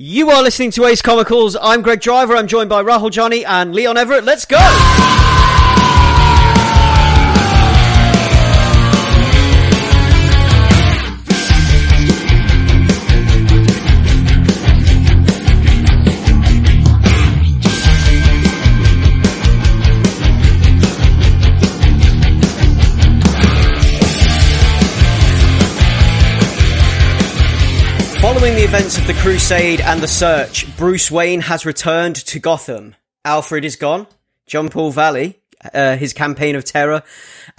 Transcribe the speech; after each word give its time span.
You 0.00 0.30
are 0.30 0.44
listening 0.44 0.70
to 0.70 0.84
Ace 0.84 1.02
Comicals. 1.02 1.56
I'm 1.60 1.82
Greg 1.82 2.00
Driver. 2.00 2.36
I'm 2.36 2.46
joined 2.46 2.68
by 2.68 2.84
Rahul 2.84 3.10
Johnny 3.10 3.44
and 3.44 3.74
Leon 3.74 3.96
Everett. 3.96 4.22
Let's 4.22 4.44
go! 4.44 5.17
Of 28.88 29.06
the 29.06 29.12
Crusade 29.20 29.82
and 29.82 30.00
the 30.00 30.08
Search, 30.08 30.74
Bruce 30.78 31.10
Wayne 31.10 31.42
has 31.42 31.66
returned 31.66 32.16
to 32.16 32.38
Gotham. 32.38 32.96
Alfred 33.22 33.66
is 33.66 33.76
gone. 33.76 34.06
Jean 34.46 34.70
Paul 34.70 34.92
Valley, 34.92 35.38
uh, 35.74 35.96
his 35.96 36.14
campaign 36.14 36.56
of 36.56 36.64
terror, 36.64 37.02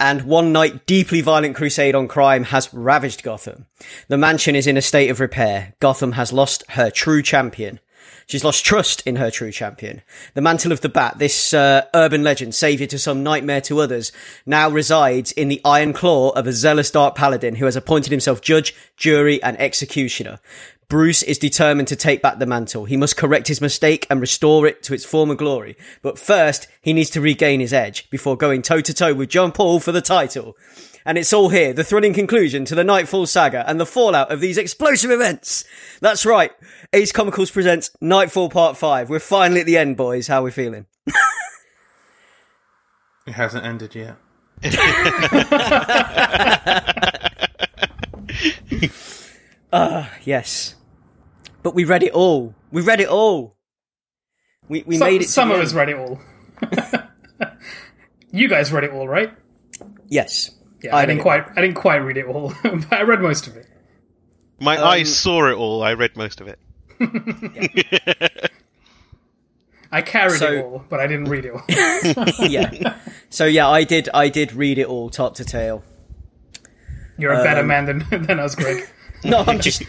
and 0.00 0.22
one 0.22 0.52
night 0.52 0.86
deeply 0.86 1.20
violent 1.20 1.54
crusade 1.54 1.94
on 1.94 2.08
crime 2.08 2.42
has 2.42 2.74
ravaged 2.74 3.22
Gotham. 3.22 3.66
The 4.08 4.18
mansion 4.18 4.56
is 4.56 4.66
in 4.66 4.76
a 4.76 4.82
state 4.82 5.08
of 5.08 5.20
repair. 5.20 5.74
Gotham 5.78 6.12
has 6.12 6.32
lost 6.32 6.64
her 6.70 6.90
true 6.90 7.22
champion. 7.22 7.78
She's 8.26 8.44
lost 8.44 8.64
trust 8.64 9.06
in 9.06 9.14
her 9.16 9.30
true 9.30 9.52
champion. 9.52 10.02
The 10.34 10.40
mantle 10.40 10.72
of 10.72 10.80
the 10.80 10.88
Bat, 10.88 11.20
this 11.20 11.54
uh, 11.54 11.84
urban 11.94 12.24
legend, 12.24 12.56
savior 12.56 12.88
to 12.88 12.98
some, 12.98 13.22
nightmare 13.22 13.60
to 13.62 13.80
others, 13.80 14.10
now 14.46 14.68
resides 14.68 15.30
in 15.30 15.46
the 15.46 15.60
iron 15.64 15.92
claw 15.92 16.30
of 16.30 16.48
a 16.48 16.52
zealous 16.52 16.90
dark 16.90 17.14
paladin 17.14 17.54
who 17.54 17.66
has 17.66 17.76
appointed 17.76 18.10
himself 18.10 18.40
judge, 18.40 18.74
jury, 18.96 19.40
and 19.44 19.56
executioner. 19.60 20.40
Bruce 20.90 21.22
is 21.22 21.38
determined 21.38 21.86
to 21.86 21.94
take 21.94 22.20
back 22.20 22.40
the 22.40 22.46
mantle. 22.46 22.84
He 22.84 22.96
must 22.96 23.16
correct 23.16 23.46
his 23.46 23.60
mistake 23.60 24.08
and 24.10 24.20
restore 24.20 24.66
it 24.66 24.82
to 24.82 24.92
its 24.92 25.04
former 25.04 25.36
glory. 25.36 25.76
But 26.02 26.18
first, 26.18 26.66
he 26.82 26.92
needs 26.92 27.10
to 27.10 27.20
regain 27.20 27.60
his 27.60 27.72
edge 27.72 28.10
before 28.10 28.36
going 28.36 28.62
toe 28.62 28.80
to 28.80 28.92
toe 28.92 29.14
with 29.14 29.28
Jean 29.28 29.52
Paul 29.52 29.78
for 29.78 29.92
the 29.92 30.00
title. 30.00 30.56
And 31.06 31.16
it's 31.16 31.32
all 31.32 31.50
here, 31.50 31.72
the 31.72 31.84
thrilling 31.84 32.12
conclusion 32.12 32.64
to 32.64 32.74
the 32.74 32.82
Knightfall 32.82 33.26
saga 33.26 33.64
and 33.70 33.78
the 33.78 33.86
fallout 33.86 34.32
of 34.32 34.40
these 34.40 34.58
explosive 34.58 35.12
events. 35.12 35.64
That's 36.00 36.26
right. 36.26 36.50
Ace 36.92 37.12
Comicals 37.12 37.52
presents 37.52 37.90
Knightfall 38.00 38.50
Part 38.50 38.76
5. 38.76 39.08
We're 39.08 39.20
finally 39.20 39.60
at 39.60 39.66
the 39.66 39.78
end, 39.78 39.96
boys. 39.96 40.26
How 40.26 40.40
are 40.40 40.44
we 40.44 40.50
feeling? 40.50 40.86
It 43.28 43.34
hasn't 43.34 43.64
ended 43.64 43.94
yet. 43.94 44.16
Ah, 49.72 50.10
Yes. 50.24 50.74
But 51.62 51.74
we 51.74 51.84
read 51.84 52.02
it 52.02 52.12
all. 52.12 52.54
We 52.72 52.82
read 52.82 53.00
it 53.00 53.08
all. 53.08 53.56
We, 54.68 54.82
we 54.86 54.96
Some, 54.98 55.08
made 55.08 55.20
it 55.22 55.24
to 55.24 55.30
some 55.30 55.48
the 55.48 55.56
of 55.56 55.60
us 55.62 55.72
read 55.74 55.88
it 55.90 55.96
all. 55.96 56.20
you 58.30 58.48
guys 58.48 58.72
read 58.72 58.84
it 58.84 58.92
all, 58.92 59.08
right? 59.08 59.32
Yes. 60.08 60.50
Yeah, 60.82 60.94
I, 60.96 61.00
read 61.00 61.06
didn't 61.06 61.20
it 61.20 61.22
quite. 61.22 61.44
I 61.56 61.60
didn't 61.60 61.74
quite 61.74 61.96
read 61.96 62.16
it 62.16 62.26
all, 62.26 62.52
but 62.62 62.92
I 62.92 63.02
read 63.02 63.20
most 63.20 63.46
of 63.46 63.56
it. 63.56 63.66
My 64.60 64.76
Um, 64.76 64.84
eyes 64.88 65.14
saw 65.18 65.46
it 65.48 65.54
all. 65.54 65.82
I 65.82 65.94
read 65.94 66.16
most 66.16 66.40
of 66.40 66.48
it. 66.48 66.58
I 69.92 70.02
carried 70.02 70.38
So- 70.38 70.52
it 70.52 70.64
all, 70.64 70.84
but 70.88 71.00
I 71.00 71.06
didn't 71.08 71.28
read 71.28 71.44
it 71.46 71.52
all. 71.52 72.46
yeah. 72.48 72.96
So 73.28 73.44
yeah, 73.46 73.68
I 73.68 73.84
did. 73.84 74.08
I 74.14 74.28
did 74.28 74.52
read 74.52 74.78
it 74.78 74.86
all, 74.86 75.10
top 75.10 75.34
to 75.36 75.44
tail. 75.44 75.82
You're 77.18 77.32
a 77.32 77.38
Um, 77.38 77.44
better 77.44 77.62
man 77.64 77.86
than 77.86 78.06
than 78.26 78.38
us, 78.38 78.54
Greg. 78.54 78.88
No, 79.24 79.38
I'm 79.46 79.58
just. 79.60 79.82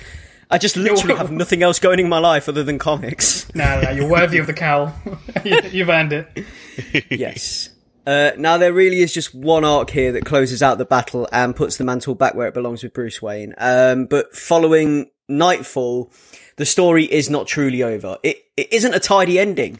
I 0.51 0.57
just 0.57 0.75
literally 0.75 1.15
have 1.15 1.31
nothing 1.31 1.63
else 1.63 1.79
going 1.79 1.99
in 1.99 2.09
my 2.09 2.19
life 2.19 2.49
other 2.49 2.63
than 2.63 2.77
comics. 2.77 3.47
No, 3.55 3.81
no, 3.81 3.89
you're 3.91 4.07
worthy 4.09 4.37
of 4.37 4.47
the 4.47 4.53
cowl. 4.53 4.93
You- 5.45 5.61
You've 5.71 5.89
earned 5.89 6.13
it. 6.13 6.45
yes. 7.09 7.69
Uh, 8.05 8.31
now 8.37 8.57
there 8.57 8.73
really 8.73 8.99
is 9.01 9.13
just 9.13 9.33
one 9.35 9.63
arc 9.63 9.89
here 9.91 10.11
that 10.13 10.25
closes 10.25 10.61
out 10.63 10.77
the 10.77 10.85
battle 10.85 11.27
and 11.31 11.55
puts 11.55 11.77
the 11.77 11.83
mantle 11.83 12.15
back 12.15 12.33
where 12.35 12.47
it 12.47 12.53
belongs 12.53 12.81
with 12.83 12.93
Bruce 12.93 13.21
Wayne. 13.21 13.53
Um, 13.57 14.05
but 14.05 14.35
following 14.35 15.09
Knightfall, 15.29 16.11
the 16.57 16.65
story 16.65 17.05
is 17.05 17.29
not 17.29 17.47
truly 17.47 17.83
over. 17.83 18.17
It 18.23 18.37
it 18.57 18.71
isn't 18.73 18.93
a 18.93 18.99
tidy 18.99 19.39
ending. 19.39 19.79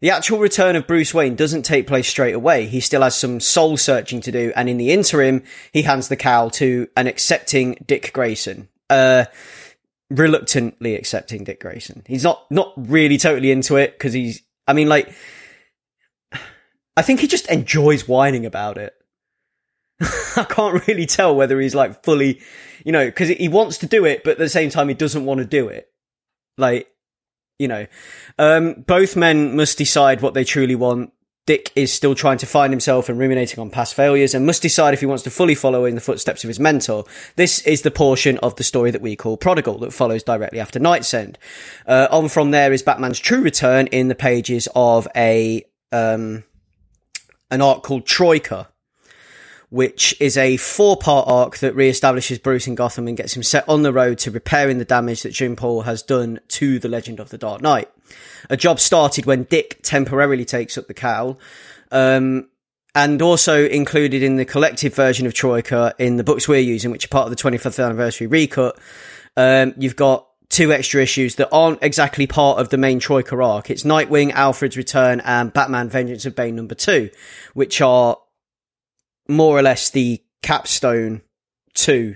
The 0.00 0.10
actual 0.10 0.38
return 0.38 0.74
of 0.76 0.86
Bruce 0.86 1.14
Wayne 1.14 1.34
doesn't 1.36 1.62
take 1.62 1.86
place 1.86 2.08
straight 2.08 2.34
away. 2.34 2.66
He 2.66 2.80
still 2.80 3.02
has 3.02 3.14
some 3.14 3.40
soul 3.40 3.76
searching 3.76 4.20
to 4.22 4.32
do, 4.32 4.52
and 4.56 4.68
in 4.68 4.76
the 4.76 4.90
interim, 4.90 5.42
he 5.72 5.82
hands 5.82 6.08
the 6.08 6.16
cowl 6.16 6.50
to 6.52 6.88
an 6.96 7.06
accepting 7.06 7.76
Dick 7.86 8.10
Grayson. 8.12 8.68
Uh, 8.90 9.24
reluctantly 10.18 10.94
accepting 10.94 11.44
Dick 11.44 11.60
Grayson. 11.60 12.02
He's 12.06 12.24
not 12.24 12.50
not 12.50 12.72
really 12.76 13.18
totally 13.18 13.50
into 13.50 13.76
it 13.76 13.92
because 13.92 14.12
he's. 14.12 14.42
I 14.66 14.72
mean, 14.72 14.88
like, 14.88 15.14
I 16.96 17.02
think 17.02 17.20
he 17.20 17.26
just 17.26 17.50
enjoys 17.50 18.08
whining 18.08 18.46
about 18.46 18.78
it. 18.78 18.94
I 20.36 20.46
can't 20.48 20.86
really 20.86 21.06
tell 21.06 21.34
whether 21.34 21.60
he's 21.60 21.74
like 21.74 22.02
fully, 22.04 22.40
you 22.84 22.92
know, 22.92 23.06
because 23.06 23.28
he 23.28 23.48
wants 23.48 23.78
to 23.78 23.86
do 23.86 24.04
it, 24.04 24.24
but 24.24 24.32
at 24.32 24.38
the 24.38 24.48
same 24.48 24.70
time 24.70 24.88
he 24.88 24.94
doesn't 24.94 25.24
want 25.24 25.38
to 25.38 25.44
do 25.44 25.68
it. 25.68 25.88
Like, 26.56 26.88
you 27.58 27.68
know, 27.68 27.86
um, 28.38 28.84
both 28.86 29.16
men 29.16 29.56
must 29.56 29.78
decide 29.78 30.20
what 30.20 30.34
they 30.34 30.44
truly 30.44 30.74
want. 30.74 31.12
Dick 31.46 31.70
is 31.76 31.92
still 31.92 32.14
trying 32.14 32.38
to 32.38 32.46
find 32.46 32.72
himself 32.72 33.10
and 33.10 33.18
ruminating 33.18 33.60
on 33.60 33.68
past 33.68 33.94
failures 33.94 34.34
and 34.34 34.46
must 34.46 34.62
decide 34.62 34.94
if 34.94 35.00
he 35.00 35.06
wants 35.06 35.22
to 35.24 35.30
fully 35.30 35.54
follow 35.54 35.84
in 35.84 35.94
the 35.94 36.00
footsteps 36.00 36.42
of 36.42 36.48
his 36.48 36.58
mentor. 36.58 37.04
This 37.36 37.60
is 37.66 37.82
the 37.82 37.90
portion 37.90 38.38
of 38.38 38.56
the 38.56 38.64
story 38.64 38.90
that 38.90 39.02
we 39.02 39.14
call 39.14 39.36
Prodigal 39.36 39.78
that 39.80 39.92
follows 39.92 40.22
directly 40.22 40.58
after 40.58 40.80
KnightsEnd. 40.80 41.36
Uh, 41.86 42.08
on 42.10 42.28
from 42.30 42.50
there 42.50 42.72
is 42.72 42.82
Batman's 42.82 43.18
true 43.18 43.42
return 43.42 43.88
in 43.88 44.08
the 44.08 44.14
pages 44.14 44.68
of 44.74 45.06
a, 45.14 45.62
um, 45.92 46.44
an 47.50 47.60
arc 47.60 47.82
called 47.82 48.06
Troika, 48.06 48.68
which 49.68 50.16
is 50.20 50.38
a 50.38 50.56
four 50.56 50.96
part 50.96 51.28
arc 51.28 51.58
that 51.58 51.74
re-establishes 51.74 52.38
Bruce 52.38 52.66
in 52.66 52.74
Gotham 52.74 53.06
and 53.06 53.18
gets 53.18 53.36
him 53.36 53.42
set 53.42 53.68
on 53.68 53.82
the 53.82 53.92
road 53.92 54.16
to 54.20 54.30
repairing 54.30 54.78
the 54.78 54.84
damage 54.86 55.22
that 55.24 55.32
Jean 55.34 55.56
Paul 55.56 55.82
has 55.82 56.02
done 56.02 56.40
to 56.48 56.78
the 56.78 56.88
Legend 56.88 57.20
of 57.20 57.28
the 57.28 57.36
Dark 57.36 57.60
Knight. 57.60 57.90
A 58.50 58.56
job 58.56 58.80
started 58.80 59.26
when 59.26 59.44
Dick 59.44 59.80
temporarily 59.82 60.44
takes 60.44 60.76
up 60.76 60.86
the 60.86 60.94
cowl, 60.94 61.38
um, 61.90 62.48
and 62.94 63.20
also 63.22 63.66
included 63.66 64.22
in 64.22 64.36
the 64.36 64.44
collective 64.44 64.94
version 64.94 65.26
of 65.26 65.34
Troika 65.34 65.94
in 65.98 66.16
the 66.16 66.24
books 66.24 66.46
we're 66.46 66.60
using, 66.60 66.90
which 66.90 67.04
are 67.06 67.08
part 67.08 67.30
of 67.30 67.36
the 67.36 67.42
25th 67.42 67.84
anniversary 67.84 68.26
recut. 68.26 68.78
Um, 69.36 69.74
you've 69.76 69.96
got 69.96 70.28
two 70.48 70.72
extra 70.72 71.02
issues 71.02 71.34
that 71.36 71.48
aren't 71.50 71.82
exactly 71.82 72.26
part 72.26 72.60
of 72.60 72.68
the 72.68 72.76
main 72.76 73.00
Troika 73.00 73.36
arc. 73.42 73.70
It's 73.70 73.82
Nightwing, 73.82 74.32
Alfred's 74.32 74.76
Return, 74.76 75.20
and 75.20 75.52
Batman 75.52 75.88
Vengeance 75.88 76.26
of 76.26 76.36
Bane 76.36 76.54
number 76.54 76.74
two, 76.76 77.10
which 77.54 77.80
are 77.80 78.16
more 79.28 79.58
or 79.58 79.62
less 79.62 79.90
the 79.90 80.22
capstone 80.42 81.22
to 81.74 82.14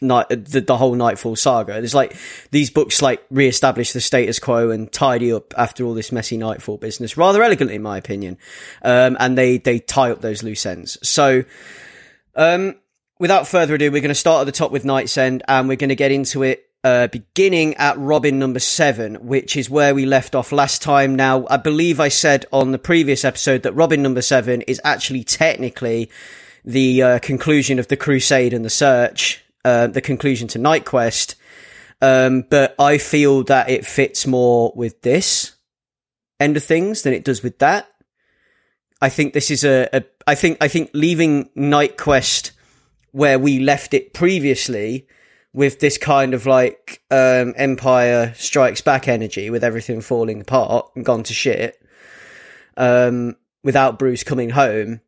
night 0.00 0.28
the, 0.28 0.60
the 0.60 0.76
whole 0.76 0.94
Knightfall 0.94 1.36
saga. 1.36 1.74
There's 1.74 1.94
like 1.94 2.16
these 2.50 2.70
books 2.70 3.02
like 3.02 3.24
re-establish 3.30 3.92
the 3.92 4.00
status 4.00 4.38
quo 4.38 4.70
and 4.70 4.90
tidy 4.90 5.32
up 5.32 5.54
after 5.58 5.84
all 5.84 5.94
this 5.94 6.12
messy 6.12 6.36
Knightfall 6.36 6.78
business 6.78 7.16
rather 7.16 7.42
elegantly, 7.42 7.76
in 7.76 7.82
my 7.82 7.98
opinion. 7.98 8.38
Um, 8.82 9.16
and 9.18 9.36
they 9.36 9.58
they 9.58 9.78
tie 9.78 10.10
up 10.10 10.20
those 10.20 10.42
loose 10.42 10.64
ends. 10.66 10.98
So, 11.08 11.44
um, 12.34 12.76
without 13.18 13.46
further 13.46 13.74
ado, 13.74 13.90
we're 13.90 14.00
going 14.00 14.08
to 14.08 14.14
start 14.14 14.40
at 14.40 14.46
the 14.46 14.52
top 14.52 14.70
with 14.70 14.84
KnightsEnd, 14.84 15.42
and 15.48 15.68
we're 15.68 15.76
going 15.76 15.88
to 15.88 15.96
get 15.96 16.12
into 16.12 16.42
it. 16.42 16.64
Uh, 16.84 17.08
beginning 17.08 17.74
at 17.74 17.98
Robin 17.98 18.38
number 18.38 18.60
seven, 18.60 19.16
which 19.26 19.56
is 19.56 19.68
where 19.68 19.96
we 19.96 20.06
left 20.06 20.36
off 20.36 20.52
last 20.52 20.80
time. 20.80 21.16
Now, 21.16 21.44
I 21.50 21.56
believe 21.56 21.98
I 21.98 22.06
said 22.06 22.46
on 22.52 22.70
the 22.70 22.78
previous 22.78 23.24
episode 23.24 23.64
that 23.64 23.72
Robin 23.72 24.00
number 24.00 24.22
seven 24.22 24.62
is 24.62 24.80
actually 24.84 25.24
technically 25.24 26.08
the 26.64 27.02
uh, 27.02 27.18
conclusion 27.18 27.80
of 27.80 27.88
the 27.88 27.96
Crusade 27.96 28.54
and 28.54 28.64
the 28.64 28.70
Search, 28.70 29.42
uh, 29.68 29.86
the 29.86 30.00
conclusion 30.00 30.48
to 30.48 30.58
KnightQuest. 30.58 31.34
Um, 32.00 32.44
but 32.48 32.74
I 32.78 32.96
feel 32.96 33.44
that 33.44 33.68
it 33.68 33.84
fits 33.84 34.26
more 34.26 34.72
with 34.74 35.02
this 35.02 35.56
end 36.40 36.56
of 36.56 36.64
things 36.64 37.02
than 37.02 37.12
it 37.12 37.24
does 37.24 37.42
with 37.42 37.58
that. 37.58 37.86
I 39.02 39.10
think 39.10 39.34
this 39.34 39.50
is 39.50 39.64
a, 39.64 39.88
a 39.92 40.04
I 40.26 40.34
think, 40.34 40.58
I 40.60 40.68
think 40.68 40.90
leaving 40.94 41.50
KnightQuest 41.56 42.52
where 43.12 43.38
we 43.38 43.58
left 43.58 43.94
it 43.94 44.14
previously 44.14 45.06
with 45.52 45.80
this 45.80 45.98
kind 45.98 46.34
of 46.34 46.46
like, 46.46 47.02
um, 47.10 47.52
Empire 47.56 48.32
Strikes 48.36 48.80
Back 48.80 49.08
energy 49.08 49.50
with 49.50 49.64
everything 49.64 50.00
falling 50.00 50.40
apart 50.40 50.86
and 50.94 51.04
gone 51.04 51.24
to 51.24 51.34
shit, 51.34 51.82
um, 52.76 53.36
without 53.62 53.98
Bruce 53.98 54.24
coming 54.24 54.50
home 54.50 55.00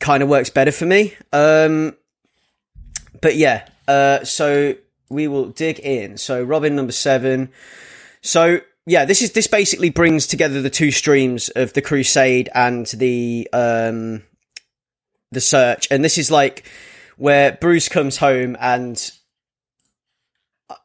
kind 0.00 0.22
of 0.22 0.28
works 0.28 0.50
better 0.50 0.72
for 0.72 0.86
me. 0.86 1.14
Um, 1.32 1.96
but 3.20 3.36
yeah, 3.36 3.66
uh, 3.88 4.24
so 4.24 4.74
we 5.08 5.28
will 5.28 5.46
dig 5.46 5.78
in. 5.80 6.16
So 6.16 6.42
Robin 6.42 6.76
number 6.76 6.92
seven. 6.92 7.50
So 8.22 8.60
yeah, 8.86 9.04
this 9.04 9.22
is 9.22 9.32
this 9.32 9.46
basically 9.46 9.90
brings 9.90 10.26
together 10.26 10.62
the 10.62 10.70
two 10.70 10.90
streams 10.90 11.48
of 11.50 11.72
the 11.72 11.82
Crusade 11.82 12.48
and 12.54 12.86
the 12.86 13.48
um 13.52 14.22
the 15.32 15.40
Search, 15.40 15.88
and 15.90 16.04
this 16.04 16.18
is 16.18 16.30
like 16.30 16.64
where 17.16 17.52
Bruce 17.52 17.88
comes 17.88 18.16
home 18.16 18.56
and 18.58 19.10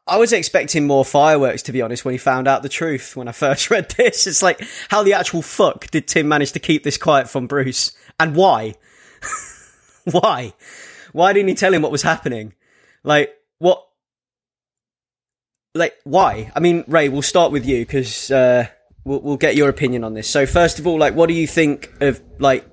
I 0.07 0.17
was 0.17 0.33
expecting 0.33 0.85
more 0.85 1.05
fireworks, 1.05 1.63
to 1.63 1.71
be 1.71 1.81
honest, 1.81 2.05
when 2.05 2.13
he 2.13 2.17
found 2.17 2.47
out 2.47 2.63
the 2.63 2.69
truth 2.69 3.15
when 3.15 3.27
I 3.27 3.31
first 3.31 3.69
read 3.71 3.89
this. 3.91 4.27
It's 4.27 4.43
like, 4.43 4.61
how 4.89 5.03
the 5.03 5.13
actual 5.13 5.41
fuck 5.41 5.87
did 5.91 6.07
Tim 6.07 6.27
manage 6.27 6.51
to 6.53 6.59
keep 6.59 6.83
this 6.83 6.97
quiet 6.97 7.29
from 7.29 7.47
Bruce? 7.47 7.95
And 8.19 8.35
why? 8.35 8.75
why? 10.11 10.53
Why 11.15 11.31
didn't 11.31 11.47
he 11.47 11.55
tell 11.55 11.73
him 11.73 11.81
what 11.81 11.93
was 11.93 12.01
happening? 12.01 12.53
Like, 13.01 13.33
what? 13.59 13.81
Like, 15.73 15.95
why? 16.03 16.51
I 16.53 16.59
mean, 16.59 16.83
Ray, 16.89 17.07
we'll 17.07 17.21
start 17.21 17.53
with 17.53 17.65
you 17.65 17.85
because 17.85 18.29
uh, 18.31 18.67
we'll, 19.05 19.21
we'll 19.21 19.37
get 19.37 19.55
your 19.55 19.69
opinion 19.69 20.03
on 20.03 20.13
this. 20.13 20.29
So, 20.29 20.45
first 20.45 20.77
of 20.77 20.85
all, 20.85 20.99
like, 20.99 21.15
what 21.15 21.27
do 21.27 21.33
you 21.33 21.47
think 21.47 21.89
of 22.01 22.21
like 22.39 22.69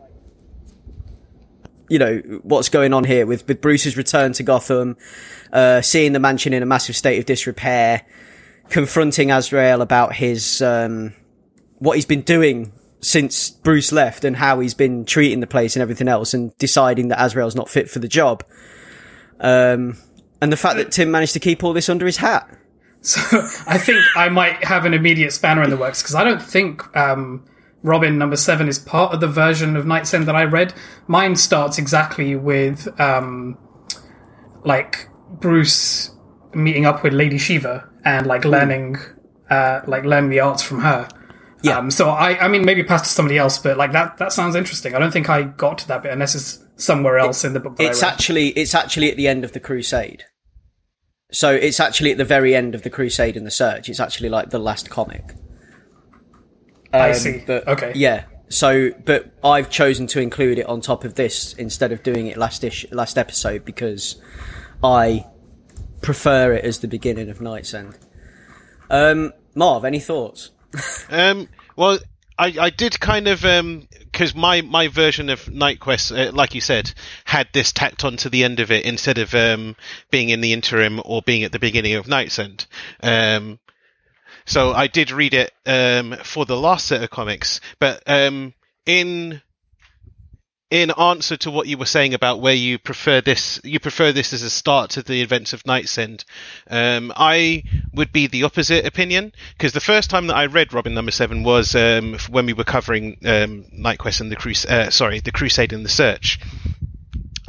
you 1.89 2.01
know 2.01 2.17
what's 2.43 2.69
going 2.69 2.93
on 2.93 3.05
here 3.05 3.27
with 3.27 3.47
with 3.47 3.61
Bruce's 3.61 3.97
return 3.97 4.33
to 4.33 4.43
Gotham, 4.43 4.97
uh, 5.53 5.81
seeing 5.81 6.13
the 6.13 6.19
mansion 6.19 6.53
in 6.53 6.65
a 6.65 6.67
massive 6.67 6.97
state 6.97 7.21
of 7.21 7.27
disrepair, 7.27 8.03
confronting 8.71 9.31
Azrael 9.31 9.83
about 9.83 10.17
his 10.17 10.61
um, 10.61 11.15
what 11.79 11.95
he's 11.95 12.07
been 12.07 12.23
doing 12.23 12.73
since 13.03 13.51
Bruce 13.51 13.93
left 13.93 14.25
and 14.25 14.37
how 14.37 14.61
he's 14.61 14.75
been 14.75 15.05
treating 15.05 15.41
the 15.41 15.47
place 15.47 15.77
and 15.77 15.83
everything 15.83 16.09
else, 16.09 16.33
and 16.33 16.57
deciding 16.59 17.09
that 17.09 17.21
Azrael's 17.21 17.55
not 17.55 17.69
fit 17.69 17.91
for 17.91 17.99
the 17.99 18.09
job. 18.09 18.45
Um, 19.41 19.99
and 20.41 20.51
the 20.53 20.57
fact 20.57 20.77
that 20.77 20.91
Tim 20.93 21.11
managed 21.11 21.35
to 21.35 21.41
keep 21.41 21.63
all 21.63 21.73
this 21.73 21.89
under 21.89 22.07
his 22.07 22.17
hat. 22.17 22.49
So 23.05 23.21
I 23.67 23.79
think 23.79 24.01
I 24.15 24.29
might 24.29 24.63
have 24.65 24.85
an 24.85 24.95
immediate 24.95 25.33
spanner 25.33 25.65
in 25.65 25.71
the 25.71 25.77
works 25.77 26.01
because 26.01 26.15
I 26.15 26.23
don't 26.23 26.41
think 26.41 26.97
um, 26.97 27.45
Robin 27.83 28.17
number 28.17 28.37
seven 28.37 28.69
is 28.69 28.79
part 28.79 29.13
of 29.13 29.21
the 29.21 29.27
version 29.27 29.77
of 29.77 29.85
KnightsEnd 29.85 30.27
that 30.27 30.37
I 30.37 30.45
read. 30.45 30.73
Mine 31.09 31.35
starts 31.35 31.79
exactly 31.79 32.37
with 32.37 32.89
um, 33.01 33.59
like 34.65 35.09
Bruce 35.29 36.13
meeting 36.55 36.87
up 36.87 37.03
with 37.03 37.13
Lady 37.13 37.39
Shiva 37.39 37.89
and 38.05 38.27
like 38.27 38.45
learning 38.45 38.99
uh, 39.51 39.81
like 39.87 40.05
learning 40.05 40.31
the 40.31 40.41
arts 40.41 40.63
from 40.63 40.81
her. 40.81 41.09
Yeah. 41.63 41.79
Um, 41.79 41.91
so 41.91 42.09
I, 42.11 42.39
I 42.45 42.49
mean, 42.49 42.65
maybe 42.65 42.83
pass 42.83 43.03
to 43.03 43.09
somebody 43.09 43.39
else, 43.39 43.59
but 43.59 43.77
like 43.77 43.93
that, 43.93 44.19
that 44.19 44.33
sounds 44.33 44.55
interesting. 44.57 44.95
I 44.95 44.99
don't 44.99 45.13
think 45.13 45.29
I 45.29 45.43
got 45.43 45.79
to 45.79 45.89
that 45.89 46.03
bit 46.03 46.13
unless 46.13 46.35
it's 46.35 46.59
somewhere 46.77 47.19
else 47.19 47.45
in 47.45 47.53
the 47.53 47.61
book. 47.61 47.77
It's 47.79 48.03
I 48.03 48.09
actually 48.09 48.49
it's 48.49 48.75
actually 48.75 49.11
at 49.11 49.17
the 49.17 49.29
end 49.29 49.45
of 49.45 49.53
the 49.53 49.61
Crusade. 49.61 50.25
So 51.31 51.51
it's 51.51 51.81
actually 51.81 52.11
at 52.11 52.19
the 52.19 52.25
very 52.25 52.55
end 52.55 52.75
of 52.75 52.83
the 52.83 52.91
Crusade 52.91 53.37
and 53.37 53.47
the 53.47 53.51
Search. 53.51 53.89
It's 53.89 54.01
actually 54.01 54.29
like 54.29 54.51
the 54.51 54.59
last 54.59 54.91
comic. 54.91 55.35
I 56.93 57.11
Um, 57.11 57.15
see. 57.15 57.43
But, 57.47 57.67
okay. 57.69 57.93
Yeah. 57.95 58.25
So, 58.49 58.91
but 59.07 59.33
I've 59.43 59.71
chosen 59.71 60.07
to 60.09 60.21
include 60.21 60.59
it 60.59 60.67
on 60.67 60.83
top 60.83 61.05
of 61.05 61.15
this 61.15 61.55
instead 61.55 61.91
of 61.91 62.03
doing 62.03 62.27
it 62.27 62.37
last 62.37 62.65
ish, 62.65 62.85
last 62.93 63.17
episode 63.17 63.65
because 63.65 64.21
I 64.85 65.25
prefer 66.03 66.53
it 66.53 66.65
as 66.67 66.81
the 66.81 66.89
beginning 66.89 67.31
of 67.31 67.39
KnightsEnd. 67.39 67.97
Um, 68.91 69.33
Marv, 69.55 69.87
any 69.87 70.01
thoughts? 70.01 70.51
Um, 71.11 71.49
well, 71.77 71.99
I, 72.39 72.55
I 72.59 72.71
did 72.71 72.99
kind 72.99 73.29
of 73.29 73.43
because 73.43 74.35
my, 74.35 74.61
my 74.63 74.89
version 74.89 75.29
of 75.29 75.45
KnightQuest, 75.45 76.29
uh, 76.29 76.33
like 76.33 76.55
you 76.55 76.61
said, 76.61 76.93
had 77.25 77.49
this 77.53 77.73
tacked 77.73 78.05
on 78.05 78.17
to 78.19 78.31
the 78.31 78.45
end 78.45 78.61
of 78.61 78.71
it 78.71 78.85
instead 78.85 79.19
of 79.19 79.35
um, 79.35 79.77
being 80.11 80.29
in 80.29 80.41
the 80.41 80.53
interim 80.53 81.01
or 81.05 81.23
being 81.23 81.45
at 81.45 81.53
the 81.53 81.59
beginning 81.59 81.95
of 81.95 82.07
KnightsEnd. 82.07 82.67
Um, 83.03 83.59
so 84.45 84.73
I 84.73 84.87
did 84.87 85.11
read 85.11 85.35
it 85.35 85.53
um, 85.67 86.17
for 86.25 86.45
the 86.45 86.57
last 86.57 86.87
set 86.87 87.03
of 87.03 87.11
comics, 87.11 87.61
but 87.79 88.03
um, 88.07 88.55
in 88.87 89.41
in 90.73 90.91
answer 90.93 91.37
to 91.37 91.51
what 91.51 91.67
you 91.67 91.77
were 91.77 91.85
saying 91.85 92.15
about 92.15 92.41
where 92.41 92.55
you 92.55 92.79
prefer 92.79 93.21
this, 93.21 93.61
you 93.63 93.79
prefer 93.79 94.11
this 94.11 94.33
as 94.33 94.43
a 94.43 94.49
start 94.49 94.89
to 94.89 95.03
the 95.03 95.21
events 95.21 95.53
of 95.53 95.63
KnightsEnd. 95.65 96.25
Um, 96.67 97.13
I 97.15 97.65
would 97.93 98.11
be 98.11 98.27
the 98.27 98.45
opposite 98.45 98.87
opinion 98.87 99.33
because 99.53 99.75
the 99.75 99.81
first 99.81 100.09
time 100.09 100.29
that 100.29 100.37
I 100.37 100.47
read 100.47 100.73
Robin 100.73 100.95
Number 100.95 101.11
Seven 101.11 101.43
was 101.43 101.75
um, 101.75 102.17
when 102.31 102.47
we 102.47 102.55
were 102.55 102.65
covering 102.65 103.19
um, 103.23 103.65
KnightQuest 103.65 104.23
and 104.23 104.33
the 104.33 104.67
uh, 104.75 104.89
sorry, 104.89 105.21
the 105.21 105.31
Crusade 105.31 105.75
and 105.75 105.85
the 105.85 105.91
Search. 105.91 106.41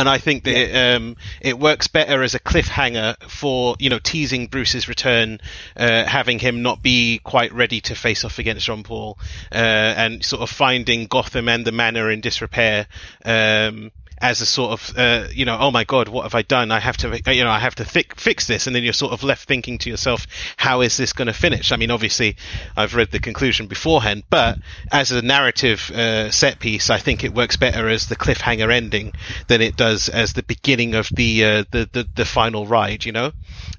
And 0.03 0.09
I 0.09 0.17
think 0.17 0.44
that 0.44 0.53
it, 0.53 0.95
um, 0.95 1.15
it 1.39 1.57
works 1.57 1.88
better 1.88 2.23
as 2.23 2.35
a 2.35 2.39
cliffhanger 2.41 3.15
for 3.29 3.77
you 3.79 3.89
know 3.89 4.00
teasing 4.00 4.47
Bruce's 4.47 4.89
return, 4.89 5.39
uh, 5.77 6.03
having 6.03 6.39
him 6.39 6.61
not 6.61 6.83
be 6.83 7.21
quite 7.23 7.53
ready 7.53 7.79
to 7.79 7.95
face 7.95 8.25
off 8.25 8.38
against 8.38 8.65
Jean 8.65 8.83
Paul, 8.83 9.17
uh, 9.50 9.55
and 9.55 10.21
sort 10.21 10.41
of 10.41 10.50
finding 10.50 11.05
Gotham 11.05 11.47
and 11.47 11.63
the 11.63 11.71
Manor 11.71 12.11
in 12.11 12.19
disrepair. 12.19 12.88
Um, 13.23 13.94
as 14.24 14.40
a 14.40 14.46
sort 14.46 14.72
of, 14.72 14.98
uh, 14.98 15.28
you 15.34 15.44
know, 15.44 15.58
oh 15.60 15.70
my 15.70 15.84
god, 15.84 16.08
what 16.08 16.24
have 16.24 16.34
I 16.34 16.44
done? 16.44 16.72
I 16.72 16.80
have 16.80 16.96
to, 16.98 17.22
you 17.34 17.44
know, 17.44 17.52
I 17.52 17.60
have 17.60 17.75
to 17.75 17.86
fi- 17.86 18.06
fix 18.16 18.48
this, 18.48 18.68
and 18.68 18.75
then 18.75 18.81
you're 18.81 18.94
sort 18.94 19.12
of 19.12 19.22
left 19.22 19.46
thinking 19.46 19.78
to 19.80 19.90
yourself, 19.90 20.28
how 20.56 20.80
is 20.80 20.96
this 20.96 21.12
going 21.12 21.28
to 21.28 21.34
finish? 21.34 21.74
I 21.74 21.75
mean, 21.75 21.92
obviously, 21.92 22.38
I've 22.78 22.96
read 22.96 23.12
the 23.12 23.20
conclusion 23.20 23.68
beforehand, 23.68 24.24
but 24.30 24.60
as 24.90 25.12
a 25.12 25.22
narrative 25.22 25.92
uh, 25.92 26.31
set 26.31 26.60
piece, 26.60 26.90
I 26.90 27.00
think 27.00 27.25
it 27.25 27.34
works 27.34 27.58
better 27.58 27.90
as 27.90 28.08
the 28.08 28.16
cliffhanger 28.16 28.74
ending 28.74 29.12
than 29.48 29.60
it 29.62 29.75
does 29.75 30.08
as 30.08 30.31
the 30.31 30.44
beginning 30.44 30.96
of 30.96 31.10
the 31.10 31.44
uh, 31.44 31.64
the, 31.72 31.90
the 31.92 32.08
the 32.16 32.25
final 32.25 32.66
ride. 32.66 33.04
You 33.04 33.12
know. 33.12 33.31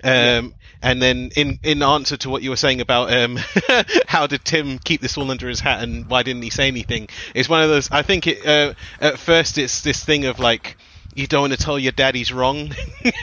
Um, 0.03 0.55
And 0.85 1.01
then, 1.01 1.31
in, 1.35 1.59
in 1.63 1.83
answer 1.83 2.19
to 2.19 2.29
what 2.29 2.43
you 2.43 2.51
were 2.51 2.57
saying 2.57 2.83
about 2.83 3.11
um, 3.11 3.39
how 4.07 4.27
did 4.27 4.45
Tim 4.45 4.79
keep 4.79 5.01
this 5.01 5.17
all 5.17 5.31
under 5.31 5.49
his 5.49 5.59
hat 5.59 5.83
and 5.83 6.07
why 6.11 6.23
didn't 6.23 6.43
he 6.43 6.51
say 6.51 6.69
anything, 6.69 7.09
it's 7.35 7.49
one 7.49 7.63
of 7.63 7.71
those. 7.71 7.91
I 7.91 8.03
think 8.03 8.27
it, 8.27 8.47
uh, 8.47 8.75
at 9.01 9.19
first 9.19 9.57
it's 9.57 9.81
this 9.81 10.05
thing 10.05 10.27
of 10.27 10.39
like 10.39 10.77
you 11.15 11.27
don't 11.27 11.41
want 11.41 11.55
to 11.55 11.59
tell 11.59 11.79
your 11.79 11.93
daddy's 11.93 12.35
wrong, 12.35 12.75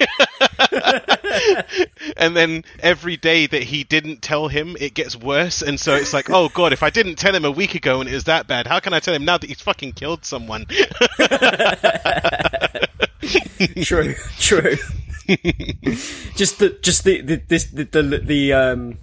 and 2.18 2.36
then 2.36 2.66
every 2.80 3.18
day 3.18 3.46
that 3.46 3.62
he 3.62 3.84
didn't 3.84 4.24
tell 4.24 4.48
him, 4.48 4.76
it 4.80 4.96
gets 4.96 5.16
worse, 5.16 5.62
and 5.62 5.80
so 5.80 5.94
it's 5.94 6.14
like, 6.14 6.32
oh 6.32 6.50
god, 6.50 6.74
if 6.74 6.82
I 6.82 6.90
didn't 6.90 7.18
tell 7.18 7.36
him 7.36 7.46
a 7.46 7.52
week 7.52 7.76
ago 7.76 8.02
and 8.02 8.10
it 8.10 8.14
was 8.14 8.24
that 8.24 8.48
bad, 8.48 8.66
how 8.66 8.80
can 8.80 8.96
I 8.96 9.00
tell 9.00 9.14
him 9.14 9.24
now 9.24 9.38
that 9.38 9.48
he's 9.48 9.62
fucking 9.62 9.92
killed 9.92 10.26
someone? 10.26 10.66
true, 13.84 14.16
true. 14.40 14.78
just 16.36 16.60
the, 16.60 16.78
just 16.82 17.04
the, 17.04 17.22
the 17.22 17.42
this, 17.48 17.66
the, 17.66 17.84
the, 17.86 18.02
the, 18.24 18.54
um, 18.54 19.00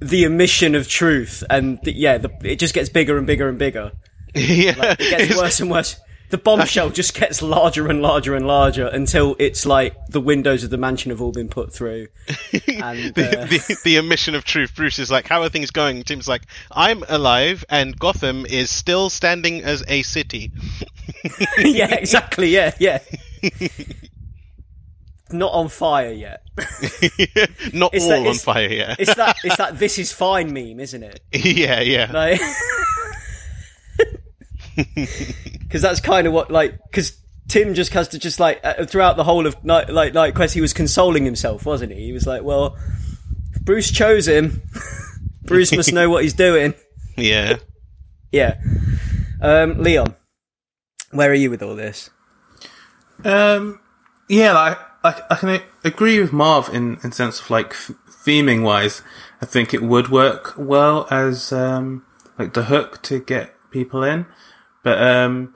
the 0.00 0.26
omission 0.26 0.74
of 0.74 0.88
truth, 0.88 1.44
and 1.50 1.78
the, 1.82 1.92
yeah, 1.92 2.18
the, 2.18 2.30
it 2.42 2.56
just 2.56 2.74
gets 2.74 2.88
bigger 2.88 3.18
and 3.18 3.26
bigger 3.26 3.48
and 3.48 3.58
bigger. 3.58 3.92
yeah, 4.34 4.96
It 4.98 5.10
gets 5.10 5.36
worse 5.36 5.60
and 5.60 5.70
worse. 5.70 6.00
The 6.30 6.38
bombshell 6.38 6.90
just 6.90 7.14
gets 7.14 7.42
larger 7.42 7.88
and 7.88 8.00
larger 8.00 8.36
and 8.36 8.46
larger 8.46 8.86
until 8.86 9.34
it's 9.40 9.66
like 9.66 9.96
the 10.06 10.20
windows 10.20 10.62
of 10.62 10.70
the 10.70 10.76
mansion 10.76 11.10
have 11.10 11.20
all 11.20 11.32
been 11.32 11.48
put 11.48 11.72
through. 11.72 12.06
And, 12.80 13.14
the, 13.14 13.40
uh, 13.40 13.46
the, 13.46 13.76
the 13.84 13.98
omission 13.98 14.34
of 14.34 14.44
truth. 14.44 14.74
Bruce 14.74 14.98
is 15.00 15.10
like, 15.10 15.26
how 15.26 15.42
are 15.42 15.48
things 15.48 15.70
going? 15.70 16.02
Tim's 16.04 16.28
like, 16.28 16.42
I'm 16.70 17.02
alive, 17.08 17.64
and 17.68 17.98
Gotham 17.98 18.46
is 18.46 18.70
still 18.70 19.10
standing 19.10 19.62
as 19.62 19.82
a 19.88 20.02
city. 20.02 20.52
yeah, 21.58 21.94
exactly. 21.94 22.48
Yeah, 22.48 22.74
yeah. 22.78 23.00
Not 25.32 25.52
on 25.52 25.68
fire 25.68 26.12
yet. 26.12 26.42
Not 27.72 27.94
It's 27.94 28.04
all 28.04 28.10
that- 28.10 28.26
on 28.26 28.34
fire 28.34 28.68
yet. 28.68 28.96
It's 29.00 29.14
that. 29.14 29.36
It's 29.44 29.56
that. 29.56 29.78
This 29.78 29.98
is 29.98 30.12
fine 30.12 30.52
meme, 30.52 30.80
isn't 30.80 31.02
it? 31.02 31.20
yeah, 31.32 31.80
yeah. 31.80 32.10
Like, 32.12 32.40
because 34.76 35.82
that's 35.82 36.00
kind 36.00 36.26
of 36.26 36.32
what 36.32 36.50
like 36.50 36.78
because 36.90 37.16
Tim 37.48 37.74
just 37.74 37.92
has 37.92 38.08
to 38.08 38.18
just 38.18 38.40
like 38.40 38.60
uh, 38.64 38.84
throughout 38.86 39.16
the 39.16 39.24
whole 39.24 39.46
of 39.46 39.62
night 39.64 39.90
like 39.90 40.12
KnightQuest 40.12 40.52
he 40.54 40.60
was 40.60 40.72
consoling 40.72 41.24
himself, 41.24 41.66
wasn't 41.66 41.92
he? 41.92 42.06
He 42.06 42.12
was 42.12 42.26
like, 42.26 42.42
well, 42.42 42.76
if 43.54 43.62
Bruce 43.62 43.90
chose 43.90 44.28
him, 44.28 44.62
Bruce 45.44 45.72
must 45.74 45.92
know 45.92 46.08
what 46.08 46.22
he's 46.22 46.34
doing. 46.34 46.74
Yeah. 47.16 47.56
Yeah. 48.32 48.60
Um, 49.42 49.82
Leon, 49.82 50.14
where 51.10 51.30
are 51.30 51.34
you 51.34 51.50
with 51.50 51.62
all 51.62 51.74
this? 51.74 52.10
Um, 53.24 53.80
yeah, 54.28 54.52
like, 54.52 54.78
I, 55.02 55.22
I 55.30 55.36
can 55.36 55.60
agree 55.84 56.20
with 56.20 56.32
Marv 56.32 56.68
in, 56.72 56.98
in 57.02 57.12
sense 57.12 57.40
of 57.40 57.50
like 57.50 57.72
theming 57.72 58.62
wise. 58.62 59.02
I 59.40 59.46
think 59.46 59.72
it 59.72 59.82
would 59.82 60.08
work 60.08 60.54
well 60.56 61.06
as 61.10 61.52
um, 61.52 62.04
like 62.38 62.52
the 62.52 62.64
hook 62.64 63.02
to 63.02 63.18
get 63.18 63.54
people 63.70 64.02
in, 64.02 64.26
but 64.82 65.02
um, 65.02 65.54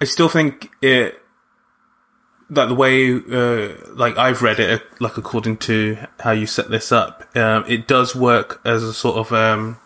I 0.00 0.04
still 0.04 0.28
think 0.28 0.70
it 0.80 1.20
that 2.50 2.66
the 2.66 2.74
way 2.74 3.14
uh, 3.14 3.74
like 3.94 4.16
I've 4.18 4.42
read 4.42 4.58
it, 4.58 4.82
like 5.00 5.16
according 5.16 5.58
to 5.58 5.98
how 6.20 6.32
you 6.32 6.46
set 6.46 6.70
this 6.70 6.90
up, 6.92 7.24
um, 7.36 7.64
it 7.68 7.86
does 7.86 8.14
work 8.14 8.60
as 8.64 8.82
a 8.82 8.92
sort 8.92 9.16
of 9.16 9.32
um, 9.32 9.78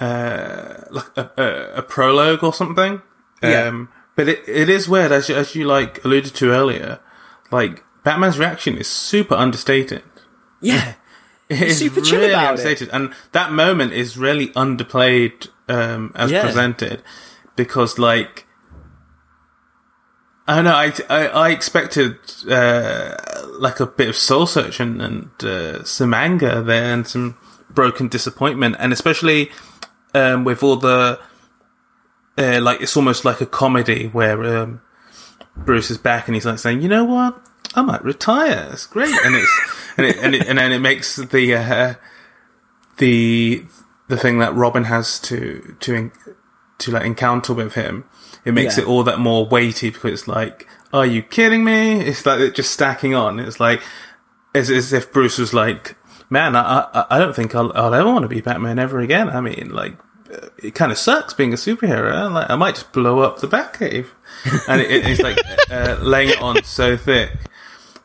uh, 0.00 0.84
like 0.90 1.16
a, 1.16 1.30
a, 1.36 1.78
a 1.78 1.82
prologue 1.82 2.44
or 2.44 2.52
something. 2.52 3.02
Yeah. 3.42 3.64
Um, 3.64 3.88
but 4.18 4.28
it, 4.28 4.42
it 4.48 4.68
is 4.68 4.88
weird, 4.88 5.12
as 5.12 5.28
you, 5.28 5.36
as 5.36 5.54
you 5.54 5.64
like 5.64 6.04
alluded 6.04 6.34
to 6.34 6.50
earlier. 6.50 6.98
Like 7.52 7.84
Batman's 8.02 8.36
reaction 8.36 8.76
is 8.76 8.88
super 8.88 9.36
understated. 9.36 10.02
Yeah. 10.60 10.94
It's 11.50 11.78
super 11.78 12.02
chill 12.02 12.18
really 12.20 12.32
about 12.32 12.44
it. 12.44 12.48
understated, 12.48 12.88
and 12.92 13.14
that 13.32 13.52
moment 13.52 13.92
is 13.94 14.18
really 14.18 14.48
underplayed 14.48 15.48
um, 15.68 16.12
as 16.14 16.30
Yeah. 16.30 16.42
presented 16.42 17.02
because, 17.56 17.98
like, 17.98 18.44
I 20.46 20.56
don't 20.56 20.64
know. 20.64 20.74
I 20.74 20.92
I, 21.08 21.26
I 21.28 21.48
expected 21.50 22.16
uh, 22.50 23.14
like 23.58 23.80
a 23.80 23.86
bit 23.86 24.08
of 24.10 24.16
soul 24.16 24.46
searching 24.46 25.00
and 25.00 25.30
uh, 25.42 25.84
some 25.84 26.12
anger 26.12 26.60
there 26.62 26.92
and 26.92 27.06
some 27.06 27.36
broken 27.70 28.08
disappointment, 28.08 28.76
and 28.78 28.92
especially 28.92 29.50
um, 30.14 30.44
with 30.44 30.62
all 30.62 30.76
the 30.76 31.18
uh, 32.38 32.60
like 32.62 32.80
it's 32.80 32.96
almost 32.96 33.24
like 33.24 33.40
a 33.40 33.46
comedy 33.46 34.06
where 34.06 34.42
um, 34.58 34.80
Bruce 35.56 35.90
is 35.90 35.98
back 35.98 36.28
and 36.28 36.34
he's 36.36 36.46
like 36.46 36.58
saying, 36.58 36.80
"You 36.80 36.88
know 36.88 37.04
what? 37.04 37.40
I 37.74 37.82
might 37.82 38.02
retire. 38.04 38.68
It's 38.72 38.86
great," 38.86 39.14
and 39.24 39.34
it's 39.34 39.60
and 39.96 40.06
it, 40.06 40.16
and, 40.18 40.34
it, 40.34 40.46
and 40.46 40.58
then 40.58 40.72
it 40.72 40.78
makes 40.78 41.16
the 41.16 41.54
uh, 41.54 41.94
the 42.98 43.64
the 44.08 44.16
thing 44.16 44.38
that 44.38 44.54
Robin 44.54 44.84
has 44.84 45.18
to 45.20 45.76
to 45.80 46.10
to 46.78 46.90
like 46.92 47.04
encounter 47.04 47.52
with 47.54 47.74
him. 47.74 48.04
It 48.44 48.52
makes 48.54 48.78
Yeah. 48.78 48.84
it 48.84 48.88
all 48.88 49.02
that 49.04 49.18
more 49.18 49.46
weighty 49.46 49.90
because 49.90 50.12
it's 50.12 50.28
like, 50.28 50.66
"Are 50.92 51.06
you 51.06 51.22
kidding 51.22 51.64
me?" 51.64 52.00
It's 52.00 52.24
like 52.24 52.40
it 52.40 52.54
just 52.54 52.70
stacking 52.72 53.14
on. 53.14 53.38
It's 53.38 53.60
like 53.60 53.82
as 54.54 54.70
as 54.70 54.92
if 54.92 55.12
Bruce 55.12 55.38
was 55.38 55.52
like, 55.52 55.96
"Man, 56.30 56.56
I 56.56 56.86
I, 56.94 57.06
I 57.10 57.18
don't 57.18 57.34
think 57.34 57.54
I'll, 57.54 57.72
I'll 57.74 57.94
ever 57.94 58.10
want 58.10 58.22
to 58.22 58.28
be 58.28 58.40
Batman 58.40 58.78
ever 58.78 59.00
again." 59.00 59.28
I 59.28 59.40
mean, 59.40 59.70
like 59.72 59.96
it 60.58 60.74
kind 60.74 60.92
of 60.92 60.98
sucks 60.98 61.34
being 61.34 61.52
a 61.52 61.56
superhero. 61.56 62.32
Like, 62.32 62.50
I 62.50 62.56
might 62.56 62.74
just 62.74 62.92
blow 62.92 63.20
up 63.20 63.40
the 63.40 63.48
Batcave, 63.48 64.08
and 64.68 64.80
it, 64.80 65.06
it's 65.06 65.20
like 65.20 65.38
uh, 65.70 65.98
laying 66.00 66.30
it 66.30 66.40
on 66.40 66.62
so 66.64 66.96
thick 66.96 67.32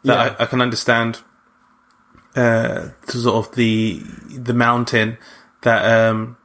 that 0.03 0.39
I, 0.39 0.43
I 0.43 0.45
can 0.45 0.61
understand 0.61 1.21
uh, 2.35 2.89
the 3.05 3.11
sort 3.11 3.47
of 3.47 3.55
the 3.55 4.01
the 4.29 4.53
mountain 4.53 5.17
that 5.61 5.85
um 5.85 6.37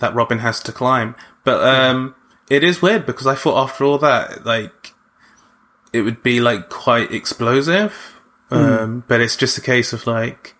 that 0.00 0.14
Robin 0.14 0.38
has 0.38 0.60
to 0.60 0.72
climb. 0.72 1.14
But 1.44 1.62
um, 1.62 2.14
it 2.48 2.64
is 2.64 2.80
weird 2.82 3.06
because 3.06 3.26
I 3.26 3.34
thought 3.34 3.62
after 3.62 3.84
all 3.84 3.98
that, 3.98 4.44
like 4.44 4.94
it 5.92 6.02
would 6.02 6.22
be 6.22 6.40
like 6.40 6.68
quite 6.68 7.12
explosive. 7.12 8.10
Um, 8.50 9.02
but 9.08 9.20
it's 9.20 9.36
just 9.36 9.58
a 9.58 9.60
case 9.60 9.92
of 9.92 10.06
like. 10.06 10.54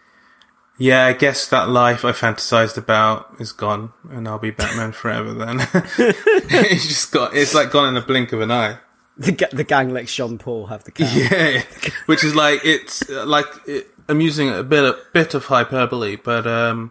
Yeah, 0.76 1.06
I 1.06 1.12
guess 1.12 1.46
that 1.48 1.68
life 1.68 2.04
I 2.04 2.10
fantasized 2.12 2.76
about 2.76 3.36
is 3.38 3.52
gone, 3.52 3.92
and 4.10 4.26
I'll 4.26 4.38
be 4.40 4.50
Batman 4.50 4.92
forever. 5.00 5.32
Then 5.32 5.60
it's 5.98 6.86
just 6.86 7.12
got 7.12 7.34
it's 7.34 7.54
like 7.54 7.70
gone 7.70 7.88
in 7.88 7.96
a 7.96 8.04
blink 8.04 8.32
of 8.32 8.40
an 8.40 8.50
eye. 8.50 8.78
The, 9.16 9.30
ga- 9.30 9.50
the 9.52 9.62
gang 9.62 9.92
lets 9.92 10.12
Jean 10.12 10.38
Paul 10.38 10.66
have 10.66 10.82
the 10.82 10.90
cow. 10.90 11.08
Yeah, 11.14 11.62
which 12.06 12.24
is 12.24 12.34
like 12.34 12.60
it's 12.64 13.08
uh, 13.08 13.24
like 13.24 13.46
it, 13.66 13.86
I'm 14.08 14.20
using 14.20 14.50
a 14.50 14.64
bit 14.64 14.84
a 14.84 14.98
bit 15.12 15.34
of 15.34 15.44
hyperbole, 15.44 16.16
but 16.16 16.46
um, 16.46 16.90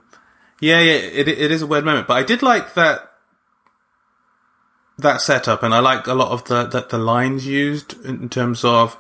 yeah, 0.62 0.80
yeah, 0.80 0.94
it 0.94 1.28
it 1.28 1.52
is 1.52 1.62
a 1.62 1.68
weird 1.68 1.84
moment. 1.84 2.08
But 2.08 2.16
I 2.16 2.24
did 2.24 2.42
like 2.42 2.76
that 2.76 3.12
that 4.98 5.20
setup, 5.20 5.64
and 5.64 5.74
I 5.74 5.80
like 5.80 6.08
a 6.08 6.14
lot 6.14 6.32
of 6.32 6.46
the 6.46 6.64
the, 6.64 6.82
the 6.90 6.98
lines 6.98 7.46
used 7.46 8.02
in 8.06 8.30
terms 8.30 8.64
of 8.64 8.96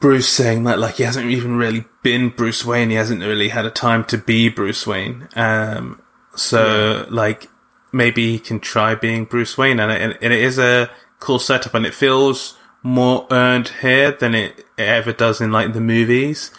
Bruce 0.00 0.28
saying 0.28 0.64
that 0.64 0.78
like 0.78 0.96
he 0.96 1.02
hasn't 1.02 1.26
even 1.26 1.56
really 1.56 1.84
been 2.02 2.30
Bruce 2.30 2.64
Wayne, 2.64 2.90
he 2.90 2.96
hasn't 2.96 3.20
really 3.20 3.50
had 3.50 3.66
a 3.66 3.70
time 3.70 4.04
to 4.06 4.18
be 4.18 4.48
Bruce 4.48 4.86
Wayne. 4.86 5.28
Um, 5.36 6.00
so 6.34 7.06
like 7.10 7.48
maybe 7.92 8.32
he 8.32 8.38
can 8.38 8.60
try 8.60 8.94
being 8.94 9.26
Bruce 9.26 9.58
Wayne, 9.58 9.78
and 9.78 9.92
it, 9.92 10.18
and 10.22 10.32
it 10.32 10.40
is 10.40 10.58
a 10.58 10.90
cool 11.18 11.38
setup, 11.38 11.74
and 11.74 11.84
it 11.84 11.94
feels 11.94 12.56
more 12.82 13.26
earned 13.30 13.68
here 13.82 14.10
than 14.10 14.34
it 14.34 14.64
ever 14.78 15.12
does 15.12 15.40
in 15.40 15.52
like 15.52 15.74
the 15.74 15.80
movies. 15.80 16.50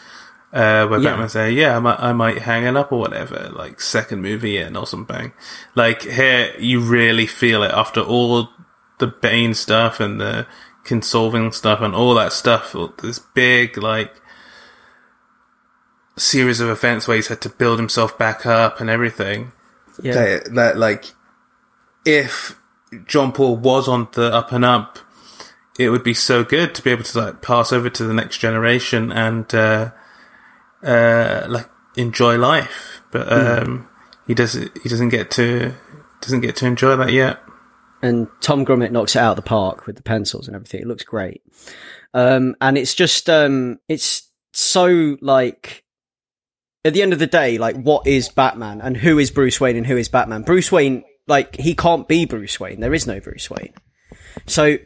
Uh, 0.53 0.85
where 0.85 0.99
Yeah. 0.99 1.11
Batman 1.11 1.29
say, 1.29 1.51
"Yeah, 1.51 1.77
I 1.77 1.79
might, 1.79 1.99
I 1.99 2.13
might 2.13 2.39
hang 2.39 2.65
it 2.65 2.75
up 2.75 2.91
or 2.91 2.99
whatever." 2.99 3.49
Like 3.53 3.81
second 3.81 4.21
movie 4.21 4.57
in 4.57 4.75
or 4.75 4.85
something. 4.85 5.31
Like 5.75 6.03
here, 6.03 6.53
you 6.59 6.81
really 6.81 7.25
feel 7.25 7.63
it 7.63 7.71
after 7.71 8.01
all 8.01 8.49
the 8.97 9.07
Bane 9.07 9.53
stuff 9.53 9.99
and 9.99 10.19
the 10.21 10.45
Kinsolving 10.85 11.53
stuff 11.53 11.81
and 11.81 11.93
all 11.95 12.13
that 12.15 12.33
stuff. 12.33 12.75
This 13.01 13.19
big 13.19 13.77
like 13.77 14.13
series 16.17 16.59
of 16.59 16.69
events 16.69 17.07
where 17.07 17.15
he's 17.15 17.27
had 17.27 17.41
to 17.41 17.49
build 17.49 17.79
himself 17.79 18.17
back 18.17 18.45
up 18.45 18.79
and 18.81 18.89
everything 18.89 19.51
Yeah. 20.01 20.13
that, 20.13 20.53
that 20.55 20.77
like 20.77 21.05
if 22.05 22.59
Jean 23.07 23.31
Paul 23.31 23.57
was 23.57 23.87
on 23.87 24.07
the 24.13 24.33
up 24.33 24.51
and 24.51 24.65
up, 24.65 24.99
it 25.79 25.89
would 25.89 26.03
be 26.03 26.13
so 26.13 26.43
good 26.43 26.75
to 26.75 26.81
be 26.83 26.89
able 26.91 27.03
to 27.03 27.19
like 27.19 27.41
pass 27.41 27.71
over 27.71 27.89
to 27.89 28.03
the 28.03 28.13
next 28.13 28.39
generation 28.39 29.11
and 29.11 29.53
uh, 29.55 29.91
uh, 30.83 31.45
like 31.47 31.69
enjoy 31.95 32.37
life. 32.37 33.01
But 33.11 33.31
um, 33.31 33.87
he 34.27 34.33
doesn't. 34.33 34.77
He 34.83 34.89
doesn't 34.89 35.09
get 35.09 35.31
to 35.31 35.73
doesn't 36.21 36.41
get 36.41 36.55
to 36.57 36.65
enjoy 36.65 36.95
that 36.97 37.11
yet. 37.13 37.41
And 38.01 38.27
Tom 38.41 38.65
Grummett 38.65 38.91
knocks 38.91 39.15
it 39.15 39.19
out 39.19 39.31
of 39.31 39.35
the 39.43 39.49
park 39.49 39.85
with 39.85 39.95
the 39.95 40.03
pencils 40.03 40.47
and 40.47 40.55
everything. 40.55 40.81
It 40.81 40.87
looks 40.87 41.03
great. 41.03 41.41
Um, 42.13 42.55
and 42.59 42.77
it's 42.77 42.95
just, 42.95 43.29
um, 43.29 43.79
it's 43.87 44.29
so 44.53 45.17
like, 45.21 45.83
at 46.83 46.93
the 46.93 47.01
end 47.01 47.13
of 47.13 47.19
the 47.19 47.27
day, 47.27 47.57
like, 47.57 47.75
what 47.75 48.07
is 48.07 48.29
Batman 48.29 48.81
and 48.81 48.97
who 48.97 49.19
is 49.19 49.31
Bruce 49.31 49.61
Wayne 49.61 49.77
and 49.77 49.85
who 49.85 49.97
is 49.97 50.09
Batman? 50.09 50.41
Bruce 50.41 50.71
Wayne, 50.71 51.03
like, 51.27 51.55
he 51.55 51.75
can't 51.75 52.07
be 52.07 52.25
Bruce 52.25 52.59
Wayne. 52.59 52.79
There 52.79 52.93
is 52.93 53.05
no 53.05 53.19
Bruce 53.19 53.49
Wayne. 53.49 53.73
So, 54.47 54.77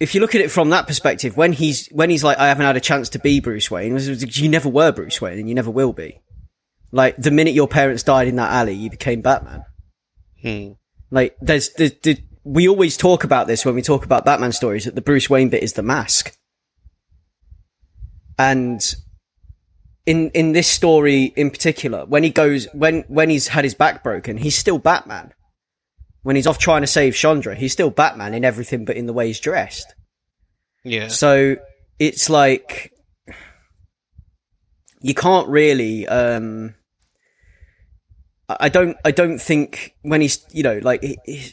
if 0.00 0.14
you 0.14 0.20
look 0.20 0.34
at 0.34 0.40
it 0.40 0.50
from 0.50 0.70
that 0.70 0.86
perspective, 0.86 1.36
when 1.36 1.52
he's, 1.52 1.88
when 1.88 2.10
he's 2.10 2.24
like, 2.24 2.38
I 2.38 2.48
haven't 2.48 2.66
had 2.66 2.76
a 2.76 2.80
chance 2.80 3.10
to 3.10 3.18
be 3.18 3.40
Bruce 3.40 3.70
Wayne, 3.70 3.98
you 3.98 4.48
never 4.48 4.68
were 4.68 4.92
Bruce 4.92 5.20
Wayne 5.20 5.38
and 5.38 5.48
you 5.48 5.54
never 5.54 5.70
will 5.70 5.92
be. 5.92 6.20
Like, 6.90 7.16
the 7.16 7.30
minute 7.30 7.54
your 7.54 7.68
parents 7.68 8.02
died 8.02 8.28
in 8.28 8.36
that 8.36 8.50
alley, 8.50 8.74
you 8.74 8.90
became 8.90 9.20
Batman. 9.20 9.64
Hmm. 10.40 10.72
Like, 11.10 11.36
there's, 11.40 11.72
there's, 11.74 11.92
the 12.02 12.18
we 12.46 12.68
always 12.68 12.96
talk 12.96 13.24
about 13.24 13.48
this 13.48 13.64
when 13.66 13.74
we 13.74 13.82
talk 13.82 14.04
about 14.04 14.24
Batman 14.24 14.52
stories 14.52 14.84
that 14.84 14.94
the 14.94 15.00
Bruce 15.00 15.28
Wayne 15.28 15.48
bit 15.48 15.64
is 15.64 15.72
the 15.72 15.82
mask. 15.82 16.32
And 18.38 18.80
in, 20.06 20.30
in 20.30 20.52
this 20.52 20.68
story 20.68 21.32
in 21.34 21.50
particular, 21.50 22.04
when 22.04 22.22
he 22.22 22.30
goes, 22.30 22.68
when, 22.72 23.02
when 23.08 23.30
he's 23.30 23.48
had 23.48 23.64
his 23.64 23.74
back 23.74 24.04
broken, 24.04 24.36
he's 24.36 24.56
still 24.56 24.78
Batman. 24.78 25.32
When 26.22 26.36
he's 26.36 26.46
off 26.46 26.58
trying 26.58 26.82
to 26.82 26.86
save 26.86 27.14
Shondra, 27.14 27.56
he's 27.56 27.72
still 27.72 27.90
Batman 27.90 28.32
in 28.32 28.44
everything 28.44 28.84
but 28.84 28.96
in 28.96 29.06
the 29.06 29.12
way 29.12 29.26
he's 29.26 29.40
dressed. 29.40 29.92
Yeah. 30.84 31.08
So 31.08 31.56
it's 31.98 32.30
like 32.30 32.92
you 35.00 35.14
can't 35.14 35.48
really. 35.48 36.06
Um, 36.06 36.74
I 38.48 38.68
don't. 38.68 38.96
I 39.04 39.10
don't 39.10 39.38
think 39.38 39.94
when 40.02 40.20
he's 40.20 40.44
you 40.52 40.62
know 40.62 40.78
like. 40.82 41.02
he- 41.02 41.52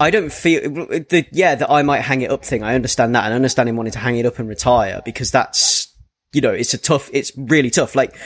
I 0.00 0.10
don't 0.10 0.32
feel 0.32 0.60
the 0.60 1.24
yeah 1.30 1.54
that 1.54 1.70
I 1.70 1.82
might 1.82 2.00
hang 2.00 2.22
it 2.22 2.30
up 2.30 2.44
thing. 2.44 2.64
I 2.64 2.74
understand 2.74 3.14
that 3.14 3.24
and 3.24 3.32
I 3.32 3.36
understand 3.36 3.68
him 3.68 3.76
wanting 3.76 3.92
to 3.92 4.00
hang 4.00 4.18
it 4.18 4.26
up 4.26 4.40
and 4.40 4.48
retire 4.48 5.00
because 5.04 5.30
that's 5.30 5.94
you 6.32 6.40
know 6.40 6.50
it's 6.50 6.74
a 6.74 6.78
tough. 6.78 7.08
It's 7.12 7.30
really 7.36 7.70
tough. 7.70 7.94
Like 7.94 8.16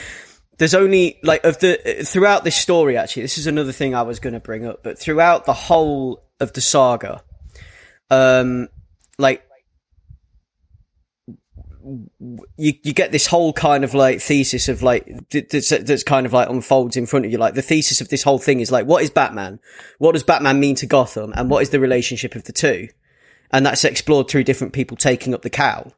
there's 0.59 0.75
only 0.75 1.17
like 1.23 1.43
of 1.43 1.57
the 1.59 2.03
throughout 2.05 2.43
this 2.43 2.55
story 2.55 2.95
actually 2.95 3.23
this 3.23 3.37
is 3.37 3.47
another 3.47 3.71
thing 3.71 3.95
i 3.95 4.03
was 4.03 4.19
going 4.19 4.33
to 4.33 4.39
bring 4.39 4.65
up 4.65 4.83
but 4.83 4.99
throughout 4.99 5.45
the 5.45 5.53
whole 5.53 6.21
of 6.39 6.53
the 6.53 6.61
saga 6.61 7.23
um 8.11 8.67
like 9.17 9.41
you 12.57 12.73
you 12.83 12.93
get 12.93 13.11
this 13.11 13.27
whole 13.27 13.53
kind 13.53 13.83
of 13.83 13.93
like 13.93 14.21
thesis 14.21 14.69
of 14.69 14.83
like 14.83 15.29
that's, 15.29 15.69
that's 15.69 16.03
kind 16.03 16.25
of 16.25 16.33
like 16.33 16.49
unfolds 16.49 16.97
in 16.97 17.05
front 17.05 17.25
of 17.25 17.31
you. 17.31 17.37
Like 17.37 17.55
the 17.55 17.61
thesis 17.61 18.01
of 18.01 18.09
this 18.09 18.23
whole 18.23 18.39
thing 18.39 18.59
is 18.59 18.71
like 18.71 18.85
what 18.85 19.03
is 19.03 19.09
batman? 19.09 19.59
What 19.97 20.13
does 20.13 20.23
batman 20.23 20.59
mean 20.59 20.75
to 20.75 20.85
gotham? 20.85 21.33
And 21.35 21.49
what 21.49 21.61
is 21.61 21.69
the 21.69 21.79
relationship 21.79 22.35
of 22.35 22.43
the 22.43 22.53
two? 22.53 22.89
And 23.51 23.65
that's 23.65 23.83
explored 23.83 24.27
through 24.27 24.43
different 24.43 24.73
people 24.73 24.95
taking 24.95 25.33
up 25.33 25.41
the 25.41 25.49
cow 25.49 25.91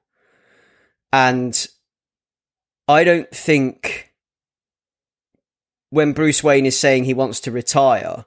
and 1.13 1.67
i 2.87 3.03
don't 3.03 3.29
think 3.31 4.11
when 5.91 6.13
Bruce 6.13 6.43
Wayne 6.43 6.65
is 6.65 6.79
saying 6.79 7.03
he 7.03 7.13
wants 7.13 7.41
to 7.41 7.51
retire, 7.51 8.25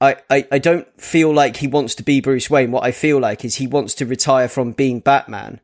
I, 0.00 0.16
I, 0.30 0.48
I 0.52 0.58
don't 0.58 0.88
feel 1.00 1.32
like 1.32 1.58
he 1.58 1.66
wants 1.66 1.94
to 1.96 2.02
be 2.02 2.22
Bruce 2.22 2.48
Wayne. 2.48 2.72
What 2.72 2.84
I 2.84 2.92
feel 2.92 3.20
like 3.20 3.44
is 3.44 3.56
he 3.56 3.66
wants 3.66 3.94
to 3.96 4.06
retire 4.06 4.48
from 4.48 4.72
being 4.72 5.00
Batman, 5.00 5.60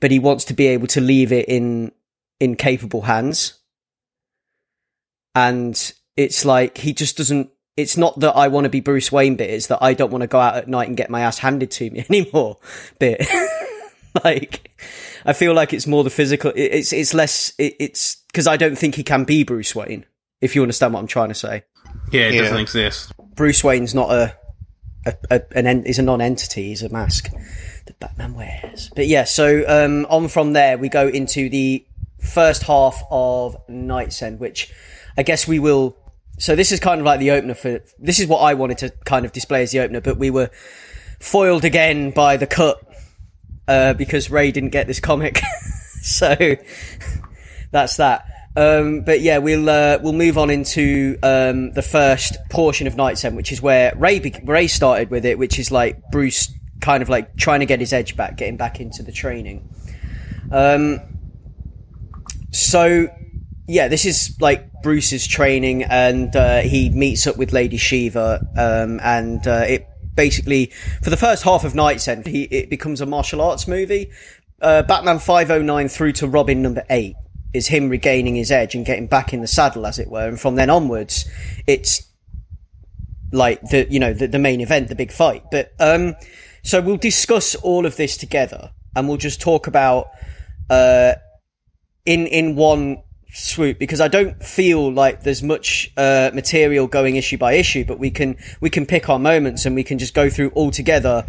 but 0.00 0.10
he 0.10 0.18
wants 0.18 0.44
to 0.46 0.54
be 0.54 0.66
able 0.68 0.86
to 0.88 1.00
leave 1.00 1.32
it 1.32 1.46
in 1.48 1.92
in 2.40 2.56
capable 2.56 3.02
hands. 3.02 3.54
And 5.34 5.92
it's 6.16 6.44
like 6.44 6.78
he 6.78 6.92
just 6.92 7.16
doesn't 7.16 7.50
it's 7.76 7.96
not 7.96 8.18
that 8.20 8.36
I 8.36 8.48
want 8.48 8.64
to 8.64 8.68
be 8.70 8.80
Bruce 8.80 9.10
Wayne 9.12 9.36
bit, 9.36 9.48
it's 9.50 9.68
that 9.68 9.78
I 9.82 9.94
don't 9.94 10.10
want 10.10 10.22
to 10.22 10.26
go 10.28 10.38
out 10.40 10.56
at 10.56 10.68
night 10.68 10.88
and 10.88 10.96
get 10.96 11.08
my 11.08 11.20
ass 11.22 11.38
handed 11.38 11.70
to 11.72 11.90
me 11.90 12.04
anymore 12.10 12.58
bit. 12.98 13.26
like 14.24 14.70
I 15.24 15.32
feel 15.34 15.54
like 15.54 15.72
it's 15.72 15.86
more 15.86 16.02
the 16.02 16.10
physical. 16.10 16.52
It's 16.56 16.92
it's 16.92 17.14
less. 17.14 17.52
It, 17.58 17.76
it's 17.78 18.16
because 18.28 18.46
I 18.46 18.56
don't 18.56 18.76
think 18.76 18.94
he 18.94 19.02
can 19.04 19.24
be 19.24 19.44
Bruce 19.44 19.74
Wayne. 19.74 20.04
If 20.40 20.56
you 20.56 20.62
understand 20.62 20.94
what 20.94 21.00
I'm 21.00 21.06
trying 21.06 21.28
to 21.28 21.34
say, 21.34 21.64
Yeah, 22.10 22.22
it 22.22 22.34
Yeah. 22.34 22.42
doesn't 22.42 22.58
exist. 22.60 23.12
Bruce 23.34 23.62
Wayne's 23.62 23.94
not 23.94 24.10
a, 24.10 24.34
a, 25.06 25.14
a 25.30 25.42
an 25.54 25.66
en- 25.66 25.84
he's 25.84 25.98
a 25.98 26.02
non-entity. 26.02 26.68
He's 26.68 26.82
a 26.82 26.88
mask 26.88 27.28
that 27.30 27.38
Batman 28.00 28.34
wears. 28.34 28.90
But 28.96 29.06
yeah, 29.06 29.24
so 29.24 29.62
um, 29.68 30.06
on 30.08 30.28
from 30.28 30.54
there 30.54 30.78
we 30.78 30.88
go 30.88 31.06
into 31.06 31.48
the 31.48 31.84
first 32.18 32.62
half 32.62 33.02
of 33.10 33.56
KnightsEnd, 33.68 34.38
which 34.38 34.72
I 35.16 35.22
guess 35.22 35.46
we 35.46 35.58
will. 35.58 35.96
So 36.38 36.56
this 36.56 36.72
is 36.72 36.80
kind 36.80 37.00
of 37.00 37.04
like 37.04 37.20
the 37.20 37.32
opener 37.32 37.54
for. 37.54 37.80
This 37.98 38.18
is 38.18 38.26
what 38.26 38.38
I 38.38 38.54
wanted 38.54 38.78
to 38.78 38.90
kind 39.04 39.24
of 39.26 39.32
display 39.32 39.62
as 39.62 39.70
the 39.70 39.80
opener, 39.80 40.00
but 40.00 40.16
we 40.16 40.30
were 40.30 40.50
foiled 41.20 41.64
again 41.64 42.10
by 42.10 42.38
the 42.38 42.46
cut 42.46 42.82
uh, 43.68 43.92
because 43.94 44.30
Ray 44.30 44.50
didn't 44.50 44.70
get 44.70 44.86
this 44.86 45.00
comic. 45.00 45.42
so 46.02 46.34
that's 47.70 47.98
that. 47.98 48.24
Um, 48.56 49.02
but 49.02 49.20
yeah, 49.20 49.38
we'll 49.38 49.68
uh, 49.68 49.98
we'll 50.02 50.14
move 50.14 50.38
on 50.38 50.50
into 50.50 51.18
um, 51.22 51.72
the 51.72 51.82
first 51.82 52.36
portion 52.48 52.86
of 52.86 52.94
KnightsEnd, 52.94 53.36
which 53.36 53.52
is 53.52 53.60
where 53.60 53.94
Ray 53.94 54.32
Ray 54.42 54.66
started 54.66 55.10
with 55.10 55.24
it, 55.24 55.38
which 55.38 55.58
is 55.58 55.70
like 55.70 56.02
Bruce 56.10 56.52
kind 56.80 57.02
of 57.02 57.08
like 57.08 57.36
trying 57.36 57.60
to 57.60 57.66
get 57.66 57.80
his 57.80 57.92
edge 57.92 58.16
back, 58.16 58.36
getting 58.36 58.56
back 58.56 58.80
into 58.80 59.02
the 59.02 59.12
training. 59.12 59.68
Um, 60.50 61.00
so 62.50 63.08
yeah, 63.68 63.86
this 63.86 64.04
is 64.04 64.36
like 64.40 64.82
Bruce's 64.82 65.26
training, 65.26 65.84
and 65.84 66.34
uh, 66.34 66.60
he 66.60 66.90
meets 66.90 67.26
up 67.26 67.36
with 67.36 67.52
Lady 67.52 67.76
Shiva, 67.76 68.44
um, 68.56 68.98
and 69.02 69.46
uh, 69.46 69.64
it 69.68 69.86
basically 70.14 70.72
for 71.02 71.10
the 71.10 71.16
first 71.16 71.44
half 71.44 71.64
of 71.64 71.72
KnightsEnd, 71.74 72.26
he 72.26 72.44
it 72.44 72.68
becomes 72.68 73.00
a 73.00 73.06
martial 73.06 73.40
arts 73.40 73.68
movie. 73.68 74.10
Uh, 74.60 74.82
Batman 74.82 75.20
five 75.20 75.50
oh 75.50 75.62
nine 75.62 75.88
through 75.88 76.12
to 76.12 76.26
Robin 76.26 76.62
number 76.62 76.84
eight 76.90 77.14
is 77.54 77.68
him 77.68 77.88
regaining 77.88 78.34
his 78.34 78.50
edge 78.50 78.74
and 78.74 78.84
getting 78.84 79.06
back 79.06 79.32
in 79.32 79.40
the 79.40 79.46
saddle, 79.46 79.86
as 79.86 79.98
it 79.98 80.08
were, 80.08 80.26
and 80.26 80.40
from 80.40 80.56
then 80.56 80.68
onwards, 80.68 81.28
it's 81.66 82.08
like 83.32 83.60
the 83.70 83.86
you 83.88 84.00
know 84.00 84.12
the, 84.12 84.26
the 84.26 84.38
main 84.38 84.60
event, 84.60 84.88
the 84.88 84.96
big 84.96 85.12
fight. 85.12 85.44
But 85.52 85.72
um, 85.78 86.16
so 86.62 86.80
we'll 86.80 86.96
discuss 86.96 87.54
all 87.54 87.86
of 87.86 87.96
this 87.96 88.16
together, 88.16 88.70
and 88.94 89.08
we'll 89.08 89.16
just 89.16 89.40
talk 89.40 89.66
about 89.66 90.10
uh, 90.68 91.14
in 92.04 92.26
in 92.26 92.56
one 92.56 93.02
swoop 93.32 93.78
because 93.78 94.00
I 94.00 94.08
don't 94.08 94.42
feel 94.42 94.92
like 94.92 95.22
there's 95.22 95.42
much 95.42 95.92
uh, 95.96 96.30
material 96.34 96.86
going 96.86 97.16
issue 97.16 97.38
by 97.38 97.54
issue, 97.54 97.84
but 97.84 97.98
we 97.98 98.10
can 98.10 98.36
we 98.60 98.70
can 98.70 98.86
pick 98.86 99.08
our 99.08 99.18
moments 99.18 99.66
and 99.66 99.74
we 99.74 99.84
can 99.84 99.98
just 99.98 100.14
go 100.14 100.28
through 100.30 100.50
all 100.50 100.70
together. 100.70 101.26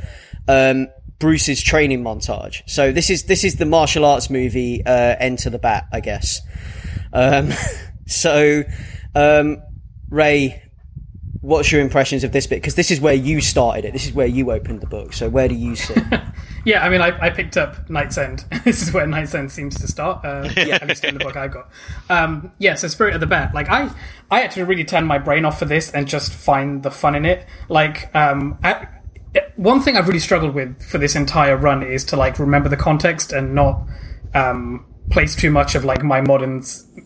Um, 0.47 0.87
Bruce's 1.19 1.61
training 1.61 2.03
montage. 2.03 2.63
So 2.65 2.91
this 2.91 3.11
is 3.11 3.23
this 3.23 3.43
is 3.43 3.57
the 3.57 3.65
martial 3.65 4.05
arts 4.05 4.29
movie 4.29 4.83
uh, 4.85 5.15
Enter 5.19 5.51
the 5.51 5.59
Bat, 5.59 5.87
I 5.91 5.99
guess. 5.99 6.41
Um, 7.13 7.51
so 8.07 8.63
um, 9.13 9.61
Ray, 10.09 10.63
what's 11.41 11.71
your 11.71 11.81
impressions 11.81 12.23
of 12.23 12.31
this 12.31 12.47
bit? 12.47 12.57
Because 12.57 12.75
this 12.75 12.91
is 12.91 13.01
where 13.01 13.13
you 13.13 13.41
started 13.41 13.85
it. 13.85 13.93
This 13.93 14.05
is 14.05 14.13
where 14.13 14.27
you 14.27 14.51
opened 14.51 14.81
the 14.81 14.87
book. 14.87 15.13
So 15.13 15.27
where 15.27 15.47
do 15.47 15.55
you 15.55 15.75
sit? 15.75 16.03
Yeah, 16.63 16.85
I 16.85 16.89
mean, 16.89 17.01
I, 17.01 17.17
I 17.19 17.29
picked 17.31 17.57
up 17.57 17.87
KnightsEnd. 17.87 18.63
this 18.63 18.81
is 18.81 18.93
where 18.93 19.05
KnightsEnd 19.07 19.49
seems 19.49 19.79
to 19.79 19.87
start. 19.87 20.23
Uh, 20.23 20.47
yeah, 20.55 20.75
at 20.81 20.87
least 20.87 21.03
in 21.03 21.17
the 21.17 21.23
book 21.23 21.35
I've 21.35 21.51
got. 21.51 21.71
Um, 22.09 22.51
yeah, 22.59 22.75
so 22.75 22.87
Spirit 22.87 23.15
of 23.15 23.19
the 23.19 23.27
Bat. 23.27 23.53
Like, 23.53 23.69
I, 23.69 23.91
I 24.29 24.41
had 24.41 24.51
to 24.51 24.65
really 24.65 24.83
turn 24.83 25.05
my 25.05 25.17
brain 25.17 25.43
off 25.43 25.57
for 25.57 25.65
this 25.65 25.91
and 25.91 26.07
just 26.07 26.31
find 26.33 26.83
the 26.83 26.91
fun 26.91 27.15
in 27.15 27.25
it. 27.25 27.47
Like, 27.67 28.13
um, 28.15 28.59
I, 28.63 28.87
one 29.55 29.81
thing 29.81 29.97
I've 29.97 30.07
really 30.07 30.19
struggled 30.19 30.53
with 30.53 30.83
for 30.83 30.97
this 30.97 31.15
entire 31.15 31.57
run 31.57 31.83
is 31.83 32.03
to 32.05 32.15
like 32.15 32.37
remember 32.37 32.69
the 32.69 32.77
context 32.77 33.31
and 33.31 33.55
not 33.55 33.81
um, 34.35 34.85
place 35.09 35.35
too 35.35 35.49
much 35.49 35.73
of 35.73 35.83
like 35.83 36.03
my 36.03 36.21
modern, 36.21 36.63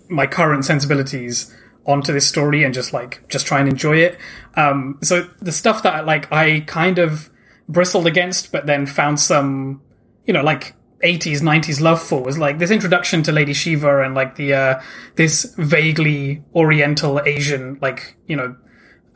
my 0.09 0.27
current 0.27 0.65
sensibilities 0.65 1.55
onto 1.85 2.11
this 2.11 2.27
story 2.27 2.63
and 2.63 2.73
just 2.73 2.93
like 2.93 3.27
just 3.29 3.45
try 3.45 3.59
and 3.59 3.69
enjoy 3.69 3.97
it. 3.97 4.17
Um, 4.55 4.97
so 5.01 5.23
the 5.39 5.51
stuff 5.51 5.83
that 5.83 6.05
like 6.05 6.31
I 6.31 6.61
kind 6.61 6.99
of 6.99 7.29
bristled 7.67 8.07
against, 8.07 8.51
but 8.51 8.65
then 8.65 8.85
found 8.85 9.19
some, 9.19 9.81
you 10.25 10.33
know, 10.33 10.43
like 10.43 10.75
80s, 11.03 11.41
90s 11.41 11.81
love 11.81 12.01
for 12.01 12.23
was 12.23 12.37
like 12.37 12.57
this 12.57 12.71
introduction 12.71 13.23
to 13.23 13.31
Lady 13.31 13.53
Shiva 13.53 14.03
and 14.03 14.15
like 14.15 14.35
the, 14.35 14.53
uh, 14.53 14.81
this 15.15 15.53
vaguely 15.57 16.43
oriental 16.53 17.21
Asian, 17.21 17.77
like, 17.81 18.17
you 18.27 18.35
know, 18.35 18.55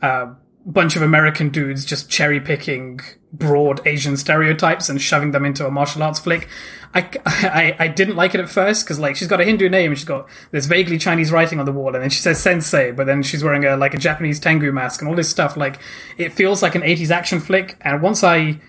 uh, 0.02 0.32
bunch 0.66 0.96
of 0.96 1.02
American 1.02 1.48
dudes 1.48 1.84
just 1.84 2.10
cherry 2.10 2.40
picking 2.40 3.00
broad 3.32 3.80
Asian 3.86 4.16
stereotypes 4.16 4.88
and 4.88 5.00
shoving 5.00 5.30
them 5.30 5.44
into 5.44 5.66
a 5.66 5.70
martial 5.70 6.02
arts 6.02 6.18
flick. 6.18 6.48
I, 6.94 7.08
I, 7.26 7.76
I 7.78 7.88
didn't 7.88 8.16
like 8.16 8.34
it 8.34 8.40
at 8.40 8.48
first 8.48 8.84
because 8.84 8.98
like 8.98 9.16
she's 9.16 9.28
got 9.28 9.40
a 9.40 9.44
Hindu 9.44 9.68
name 9.68 9.92
and 9.92 9.98
she's 9.98 10.04
got 10.04 10.28
this 10.50 10.66
vaguely 10.66 10.98
Chinese 10.98 11.30
writing 11.30 11.60
on 11.60 11.66
the 11.66 11.72
wall 11.72 11.94
and 11.94 12.02
then 12.02 12.10
she 12.10 12.20
says 12.20 12.40
sensei, 12.40 12.92
but 12.92 13.06
then 13.06 13.22
she's 13.22 13.44
wearing 13.44 13.64
a 13.64 13.76
like 13.76 13.94
a 13.94 13.98
Japanese 13.98 14.40
tengu 14.40 14.72
mask 14.72 15.00
and 15.00 15.08
all 15.08 15.16
this 15.16 15.28
stuff. 15.28 15.56
Like 15.56 15.78
it 16.18 16.32
feels 16.32 16.62
like 16.62 16.74
an 16.74 16.82
80s 16.82 17.10
action 17.10 17.40
flick. 17.40 17.76
And 17.82 18.02
once 18.02 18.24
I 18.24 18.60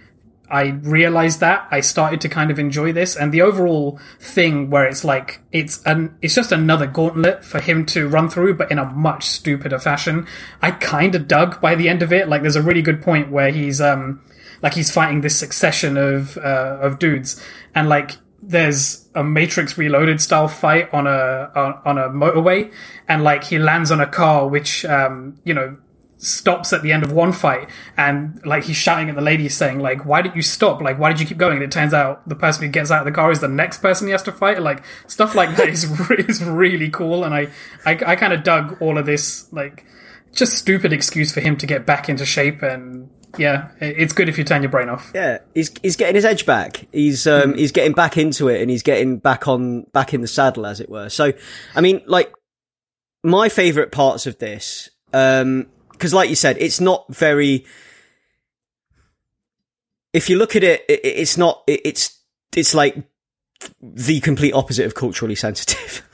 I 0.51 0.71
realized 0.83 1.39
that 1.39 1.65
I 1.71 1.79
started 1.79 2.19
to 2.21 2.29
kind 2.29 2.51
of 2.51 2.59
enjoy 2.59 2.91
this 2.91 3.15
and 3.15 3.31
the 3.31 3.41
overall 3.41 3.97
thing 4.19 4.69
where 4.69 4.85
it's 4.85 5.05
like 5.05 5.39
it's 5.53 5.81
an 5.83 6.15
it's 6.21 6.35
just 6.35 6.51
another 6.51 6.87
gauntlet 6.87 7.45
for 7.45 7.61
him 7.61 7.85
to 7.87 8.09
run 8.09 8.29
through 8.29 8.55
but 8.55 8.69
in 8.69 8.77
a 8.77 8.85
much 8.85 9.25
stupider 9.25 9.79
fashion. 9.79 10.27
I 10.61 10.71
kind 10.71 11.15
of 11.15 11.29
dug 11.29 11.61
by 11.61 11.73
the 11.75 11.87
end 11.87 12.01
of 12.01 12.11
it. 12.11 12.27
Like 12.27 12.41
there's 12.41 12.57
a 12.57 12.61
really 12.61 12.81
good 12.81 13.01
point 13.01 13.31
where 13.31 13.49
he's 13.49 13.79
um 13.79 14.21
like 14.61 14.73
he's 14.73 14.91
fighting 14.91 15.21
this 15.21 15.37
succession 15.37 15.97
of 15.97 16.37
uh, 16.37 16.77
of 16.81 16.99
dudes. 16.99 17.41
And 17.73 17.89
like 17.89 18.17
there's 18.41 19.07
a 19.15 19.23
Matrix 19.23 19.77
Reloaded 19.77 20.21
style 20.21 20.47
fight 20.47 20.93
on 20.93 21.07
a 21.07 21.51
on, 21.55 21.79
on 21.85 21.97
a 21.97 22.09
motorway. 22.09 22.71
And 23.07 23.23
like 23.23 23.45
he 23.45 23.59
lands 23.59 23.91
on 23.91 24.01
a 24.01 24.07
car 24.07 24.47
which 24.47 24.85
um 24.85 25.39
you 25.43 25.53
know 25.53 25.77
stops 26.17 26.71
at 26.71 26.83
the 26.83 26.91
end 26.91 27.03
of 27.03 27.11
one 27.11 27.31
fight. 27.31 27.69
And 27.97 28.39
like 28.45 28.65
he's 28.65 28.75
shouting 28.75 29.09
at 29.09 29.15
the 29.15 29.21
lady 29.21 29.49
saying 29.49 29.79
like 29.79 30.05
why 30.05 30.21
did 30.21 30.35
you 30.35 30.41
stop? 30.41 30.81
Like 30.81 30.99
why 30.99 31.11
did 31.11 31.19
you 31.19 31.25
keep 31.25 31.37
going? 31.37 31.55
And 31.55 31.63
it 31.63 31.71
turns 31.71 31.93
out 31.93 32.27
the 32.27 32.35
person 32.35 32.63
who 32.63 32.69
gets 32.69 32.91
out 32.91 32.99
of 32.99 33.05
the 33.05 33.11
car 33.11 33.31
is 33.31 33.39
the 33.39 33.47
next 33.47 33.79
person 33.81 34.07
he 34.07 34.11
has 34.11 34.23
to 34.23 34.31
fight. 34.31 34.61
Like 34.61 34.83
stuff 35.07 35.33
like 35.33 35.55
that 35.57 35.69
is, 35.69 35.85
is 36.11 36.43
really 36.43 36.89
cool. 36.89 37.23
And 37.23 37.33
I 37.33 37.47
I, 37.85 37.91
I 38.05 38.15
kind 38.15 38.33
of 38.33 38.43
dug 38.43 38.79
all 38.81 38.97
of 38.97 39.05
this 39.05 39.51
like 39.51 39.85
just 40.33 40.53
stupid 40.53 40.93
excuse 40.93 41.33
for 41.33 41.41
him 41.41 41.57
to 41.57 41.65
get 41.65 41.85
back 41.85 42.07
into 42.07 42.25
shape 42.25 42.61
and 42.61 43.09
yeah 43.37 43.69
it's 43.79 44.13
good 44.13 44.29
if 44.29 44.37
you 44.37 44.43
turn 44.43 44.61
your 44.61 44.71
brain 44.71 44.89
off 44.89 45.11
Yeah, 45.13 45.39
he's 45.53 45.71
he's 45.81 45.95
getting 45.95 46.15
his 46.15 46.25
edge 46.25 46.45
back. 46.45 46.87
He's 46.91 47.27
um 47.27 47.55
he's 47.55 47.71
getting 47.71 47.93
back 47.93 48.17
into 48.17 48.47
it, 48.47 48.61
and 48.61 48.69
he's 48.69 48.83
getting 48.83 49.17
back 49.17 49.47
on 49.47 49.83
back 49.93 50.13
in 50.13 50.21
the 50.21 50.27
saddle, 50.27 50.65
as 50.65 50.79
it 50.79 50.89
were. 50.89 51.09
So, 51.09 51.33
I 51.75 51.81
mean, 51.81 52.01
like 52.05 52.33
my 53.23 53.49
favorite 53.49 53.91
parts 53.91 54.27
of 54.27 54.39
this, 54.39 54.89
um, 55.13 55.67
because 55.91 56.13
like 56.13 56.29
you 56.29 56.35
said, 56.35 56.57
it's 56.59 56.81
not 56.81 57.05
very. 57.13 57.65
If 60.13 60.29
you 60.29 60.37
look 60.37 60.55
at 60.55 60.63
it, 60.63 60.83
it 60.89 61.01
it's 61.03 61.37
not. 61.37 61.63
It, 61.67 61.81
it's 61.85 62.19
it's 62.55 62.73
like 62.73 62.97
the 63.81 64.19
complete 64.19 64.53
opposite 64.53 64.85
of 64.85 64.95
culturally 64.95 65.35
sensitive. 65.35 66.07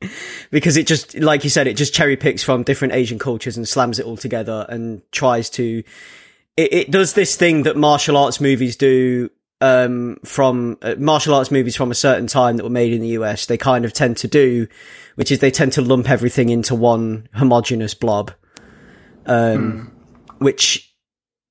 because 0.50 0.76
it 0.76 0.86
just, 0.86 1.16
like 1.16 1.44
you 1.44 1.50
said, 1.50 1.66
it 1.66 1.76
just 1.76 1.94
cherry 1.94 2.16
picks 2.16 2.42
from 2.42 2.62
different 2.62 2.94
Asian 2.94 3.18
cultures 3.18 3.56
and 3.56 3.66
slams 3.66 3.98
it 3.98 4.06
all 4.06 4.16
together 4.16 4.66
and 4.68 5.02
tries 5.12 5.48
to 5.50 5.82
it, 6.56 6.72
it 6.72 6.90
does 6.90 7.14
this 7.14 7.36
thing 7.36 7.64
that 7.64 7.76
martial 7.76 8.16
arts 8.16 8.40
movies 8.40 8.76
do 8.76 9.30
um, 9.60 10.18
from 10.24 10.78
uh, 10.82 10.94
martial 10.98 11.34
arts 11.34 11.50
movies 11.50 11.76
from 11.76 11.90
a 11.90 11.94
certain 11.94 12.26
time 12.26 12.56
that 12.56 12.64
were 12.64 12.70
made 12.70 12.92
in 12.92 13.00
the 13.00 13.08
US. 13.08 13.46
They 13.46 13.58
kind 13.58 13.84
of 13.84 13.92
tend 13.92 14.16
to 14.18 14.28
do, 14.28 14.68
which 15.14 15.30
is 15.30 15.38
they 15.38 15.50
tend 15.50 15.72
to 15.72 15.82
lump 15.82 16.10
everything 16.10 16.48
into 16.48 16.74
one 16.74 17.28
homogenous 17.34 17.94
blob, 17.94 18.32
um, 19.24 19.92
which 20.38 20.94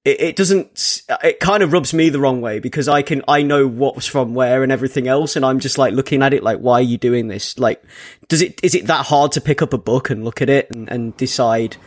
it, 0.03 0.21
it 0.21 0.35
doesn't. 0.35 1.01
It 1.23 1.39
kind 1.39 1.63
of 1.63 1.73
rubs 1.73 1.93
me 1.93 2.09
the 2.09 2.19
wrong 2.19 2.41
way 2.41 2.59
because 2.59 2.87
I 2.87 3.01
can 3.01 3.23
I 3.27 3.41
know 3.41 3.67
what's 3.67 4.05
from 4.05 4.35
where 4.35 4.61
and 4.61 4.71
everything 4.71 5.07
else, 5.07 5.35
and 5.35 5.43
I'm 5.43 5.59
just 5.59 5.77
like 5.77 5.93
looking 5.93 6.21
at 6.21 6.33
it 6.33 6.43
like, 6.43 6.59
why 6.59 6.75
are 6.75 6.81
you 6.81 6.97
doing 6.97 7.27
this? 7.27 7.57
Like, 7.57 7.83
does 8.27 8.41
it 8.41 8.59
is 8.63 8.75
it 8.75 8.87
that 8.87 9.07
hard 9.07 9.31
to 9.33 9.41
pick 9.41 9.61
up 9.63 9.73
a 9.73 9.79
book 9.79 10.09
and 10.11 10.23
look 10.23 10.41
at 10.43 10.49
it 10.49 10.69
and, 10.69 10.87
and 10.89 11.17
decide, 11.17 11.77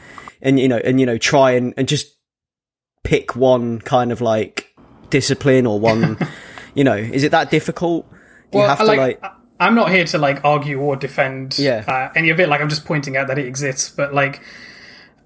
and 0.42 0.58
you 0.58 0.66
know, 0.66 0.78
and 0.78 0.98
you 0.98 1.06
know, 1.06 1.18
try 1.18 1.52
and 1.52 1.74
and 1.76 1.86
just 1.86 2.17
pick 3.02 3.36
one 3.36 3.80
kind 3.80 4.12
of 4.12 4.20
like 4.20 4.74
discipline 5.10 5.66
or 5.66 5.78
one, 5.80 6.18
you 6.74 6.84
know, 6.84 6.96
is 6.96 7.22
it 7.24 7.30
that 7.30 7.50
difficult? 7.50 8.10
Do 8.50 8.58
you 8.58 8.64
have 8.64 8.78
to 8.78 8.84
like, 8.84 8.98
like, 9.22 9.32
I'm 9.60 9.74
not 9.74 9.90
here 9.90 10.04
to 10.06 10.18
like 10.18 10.44
argue 10.44 10.80
or 10.80 10.96
defend 10.96 11.58
Yeah. 11.58 11.84
uh, 11.86 12.12
any 12.16 12.30
of 12.30 12.40
it. 12.40 12.48
Like 12.48 12.60
I'm 12.60 12.68
just 12.68 12.84
pointing 12.84 13.16
out 13.16 13.28
that 13.28 13.38
it 13.38 13.46
exists. 13.46 13.90
But 13.90 14.14
like, 14.14 14.42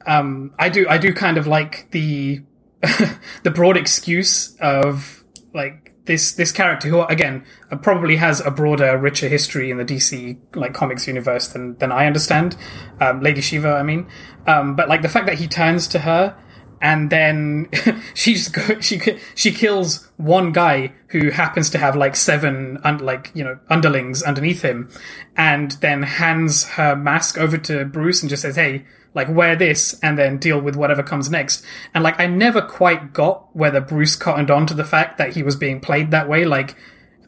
um, 0.06 0.52
I 0.58 0.68
do, 0.68 0.86
I 0.88 0.98
do 0.98 1.12
kind 1.12 1.38
of 1.38 1.46
like 1.46 1.90
the 1.90 2.42
the 3.42 3.50
broad 3.50 3.76
excuse 3.76 4.56
of 4.60 5.22
like 5.54 5.94
this 6.04 6.32
this 6.32 6.50
character 6.50 6.88
who 6.88 7.02
again 7.02 7.44
uh, 7.70 7.76
probably 7.76 8.16
has 8.16 8.40
a 8.40 8.50
broader, 8.50 8.98
richer 8.98 9.28
history 9.28 9.70
in 9.70 9.76
the 9.76 9.84
DC 9.84 10.36
like 10.56 10.74
comics 10.74 11.06
universe 11.06 11.48
than 11.48 11.76
than 11.78 11.92
I 11.92 12.06
understand. 12.06 12.56
Um, 13.00 13.20
Lady 13.20 13.40
Shiva, 13.40 13.74
I 13.74 13.84
mean, 13.84 14.08
um, 14.48 14.74
but 14.74 14.88
like 14.88 15.02
the 15.02 15.08
fact 15.08 15.26
that 15.26 15.38
he 15.38 15.46
turns 15.46 15.86
to 15.88 16.00
her 16.00 16.36
and 16.82 17.10
then 17.10 17.68
she's 18.14 18.48
go- 18.48 18.80
she 18.80 19.00
she 19.34 19.52
kills 19.52 20.08
one 20.16 20.52
guy 20.52 20.92
who 21.06 21.30
happens 21.30 21.70
to 21.70 21.78
have 21.78 21.96
like 21.96 22.16
seven 22.16 22.78
un- 22.82 22.98
like 22.98 23.30
you 23.34 23.44
know 23.44 23.58
underlings 23.70 24.22
underneath 24.22 24.62
him, 24.62 24.90
and 25.36 25.72
then 25.80 26.02
hands 26.02 26.64
her 26.70 26.94
mask 26.94 27.38
over 27.38 27.56
to 27.56 27.84
Bruce 27.86 28.20
and 28.22 28.28
just 28.28 28.42
says, 28.42 28.56
"Hey, 28.56 28.84
like 29.14 29.28
wear 29.28 29.54
this 29.54 29.98
and 30.02 30.18
then 30.18 30.38
deal 30.38 30.60
with 30.60 30.74
whatever 30.74 31.04
comes 31.04 31.30
next." 31.30 31.64
And 31.94 32.02
like 32.02 32.18
I 32.20 32.26
never 32.26 32.60
quite 32.60 33.12
got 33.12 33.54
whether 33.54 33.80
Bruce 33.80 34.16
cottoned 34.16 34.50
on 34.50 34.66
to 34.66 34.74
the 34.74 34.84
fact 34.84 35.18
that 35.18 35.34
he 35.34 35.44
was 35.44 35.54
being 35.54 35.80
played 35.80 36.10
that 36.10 36.28
way, 36.28 36.44
like 36.44 36.76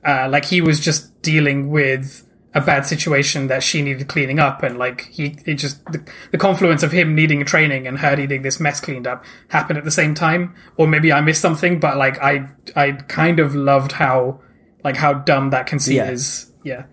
uh, 0.05 0.29
like 0.29 0.47
he 0.47 0.61
was 0.61 0.81
just 0.81 1.23
dealing 1.23 1.71
with 1.71 2.24
a 2.55 2.61
bad 2.61 2.87
situation 2.87 3.49
that 3.49 3.63
she 3.63 3.83
needed 3.83 4.07
cleaning 4.09 4.39
up 4.39 4.63
and 4.63 4.79
like 4.79 5.09
he 5.09 5.37
it 5.45 5.55
just 5.55 5.85
the, 5.87 6.05
the 6.31 6.39
confluence 6.39 6.83
of 6.85 6.93
him 6.93 7.15
needing 7.15 7.45
training 7.45 7.87
and 7.87 7.99
her 7.99 8.15
needing 8.17 8.43
this 8.43 8.61
mess 8.61 8.81
cleaned 8.81 9.07
up 9.09 9.25
happened 9.49 9.77
at 9.77 9.85
the 9.85 9.91
same 9.91 10.15
time 10.15 10.55
or 10.77 10.87
maybe 10.87 11.13
i 11.13 11.21
missed 11.21 11.43
something 11.43 11.81
but 11.81 11.97
like 11.97 12.17
i 12.21 12.49
i 12.77 12.93
kind 13.09 13.41
of 13.41 13.55
loved 13.57 13.93
how 13.93 14.41
like 14.85 14.97
how 14.97 15.13
dumb 15.15 15.51
that 15.51 15.67
conceit 15.67 15.97
Yeah. 15.97 16.11
is. 16.11 16.53
Yeah. 16.63 16.85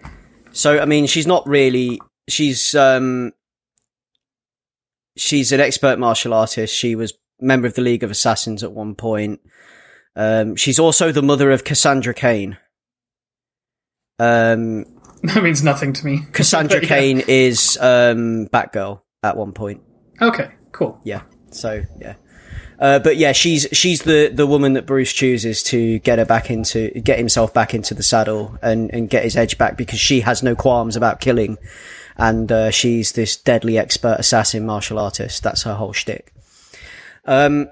So 0.53 0.79
I 0.79 0.85
mean, 0.85 1.05
she's 1.07 1.27
not 1.27 1.47
really. 1.47 1.99
She's 2.27 2.73
um. 2.75 3.31
She's 5.17 5.51
an 5.51 5.59
expert 5.59 5.99
martial 5.99 6.33
artist. 6.33 6.73
She 6.73 6.95
was 6.95 7.13
member 7.39 7.67
of 7.67 7.73
the 7.75 7.81
League 7.81 8.03
of 8.03 8.11
Assassins 8.11 8.63
at 8.63 8.71
one 8.71 8.95
point. 8.95 9.41
Um, 10.15 10.55
she's 10.55 10.79
also 10.79 11.11
the 11.11 11.21
mother 11.21 11.51
of 11.51 11.63
Cassandra 11.63 12.13
Cain. 12.13 12.57
Um, 14.19 15.00
That 15.33 15.43
means 15.43 15.63
nothing 15.63 15.93
to 15.93 16.05
me. 16.05 16.25
Cassandra 16.31 16.81
yeah. 16.81 16.87
Cain 16.87 17.23
is 17.27 17.77
um 17.79 18.47
Batgirl 18.47 19.01
at 19.21 19.37
one 19.37 19.51
point. 19.53 19.81
Okay, 20.19 20.51
cool. 20.71 20.99
Yeah. 21.03 21.21
So 21.51 21.83
yeah. 21.99 22.15
Uh, 22.81 22.97
but 22.97 23.15
yeah, 23.15 23.31
she's 23.31 23.67
she's 23.71 24.01
the, 24.01 24.31
the 24.33 24.47
woman 24.47 24.73
that 24.73 24.87
Bruce 24.87 25.13
chooses 25.13 25.61
to 25.61 25.99
get 25.99 26.17
her 26.17 26.25
back 26.25 26.49
into 26.49 26.89
get 27.01 27.19
himself 27.19 27.53
back 27.53 27.75
into 27.75 27.93
the 27.93 28.01
saddle 28.01 28.57
and, 28.63 28.91
and 28.91 29.07
get 29.07 29.23
his 29.23 29.37
edge 29.37 29.59
back 29.59 29.77
because 29.77 29.99
she 29.99 30.21
has 30.21 30.41
no 30.41 30.55
qualms 30.55 30.95
about 30.95 31.21
killing, 31.21 31.59
and 32.17 32.51
uh, 32.51 32.71
she's 32.71 33.11
this 33.11 33.37
deadly 33.37 33.77
expert 33.77 34.15
assassin 34.17 34.65
martial 34.65 34.97
artist. 34.97 35.43
That's 35.43 35.61
her 35.61 35.75
whole 35.75 35.93
shtick. 35.93 36.33
Um, 37.25 37.69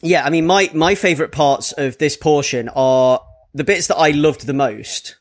yeah, 0.00 0.24
I 0.24 0.30
mean 0.30 0.46
my 0.46 0.70
my 0.72 0.94
favorite 0.94 1.30
parts 1.30 1.72
of 1.72 1.98
this 1.98 2.16
portion 2.16 2.70
are 2.70 3.20
the 3.52 3.64
bits 3.64 3.88
that 3.88 3.96
I 3.96 4.12
loved 4.12 4.46
the 4.46 4.54
most 4.54 5.16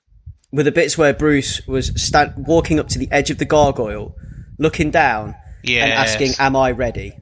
were 0.51 0.63
the 0.63 0.71
bits 0.71 0.97
where 0.97 1.13
Bruce 1.13 1.65
was 1.67 1.91
stand, 2.01 2.33
walking 2.37 2.79
up 2.79 2.87
to 2.89 2.99
the 2.99 3.07
edge 3.11 3.29
of 3.29 3.37
the 3.37 3.45
gargoyle, 3.45 4.15
looking 4.57 4.91
down 4.91 5.35
and 5.65 5.91
asking, 5.91 6.33
"Am 6.39 6.55
I 6.55 6.71
ready?" 6.71 7.13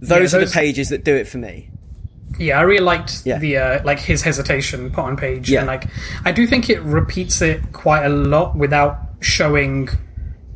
Those 0.00 0.32
Yeah, 0.32 0.38
are 0.40 0.44
the 0.44 0.50
pages 0.52 0.88
that 0.90 1.04
do 1.04 1.14
it 1.14 1.26
for 1.28 1.38
me. 1.38 1.70
Yeah, 2.38 2.58
I 2.58 2.62
really 2.62 2.84
liked 2.84 3.22
Yeah. 3.24 3.38
the 3.38 3.56
uh, 3.56 3.80
like 3.84 3.98
his 3.98 4.22
hesitation 4.22 4.90
put 4.90 5.00
on 5.04 5.16
page, 5.16 5.50
Yeah. 5.50 5.60
and 5.60 5.66
like 5.66 5.84
I 6.24 6.32
do 6.32 6.46
think 6.46 6.70
it 6.70 6.80
repeats 6.82 7.40
it 7.42 7.72
quite 7.72 8.04
a 8.04 8.08
lot 8.08 8.56
without 8.56 8.98
showing 9.20 9.88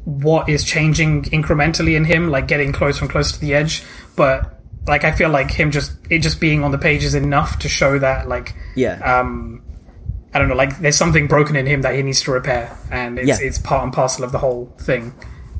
what 0.04 0.48
is 0.48 0.64
changing 0.64 1.22
incrementally 1.24 1.96
in 1.96 2.04
him, 2.04 2.30
like 2.30 2.46
getting 2.46 2.72
closer 2.72 3.04
and 3.04 3.10
closer 3.10 3.34
to 3.34 3.40
the 3.40 3.54
edge. 3.54 3.82
But 4.16 4.60
like 4.86 5.04
I 5.04 5.12
feel 5.12 5.30
like 5.30 5.50
him 5.50 5.70
just 5.70 5.92
it 6.10 6.18
just 6.18 6.40
being 6.40 6.62
on 6.62 6.70
the 6.72 6.78
page 6.78 7.04
is 7.04 7.14
enough 7.14 7.58
to 7.60 7.68
show 7.68 7.98
that 7.98 8.28
like 8.28 8.54
Yeah, 8.76 8.98
um 9.00 9.62
I 10.34 10.38
don't 10.38 10.48
know, 10.48 10.54
like 10.54 10.78
there's 10.80 10.96
something 10.96 11.26
broken 11.26 11.56
in 11.56 11.66
him 11.66 11.82
that 11.82 11.94
he 11.94 12.02
needs 12.02 12.22
to 12.22 12.30
repair, 12.32 12.76
and 12.90 13.18
it's 13.18 13.28
Yeah. 13.28 13.36
it's 13.40 13.58
part 13.58 13.84
and 13.84 13.92
parcel 13.92 14.24
of 14.24 14.32
the 14.32 14.38
whole 14.38 14.74
thing. 14.80 15.12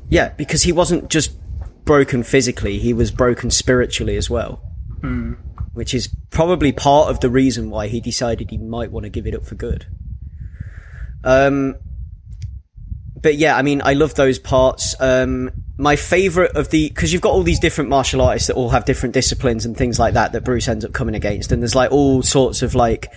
yeah, 0.09 0.29
because 0.29 0.63
he 0.63 0.71
wasn't 0.71 1.09
just 1.09 1.31
broken 1.85 2.23
physically; 2.23 2.79
he 2.79 2.93
was 2.93 3.11
broken 3.11 3.51
spiritually 3.51 4.15
as 4.17 4.29
well. 4.29 4.61
Which 5.73 5.93
is 5.93 6.07
probably 6.29 6.71
part 6.71 7.09
of 7.09 7.19
the 7.19 7.29
reason 7.29 7.69
why 7.69 7.87
he 7.87 7.99
decided 7.99 8.49
he 8.51 8.57
might 8.57 8.91
want 8.91 9.03
to 9.05 9.09
give 9.09 9.27
it 9.27 9.35
up 9.35 9.45
for 9.45 9.55
good. 9.55 9.85
Um, 11.23 11.75
but 13.21 13.35
yeah, 13.35 13.55
I 13.57 13.61
mean, 13.63 13.81
I 13.83 13.93
love 13.93 14.15
those 14.15 14.39
parts. 14.39 14.95
Um, 14.99 15.51
my 15.77 15.95
favorite 15.95 16.55
of 16.55 16.69
the 16.69 16.89
because 16.89 17.11
you've 17.11 17.21
got 17.21 17.31
all 17.33 17.43
these 17.43 17.59
different 17.59 17.89
martial 17.89 18.21
artists 18.21 18.47
that 18.47 18.55
all 18.55 18.69
have 18.69 18.85
different 18.85 19.13
disciplines 19.13 19.65
and 19.65 19.75
things 19.75 19.97
like 19.99 20.13
that 20.13 20.31
that 20.33 20.43
Bruce 20.43 20.67
ends 20.67 20.85
up 20.85 20.93
coming 20.93 21.15
against, 21.15 21.51
and 21.51 21.61
there's 21.61 21.75
like 21.75 21.91
all 21.91 22.21
sorts 22.21 22.61
of 22.61 22.75
like 22.75 23.11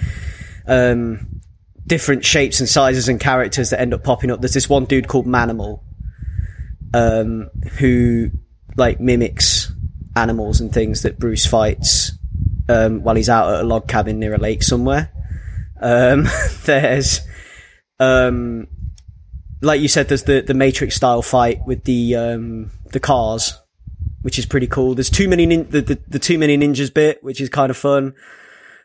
um, 0.66 1.40
different 1.86 2.24
shapes 2.24 2.60
and 2.60 2.68
sizes 2.68 3.08
and 3.08 3.20
characters 3.20 3.70
that 3.70 3.80
end 3.80 3.94
up 3.94 4.02
popping 4.02 4.30
up. 4.30 4.40
There's 4.40 4.54
this 4.54 4.68
one 4.68 4.84
dude 4.84 5.08
called 5.08 5.26
Manimal, 5.26 5.80
um, 6.92 7.50
who 7.78 8.30
like 8.76 9.00
mimics 9.00 9.72
animals 10.14 10.60
and 10.60 10.72
things 10.72 11.02
that 11.02 11.18
Bruce 11.18 11.46
fights 11.46 12.12
um, 12.68 13.02
while 13.02 13.14
he's 13.14 13.28
out 13.28 13.52
at 13.52 13.60
a 13.60 13.64
log 13.64 13.86
cabin 13.86 14.18
near 14.18 14.34
a 14.34 14.38
lake 14.38 14.62
somewhere. 14.62 15.10
Um, 15.80 16.26
there's, 16.64 17.20
um, 18.00 18.66
like 19.62 19.80
you 19.80 19.88
said, 19.88 20.08
there's 20.08 20.24
the, 20.24 20.40
the 20.40 20.54
Matrix 20.54 20.96
style 20.96 21.22
fight 21.22 21.60
with 21.66 21.84
the 21.84 22.16
um, 22.16 22.70
the 22.92 23.00
cars, 23.00 23.58
which 24.22 24.38
is 24.38 24.46
pretty 24.46 24.66
cool. 24.66 24.94
There's 24.94 25.10
too 25.10 25.28
many 25.28 25.46
nin- 25.46 25.70
the, 25.70 25.80
the 25.82 25.98
the 26.08 26.18
too 26.18 26.38
many 26.38 26.56
ninjas 26.58 26.92
bit, 26.92 27.22
which 27.22 27.40
is 27.40 27.48
kind 27.48 27.70
of 27.70 27.76
fun. 27.76 28.14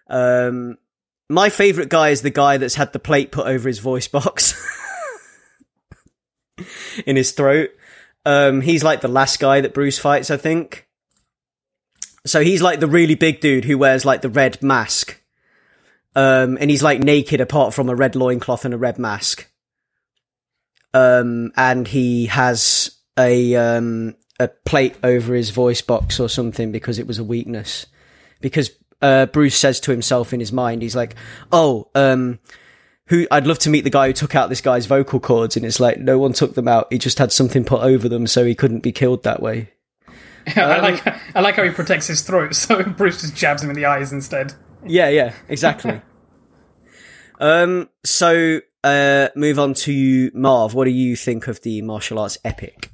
Um, 0.10 0.78
my 1.32 1.50
favorite 1.50 1.89
guy 1.89 2.10
is 2.10 2.22
the 2.22 2.30
guy 2.30 2.58
that's 2.58 2.76
had 2.76 2.94
the 2.94 3.00
plate 3.00 3.32
put 3.32 3.48
over 3.48 3.67
his 3.67 3.80
voice 3.80 4.08
box 4.08 4.54
in 7.06 7.15
his 7.15 7.32
throat. 7.32 7.72
Um, 8.26 8.62
he's 8.62 8.84
like 8.84 9.02
the 9.02 9.08
last 9.08 9.39
guy 9.39 9.62
that 9.62 9.74
Bruce 9.74 9.98
fights, 9.98 10.30
I 10.30 10.38
think. 10.38 10.88
So 12.26 12.41
he's 12.44 12.62
like 12.62 12.80
the 12.80 12.88
really 12.88 13.15
big 13.15 13.39
dude 13.39 13.65
who 13.65 13.78
wears 13.78 14.06
like 14.06 14.22
the 14.22 14.30
red 14.30 14.62
mask. 14.62 15.20
Um, 16.15 16.58
and 16.60 16.70
he's 16.70 16.84
like 16.84 17.00
naked 17.00 17.41
apart 17.41 17.74
from 17.74 17.89
a 17.89 17.96
red 17.96 18.15
loincloth 18.15 18.65
and 18.65 18.74
a 18.74 18.78
red 18.78 19.00
mask. 19.00 19.50
Um, 20.94 21.52
and 21.56 21.88
he 21.88 22.26
has 22.28 22.91
a, 23.17 23.56
um, 23.56 24.15
a 24.39 24.50
plate 24.50 24.98
over 25.04 25.34
his 25.34 25.50
voice 25.52 25.82
box 25.82 26.20
or 26.20 26.28
something 26.28 26.72
because 26.72 27.00
it 27.00 27.08
was 27.08 27.17
a 27.17 27.24
weakness. 27.24 27.88
Because, 28.41 28.72
uh, 29.02 29.26
Bruce 29.28 29.58
says 29.58 29.80
to 29.82 29.92
himself 29.92 30.34
in 30.34 30.40
his 30.40 30.52
mind, 30.52 30.82
he's 30.82 30.96
like, 30.96 31.16
oh, 31.52 31.88
um, 31.96 32.40
who 33.08 33.28
I'd 33.30 33.48
love 33.48 33.60
to 33.60 33.70
meet 33.70 33.84
the 33.84 33.90
guy 33.90 34.08
who 34.08 34.14
took 34.14 34.36
out 34.36 34.50
this 34.50 34.62
guy's 34.62 34.86
vocal 34.86 35.20
cords, 35.20 35.58
and 35.58 35.66
it's 35.66 35.80
like 35.80 36.00
no 36.00 36.18
one 36.18 36.34
took 36.34 36.56
them 36.56 36.68
out. 36.68 36.88
He 36.92 36.98
just 36.98 37.20
had 37.20 37.32
something 37.32 37.64
put 37.64 37.82
over 37.82 38.08
them 38.08 38.28
so 38.28 38.46
he 38.46 38.56
couldn't 38.56 38.82
be 38.82 38.92
killed 38.92 39.24
that 39.24 39.42
way. 39.42 39.72
I 40.56 40.62
Um, 40.62 40.82
like 40.82 41.36
I 41.36 41.42
like 41.42 41.56
how 41.56 41.64
he 41.64 41.72
protects 41.72 42.08
his 42.08 42.22
throat, 42.22 42.56
so 42.56 42.84
Bruce 42.84 43.22
just 43.22 43.36
jabs 43.36 43.64
him 43.64 43.70
in 43.70 43.76
the 43.76 43.86
eyes 43.86 44.14
instead. 44.14 44.54
Yeah, 44.86 45.10
yeah, 45.10 45.34
exactly. 45.50 46.02
um, 47.40 47.90
so 48.04 48.62
uh, 48.84 49.28
move 49.36 49.60
on 49.60 49.74
to 49.74 50.32
Marv. 50.34 50.74
What 50.74 50.86
do 50.86 50.92
you 50.92 51.16
think 51.16 51.48
of 51.48 51.62
the 51.62 51.82
martial 51.82 52.18
arts 52.18 52.38
epic? 52.44 52.92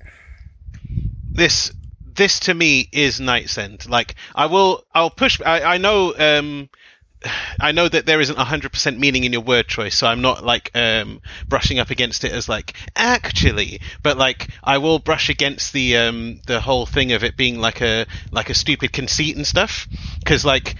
this 1.37 1.71
this 2.17 2.39
to 2.41 2.53
me 2.53 2.89
is 2.91 3.19
KnightsEnd. 3.19 3.89
Like 3.89 4.15
I 4.35 4.47
will 4.47 4.83
I'll 4.93 5.09
push 5.09 5.39
I, 5.45 5.75
I 5.75 5.77
know 5.77 6.13
um 6.17 6.69
I 7.59 7.71
know 7.71 7.87
that 7.87 8.05
there 8.05 8.21
isn't 8.21 8.37
100% 8.37 8.99
meaning 8.99 9.23
in 9.23 9.33
your 9.33 9.41
word 9.41 9.67
choice, 9.67 9.95
so 9.95 10.07
I'm 10.07 10.21
not 10.21 10.45
like 10.45 10.69
um, 10.75 11.19
brushing 11.47 11.79
up 11.79 11.89
against 11.89 12.23
it 12.23 12.31
as 12.31 12.47
like 12.47 12.75
actually, 12.95 13.81
but 14.03 14.17
like 14.17 14.49
I 14.63 14.77
will 14.77 14.99
brush 14.99 15.29
against 15.29 15.73
the 15.73 15.97
um, 15.97 16.39
the 16.45 16.59
whole 16.59 16.85
thing 16.85 17.13
of 17.13 17.23
it 17.23 17.35
being 17.35 17.59
like 17.59 17.81
a 17.81 18.05
like 18.31 18.49
a 18.49 18.53
stupid 18.53 18.93
conceit 18.93 19.35
and 19.35 19.47
stuff, 19.47 19.87
because 20.19 20.45
like 20.45 20.75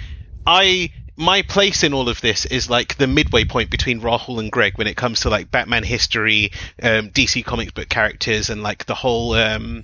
I 0.45 0.91
my 1.15 1.41
place 1.41 1.83
in 1.83 1.93
all 1.93 2.07
of 2.07 2.21
this 2.21 2.45
is 2.45 2.69
like 2.69 2.95
the 2.97 3.07
midway 3.07 3.43
point 3.43 3.71
between 3.71 4.01
Rahul 4.01 4.39
and 4.39 4.51
Greg 4.51 4.77
when 4.77 4.85
it 4.85 4.95
comes 4.95 5.21
to 5.21 5.29
like 5.29 5.49
Batman 5.49 5.83
history, 5.83 6.51
um, 6.81 7.09
DC 7.09 7.43
comic 7.43 7.73
book 7.73 7.89
characters, 7.89 8.51
and 8.51 8.61
like 8.61 8.85
the 8.85 8.95
whole 8.95 9.33
um, 9.33 9.83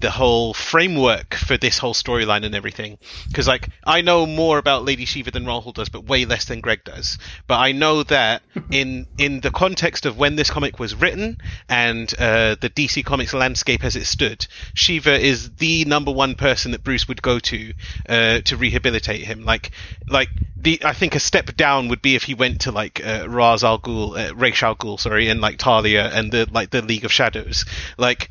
the 0.00 0.10
whole 0.10 0.54
framework 0.54 1.34
for 1.34 1.56
this 1.56 1.78
whole 1.78 1.94
storyline 1.94 2.44
and 2.44 2.54
everything. 2.54 2.98
Because 3.26 3.48
like 3.48 3.68
I 3.84 4.00
know 4.00 4.26
more 4.26 4.58
about 4.58 4.84
Lady 4.84 5.04
Shiva 5.04 5.30
than 5.30 5.44
Rahul 5.44 5.74
does, 5.74 5.88
but 5.88 6.04
way 6.04 6.24
less 6.24 6.44
than 6.44 6.60
Greg 6.60 6.84
does. 6.84 7.18
But 7.46 7.58
I 7.58 7.72
know 7.72 8.02
that 8.04 8.42
in 8.70 9.06
in 9.18 9.40
the 9.40 9.50
context 9.50 10.06
of 10.06 10.18
when 10.18 10.36
this 10.36 10.50
comic 10.50 10.78
was 10.78 10.94
written 10.94 11.38
and 11.68 12.12
uh, 12.18 12.56
the 12.60 12.70
DC 12.70 13.04
Comics 13.04 13.34
landscape 13.34 13.84
as 13.84 13.96
it 13.96 14.06
stood, 14.06 14.46
Shiva 14.74 15.18
is 15.18 15.50
the 15.56 15.84
number 15.84 16.12
one 16.12 16.34
person 16.34 16.72
that 16.72 16.84
Bruce 16.84 17.08
would 17.08 17.22
go 17.22 17.38
to 17.38 17.72
uh, 18.08 18.40
to 18.40 18.56
rehabilitate 18.56 19.24
him. 19.24 19.44
Like 19.44 19.72
like 20.08 20.30
the 20.60 20.80
I 20.84 20.92
think 20.92 21.14
a 21.14 21.20
step 21.20 21.56
down 21.56 21.88
would 21.88 22.02
be 22.02 22.14
if 22.14 22.24
he 22.24 22.34
went 22.34 22.62
to 22.62 22.72
like 22.72 23.04
uh, 23.04 23.26
Ra's 23.28 23.64
al 23.64 23.78
Ghul, 23.78 24.16
uh, 24.16 24.34
Ra's 24.34 24.62
al 24.62 24.76
Ghul, 24.76 24.98
sorry, 24.98 25.28
and 25.28 25.40
like 25.40 25.58
Talia 25.58 26.10
and 26.12 26.32
the 26.32 26.48
like 26.50 26.70
the 26.70 26.82
League 26.82 27.04
of 27.04 27.12
Shadows, 27.12 27.64
like. 27.96 28.28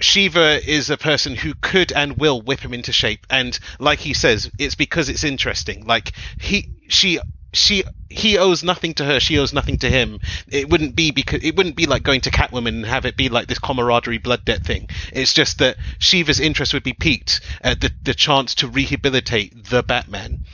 Shiva 0.00 0.60
is 0.64 0.90
a 0.90 0.96
person 0.96 1.34
who 1.34 1.54
could 1.54 1.92
and 1.92 2.18
will 2.18 2.40
whip 2.40 2.60
him 2.60 2.74
into 2.74 2.92
shape, 2.92 3.26
and 3.30 3.58
like 3.78 3.98
he 3.98 4.14
says, 4.14 4.50
it's 4.58 4.74
because 4.74 5.08
it's 5.08 5.24
interesting. 5.24 5.86
Like 5.86 6.12
he, 6.38 6.70
she, 6.88 7.18
she, 7.52 7.84
he 8.08 8.38
owes 8.38 8.62
nothing 8.62 8.94
to 8.94 9.04
her. 9.04 9.20
She 9.20 9.38
owes 9.38 9.52
nothing 9.52 9.78
to 9.78 9.90
him. 9.90 10.20
It 10.50 10.70
wouldn't 10.70 10.94
be 10.94 11.10
because 11.10 11.42
it 11.42 11.56
wouldn't 11.56 11.76
be 11.76 11.86
like 11.86 12.02
going 12.02 12.20
to 12.22 12.30
Catwoman 12.30 12.68
and 12.68 12.86
have 12.86 13.06
it 13.06 13.16
be 13.16 13.28
like 13.28 13.48
this 13.48 13.58
camaraderie 13.58 14.18
blood 14.18 14.44
debt 14.44 14.64
thing. 14.64 14.88
It's 15.12 15.34
just 15.34 15.58
that 15.58 15.76
Shiva's 15.98 16.40
interest 16.40 16.74
would 16.74 16.84
be 16.84 16.92
piqued 16.94 17.40
at 17.60 17.80
the 17.80 17.90
the 18.02 18.14
chance 18.14 18.56
to 18.56 18.68
rehabilitate 18.68 19.64
the 19.64 19.82
Batman. 19.82 20.44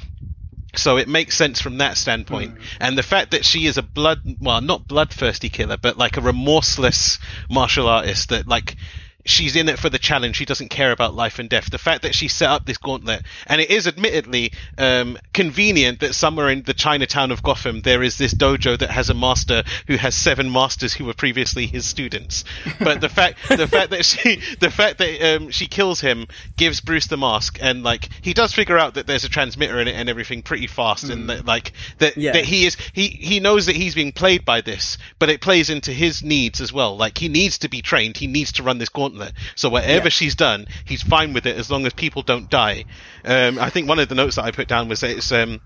So 0.77 0.97
it 0.97 1.09
makes 1.09 1.37
sense 1.37 1.61
from 1.61 1.79
that 1.79 1.97
standpoint. 1.97 2.57
Mm. 2.57 2.63
And 2.81 2.99
the 2.99 3.03
fact 3.03 3.31
that 3.31 3.45
she 3.45 3.67
is 3.67 3.79
a 3.79 3.83
blood, 3.83 4.21
well, 4.41 4.61
not 4.61 4.89
bloodthirsty 4.89 5.49
killer, 5.49 5.77
but 5.77 5.97
like 5.99 6.17
a 6.17 6.21
remorseless 6.21 7.19
martial 7.49 7.89
artist 7.89 8.31
that 8.31 8.49
like 8.49 8.77
she's 9.25 9.57
in 9.57 9.69
it 9.69 9.79
for 9.79 9.89
the 9.91 9.99
challenge. 9.99 10.37
She 10.37 10.45
doesn't 10.45 10.69
care 10.69 10.93
about 10.93 11.15
life 11.15 11.39
and 11.39 11.49
death. 11.49 11.71
The 11.71 11.79
fact 11.79 12.03
that 12.03 12.15
she 12.15 12.29
set 12.29 12.51
up 12.51 12.67
this 12.67 12.79
gauntlet, 12.79 13.23
and 13.47 13.61
it 13.61 13.71
is 13.71 13.87
admittedly 13.87 14.53
um, 14.79 15.19
convenient 15.33 16.01
that 16.01 16.15
somewhere 16.15 16.51
in 16.51 16.63
the 16.63 16.75
Chinatown 16.75 17.31
of 17.31 17.43
Gotham 17.43 17.81
there 17.83 18.03
is 18.03 18.19
this 18.19 18.35
dojo 18.35 18.79
that 18.79 18.91
has 18.91 19.11
a 19.11 19.15
master 19.15 19.63
who 19.87 19.97
has 19.97 20.15
seven 20.15 20.51
masters 20.53 20.93
who 20.95 21.05
were 21.05 21.15
previously 21.15 21.67
his 21.67 21.87
students. 21.87 22.45
But 22.79 23.01
the 23.01 23.09
fact, 23.09 23.39
the 23.49 23.67
fact 23.69 23.91
that 23.91 24.05
she, 24.05 24.41
the 24.61 24.71
fact 24.71 24.99
that 24.99 25.37
um, 25.37 25.51
she 25.51 25.67
kills 25.67 26.01
him 26.01 26.27
gives 26.57 26.81
Bruce 26.81 27.07
the 27.07 27.17
mask, 27.17 27.59
and 27.61 27.83
like 27.83 28.09
he 28.23 28.35
does 28.35 28.53
figure 28.53 28.79
out 28.79 28.95
that 28.95 29.07
there's 29.07 29.25
a 29.25 29.29
transmitter 29.29 29.81
in 29.81 29.89
it 29.89 29.95
and 29.95 30.09
everything 30.09 30.43
pretty 30.43 30.67
fast, 30.67 31.05
and 31.05 31.29
that 31.31 31.47
like 31.47 31.73
that 31.99 32.17
Yeah. 32.17 32.33
that 32.33 32.45
he 32.45 32.67
is 32.67 32.77
he 32.93 33.09
he 33.09 33.41
knows 33.41 33.67
that 33.67 33.77
he's 33.77 33.95
being 33.95 34.13
played 34.13 34.45
by 34.45 34.61
this, 34.61 34.99
but 35.19 35.31
it 35.31 35.41
plays 35.41 35.71
into 35.71 35.93
his 35.93 36.23
needs 36.23 36.61
as 36.61 36.73
well. 36.73 36.97
Like 36.97 37.17
he 37.19 37.29
needs 37.29 37.59
to 37.59 37.69
be 37.69 37.81
trained, 37.83 38.17
he 38.17 38.27
needs 38.27 38.53
to 38.53 38.63
run 38.63 38.79
this 38.79 38.89
gauntlet. 38.89 39.14
So 39.57 39.69
whatever 39.69 40.05
Yeah. 40.07 40.09
she's 40.11 40.35
done, 40.35 40.67
he's 40.85 41.03
fine 41.03 41.33
with 41.33 41.47
it 41.47 41.57
as 41.57 41.71
long 41.71 41.87
as 41.87 41.93
people 41.93 42.23
don't 42.23 42.49
die. 42.51 42.85
Um, 43.25 43.59
I 43.59 43.71
think 43.71 43.89
one 43.89 43.99
of 43.99 44.09
the 44.09 44.15
notes 44.15 44.37
that 44.37 44.45
I 44.45 44.51
put 44.51 44.69
down 44.69 44.89
was 44.89 45.01
that 45.01 45.11
it's 45.11 45.31
um, 45.33 45.61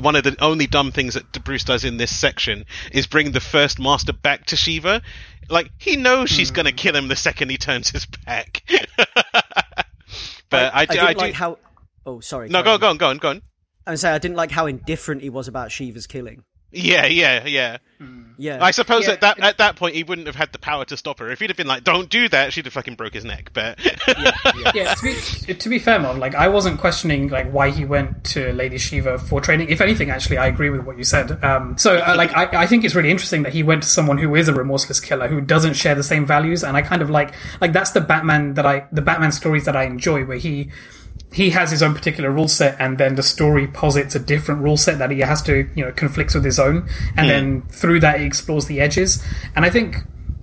one 0.00 0.16
of 0.16 0.24
the 0.24 0.36
only 0.40 0.66
dumb 0.66 0.92
things 0.92 1.14
that 1.14 1.44
Bruce 1.44 1.64
does 1.64 1.84
in 1.84 1.96
this 1.96 2.14
section 2.14 2.64
is 2.92 3.06
bring 3.06 3.32
the 3.32 3.40
first 3.40 3.78
master 3.78 4.12
back 4.12 4.46
to 4.46 4.56
Shiva. 4.56 5.02
Like 5.48 5.70
he 5.78 5.96
knows 5.96 6.30
she's 6.30 6.48
Hmm. 6.50 6.54
gonna 6.56 6.72
kill 6.72 6.96
him 6.96 7.08
the 7.08 7.16
second 7.16 7.50
he 7.50 7.56
turns 7.58 7.90
his 7.90 8.06
back. 8.06 8.62
but 10.50 10.74
I, 10.74 10.80
I 10.82 10.84
do- 10.86 10.92
didn't 10.94 11.06
I 11.08 11.12
do. 11.14 11.18
like 11.20 11.34
how. 11.34 11.58
Oh, 12.06 12.20
sorry. 12.20 12.48
no, 12.48 12.62
go 12.62 12.74
on, 12.74 12.80
go 12.80 12.88
on, 12.90 12.96
go 12.98 13.08
on, 13.08 13.16
go 13.18 13.28
on. 13.30 13.42
I 13.86 13.90
was 13.92 14.00
say 14.00 14.10
I 14.10 14.18
didn't 14.18 14.36
like 14.36 14.50
how 14.50 14.66
indifferent 14.66 15.22
he 15.22 15.30
was 15.30 15.48
about 15.48 15.70
Shiva's 15.72 16.06
killing. 16.06 16.44
Yeah, 16.74 17.06
yeah, 17.06 17.46
yeah. 17.46 17.78
Yeah, 18.36 18.58
I 18.60 18.72
suppose 18.72 19.06
Yeah, 19.06 19.14
at 19.14 19.20
that 19.20 19.38
at 19.38 19.58
that 19.58 19.76
point 19.76 19.94
he 19.94 20.02
wouldn't 20.02 20.26
have 20.26 20.34
had 20.34 20.52
the 20.52 20.58
power 20.58 20.84
to 20.86 20.96
stop 20.96 21.20
her. 21.20 21.30
If 21.30 21.38
he'd 21.38 21.50
have 21.50 21.56
been 21.56 21.68
like, 21.68 21.84
"Don't 21.84 22.08
do 22.08 22.28
that," 22.30 22.52
she'd 22.52 22.64
have 22.64 22.74
fucking 22.74 22.96
broke 22.96 23.14
his 23.14 23.24
neck. 23.24 23.50
But 23.52 23.78
yeah, 24.74 24.94
to 24.94 25.02
be, 25.46 25.54
to 25.54 25.68
be 25.68 25.78
fair, 25.78 25.98
Mom, 26.00 26.18
like 26.18 26.34
I 26.34 26.48
wasn't 26.48 26.80
questioning 26.80 27.28
like 27.28 27.50
why 27.50 27.70
he 27.70 27.84
went 27.84 28.24
to 28.24 28.52
Lady 28.52 28.78
Shiva 28.78 29.18
for 29.18 29.40
training. 29.40 29.70
If 29.70 29.80
anything, 29.80 30.10
actually, 30.10 30.38
I 30.38 30.46
agree 30.46 30.70
with 30.70 30.82
what 30.82 30.98
you 30.98 31.04
said. 31.04 31.42
Um, 31.44 31.78
so, 31.78 31.98
uh, 31.98 32.14
like, 32.16 32.36
I, 32.36 32.62
I 32.62 32.66
think 32.66 32.84
it's 32.84 32.94
really 32.94 33.10
interesting 33.10 33.44
that 33.44 33.52
he 33.52 33.62
went 33.62 33.84
to 33.84 33.88
someone 33.88 34.18
who 34.18 34.34
is 34.34 34.48
a 34.48 34.54
remorseless 34.54 34.98
killer 34.98 35.28
who 35.28 35.40
doesn't 35.40 35.74
share 35.74 35.94
the 35.94 36.02
same 36.02 36.26
values, 36.26 36.64
and 36.64 36.76
I 36.76 36.82
kind 36.82 37.02
of 37.02 37.10
like 37.10 37.34
like 37.60 37.72
that's 37.72 37.92
the 37.92 38.00
Batman 38.00 38.54
that 38.54 38.66
I 38.66 38.86
the 38.90 39.02
Batman 39.02 39.30
stories 39.30 39.64
that 39.66 39.76
I 39.76 39.84
enjoy, 39.84 40.24
where 40.24 40.38
he 40.38 40.70
he 41.34 41.50
has 41.50 41.72
his 41.72 41.82
own 41.82 41.94
particular 41.94 42.30
rule 42.30 42.46
set, 42.46 42.76
and 42.78 42.96
then 42.96 43.16
the 43.16 43.22
story 43.22 43.66
posits 43.66 44.14
a 44.14 44.20
different 44.20 44.62
rule 44.62 44.76
set 44.76 44.98
that 45.00 45.10
he 45.10 45.18
has 45.18 45.42
to, 45.42 45.68
you 45.74 45.84
know, 45.84 45.90
conflicts 45.90 46.32
with 46.32 46.44
his 46.44 46.60
own, 46.60 46.88
and 47.16 47.26
hmm. 47.26 47.28
then 47.28 47.62
through 47.62 47.98
that 48.00 48.20
he 48.20 48.26
explores 48.26 48.66
the 48.66 48.80
edges. 48.80 49.20
And 49.56 49.64
I 49.64 49.70
think 49.70 49.96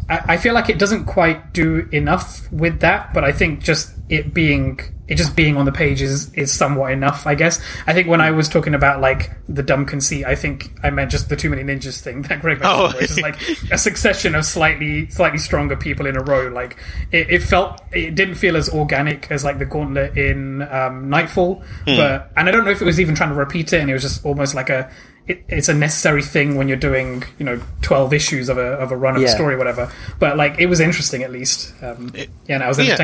I, 0.09 0.33
I 0.33 0.37
feel 0.37 0.53
like 0.53 0.69
it 0.69 0.77
doesn't 0.77 1.05
quite 1.05 1.53
do 1.53 1.87
enough 1.93 2.51
with 2.51 2.81
that, 2.81 3.13
but 3.13 3.23
I 3.23 3.31
think 3.31 3.63
just 3.63 3.93
it 4.09 4.33
being 4.33 4.81
it 5.11 5.17
just 5.17 5.35
being 5.35 5.57
on 5.57 5.65
the 5.65 5.73
page 5.73 6.01
is, 6.01 6.33
is 6.35 6.53
somewhat 6.53 6.93
enough, 6.93 7.27
I 7.27 7.35
guess. 7.35 7.59
I 7.85 7.93
think 7.93 8.07
when 8.07 8.21
I 8.21 8.31
was 8.31 8.47
talking 8.47 8.73
about 8.73 9.01
like 9.01 9.29
the 9.49 9.61
dumb 9.61 9.85
conceit, 9.85 10.25
I 10.25 10.35
think 10.35 10.71
I 10.83 10.89
meant 10.89 11.11
just 11.11 11.27
the 11.27 11.35
too 11.35 11.49
many 11.49 11.63
ninjas 11.63 11.99
thing 12.01 12.21
that 12.23 12.39
Greg 12.41 12.59
mentioned, 12.61 12.81
Oh. 12.81 12.87
where 12.93 13.03
it's 13.03 13.15
just 13.15 13.21
like 13.21 13.35
a 13.71 13.77
succession 13.77 14.35
of 14.35 14.45
slightly 14.45 15.07
slightly 15.07 15.37
stronger 15.37 15.75
people 15.75 16.05
in 16.05 16.15
a 16.15 16.23
row. 16.23 16.47
Like 16.47 16.77
it, 17.11 17.29
it 17.29 17.43
felt 17.43 17.81
it 17.91 18.15
didn't 18.15 18.35
feel 18.35 18.55
as 18.55 18.69
organic 18.69 19.29
as 19.29 19.43
like 19.43 19.59
the 19.59 19.65
gauntlet 19.65 20.17
in 20.17 20.61
um, 20.61 21.09
Knightfall, 21.09 21.61
but 21.85 22.31
and 22.37 22.47
I 22.47 22.51
don't 22.51 22.63
know 22.63 22.71
if 22.71 22.81
it 22.81 22.85
was 22.85 22.99
even 23.01 23.13
trying 23.13 23.29
to 23.31 23.35
repeat 23.35 23.73
it, 23.73 23.81
and 23.81 23.89
it 23.89 23.93
was 23.93 24.03
just 24.03 24.25
almost 24.25 24.55
like 24.55 24.69
a 24.69 24.89
it, 25.27 25.43
it's 25.49 25.69
a 25.69 25.73
necessary 25.73 26.23
thing 26.23 26.55
when 26.55 26.67
you're 26.67 26.77
doing 26.77 27.23
you 27.37 27.45
know 27.45 27.61
12 27.83 28.13
issues 28.13 28.49
of 28.49 28.57
a 28.57 28.61
of 28.79 28.91
a 28.91 28.97
run 28.97 29.15
of 29.15 29.21
a 29.21 29.25
story 29.35 29.53
or 29.55 29.57
whatever. 29.57 29.91
But 30.19 30.35
like 30.37 30.59
it 30.59 30.65
was 30.67 30.79
interesting 30.79 31.21
at 31.23 31.31
least. 31.31 31.73
Um, 31.83 32.11
yeah, 32.15 32.25
and 32.49 32.63
I 32.63 32.67
was 32.67 32.79
yeah. 32.79 32.95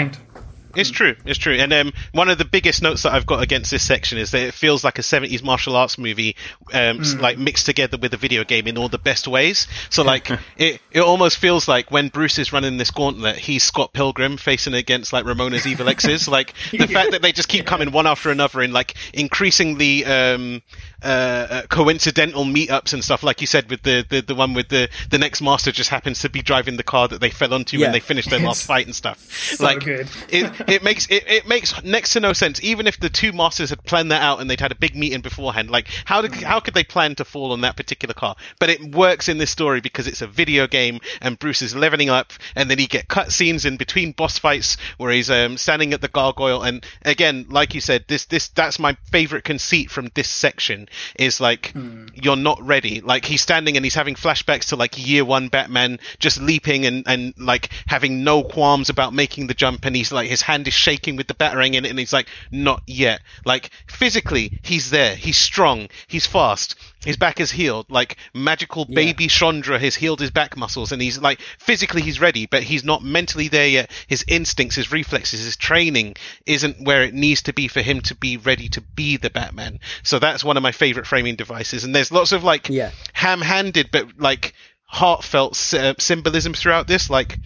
It's 0.77 0.89
true. 0.91 1.15
It's 1.25 1.39
true. 1.39 1.55
And 1.55 1.73
um, 1.73 1.93
one 2.13 2.29
of 2.29 2.37
the 2.37 2.45
biggest 2.45 2.81
notes 2.81 3.03
that 3.03 3.13
I've 3.13 3.25
got 3.25 3.41
against 3.43 3.71
this 3.71 3.83
section 3.83 4.17
is 4.17 4.31
that 4.31 4.41
it 4.41 4.53
feels 4.53 4.83
like 4.83 4.99
a 4.99 5.01
70s 5.01 5.43
martial 5.43 5.75
arts 5.75 5.97
movie, 5.97 6.35
um, 6.71 7.01
s- 7.01 7.15
like 7.15 7.37
mixed 7.37 7.65
together 7.65 7.97
with 7.97 8.13
a 8.13 8.17
video 8.17 8.43
game 8.43 8.67
in 8.67 8.77
all 8.77 8.87
the 8.89 8.97
best 8.97 9.27
ways. 9.27 9.67
So 9.89 10.03
like 10.13 10.29
it, 10.57 10.79
it 10.91 11.01
almost 11.01 11.37
feels 11.37 11.67
like 11.67 11.89
when 11.91 12.09
Bruce 12.09 12.37
is 12.39 12.53
running 12.53 12.77
this 12.77 12.91
gauntlet, 12.91 13.37
he's 13.37 13.63
Scott 13.63 13.91
Pilgrim 13.93 14.37
facing 14.37 14.73
against 14.73 15.11
like 15.11 15.25
Ramona's 15.25 15.65
evil 15.67 15.89
exes. 15.89 16.27
Like 16.37 16.53
the 16.71 16.87
fact 16.87 17.11
that 17.11 17.21
they 17.21 17.31
just 17.31 17.47
keep 17.49 17.65
coming 17.65 17.91
one 17.91 18.05
after 18.05 18.29
another 18.31 18.61
in 18.61 18.71
like 18.73 18.93
increasingly 19.13 20.05
um, 20.05 20.61
uh, 21.03 21.05
uh, 21.07 21.61
coincidental 21.67 22.43
meetups 22.43 22.93
and 22.93 23.03
stuff. 23.03 23.23
Like 23.23 23.41
you 23.41 23.47
said 23.47 23.69
with 23.69 23.81
the, 23.83 24.05
the 24.09 24.21
the 24.21 24.35
one 24.35 24.53
with 24.53 24.69
the 24.69 24.89
the 25.09 25.17
next 25.17 25.41
master 25.41 25.71
just 25.71 25.89
happens 25.89 26.19
to 26.21 26.29
be 26.29 26.41
driving 26.41 26.77
the 26.77 26.83
car 26.83 27.07
that 27.07 27.21
they 27.21 27.29
fell 27.29 27.53
onto 27.53 27.77
Yeah. 27.77 27.85
when 27.87 27.91
they 27.93 27.99
finished 27.99 28.29
their 28.29 28.39
last 28.39 28.65
fight 28.67 28.85
and 28.85 28.95
stuff. 28.95 29.19
so 29.31 29.63
like 29.63 29.83
good. 29.83 30.07
it, 30.29 30.66
it 30.67 30.83
makes 30.83 31.07
it, 31.07 31.23
it 31.27 31.47
makes 31.47 31.81
next 31.83 32.13
to 32.13 32.19
no 32.19 32.33
sense. 32.33 32.61
Even 32.61 32.87
if 32.87 32.99
the 32.99 33.09
two 33.09 33.31
masters 33.31 33.69
had 33.69 33.83
planned 33.83 34.11
that 34.11 34.21
out 34.21 34.41
and 34.41 34.49
they'd 34.49 34.59
had 34.59 34.71
a 34.71 34.75
big 34.75 34.95
meeting 34.95 35.21
beforehand, 35.21 35.69
like 35.69 35.87
how 36.05 36.21
did 36.21 36.33
how 36.35 36.59
could 36.59 36.73
they 36.73 36.83
plan 36.83 37.15
to 37.15 37.25
fall 37.25 37.51
on 37.53 37.61
that 37.61 37.77
particular 37.77 38.13
car? 38.13 38.35
But 38.59 38.69
it 38.69 38.95
works 38.95 39.29
in 39.29 39.37
this 39.37 39.49
story 39.49 39.81
because 39.81 40.07
it's 40.07 40.21
a 40.21 40.27
video 40.27 40.67
game 40.67 40.99
and 41.21 41.39
Bruce 41.39 41.61
is 41.61 41.75
leveling 41.75 42.09
up, 42.09 42.33
and 42.55 42.69
then 42.69 42.79
he 42.79 42.87
get 42.87 43.07
cut 43.07 43.31
scenes 43.31 43.65
in 43.65 43.77
between 43.77 44.11
boss 44.11 44.37
fights 44.37 44.77
where 44.97 45.11
he's 45.11 45.29
um, 45.29 45.57
standing 45.57 45.93
at 45.93 46.01
the 46.01 46.07
gargoyle. 46.07 46.63
And 46.63 46.85
again, 47.03 47.45
like 47.49 47.73
you 47.73 47.81
said, 47.81 48.05
this 48.07 48.25
this 48.25 48.49
that's 48.49 48.79
my 48.79 48.97
favorite 49.11 49.43
conceit 49.45 49.89
from 49.89 50.11
this 50.15 50.29
section 50.29 50.89
is 51.17 51.39
like 51.39 51.73
you're 52.13 52.35
not 52.35 52.61
ready. 52.61 53.01
Like 53.01 53.25
he's 53.25 53.41
standing 53.41 53.77
and 53.77 53.85
he's 53.85 53.95
having 53.95 54.15
flashbacks 54.15 54.69
to 54.69 54.75
like 54.75 54.97
year 54.97 55.23
one 55.23 55.47
Batman 55.47 55.99
just 56.19 56.41
leaping 56.41 56.85
and 56.85 57.03
and 57.07 57.33
like 57.37 57.69
having 57.87 58.23
no 58.23 58.43
qualms 58.43 58.89
about 58.89 59.13
making 59.13 59.47
the 59.47 59.53
jump, 59.53 59.85
and 59.85 59.95
he's 59.95 60.11
like 60.11 60.29
his 60.29 60.41
hand 60.41 60.56
is 60.65 60.73
shaking 60.73 61.17
with 61.17 61.27
the 61.27 61.33
batarang 61.33 61.73
in 61.73 61.83
it, 61.83 61.89
and 61.89 61.99
he's 61.99 62.13
like 62.13 62.27
not 62.51 62.81
yet. 62.87 63.19
Like 63.43 63.69
physically, 63.87 64.59
he's 64.61 64.89
there. 64.91 65.13
He's 65.13 65.37
strong. 65.37 65.89
He's 66.07 66.25
fast. 66.25 66.75
His 67.03 67.17
back 67.17 67.41
is 67.41 67.51
healed. 67.51 67.87
Like 67.89 68.15
magical 68.33 68.85
baby 68.85 69.27
Shondra 69.27 69.77
has 69.79 69.95
healed 69.95 70.21
his 70.21 70.31
back 70.31 70.55
muscles, 70.55 70.93
and 70.93 71.01
he's 71.01 71.19
like 71.19 71.41
physically 71.59 72.01
he's 72.01 72.21
ready, 72.21 72.45
but 72.45 72.63
he's 72.63 72.85
not 72.85 73.03
mentally 73.03 73.49
there 73.49 73.67
yet. 73.67 73.91
His 74.07 74.23
instincts, 74.27 74.77
his 74.77 74.91
reflexes, 74.91 75.43
his 75.43 75.57
training 75.57 76.15
isn't 76.45 76.81
where 76.85 77.03
it 77.03 77.13
needs 77.13 77.41
to 77.43 77.53
be 77.53 77.67
for 77.67 77.81
him 77.81 77.99
to 78.01 78.15
be 78.15 78.37
ready 78.37 78.69
to 78.69 78.81
be 78.81 79.17
the 79.17 79.29
Batman. 79.29 79.79
So 80.03 80.19
that's 80.19 80.43
one 80.43 80.55
of 80.55 80.63
my 80.63 80.71
favorite 80.71 81.07
framing 81.07 81.35
devices. 81.35 81.83
And 81.83 81.93
there's 81.93 82.11
lots 82.11 82.31
of 82.31 82.43
like 82.43 82.69
Yeah. 82.69 82.91
ham-handed 83.13 83.89
but 83.91 84.19
like 84.19 84.53
heartfelt 84.89 85.53
uh, 85.73 85.93
symbolism 85.99 86.53
throughout 86.53 86.87
this, 86.87 87.09
like 87.09 87.37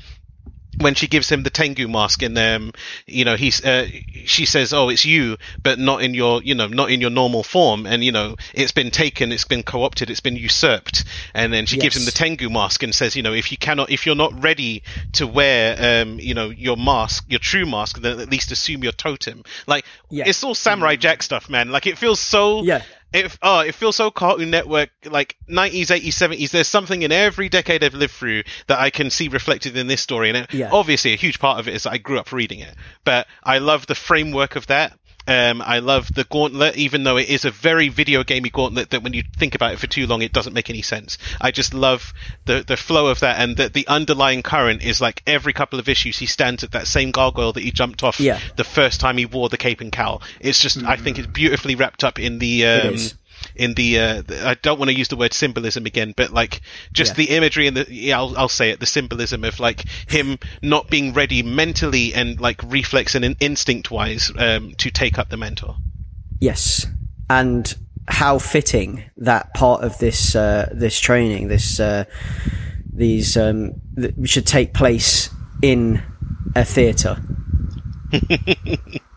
when 0.78 0.96
she 0.96 1.08
gives 1.08 1.30
him 1.30 1.44
the 1.44 1.50
Tengu 1.50 1.88
mask 1.88 2.22
and 2.24 2.38
um 2.38 2.72
you 3.06 3.26
know 3.26 3.36
he's 3.36 3.64
uh, 3.64 3.88
she 4.26 4.46
says 4.46 4.74
oh 4.74 4.90
it's 4.90 5.06
you 5.06 5.38
but 5.62 5.78
not 5.80 6.02
in 6.02 6.14
your 6.14 6.42
you 6.44 6.56
know 6.56 6.68
not 6.68 6.90
in 6.92 7.02
your 7.02 7.10
normal 7.10 7.44
form. 7.44 7.86
And 7.86 8.04
you 8.04 8.12
know 8.12 8.36
it's 8.54 8.72
been 8.72 8.92
taken 8.92 9.32
it's 9.32 9.46
been 9.46 9.64
co-opted 9.64 10.10
it's 10.10 10.20
been 10.22 10.36
usurped. 10.36 11.04
And 11.34 11.52
then 11.52 11.66
she 11.66 11.78
gives 11.78 11.96
him 11.96 12.06
the 12.06 12.12
Tengu 12.12 12.50
mask 12.50 12.84
and 12.84 12.94
says 12.96 13.16
you 13.16 13.24
know 13.24 13.34
if 13.34 13.52
you 13.52 13.58
cannot 13.58 13.90
if 13.90 14.06
you're 14.06 14.16
not 14.16 14.44
ready 14.44 14.84
to 15.14 15.28
wear 15.28 16.02
um 16.02 16.20
you 16.20 16.34
know 16.34 16.50
your 16.50 16.78
mask 16.78 17.26
your 17.28 17.40
true 17.40 17.66
mask 17.66 18.00
then 18.02 18.20
at 18.20 18.30
least 18.30 18.52
assume 18.52 18.84
your 18.84 18.94
totem. 18.94 19.44
Like 19.68 19.86
Yeah. 20.10 20.26
it's 20.28 20.44
all 20.44 20.56
samurai 20.56 20.96
jack 20.96 21.24
stuff 21.24 21.50
man. 21.50 21.72
Like 21.72 21.88
it 21.88 21.98
feels 21.98 22.20
so 22.20 22.64
Yeah. 22.64 22.82
It, 23.14 23.38
oh, 23.42 23.60
it 23.60 23.76
feels 23.76 23.96
so 23.96 24.10
Cartoon 24.12 24.50
Network, 24.52 24.90
like 25.06 25.38
90s, 25.50 25.88
80s, 25.88 26.08
70s. 26.08 26.52
There's 26.52 26.68
something 26.68 27.02
in 27.02 27.12
every 27.12 27.50
decade 27.50 27.84
I've 27.84 27.94
lived 27.94 28.14
through 28.14 28.44
that 28.68 28.80
I 28.80 28.90
can 28.90 29.10
see 29.10 29.28
reflected 29.28 29.76
in 29.76 29.88
this 29.88 30.02
story. 30.02 30.30
And 30.30 30.38
it, 30.38 30.54
Yeah. 30.54 30.70
obviously, 30.72 31.14
a 31.14 31.18
huge 31.18 31.40
part 31.40 31.60
of 31.60 31.68
it 31.68 31.74
is 31.74 31.84
that 31.84 31.92
I 31.94 31.98
grew 31.98 32.20
up 32.20 32.32
reading 32.32 32.60
it. 32.60 32.74
But 33.04 33.28
I 33.44 33.58
love 33.58 33.86
the 33.88 33.96
framework 33.96 34.56
of 34.56 34.68
that. 34.68 34.98
Um, 35.28 35.62
I 35.64 35.80
love 35.80 36.12
the 36.14 36.24
gauntlet, 36.24 36.76
even 36.78 37.04
though 37.04 37.18
it 37.18 37.30
is 37.30 37.46
a 37.46 37.52
very 37.52 37.90
video 37.90 38.24
gamey 38.24 38.50
gauntlet 38.50 38.90
that 38.90 39.04
when 39.04 39.14
you 39.14 39.24
think 39.38 39.56
about 39.56 39.74
it 39.74 39.80
for 39.80 39.88
too 39.88 40.08
long, 40.08 40.22
it 40.22 40.34
doesn't 40.34 40.54
make 40.54 40.70
any 40.70 40.82
sense. 40.82 41.18
I 41.40 41.52
just 41.52 41.74
love 41.74 42.14
the, 42.46 42.64
the 42.66 42.78
flow 42.78 43.08
of 43.08 43.20
that 43.20 43.40
and 43.40 43.58
that 43.58 43.74
the 43.74 43.88
underlying 43.88 44.42
current 44.42 44.84
is 44.84 45.00
like 45.00 45.22
every 45.28 45.54
couple 45.54 45.80
of 45.80 45.88
issues 45.88 46.18
he 46.18 46.26
stands 46.26 46.64
at 46.64 46.72
that 46.72 46.88
same 46.88 47.12
gargoyle 47.12 47.54
that 47.54 47.64
he 47.64 47.72
jumped 47.72 48.04
off 48.04 48.20
Yeah. 48.20 48.40
the 48.56 48.64
first 48.64 49.00
time 49.00 49.18
he 49.18 49.26
wore 49.26 49.50
the 49.50 49.58
cape 49.58 49.82
and 49.82 49.92
cowl. 49.92 50.22
It's 50.40 50.60
just, 50.60 50.84
I 50.84 50.96
think 50.96 51.20
it's 51.20 51.28
beautifully 51.28 51.76
wrapped 51.76 52.04
up 52.04 52.20
in 52.20 52.40
the, 52.40 52.66
um, 52.66 52.94
is. 52.96 53.14
In 53.56 53.74
the 53.74 54.00
uh, 54.00 54.22
the- 54.22 54.48
I 54.48 54.54
don't 54.56 54.80
want 54.80 54.90
to 54.90 54.98
use 54.98 55.08
the 55.10 55.16
word 55.16 55.34
symbolism 55.34 55.86
again, 55.86 56.14
but 56.16 56.32
like 56.32 56.62
just 56.94 57.12
Yeah. 57.18 57.26
the 57.26 57.30
imagery 57.36 57.68
and 57.68 57.78
the 57.78 57.86
yeah, 57.90 58.18
I'll, 58.18 58.38
I'll 58.38 58.48
say 58.50 58.70
it, 58.72 58.80
the 58.80 58.86
symbolism 58.86 59.44
of 59.44 59.60
like 59.60 59.86
him 60.08 60.38
not 60.62 60.90
being 60.90 61.14
ready 61.14 61.44
mentally 61.44 62.14
and 62.14 62.40
like 62.40 62.62
reflex 62.64 63.16
and 63.16 63.26
in- 63.26 63.38
instinct 63.40 63.92
wise 63.92 64.32
um, 64.38 64.74
to 64.78 64.92
take 64.92 65.18
up 65.20 65.30
the 65.30 65.38
mentor. 65.38 65.76
Yes, 66.40 66.86
and 67.30 67.74
how 68.08 68.40
fitting 68.40 69.04
that 69.18 69.54
part 69.54 69.84
of 69.84 69.98
this 70.00 70.36
uh, 70.36 70.70
this 70.74 71.00
training, 71.00 71.48
this 71.48 71.80
uh, 71.80 72.06
these 72.94 73.38
um, 73.38 73.74
th- 73.96 74.14
should 74.26 74.48
take 74.48 74.74
place 74.74 75.30
in 75.62 76.02
a 76.56 76.66
theatre. 76.66 77.18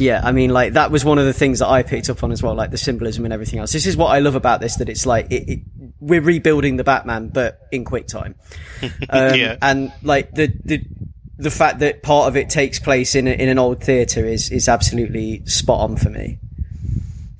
yeah, 0.00 0.20
I 0.24 0.32
mean, 0.32 0.50
like 0.50 0.72
that 0.72 0.90
was 0.90 1.04
one 1.04 1.18
of 1.18 1.26
the 1.26 1.32
things 1.32 1.58
that 1.58 1.68
I 1.68 1.82
picked 1.82 2.08
up 2.08 2.24
on 2.24 2.32
as 2.32 2.42
well, 2.42 2.54
like 2.54 2.70
the 2.70 2.78
symbolism 2.78 3.24
and 3.24 3.34
everything 3.34 3.58
else. 3.58 3.72
This 3.72 3.86
is 3.86 3.96
what 3.96 4.06
I 4.08 4.18
love 4.20 4.34
about 4.34 4.60
this: 4.60 4.76
that 4.76 4.88
it's 4.88 5.04
like 5.06 5.30
it, 5.30 5.48
it, 5.48 5.60
we're 6.00 6.22
rebuilding 6.22 6.76
the 6.76 6.84
Batman, 6.84 7.28
but 7.28 7.60
in 7.70 7.84
quick 7.84 8.06
time. 8.06 8.34
Um, 9.10 9.34
Yeah. 9.34 9.56
and 9.60 9.92
like 10.02 10.32
the 10.32 10.52
the 10.64 10.82
the 11.36 11.50
fact 11.50 11.80
that 11.80 12.02
part 12.02 12.28
of 12.28 12.36
it 12.36 12.48
takes 12.48 12.78
place 12.78 13.14
in 13.14 13.26
a, 13.28 13.30
in 13.32 13.48
an 13.50 13.58
old 13.58 13.82
theatre 13.84 14.24
is 14.24 14.50
is 14.50 14.68
absolutely 14.68 15.44
spot 15.46 15.80
on 15.80 15.96
for 15.96 16.08
me. 16.10 16.38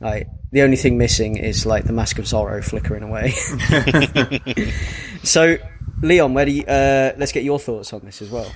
Like 0.00 0.28
the 0.52 0.62
only 0.62 0.76
thing 0.76 0.98
missing 0.98 1.36
is 1.38 1.64
like 1.64 1.84
the 1.84 1.92
Mask 1.92 2.18
of 2.18 2.24
Zorro 2.26 2.62
flickering 2.62 3.02
away. 3.02 3.32
so, 5.22 5.56
Leon, 6.02 6.34
where 6.34 6.44
do 6.44 6.52
you, 6.52 6.64
uh, 6.64 7.12
let's 7.18 7.32
get 7.32 7.44
your 7.44 7.58
thoughts 7.58 7.92
on 7.92 8.00
this 8.04 8.20
as 8.22 8.30
well. 8.30 8.50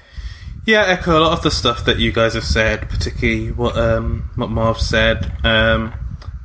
Yeah, 0.66 0.84
echo 0.86 1.18
a 1.18 1.20
lot 1.20 1.32
of 1.32 1.42
the 1.42 1.50
stuff 1.50 1.84
that 1.84 1.98
you 1.98 2.10
guys 2.12 2.34
have 2.34 2.44
said, 2.44 2.88
particularly 2.88 3.52
what 3.52 3.76
um, 3.76 4.30
what 4.34 4.50
Marv 4.50 4.80
said. 4.80 5.30
Um, 5.44 5.92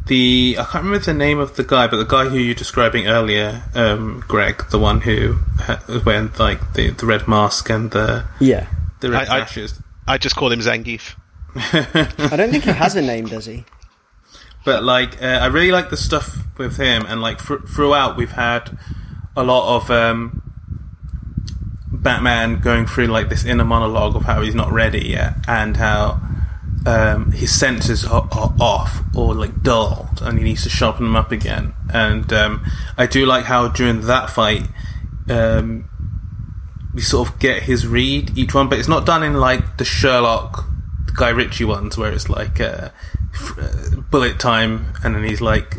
the 0.07 0.57
I 0.59 0.63
can't 0.63 0.83
remember 0.85 1.05
the 1.05 1.13
name 1.13 1.39
of 1.39 1.55
the 1.55 1.63
guy, 1.63 1.87
but 1.87 1.97
the 1.97 2.03
guy 2.05 2.27
who 2.27 2.37
you're 2.37 2.55
describing 2.55 3.07
earlier, 3.07 3.63
um, 3.75 4.23
Greg, 4.27 4.65
the 4.71 4.79
one 4.79 5.01
who 5.01 5.37
ha- 5.59 5.81
wearing 6.05 6.31
like 6.37 6.73
the, 6.73 6.89
the 6.91 7.05
red 7.05 7.27
mask 7.27 7.69
and 7.69 7.91
the 7.91 8.25
Yeah, 8.39 8.67
the 8.99 9.11
red 9.11 9.27
I- 9.29 9.37
I- 9.37 9.39
I 10.07 10.17
just 10.17 10.35
call 10.35 10.51
him 10.51 10.59
Zangief. 10.59 11.15
I 11.55 12.35
don't 12.35 12.49
think 12.51 12.63
he 12.63 12.71
has 12.71 12.95
a 12.95 13.01
name, 13.01 13.25
does 13.25 13.45
he? 13.45 13.63
But 14.65 14.83
like, 14.83 15.21
uh, 15.21 15.25
I 15.25 15.45
really 15.47 15.71
like 15.71 15.89
the 15.91 15.97
stuff 15.97 16.37
with 16.57 16.77
him, 16.77 17.05
and 17.07 17.21
like 17.21 17.39
thr- 17.39 17.65
throughout, 17.67 18.17
we've 18.17 18.31
had 18.31 18.77
a 19.37 19.43
lot 19.43 19.77
of 19.77 19.89
um, 19.91 20.48
Batman 22.01 22.59
going 22.59 22.85
through 22.85 23.07
like 23.07 23.29
this 23.29 23.45
inner 23.45 23.65
monologue 23.65 24.15
of 24.15 24.23
how 24.23 24.41
he's 24.41 24.55
not 24.55 24.71
ready 24.71 25.09
yet, 25.09 25.35
and 25.47 25.77
how 25.77 26.21
um, 26.85 27.31
his 27.31 27.57
senses 27.57 28.05
are, 28.05 28.27
are 28.31 28.53
off 28.59 29.01
or 29.15 29.33
like 29.35 29.61
dulled, 29.61 30.21
and 30.21 30.37
he 30.37 30.43
needs 30.43 30.63
to 30.63 30.69
sharpen 30.69 31.05
them 31.05 31.15
up 31.15 31.31
again. 31.31 31.73
And 31.93 32.31
um, 32.33 32.65
I 32.97 33.05
do 33.05 33.25
like 33.25 33.45
how 33.45 33.67
during 33.67 34.01
that 34.01 34.29
fight. 34.29 34.63
Um, 35.29 35.89
we 36.91 37.01
sort 37.01 37.29
of 37.29 37.39
get 37.39 37.63
his 37.63 37.85
read 37.85 38.35
each 38.35 38.53
one, 38.53 38.67
but 38.67 38.79
it's 38.79 38.87
not 38.87 39.05
done 39.05 39.23
in 39.23 39.35
like 39.35 39.77
the 39.77 39.85
Sherlock 39.85 40.65
Guy 41.15 41.29
Ritchie 41.29 41.65
ones 41.65 41.97
where 41.97 42.11
it's 42.11 42.29
like 42.29 42.59
uh, 42.59 42.89
uh, 43.57 43.95
bullet 44.09 44.39
time 44.39 44.93
and 45.03 45.15
then 45.15 45.23
he's 45.23 45.41
like 45.41 45.77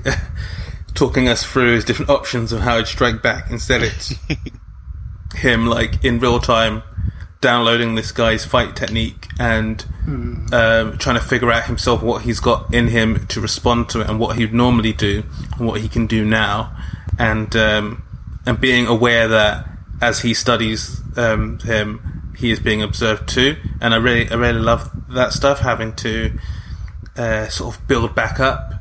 talking 0.95 1.29
us 1.29 1.45
through 1.45 1.75
his 1.75 1.85
different 1.85 2.11
options 2.11 2.53
of 2.53 2.61
how 2.61 2.77
he'd 2.77 2.87
strike 2.87 3.23
back. 3.23 3.51
Instead, 3.51 3.83
it's 3.83 4.15
him 5.35 5.67
like 5.67 6.05
in 6.05 6.19
real 6.19 6.41
time 6.41 6.83
downloading 7.41 7.95
this 7.95 8.13
guy's 8.13 8.45
fight 8.45 8.77
technique 8.77 9.29
and 9.39 9.85
um, 10.53 10.99
trying 10.99 11.17
to 11.17 11.21
figure 11.21 11.51
out 11.51 11.65
himself 11.65 12.03
what 12.03 12.23
he's 12.23 12.41
got 12.41 12.73
in 12.75 12.89
him 12.89 13.27
to 13.29 13.41
respond 13.41 13.89
to 13.89 14.01
it 14.01 14.09
and 14.09 14.19
what 14.19 14.37
he'd 14.37 14.53
normally 14.53 14.93
do 14.93 15.23
and 15.57 15.67
what 15.67 15.81
he 15.81 15.89
can 15.89 16.07
do 16.07 16.25
now. 16.25 16.77
And 17.19 17.55
um, 17.57 18.03
and 18.47 18.61
being 18.61 18.87
aware 18.87 19.29
that 19.29 19.69
as 20.01 20.21
he 20.21 20.35
studies 20.35 21.01
um, 21.17 21.59
him 21.61 22.33
he 22.37 22.51
is 22.51 22.61
being 22.61 22.83
observed 22.83 23.29
too. 23.29 23.57
And 23.81 23.95
I 23.95 23.99
really 23.99 24.31
I 24.31 24.35
really 24.35 24.61
love 24.61 24.91
that 25.15 25.33
stuff 25.33 25.61
having 25.61 25.95
to 25.97 26.39
uh, 27.17 27.49
sort 27.49 27.75
of 27.75 27.87
build 27.87 28.15
back 28.15 28.41
up 28.41 28.73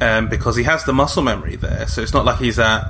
um, 0.00 0.28
because 0.28 0.56
he 0.56 0.64
has 0.64 0.84
the 0.84 0.92
muscle 0.92 1.22
memory 1.22 1.56
there. 1.56 1.86
So 1.86 2.02
it's 2.02 2.12
not 2.12 2.24
like 2.24 2.38
he's 2.38 2.58
at 2.58 2.84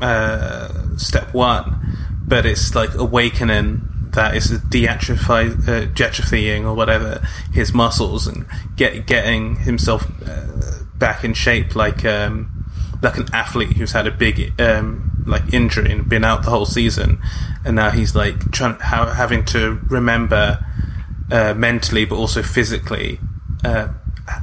uh, 0.00 0.96
step 0.96 1.32
one, 1.32 1.96
but 2.26 2.46
it's 2.46 2.74
like 2.74 2.94
awakening 2.94 3.94
that 4.14 4.36
is 4.36 4.50
deatrophy, 4.50 6.62
uh, 6.62 6.68
or 6.68 6.74
whatever 6.74 7.26
his 7.52 7.74
muscles 7.74 8.26
and 8.26 8.46
get 8.76 9.06
getting 9.06 9.56
himself 9.56 10.06
uh, 10.26 10.84
back 10.94 11.24
in 11.24 11.34
shape 11.34 11.74
like 11.74 12.04
um, 12.04 12.64
like 13.02 13.16
an 13.16 13.26
athlete 13.32 13.76
who's 13.76 13.92
had 13.92 14.06
a 14.06 14.10
big 14.10 14.60
um, 14.60 15.24
like 15.26 15.52
injury 15.52 15.90
and 15.90 16.08
been 16.08 16.24
out 16.24 16.42
the 16.42 16.50
whole 16.50 16.66
season, 16.66 17.20
and 17.64 17.76
now 17.76 17.90
he's 17.90 18.14
like 18.14 18.50
trying 18.52 18.78
how, 18.78 19.06
having 19.06 19.44
to 19.44 19.80
remember 19.88 20.64
uh, 21.30 21.54
mentally 21.54 22.04
but 22.04 22.16
also 22.16 22.42
physically 22.42 23.18
uh, 23.64 23.88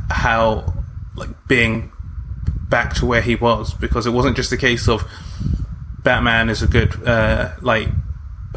how 0.10 0.74
like 1.16 1.30
being 1.48 1.92
back 2.72 2.96
to 2.96 3.06
where 3.06 3.22
he 3.22 3.36
was 3.36 3.76
because 3.76 4.08
it 4.08 4.12
wasn't 4.12 4.36
just 4.36 4.52
a 4.52 4.58
case 4.58 4.88
of 4.88 5.04
Batman 6.04 6.50
is 6.50 6.64
a 6.64 6.68
good 6.68 7.08
uh, 7.08 7.52
like 7.62 7.90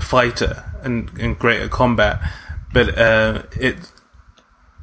fighter 0.01 0.65
and, 0.83 1.11
and 1.19 1.39
great 1.39 1.61
at 1.61 1.71
combat, 1.71 2.19
but 2.73 2.97
uh, 2.97 3.43
it 3.53 3.77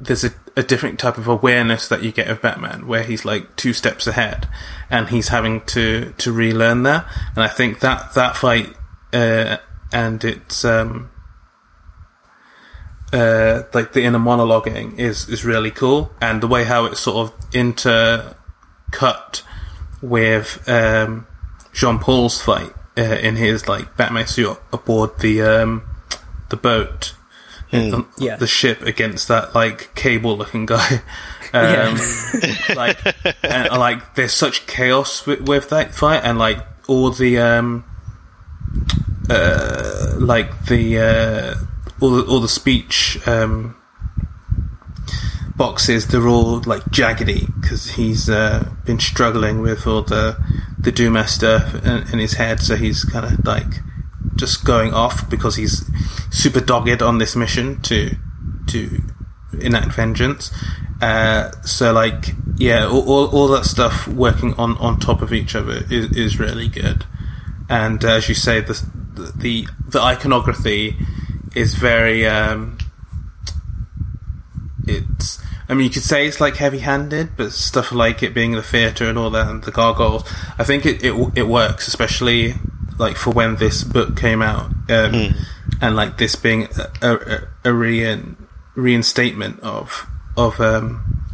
there's 0.00 0.22
a, 0.24 0.30
a 0.56 0.62
different 0.62 0.98
type 1.00 1.18
of 1.18 1.26
awareness 1.26 1.88
that 1.88 2.02
you 2.02 2.12
get 2.12 2.28
of 2.28 2.40
Batman 2.40 2.86
where 2.86 3.02
he's 3.02 3.24
like 3.24 3.56
two 3.56 3.72
steps 3.72 4.06
ahead 4.06 4.48
and 4.90 5.08
he's 5.08 5.28
having 5.28 5.62
to 5.62 6.12
to 6.18 6.32
relearn 6.32 6.84
that, 6.84 7.06
and 7.34 7.42
I 7.42 7.48
think 7.48 7.80
that 7.80 8.14
that 8.14 8.36
fight 8.36 8.74
uh, 9.12 9.56
and 9.92 10.22
it's 10.24 10.64
um, 10.64 11.10
uh, 13.12 13.62
like 13.74 13.92
the 13.92 14.02
inner 14.02 14.18
monologuing 14.18 14.98
is 14.98 15.28
is 15.28 15.44
really 15.44 15.70
cool, 15.70 16.12
and 16.20 16.40
the 16.42 16.48
way 16.48 16.64
how 16.64 16.84
it's 16.84 17.00
sort 17.00 17.28
of 17.28 17.54
intercut 18.92 19.42
with 20.00 20.68
um, 20.68 21.26
Jean 21.72 21.98
Paul's 21.98 22.40
fight 22.42 22.72
uh, 22.96 23.02
in 23.02 23.36
his 23.36 23.68
like 23.68 23.96
Batman 23.96 24.26
suit 24.26 24.58
aboard 24.72 25.18
the 25.20 25.42
um, 25.42 25.82
the 26.50 26.56
boat, 26.56 27.14
the, 27.70 28.06
Yeah. 28.18 28.36
the 28.36 28.46
ship 28.46 28.82
against 28.82 29.28
that 29.28 29.54
like 29.54 29.94
cable 29.94 30.36
looking 30.36 30.66
guy. 30.66 31.02
Um, 31.54 31.98
like, 32.76 32.98
and, 33.44 33.68
like 33.78 34.14
there's 34.14 34.32
such 34.32 34.66
chaos 34.66 35.26
with, 35.26 35.42
with 35.42 35.68
that 35.68 35.94
fight, 35.94 36.22
and 36.24 36.38
like 36.38 36.60
all 36.88 37.10
the 37.10 37.40
um, 37.40 37.84
uh, 39.28 40.14
like 40.16 40.64
the 40.64 40.98
uh, 40.98 41.54
all 42.00 42.10
the 42.12 42.22
all 42.24 42.40
the 42.40 42.48
speech 42.48 43.18
um, 43.28 43.76
boxes 45.62 46.08
they're 46.08 46.26
all 46.26 46.60
like 46.62 46.82
jaggedy 46.86 47.46
because 47.60 47.90
he's 47.92 48.28
uh, 48.28 48.68
been 48.84 48.98
struggling 48.98 49.62
with 49.62 49.86
all 49.86 50.02
the 50.02 50.36
the 50.76 50.90
Duma 50.90 51.28
stuff 51.28 51.74
in, 51.84 52.12
in 52.12 52.18
his 52.18 52.32
head, 52.32 52.58
so 52.58 52.74
he's 52.74 53.04
kind 53.04 53.24
of 53.24 53.46
like 53.46 53.72
just 54.34 54.64
going 54.64 54.92
off 54.92 55.30
because 55.30 55.54
he's 55.54 55.88
super 56.30 56.60
dogged 56.60 57.00
on 57.00 57.18
this 57.18 57.36
mission 57.36 57.80
to 57.82 58.10
to 58.66 59.00
enact 59.60 59.92
vengeance. 59.92 60.50
Uh, 61.00 61.52
so 61.62 61.92
like 61.92 62.34
yeah, 62.56 62.86
all, 62.86 63.08
all, 63.08 63.26
all 63.28 63.48
that 63.48 63.64
stuff 63.64 64.08
working 64.08 64.54
on, 64.54 64.76
on 64.78 64.98
top 64.98 65.22
of 65.22 65.32
each 65.32 65.54
other 65.54 65.84
is, 65.90 66.10
is 66.16 66.40
really 66.40 66.68
good. 66.68 67.04
And 67.68 68.04
uh, 68.04 68.14
as 68.18 68.28
you 68.28 68.34
say, 68.34 68.60
the 68.60 68.74
the 69.36 69.68
the 69.86 70.00
iconography 70.00 70.96
is 71.54 71.74
very 71.74 72.26
um, 72.26 72.78
it's 74.88 75.38
I 75.72 75.74
mean 75.74 75.84
you 75.84 75.90
could 75.90 76.02
say 76.02 76.28
it's 76.28 76.38
like 76.38 76.56
heavy 76.56 76.80
handed, 76.80 77.34
but 77.34 77.50
stuff 77.50 77.92
like 77.92 78.22
it 78.22 78.34
being 78.34 78.52
the 78.52 78.62
theatre 78.62 79.08
and 79.08 79.16
all 79.16 79.30
that 79.30 79.48
and 79.48 79.64
the 79.64 79.70
gargoyles, 79.70 80.22
I 80.58 80.64
think 80.64 80.84
it, 80.84 81.02
it 81.02 81.14
it 81.34 81.48
works, 81.48 81.88
especially 81.88 82.56
like 82.98 83.16
for 83.16 83.30
when 83.30 83.56
this 83.56 83.82
book 83.82 84.14
came 84.14 84.42
out, 84.42 84.66
um, 84.90 85.34
and 85.80 85.96
like 85.96 86.18
this 86.18 86.36
being 86.36 86.68
a, 87.00 87.14
a, 87.14 87.48
a 87.70 87.72
rein, 87.72 88.36
reinstatement 88.74 89.60
of 89.60 90.06
of 90.36 90.60
um, 90.60 91.24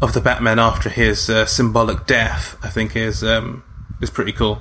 of 0.00 0.12
the 0.12 0.20
Batman 0.20 0.60
after 0.60 0.88
his 0.88 1.28
uh, 1.28 1.44
symbolic 1.44 2.06
death, 2.06 2.56
I 2.62 2.68
think 2.68 2.94
is 2.94 3.24
um, 3.24 3.64
is 4.00 4.08
pretty 4.08 4.32
cool. 4.32 4.60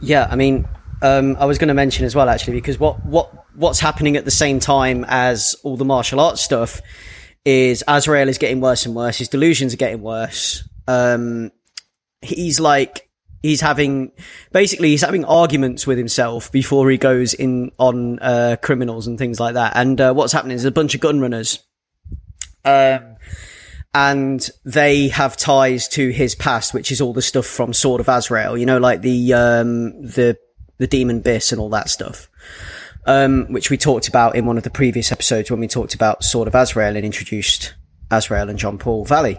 Yeah, 0.00 0.26
I 0.30 0.36
mean, 0.36 0.66
um, 1.02 1.36
I 1.38 1.44
was 1.44 1.58
going 1.58 1.68
to 1.68 1.74
mention 1.74 2.06
as 2.06 2.14
well 2.14 2.30
actually 2.30 2.54
because 2.54 2.80
what 2.80 3.04
what 3.04 3.30
what's 3.54 3.80
happening 3.80 4.16
at 4.16 4.24
the 4.24 4.30
same 4.30 4.58
time 4.58 5.04
as 5.06 5.54
all 5.64 5.76
the 5.76 5.84
martial 5.84 6.18
arts 6.18 6.40
stuff 6.40 6.80
is 7.46 7.84
Azrael 7.86 8.28
is 8.28 8.38
getting 8.38 8.60
worse 8.60 8.84
and 8.84 8.94
worse. 8.94 9.16
His 9.16 9.28
delusions 9.28 9.72
are 9.72 9.78
getting 9.78 10.02
worse. 10.02 10.68
Um, 10.88 11.52
he's 12.20 12.58
like 12.58 13.08
he's 13.42 13.60
having 13.60 14.10
basically 14.52 14.90
he's 14.90 15.02
having 15.02 15.24
arguments 15.24 15.86
with 15.86 15.96
himself 15.96 16.50
before 16.50 16.90
he 16.90 16.98
goes 16.98 17.32
in 17.34 17.70
on 17.78 18.18
uh, 18.18 18.56
criminals 18.60 19.06
and 19.06 19.16
things 19.16 19.38
like 19.38 19.54
that. 19.54 19.72
And 19.76 20.00
uh, 20.00 20.12
what's 20.12 20.32
happening 20.32 20.56
is 20.56 20.64
a 20.64 20.72
bunch 20.72 20.94
of 20.96 21.00
gun 21.00 21.20
runners. 21.20 21.60
Um, 22.64 23.16
and 23.94 24.50
they 24.64 25.08
have 25.08 25.36
ties 25.36 25.86
to 25.88 26.10
his 26.10 26.34
past, 26.34 26.74
which 26.74 26.90
is 26.90 27.00
all 27.00 27.12
the 27.12 27.22
stuff 27.22 27.46
from 27.46 27.72
Sword 27.72 28.00
of 28.00 28.08
Azrael, 28.08 28.58
you 28.58 28.66
know, 28.66 28.78
like 28.78 29.00
the, 29.00 29.32
um, 29.32 30.02
the, 30.02 30.36
the 30.78 30.86
demon 30.86 31.22
Biis 31.22 31.52
and 31.52 31.60
all 31.60 31.70
that 31.70 31.88
stuff. 31.88 32.28
Um, 33.06 33.46
which 33.52 33.70
we 33.70 33.76
talked 33.76 34.08
about 34.08 34.34
in 34.34 34.46
one 34.46 34.58
of 34.58 34.64
the 34.64 34.70
previous 34.70 35.12
episodes 35.12 35.48
when 35.48 35.60
we 35.60 35.68
talked 35.68 35.94
about 35.94 36.24
Sword 36.24 36.48
of 36.48 36.56
Azrael 36.56 36.96
and 36.96 37.04
introduced 37.04 37.74
Azrael 38.10 38.50
and 38.50 38.58
Jean 38.58 38.78
Paul 38.78 39.04
Valley. 39.04 39.38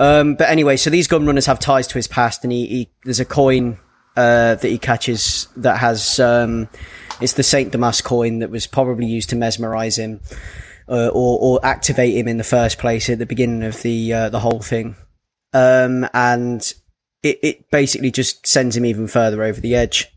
Um, 0.00 0.34
but 0.34 0.48
anyway, 0.48 0.76
so 0.76 0.90
these 0.90 1.06
gun 1.06 1.24
runners 1.24 1.46
have 1.46 1.60
ties 1.60 1.86
to 1.86 1.94
his 1.94 2.08
past 2.08 2.42
and 2.42 2.52
he, 2.52 2.66
he 2.66 2.90
there's 3.04 3.20
a 3.20 3.24
coin, 3.24 3.78
uh, 4.16 4.56
that 4.56 4.68
he 4.68 4.78
catches 4.78 5.46
that 5.56 5.78
has, 5.78 6.18
um, 6.18 6.68
it's 7.20 7.34
the 7.34 7.44
Saint 7.44 7.70
Dumas 7.70 8.00
coin 8.00 8.40
that 8.40 8.50
was 8.50 8.66
probably 8.66 9.06
used 9.06 9.30
to 9.30 9.36
mesmerize 9.36 9.96
him 9.96 10.20
uh, 10.88 11.08
or 11.08 11.38
or 11.40 11.60
activate 11.64 12.16
him 12.16 12.28
in 12.28 12.38
the 12.38 12.44
first 12.44 12.78
place 12.78 13.10
at 13.10 13.18
the 13.18 13.26
beginning 13.26 13.62
of 13.62 13.82
the 13.82 14.12
uh, 14.12 14.28
the 14.28 14.40
whole 14.40 14.60
thing. 14.60 14.96
Um, 15.52 16.08
and 16.14 16.72
it 17.22 17.38
it 17.42 17.70
basically 17.70 18.10
just 18.10 18.46
sends 18.46 18.76
him 18.76 18.84
even 18.84 19.06
further 19.06 19.42
over 19.42 19.60
the 19.60 19.74
edge. 19.74 20.10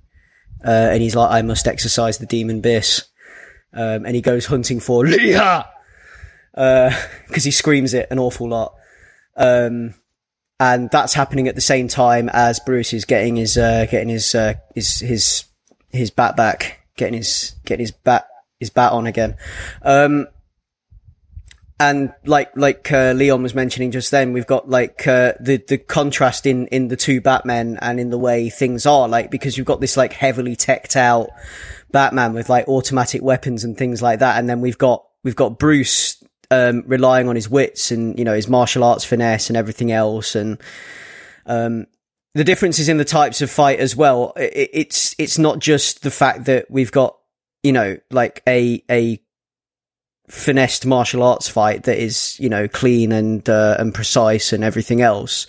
Uh, 0.64 0.89
and 0.91 1.01
he's 1.01 1.16
like, 1.16 1.32
I 1.32 1.41
must 1.41 1.68
exorcise 1.68 2.18
the 2.18 2.26
demon 2.26 2.62
Biis. 2.62 3.03
um, 3.74 4.05
and 4.05 4.16
he 4.16 4.22
goes 4.22 4.45
hunting 4.45 4.80
for 4.80 5.05
Leah 5.07 5.68
because 6.53 7.43
he 7.43 7.51
screams 7.51 7.93
it 7.93 8.07
an 8.12 8.20
awful 8.20 8.49
lot. 8.49 8.76
Um, 9.36 9.93
and 10.59 10.89
that's 10.91 11.14
happening 11.14 11.47
at 11.47 11.55
the 11.55 11.62
same 11.62 11.88
time 11.88 12.30
as 12.30 12.59
Bruce 12.59 12.93
is 12.93 13.05
getting 13.05 13.36
his 13.36 13.57
uh, 13.57 13.88
getting 13.89 14.09
his 14.09 14.36
uh, 14.36 14.53
his 14.76 14.99
his 14.99 15.45
his 15.89 16.12
bat 16.12 16.36
back, 16.36 16.86
getting 16.97 17.16
his 17.16 17.55
getting 17.66 17.84
his 17.84 17.91
bat 17.91 18.28
his 18.59 18.70
bat 18.70 18.91
on 18.91 19.07
again. 19.07 19.36
Um, 19.82 20.28
and 21.82 22.14
like 22.26 22.56
like 22.56 22.92
uh, 22.92 23.14
Leon 23.14 23.42
was 23.42 23.56
mentioning 23.56 23.90
just 23.90 24.12
then, 24.12 24.34
we've 24.34 24.46
got 24.46 24.70
like 24.70 25.08
uh, 25.08 25.34
the 25.40 25.58
the 25.68 25.80
contrast 25.80 26.46
in 26.46 26.68
in 26.68 26.90
the 26.90 26.96
two 26.96 27.22
Batmen 27.22 27.80
and 27.82 28.00
in 28.00 28.12
the 28.12 28.20
way 28.20 28.52
things 28.52 28.86
are 28.86 29.10
like 29.10 29.32
because 29.32 29.58
you've 29.58 29.66
got 29.66 29.82
this 29.82 29.98
like 29.98 30.14
heavily 30.14 30.56
teched 30.56 30.96
out 30.96 31.32
Batman 31.92 32.34
with 32.34 32.50
like 32.50 32.68
automatic 32.68 33.24
weapons 33.24 33.64
and 33.64 33.76
things 33.76 34.00
like 34.00 34.20
that, 34.20 34.38
and 34.38 34.48
then 34.48 34.62
we've 34.62 34.78
got 34.78 35.08
we've 35.24 35.36
got 35.36 35.58
Bruce 35.58 36.24
um, 36.52 36.84
relying 36.86 37.28
on 37.28 37.36
his 37.36 37.50
wits 37.50 37.90
and 37.90 38.18
you 38.20 38.26
know 38.26 38.36
his 38.36 38.48
martial 38.48 38.84
arts 38.84 39.04
finesse 39.04 39.50
and 39.50 39.58
everything 39.58 39.92
else, 39.92 40.36
and 40.36 40.62
um, 41.48 41.88
the 42.36 42.44
differences 42.44 42.90
in 42.90 42.98
the 42.98 43.06
types 43.06 43.42
of 43.42 43.50
fight 43.50 43.80
as 43.80 43.96
well. 43.96 44.34
It, 44.36 44.70
it's 44.72 45.16
it's 45.18 45.40
not 45.40 45.58
just 45.58 46.04
the 46.04 46.12
fact 46.12 46.46
that 46.46 46.70
we've 46.70 46.92
got 46.92 47.18
you 47.64 47.72
know 47.72 47.98
like 48.12 48.44
a 48.48 48.84
a 48.88 49.20
finessed 50.32 50.86
martial 50.86 51.24
arts 51.24 51.50
fight 51.50 51.84
that 51.84 52.02
is 52.02 52.40
you 52.40 52.50
know 52.50 52.68
clean 52.68 53.12
and 53.12 53.48
uh, 53.50 53.76
and 53.78 53.94
precise 53.94 54.54
and 54.54 54.64
everything 54.64 55.02
else. 55.02 55.48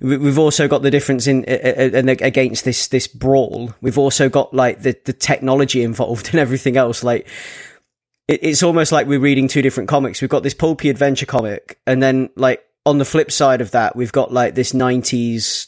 We've 0.00 0.38
also 0.38 0.68
got 0.68 0.82
the 0.82 0.90
difference 0.92 1.26
in 1.26 1.44
and 1.44 2.08
against 2.08 2.64
this 2.64 2.88
this 2.88 3.06
brawl. 3.06 3.74
We've 3.80 3.98
also 3.98 4.28
got 4.28 4.54
like 4.54 4.82
the 4.82 4.96
the 5.04 5.12
technology 5.12 5.82
involved 5.82 6.28
and 6.28 6.36
everything 6.36 6.76
else. 6.76 7.02
Like 7.02 7.28
it's 8.28 8.62
almost 8.62 8.92
like 8.92 9.06
we're 9.06 9.20
reading 9.20 9.48
two 9.48 9.62
different 9.62 9.88
comics. 9.88 10.20
We've 10.20 10.30
got 10.30 10.42
this 10.42 10.54
pulpy 10.54 10.90
adventure 10.90 11.26
comic, 11.26 11.80
and 11.86 12.02
then 12.02 12.30
like 12.36 12.62
on 12.84 12.98
the 12.98 13.04
flip 13.04 13.32
side 13.32 13.60
of 13.60 13.72
that, 13.72 13.96
we've 13.96 14.12
got 14.12 14.32
like 14.32 14.54
this 14.54 14.72
'90s 14.72 15.66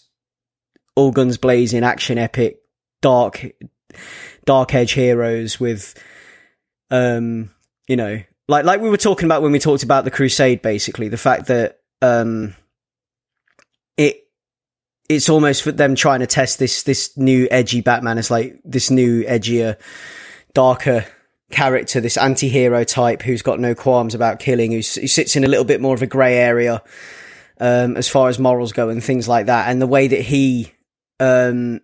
all 0.96 1.10
guns 1.12 1.38
blazing 1.38 1.82
action 1.82 2.18
epic, 2.18 2.60
dark, 3.00 3.46
dark 4.44 4.74
edge 4.74 4.92
heroes 4.92 5.58
with, 5.58 5.94
um, 6.90 7.50
you 7.88 7.96
know, 7.96 8.20
like 8.50 8.64
like 8.64 8.80
we 8.80 8.90
were 8.90 8.96
talking 8.96 9.26
about 9.26 9.42
when 9.42 9.52
we 9.52 9.58
talked 9.58 9.82
about 9.82 10.04
the 10.04 10.10
Crusade. 10.10 10.60
Basically, 10.60 11.08
the 11.08 11.16
fact 11.16 11.46
that 11.46 11.80
um, 12.02 12.54
it 13.96 14.28
it's 15.08 15.28
almost 15.28 15.62
for 15.62 15.72
them 15.72 15.94
trying 15.94 16.20
to 16.20 16.26
test 16.26 16.58
this 16.58 16.82
this 16.82 17.16
new 17.16 17.48
edgy 17.50 17.80
Batman 17.80 18.18
as 18.18 18.30
like 18.30 18.60
this 18.64 18.90
new 18.90 19.24
edgier, 19.24 19.78
darker 20.52 21.06
character, 21.50 22.00
this 22.00 22.16
anti-hero 22.16 22.84
type 22.84 23.22
who's 23.22 23.42
got 23.42 23.60
no 23.60 23.74
qualms 23.74 24.14
about 24.14 24.38
killing, 24.38 24.72
who 24.72 24.82
sits 24.82 25.36
in 25.36 25.44
a 25.44 25.48
little 25.48 25.64
bit 25.64 25.80
more 25.80 25.94
of 25.94 26.02
a 26.02 26.06
grey 26.06 26.36
area, 26.36 26.82
um, 27.60 27.96
as 27.96 28.08
far 28.08 28.28
as 28.28 28.38
morals 28.38 28.72
go 28.72 28.88
and 28.88 29.02
things 29.02 29.28
like 29.28 29.46
that. 29.46 29.68
And 29.68 29.80
the 29.80 29.86
way 29.86 30.08
that 30.08 30.20
he, 30.20 30.72
um, 31.18 31.80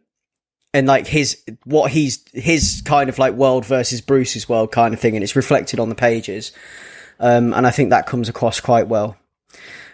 and 0.77 0.87
like 0.87 1.07
his, 1.07 1.43
what 1.65 1.91
he's, 1.91 2.23
his 2.33 2.83
kind 2.85 3.09
of 3.09 3.19
like 3.19 3.33
world 3.33 3.65
versus 3.65 4.01
Bruce's 4.01 4.49
world 4.49 4.71
kind 4.71 4.93
of 4.93 5.01
thing. 5.01 5.17
And 5.17 5.25
it's 5.25 5.35
reflected 5.35 5.81
on 5.81 5.89
the 5.89 5.95
pages. 5.95 6.53
Um, 7.19 7.55
and 7.55 7.67
I 7.67 7.71
think 7.71 7.91
that 7.91 8.07
comes 8.07 8.29
across 8.29 8.61
quite 8.61 8.89
well. 8.89 9.17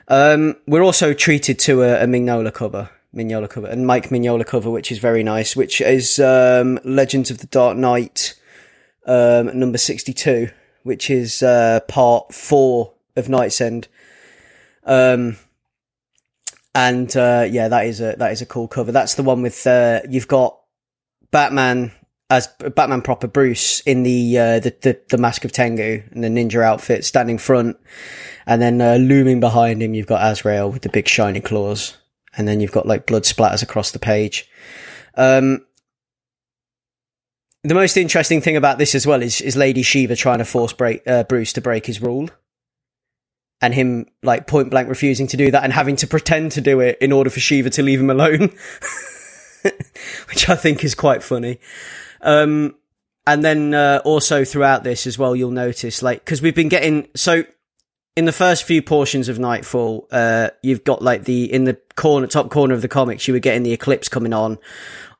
Um, 0.08 0.56
we're 0.66 0.82
also 0.82 1.14
treated 1.14 1.58
to 1.60 1.82
a, 1.82 2.02
a 2.02 2.06
Mignola 2.06 2.52
cover. 2.52 2.90
Mignola 3.14 3.48
cover 3.48 3.68
and 3.68 3.86
Mike 3.86 4.08
Mignola 4.08 4.44
cover, 4.44 4.70
which 4.70 4.90
is 4.90 4.98
very 4.98 5.22
nice, 5.22 5.54
which 5.54 5.80
is, 5.80 6.18
um, 6.18 6.80
Legends 6.82 7.30
of 7.30 7.38
the 7.38 7.46
Dark 7.46 7.76
Knight, 7.76 8.34
um, 9.06 9.56
number 9.56 9.78
62, 9.78 10.50
which 10.82 11.10
is 11.10 11.42
uh, 11.42 11.80
part 11.88 12.34
four 12.34 12.92
of 13.14 13.26
KnightsEnd. 13.26 13.86
Um, 14.84 15.36
and 16.74 17.14
uh, 17.16 17.46
yeah, 17.50 17.68
that 17.68 17.86
is 17.86 18.00
a 18.00 18.16
that 18.16 18.32
is 18.32 18.40
a 18.40 18.46
cool 18.46 18.66
cover. 18.66 18.92
That's 18.92 19.14
the 19.14 19.22
one 19.22 19.42
with 19.42 19.66
uh, 19.66 20.00
you've 20.08 20.28
got 20.28 20.58
Batman 21.32 21.90
as 22.30 22.46
Batman 22.76 23.02
proper 23.02 23.26
Bruce 23.26 23.80
in 23.80 24.04
the, 24.04 24.38
uh, 24.38 24.60
the, 24.60 24.74
the 24.80 25.00
the 25.10 25.18
mask 25.18 25.44
of 25.44 25.52
Tengu 25.52 26.02
and 26.12 26.24
the 26.24 26.28
ninja 26.28 26.62
outfit 26.62 27.04
standing 27.04 27.36
front, 27.36 27.76
and 28.46 28.62
then 28.62 28.80
uh, 28.80 28.94
looming 28.94 29.40
behind 29.40 29.82
him 29.82 29.92
you've 29.92 30.06
got 30.06 30.22
Azrael 30.22 30.70
with 30.70 30.82
the 30.82 30.88
big 30.88 31.08
shiny 31.08 31.40
claws, 31.40 31.98
and 32.36 32.48
then 32.48 32.60
you've 32.60 32.72
got 32.72 32.86
like 32.86 33.06
blood 33.06 33.24
splatters 33.24 33.62
across 33.62 33.90
the 33.90 33.98
page. 33.98 34.48
Um, 35.14 35.66
the 37.64 37.74
most 37.74 37.96
interesting 37.96 38.40
thing 38.40 38.56
about 38.56 38.78
this 38.78 38.94
as 38.94 39.06
well 39.06 39.22
is, 39.22 39.40
is 39.40 39.56
Lady 39.56 39.82
Shiva 39.82 40.16
trying 40.16 40.38
to 40.38 40.44
force 40.44 40.72
break, 40.72 41.06
uh, 41.06 41.24
Bruce 41.24 41.52
to 41.54 41.60
break 41.60 41.86
his 41.86 42.02
rule. 42.02 42.28
And 43.60 43.72
him, 43.72 44.06
like, 44.24 44.48
point 44.48 44.70
blank 44.70 44.88
refusing 44.88 45.28
to 45.28 45.36
do 45.36 45.52
that 45.52 45.62
and 45.62 45.72
having 45.72 45.94
to 45.96 46.08
pretend 46.08 46.50
to 46.52 46.60
do 46.60 46.80
it 46.80 46.98
in 47.00 47.12
order 47.12 47.30
for 47.30 47.38
Shiva 47.38 47.70
to 47.70 47.82
leave 47.82 48.00
him 48.00 48.10
alone. 48.10 48.50
Which 50.28 50.48
I 50.48 50.56
think 50.56 50.84
is 50.84 50.94
quite 50.94 51.22
funny. 51.22 51.58
Um, 52.20 52.76
and 53.26 53.44
then, 53.44 53.74
uh, 53.74 54.00
also 54.04 54.44
throughout 54.44 54.84
this 54.84 55.06
as 55.06 55.18
well, 55.18 55.36
you'll 55.36 55.50
notice, 55.50 56.02
like, 56.02 56.24
cause 56.24 56.42
we've 56.42 56.54
been 56.54 56.68
getting, 56.68 57.08
so 57.14 57.44
in 58.16 58.24
the 58.24 58.32
first 58.32 58.64
few 58.64 58.82
portions 58.82 59.28
of 59.28 59.38
Knightfall, 59.38 60.08
uh, 60.10 60.50
you've 60.62 60.84
got 60.84 61.02
like 61.02 61.24
the, 61.24 61.52
in 61.52 61.64
the 61.64 61.78
corner, 61.94 62.26
top 62.26 62.50
corner 62.50 62.74
of 62.74 62.82
the 62.82 62.88
comics, 62.88 63.28
you 63.28 63.34
were 63.34 63.40
getting 63.40 63.62
the 63.62 63.72
eclipse 63.72 64.08
coming 64.08 64.32
on 64.32 64.58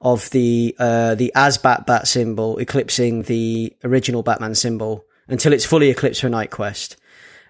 of 0.02 0.28
the 0.30 0.74
uh, 0.78 1.14
the 1.14 1.32
AzBat 1.34 1.86
bat 1.86 2.08
symbol 2.08 2.58
eclipsing 2.58 3.22
the 3.22 3.74
original 3.84 4.22
Batman 4.22 4.54
symbol 4.54 5.04
until 5.28 5.52
it's 5.52 5.64
fully 5.64 5.90
eclipsed 5.90 6.20
for 6.20 6.28
KnightQuest. 6.28 6.96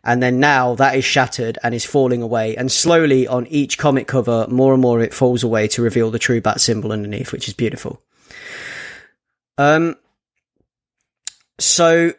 And 0.05 0.23
then 0.23 0.41
now 0.41 0.75
that 0.75 0.97
is 0.97 1.05
shattered 1.05 1.59
and 1.63 1.75
is 1.75 1.85
falling 1.85 2.23
away. 2.23 2.57
And 2.57 2.73
slowly 2.73 3.29
on 3.29 3.47
each 3.47 3.79
comic 3.79 4.09
cover, 4.09 4.47
more 4.49 4.73
and 4.73 4.83
more 4.83 5.01
it 5.01 5.15
falls 5.15 5.45
away 5.45 5.69
to 5.69 5.83
reveal 5.83 6.11
the 6.11 6.19
true 6.19 6.41
bat 6.41 6.61
symbol 6.61 6.93
underneath, 6.93 7.33
which 7.33 7.47
is 7.47 7.55
beautiful. 7.55 8.03
Um, 9.59 9.97
so 11.61 12.15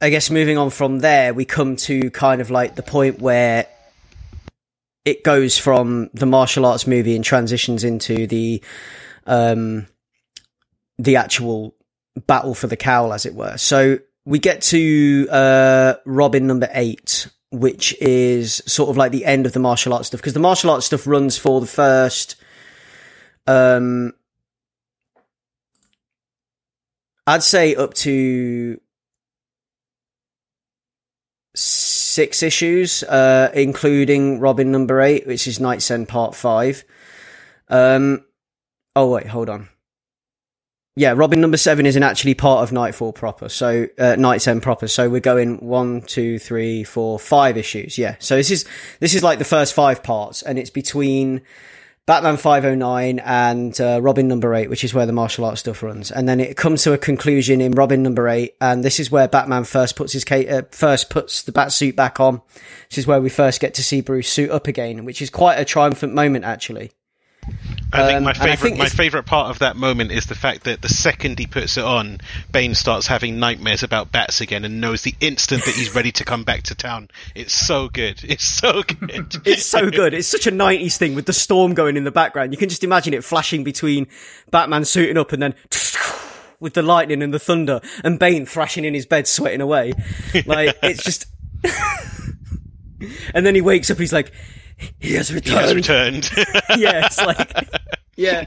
I 0.00 0.10
guess 0.10 0.30
moving 0.30 0.56
on 0.56 0.70
from 0.70 1.00
there, 1.00 1.34
we 1.34 1.44
come 1.44 1.76
to 1.76 2.10
kind 2.10 2.40
of 2.40 2.50
like 2.50 2.76
the 2.76 2.82
point 2.82 3.20
where 3.20 3.66
it 5.04 5.24
goes 5.24 5.58
from 5.58 6.08
the 6.14 6.26
martial 6.26 6.64
arts 6.64 6.86
movie 6.86 7.16
and 7.16 7.24
transitions 7.24 7.84
into 7.84 8.26
the 8.26 8.62
um, 9.26 9.86
the 10.98 11.16
actual 11.16 11.74
battle 12.26 12.54
for 12.54 12.66
the 12.66 12.76
cowl, 12.76 13.12
as 13.12 13.26
it 13.26 13.34
were. 13.34 13.56
So 13.56 13.98
we 14.28 14.38
get 14.38 14.60
to 14.60 15.26
uh, 15.30 15.94
Robin 16.04 16.46
number 16.46 16.68
eight, 16.72 17.28
which 17.50 17.96
is 17.98 18.62
sort 18.66 18.90
of 18.90 18.96
like 18.98 19.10
the 19.10 19.24
end 19.24 19.46
of 19.46 19.54
the 19.54 19.58
martial 19.58 19.94
arts 19.94 20.08
stuff 20.08 20.20
because 20.20 20.34
the 20.34 20.40
martial 20.40 20.70
arts 20.70 20.84
stuff 20.84 21.06
runs 21.06 21.38
for 21.38 21.62
the 21.62 21.66
first. 21.66 22.36
Um, 23.46 24.12
I'd 27.26 27.42
say 27.42 27.74
up 27.74 27.94
to 27.94 28.78
six 31.54 32.42
issues, 32.42 33.02
uh, 33.04 33.50
including 33.54 34.40
Robin 34.40 34.70
number 34.70 35.00
eight, 35.00 35.26
which 35.26 35.48
is 35.48 35.58
KnightsEnd 35.58 36.06
Part 36.06 36.34
Five. 36.34 36.84
Um, 37.68 38.24
Oh 38.94 39.10
wait, 39.12 39.28
hold 39.28 39.48
on. 39.48 39.68
Yeah, 40.98 41.14
Robin 41.16 41.40
number 41.40 41.56
seven 41.56 41.86
isn't 41.86 42.02
actually 42.02 42.34
part 42.34 42.64
of 42.64 42.72
Knightfall 42.72 43.12
proper, 43.12 43.48
so 43.48 43.86
uh, 43.98 44.16
KnightsEnd 44.16 44.62
proper. 44.62 44.88
So 44.88 45.08
we're 45.08 45.20
going 45.20 45.58
one, 45.58 46.02
two, 46.02 46.40
three, 46.40 46.82
four, 46.82 47.20
five 47.20 47.56
issues. 47.56 47.98
Yeah, 47.98 48.16
so 48.18 48.34
this 48.34 48.50
is 48.50 48.64
this 48.98 49.14
is 49.14 49.22
like 49.22 49.38
the 49.38 49.44
first 49.44 49.74
five 49.74 50.02
parts, 50.02 50.42
and 50.42 50.58
it's 50.58 50.70
between 50.70 51.42
Batman 52.06 52.36
509 52.36 53.20
and 53.20 53.80
uh, 53.80 54.00
Robin 54.02 54.26
number 54.26 54.52
8, 54.52 54.68
which 54.68 54.82
is 54.82 54.92
where 54.92 55.06
the 55.06 55.12
martial 55.12 55.44
arts 55.44 55.60
stuff 55.60 55.84
runs. 55.84 56.10
And 56.10 56.28
then 56.28 56.40
it 56.40 56.56
comes 56.56 56.82
to 56.82 56.92
a 56.92 56.98
conclusion 56.98 57.60
in 57.60 57.70
Robin 57.72 58.02
number 58.02 58.26
8, 58.26 58.56
and 58.60 58.82
this 58.82 58.98
is 58.98 59.08
where 59.08 59.28
Batman 59.28 59.62
first 59.62 59.94
puts 59.94 60.14
his 60.14 60.24
uh, 60.28 60.62
first 60.72 61.10
puts 61.10 61.44
the 61.44 61.52
bat 61.52 61.70
suit 61.70 61.94
back 61.94 62.18
on. 62.18 62.42
This 62.90 62.98
is 62.98 63.06
where 63.06 63.20
we 63.20 63.28
first 63.28 63.60
get 63.60 63.74
to 63.74 63.84
see 63.84 64.00
Bruce 64.00 64.28
suit 64.28 64.50
up 64.50 64.66
again, 64.66 65.04
which 65.04 65.22
is 65.22 65.30
quite 65.30 65.60
a 65.60 65.64
triumphant 65.64 66.12
moment 66.12 66.44
actually. 66.44 66.90
I 67.90 68.06
think 68.06 68.18
um, 68.18 68.24
my 68.24 68.32
favorite 68.34 68.58
think 68.58 68.78
my 68.78 68.88
favorite 68.88 69.24
part 69.24 69.50
of 69.50 69.60
that 69.60 69.76
moment 69.76 70.12
is 70.12 70.26
the 70.26 70.34
fact 70.34 70.64
that 70.64 70.82
the 70.82 70.88
second 70.88 71.38
he 71.38 71.46
puts 71.46 71.78
it 71.78 71.84
on, 71.84 72.20
Bane 72.52 72.74
starts 72.74 73.06
having 73.06 73.38
nightmares 73.38 73.82
about 73.82 74.12
bats 74.12 74.42
again 74.42 74.64
and 74.66 74.80
knows 74.80 75.02
the 75.02 75.14
instant 75.20 75.64
that 75.64 75.74
he's 75.74 75.94
ready 75.94 76.12
to 76.12 76.24
come 76.24 76.44
back 76.44 76.64
to 76.64 76.74
town. 76.74 77.08
It's 77.34 77.54
so 77.54 77.88
good. 77.88 78.22
It's 78.28 78.44
so 78.44 78.82
good. 78.82 79.36
it's 79.46 79.64
so 79.64 79.90
good. 79.90 80.12
It's 80.12 80.28
such 80.28 80.46
a 80.46 80.52
90s 80.52 80.98
thing 80.98 81.14
with 81.14 81.24
the 81.24 81.32
storm 81.32 81.72
going 81.72 81.96
in 81.96 82.04
the 82.04 82.10
background. 82.10 82.52
You 82.52 82.58
can 82.58 82.68
just 82.68 82.84
imagine 82.84 83.14
it 83.14 83.24
flashing 83.24 83.64
between 83.64 84.06
Batman 84.50 84.84
suiting 84.84 85.16
up 85.16 85.32
and 85.32 85.42
then 85.42 85.54
with 86.60 86.74
the 86.74 86.82
lightning 86.82 87.22
and 87.22 87.32
the 87.32 87.38
thunder 87.38 87.80
and 88.04 88.18
Bane 88.18 88.44
thrashing 88.44 88.84
in 88.84 88.92
his 88.92 89.06
bed 89.06 89.26
sweating 89.26 89.62
away. 89.62 89.94
Like 90.44 90.76
it's 90.82 91.02
just 91.02 91.26
And 93.34 93.46
then 93.46 93.54
he 93.54 93.60
wakes 93.60 93.90
up 93.90 93.98
he's 93.98 94.12
like 94.12 94.32
he 95.00 95.14
has 95.14 95.32
returned. 95.32 95.54
He 95.58 95.62
has 95.64 95.74
returned. 95.74 96.30
yeah, 96.76 97.06
it's 97.06 97.18
like, 97.18 97.68
yeah. 98.16 98.46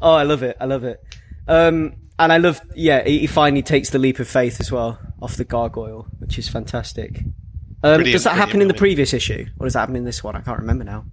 Oh, 0.00 0.14
I 0.14 0.22
love 0.24 0.42
it. 0.42 0.56
I 0.60 0.64
love 0.66 0.84
it. 0.84 1.02
Um, 1.48 1.96
and 2.18 2.32
I 2.32 2.38
love, 2.38 2.60
yeah, 2.74 3.04
he 3.04 3.26
finally 3.26 3.62
takes 3.62 3.90
the 3.90 3.98
leap 3.98 4.18
of 4.18 4.28
faith 4.28 4.60
as 4.60 4.70
well 4.70 4.98
off 5.20 5.36
the 5.36 5.44
gargoyle, 5.44 6.06
which 6.18 6.38
is 6.38 6.48
fantastic. 6.48 7.20
Um, 7.82 8.02
does 8.02 8.24
that 8.24 8.36
happen 8.36 8.62
in 8.62 8.68
the 8.68 8.74
previous 8.74 9.12
issue, 9.12 9.46
or 9.58 9.66
does 9.66 9.74
that 9.74 9.80
happen 9.80 9.96
in 9.96 10.04
this 10.04 10.24
one? 10.24 10.36
I 10.36 10.40
can't 10.40 10.58
remember 10.60 10.84
now. 10.84 11.04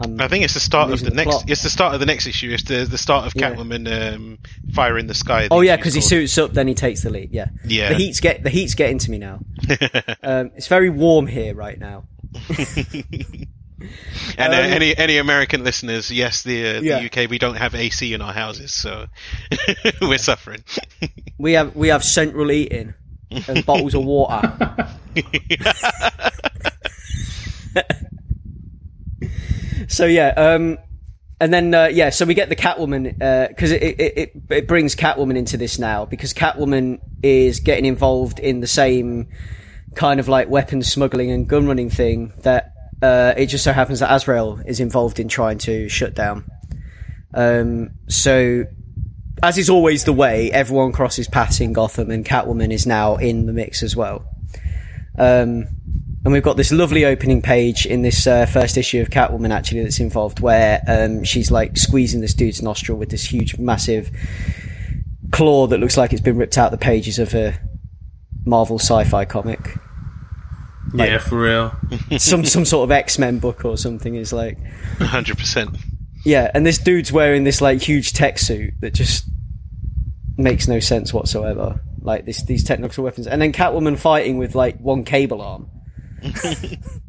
Um, 0.00 0.20
I 0.20 0.28
think 0.28 0.44
it's 0.44 0.54
the 0.54 0.60
start 0.60 0.92
of 0.92 1.00
the 1.00 1.10
the 1.10 1.16
next. 1.16 1.28
plot. 1.28 1.44
It's 1.50 1.64
the 1.64 1.70
start 1.70 1.94
of 1.94 1.98
the 2.00 2.06
next 2.06 2.26
issue. 2.28 2.50
It's 2.52 2.62
the 2.62 2.84
the 2.84 2.98
start 2.98 3.26
of 3.26 3.32
Yeah. 3.34 3.52
Catwoman 3.54 4.14
um, 4.14 4.38
fire 4.72 4.96
in 4.96 5.08
the 5.08 5.14
sky. 5.14 5.48
oh 5.50 5.60
yeah, 5.60 5.74
because 5.76 5.94
he 5.94 6.00
suits 6.00 6.38
up, 6.38 6.52
then 6.52 6.68
he 6.68 6.74
takes 6.74 7.02
the 7.02 7.10
leap. 7.10 7.30
Yeah, 7.32 7.48
Yeah. 7.64 7.88
The 7.88 7.94
heat's 7.96 8.20
get 8.20 8.44
the 8.44 8.50
heat's 8.50 8.74
getting 8.74 8.98
to 9.00 9.10
me 9.10 9.18
now. 9.18 9.40
um, 10.22 10.52
it's 10.54 10.68
very 10.68 10.88
warm 10.88 11.26
here 11.26 11.52
right 11.54 11.78
now. 11.78 12.04
And 14.36 14.52
uh, 14.52 14.56
Um, 14.56 14.64
any 14.64 14.96
any 14.96 15.18
American 15.18 15.62
listeners, 15.62 16.10
yes, 16.10 16.42
the 16.42 16.78
uh, 16.78 16.80
the 16.80 17.06
UK 17.06 17.30
we 17.30 17.38
don't 17.38 17.54
have 17.56 17.74
AC 17.76 18.12
in 18.12 18.20
our 18.20 18.32
houses, 18.32 18.72
so 18.72 19.06
we're 20.02 20.18
suffering. 20.18 20.64
We 21.40 21.52
have 21.52 21.76
we 21.76 21.86
have 21.88 22.02
central 22.02 22.48
heating 22.48 22.94
and 23.30 23.64
bottles 23.64 23.94
of 23.94 24.04
water. 24.04 24.42
so 29.86 30.06
yeah, 30.06 30.30
um, 30.30 30.78
and 31.40 31.54
then 31.54 31.72
uh, 31.72 31.84
yeah, 31.84 32.10
so 32.10 32.24
we 32.24 32.34
get 32.34 32.48
the 32.48 32.56
Catwoman 32.56 33.16
because 33.48 33.70
it, 33.70 33.82
it 33.82 34.18
it 34.18 34.32
it 34.50 34.66
brings 34.66 34.96
Catwoman 34.96 35.36
into 35.36 35.56
this 35.56 35.78
now 35.78 36.06
because 36.06 36.34
Catwoman 36.34 36.98
is 37.22 37.60
getting 37.60 37.84
involved 37.84 38.40
in 38.40 38.58
the 38.58 38.66
same 38.66 39.28
kind 39.98 40.20
of 40.20 40.28
like 40.28 40.48
weapons 40.48 40.90
smuggling 40.90 41.32
and 41.32 41.48
gun 41.48 41.66
running 41.66 41.90
thing 41.90 42.32
that 42.42 42.72
uh, 43.02 43.34
it 43.36 43.46
just 43.46 43.64
so 43.64 43.72
happens 43.72 43.98
that 43.98 44.14
Azrael 44.14 44.60
is 44.64 44.78
involved 44.78 45.18
in 45.18 45.26
trying 45.26 45.58
to 45.58 45.88
shut 45.88 46.14
down. 46.14 46.44
Um, 47.34 47.90
so 48.08 48.64
as 49.42 49.58
is 49.58 49.68
always 49.68 50.04
the 50.04 50.12
way, 50.12 50.52
everyone 50.52 50.92
crosses 50.92 51.26
paths 51.26 51.60
in 51.60 51.72
Gotham, 51.72 52.12
and 52.12 52.24
Catwoman 52.24 52.72
is 52.72 52.86
now 52.86 53.16
in 53.16 53.46
the 53.46 53.52
mix 53.52 53.82
as 53.82 53.96
well. 53.96 54.24
Um, 55.18 55.66
and 56.24 56.32
we've 56.32 56.44
got 56.44 56.56
this 56.56 56.70
lovely 56.70 57.04
opening 57.04 57.42
page 57.42 57.84
in 57.84 58.02
this 58.02 58.24
uh, 58.26 58.46
first 58.46 58.76
issue 58.76 59.00
of 59.00 59.10
Catwoman, 59.10 59.50
actually, 59.50 59.82
that's 59.82 59.98
involved, 59.98 60.38
where 60.38 60.80
um, 60.86 61.24
she's 61.24 61.50
like 61.50 61.76
squeezing 61.76 62.20
this 62.20 62.34
dude's 62.34 62.62
nostril 62.62 62.98
with 62.98 63.10
this 63.10 63.24
huge, 63.24 63.58
massive 63.58 64.10
claw 65.32 65.66
that 65.66 65.78
looks 65.78 65.96
like 65.96 66.12
it's 66.12 66.22
been 66.22 66.36
ripped 66.36 66.56
out 66.56 66.70
the 66.70 66.78
pages 66.78 67.18
of 67.18 67.34
a 67.34 67.58
Marvel 68.44 68.78
sci-fi 68.78 69.24
comic. 69.24 69.76
Yeah, 70.94 71.18
for 71.18 71.38
real. 71.40 71.76
some 72.18 72.44
some 72.44 72.64
sort 72.64 72.84
of 72.84 72.90
X 72.90 73.18
Men 73.18 73.38
book 73.38 73.64
or 73.64 73.76
something 73.76 74.14
is 74.14 74.32
like 74.32 74.58
hundred 74.98 75.38
percent. 75.38 75.76
Yeah, 76.24 76.50
and 76.54 76.66
this 76.66 76.78
dude's 76.78 77.12
wearing 77.12 77.44
this 77.44 77.60
like 77.60 77.80
huge 77.80 78.12
tech 78.12 78.38
suit 78.38 78.74
that 78.80 78.94
just 78.94 79.28
makes 80.36 80.68
no 80.68 80.80
sense 80.80 81.12
whatsoever. 81.12 81.80
Like 82.00 82.24
this, 82.26 82.42
these 82.42 82.64
technical 82.64 83.04
weapons, 83.04 83.26
and 83.26 83.40
then 83.40 83.52
Catwoman 83.52 83.98
fighting 83.98 84.38
with 84.38 84.54
like 84.54 84.78
one 84.78 85.04
cable 85.04 85.42
arm. 85.42 85.70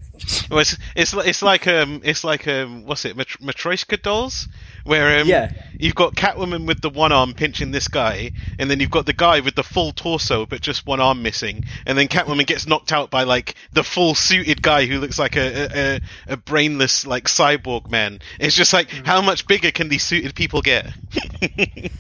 Well, 0.50 0.60
it's 0.60 0.78
it's 0.96 1.14
it's 1.14 1.42
like 1.42 1.68
um 1.68 2.02
it's 2.04 2.24
like 2.24 2.48
um 2.48 2.86
what's 2.86 3.06
it 3.06 3.16
Mat- 3.16 3.28
Matryoshka 3.42 4.02
dolls 4.02 4.48
where 4.84 5.20
um 5.20 5.28
Yeah. 5.28 5.52
you've 5.78 5.96
got 5.96 6.16
Catwoman 6.16 6.68
with 6.68 6.82
the 6.82 6.90
one 6.90 7.12
arm 7.12 7.34
pinching 7.34 7.72
this 7.72 7.88
guy 7.88 8.32
and 8.58 8.70
then 8.70 8.80
you've 8.80 8.92
got 8.92 9.06
the 9.06 9.14
guy 9.14 9.40
with 9.40 9.56
the 9.56 9.64
full 9.64 9.92
torso 9.92 10.46
but 10.46 10.62
just 10.62 10.86
one 10.86 11.00
arm 11.00 11.22
missing 11.24 11.66
and 11.86 11.98
then 11.98 12.08
Catwoman 12.08 12.46
gets 12.46 12.68
knocked 12.68 12.92
out 12.92 13.10
by 13.10 13.24
like 13.24 13.56
the 13.74 13.84
full 13.84 14.14
suited 14.16 14.62
guy 14.62 14.86
who 14.86 15.00
looks 15.00 15.18
like 15.18 15.36
a 15.36 16.00
a, 16.30 16.34
a, 16.34 16.38
brainless 16.38 17.06
like 17.08 17.26
cyborg 17.26 17.90
man. 17.90 18.20
It's 18.40 18.56
just 18.56 18.74
like 18.74 18.90
how 18.90 19.22
much 19.22 19.48
bigger 19.48 19.72
can 19.72 19.90
these 19.90 20.04
suited 20.04 20.36
people 20.36 20.62
get? 20.62 20.88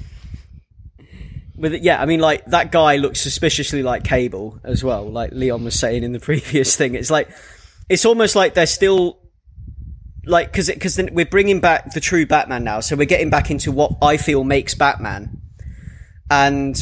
With 1.57 1.73
it, 1.73 1.81
yeah, 1.83 2.01
I 2.01 2.05
mean, 2.05 2.21
like 2.21 2.45
that 2.45 2.71
guy 2.71 2.95
looks 2.95 3.19
suspiciously 3.19 3.83
like 3.83 4.05
Cable 4.05 4.59
as 4.63 4.81
well. 4.81 5.09
Like 5.09 5.31
Leon 5.33 5.65
was 5.65 5.77
saying 5.77 6.03
in 6.03 6.13
the 6.13 6.19
previous 6.29 6.75
thing, 6.77 6.95
it's 6.95 7.11
like 7.11 7.29
it's 7.89 8.05
almost 8.05 8.35
like 8.35 8.53
they're 8.53 8.67
still 8.67 9.19
like 10.25 10.51
because 10.51 10.69
because 10.69 10.95
then 10.95 11.09
we're 11.13 11.25
bringing 11.25 11.59
back 11.59 11.93
the 11.93 11.99
true 11.99 12.25
Batman 12.25 12.63
now, 12.63 12.79
so 12.79 12.95
we're 12.95 13.05
getting 13.05 13.29
back 13.29 13.51
into 13.51 13.71
what 13.71 13.93
I 14.01 14.17
feel 14.17 14.43
makes 14.43 14.75
Batman, 14.75 15.41
and 16.29 16.77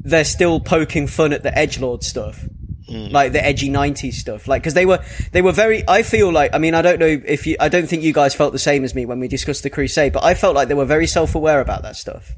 they're 0.00 0.24
still 0.24 0.58
poking 0.58 1.06
fun 1.06 1.32
at 1.32 1.42
the 1.42 1.56
edge 1.56 1.78
lord 1.78 2.02
stuff. 2.02 2.44
Hmm. 2.88 3.08
Like 3.10 3.32
the 3.32 3.44
edgy 3.44 3.68
'90s 3.68 4.14
stuff, 4.14 4.48
like 4.48 4.62
because 4.62 4.74
they 4.74 4.86
were 4.86 5.04
they 5.32 5.42
were 5.42 5.52
very. 5.52 5.84
I 5.86 6.02
feel 6.02 6.32
like 6.32 6.54
I 6.54 6.58
mean 6.58 6.74
I 6.74 6.82
don't 6.82 6.98
know 6.98 7.06
if 7.06 7.46
you 7.46 7.56
I 7.60 7.68
don't 7.68 7.86
think 7.86 8.02
you 8.02 8.12
guys 8.12 8.34
felt 8.34 8.52
the 8.52 8.58
same 8.58 8.84
as 8.84 8.94
me 8.94 9.04
when 9.06 9.20
we 9.20 9.28
discussed 9.28 9.62
the 9.62 9.70
Crusade, 9.70 10.12
but 10.12 10.24
I 10.24 10.34
felt 10.34 10.56
like 10.56 10.68
they 10.68 10.74
were 10.74 10.86
very 10.86 11.06
self 11.06 11.34
aware 11.34 11.60
about 11.60 11.82
that 11.82 11.96
stuff 11.96 12.34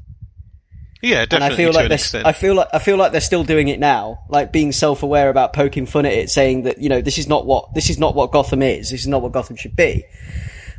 yeah, 1.03 1.21
and 1.21 1.29
definitely 1.29 1.53
I 1.53 1.57
feel 1.57 1.73
like 1.73 1.87
they're, 1.89 1.95
extent. 1.95 2.25
I 2.25 2.31
feel 2.31 2.55
like 2.55 2.67
I 2.73 2.79
feel 2.79 2.95
like 2.95 3.11
they're 3.11 3.19
still 3.19 3.43
doing 3.43 3.67
it 3.67 3.77
now, 3.77 4.23
like 4.29 4.53
being 4.53 4.71
self-aware 4.71 5.29
about 5.29 5.51
poking 5.51 5.85
fun 5.85 6.05
at 6.05 6.13
it, 6.13 6.29
saying 6.29 6.63
that 6.63 6.79
you 6.79 6.87
know 6.87 7.01
this 7.01 7.17
is 7.17 7.27
not 7.27 7.45
what 7.45 7.73
this 7.73 7.89
is 7.89 7.99
not 7.99 8.15
what 8.15 8.31
Gotham 8.31 8.61
is. 8.61 8.89
This 8.89 9.01
is 9.01 9.07
not 9.07 9.21
what 9.21 9.33
Gotham 9.33 9.57
should 9.57 9.75
be. 9.75 10.05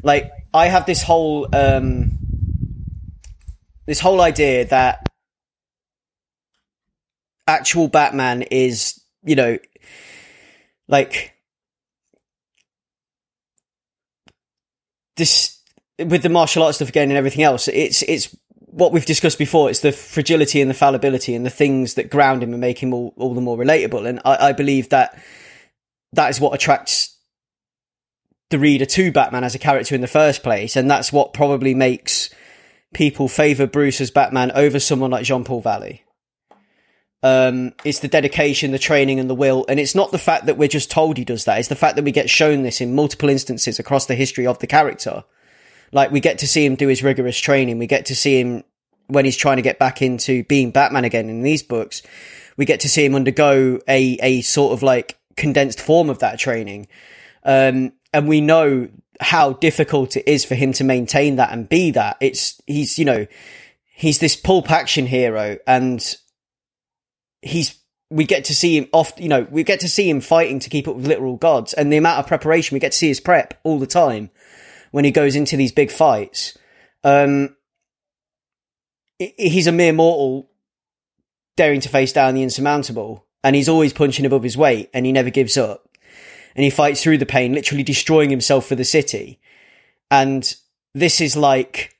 Like 0.02 0.32
I 0.54 0.68
have 0.68 0.86
this 0.86 1.02
whole 1.02 1.46
um, 1.54 2.18
this 3.86 4.00
whole 4.00 4.22
idea 4.22 4.64
that 4.66 5.06
actual 7.46 7.88
Batman 7.88 8.42
is 8.42 8.98
you 9.24 9.36
know 9.36 9.58
like 10.88 11.34
this 15.16 15.60
with 15.98 16.22
the 16.22 16.28
martial 16.28 16.62
arts 16.62 16.76
stuff 16.76 16.88
again 16.88 17.10
and 17.10 17.18
everything 17.18 17.42
else. 17.42 17.68
It's 17.68 18.02
it's 18.02 18.34
what 18.74 18.92
we've 18.92 19.06
discussed 19.06 19.38
before. 19.38 19.70
It's 19.70 19.80
the 19.80 19.92
fragility 19.92 20.60
and 20.60 20.68
the 20.68 20.74
fallibility 20.74 21.34
and 21.34 21.46
the 21.46 21.50
things 21.50 21.94
that 21.94 22.10
ground 22.10 22.42
him 22.42 22.52
and 22.52 22.60
make 22.60 22.82
him 22.82 22.92
all, 22.92 23.14
all 23.16 23.32
the 23.32 23.40
more 23.40 23.56
relatable. 23.56 24.06
And 24.06 24.20
I, 24.24 24.48
I 24.48 24.52
believe 24.52 24.88
that 24.88 25.16
that 26.12 26.30
is 26.30 26.40
what 26.40 26.54
attracts 26.54 27.16
the 28.50 28.58
reader 28.58 28.84
to 28.84 29.12
Batman 29.12 29.44
as 29.44 29.54
a 29.54 29.58
character 29.58 29.94
in 29.94 30.00
the 30.00 30.06
first 30.06 30.42
place, 30.42 30.76
and 30.76 30.90
that's 30.90 31.12
what 31.12 31.32
probably 31.32 31.74
makes 31.74 32.30
people 32.92 33.28
favour 33.28 33.66
Bruce 33.66 34.00
as 34.00 34.10
Batman 34.10 34.52
over 34.54 34.78
someone 34.78 35.10
like 35.10 35.24
Jean 35.24 35.44
Paul 35.44 35.60
Valley. 35.60 36.04
Um, 37.22 37.72
it's 37.84 38.00
the 38.00 38.08
dedication, 38.08 38.70
the 38.70 38.78
training, 38.78 39.18
and 39.18 39.30
the 39.30 39.34
will, 39.34 39.64
and 39.68 39.80
it's 39.80 39.94
not 39.94 40.12
the 40.12 40.18
fact 40.18 40.46
that 40.46 40.58
we're 40.58 40.68
just 40.68 40.90
told 40.90 41.16
he 41.16 41.24
does 41.24 41.46
that. 41.46 41.58
It's 41.58 41.68
the 41.68 41.74
fact 41.74 41.96
that 41.96 42.04
we 42.04 42.12
get 42.12 42.28
shown 42.28 42.62
this 42.62 42.80
in 42.80 42.94
multiple 42.94 43.30
instances 43.30 43.78
across 43.78 44.06
the 44.06 44.14
history 44.14 44.46
of 44.46 44.58
the 44.58 44.66
character. 44.66 45.24
Like 45.94 46.10
we 46.10 46.20
get 46.20 46.38
to 46.38 46.48
see 46.48 46.66
him 46.66 46.74
do 46.74 46.88
his 46.88 47.02
rigorous 47.02 47.38
training. 47.38 47.78
We 47.78 47.86
get 47.86 48.06
to 48.06 48.16
see 48.16 48.40
him 48.40 48.64
when 49.06 49.24
he's 49.24 49.36
trying 49.36 49.56
to 49.56 49.62
get 49.62 49.78
back 49.78 50.02
into 50.02 50.42
being 50.44 50.72
Batman 50.72 51.04
again 51.04 51.30
in 51.30 51.42
these 51.42 51.62
books. 51.62 52.02
We 52.56 52.64
get 52.64 52.80
to 52.80 52.88
see 52.88 53.04
him 53.04 53.14
undergo 53.14 53.78
a 53.88 54.18
a 54.20 54.40
sort 54.42 54.72
of 54.72 54.82
like 54.82 55.18
condensed 55.36 55.80
form 55.80 56.10
of 56.10 56.18
that 56.18 56.38
training. 56.38 56.88
Um, 57.44 57.92
and 58.12 58.26
we 58.26 58.40
know 58.40 58.88
how 59.20 59.52
difficult 59.52 60.16
it 60.16 60.28
is 60.28 60.44
for 60.44 60.56
him 60.56 60.72
to 60.74 60.84
maintain 60.84 61.36
that 61.36 61.52
and 61.52 61.68
be 61.68 61.92
that. 61.92 62.16
It's 62.20 62.60
he's 62.66 62.98
you 62.98 63.04
know 63.04 63.26
he's 63.94 64.18
this 64.18 64.34
pulp 64.34 64.72
action 64.72 65.06
hero, 65.06 65.58
and 65.64 66.16
he's 67.40 67.78
we 68.10 68.24
get 68.24 68.46
to 68.46 68.54
see 68.54 68.76
him 68.76 68.88
off. 68.92 69.12
You 69.16 69.28
know 69.28 69.46
we 69.48 69.62
get 69.62 69.80
to 69.80 69.88
see 69.88 70.10
him 70.10 70.20
fighting 70.20 70.58
to 70.58 70.70
keep 70.70 70.88
up 70.88 70.96
with 70.96 71.06
literal 71.06 71.36
gods, 71.36 71.72
and 71.72 71.92
the 71.92 71.98
amount 71.98 72.18
of 72.18 72.26
preparation 72.26 72.74
we 72.74 72.80
get 72.80 72.90
to 72.90 72.98
see 72.98 73.08
his 73.08 73.20
prep 73.20 73.60
all 73.62 73.78
the 73.78 73.86
time 73.86 74.30
when 74.94 75.04
he 75.04 75.10
goes 75.10 75.34
into 75.34 75.56
these 75.56 75.72
big 75.72 75.90
fights. 75.90 76.56
Um, 77.02 77.56
he's 79.18 79.66
a 79.66 79.72
mere 79.72 79.92
mortal 79.92 80.48
daring 81.56 81.80
to 81.80 81.88
face 81.88 82.12
down 82.12 82.36
the 82.36 82.44
insurmountable, 82.44 83.26
and 83.42 83.56
he's 83.56 83.68
always 83.68 83.92
punching 83.92 84.24
above 84.24 84.44
his 84.44 84.56
weight, 84.56 84.90
and 84.94 85.04
he 85.04 85.10
never 85.10 85.30
gives 85.30 85.56
up. 85.56 85.88
And 86.54 86.62
he 86.62 86.70
fights 86.70 87.02
through 87.02 87.18
the 87.18 87.26
pain, 87.26 87.54
literally 87.54 87.82
destroying 87.82 88.30
himself 88.30 88.66
for 88.66 88.76
the 88.76 88.84
city. 88.84 89.40
And 90.12 90.54
this 90.94 91.20
is 91.20 91.36
like, 91.36 91.98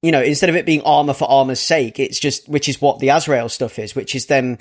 you 0.00 0.12
know, 0.12 0.22
instead 0.22 0.48
of 0.48 0.56
it 0.56 0.64
being 0.64 0.80
armor 0.80 1.12
for 1.12 1.30
armor's 1.30 1.60
sake, 1.60 2.00
it's 2.00 2.18
just, 2.18 2.48
which 2.48 2.70
is 2.70 2.80
what 2.80 3.00
the 3.00 3.10
Azrael 3.10 3.50
stuff 3.50 3.78
is, 3.78 3.94
which 3.94 4.14
is 4.14 4.26
them 4.26 4.56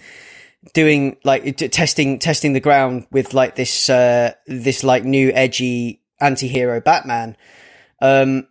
doing 0.73 1.15
like 1.23 1.55
testing 1.71 2.19
testing 2.19 2.51
the 2.51 2.59
ground 2.59 3.05
with 3.11 3.35
like 3.35 3.55
this 3.55 3.87
uh 3.87 4.33
this 4.47 4.83
like 4.83 5.03
new 5.03 5.31
edgy 5.31 6.01
anti-hero 6.19 6.81
Batman. 6.81 7.37
Um 8.01 8.47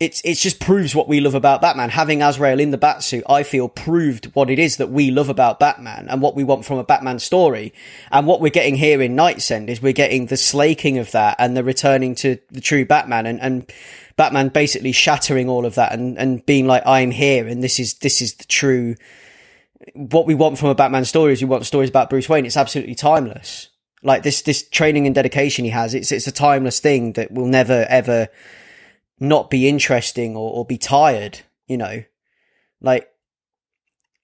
it's 0.00 0.22
it's 0.24 0.40
just 0.40 0.60
proves 0.60 0.94
what 0.94 1.08
we 1.08 1.18
love 1.18 1.34
about 1.34 1.60
Batman. 1.60 1.90
Having 1.90 2.22
Azrael 2.22 2.60
in 2.60 2.70
the 2.70 2.78
Batsuit, 2.78 3.24
I 3.28 3.42
feel 3.42 3.68
proved 3.68 4.26
what 4.26 4.48
it 4.48 4.58
is 4.58 4.76
that 4.76 4.90
we 4.90 5.10
love 5.10 5.28
about 5.28 5.58
Batman 5.58 6.06
and 6.08 6.22
what 6.22 6.36
we 6.36 6.44
want 6.44 6.64
from 6.64 6.78
a 6.78 6.84
Batman 6.84 7.18
story. 7.18 7.72
And 8.12 8.26
what 8.26 8.40
we're 8.40 8.50
getting 8.50 8.76
here 8.76 9.02
in 9.02 9.16
KnightsEnd 9.16 9.68
is 9.68 9.82
we're 9.82 9.92
getting 9.92 10.26
the 10.26 10.36
slaking 10.36 10.98
of 10.98 11.10
that 11.12 11.34
and 11.40 11.56
the 11.56 11.64
returning 11.64 12.14
to 12.16 12.38
the 12.50 12.60
true 12.60 12.84
Batman 12.84 13.26
and, 13.26 13.40
and 13.40 13.72
Batman 14.16 14.50
basically 14.50 14.92
shattering 14.92 15.48
all 15.48 15.66
of 15.66 15.74
that 15.74 15.92
and, 15.92 16.16
and 16.16 16.46
being 16.46 16.68
like, 16.68 16.84
I'm 16.86 17.10
here 17.10 17.48
and 17.48 17.60
this 17.62 17.80
is 17.80 17.94
this 17.94 18.22
is 18.22 18.34
the 18.34 18.44
true 18.44 18.94
what 19.94 20.26
we 20.26 20.34
want 20.34 20.58
from 20.58 20.68
a 20.68 20.74
Batman 20.76 21.06
story 21.06 21.32
is 21.32 21.42
we 21.42 21.48
want 21.48 21.66
stories 21.66 21.90
about 21.90 22.08
Bruce 22.08 22.28
Wayne. 22.28 22.46
It's 22.46 22.56
absolutely 22.56 22.94
timeless. 22.94 23.70
Like 24.02 24.22
this, 24.22 24.42
this 24.42 24.68
training 24.68 25.06
and 25.06 25.14
dedication 25.14 25.64
he 25.64 25.70
has, 25.70 25.94
it's, 25.94 26.12
it's 26.12 26.26
a 26.26 26.32
timeless 26.32 26.80
thing 26.80 27.14
that 27.14 27.32
will 27.32 27.46
never 27.46 27.86
ever 27.88 28.28
not 29.20 29.50
be 29.50 29.68
interesting 29.68 30.36
or, 30.36 30.52
or 30.52 30.64
be 30.64 30.78
tired, 30.78 31.40
you 31.66 31.76
know. 31.76 32.04
Like, 32.80 33.10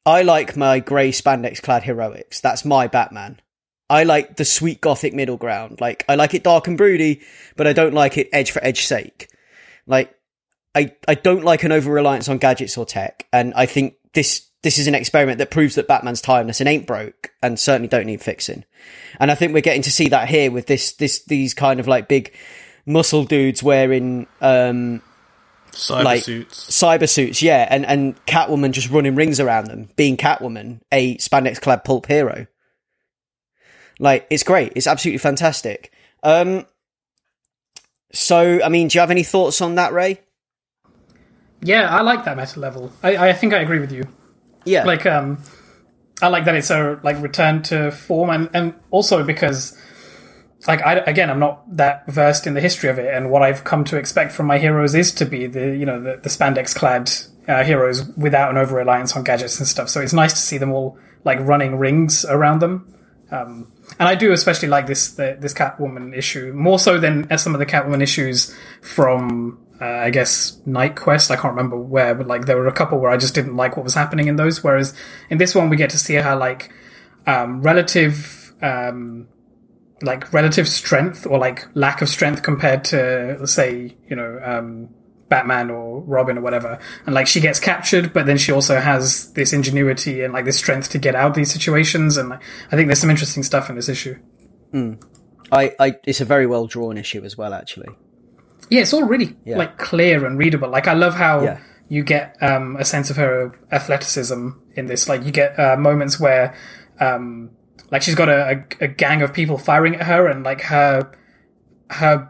I 0.06 0.22
like 0.22 0.56
my 0.56 0.80
grey 0.80 1.10
spandex 1.10 1.62
clad 1.62 1.82
heroics. 1.82 2.40
That's 2.40 2.64
my 2.64 2.86
Batman. 2.86 3.40
I 3.88 4.04
like 4.04 4.36
the 4.36 4.44
sweet 4.44 4.80
gothic 4.80 5.14
middle 5.14 5.36
ground. 5.36 5.80
Like, 5.80 6.04
I 6.08 6.14
like 6.14 6.34
it 6.34 6.44
dark 6.44 6.66
and 6.66 6.76
broody, 6.76 7.22
but 7.56 7.66
I 7.66 7.72
don't 7.72 7.94
like 7.94 8.16
it 8.16 8.28
edge 8.32 8.50
for 8.50 8.64
edge 8.64 8.86
sake. 8.86 9.28
Like, 9.86 10.14
I, 10.74 10.94
I 11.06 11.14
don't 11.14 11.44
like 11.44 11.64
an 11.64 11.72
over 11.72 11.92
reliance 11.92 12.28
on 12.28 12.38
gadgets 12.38 12.76
or 12.78 12.86
tech. 12.86 13.26
And 13.32 13.52
I 13.54 13.66
think 13.66 13.94
this, 14.12 14.48
this 14.64 14.78
is 14.78 14.88
an 14.88 14.94
experiment 14.94 15.38
that 15.38 15.50
proves 15.50 15.76
that 15.76 15.86
Batman's 15.86 16.20
timeless 16.20 16.60
and 16.60 16.68
ain't 16.68 16.86
broke 16.86 17.30
and 17.42 17.60
certainly 17.60 17.86
don't 17.86 18.06
need 18.06 18.22
fixing. 18.22 18.64
And 19.20 19.30
I 19.30 19.36
think 19.36 19.52
we're 19.52 19.60
getting 19.60 19.82
to 19.82 19.92
see 19.92 20.08
that 20.08 20.28
here 20.28 20.50
with 20.50 20.66
this, 20.66 20.94
this, 20.94 21.22
these 21.24 21.54
kind 21.54 21.78
of 21.78 21.86
like 21.86 22.08
big 22.08 22.34
muscle 22.86 23.24
dudes 23.24 23.62
wearing, 23.62 24.26
um, 24.40 25.02
Cyber 25.70 26.04
like 26.04 26.22
suits. 26.22 26.70
cyber 26.70 27.08
suits, 27.08 27.42
yeah, 27.42 27.66
and 27.68 27.84
and 27.84 28.14
Catwoman 28.26 28.70
just 28.70 28.90
running 28.90 29.16
rings 29.16 29.40
around 29.40 29.66
them, 29.66 29.88
being 29.96 30.16
Catwoman, 30.16 30.80
a 30.92 31.16
spandex 31.16 31.60
clad 31.60 31.82
pulp 31.82 32.06
hero. 32.06 32.46
Like 33.98 34.24
it's 34.30 34.44
great, 34.44 34.72
it's 34.76 34.86
absolutely 34.86 35.18
fantastic. 35.18 35.92
Um, 36.22 36.66
so 38.12 38.60
I 38.62 38.68
mean, 38.68 38.86
do 38.86 38.96
you 38.96 39.00
have 39.00 39.10
any 39.10 39.24
thoughts 39.24 39.60
on 39.60 39.74
that, 39.74 39.92
Ray? 39.92 40.20
Yeah, 41.60 41.88
I 41.88 42.02
like 42.02 42.24
that 42.24 42.36
meta 42.36 42.60
level. 42.60 42.92
I, 43.02 43.30
I 43.30 43.32
think 43.32 43.52
I 43.52 43.58
agree 43.58 43.80
with 43.80 43.90
you. 43.90 44.06
Yeah, 44.64 44.84
Like, 44.84 45.06
um, 45.06 45.42
I 46.22 46.28
like 46.28 46.44
that 46.44 46.54
it's 46.54 46.70
a 46.70 46.98
like 47.02 47.20
return 47.20 47.62
to 47.64 47.90
form, 47.90 48.30
and 48.30 48.48
and 48.54 48.74
also 48.90 49.24
because, 49.24 49.76
like, 50.68 50.82
I 50.82 50.94
again, 50.94 51.30
I'm 51.30 51.40
not 51.40 51.76
that 51.76 52.06
versed 52.06 52.46
in 52.46 52.54
the 52.54 52.60
history 52.60 52.88
of 52.88 52.98
it, 52.98 53.12
and 53.12 53.30
what 53.30 53.42
I've 53.42 53.64
come 53.64 53.84
to 53.84 53.96
expect 53.96 54.32
from 54.32 54.46
my 54.46 54.58
heroes 54.58 54.94
is 54.94 55.12
to 55.14 55.24
be 55.24 55.46
the 55.46 55.76
you 55.76 55.86
know 55.86 56.00
the, 56.00 56.20
the 56.22 56.28
spandex 56.28 56.74
clad 56.74 57.10
uh, 57.48 57.64
heroes 57.64 58.04
without 58.16 58.50
an 58.50 58.56
over 58.56 58.76
reliance 58.76 59.16
on 59.16 59.24
gadgets 59.24 59.58
and 59.58 59.68
stuff. 59.68 59.88
So 59.88 60.00
it's 60.00 60.12
nice 60.12 60.32
to 60.32 60.40
see 60.40 60.58
them 60.58 60.72
all 60.72 60.98
like 61.24 61.38
running 61.40 61.76
rings 61.76 62.24
around 62.24 62.60
them. 62.60 62.94
Um, 63.30 63.72
and 63.98 64.08
I 64.08 64.14
do 64.14 64.32
especially 64.32 64.68
like 64.68 64.86
this 64.86 65.12
the, 65.12 65.36
this 65.38 65.52
Catwoman 65.52 66.16
issue 66.16 66.52
more 66.52 66.78
so 66.78 66.98
than 66.98 67.36
some 67.38 67.54
of 67.54 67.58
the 67.58 67.66
Catwoman 67.66 68.02
issues 68.02 68.54
from 68.82 69.58
uh, 69.80 69.84
I 69.84 70.10
guess 70.10 70.60
KnightQuest. 70.66 71.30
I 71.30 71.36
can't 71.36 71.54
remember 71.54 71.76
where, 71.76 72.14
but 72.14 72.26
like 72.26 72.46
there 72.46 72.56
were 72.56 72.68
a 72.68 72.72
couple 72.72 72.98
where 72.98 73.10
I 73.10 73.16
just 73.16 73.34
didn't 73.34 73.56
like 73.56 73.76
what 73.76 73.84
was 73.84 73.94
happening 73.94 74.28
in 74.28 74.36
those. 74.36 74.62
Whereas 74.62 74.94
in 75.30 75.38
this 75.38 75.54
one, 75.54 75.68
we 75.68 75.76
get 75.76 75.90
to 75.90 75.98
see 75.98 76.14
her 76.14 76.36
like 76.36 76.72
um, 77.26 77.62
relative 77.62 78.54
um, 78.62 79.28
like 80.02 80.32
relative 80.32 80.68
strength 80.68 81.26
or 81.26 81.38
like 81.38 81.66
lack 81.74 82.02
of 82.02 82.08
strength 82.08 82.42
compared 82.42 82.84
to 82.84 83.36
let's 83.38 83.52
say 83.52 83.96
you 84.08 84.16
know 84.16 84.38
um, 84.42 84.90
Batman 85.28 85.70
or 85.70 86.02
Robin 86.02 86.38
or 86.38 86.42
whatever, 86.42 86.78
and 87.06 87.14
like 87.14 87.26
she 87.26 87.40
gets 87.40 87.58
captured, 87.58 88.12
but 88.12 88.26
then 88.26 88.38
she 88.38 88.52
also 88.52 88.78
has 88.78 89.32
this 89.32 89.52
ingenuity 89.52 90.22
and 90.22 90.32
like 90.32 90.44
this 90.44 90.58
strength 90.58 90.90
to 90.90 90.98
get 90.98 91.14
out 91.14 91.30
of 91.30 91.34
these 91.34 91.52
situations. 91.52 92.16
And 92.16 92.28
like, 92.28 92.42
I 92.70 92.76
think 92.76 92.88
there's 92.88 93.00
some 93.00 93.10
interesting 93.10 93.42
stuff 93.42 93.68
in 93.68 93.76
this 93.76 93.88
issue. 93.88 94.16
Mm. 94.72 95.02
I, 95.50 95.74
I, 95.78 95.96
it's 96.04 96.20
a 96.20 96.24
very 96.24 96.46
well 96.46 96.66
drawn 96.66 96.98
issue 96.98 97.24
as 97.24 97.36
well, 97.36 97.54
actually. 97.54 97.88
Yeah, 98.70 98.80
it's 98.82 98.92
all 98.92 99.04
really 99.04 99.36
Yeah. 99.44 99.58
like 99.58 99.78
clear 99.78 100.24
and 100.26 100.38
readable. 100.38 100.68
Like 100.68 100.88
I 100.88 100.94
love 100.94 101.14
how 101.14 101.42
Yeah. 101.42 101.58
you 101.88 102.02
get 102.02 102.36
um, 102.42 102.76
a 102.76 102.84
sense 102.84 103.10
of 103.10 103.16
her 103.16 103.52
athleticism 103.72 104.48
in 104.74 104.86
this. 104.86 105.08
Like 105.08 105.24
you 105.24 105.30
get 105.32 105.58
uh, 105.58 105.76
moments 105.76 106.18
where, 106.18 106.54
um, 107.00 107.50
like 107.90 108.02
she's 108.02 108.14
got 108.14 108.28
a, 108.28 108.64
a, 108.80 108.84
a 108.84 108.88
gang 108.88 109.22
of 109.22 109.32
people 109.32 109.58
firing 109.58 109.94
at 109.96 110.06
her, 110.06 110.26
and 110.26 110.42
like 110.44 110.62
her 110.62 111.10
her 111.90 112.28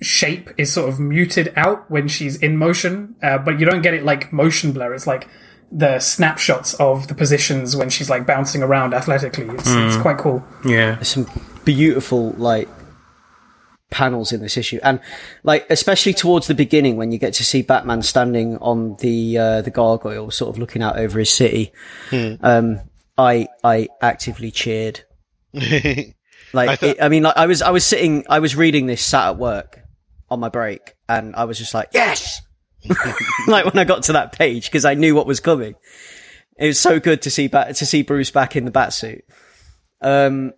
shape 0.00 0.50
is 0.58 0.72
sort 0.72 0.88
of 0.88 1.00
muted 1.00 1.52
out 1.56 1.90
when 1.90 2.08
she's 2.08 2.36
in 2.36 2.56
motion, 2.56 3.14
uh, 3.22 3.38
but 3.38 3.58
you 3.58 3.66
don't 3.66 3.82
get 3.82 3.94
it 3.94 4.04
like 4.04 4.32
motion 4.32 4.72
blur. 4.72 4.92
It's 4.94 5.06
like 5.06 5.28
the 5.70 5.98
snapshots 5.98 6.74
of 6.74 7.08
the 7.08 7.14
positions 7.14 7.76
when 7.76 7.90
she's 7.90 8.08
like 8.08 8.26
bouncing 8.26 8.62
around 8.62 8.94
athletically. 8.94 9.46
It's, 9.54 9.64
it's 9.68 9.96
quite 9.96 10.18
cool. 10.18 10.44
Yeah. 10.64 10.94
There's 10.96 11.08
some 11.08 11.26
beautiful 11.64 12.30
like 12.38 12.68
panels 13.90 14.32
in 14.32 14.40
this 14.40 14.56
issue, 14.56 14.78
and 14.82 15.00
like 15.42 15.66
especially 15.70 16.12
towards 16.14 16.46
the 16.46 16.54
beginning 16.54 16.96
when 16.96 17.10
you 17.12 17.18
get 17.18 17.34
to 17.34 17.44
see 17.44 17.62
Batman 17.62 18.02
standing 18.02 18.56
on 18.58 18.96
the 18.96 19.38
uh, 19.38 19.62
the 19.62 19.70
gargoyle, 19.70 20.30
sort 20.30 20.54
of 20.54 20.58
looking 20.58 20.82
out 20.82 20.98
over 20.98 21.18
his 21.18 21.30
city. 21.30 21.72
Um, 22.12 22.80
I 23.16 23.48
I 23.64 23.88
actively 24.00 24.50
cheered. 24.50 25.00
Like, 26.54 26.70
I, 26.70 26.76
thought- 26.76 26.88
it, 26.88 27.02
I 27.02 27.10
mean, 27.10 27.24
like 27.24 27.36
I 27.36 27.44
was 27.46 27.60
I 27.60 27.70
was 27.70 27.84
sitting, 27.84 28.24
I 28.28 28.38
was 28.38 28.56
reading 28.56 28.86
this 28.86 29.04
sat 29.04 29.28
at 29.28 29.36
work 29.38 29.80
on 30.30 30.40
my 30.40 30.48
break, 30.48 30.94
and 31.06 31.36
I 31.36 31.44
was 31.44 31.58
just 31.58 31.74
like, 31.74 31.90
yes. 31.92 32.40
like 33.46 33.66
when 33.66 33.76
I 33.76 33.84
got 33.84 34.04
to 34.04 34.14
that 34.14 34.32
page 34.32 34.64
because 34.64 34.86
I 34.86 34.94
knew 34.94 35.14
what 35.14 35.26
was 35.26 35.40
coming. 35.40 35.74
It 36.56 36.66
was 36.66 36.80
so 36.80 37.00
good 37.00 37.22
to 37.22 37.30
see 37.30 37.48
back 37.48 37.74
to 37.74 37.84
see 37.84 38.02
Bruce 38.02 38.30
back 38.30 38.56
in 38.56 38.64
the 38.64 38.70
bat 38.70 38.94
suit. 38.94 39.24
Um. 40.00 40.52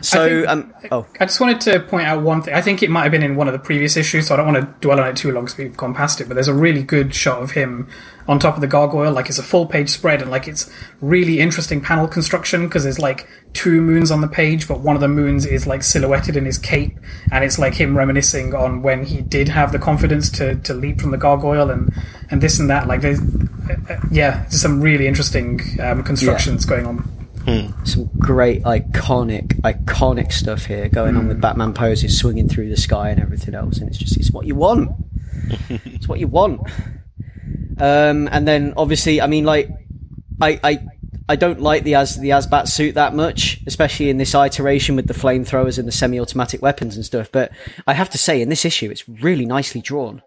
So 0.00 0.26
think- 0.26 0.48
um. 0.48 0.74
Oh. 0.90 1.06
I 1.20 1.26
just 1.26 1.40
wanted 1.40 1.60
to 1.62 1.80
point 1.80 2.06
out 2.06 2.22
one 2.22 2.42
thing. 2.42 2.54
I 2.54 2.60
think 2.60 2.82
it 2.82 2.90
might 2.90 3.02
have 3.02 3.12
been 3.12 3.22
in 3.22 3.36
one 3.36 3.46
of 3.46 3.52
the 3.52 3.58
previous 3.58 3.96
issues, 3.96 4.26
so 4.26 4.34
I 4.34 4.36
don't 4.38 4.52
want 4.52 4.64
to 4.64 4.74
dwell 4.80 4.98
on 4.98 5.08
it 5.08 5.16
too 5.16 5.30
long 5.30 5.44
because 5.44 5.58
we've 5.58 5.76
gone 5.76 5.94
past 5.94 6.20
it. 6.20 6.28
But 6.28 6.34
there's 6.34 6.48
a 6.48 6.54
really 6.54 6.82
good 6.82 7.14
shot 7.14 7.42
of 7.42 7.52
him 7.52 7.88
on 8.28 8.38
top 8.38 8.54
of 8.54 8.60
the 8.60 8.66
gargoyle, 8.66 9.12
like 9.12 9.28
it's 9.28 9.38
a 9.38 9.42
full 9.42 9.66
page 9.66 9.90
spread, 9.90 10.22
and 10.22 10.30
like 10.30 10.48
it's 10.48 10.70
really 11.00 11.40
interesting 11.40 11.80
panel 11.80 12.08
construction 12.08 12.66
because 12.66 12.84
there's 12.84 12.98
like 12.98 13.28
two 13.52 13.80
moons 13.80 14.10
on 14.10 14.20
the 14.20 14.28
page, 14.28 14.66
but 14.66 14.80
one 14.80 14.96
of 14.96 15.00
the 15.00 15.08
moons 15.08 15.44
is 15.44 15.66
like 15.66 15.82
silhouetted 15.82 16.36
in 16.36 16.44
his 16.44 16.58
cape, 16.58 16.96
and 17.30 17.44
it's 17.44 17.58
like 17.58 17.74
him 17.74 17.96
reminiscing 17.96 18.54
on 18.54 18.82
when 18.82 19.04
he 19.04 19.20
did 19.20 19.48
have 19.48 19.72
the 19.72 19.78
confidence 19.78 20.30
to 20.30 20.56
to 20.56 20.74
leap 20.74 21.00
from 21.00 21.10
the 21.10 21.18
gargoyle 21.18 21.70
and 21.70 21.92
and 22.30 22.40
this 22.40 22.58
and 22.58 22.70
that. 22.70 22.86
Like 22.86 23.00
there's 23.02 23.20
uh, 23.20 23.74
uh, 23.90 23.96
yeah, 24.10 24.42
there's 24.42 24.60
some 24.60 24.80
really 24.80 25.06
interesting 25.06 25.60
um, 25.80 26.02
constructions 26.02 26.64
going 26.64 26.86
on. 26.86 27.21
Some 27.84 28.10
great 28.18 28.62
iconic 28.62 29.60
iconic 29.62 30.32
stuff 30.32 30.66
here 30.66 30.88
going 30.88 31.16
on 31.16 31.28
with 31.28 31.40
Batman 31.40 31.74
poses 31.74 32.18
swinging 32.18 32.48
through 32.48 32.68
the 32.68 32.76
sky 32.76 33.10
and 33.10 33.20
everything 33.20 33.54
else 33.54 33.78
and 33.78 33.88
it's 33.88 33.98
just 33.98 34.16
it's 34.16 34.30
what 34.30 34.46
you 34.46 34.54
want 34.54 34.90
it's 35.68 36.08
what 36.08 36.20
you 36.20 36.28
want 36.28 36.60
um 37.78 38.28
and 38.30 38.46
then 38.46 38.74
obviously 38.76 39.20
I 39.20 39.26
mean 39.26 39.44
like 39.44 39.68
I 40.40 40.60
I 40.62 40.86
I 41.28 41.36
don't 41.36 41.60
like 41.60 41.84
the 41.84 41.94
as 41.94 42.18
the 42.18 42.30
AzBat 42.30 42.68
suit 42.68 42.94
that 42.96 43.14
much, 43.14 43.60
especially 43.66 44.10
in 44.10 44.18
this 44.18 44.34
iteration 44.34 44.96
with 44.96 45.06
the 45.06 45.14
flamethrowers 45.14 45.78
and 45.78 45.86
the 45.86 45.92
semi-automatic 45.92 46.60
weapons 46.60 46.96
and 46.96 47.04
stuff. 47.04 47.30
But 47.32 47.52
I 47.86 47.94
have 47.94 48.10
to 48.10 48.18
say, 48.18 48.42
in 48.42 48.48
this 48.48 48.64
issue, 48.64 48.90
it's 48.90 49.08
really 49.08 49.46
nicely 49.46 49.80
drawn. 49.80 50.22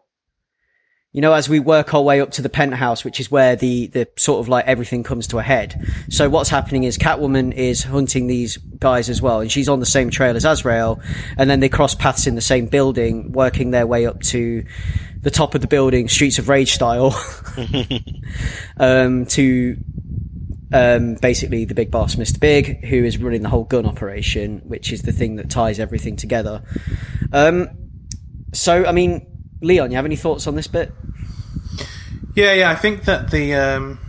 You 1.16 1.22
know, 1.22 1.32
as 1.32 1.48
we 1.48 1.62
work 1.62 1.94
our 1.94 2.02
way 2.02 2.20
up 2.20 2.32
to 2.32 2.42
the 2.42 2.50
penthouse, 2.50 3.06
which 3.06 3.22
is 3.22 3.32
where 3.32 3.56
the, 3.56 3.88
the 3.88 4.06
sort 4.18 4.42
of 4.42 4.50
like 4.50 4.66
everything 4.66 5.02
comes 5.02 5.28
to 5.28 5.40
a 5.40 5.42
head. 5.42 5.82
So 6.10 6.28
what's 6.28 6.50
happening 6.50 6.84
is 6.84 6.98
Catwoman 6.98 7.54
is 7.54 7.84
hunting 7.84 8.28
these 8.28 8.58
guys 8.58 9.10
as 9.10 9.22
well, 9.22 9.40
and 9.40 9.50
she's 9.50 9.70
on 9.70 9.80
the 9.80 9.86
same 9.86 10.10
trail 10.10 10.36
as 10.36 10.44
Azrael, 10.44 11.00
and 11.38 11.50
then 11.50 11.62
they 11.62 11.70
cross 11.70 11.96
paths 11.96 12.28
in 12.28 12.36
the 12.36 12.42
same 12.42 12.66
building, 12.66 13.32
working 13.32 13.72
their 13.72 13.88
way 13.88 14.06
up 14.06 14.24
to 14.24 14.66
the 15.22 15.32
top 15.32 15.56
of 15.56 15.62
the 15.62 15.68
building, 15.68 16.10
Streets 16.10 16.38
of 16.38 16.50
Rage 16.50 16.74
style, 16.74 17.16
um, 18.78 19.26
to 19.28 19.78
um, 20.74 21.16
basically 21.22 21.64
the 21.64 21.76
big 21.76 21.92
boss, 21.92 22.16
Mr. 22.16 22.42
Big, 22.42 22.84
who 22.84 23.06
is 23.06 23.18
running 23.20 23.42
the 23.42 23.48
whole 23.48 23.64
gun 23.64 23.86
operation, 23.86 24.60
which 24.66 24.92
is 24.92 25.04
the 25.04 25.14
thing 25.14 25.38
that 25.38 25.50
ties 25.50 25.80
everything 25.80 26.18
together. 26.18 26.62
Um, 27.32 27.70
so, 28.52 28.86
I 28.86 28.92
mean, 28.92 29.35
Leon, 29.62 29.92
you 29.92 29.96
have 29.96 30.06
any 30.06 30.16
thoughts 30.16 30.48
on 30.48 30.56
this 30.56 30.68
bit? 30.68 30.92
Yeah, 32.36 32.54
yeah. 32.54 32.70
I 32.70 32.76
think 32.76 33.06
that 33.06 33.32
the 33.32 33.54
um, 33.54 34.00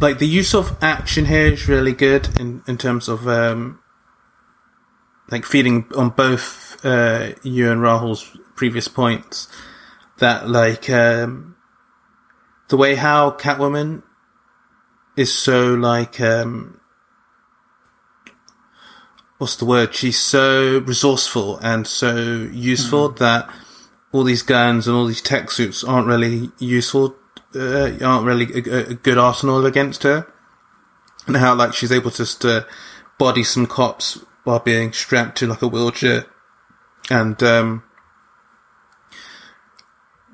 like 0.00 0.18
the 0.18 0.26
use 0.26 0.54
of 0.54 0.76
action 0.82 1.26
here 1.26 1.46
is 1.46 1.68
really 1.68 1.92
good 1.92 2.28
in 2.40 2.62
in 2.66 2.76
terms 2.76 3.08
of 3.08 3.28
um, 3.28 3.80
like 5.30 5.44
feeding 5.44 5.86
on 5.96 6.10
both 6.10 6.84
uh, 6.84 7.32
you 7.42 7.70
and 7.70 7.80
Rahul's 7.80 8.36
previous 8.56 8.88
points. 8.88 9.48
That 10.18 10.48
like 10.48 10.90
um, 10.90 11.56
the 12.68 12.76
way 12.76 12.96
how 12.96 13.30
Catwoman 13.32 14.02
is 15.16 15.32
so 15.32 15.74
like 15.74 16.20
um, 16.20 16.80
what's 19.44 19.56
the 19.56 19.66
word? 19.66 19.94
She's 19.94 20.18
so 20.18 20.78
resourceful 20.78 21.58
and 21.58 21.86
so 21.86 22.48
useful 22.50 23.10
that 23.10 23.46
all 24.10 24.24
these 24.24 24.40
guns 24.40 24.88
and 24.88 24.96
all 24.96 25.04
these 25.04 25.20
tech 25.20 25.50
suits 25.50 25.84
aren't 25.84 26.06
really 26.06 26.50
useful, 26.58 27.14
uh, 27.54 27.90
aren't 28.02 28.24
really 28.24 28.46
a, 28.54 28.88
a 28.88 28.94
good 28.94 29.18
arsenal 29.18 29.66
against 29.66 30.02
her. 30.04 30.26
And 31.26 31.36
how 31.36 31.54
like 31.54 31.74
she's 31.74 31.92
able 31.92 32.10
to 32.12 32.16
just 32.16 32.42
uh, 32.46 32.64
body 33.18 33.44
some 33.44 33.66
cops 33.66 34.18
while 34.44 34.60
being 34.60 34.94
strapped 34.94 35.36
to 35.38 35.46
like 35.46 35.60
a 35.60 35.68
wheelchair, 35.68 36.24
and 37.10 37.42
um, 37.42 37.82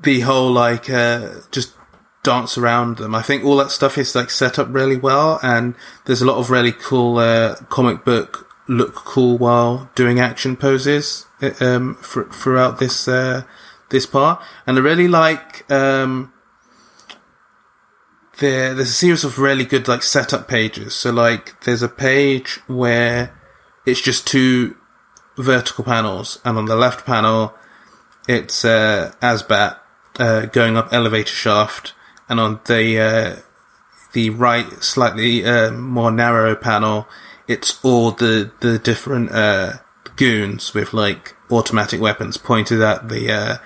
the 0.01 0.21
whole 0.21 0.53
like 0.53 0.89
uh, 0.89 1.31
just 1.51 1.75
dance 2.23 2.57
around 2.57 2.99
them. 2.99 3.17
I 3.17 3.23
think 3.23 3.45
all 3.45 3.57
that 3.57 3.73
stuff 3.73 3.99
is 3.99 4.15
like 4.15 4.31
set 4.31 4.57
up 4.61 4.69
really 4.71 4.97
well, 4.97 5.41
and 5.43 5.75
there's 6.05 6.23
a 6.23 6.27
lot 6.27 6.39
of 6.39 6.49
really 6.49 6.71
cool 6.71 7.19
uh, 7.19 7.57
comic 7.71 8.05
book 8.05 8.50
look 8.71 8.95
cool 8.95 9.37
while 9.37 9.91
doing 9.97 10.21
action 10.21 10.57
poses 10.57 11.27
uh, 11.43 11.51
um, 11.61 11.97
fr- 11.97 12.31
throughout 12.31 12.79
this 12.79 13.09
uh, 13.09 13.43
this 13.91 14.07
part, 14.07 14.41
and 14.67 14.79
I 14.79 14.81
really 14.81 15.09
like 15.09 15.71
um, 15.71 16.33
there. 18.39 18.73
There's 18.73 18.89
a 18.89 18.93
series 18.93 19.25
of 19.25 19.39
really 19.39 19.65
good 19.65 19.89
like 19.89 20.03
setup 20.05 20.47
pages. 20.47 20.95
So 20.95 21.11
like, 21.11 21.61
there's 21.65 21.83
a 21.83 21.89
page 21.89 22.61
where 22.69 23.37
it's 23.85 24.01
just 24.01 24.27
two 24.27 24.77
vertical 25.37 25.85
panels, 25.85 26.39
and 26.45 26.57
on 26.57 26.67
the 26.67 26.77
left 26.77 27.05
panel, 27.05 27.55
it's 28.29 28.65
uh, 28.65 29.13
AzBat 29.21 29.79
uh, 30.21 30.47
going 30.47 30.77
up 30.77 30.93
elevator 30.93 31.35
shaft, 31.35 31.93
and 32.29 32.39
on 32.39 32.61
the 32.67 33.01
uh, 33.01 33.37
the 34.13 34.31
right, 34.31 34.83
slightly 34.83 35.45
uh, 35.45 35.73
more 35.73 36.13
narrow 36.13 36.55
panel, 36.55 37.09
it's 37.51 37.85
all 37.85 38.13
the 38.13 38.53
the 38.61 38.79
different 38.79 39.33
uh, 39.33 39.73
goons 40.17 40.73
with 40.73 40.95
like 40.95 41.35
automatic 41.51 42.01
weapons 42.01 42.37
pointed 42.37 42.81
at 42.81 43.09
the 43.09 43.33
uh, 43.33 43.57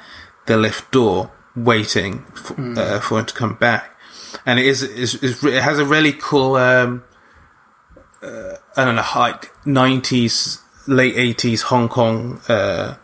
the 0.47 0.57
lift 0.57 0.91
door, 0.91 1.31
waiting 1.55 2.25
for, 2.35 2.55
uh, 2.79 3.01
for 3.01 3.19
him 3.19 3.27
to 3.27 3.35
come 3.35 3.55
back. 3.55 3.91
And 4.47 4.59
it 4.59 4.67
is, 4.67 4.83
is, 4.83 5.15
is 5.23 5.45
it 5.45 5.63
has 5.63 5.79
a 5.79 5.85
really 5.85 6.13
cool 6.13 6.57
um, 6.57 7.05
uh, 8.23 8.55
I 8.77 8.85
don't 8.85 8.97
know 8.97 9.05
like 9.15 9.53
nineties 9.67 10.61
late 10.87 11.17
eighties 11.17 11.63
Hong 11.63 11.89
Kong 11.91 12.41
uh, 12.49 12.97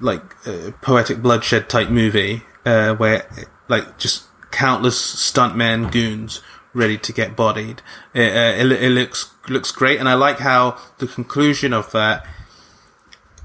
like 0.00 0.22
uh, 0.46 0.70
poetic 0.80 1.20
bloodshed 1.20 1.68
type 1.68 1.90
movie 1.90 2.42
uh, 2.64 2.94
where 2.94 3.28
like 3.68 3.98
just 3.98 4.24
countless 4.50 4.98
stuntmen 5.30 5.92
goons 5.92 6.40
ready 6.74 6.98
to 6.98 7.12
get 7.12 7.36
bodied. 7.36 7.82
It, 8.14 8.32
uh, 8.32 8.64
it, 8.64 8.72
it 8.84 8.90
looks 8.90 9.30
looks 9.48 9.70
great, 9.72 9.98
and 10.00 10.08
I 10.08 10.14
like 10.14 10.38
how 10.38 10.78
the 10.98 11.06
conclusion 11.06 11.72
of 11.72 11.90
that. 11.92 12.26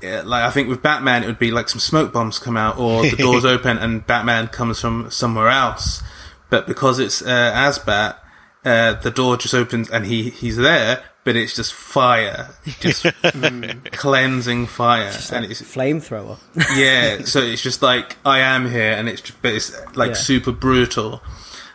uh, 0.04 0.24
Like 0.26 0.44
I 0.44 0.50
think 0.52 0.70
with 0.70 0.82
Batman, 0.82 1.24
it 1.24 1.28
would 1.28 1.40
be 1.40 1.52
like 1.52 1.70
some 1.70 1.80
smoke 1.80 2.14
bombs 2.14 2.40
come 2.40 2.58
out, 2.58 2.78
or 2.78 3.04
the 3.04 3.16
doors 3.18 3.46
open 3.56 3.78
and 3.78 4.06
Batman 4.06 4.48
comes 4.48 4.80
from 4.82 5.10
somewhere 5.12 5.50
else. 5.50 6.02
But 6.50 6.66
because 6.68 7.00
it's 7.00 7.22
uh, 7.22 7.52
AzBat, 7.54 8.16
uh, 8.64 8.94
the 9.02 9.12
door 9.12 9.36
just 9.38 9.54
opens 9.54 9.90
and 9.90 10.06
he 10.06 10.30
he's 10.30 10.56
there, 10.56 11.04
but 11.26 11.36
it's 11.36 11.54
just 11.56 11.74
fire, 11.74 12.50
just 12.80 13.06
cleansing 13.92 14.68
fire, 14.68 15.12
and 15.32 15.46
it's 15.46 15.62
Flamethrower. 15.62 16.38
yeah, 16.76 17.22
so 17.26 17.42
it's 17.42 17.62
just 17.62 17.82
like 17.82 18.16
I 18.26 18.40
am 18.40 18.70
here, 18.70 18.92
and 18.94 19.10
it's 19.10 19.22
just, 19.22 19.42
but 19.42 19.54
it's 19.54 19.76
like 19.96 20.10
Yeah. 20.10 20.14
super 20.16 20.52
brutal, 20.52 21.22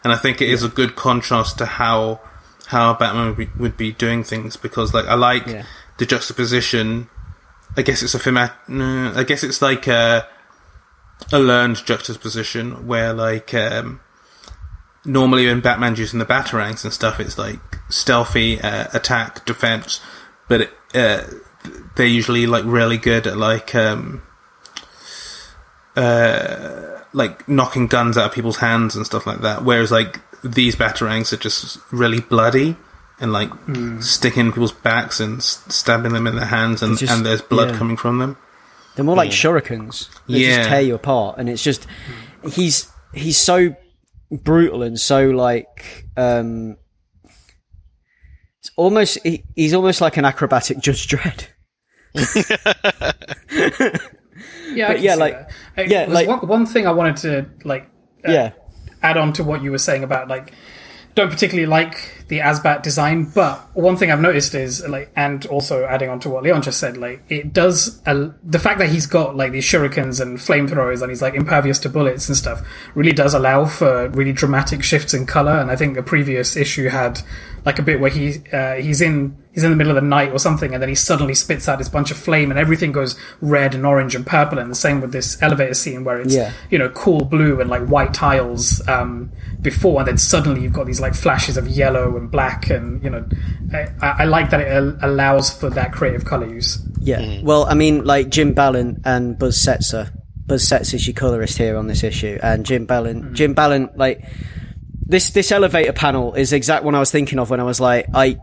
and 0.04 0.12
I 0.12 0.16
think 0.16 0.40
it 0.40 0.48
is 0.48 0.62
a 0.62 0.68
good 0.68 0.96
contrast 0.96 1.58
to 1.58 1.66
how 1.66 2.20
how 2.66 2.94
Batman 2.94 3.28
would 3.28 3.36
be, 3.36 3.48
would 3.58 3.76
be 3.76 3.92
doing 3.92 4.24
things 4.24 4.56
because 4.56 4.94
like 4.94 5.06
I 5.06 5.14
like 5.14 5.46
Yeah. 5.46 5.64
the 5.98 6.06
juxtaposition. 6.06 7.08
I 7.76 7.82
guess 7.82 8.02
it's 8.02 8.14
a 8.14 8.18
thematic. 8.18 8.56
No, 8.68 9.12
I 9.14 9.24
guess 9.24 9.42
it's 9.42 9.60
like 9.62 9.86
a 9.86 10.26
a 11.32 11.38
learned 11.38 11.84
juxtaposition 11.84 12.86
where 12.86 13.12
like 13.12 13.54
um, 13.54 14.00
normally 15.04 15.46
when 15.46 15.60
Batman's 15.60 15.98
using 15.98 16.18
the 16.18 16.26
batarangs 16.26 16.84
and 16.84 16.92
stuff, 16.92 17.20
it's 17.20 17.38
like 17.38 17.60
stealthy 17.88 18.60
uh, 18.60 18.88
attack, 18.92 19.44
defense, 19.46 20.00
but 20.48 20.62
it, 20.62 20.70
uh, 20.94 21.22
they're 21.96 22.06
usually 22.06 22.46
like 22.46 22.64
really 22.66 22.98
good 22.98 23.26
at 23.26 23.36
like 23.36 23.74
um, 23.74 24.22
uh, 25.96 27.01
like 27.12 27.46
knocking 27.48 27.86
guns 27.86 28.16
out 28.16 28.26
of 28.26 28.32
people's 28.32 28.56
hands 28.58 28.96
and 28.96 29.04
stuff 29.06 29.26
like 29.26 29.40
that. 29.40 29.64
Whereas 29.64 29.90
like 29.92 30.20
these 30.42 30.74
batarangs 30.76 31.32
are 31.32 31.36
just 31.36 31.78
really 31.92 32.20
bloody 32.20 32.76
and 33.20 33.32
like 33.32 33.50
sticking 34.00 34.50
people's 34.50 34.72
backs 34.72 35.20
and 35.20 35.38
s- 35.38 35.62
stabbing 35.68 36.12
them 36.12 36.26
in 36.26 36.34
their 36.36 36.46
hands, 36.46 36.82
and, 36.82 36.98
just- 36.98 37.12
and 37.12 37.24
there's 37.24 37.42
blood 37.42 37.70
yeah. 37.70 37.76
coming 37.78 37.96
from 37.96 38.18
them. 38.18 38.36
They're 38.96 39.04
more 39.04 39.16
like 39.16 39.30
shurikens. 39.30 40.08
They 40.28 40.38
Yeah. 40.40 40.56
just 40.58 40.68
tear 40.68 40.80
you 40.80 40.94
apart, 40.94 41.38
and 41.38 41.48
it's 41.48 41.62
just 41.62 41.86
he's 42.50 42.90
he's 43.14 43.38
so 43.38 43.74
brutal 44.30 44.82
and 44.82 44.98
so 44.98 45.28
like 45.30 46.06
um, 46.16 46.76
it's 48.60 48.70
almost 48.76 49.18
he, 49.22 49.44
he's 49.54 49.72
almost 49.74 50.00
like 50.00 50.16
an 50.16 50.24
acrobatic 50.24 50.78
Judge 50.80 51.06
Dredd. 51.08 51.46
Yeah, 54.74 54.88
I 54.88 54.92
But 54.92 55.00
yeah, 55.00 55.14
like- 55.14 55.48
that. 55.76 55.88
Yeah, 55.88 56.06
like- 56.08 56.28
one, 56.28 56.46
one 56.46 56.66
thing 56.66 56.86
I 56.86 56.92
wanted 56.92 57.16
to 57.18 57.46
like 57.64 57.88
uh, 58.26 58.32
yeah, 58.32 58.52
add 59.02 59.16
on 59.16 59.32
to 59.34 59.44
what 59.44 59.62
you 59.62 59.70
were 59.70 59.78
saying 59.78 60.04
about 60.04 60.28
like 60.28 60.52
don't 61.14 61.30
particularly 61.30 61.66
like 61.66 62.24
the 62.28 62.38
AzBat 62.38 62.82
design, 62.82 63.24
but 63.34 63.58
one 63.76 63.96
thing 63.96 64.10
I've 64.10 64.20
noticed 64.20 64.54
is 64.54 64.86
like, 64.88 65.12
and 65.14 65.44
also 65.46 65.84
adding 65.84 66.08
on 66.08 66.20
to 66.20 66.30
what 66.30 66.42
Leon 66.42 66.62
just 66.62 66.80
said, 66.80 66.96
like 66.96 67.22
it 67.28 67.52
does 67.52 68.00
uh, 68.06 68.30
the 68.42 68.58
fact 68.58 68.78
that 68.78 68.88
he's 68.88 69.06
got 69.06 69.36
like 69.36 69.52
these 69.52 69.64
shurikens 69.64 70.20
and 70.20 70.38
flamethrowers 70.38 71.02
and 71.02 71.10
he's 71.10 71.20
like 71.20 71.34
impervious 71.34 71.78
to 71.80 71.90
bullets 71.90 72.28
and 72.28 72.36
stuff 72.36 72.66
really 72.94 73.12
does 73.12 73.34
allow 73.34 73.66
for 73.66 74.08
really 74.10 74.32
dramatic 74.32 74.82
shifts 74.82 75.12
in 75.12 75.26
color. 75.26 75.52
And 75.52 75.70
I 75.70 75.76
think 75.76 75.98
a 75.98 76.02
previous 76.02 76.56
issue 76.56 76.88
had 76.88 77.20
like 77.64 77.78
a 77.78 77.82
bit 77.82 78.00
where 78.00 78.10
he 78.10 78.38
uh, 78.52 78.74
he's 78.74 79.00
in 79.00 79.36
he's 79.52 79.62
in 79.64 79.70
the 79.70 79.76
middle 79.76 79.90
of 79.96 80.02
the 80.02 80.08
night 80.08 80.32
or 80.32 80.38
something, 80.38 80.72
and 80.72 80.82
then 80.82 80.88
he 80.88 80.94
suddenly 80.94 81.34
spits 81.34 81.68
out 81.68 81.78
this 81.78 81.88
bunch 81.88 82.10
of 82.10 82.16
flame, 82.16 82.50
and 82.50 82.58
everything 82.58 82.90
goes 82.92 83.16
red 83.40 83.74
and 83.74 83.86
orange 83.86 84.14
and 84.14 84.26
purple. 84.26 84.58
And 84.58 84.70
the 84.70 84.74
same 84.74 85.00
with 85.00 85.12
this 85.12 85.40
elevator 85.42 85.74
scene 85.74 86.02
where 86.04 86.20
it's 86.20 86.34
Yeah. 86.34 86.52
you 86.70 86.78
know 86.78 86.88
cool 86.90 87.24
blue 87.24 87.60
and 87.60 87.70
like 87.70 87.86
white 87.86 88.12
tiles 88.14 88.86
um, 88.88 89.30
before, 89.60 90.00
and 90.00 90.08
then 90.08 90.18
suddenly 90.18 90.62
you've 90.62 90.72
got 90.72 90.86
these 90.86 91.00
like 91.00 91.14
flashes 91.14 91.56
of 91.56 91.68
yellow 91.68 92.16
and 92.16 92.30
black, 92.30 92.68
and 92.70 93.02
you 93.04 93.10
know, 93.10 93.24
I, 93.72 93.86
I 94.00 94.08
I 94.20 94.24
like 94.24 94.50
that 94.50 94.60
it 94.60 94.68
al- 94.68 94.98
allows 95.02 95.50
for 95.50 95.70
that 95.70 95.92
creative 95.92 96.24
color 96.24 96.46
use. 96.52 96.78
yeah. 97.00 97.40
Well, 97.42 97.66
I 97.66 97.74
mean, 97.74 98.04
like 98.04 98.28
Jim 98.30 98.54
Balent 98.54 99.00
and 99.04 99.38
Buzz 99.38 99.56
Setzer. 99.56 100.10
Buzz 100.46 100.68
Setzer 100.68 100.94
is 100.94 101.06
your 101.06 101.14
colorist 101.14 101.56
here 101.58 101.76
on 101.76 101.86
this 101.86 102.02
issue, 102.02 102.38
and 102.42 102.66
Jim 102.66 102.84
Balent. 102.86 103.34
Jim 103.34 103.54
Balent, 103.54 103.96
like 103.96 104.24
this 105.06 105.30
this 105.30 105.52
elevator 105.52 105.92
panel 105.92 106.34
is 106.34 106.52
exact 106.52 106.84
what 106.84 106.94
I 106.94 106.98
was 106.98 107.10
thinking 107.10 107.38
of 107.38 107.50
when 107.50 107.60
I 107.60 107.64
was 107.64 107.80
like, 107.80 108.06
I, 108.14 108.38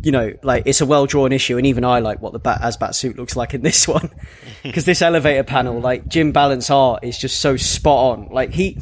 you 0.00 0.12
know, 0.12 0.32
like 0.42 0.64
it's 0.66 0.80
a 0.80 0.86
well 0.86 1.06
drawn 1.06 1.32
issue, 1.32 1.56
and 1.56 1.66
even 1.66 1.84
I 1.84 2.00
like 2.00 2.20
what 2.20 2.32
the 2.32 2.38
Bat 2.38 2.60
AzBat 2.60 2.94
suit 2.94 3.16
looks 3.16 3.36
like 3.36 3.54
in 3.54 3.62
this 3.62 3.88
one, 3.88 4.10
because 4.62 4.84
this 4.84 5.02
elevator 5.02 5.44
panel, 5.44 5.80
like 5.80 6.06
Jim 6.08 6.32
Balent's 6.32 6.70
art, 6.70 7.04
is 7.04 7.18
just 7.18 7.40
so 7.40 7.56
spot 7.56 8.18
on. 8.18 8.28
Like 8.30 8.50
he, 8.50 8.78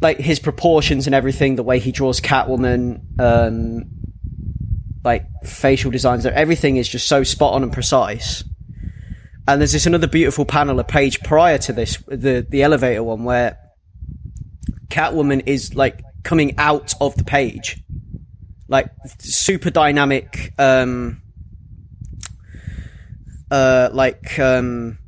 like 0.00 0.18
his 0.18 0.38
proportions 0.38 1.06
and 1.06 1.14
everything, 1.14 1.56
the 1.56 1.62
way 1.62 1.78
he 1.78 1.92
draws 1.92 2.20
Catwoman, 2.20 3.00
um, 3.18 3.84
like 5.04 5.26
facial 5.44 5.90
designs, 5.90 6.26
everything 6.26 6.76
is 6.76 6.88
just 6.88 7.08
so 7.08 7.22
spot 7.22 7.54
on 7.54 7.62
and 7.62 7.72
precise. 7.72 8.44
And 9.48 9.60
there's 9.60 9.72
this 9.72 9.86
another 9.86 10.08
beautiful 10.08 10.44
panel, 10.44 10.80
a 10.80 10.84
page 10.84 11.20
prior 11.22 11.56
to 11.58 11.72
this, 11.72 11.96
the 12.08 12.44
the 12.46 12.62
elevator 12.62 13.02
one, 13.02 13.24
where 13.24 13.58
Catwoman 14.88 15.42
is 15.46 15.74
like 15.74 16.02
coming 16.22 16.58
out 16.58 16.94
of 17.00 17.16
the 17.16 17.24
page, 17.24 17.82
like 18.68 18.90
super 19.18 19.70
dynamic, 19.70 20.52
um, 20.58 21.22
uh, 23.50 23.90
like 23.92 24.38
um, 24.38 24.98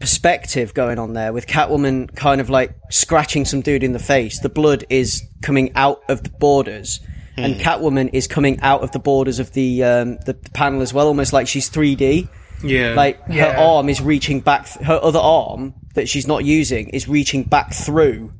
perspective 0.00 0.74
going 0.74 0.98
on 0.98 1.12
there 1.14 1.32
with 1.32 1.46
Catwoman 1.46 2.14
kind 2.14 2.40
of 2.40 2.50
like 2.50 2.74
scratching 2.90 3.44
some 3.44 3.60
dude 3.60 3.82
in 3.82 3.92
the 3.92 3.98
face. 3.98 4.40
The 4.40 4.48
blood 4.48 4.84
is 4.90 5.22
coming 5.42 5.72
out 5.74 6.02
of 6.08 6.22
the 6.22 6.30
borders. 6.30 7.00
And 7.38 7.56
Catwoman 7.56 8.10
is 8.14 8.26
coming 8.26 8.60
out 8.60 8.80
of 8.82 8.92
the 8.92 8.98
borders 8.98 9.40
of 9.40 9.52
the, 9.52 9.84
um, 9.84 10.16
the 10.24 10.32
the 10.32 10.50
panel 10.54 10.80
as 10.80 10.94
well, 10.94 11.06
almost 11.06 11.34
like 11.34 11.46
she's 11.46 11.68
3D. 11.68 12.28
Yeah, 12.64 12.94
Like 12.94 13.20
her 13.26 13.58
arm 13.58 13.90
is 13.90 14.00
reaching 14.00 14.40
back, 14.40 14.64
th- 14.64 14.86
her 14.86 14.98
other 15.02 15.18
arm 15.18 15.74
that 15.92 16.08
she's 16.08 16.26
not 16.26 16.46
using 16.46 16.88
is 16.88 17.06
reaching 17.08 17.42
back 17.42 17.74
through 17.74 18.32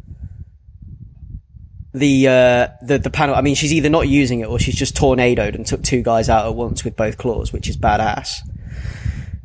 the 1.97 2.29
uh, 2.29 2.69
the 2.83 2.99
the 2.99 3.11
panel. 3.11 3.35
I 3.35 3.41
mean, 3.41 3.55
she's 3.55 3.73
either 3.73 3.89
not 3.89 4.09
using 4.09 4.41
it 4.41 4.47
or 4.47 4.59
she's 4.59 4.75
just 4.77 4.95
tornadoed 4.97 5.55
and 5.55 5.67
took 5.67 5.83
two 5.83 6.03
guys 6.03 6.29
out 6.29 6.47
at 6.47 6.55
once 6.55 6.85
with 6.85 6.97
both 6.97 7.17
claws, 7.19 7.53
which 7.53 7.69
is 7.69 7.77
badass. 7.77 8.41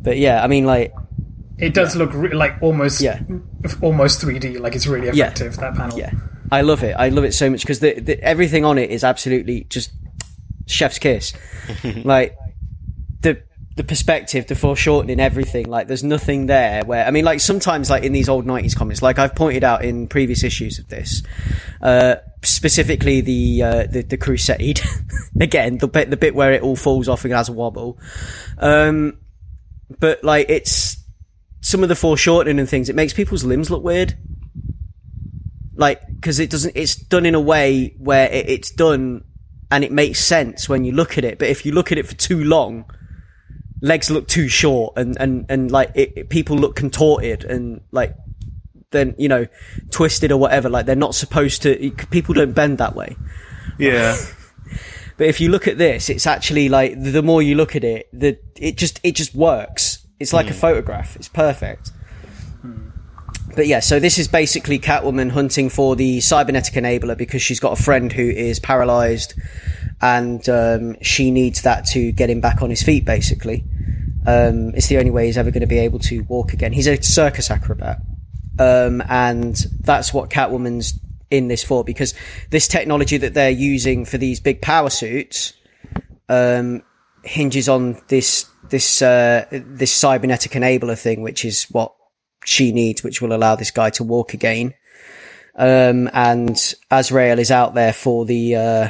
But 0.01 0.17
yeah, 0.17 0.43
I 0.43 0.47
mean, 0.47 0.65
like 0.65 0.93
It 1.57 1.73
does 1.73 1.95
look 1.95 2.11
re- 2.13 2.33
like 2.33 2.55
almost 2.61 3.01
Yeah. 3.01 3.19
almost 3.81 4.21
3D, 4.21 4.59
like 4.59 4.75
it's 4.75 4.87
really 4.87 5.07
Yeah. 5.15 5.25
effective 5.27 5.57
that 5.57 5.75
panel. 5.75 5.97
yeah, 5.97 6.11
I 6.51 6.61
love 6.61 6.83
it. 6.83 6.93
I 6.97 7.09
love 7.09 7.23
it 7.23 7.33
so 7.33 7.49
much 7.49 7.61
because 7.61 7.79
the, 7.79 7.99
the 7.99 8.19
everything 8.23 8.65
on 8.65 8.77
it 8.77 8.89
is 8.89 9.03
absolutely 9.03 9.65
just 9.69 9.91
chef's 10.65 10.99
kiss. 10.99 11.33
like 12.03 12.35
the 13.21 13.41
the 13.77 13.83
perspective, 13.85 14.47
the 14.47 14.55
foreshortening, 14.55 15.19
everything. 15.19 15.65
Like 15.65 15.87
there's 15.87 16.03
nothing 16.03 16.47
there 16.47 16.83
where 16.83 17.05
I 17.05 17.11
mean, 17.11 17.23
like 17.23 17.39
sometimes 17.39 17.89
like 17.89 18.03
in 18.03 18.11
these 18.11 18.27
old 18.27 18.45
'90s 18.45 18.75
comics, 18.75 19.01
like 19.01 19.19
I've 19.19 19.35
pointed 19.35 19.63
out 19.63 19.85
in 19.85 20.07
previous 20.07 20.43
issues 20.43 20.79
of 20.79 20.87
this, 20.89 21.21
uh, 21.81 22.15
specifically 22.43 23.21
the 23.21 23.63
uh, 23.63 23.87
the, 23.87 24.01
the 24.03 24.17
Crusade. 24.17 24.81
Again, 25.41 25.77
the 25.77 25.87
bit 25.87 26.09
the 26.09 26.17
bit 26.17 26.35
where 26.35 26.53
it 26.53 26.61
all 26.61 26.75
falls 26.75 27.07
off 27.07 27.23
and 27.25 27.33
has 27.33 27.49
a 27.49 27.53
wobble. 27.53 27.99
Um, 28.57 29.17
but 29.99 30.23
like 30.23 30.49
it's 30.49 30.97
some 31.61 31.83
of 31.83 31.89
the 31.89 31.95
foreshortening 31.95 32.59
and 32.59 32.69
things. 32.69 32.89
It 32.89 32.95
makes 32.95 33.13
people's 33.13 33.43
limbs 33.43 33.69
look 33.69 33.83
weird 33.83 34.17
like 35.75 36.01
because 36.07 36.39
it 36.39 36.49
doesn't 36.49 36.73
it's 36.75 36.95
done 36.95 37.25
in 37.25 37.33
a 37.33 37.39
way 37.39 37.95
where 37.97 38.29
it, 38.31 38.49
it's 38.49 38.71
done 38.71 39.23
and 39.71 39.83
it 39.83 39.91
makes 39.91 40.19
sense 40.19 40.67
when 40.67 40.83
you 40.83 40.91
look 40.91 41.17
at 41.17 41.23
it. 41.23 41.39
But 41.39 41.47
if 41.47 41.65
you 41.65 41.71
look 41.71 41.91
at 41.91 41.97
it 41.97 42.05
for 42.05 42.13
too 42.15 42.43
long, 42.43 42.85
legs 43.81 44.11
look 44.11 44.27
too 44.27 44.47
short 44.49 44.93
and, 44.97 45.17
and, 45.19 45.45
and 45.49 45.71
like 45.71 45.91
it, 45.95 46.13
it- 46.15 46.29
people 46.29 46.57
look 46.57 46.75
contorted 46.75 47.45
and 47.45 47.81
like, 47.91 48.15
then, 48.91 49.15
you 49.17 49.27
know, 49.27 49.47
twisted 49.89 50.31
or 50.31 50.37
whatever. 50.37 50.69
Like 50.69 50.85
they're 50.85 50.95
not 50.95 51.15
supposed 51.15 51.63
to, 51.63 51.91
people 52.11 52.33
don't 52.33 52.53
bend 52.53 52.77
that 52.77 52.95
way. 52.95 53.15
Yeah. 53.77 54.17
But 55.21 55.27
if 55.27 55.39
you 55.39 55.49
look 55.49 55.67
at 55.67 55.77
this, 55.77 56.09
it's 56.09 56.25
actually 56.25 56.67
like 56.67 56.95
the 56.99 57.21
more 57.21 57.43
you 57.43 57.53
look 57.53 57.75
at 57.75 57.83
it, 57.83 58.09
the 58.11 58.39
it 58.55 58.75
just 58.75 58.99
it 59.03 59.11
just 59.11 59.35
works. 59.35 60.03
It's 60.19 60.33
like 60.33 60.49
a 60.49 60.53
photograph. 60.53 61.15
It's 61.15 61.27
perfect. 61.27 61.91
But 63.55 63.67
yeah, 63.67 63.81
so 63.81 63.99
this 63.99 64.17
is 64.17 64.27
basically 64.27 64.79
Catwoman 64.79 65.29
hunting 65.29 65.69
for 65.69 65.95
the 65.95 66.21
cybernetic 66.21 66.73
enabler 66.73 67.15
because 67.15 67.41
she's 67.41 67.59
got 67.59 67.77
a 67.77 67.83
friend 67.83 68.11
who 68.11 68.29
is 68.29 68.59
paralyzed, 68.59 69.35
and 70.01 70.47
um, 70.49 70.95
she 71.03 71.29
needs 71.29 71.61
that 71.61 71.85
to 71.87 72.11
get 72.11 72.31
him 72.31 72.41
back 72.41 72.63
on 72.63 72.71
his 72.71 72.81
feet. 72.81 73.05
Basically, 73.05 73.63
um, 74.25 74.73
it's 74.73 74.87
the 74.87 74.97
only 74.97 75.11
way 75.11 75.27
he's 75.27 75.37
ever 75.37 75.51
going 75.51 75.61
to 75.61 75.67
be 75.67 75.77
able 75.77 75.99
to 75.99 76.21
walk 76.21 76.53
again. 76.53 76.73
He's 76.73 76.87
a 76.87 76.99
circus 76.99 77.51
acrobat, 77.51 77.99
um, 78.59 79.01
and 79.09 79.55
that's 79.81 80.13
what 80.13 80.29
Catwoman's 80.29 80.99
in 81.29 81.47
this 81.47 81.63
for 81.63 81.83
because 81.83 82.13
this 82.49 82.67
technology 82.67 83.17
that 83.17 83.33
they're 83.33 83.49
using 83.49 84.03
for 84.03 84.17
these 84.17 84.39
big 84.39 84.61
power 84.61 84.89
suits 84.89 85.53
um, 86.27 86.83
hinges 87.23 87.69
on 87.69 88.01
this 88.09 88.45
this 88.69 89.01
uh, 89.01 89.45
this 89.51 89.93
cybernetic 89.93 90.51
enabler 90.53 90.99
thing, 90.99 91.21
which 91.21 91.45
is 91.45 91.63
what 91.65 91.93
she 92.45 92.71
needs, 92.71 93.03
which 93.03 93.21
will 93.21 93.33
allow 93.33 93.55
this 93.55 93.71
guy 93.71 93.89
to 93.91 94.03
walk 94.03 94.33
again. 94.33 94.73
Um, 95.55 96.09
and 96.13 96.57
Azrael 96.89 97.39
is 97.39 97.51
out 97.51 97.73
there 97.73 97.93
for 97.93 98.25
the 98.25 98.55
uh, 98.55 98.89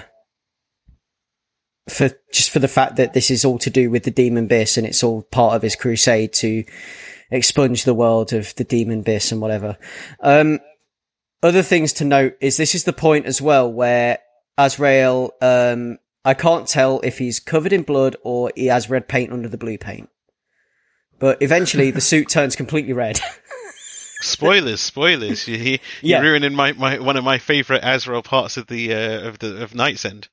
for 1.90 2.12
just 2.32 2.52
for 2.52 2.60
the 2.60 2.68
fact 2.68 2.96
that 2.98 3.14
this 3.14 3.32
is 3.32 3.44
all 3.44 3.58
to 3.60 3.70
do 3.70 3.90
with 3.90 4.04
the 4.04 4.12
demon 4.12 4.48
Biis, 4.48 4.78
and 4.78 4.86
it's 4.86 5.04
all 5.04 5.24
part 5.24 5.56
of 5.56 5.62
his 5.62 5.76
crusade 5.76 6.34
to 6.34 6.64
expunge 7.32 7.84
the 7.86 7.94
world 7.94 8.34
of 8.34 8.54
the 8.56 8.64
demon 8.64 9.04
Biis 9.04 9.32
and 9.32 9.42
whatever. 9.42 9.78
Um, 10.20 10.60
other 11.42 11.64
things 11.64 11.94
to 11.94 12.06
note 12.06 12.36
is 12.42 12.58
this 12.58 12.76
is 12.76 12.84
the 12.84 12.94
point 12.94 13.26
as 13.26 13.42
well 13.42 13.72
where 13.72 14.20
Azrael, 14.58 15.32
um, 15.42 15.98
I 16.24 16.34
can't 16.36 16.68
tell 16.68 17.00
if 17.02 17.18
he's 17.18 17.40
covered 17.40 17.74
in 17.74 17.82
blood 17.84 18.16
or 18.24 18.52
he 18.56 18.68
has 18.68 18.90
red 18.90 19.08
paint 19.08 19.32
under 19.32 19.48
the 19.48 19.58
blue 19.58 19.78
paint. 19.78 20.10
But 21.20 21.42
eventually 21.42 21.90
the 21.92 22.02
suit 22.02 22.30
turns 22.30 22.56
completely 22.56 22.94
red. 22.94 23.20
Spoilers, 24.22 24.82
spoilers. 24.82 25.48
You, 25.48 25.58
you, 25.58 25.80
Yeah. 26.02 26.22
You're 26.22 26.32
ruining 26.34 26.54
my, 26.54 26.74
my 26.74 27.00
one 27.00 27.18
of 27.18 27.24
my 27.24 27.40
favorite 27.40 27.82
Azrael 27.84 28.22
parts 28.22 28.56
of 28.58 28.68
the 28.68 28.94
uh, 28.94 29.28
of 29.28 29.40
the 29.40 29.64
of 29.64 29.72
KnightsEnd. 29.72 30.28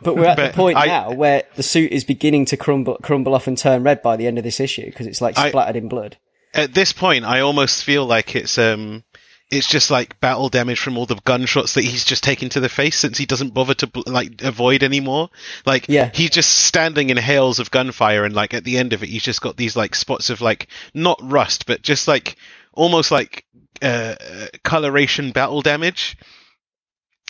But 0.00 0.14
we're 0.16 0.26
at 0.26 0.36
But 0.36 0.52
the 0.52 0.56
point 0.56 0.78
I- 0.78 0.86
now 0.86 1.12
where 1.12 1.42
the 1.56 1.62
suit 1.64 1.90
is 1.90 2.04
beginning 2.04 2.44
to 2.46 2.56
crumble, 2.56 2.98
crumble 3.02 3.34
off 3.34 3.48
and 3.48 3.58
turn 3.58 3.82
red 3.82 4.00
by 4.00 4.16
the 4.16 4.28
end 4.28 4.38
of 4.38 4.44
this 4.44 4.60
issue 4.60 4.86
because 4.86 5.08
it's 5.08 5.20
like 5.20 5.36
I- 5.38 5.48
splattered 5.48 5.74
in 5.76 5.88
blood. 5.88 6.18
At 6.54 6.74
this 6.74 6.92
point, 6.92 7.24
I 7.24 7.40
almost 7.40 7.84
feel 7.84 8.04
like 8.06 8.36
it's 8.36 8.58
um 8.58 9.04
it's 9.50 9.66
just 9.66 9.90
like 9.90 10.18
battle 10.18 10.48
damage 10.48 10.80
from 10.80 10.96
all 10.96 11.04
the 11.04 11.20
gunshots 11.24 11.74
that 11.74 11.84
he's 11.84 12.04
just 12.06 12.24
taken 12.24 12.48
to 12.48 12.60
the 12.60 12.70
face 12.70 12.96
since 12.98 13.18
he 13.18 13.26
doesn't 13.26 13.52
bother 13.52 13.74
to 13.74 13.90
like 14.06 14.40
avoid 14.42 14.82
anymore. 14.82 15.28
Like 15.66 15.86
Yeah. 15.88 16.10
he's 16.14 16.30
just 16.30 16.50
standing 16.50 17.10
in 17.10 17.18
hails 17.18 17.58
of 17.58 17.70
gunfire 17.70 18.24
and 18.24 18.34
like 18.34 18.54
at 18.54 18.64
the 18.64 18.78
end 18.78 18.94
of 18.94 19.02
it 19.02 19.10
he's 19.10 19.22
just 19.22 19.42
got 19.42 19.56
these 19.58 19.76
like 19.76 19.94
spots 19.94 20.30
of 20.30 20.40
like 20.40 20.68
not 20.94 21.20
rust 21.22 21.66
but 21.66 21.82
just 21.82 22.08
like 22.08 22.36
almost 22.72 23.10
like 23.10 23.44
uh 23.82 24.14
coloration 24.62 25.32
battle 25.32 25.60
damage. 25.60 26.16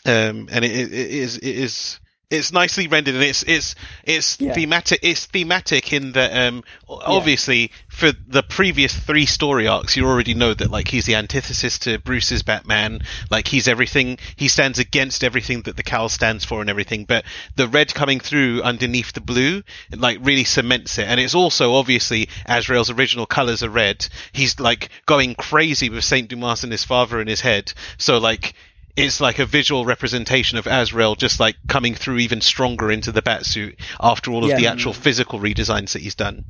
Um 0.07 0.49
and 0.53 0.65
it, 0.65 0.71
it 0.73 0.93
is 0.93 1.37
it 1.39 1.45
is 1.45 1.99
it's 2.33 2.53
nicely 2.53 2.89
rendered 2.89 3.15
and 3.15 3.23
it's 3.23 3.43
it's 3.45 3.75
it's 4.05 4.41
Yeah. 4.41 4.55
thematic 4.55 5.01
it's 5.03 5.27
thematic 5.27 5.93
in 5.93 6.13
that 6.13 6.33
um 6.37 6.65
obviously 6.89 7.71
for 7.89 8.11
the 8.27 8.43
previous 8.43 8.95
three 8.97 9.27
story 9.27 9.69
arcs 9.69 9.97
you 9.97 10.07
already 10.07 10.35
know 10.35 10.55
that 10.55 10.71
like 10.71 10.89
he's 10.89 11.07
the 11.07 11.15
antithesis 11.15 11.79
to 11.81 11.99
Bruce's 11.99 12.43
Batman 12.43 13.01
like 13.31 13.49
he's 13.49 13.69
everything 13.69 14.19
he 14.37 14.49
stands 14.49 14.79
against 14.79 15.23
everything 15.23 15.63
that 15.63 15.77
the 15.77 15.83
cowl 15.83 16.09
stands 16.09 16.45
for 16.45 16.61
and 16.61 16.71
everything 16.71 17.05
but 17.05 17.25
the 17.57 17.69
red 17.69 17.93
coming 17.95 18.21
through 18.21 18.63
underneath 18.63 19.13
the 19.13 19.21
blue 19.21 19.63
it 19.91 19.99
like 20.01 20.19
really 20.23 20.45
cements 20.45 20.99
it 20.99 21.07
and 21.07 21.21
it's 21.21 21.35
also 21.35 21.75
obviously 21.75 22.29
Azrael's 22.47 22.91
original 22.91 23.27
colors 23.27 23.63
are 23.63 23.71
red 23.71 24.07
he's 24.33 24.59
like 24.59 24.89
going 25.07 25.35
crazy 25.35 25.91
with 25.91 26.05
Saint 26.05 26.29
Dumas 26.29 26.63
and 26.65 26.73
his 26.73 26.85
father 26.85 27.21
in 27.21 27.27
his 27.29 27.41
head 27.41 27.73
so 27.99 28.19
like 28.19 28.55
it's 28.97 29.21
like 29.21 29.39
a 29.39 29.47
visual 29.47 29.85
representation 29.85 30.59
of 30.59 30.67
Azrael 30.67 31.15
just 31.15 31.41
like 31.41 31.57
coming 31.67 31.95
through 31.95 32.19
even 32.19 32.41
stronger 32.41 32.91
into 32.91 33.11
the 33.13 33.23
batsuit 33.23 33.77
after 34.01 34.31
all 34.31 34.45
of 34.45 34.51
Yeah. 34.51 34.57
the 34.57 34.67
actual 34.67 34.93
physical 34.93 35.39
redesigns 35.41 35.93
that 35.93 36.03
he's 36.03 36.15
done. 36.15 36.45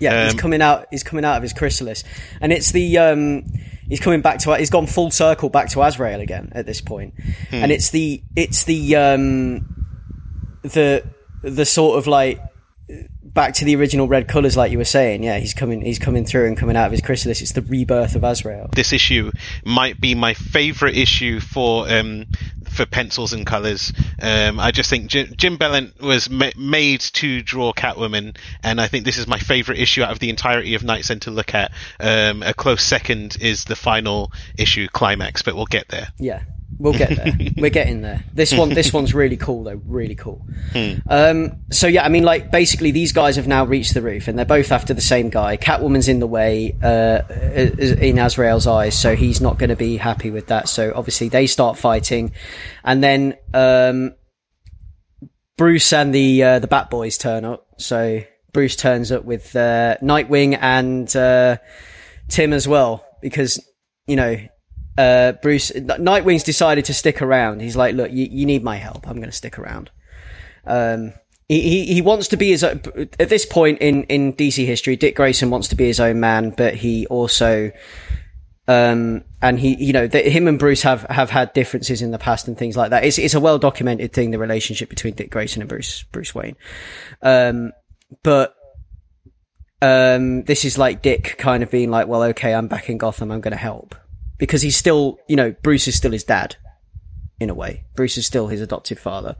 Yeah, 0.00 0.24
he's 0.24 0.32
Um, 0.32 0.38
coming 0.38 0.60
out. 0.60 0.86
He's 0.90 1.04
coming 1.04 1.24
out 1.24 1.36
of 1.36 1.42
his 1.44 1.52
chrysalis, 1.52 2.02
and 2.40 2.52
it's 2.52 2.72
the 2.72 2.98
um, 2.98 3.44
he's 3.88 4.00
coming 4.00 4.22
back 4.22 4.38
to. 4.40 4.56
He's 4.56 4.70
gone 4.70 4.86
full 4.88 5.12
circle 5.12 5.50
back 5.50 5.68
to 5.70 5.82
Azrael 5.82 6.20
again 6.20 6.50
at 6.52 6.66
this 6.66 6.80
point, 6.80 7.14
and 7.52 7.70
it's 7.70 7.90
the 7.90 8.20
it's 8.34 8.64
the 8.64 8.96
um, 8.96 9.64
the 10.62 11.04
the 11.42 11.64
sort 11.64 11.98
of 11.98 12.08
like 12.08 12.40
back 13.34 13.54
to 13.54 13.64
the 13.64 13.76
original 13.76 14.08
red 14.08 14.28
colors, 14.28 14.56
like 14.56 14.72
you 14.72 14.78
were 14.78 14.84
saying. 14.84 15.22
Yeah, 15.22 15.38
he's 15.38 15.54
coming. 15.54 15.82
He's 15.82 15.98
coming 15.98 16.24
through 16.24 16.46
and 16.46 16.56
coming 16.56 16.76
out 16.76 16.86
of 16.86 16.92
his 16.92 17.00
chrysalis. 17.00 17.42
It's 17.42 17.52
the 17.52 17.62
rebirth 17.62 18.14
of 18.14 18.24
Azrael. 18.24 18.70
This 18.72 18.92
issue 18.92 19.32
might 19.64 20.00
be 20.00 20.14
my 20.14 20.34
favorite 20.34 20.96
issue 20.96 21.40
for 21.40 21.90
um, 21.90 22.26
for 22.70 22.86
pencils 22.86 23.32
and 23.32 23.46
colors. 23.46 23.92
Um, 24.20 24.58
I 24.58 24.70
just 24.70 24.90
think 24.90 25.08
Jim, 25.08 25.34
Jim 25.36 25.56
Balent 25.56 26.00
was 26.00 26.30
ma- 26.30 26.50
made 26.56 27.00
to 27.00 27.42
draw 27.42 27.72
Catwoman, 27.72 28.36
and 28.62 28.80
I 28.80 28.86
think 28.86 29.04
this 29.04 29.18
is 29.18 29.26
my 29.26 29.38
favorite 29.38 29.78
issue 29.78 30.02
out 30.02 30.12
of 30.12 30.18
the 30.18 30.30
entirety 30.30 30.74
of 30.74 30.82
KnightsEnd 30.82 31.22
to 31.22 31.30
look 31.30 31.54
at. 31.54 31.72
Um, 32.00 32.42
a 32.42 32.54
close 32.54 32.82
second 32.82 33.36
is 33.40 33.64
the 33.64 33.76
final 33.76 34.32
issue 34.58 34.88
climax, 34.88 35.42
but 35.42 35.54
we'll 35.54 35.66
get 35.66 35.88
there. 35.88 36.08
Yeah, 36.18 36.42
we'll 36.78 36.92
get 36.92 37.16
there. 37.16 37.32
We're 37.56 37.70
getting 37.70 38.02
there. 38.02 38.24
This 38.32 38.52
one, 38.52 38.70
this 38.70 38.92
one's 38.92 39.14
really 39.14 39.36
cool 39.36 39.64
though. 39.64 39.80
Really 39.84 40.14
cool. 40.14 40.46
Um, 41.08 41.58
so 41.70 41.86
yeah, 41.86 42.04
I 42.04 42.08
mean, 42.08 42.24
like 42.24 42.50
basically, 42.50 42.90
these 42.90 43.12
guys 43.12 43.36
have 43.36 43.46
now 43.46 43.64
reached 43.64 43.94
the 43.94 44.02
roof, 44.02 44.28
and 44.28 44.38
they're 44.38 44.44
both 44.44 44.72
after 44.72 44.94
the 44.94 45.00
same 45.00 45.30
guy. 45.30 45.56
Catwoman's 45.56 46.08
in 46.08 46.20
the 46.20 46.26
way, 46.26 46.76
uh, 46.82 47.22
in 47.54 48.18
Azrael's 48.18 48.66
eyes, 48.66 48.98
so 48.98 49.16
he's 49.16 49.40
not 49.40 49.58
going 49.58 49.70
to 49.70 49.76
be 49.76 49.96
happy 49.96 50.30
with 50.30 50.48
that. 50.48 50.68
So 50.68 50.92
obviously, 50.94 51.28
they 51.28 51.46
start 51.46 51.78
fighting, 51.78 52.32
and 52.84 53.02
then 53.02 53.36
um, 53.52 54.14
Bruce 55.56 55.92
and 55.92 56.14
the 56.14 56.42
uh, 56.42 56.58
the 56.58 56.66
Bat 56.66 56.90
Boys 56.90 57.18
turn 57.18 57.44
up. 57.44 57.66
So 57.78 58.22
Bruce 58.52 58.76
turns 58.76 59.12
up 59.12 59.24
with 59.24 59.54
uh, 59.56 59.96
Nightwing 60.02 60.58
and 60.60 61.14
uh, 61.16 61.58
Tim 62.28 62.52
as 62.52 62.66
well, 62.66 63.04
because 63.20 63.60
you 64.06 64.16
know 64.16 64.36
uh, 64.96 65.32
Bruce 65.32 65.72
Nightwing's 65.74 66.44
decided 66.44 66.84
to 66.86 66.94
stick 66.94 67.20
around. 67.20 67.60
He's 67.60 67.76
like, 67.76 67.94
look, 67.94 68.12
you, 68.12 68.28
you 68.30 68.46
need 68.46 68.62
my 68.62 68.76
help. 68.76 69.08
I'm 69.08 69.16
going 69.16 69.30
to 69.30 69.32
stick 69.32 69.58
around. 69.58 69.90
Um, 70.66 71.12
he, 71.48 71.60
he 71.60 71.94
he 71.94 72.02
wants 72.02 72.28
to 72.28 72.36
be 72.36 72.50
his 72.50 72.64
own, 72.64 72.80
at 73.20 73.28
this 73.28 73.44
point 73.44 73.78
in 73.80 74.04
in 74.04 74.32
DC 74.32 74.64
history. 74.64 74.96
Dick 74.96 75.14
Grayson 75.14 75.50
wants 75.50 75.68
to 75.68 75.76
be 75.76 75.86
his 75.86 76.00
own 76.00 76.20
man, 76.20 76.50
but 76.50 76.74
he 76.74 77.06
also 77.08 77.70
um 78.66 79.22
and 79.42 79.60
he 79.60 79.76
you 79.76 79.92
know 79.92 80.08
him 80.08 80.48
and 80.48 80.58
Bruce 80.58 80.80
have 80.82 81.02
have 81.02 81.28
had 81.28 81.52
differences 81.52 82.00
in 82.00 82.12
the 82.12 82.18
past 82.18 82.48
and 82.48 82.56
things 82.56 82.78
like 82.78 82.90
that. 82.90 83.04
It's 83.04 83.18
it's 83.18 83.34
a 83.34 83.40
well 83.40 83.58
documented 83.58 84.14
thing 84.14 84.30
the 84.30 84.38
relationship 84.38 84.88
between 84.88 85.14
Dick 85.14 85.30
Grayson 85.30 85.60
and 85.60 85.68
Bruce 85.68 86.02
Bruce 86.04 86.34
Wayne. 86.34 86.56
Um, 87.20 87.72
but 88.22 88.54
um, 89.82 90.44
this 90.44 90.64
is 90.64 90.78
like 90.78 91.02
Dick 91.02 91.36
kind 91.36 91.62
of 91.62 91.70
being 91.70 91.90
like, 91.90 92.06
well, 92.06 92.22
okay, 92.22 92.54
I'm 92.54 92.68
back 92.68 92.88
in 92.88 92.96
Gotham. 92.96 93.30
I'm 93.30 93.42
going 93.42 93.52
to 93.52 93.58
help 93.58 93.94
because 94.38 94.62
he's 94.62 94.76
still, 94.76 95.18
you 95.28 95.36
know, 95.36 95.54
Bruce 95.62 95.88
is 95.88 95.96
still 95.96 96.12
his 96.12 96.24
dad 96.24 96.56
in 97.40 97.50
a 97.50 97.54
way. 97.54 97.84
Bruce 97.94 98.16
is 98.16 98.26
still 98.26 98.48
his 98.48 98.60
adoptive 98.60 98.98
father. 98.98 99.36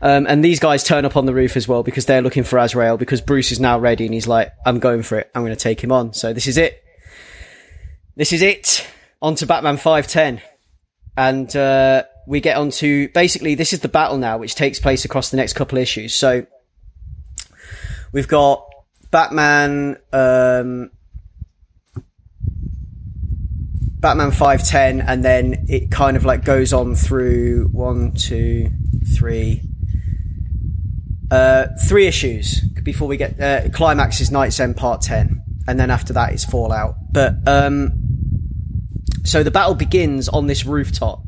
Um, 0.00 0.26
and 0.26 0.44
these 0.44 0.60
guys 0.60 0.84
turn 0.84 1.04
up 1.04 1.16
on 1.16 1.26
the 1.26 1.34
roof 1.34 1.56
as 1.56 1.66
well 1.66 1.82
because 1.82 2.06
they're 2.06 2.22
looking 2.22 2.44
for 2.44 2.58
Azrael 2.58 2.96
because 2.96 3.20
Bruce 3.20 3.52
is 3.52 3.60
now 3.60 3.78
ready 3.78 4.04
and 4.04 4.14
he's 4.14 4.26
like, 4.26 4.52
I'm 4.64 4.78
going 4.78 5.02
for 5.02 5.18
it. 5.18 5.30
I'm 5.34 5.42
going 5.42 5.54
to 5.54 5.62
take 5.62 5.82
him 5.82 5.92
on. 5.92 6.12
So 6.12 6.32
this 6.32 6.46
is 6.46 6.56
it. 6.56 6.82
This 8.14 8.32
is 8.32 8.42
it. 8.42 8.86
On 9.20 9.34
to 9.36 9.46
Batman 9.46 9.76
510. 9.76 10.40
And, 11.16 11.54
uh, 11.56 12.04
we 12.26 12.40
get 12.40 12.56
on 12.56 12.70
to 12.70 13.08
basically 13.10 13.54
this 13.54 13.72
is 13.72 13.80
the 13.80 13.88
battle 13.88 14.18
now, 14.18 14.38
which 14.38 14.54
takes 14.54 14.80
place 14.80 15.04
across 15.04 15.30
the 15.30 15.36
next 15.36 15.52
couple 15.52 15.78
issues. 15.78 16.14
So 16.14 16.46
we've 18.12 18.28
got 18.28 18.68
Batman, 19.10 19.96
um, 20.12 20.90
Batman 24.00 24.30
510, 24.30 25.00
and 25.00 25.24
then 25.24 25.66
it 25.68 25.90
kind 25.90 26.16
of 26.16 26.24
like 26.24 26.44
goes 26.44 26.72
on 26.72 26.94
through 26.94 27.68
one, 27.72 28.12
two, 28.12 28.70
three, 29.16 29.62
uh, 31.30 31.66
three 31.88 32.06
issues 32.06 32.60
before 32.82 33.08
we 33.08 33.16
get, 33.16 33.40
uh, 33.40 33.68
climax 33.70 34.20
is 34.20 34.30
KnightsEnd 34.30 34.76
part 34.76 35.00
10, 35.00 35.42
and 35.66 35.80
then 35.80 35.90
after 35.90 36.12
that 36.12 36.32
is 36.32 36.44
Fallout. 36.44 36.96
But, 37.12 37.36
um, 37.48 37.92
so 39.24 39.42
the 39.42 39.50
battle 39.50 39.74
begins 39.74 40.28
on 40.28 40.46
this 40.46 40.64
rooftop, 40.64 41.22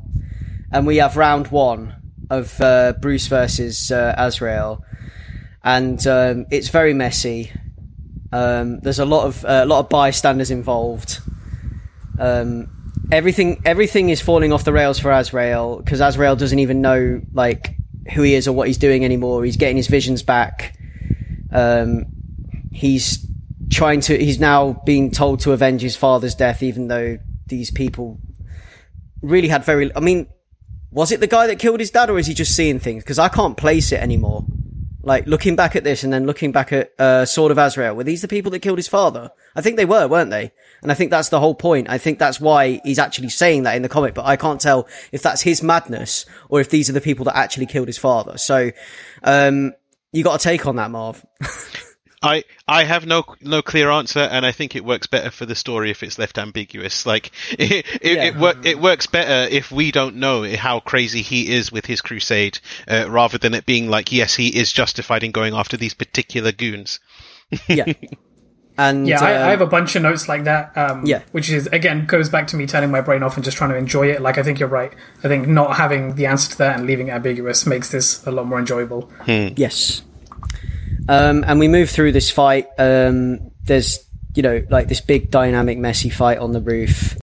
and 0.70 0.86
we 0.86 0.98
have 0.98 1.16
round 1.16 1.48
one, 1.48 1.96
of 2.30 2.60
uh, 2.60 2.94
Bruce 3.00 3.26
versus 3.26 3.90
uh, 3.90 4.14
Azrael, 4.16 4.84
and 5.64 6.04
um, 6.06 6.46
it's 6.50 6.68
very 6.68 6.94
messy. 6.94 7.50
Um, 8.32 8.80
there's 8.80 8.98
a 8.98 9.04
lot 9.04 9.26
of 9.26 9.44
uh, 9.44 9.62
a 9.64 9.66
lot 9.66 9.80
of 9.80 9.88
bystanders 9.88 10.50
involved. 10.50 11.20
Um, 12.18 12.70
everything 13.10 13.62
everything 13.64 14.10
is 14.10 14.20
falling 14.20 14.52
off 14.52 14.64
the 14.64 14.72
rails 14.72 14.98
for 14.98 15.10
Azrael 15.10 15.78
because 15.78 16.00
Azrael 16.00 16.36
doesn't 16.36 16.58
even 16.58 16.80
know 16.80 17.20
like 17.32 17.74
who 18.12 18.22
he 18.22 18.34
is 18.34 18.48
or 18.48 18.52
what 18.52 18.66
he's 18.66 18.78
doing 18.78 19.04
anymore. 19.04 19.44
He's 19.44 19.56
getting 19.56 19.76
his 19.76 19.86
visions 19.86 20.22
back. 20.22 20.76
Um, 21.50 22.06
he's 22.72 23.26
trying 23.70 24.00
to. 24.02 24.16
He's 24.16 24.40
now 24.40 24.82
being 24.84 25.10
told 25.10 25.40
to 25.40 25.52
avenge 25.52 25.82
his 25.82 25.96
father's 25.96 26.34
death, 26.34 26.62
even 26.62 26.88
though 26.88 27.18
these 27.46 27.70
people 27.70 28.18
really 29.22 29.48
had 29.48 29.64
very. 29.64 29.94
I 29.94 30.00
mean, 30.00 30.28
was 30.90 31.12
it 31.12 31.20
the 31.20 31.26
guy 31.26 31.46
that 31.46 31.58
killed 31.58 31.80
his 31.80 31.90
dad, 31.90 32.10
or 32.10 32.18
is 32.18 32.26
he 32.26 32.34
just 32.34 32.54
seeing 32.54 32.78
things? 32.78 33.02
Because 33.02 33.18
I 33.18 33.28
can't 33.28 33.56
place 33.56 33.92
it 33.92 34.00
anymore. 34.00 34.44
Like 35.08 35.26
looking 35.26 35.56
back 35.56 35.74
at 35.74 35.84
this 35.84 36.04
and 36.04 36.12
then 36.12 36.26
looking 36.26 36.52
back 36.52 36.70
at 36.70 36.92
uh, 37.00 37.24
Sword 37.24 37.50
of 37.50 37.56
Azrael, 37.56 37.96
were 37.96 38.04
these 38.04 38.20
the 38.20 38.28
people 38.28 38.50
that 38.50 38.58
killed 38.58 38.76
his 38.76 38.88
father? 38.88 39.30
I 39.56 39.62
think 39.62 39.78
they 39.78 39.86
were, 39.86 40.06
weren't 40.06 40.30
they? 40.30 40.52
And 40.82 40.92
I 40.92 40.94
think 40.94 41.10
that's 41.10 41.30
the 41.30 41.40
whole 41.40 41.54
point. 41.54 41.88
I 41.88 41.96
think 41.96 42.18
that's 42.18 42.38
why 42.38 42.82
he's 42.84 42.98
actually 42.98 43.30
saying 43.30 43.62
that 43.62 43.74
in 43.74 43.80
the 43.80 43.88
comic, 43.88 44.12
but 44.12 44.26
I 44.26 44.36
can't 44.36 44.60
tell 44.60 44.86
if 45.10 45.22
that's 45.22 45.40
his 45.40 45.62
madness 45.62 46.26
or 46.50 46.60
if 46.60 46.68
these 46.68 46.90
are 46.90 46.92
the 46.92 47.00
people 47.00 47.24
that 47.24 47.38
actually 47.38 47.64
killed 47.64 47.88
his 47.88 47.96
father. 47.96 48.36
So, 48.36 48.70
um, 49.24 49.72
you 50.12 50.22
got 50.22 50.38
a 50.38 50.44
take 50.44 50.66
on 50.66 50.76
that, 50.76 50.90
Marv? 50.90 51.24
I 52.22 52.44
I 52.66 52.84
have 52.84 53.06
no 53.06 53.24
no 53.40 53.62
clear 53.62 53.90
answer, 53.90 54.20
and 54.20 54.44
I 54.44 54.52
think 54.52 54.74
it 54.74 54.84
works 54.84 55.06
better 55.06 55.30
for 55.30 55.46
the 55.46 55.54
story 55.54 55.90
if 55.90 56.02
it's 56.02 56.18
left 56.18 56.36
ambiguous. 56.38 57.06
Like 57.06 57.30
it 57.52 57.86
it, 58.02 58.16
Yeah. 58.16 58.24
it, 58.24 58.36
wor- 58.36 58.54
it 58.64 58.80
works 58.80 59.06
better 59.06 59.48
if 59.54 59.70
we 59.70 59.92
don't 59.92 60.16
know 60.16 60.42
how 60.56 60.80
crazy 60.80 61.22
he 61.22 61.52
is 61.52 61.70
with 61.70 61.86
his 61.86 62.00
crusade, 62.00 62.58
uh, 62.90 63.06
rather 63.08 63.38
than 63.38 63.54
it 63.54 63.66
being 63.66 63.88
like 63.88 64.10
yes, 64.10 64.34
he 64.34 64.48
is 64.48 64.72
justified 64.72 65.22
in 65.22 65.30
going 65.30 65.54
after 65.54 65.76
these 65.76 65.94
particular 65.94 66.50
goons. 66.52 66.98
yeah. 67.68 67.92
And 68.76 69.08
Yeah, 69.08 69.20
I, 69.20 69.34
um, 69.36 69.42
I 69.48 69.50
have 69.50 69.60
a 69.60 69.66
bunch 69.66 69.96
of 69.96 70.02
notes 70.02 70.28
like 70.28 70.44
that. 70.44 70.76
Um, 70.76 71.04
Yeah. 71.06 71.22
which 71.32 71.50
is 71.50 71.66
again 71.68 72.06
goes 72.06 72.28
back 72.28 72.46
to 72.48 72.56
me 72.56 72.66
turning 72.66 72.90
my 72.90 73.00
brain 73.00 73.22
off 73.22 73.36
and 73.36 73.44
just 73.44 73.56
trying 73.56 73.70
to 73.70 73.76
enjoy 73.76 74.08
it. 74.10 74.20
Like 74.22 74.38
I 74.38 74.42
think 74.42 74.58
you're 74.60 74.68
right. 74.68 74.92
I 75.24 75.28
think 75.28 75.46
not 75.48 75.76
having 75.76 76.14
the 76.16 76.26
answer 76.26 76.50
to 76.52 76.58
that 76.58 76.78
and 76.78 76.86
leaving 76.86 77.08
it 77.08 77.12
ambiguous 77.12 77.66
makes 77.66 77.90
this 77.90 78.24
a 78.26 78.30
lot 78.30 78.46
more 78.46 78.58
enjoyable. 78.58 79.10
Yes. 79.26 80.02
Um, 81.08 81.44
and 81.46 81.58
we 81.58 81.68
move 81.68 81.88
through 81.88 82.12
this 82.12 82.30
fight. 82.30 82.68
Um, 82.78 83.50
there's, 83.62 84.06
you 84.34 84.42
know, 84.42 84.62
like 84.68 84.88
this 84.88 85.00
big 85.00 85.30
dynamic, 85.30 85.78
messy 85.78 86.10
fight 86.10 86.38
on 86.38 86.52
the 86.52 86.60
roof. 86.60 87.16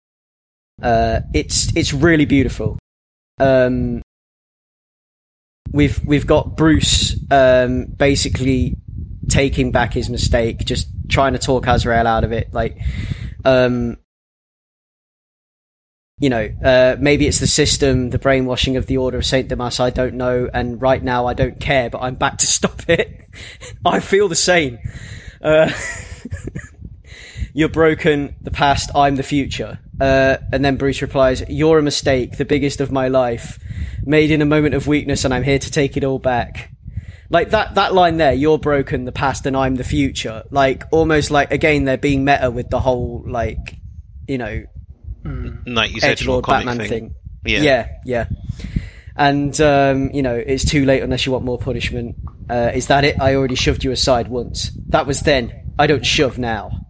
Uh, 0.82 1.22
it's, 1.34 1.76
it's 1.76 1.94
really 1.94 2.26
beautiful. 2.26 2.80
Um, 3.40 4.02
we've, 5.72 6.04
we've 6.04 6.26
got 6.26 6.58
Bruce, 6.58 7.16
um, 7.30 7.86
basically 7.86 8.78
taking 9.30 9.72
back 9.72 9.94
his 9.94 10.10
mistake, 10.10 10.66
just 10.66 10.88
trying 11.08 11.34
to 11.34 11.40
talk 11.40 11.68
Azrael 11.68 12.08
out 12.08 12.24
of 12.24 12.32
it. 12.32 12.54
Like, 12.54 12.80
um, 13.44 13.98
you 16.18 16.30
know, 16.30 16.50
uh, 16.64 16.96
maybe 17.00 17.28
it's 17.28 17.40
the 17.40 17.48
system, 17.48 18.10
the 18.10 18.20
brainwashing 18.20 18.78
of 18.78 18.86
the 18.86 18.98
Order 18.98 19.18
of 19.18 19.26
Saint 19.26 19.50
Dumas. 19.50 19.80
I 19.80 19.90
don't 19.90 20.16
know, 20.16 20.50
and 20.54 20.82
right 20.82 21.04
now 21.04 21.26
I 21.26 21.34
don't 21.34 21.60
care, 21.60 21.90
but 21.90 22.00
I'm 22.02 22.16
back 22.16 22.38
to 22.38 22.48
stop 22.48 22.88
it. 22.88 23.22
I 23.86 24.00
feel 24.00 24.28
the 24.28 24.36
same. 24.36 24.80
Uh, 25.42 25.70
you're 27.54 27.70
broken. 27.70 28.36
The 28.42 28.52
past. 28.52 28.92
I'm 28.96 29.18
the 29.18 29.24
future. 29.24 29.80
Uh, 30.00 30.38
and 30.52 30.64
then 30.64 30.78
Bruce 30.78 31.02
replies, 31.02 31.44
"You're 31.50 31.80
a 31.80 31.84
mistake, 31.84 32.38
the 32.38 32.46
biggest 32.46 32.80
of 32.80 32.92
my 32.92 33.10
life, 33.10 33.60
made 34.04 34.32
in 34.32 34.42
a 34.42 34.46
moment 34.46 34.74
of 34.74 34.88
weakness, 34.88 35.26
and 35.26 35.34
I'm 35.34 35.44
here 35.44 35.60
to 35.60 35.72
take 35.72 35.98
it 35.98 36.06
all 36.06 36.20
back." 36.20 36.72
Like 37.30 37.50
that, 37.50 37.76
that 37.76 37.94
line 37.94 38.18
there, 38.18 38.34
you're 38.34 38.60
broken, 38.60 39.04
the 39.04 39.12
past, 39.12 39.46
and 39.48 39.58
I'm 39.58 39.76
the 39.76 39.84
future. 39.84 40.44
Like, 40.52 40.84
almost 40.92 41.32
like, 41.32 41.52
again, 41.52 41.84
they're 41.84 41.98
being 41.98 42.24
meta 42.24 42.52
with 42.52 42.70
the 42.70 42.80
whole, 42.80 43.24
like, 43.26 43.78
you 44.28 44.38
know, 44.38 44.64
Nineties 45.26 46.04
edgelord 46.04 46.44
comic 46.44 46.66
Batman 46.68 46.78
thing. 46.78 46.90
thing. 46.90 47.16
Yeah. 47.46 47.62
yeah, 47.62 47.88
yeah. 48.06 48.26
And 49.16 49.60
um, 49.62 50.12
you 50.12 50.22
know, 50.22 50.36
it's 50.36 50.66
too 50.66 50.86
late 50.86 51.02
unless 51.04 51.26
you 51.26 51.32
want 51.32 51.46
more 51.46 51.58
punishment. 51.58 52.16
Uh, 52.50 52.72
is 52.74 52.88
that 52.88 53.04
it? 53.04 53.20
I 53.20 53.36
already 53.36 53.56
shoved 53.56 53.84
you 53.84 53.92
aside 53.92 54.28
once. 54.28 54.72
That 54.90 55.08
was 55.08 55.22
then. 55.22 55.74
I 55.80 55.88
don't 55.88 56.06
shove 56.06 56.38
now. 56.38 56.86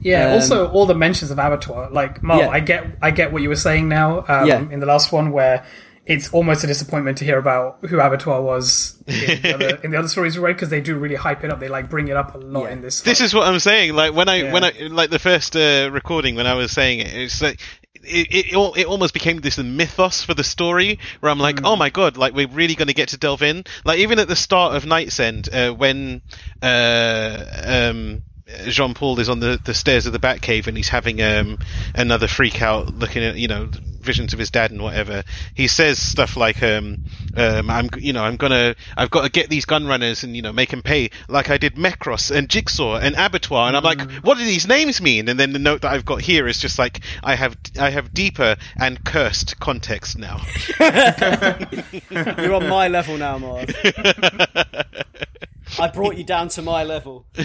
Yeah. 0.00 0.26
Um, 0.28 0.32
also, 0.34 0.68
all 0.70 0.86
the 0.86 0.94
mentions 0.94 1.30
of 1.30 1.38
abattoir, 1.38 1.90
like 1.90 2.22
Marv, 2.22 2.40
Yeah. 2.40 2.48
I 2.50 2.60
get, 2.60 2.86
I 3.00 3.10
get 3.10 3.32
what 3.32 3.42
you 3.42 3.48
were 3.48 3.56
saying 3.56 3.88
now. 3.88 4.24
Um, 4.28 4.46
Yeah. 4.46 4.60
In 4.70 4.80
the 4.80 4.86
last 4.86 5.12
one, 5.12 5.30
where 5.32 5.64
it's 6.06 6.32
almost 6.34 6.62
a 6.64 6.66
disappointment 6.66 7.16
to 7.18 7.24
hear 7.24 7.38
about 7.38 7.78
who 7.88 7.98
abattoir 7.98 8.42
was 8.42 9.02
in 9.06 9.40
the 9.42 9.54
other, 9.54 9.76
in 9.82 9.90
the 9.90 9.98
other 9.98 10.08
stories 10.08 10.36
we 10.36 10.44
read 10.44 10.52
because 10.54 10.68
they 10.68 10.80
do 10.80 10.96
really 10.96 11.14
hype 11.14 11.44
it 11.44 11.50
up. 11.50 11.60
They 11.60 11.68
like 11.68 11.88
bring 11.88 12.08
it 12.08 12.16
up 12.16 12.34
a 12.34 12.38
lot 12.38 12.64
Yeah. 12.64 12.72
in 12.72 12.80
this. 12.82 13.00
This 13.00 13.20
is 13.20 13.32
what 13.32 13.46
I'm 13.48 13.58
saying. 13.58 13.94
Like 13.94 14.12
when 14.14 14.28
I 14.28 14.50
when 14.52 14.64
I 14.64 14.72
like 14.90 15.10
the 15.10 15.18
first 15.18 15.56
uh, 15.56 15.88
recording 15.92 16.34
when 16.34 16.46
I 16.46 16.54
was 16.54 16.72
saying 16.72 17.00
it, 17.00 17.14
it's 17.14 17.40
like. 17.42 17.60
It, 18.06 18.52
it, 18.52 18.78
it 18.78 18.86
almost 18.86 19.14
became 19.14 19.38
this 19.40 19.56
mythos 19.56 20.22
for 20.22 20.34
the 20.34 20.44
story 20.44 20.98
where 21.20 21.32
I'm 21.32 21.38
like, 21.38 21.60
oh 21.64 21.74
my 21.74 21.88
god, 21.88 22.18
like 22.18 22.34
we're 22.34 22.48
really 22.48 22.74
going 22.74 22.88
to 22.88 22.92
get 22.94 23.08
to 23.10 23.16
delve 23.16 23.42
in. 23.42 23.64
Like 23.82 24.00
even 24.00 24.18
at 24.18 24.28
the 24.28 24.36
start 24.36 24.76
of 24.76 24.84
KnightsEnd, 24.84 25.48
uh, 25.50 25.72
when 25.74 26.20
uh, 26.60 27.46
um, 27.64 28.22
Jean 28.66 28.92
Paul 28.92 29.18
is 29.20 29.30
on 29.30 29.40
the, 29.40 29.58
the 29.64 29.72
stairs 29.72 30.04
of 30.04 30.12
the 30.12 30.18
Batcave 30.18 30.66
and 30.66 30.76
he's 30.76 30.90
having 30.90 31.22
um, 31.22 31.56
another 31.94 32.28
freak 32.28 32.60
out, 32.60 32.94
looking 32.94 33.22
at 33.24 33.36
you 33.36 33.48
know 33.48 33.70
visions 34.04 34.32
of 34.32 34.38
his 34.38 34.50
dad 34.50 34.70
and 34.70 34.82
whatever. 34.82 35.24
He 35.54 35.68
says 35.68 35.98
stuff 36.00 36.36
like, 36.36 36.62
um, 36.62 37.04
um, 37.36 37.70
"I'm 37.70 37.88
you 37.98 38.12
know 38.12 38.22
I'm 38.22 38.36
gonna 38.36 38.74
I've 38.96 39.10
got 39.10 39.22
to 39.22 39.30
get 39.30 39.50
these 39.50 39.64
gun 39.64 39.86
runners 39.86 40.22
and 40.22 40.36
you 40.36 40.42
know 40.42 40.52
make 40.52 40.70
them 40.70 40.82
pay 40.82 41.10
like 41.28 41.50
I 41.50 41.58
did 41.58 41.74
Mekros 41.74 42.30
and 42.30 42.48
Jigsaw 42.48 42.96
and 42.96 43.16
Abattoir." 43.16 43.68
And 43.68 43.76
I'm 43.76 43.82
like, 43.82 44.00
what 44.24 44.38
do 44.38 44.44
these 44.44 44.66
names 44.68 45.00
mean? 45.00 45.28
And 45.28 45.38
then 45.38 45.52
the 45.52 45.58
note 45.58 45.82
that 45.82 45.92
I've 45.92 46.04
got 46.04 46.20
here 46.20 46.46
is 46.46 46.60
just 46.60 46.78
like 46.78 47.00
I 47.22 47.34
have 47.34 47.56
I 47.78 47.90
have 47.90 48.12
deeper 48.14 48.56
and 48.78 49.02
cursed 49.04 49.58
context 49.58 50.18
now. 50.18 50.40
You're 50.80 52.54
on 52.54 52.68
my 52.68 52.88
level 52.88 53.16
now, 53.16 53.38
Marv. 53.38 53.70
I 55.78 55.88
brought 55.88 56.16
you 56.16 56.24
down 56.24 56.48
to 56.50 56.62
my 56.62 56.84
level. 56.84 57.26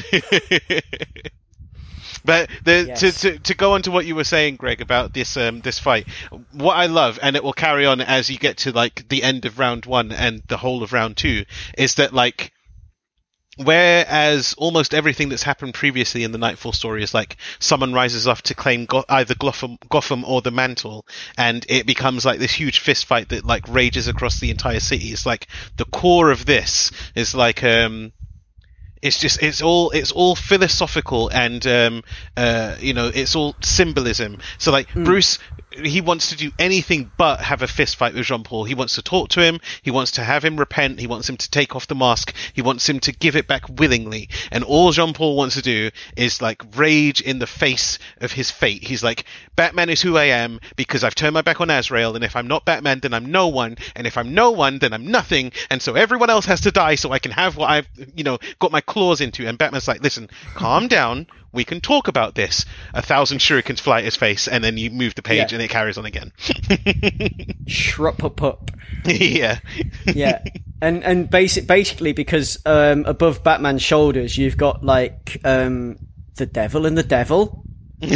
But 2.26 2.50
the, 2.64 2.86
Yes. 2.88 3.00
to, 3.00 3.12
to 3.12 3.40
to 3.40 3.54
go 3.54 3.74
on 3.74 3.82
to 3.84 3.92
what 3.92 4.06
you 4.06 4.16
were 4.16 4.24
saying, 4.24 4.58
Greg, 4.58 4.82
about 4.82 5.14
this 5.14 5.38
um 5.38 5.62
this 5.62 5.80
fight, 5.80 6.08
what 6.52 6.76
I 6.76 6.88
love, 6.88 7.20
and 7.22 7.36
it 7.36 7.44
will 7.44 7.54
carry 7.54 7.86
on 7.86 8.02
as 8.02 8.30
you 8.30 8.38
get 8.38 8.58
to 8.60 8.72
like 8.72 9.08
the 9.10 9.24
end 9.24 9.46
of 9.46 9.60
round 9.60 9.86
one 9.86 10.12
and 10.12 10.44
the 10.48 10.58
whole 10.58 10.84
of 10.84 10.94
round 10.94 11.18
two, 11.18 11.46
is 11.78 11.96
that 11.96 12.14
like 12.14 12.52
whereas 13.58 14.56
almost 14.58 14.94
everything 14.94 15.28
that's 15.28 15.44
happened 15.44 15.74
previously 15.74 16.24
in 16.24 16.32
the 16.32 16.38
Knightfall 16.38 16.72
story 16.72 17.04
is 17.04 17.14
like 17.14 17.36
someone 17.60 17.94
rises 17.94 18.26
up 18.28 18.42
to 18.44 18.56
claim 18.56 18.86
Go- 18.86 19.04
either 19.10 19.36
Gotham, 19.36 19.78
Gotham 19.90 20.24
or 20.24 20.42
the 20.42 20.52
mantle, 20.52 21.06
and 21.38 21.66
it 21.68 21.86
becomes 21.86 22.26
like 22.26 22.40
this 22.40 22.54
huge 22.54 22.80
fist 22.80 23.06
fight 23.06 23.30
that 23.30 23.46
like 23.46 23.68
rages 23.68 24.08
across 24.08 24.40
the 24.40 24.52
entire 24.52 24.80
city. 24.80 25.08
It's 25.08 25.26
like 25.26 25.48
the 25.78 25.86
core 25.86 26.32
of 26.32 26.46
this 26.46 26.92
is 27.16 27.36
like 27.36 27.64
um 27.64 28.14
it's 29.02 29.20
just 29.20 29.42
it's 29.42 29.62
all 29.62 29.92
it's 29.92 30.12
all 30.12 30.36
philosophical 30.36 31.30
and 31.30 31.66
um 31.66 32.04
uh 32.36 32.76
you 32.80 32.94
know 32.94 33.12
it's 33.14 33.36
all 33.36 33.56
symbolism. 33.62 34.40
So 34.58 34.72
like 34.72 34.94
bruce 34.94 35.40
he 35.72 36.02
wants 36.02 36.30
to 36.30 36.36
do 36.36 36.52
anything 36.58 37.12
but 37.18 37.40
have 37.42 37.62
a 37.62 37.68
fist 37.68 37.96
fight 37.96 38.14
with 38.14 38.26
jean 38.26 38.44
paul 38.44 38.64
he 38.64 38.76
wants 38.76 38.96
to 38.96 39.02
talk 39.02 39.30
to 39.30 39.42
him. 39.42 39.60
He 39.82 39.92
wants 39.92 40.12
to 40.12 40.24
have 40.24 40.44
him 40.44 40.58
repent. 40.58 41.00
He 41.00 41.08
wants 41.08 41.30
him 41.30 41.38
to 41.38 41.50
take 41.50 41.76
off 41.76 41.88
the 41.88 41.96
mask. 41.96 42.34
He 42.54 42.62
wants 42.62 42.88
him 42.88 43.00
to 43.02 43.12
give 43.12 43.36
it 43.36 43.48
back 43.48 43.64
willingly. 43.68 44.30
And 44.52 44.64
all 44.64 44.92
jean 44.92 45.14
paul 45.14 45.36
wants 45.36 45.56
to 45.56 45.62
do 45.62 45.90
is 46.16 46.42
like 46.42 46.64
rage 46.76 47.22
in 47.22 47.40
the 47.40 47.48
face 47.48 48.00
of 48.22 48.32
his 48.32 48.52
fate. 48.52 48.84
He's 48.84 49.04
like 49.04 49.26
batman 49.56 49.90
is 49.90 50.02
who 50.02 50.18
i 50.18 50.26
am 50.26 50.60
because 50.76 51.04
i've 51.04 51.16
turned 51.16 51.34
my 51.34 51.42
back 51.42 51.60
on 51.60 51.70
azrael 51.70 52.16
and 52.16 52.24
if 52.24 52.36
i'm 52.36 52.48
not 52.48 52.66
batman 52.66 53.00
then 53.00 53.14
i'm 53.14 53.32
no 53.32 53.48
one. 53.48 53.78
And 53.96 54.08
if 54.08 54.18
i'm 54.18 54.34
no 54.34 54.52
one 54.52 54.80
then 54.80 54.94
i'm 54.94 55.08
nothing. 55.08 55.52
And 55.70 55.82
so 55.82 55.96
everyone 55.96 56.30
else 56.30 56.46
has 56.46 56.62
to 56.62 56.72
die 56.72 56.96
so 56.96 57.12
i 57.12 57.20
can 57.20 57.32
have 57.32 57.58
what 57.58 57.70
i've 57.70 57.88
you 58.16 58.24
know 58.24 58.40
got 58.60 58.72
my 58.72 58.82
claws 58.82 59.22
into. 59.22 59.48
And 59.48 59.58
batman's 59.58 59.88
like 59.88 60.02
listen 60.02 60.30
calm 60.56 60.88
down 60.88 61.28
we 61.52 61.64
can 61.64 61.82
talk 61.82 62.08
about 62.08 62.36
this 62.36 62.66
a 62.94 63.02
thousand 63.02 63.40
shurikens 63.40 63.80
fly 63.80 64.00
at 64.00 64.06
his 64.06 64.16
face 64.16 64.48
and 64.48 64.64
then 64.64 64.78
you 64.78 64.90
move 64.92 65.16
the 65.16 65.22
page 65.22 65.52
Yeah. 65.52 65.56
and 65.58 65.62
it 65.64 65.70
carries 65.70 65.98
on 65.98 66.06
again 66.06 66.32
Shrup 67.68 68.24
up 68.24 68.42
up. 68.42 68.72
yeah 69.06 69.60
Yeah. 70.06 70.44
And 70.82 71.04
and 71.04 71.30
basic 71.30 71.68
basically 71.68 72.14
because 72.14 72.58
um 72.66 73.06
above 73.06 73.44
Batman's 73.44 73.82
shoulders 73.82 74.38
you've 74.38 74.58
got 74.58 74.84
like 74.84 75.40
um 75.44 75.98
the 76.36 76.46
devil 76.46 76.86
and 76.86 76.98
the 76.98 77.04
devil. 77.04 77.66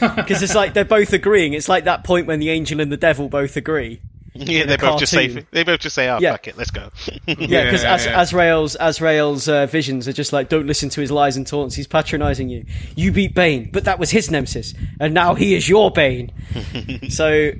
Because 0.00 0.42
it's 0.44 0.54
like 0.54 0.74
they're 0.74 0.84
both 0.84 1.12
agreeing. 1.12 1.54
It's 1.54 1.68
like 1.68 1.84
that 1.84 2.04
point 2.04 2.28
when 2.28 2.38
the 2.38 2.50
angel 2.50 2.80
and 2.80 2.92
the 2.92 2.96
devil 2.96 3.28
both 3.28 3.56
agree. 3.56 4.00
yeah 4.46 4.62
a 4.62 4.66
they 4.66 4.76
both 4.76 4.98
just 4.98 5.12
say 5.12 5.26
they 5.50 5.64
both 5.64 5.80
just 5.80 5.94
say 5.94 6.08
oh 6.08 6.18
Yeah. 6.20 6.32
fuck 6.32 6.48
it 6.48 6.56
let's 6.56 6.70
go 6.70 6.90
Yeah, 7.26 7.64
because 7.64 7.82
Yeah, 7.82 7.94
As- 7.94 8.06
yeah. 8.06 8.20
Azrael's 8.20 8.76
Azrael's 8.78 9.48
uh, 9.48 9.66
visions 9.66 10.08
are 10.08 10.12
just 10.12 10.32
like, 10.32 10.48
don't 10.48 10.66
listen 10.66 10.88
to 10.90 11.00
his 11.00 11.10
lies 11.10 11.36
and 11.36 11.46
taunts. 11.46 11.74
He's 11.74 11.86
patronising 11.86 12.48
you. 12.48 12.64
You 12.96 13.12
beat 13.12 13.34
Bane, 13.34 13.70
but 13.72 13.84
that 13.84 13.98
was 13.98 14.10
his 14.10 14.30
nemesis, 14.30 14.74
and 15.00 15.12
now 15.14 15.34
he 15.34 15.54
is 15.54 15.68
your 15.68 15.90
Bane. 15.90 16.32
so, 17.10 17.50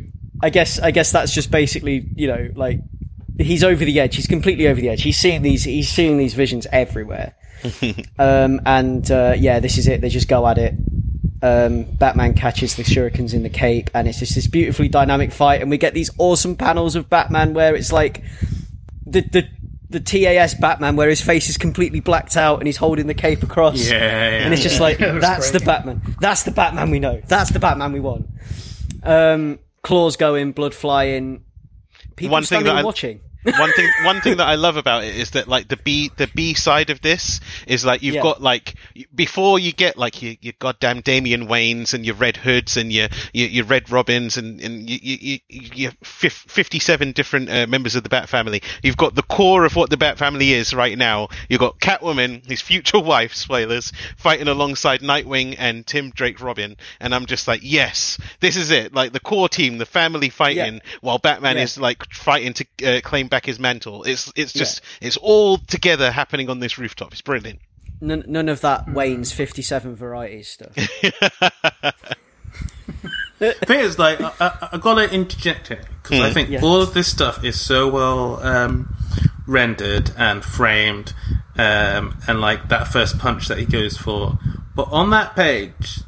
I 0.43 0.51
guess 0.51 0.79
I 0.81 0.91
guess 0.91 1.13
that's 1.13 1.33
just 1.33 1.51
basically 1.51 2.07
you 2.17 2.27
know 2.29 2.49
like 2.55 2.81
he's 3.39 3.63
over 3.65 3.85
the 3.85 4.01
edge. 4.01 4.17
He's 4.17 4.27
completely 4.27 4.67
over 4.69 4.81
the 4.81 4.89
edge. 4.89 5.03
He's 5.03 5.19
seeing 5.19 5.43
these 5.43 5.65
he's 5.65 5.89
seeing 5.89 6.17
these 6.19 6.35
visions 6.35 6.67
everywhere. 6.73 7.35
um, 8.19 8.61
and 8.67 9.11
uh, 9.11 9.35
yeah, 9.37 9.61
this 9.61 9.79
is 9.79 9.89
it. 9.89 10.01
They 10.01 10.09
just 10.09 10.29
go 10.29 10.47
at 10.47 10.59
it. 10.59 10.75
Um, 11.41 11.85
Batman 11.85 12.35
catches 12.35 12.75
the 12.75 12.83
shurikens 12.83 13.33
in 13.33 13.43
the 13.45 13.49
cape, 13.49 13.91
and 13.95 14.09
it's 14.09 14.19
just 14.19 14.35
this 14.35 14.47
beautifully 14.49 14.89
dynamic 14.89 15.31
fight. 15.33 15.61
And 15.61 15.71
we 15.71 15.79
get 15.79 15.95
these 15.95 16.11
awesome 16.19 16.57
panels 16.57 16.97
of 16.97 17.09
Batman 17.09 17.55
where 17.55 17.77
it's 17.77 17.93
like 17.93 18.25
the 19.07 19.21
the 19.21 19.49
the 19.91 20.01
TAS 20.01 20.55
Batman 20.55 20.97
where 20.97 21.09
his 21.09 21.21
face 21.23 21.49
is 21.49 21.57
completely 21.57 22.01
blacked 22.01 22.37
out 22.37 22.59
and 22.59 22.67
he's 22.67 22.77
holding 22.77 23.07
the 23.07 23.15
cape 23.15 23.43
across. 23.43 23.89
Yeah, 23.89 23.97
yeah. 23.99 24.45
And 24.45 24.53
it's 24.53 24.63
just 24.63 24.81
like 24.81 24.99
That 24.99 25.21
that's 25.21 25.51
great. 25.51 25.61
the 25.61 25.65
Batman. 25.67 26.17
That's 26.21 26.43
the 26.43 26.51
Batman 26.51 26.91
we 26.91 26.99
know. 26.99 27.23
That's 27.27 27.51
the 27.53 27.59
Batman 27.61 27.93
we 27.93 28.01
want. 28.01 28.27
Um, 29.03 29.61
claws 29.83 30.17
going, 30.17 30.53
blood 30.53 30.75
flying. 30.75 31.45
People 32.17 32.33
One 32.33 32.43
thing 32.43 32.65
that 32.65 32.71
and 32.71 32.79
I- 32.81 32.85
watching. 32.85 33.21
One 33.45 33.71
thing 33.73 33.89
one 34.05 34.21
thing 34.21 34.37
that 34.39 34.49
I 34.49 34.57
love 34.57 34.77
about 34.77 35.05
it 35.05 35.17
is 35.17 35.31
that 35.33 35.49
like 35.49 35.69
the 35.69 35.77
B 35.77 36.11
the 36.17 36.27
B 36.35 36.55
side 36.55 36.91
of 36.91 37.01
this 37.01 37.41
is 37.67 37.85
like 37.85 38.03
you've 38.03 38.17
Yeah. 38.17 38.23
got 38.23 38.43
like 38.43 38.75
before 39.15 39.59
you 39.59 39.73
get 39.73 39.97
like 39.97 40.21
your, 40.23 40.35
your 40.41 40.55
goddamn 40.59 41.01
Damian 41.03 41.47
Waynes 41.47 41.95
and 41.95 42.05
your 42.05 42.17
Red 42.17 42.37
Hoods 42.37 42.77
and 42.77 42.93
your 42.93 43.09
your, 43.33 43.49
your 43.49 43.65
Red 43.65 43.91
Robins 43.91 44.37
and 44.37 44.61
and 44.61 44.89
you, 44.91 44.99
you, 45.01 45.39
you, 45.49 45.71
your 45.75 45.93
fif- 46.03 46.33
57 46.49 47.13
different 47.13 47.49
uh, 47.51 47.67
members 47.69 47.95
of 47.95 48.03
the 48.03 48.09
Bat 48.09 48.29
family 48.29 48.63
you've 48.83 48.97
got 48.97 49.15
the 49.15 49.23
core 49.23 49.65
of 49.65 49.77
what 49.77 49.91
the 49.91 49.97
Bat 49.97 50.19
family 50.19 50.53
is 50.53 50.75
right 50.75 50.97
now 50.99 51.29
you've 51.49 51.61
got 51.61 51.79
Catwoman 51.79 52.45
his 52.47 52.61
future 52.61 52.99
wife 53.01 53.35
spoilers 53.35 53.93
fighting 54.17 54.49
alongside 54.49 55.01
Nightwing 55.01 55.55
and 55.59 55.87
Tim 55.87 56.11
Drake 56.11 56.41
Robin 56.41 56.77
and 57.01 57.15
I'm 57.15 57.27
just 57.27 57.47
like 57.47 57.61
yes 57.63 58.19
this 58.41 58.57
is 58.57 58.71
it 58.71 58.93
like 58.95 59.13
the 59.13 59.21
core 59.21 59.49
team 59.49 59.79
the 59.79 59.87
family 59.87 60.29
fighting 60.29 60.81
while 61.01 61.19
Batman 61.19 61.57
Yeah. 61.57 61.63
is 61.63 61.79
like 61.79 62.05
fighting 62.13 62.53
to 62.55 62.67
uh, 62.85 63.01
claim 63.03 63.28
back 63.29 63.47
his 63.47 63.59
mantle. 63.59 64.05
It's 64.05 64.33
it's 64.37 64.53
just 64.53 64.81
it's 65.01 65.17
all 65.17 65.59
together 65.59 66.11
happening 66.11 66.49
on 66.51 66.61
this 66.61 66.79
rooftop. 66.79 67.13
It's 67.13 67.23
brilliant. 67.23 67.61
None, 68.01 68.25
none 68.29 68.49
of 68.49 68.61
that 68.61 68.89
Wayne's 68.93 69.33
fifty-seven 69.33 69.97
varieties 69.97 70.49
stuff. 70.49 70.75
The 73.39 73.53
thing 73.67 73.81
is, 73.81 73.99
like, 73.99 74.21
I, 74.21 74.33
I, 74.41 74.69
I 74.73 74.79
gotta 74.79 75.13
interject 75.13 75.71
it 75.71 75.85
because 76.03 76.21
I 76.21 76.31
think 76.33 76.49
Yeah. 76.51 76.61
all 76.63 76.81
of 76.83 76.95
this 76.95 77.09
stuff 77.09 77.45
is 77.45 77.61
so 77.61 77.89
well 77.89 78.43
um, 78.45 78.95
rendered 79.47 80.11
and 80.17 80.45
framed, 80.45 81.13
um, 81.57 82.19
and 82.29 82.41
like 82.41 82.69
that 82.69 82.89
first 82.89 83.19
punch 83.19 83.49
that 83.49 83.59
he 83.59 83.65
goes 83.67 83.97
for. 83.97 84.39
But 84.75 84.89
on 84.93 85.11
that 85.11 85.35
page, 85.35 86.01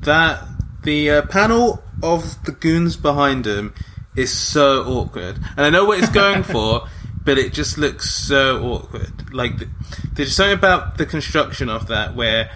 that 0.00 0.42
the 0.82 1.10
uh, 1.10 1.22
panel 1.26 1.82
of 2.02 2.42
the 2.44 2.52
goons 2.52 2.96
behind 2.96 3.46
him 3.46 3.74
is 4.16 4.32
so 4.32 4.84
awkward, 4.84 5.36
and 5.56 5.66
I 5.66 5.70
know 5.70 5.84
what 5.84 5.98
it's 5.98 6.10
going 6.10 6.42
for. 6.54 6.86
But 7.24 7.38
it 7.38 7.54
just 7.54 7.78
looks 7.78 8.10
so 8.10 8.62
awkward. 8.62 9.32
Like, 9.32 9.56
th- 9.56 9.70
there's 10.12 10.36
something 10.36 10.52
about 10.52 10.98
the 10.98 11.06
construction 11.06 11.70
of 11.70 11.86
that 11.86 12.14
where 12.14 12.50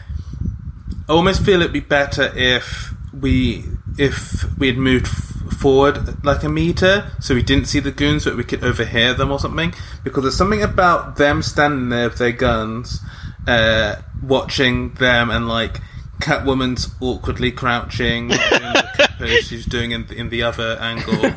I 1.09 1.13
almost 1.15 1.43
feel 1.43 1.63
it'd 1.63 1.73
be 1.73 1.81
better 1.81 2.31
if 2.37 2.93
we 3.19 3.65
if 3.97 4.45
we 4.59 4.67
had 4.67 4.77
moved 4.77 5.07
f- 5.07 5.59
forward 5.59 6.23
like 6.23 6.43
a 6.43 6.51
meter, 6.51 7.11
so 7.19 7.35
we 7.35 7.43
didn't 7.43 7.65
see 7.65 7.81
the 7.81 7.91
goons, 7.91 8.25
but 8.27 8.37
we 8.37 8.45
could 8.45 8.63
overhear 8.63 9.15
them 9.15 9.33
or 9.33 9.39
something. 9.39 9.73
Because 10.05 10.25
there's 10.25 10.37
something 10.37 10.63
about 10.63 11.17
them 11.17 11.41
standing 11.41 11.89
there 11.89 12.11
with 12.11 12.19
their 12.19 12.33
guns, 12.33 13.01
uh, 13.47 13.97
watching 14.23 14.93
them, 14.95 15.31
and 15.31 15.49
like 15.49 15.81
Catwoman's 16.21 16.89
awkwardly 17.01 17.53
crouching, 17.53 18.29
doing 18.29 18.39
the 18.39 19.09
pose 19.19 19.47
she's 19.47 19.67
doing 19.67 19.93
in, 19.93 20.07
in 20.13 20.29
the 20.31 20.43
other 20.43 20.77
angle, 20.81 21.33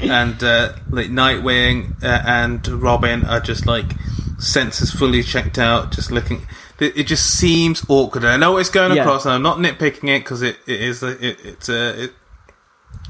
and 0.00 0.42
uh, 0.42 0.72
like 0.90 1.06
Nightwing 1.08 2.02
uh, 2.02 2.22
and 2.24 2.66
Robin 2.68 3.24
are 3.24 3.40
just 3.40 3.66
like 3.66 3.92
senses 4.38 4.90
fully 4.92 5.22
checked 5.22 5.58
out, 5.58 5.92
just 5.92 6.10
looking. 6.10 6.46
It 6.78 6.96
it 6.96 7.06
just 7.06 7.26
seems 7.38 7.84
awkward. 7.88 8.24
I 8.24 8.36
know 8.36 8.56
it's 8.56 8.70
going 8.70 8.94
Yeah. 8.96 9.02
across, 9.02 9.24
and 9.26 9.34
I'm 9.34 9.42
not 9.42 9.58
nitpicking 9.58 10.08
it 10.08 10.20
because 10.20 10.42
it, 10.42 10.58
it 10.66 10.80
is 10.80 11.02
a 11.02 11.08
it, 11.24 11.38
it's 11.44 11.68
a 11.68 12.04
it, 12.04 12.12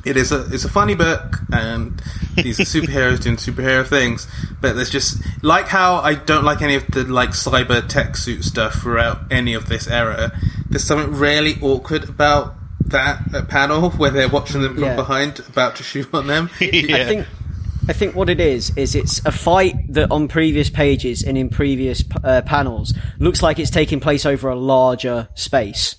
it 0.05 0.17
is 0.17 0.33
a 0.33 0.47
it's 0.53 0.65
a 0.65 0.69
funny 0.69 0.95
book, 0.95 1.39
and 1.53 2.01
these 2.37 2.59
are 2.61 2.65
superheroes 2.65 3.21
doing 3.23 3.37
superhero 3.37 3.87
things. 3.87 4.27
But 4.61 4.75
there's 4.77 4.91
just 4.91 5.23
like 5.43 5.67
how 5.69 5.97
I 5.97 6.15
don't 6.15 6.45
like 6.45 6.63
any 6.63 6.75
of 6.75 6.87
the 6.89 7.05
like 7.05 7.31
cyber 7.31 7.87
tech 7.87 8.17
suit 8.17 8.45
stuff 8.45 8.75
throughout 8.83 9.21
any 9.31 9.55
of 9.55 9.69
this 9.69 9.89
era. 9.89 10.33
There's 10.69 10.85
something 10.85 11.15
really 11.15 11.57
awkward 11.61 12.09
about 12.09 12.55
that 12.87 13.21
uh, 13.35 13.43
panel 13.45 13.91
where 13.91 14.11
they're 14.11 14.29
watching 14.29 14.63
them 14.63 14.75
from 14.75 14.83
Yeah. 14.85 14.97
behind, 14.97 15.39
about 15.41 15.77
to 15.77 15.83
shoot 15.83 16.13
on 16.15 16.27
them. 16.27 16.51
I 16.61 16.71
think 17.05 17.27
I 17.89 17.93
think 17.93 18.15
what 18.15 18.29
it 18.29 18.41
is 18.41 18.73
is 18.77 18.95
it's 18.95 19.25
a 19.25 19.33
fight 19.33 19.75
that 19.95 20.11
on 20.11 20.29
previous 20.29 20.71
pages 20.71 21.23
and 21.23 21.37
in 21.37 21.49
previous 21.49 22.05
uh, 22.23 22.43
panels 22.43 22.95
looks 23.19 23.43
like 23.43 23.59
it's 23.59 23.71
taking 23.71 24.01
place 24.01 24.25
over 24.27 24.49
a 24.49 24.57
larger 24.57 25.29
space. 25.35 25.97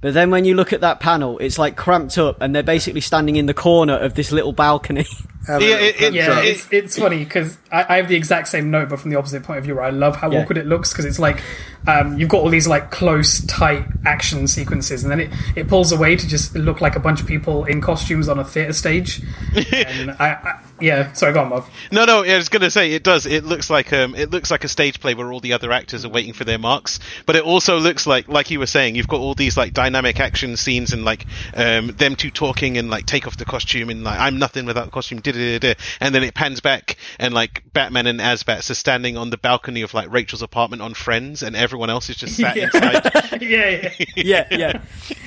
But 0.00 0.14
then 0.14 0.30
when 0.30 0.44
you 0.44 0.54
look 0.54 0.72
at 0.72 0.80
that 0.82 1.00
panel, 1.00 1.38
it's 1.38 1.58
like 1.58 1.76
cramped 1.76 2.16
up 2.18 2.40
and 2.40 2.54
they're 2.54 2.62
basically 2.62 3.00
standing 3.00 3.34
in 3.36 3.46
the 3.46 3.54
corner 3.54 3.94
of 3.94 4.14
this 4.14 4.30
little 4.32 4.52
balcony. 4.52 5.06
Yeah, 5.48 5.56
it- 5.60 6.00
it- 6.02 6.12
Yeah, 6.12 6.32
up. 6.32 6.44
it's, 6.44 6.68
it's 6.70 6.98
funny 6.98 7.20
because 7.24 7.56
I, 7.72 7.94
I 7.94 7.96
have 7.96 8.08
the 8.08 8.16
exact 8.16 8.48
same 8.48 8.70
note, 8.70 8.90
but 8.90 9.00
from 9.00 9.10
the 9.10 9.16
opposite 9.16 9.44
point 9.44 9.56
of 9.56 9.64
view. 9.64 9.76
Where 9.76 9.84
I 9.84 9.88
love 9.88 10.14
how 10.14 10.30
Yeah. 10.30 10.42
awkward 10.42 10.58
it 10.58 10.66
looks 10.66 10.92
because 10.92 11.06
it's 11.06 11.18
like 11.18 11.42
um, 11.86 12.18
you've 12.18 12.28
got 12.28 12.42
all 12.42 12.50
these 12.50 12.66
like 12.66 12.90
close, 12.90 13.40
tight 13.46 13.86
action 14.04 14.46
sequences, 14.46 15.02
and 15.02 15.10
then 15.10 15.20
it, 15.20 15.30
it 15.56 15.68
pulls 15.68 15.92
away 15.92 16.16
to 16.16 16.28
just 16.28 16.54
look 16.54 16.80
like 16.80 16.96
a 16.96 17.00
bunch 17.00 17.20
of 17.20 17.26
people 17.26 17.64
in 17.64 17.80
costumes 17.80 18.28
on 18.28 18.38
a 18.38 18.44
theater 18.44 18.72
stage. 18.72 19.22
and 19.54 20.10
I, 20.12 20.38
I, 20.42 20.60
yeah, 20.80 21.12
sorry, 21.12 21.32
go 21.32 21.40
on, 21.40 21.50
Bob. 21.50 21.66
No, 21.90 22.04
no, 22.04 22.22
I 22.24 22.36
was 22.36 22.48
going 22.48 22.62
to 22.62 22.70
say 22.70 22.92
it 22.92 23.02
does. 23.02 23.26
It 23.26 23.44
looks 23.44 23.68
like 23.68 23.92
um, 23.92 24.14
it 24.14 24.30
looks 24.30 24.50
like 24.50 24.64
a 24.64 24.68
stage 24.68 25.00
play 25.00 25.14
where 25.14 25.32
all 25.32 25.40
the 25.40 25.54
other 25.54 25.72
actors 25.72 26.04
are 26.04 26.08
waiting 26.08 26.32
for 26.32 26.44
their 26.44 26.58
marks. 26.58 27.00
But 27.26 27.36
it 27.36 27.42
also 27.42 27.78
looks 27.78 28.06
like, 28.06 28.28
like 28.28 28.50
you 28.50 28.58
were 28.58 28.66
saying, 28.66 28.94
you've 28.94 29.08
got 29.08 29.20
all 29.20 29.34
these 29.34 29.56
like 29.56 29.72
dynamic 29.72 30.20
action 30.20 30.56
scenes 30.56 30.92
and 30.92 31.04
like 31.04 31.26
um, 31.54 31.88
them 31.88 32.14
two 32.14 32.30
talking 32.30 32.78
and 32.78 32.90
like 32.90 33.06
take 33.06 33.26
off 33.26 33.36
the 33.36 33.44
costume 33.44 33.90
and 33.90 34.04
like 34.04 34.18
I'm 34.20 34.38
nothing 34.38 34.66
without 34.66 34.84
the 34.84 34.90
costume, 34.90 35.20
da 35.20 35.32
da 35.32 35.58
da 35.58 35.74
da. 35.74 35.80
And 36.00 36.14
then 36.14 36.22
it 36.22 36.34
pans 36.34 36.60
back 36.60 36.96
and 37.18 37.34
like 37.34 37.64
Batman 37.72 38.06
and 38.06 38.20
AzBats 38.20 38.70
are 38.70 38.74
standing 38.74 39.16
on 39.16 39.30
the 39.30 39.38
balcony 39.38 39.82
of 39.82 39.94
like 39.94 40.12
Rachel's 40.12 40.42
apartment 40.42 40.82
on 40.82 40.94
Friends, 40.94 41.42
and 41.42 41.56
everyone 41.68 41.90
else 41.90 42.08
is 42.08 42.16
just 42.16 42.36
sat 42.40 42.56
Yeah. 42.56 42.64
inside. 42.64 43.42
yeah, 43.42 43.68
yeah, 43.68 43.92
yeah, 44.16 44.46
yeah. 44.50 44.80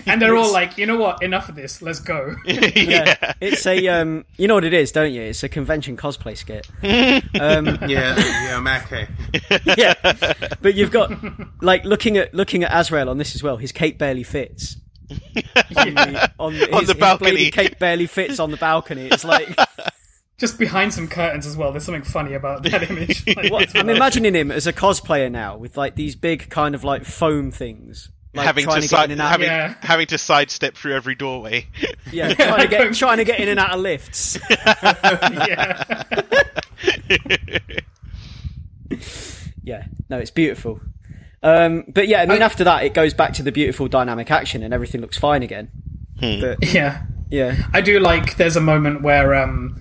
and 0.07 0.19
they're 0.19 0.35
all 0.35 0.51
like, 0.51 0.75
you 0.77 0.87
know 0.87 0.97
what? 0.97 1.21
Enough 1.21 1.49
of 1.49 1.55
this. 1.55 1.81
Let's 1.83 1.99
go. 1.99 2.35
yeah. 2.45 3.33
It's 3.39 3.65
a 3.67 3.87
um 3.89 4.25
you 4.37 4.47
know 4.47 4.55
what 4.55 4.63
it 4.63 4.73
is, 4.73 4.91
don't 4.91 5.13
you? 5.13 5.21
It's 5.21 5.43
a 5.43 5.49
convention 5.49 5.97
cosplay 5.97 6.35
skit. 6.35 6.67
um 7.39 7.67
yeah, 7.87 8.17
yeah, 8.17 8.81
okay. 8.89 9.07
yeah. 9.77 9.93
But 10.61 10.73
you've 10.75 10.91
got 10.91 11.11
like 11.61 11.83
looking 11.85 12.17
at 12.17 12.33
looking 12.33 12.63
at 12.63 12.71
Azrael 12.73 13.09
on 13.09 13.17
this 13.19 13.35
as 13.35 13.43
well, 13.43 13.57
his 13.57 13.71
cape 13.71 13.97
barely 13.99 14.23
fits. 14.23 14.77
on 15.11 15.93
the, 15.93 16.31
on 16.39 16.53
his, 16.53 16.67
On 16.69 16.85
the 16.85 16.95
balcony. 16.95 17.31
bladed 17.31 17.53
cape 17.53 17.79
barely 17.79 18.07
fits 18.07 18.39
on 18.39 18.49
the 18.49 18.57
balcony. 18.57 19.07
It's 19.11 19.25
like 19.25 19.49
Just 20.41 20.57
behind 20.57 20.91
some 20.91 21.07
curtains 21.07 21.45
as 21.45 21.55
well. 21.55 21.71
There's 21.71 21.85
something 21.85 22.01
funny 22.01 22.33
about 22.33 22.63
that 22.63 22.81
image. 22.89 23.23
Like, 23.27 23.51
what, 23.51 23.77
I'm 23.77 23.89
imagining 23.89 24.33
him 24.33 24.49
as 24.49 24.65
a 24.65 24.73
cosplayer 24.73 25.31
now 25.31 25.55
with 25.55 25.77
like 25.77 25.93
these 25.95 26.15
big 26.15 26.49
kind 26.49 26.73
of 26.73 26.83
like 26.83 27.05
foam 27.05 27.51
things. 27.51 28.09
Like 28.33 28.47
having 28.47 28.63
trying 28.63 28.81
to, 28.81 28.87
to, 28.87 28.91
get 28.91 28.97
side, 28.97 29.05
in 29.05 29.11
and 29.11 29.21
out. 29.21 29.29
having, 29.29 29.45
Yeah. 29.45 29.75
having 29.81 30.07
to 30.07 30.17
sidestep 30.17 30.75
through 30.75 30.95
every 30.95 31.13
doorway. 31.13 31.67
yeah, 32.11 32.33
trying 32.33 32.61
to 32.61 32.67
get 32.67 32.93
trying 32.95 33.17
to 33.17 33.23
get 33.23 33.39
in 33.39 33.49
and 33.49 33.59
out 33.59 33.75
of 33.75 33.81
lifts. 33.81 34.39
yeah. 34.51 35.83
Yeah, 39.63 39.85
no, 40.09 40.17
it's 40.17 40.31
beautiful. 40.31 40.81
Um, 41.43 41.83
but 41.87 42.07
yeah, 42.07 42.23
I 42.23 42.25
mean, 42.25 42.41
after 42.41 42.63
that, 42.63 42.83
it 42.83 42.95
goes 42.95 43.13
back 43.13 43.33
to 43.33 43.43
the 43.43 43.51
beautiful 43.51 43.87
dynamic 43.87 44.31
action, 44.31 44.63
and 44.63 44.73
everything 44.73 45.01
looks 45.01 45.19
fine 45.19 45.43
again. 45.43 45.69
But 46.19 46.73
yeah. 46.73 47.03
yeah, 47.29 47.67
I 47.73 47.81
do 47.81 47.99
like. 47.99 48.37
There's 48.37 48.55
a 48.55 48.61
moment 48.61 49.03
where, 49.03 49.35
um, 49.35 49.79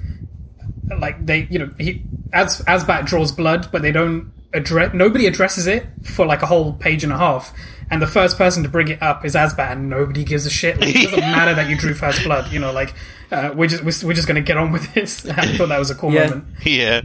like 0.99 1.25
they, 1.27 1.47
you 1.51 1.59
know, 1.59 1.71
he 1.79 2.03
as 2.33 2.61
AzBat 2.62 3.07
draws 3.07 3.33
blood, 3.33 3.69
but 3.73 3.83
they 3.83 3.93
don't 3.93 4.33
address. 4.53 4.93
Nobody 4.95 5.27
addresses 5.27 5.67
it 5.67 5.87
for 6.05 6.27
like 6.27 6.43
a 6.43 6.47
whole 6.47 6.73
page 6.73 7.05
and 7.05 7.12
a 7.12 7.19
half, 7.19 7.53
and 7.91 8.01
the 8.03 8.07
first 8.07 8.37
person 8.39 8.62
to 8.62 8.69
bring 8.69 8.89
it 8.89 9.03
up 9.03 9.25
is 9.25 9.35
AzBat, 9.35 9.73
and 9.73 9.89
nobody 9.91 10.25
gives 10.25 10.47
a 10.47 10.51
shit. 10.51 10.81
Like, 10.81 10.95
it 10.95 11.05
doesn't 11.05 11.21
matter 11.33 11.55
that 11.55 11.69
you 11.69 11.77
drew 11.77 11.95
first 11.95 12.23
blood. 12.25 12.51
You 12.53 12.61
know, 12.61 12.73
like 12.73 12.95
uh, 13.31 13.53
we're 13.55 13.69
just 13.69 13.83
we're, 13.85 14.09
we're 14.09 14.15
just 14.15 14.27
gonna 14.29 14.41
get 14.41 14.57
on 14.57 14.73
with 14.73 14.93
this. 14.95 15.27
I 15.29 15.57
thought 15.57 15.69
that 15.69 15.79
was 15.79 15.91
a 15.91 15.95
cool 15.95 16.12
Yeah. 16.12 16.29
moment. 16.29 16.45
yeah. 16.65 17.01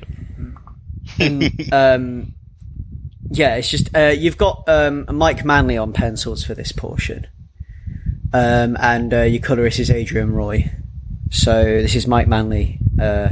um, 1.71 2.33
yeah, 3.29 3.55
it's 3.55 3.69
just 3.69 3.95
uh, 3.95 4.13
you've 4.17 4.37
got 4.37 4.63
um, 4.67 5.05
Mike 5.11 5.43
Manley 5.45 5.77
on 5.77 5.93
pencils 5.93 6.43
for 6.43 6.53
this 6.53 6.71
portion, 6.71 7.27
um, 8.33 8.77
and 8.79 9.13
uh, 9.13 9.21
your 9.21 9.41
colorist 9.41 9.79
is 9.79 9.89
Adrienne 9.91 10.31
Roy. 10.31 10.71
So 11.31 11.63
this 11.63 11.95
is 11.95 12.07
Mike 12.07 12.27
Manley 12.27 12.79
uh, 13.01 13.29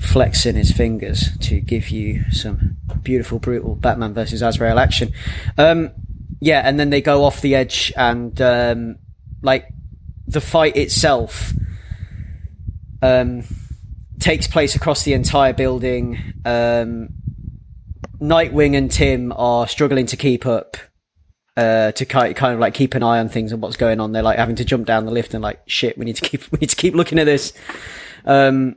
flexing 0.00 0.56
his 0.56 0.72
fingers 0.72 1.28
to 1.38 1.60
give 1.60 1.90
you 1.90 2.24
some 2.32 2.76
beautiful, 3.02 3.38
brutal 3.38 3.76
Batman 3.76 4.14
versus 4.14 4.42
Azrael 4.42 4.78
action. 4.78 5.12
Um, 5.58 5.90
yeah, 6.40 6.62
and 6.64 6.80
then 6.80 6.90
they 6.90 7.02
go 7.02 7.24
off 7.24 7.42
the 7.42 7.54
edge, 7.54 7.92
and 7.96 8.40
um, 8.40 8.96
like 9.42 9.68
the 10.26 10.40
fight 10.40 10.76
itself 10.76 11.52
um, 13.02 13.44
takes 14.18 14.46
place 14.46 14.74
across 14.74 15.04
the 15.04 15.12
entire 15.12 15.52
building. 15.52 16.34
Um, 16.44 17.10
Nightwing 18.20 18.76
and 18.76 18.90
Tim 18.90 19.32
are 19.36 19.68
struggling 19.68 20.06
to 20.06 20.16
keep 20.16 20.46
up, 20.46 20.76
uh, 21.56 21.92
to 21.92 22.04
kind 22.06 22.34
kind 22.34 22.54
of 22.54 22.60
like 22.60 22.74
keep 22.74 22.94
an 22.94 23.02
eye 23.02 23.18
on 23.18 23.28
things 23.28 23.52
and 23.52 23.62
what's 23.62 23.76
going 23.76 24.00
on. 24.00 24.12
They're 24.12 24.22
like 24.22 24.38
having 24.38 24.56
to 24.56 24.64
jump 24.64 24.86
down 24.86 25.04
the 25.04 25.10
lift 25.10 25.34
and 25.34 25.42
like, 25.42 25.60
shit, 25.66 25.98
we 25.98 26.06
need 26.06 26.16
to 26.16 26.22
keep, 26.22 26.42
we 26.52 26.58
need 26.58 26.70
to 26.70 26.76
keep 26.76 26.94
looking 26.94 27.18
at 27.18 27.24
this. 27.24 27.52
Um, 28.24 28.76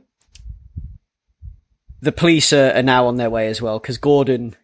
the 2.04 2.12
police 2.12 2.52
are, 2.52 2.72
are 2.72 2.82
now 2.82 3.06
on 3.06 3.16
their 3.16 3.30
way 3.30 3.48
as 3.48 3.60
well 3.60 3.78
because 3.78 3.98
Gordon, 3.98 4.54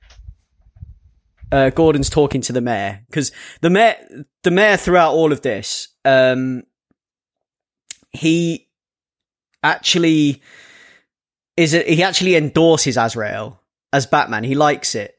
uh, 1.51 1.71
Gordon's 1.71 2.11
talking 2.11 2.43
to 2.43 2.53
the 2.53 2.61
mayor 2.61 3.01
because 3.09 3.33
the 3.63 3.71
mayor, 3.71 3.97
the 4.43 4.51
mayor 4.51 4.77
throughout 4.77 5.15
all 5.15 5.33
of 5.33 5.41
this, 5.43 5.89
um, 6.05 6.65
he 8.11 8.69
actually 9.63 10.43
is 11.57 11.75
it, 11.75 11.89
he 11.89 12.03
actually 12.03 12.37
endorses 12.37 12.97
Azrael 12.97 13.61
as 13.93 14.07
Batman. 14.07 14.45
He 14.45 14.55
likes 14.55 14.95
it. 14.95 15.17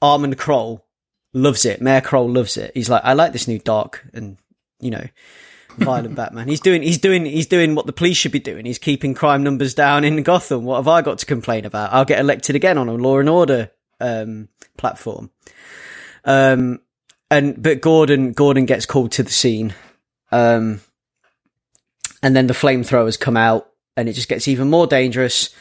Armand 0.00 0.38
Kroll 0.38 0.84
loves 1.32 1.64
it. 1.64 1.82
Mayor 1.82 2.00
Kroll 2.00 2.30
loves 2.30 2.56
it. 2.56 2.72
He's 2.74 2.88
like, 2.88 3.02
I 3.04 3.14
like 3.14 3.32
this 3.32 3.48
new 3.48 3.58
dark 3.58 4.04
and 4.14 4.38
you 4.80 4.90
know 4.90 5.06
violent 5.76 6.14
Batman. 6.14 6.48
He's 6.48 6.60
doing 6.60 6.82
he's 6.82 6.98
doing 6.98 7.24
he's 7.24 7.46
doing 7.46 7.74
what 7.74 7.86
the 7.86 7.92
police 7.92 8.16
should 8.16 8.32
be 8.32 8.40
doing. 8.40 8.64
He's 8.64 8.78
keeping 8.78 9.14
crime 9.14 9.42
numbers 9.42 9.74
down 9.74 10.04
in 10.04 10.22
Gotham. 10.22 10.64
What 10.64 10.76
have 10.76 10.88
I 10.88 11.02
got 11.02 11.18
to 11.18 11.26
complain 11.26 11.64
about? 11.64 11.92
I'll 11.92 12.04
get 12.04 12.20
elected 12.20 12.56
again 12.56 12.78
on 12.78 12.88
a 12.88 12.94
Law 12.94 13.18
and 13.18 13.28
Order 13.28 13.70
um, 14.00 14.48
platform. 14.76 15.30
Um, 16.24 16.80
and 17.30 17.62
but 17.62 17.80
Gordon 17.80 18.32
Gordon 18.32 18.66
gets 18.66 18.86
called 18.86 19.12
to 19.12 19.22
the 19.22 19.30
scene. 19.30 19.74
Um, 20.32 20.80
and 22.22 22.34
then 22.34 22.46
the 22.46 22.54
flamethrowers 22.54 23.20
come 23.20 23.36
out 23.36 23.68
and 23.96 24.08
it 24.08 24.14
just 24.14 24.28
gets 24.28 24.48
even 24.48 24.70
more 24.70 24.86
dangerous 24.86 25.54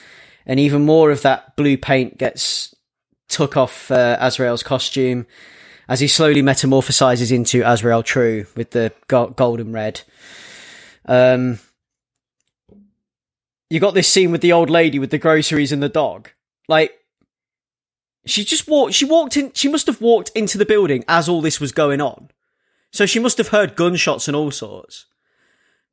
and 0.45 0.60
even 0.60 0.85
more 0.85 1.11
of 1.11 1.22
that 1.22 1.56
blue 1.56 1.77
paint 1.77 2.18
gets 2.18 2.73
took 3.27 3.57
off 3.57 3.91
uh, 3.91 4.18
Azrael's 4.19 4.64
costume 4.64 5.26
as 5.88 5.99
he 5.99 6.07
slowly 6.07 6.41
metamorphosizes 6.41 7.31
into 7.31 7.69
Azrael 7.69 8.03
True 8.03 8.45
with 8.55 8.72
the 8.72 8.91
go- 9.07 9.30
golden 9.30 9.72
red. 9.72 10.01
Um, 11.05 11.60
you 13.69 13.80
got 13.80 13.93
this 13.93 14.07
scene 14.07 14.31
with 14.31 14.41
the 14.41 14.53
old 14.53 14.69
lady 14.69 14.99
with 14.99 15.10
the 15.10 15.18
groceries 15.18 15.72
and 15.72 15.81
the 15.81 15.89
dog. 15.89 16.30
Like, 16.68 16.93
she 18.26 18.45
just 18.45 18.68
walked, 18.68 18.93
she 18.93 19.05
walked 19.05 19.35
in, 19.35 19.51
she 19.53 19.68
must 19.68 19.88
have 19.88 19.99
walked 19.99 20.30
into 20.35 20.57
the 20.57 20.65
building 20.65 21.03
as 21.07 21.27
all 21.27 21.41
this 21.41 21.60
was 21.60 21.72
going 21.72 21.99
on. 21.99 22.30
So 22.91 23.05
she 23.05 23.19
must 23.19 23.38
have 23.39 23.49
heard 23.49 23.76
gunshots 23.76 24.27
and 24.27 24.35
all 24.35 24.51
sorts. 24.51 25.07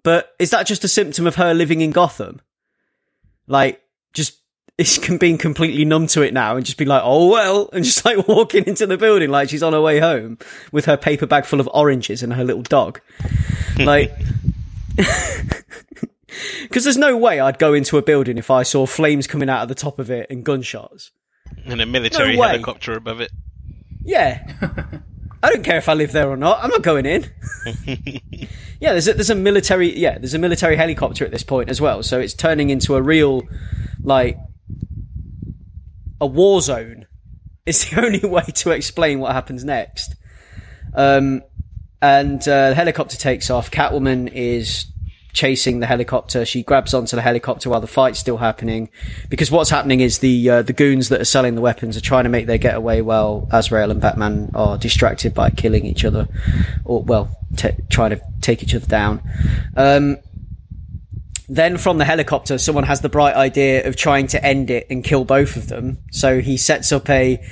But 0.03 0.35
is 0.39 0.51
that 0.51 0.67
just 0.67 0.85
a 0.85 0.89
symptom 0.89 1.27
of 1.27 1.37
her 1.37 1.55
living 1.55 1.81
in 1.81 1.91
Gotham? 1.91 2.41
Like, 3.47 3.83
just 4.13 4.40
is 4.81 4.99
can 4.99 5.19
being 5.19 5.39
completely 5.39 5.85
numb 5.85 6.07
to 6.09 6.23
it 6.23 6.33
now 6.33 6.57
and 6.57 6.65
just 6.65 6.79
be 6.79 6.85
like, 6.85 7.03
oh 7.05 7.29
well, 7.29 7.69
and 7.73 7.85
just 7.91 8.05
like 8.05 8.27
walking 8.27 8.65
into 8.65 8.87
the 8.87 8.97
building 8.97 9.31
like 9.31 9.49
she's 9.49 9.63
on 9.63 9.73
her 9.73 9.81
way 9.81 10.01
home 10.01 10.39
with 10.73 10.87
her 10.87 10.97
paper 10.97 11.27
bag 11.27 11.45
full 11.45 11.61
of 11.61 11.69
oranges 11.73 12.23
and 12.23 12.33
her 12.35 12.45
little 12.45 12.63
dog. 12.63 13.01
Like, 13.79 14.13
because 16.63 16.85
there's 16.85 16.99
no 16.99 17.17
way 17.17 17.41
I'd 17.41 17.59
go 17.59 17.73
into 17.73 17.97
a 17.97 18.03
building 18.03 18.37
if 18.37 18.51
I 18.51 18.63
saw 18.63 18.85
flames 18.85 19.27
coming 19.27 19.49
out 19.49 19.63
of 19.63 19.69
the 19.69 19.75
top 19.75 19.99
of 19.99 20.11
it 20.11 20.27
and 20.29 20.45
gunshots. 20.45 21.11
And 21.65 21.81
a 21.81 21.87
military 21.87 22.37
No 22.37 22.43
helicopter 22.43 22.93
above 22.93 23.23
it. 23.23 23.31
Yeah. 24.05 24.47
I 25.43 25.49
don't 25.49 25.65
care 25.65 25.79
if 25.79 25.89
I 25.89 25.95
live 25.95 26.13
there 26.13 26.29
or 26.29 26.37
not. 26.37 26.63
I'm 26.63 26.69
not 26.69 26.83
going 26.83 27.07
in. 27.07 27.31
yeah, 28.81 28.93
there's 28.93 29.09
a, 29.09 29.15
there's 29.15 29.31
a 29.31 29.35
military 29.35 29.99
yeah, 29.99 30.19
there's 30.19 30.35
a 30.35 30.39
military 30.39 30.77
helicopter 30.77 31.25
at 31.25 31.31
this 31.31 31.45
point 31.45 31.71
as 31.71 31.81
well. 31.81 32.03
So 32.03 32.21
it's 32.21 32.35
turning 32.35 32.69
into 32.69 32.97
a 32.97 33.03
real 33.03 33.49
like 34.03 34.37
a 36.21 36.27
war 36.27 36.61
zone. 36.61 37.07
It's 37.67 37.91
the 37.91 38.01
only 38.05 38.21
way 38.21 38.43
to 38.43 38.71
explain 38.71 39.21
what 39.21 39.33
happens 39.33 39.65
next. 39.65 40.15
Um, 40.95 41.43
and 42.03 42.41
uh, 42.49 42.71
the 42.71 42.75
helicopter 42.75 43.17
takes 43.17 43.51
off. 43.51 43.71
Catwoman 43.71 44.31
is 44.33 44.87
chasing 45.33 45.81
the 45.81 45.87
helicopter. 45.87 46.45
She 46.45 46.63
grabs 46.63 46.95
onto 46.95 47.17
the 47.17 47.23
helicopter 47.23 47.71
while 47.71 47.81
the 47.81 47.87
fight's 47.87 48.19
still 48.19 48.39
happening, 48.39 48.91
because 49.29 49.51
what's 49.51 49.71
happening 49.71 50.01
is 50.01 50.19
the 50.19 50.51
uh, 50.51 50.63
the 50.63 50.73
goons 50.73 51.09
that 51.11 51.21
are 51.21 51.27
selling 51.27 51.55
the 51.55 51.61
weapons 51.61 51.97
are 51.97 52.01
trying 52.01 52.25
to 52.25 52.31
make 52.31 52.47
their 52.47 52.59
getaway 52.59 53.01
while 53.01 53.49
Azrael 53.53 53.91
and 53.91 54.01
Batman 54.01 54.51
are 54.55 54.79
distracted 54.79 55.35
by 55.35 55.51
killing 55.51 55.85
each 55.85 56.05
other, 56.05 56.29
or 56.85 57.03
well, 57.03 57.37
t- 57.57 57.71
trying 57.89 58.11
to 58.11 58.21
take 58.41 58.63
each 58.63 58.75
other 58.75 58.87
down. 58.87 59.23
Um, 59.77 60.17
then 61.51 61.79
from 61.79 61.99
the 61.99 62.05
helicopter, 62.05 62.59
someone 62.59 62.85
has 62.85 63.01
the 63.01 63.09
bright 63.09 63.35
idea 63.35 63.87
of 63.89 63.97
trying 63.97 64.29
to 64.29 64.45
end 64.45 64.71
it 64.71 64.87
and 64.89 65.03
kill 65.03 65.25
both 65.25 65.57
of 65.57 65.67
them. 65.67 65.99
So 66.13 66.41
he 66.41 66.57
sets 66.57 66.93
up 66.93 67.11
a 67.11 67.45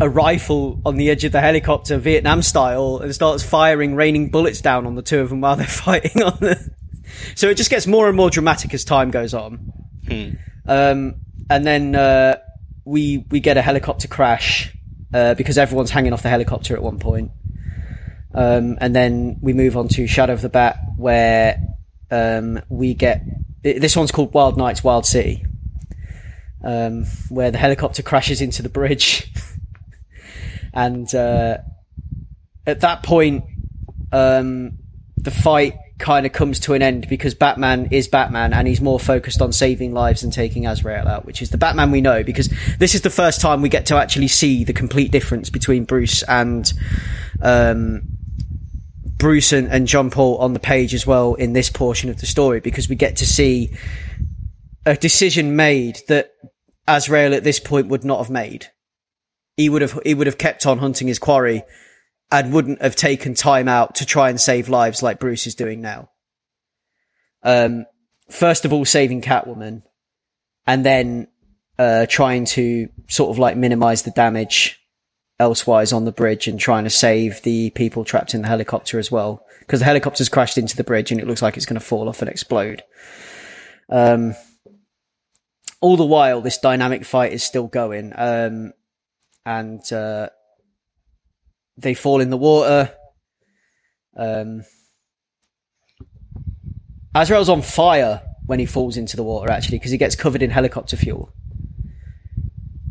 a 0.00 0.08
rifle 0.08 0.80
on 0.84 0.96
the 0.96 1.10
edge 1.10 1.24
of 1.24 1.32
the 1.32 1.40
helicopter, 1.40 1.98
Vietnam 1.98 2.40
style, 2.40 2.98
and 2.98 3.14
starts 3.14 3.42
firing 3.42 3.94
raining 3.94 4.30
bullets 4.30 4.62
down 4.62 4.86
on 4.86 4.94
the 4.94 5.02
two 5.02 5.20
of 5.20 5.28
them 5.28 5.42
while 5.42 5.56
they're 5.56 5.66
fighting 5.66 6.22
on 6.22 6.38
the. 6.40 6.70
So 7.34 7.50
it 7.50 7.56
just 7.58 7.68
gets 7.68 7.86
more 7.86 8.08
and 8.08 8.16
more 8.16 8.30
dramatic 8.30 8.72
as 8.72 8.84
time 8.84 9.10
goes 9.10 9.34
on. 9.34 9.72
Um, 10.66 11.16
and 11.50 11.66
then 11.66 11.94
uh, 11.94 12.36
we 12.86 13.26
we 13.30 13.40
get 13.40 13.58
a 13.58 13.62
helicopter 13.62 14.08
crash 14.08 14.74
uh, 15.12 15.34
because 15.34 15.58
everyone's 15.58 15.90
hanging 15.90 16.14
off 16.14 16.22
the 16.22 16.30
helicopter 16.30 16.74
at 16.74 16.82
one 16.82 16.98
point. 16.98 17.32
Um, 18.34 18.78
and 18.80 18.96
then 18.96 19.38
we 19.42 19.52
move 19.52 19.76
on 19.76 19.88
to 19.88 20.06
Shadow 20.06 20.32
of 20.32 20.40
the 20.40 20.48
Bat, 20.48 20.78
where 20.96 21.75
um, 22.10 22.60
we 22.68 22.94
get 22.94 23.22
this 23.62 23.96
one's 23.96 24.12
called 24.12 24.32
Wild 24.32 24.56
Nights, 24.56 24.84
Wild 24.84 25.06
City, 25.06 25.44
um, 26.62 27.04
where 27.28 27.50
the 27.50 27.58
helicopter 27.58 28.02
crashes 28.02 28.40
into 28.40 28.62
the 28.62 28.68
bridge, 28.68 29.32
and 30.74 31.12
uh, 31.14 31.58
at 32.66 32.80
that 32.80 33.02
point, 33.02 33.44
um, 34.12 34.78
the 35.16 35.30
fight 35.30 35.74
kind 35.98 36.26
of 36.26 36.32
comes 36.32 36.60
to 36.60 36.74
an 36.74 36.82
end 36.82 37.08
because 37.08 37.34
Batman 37.34 37.88
is 37.90 38.06
Batman 38.06 38.52
and 38.52 38.68
he's 38.68 38.80
more 38.80 39.00
focused 39.00 39.40
on 39.40 39.52
saving 39.52 39.94
lives 39.94 40.22
and 40.22 40.32
taking 40.32 40.66
Azrael 40.66 41.08
out, 41.08 41.24
which 41.24 41.40
is 41.40 41.50
the 41.50 41.56
Batman 41.56 41.90
we 41.90 42.02
know 42.02 42.22
because 42.22 42.52
this 42.78 42.94
is 42.94 43.00
the 43.00 43.10
first 43.10 43.40
time 43.40 43.62
we 43.62 43.68
get 43.68 43.86
to 43.86 43.96
actually 43.96 44.28
see 44.28 44.62
the 44.62 44.74
complete 44.74 45.10
difference 45.10 45.48
between 45.48 45.84
Bruce 45.84 46.22
and 46.24 46.70
um, 47.40 48.15
Bruce 49.18 49.52
and, 49.52 49.68
and 49.68 49.86
John 49.86 50.10
Paul 50.10 50.38
on 50.38 50.52
the 50.52 50.60
page 50.60 50.94
as 50.94 51.06
well 51.06 51.34
in 51.34 51.52
this 51.52 51.70
portion 51.70 52.10
of 52.10 52.20
the 52.20 52.26
story 52.26 52.60
because 52.60 52.88
we 52.88 52.96
get 52.96 53.16
to 53.16 53.26
see 53.26 53.74
a 54.84 54.96
decision 54.96 55.56
made 55.56 56.00
that 56.08 56.32
Azrael 56.86 57.34
at 57.34 57.44
this 57.44 57.58
point 57.58 57.88
would 57.88 58.04
not 58.04 58.18
have 58.18 58.30
made. 58.30 58.66
He 59.56 59.68
would 59.68 59.82
have 59.82 59.98
he 60.04 60.14
would 60.14 60.26
have 60.26 60.38
kept 60.38 60.66
on 60.66 60.78
hunting 60.78 61.08
his 61.08 61.18
quarry 61.18 61.62
and 62.30 62.52
wouldn't 62.52 62.82
have 62.82 62.96
taken 62.96 63.34
time 63.34 63.68
out 63.68 63.96
to 63.96 64.06
try 64.06 64.28
and 64.28 64.40
save 64.40 64.68
lives 64.68 65.02
like 65.02 65.18
Bruce 65.18 65.46
is 65.46 65.54
doing 65.54 65.80
now. 65.80 66.10
Um, 67.42 67.86
first 68.28 68.64
of 68.64 68.72
all, 68.72 68.84
saving 68.84 69.22
Catwoman, 69.22 69.82
and 70.66 70.84
then 70.84 71.28
uh, 71.78 72.06
trying 72.06 72.44
to 72.46 72.88
sort 73.08 73.30
of 73.30 73.38
like 73.38 73.56
minimize 73.56 74.02
the 74.02 74.10
damage 74.10 74.80
elsewise 75.38 75.92
on 75.92 76.04
the 76.04 76.12
bridge 76.12 76.48
and 76.48 76.58
trying 76.58 76.84
to 76.84 76.90
save 76.90 77.42
the 77.42 77.70
people 77.70 78.04
trapped 78.04 78.34
in 78.34 78.42
the 78.42 78.48
helicopter 78.48 78.98
as 78.98 79.10
well. 79.10 79.44
Because 79.60 79.80
the 79.80 79.86
helicopter's 79.86 80.28
crashed 80.28 80.58
into 80.58 80.76
the 80.76 80.84
bridge 80.84 81.10
and 81.10 81.20
it 81.20 81.26
looks 81.26 81.42
like 81.42 81.56
it's 81.56 81.66
going 81.66 81.78
to 81.78 81.84
fall 81.84 82.08
off 82.08 82.22
and 82.22 82.30
explode. 82.30 82.82
Um, 83.90 84.34
all 85.80 85.96
the 85.96 86.04
while, 86.04 86.40
this 86.40 86.58
dynamic 86.58 87.04
fight 87.04 87.32
is 87.32 87.42
still 87.42 87.66
going. 87.66 88.12
Um, 88.16 88.72
and, 89.44 89.92
uh, 89.92 90.28
they 91.76 91.94
fall 91.94 92.20
in 92.20 92.30
the 92.30 92.38
water. 92.38 92.92
Um, 94.16 94.64
Azrael's 97.14 97.48
on 97.48 97.62
fire 97.62 98.22
when 98.46 98.58
he 98.58 98.66
falls 98.66 98.96
into 98.96 99.16
the 99.16 99.22
water, 99.22 99.50
actually, 99.50 99.78
because 99.78 99.90
he 99.90 99.98
gets 99.98 100.16
covered 100.16 100.42
in 100.42 100.50
helicopter 100.50 100.96
fuel. 100.96 101.32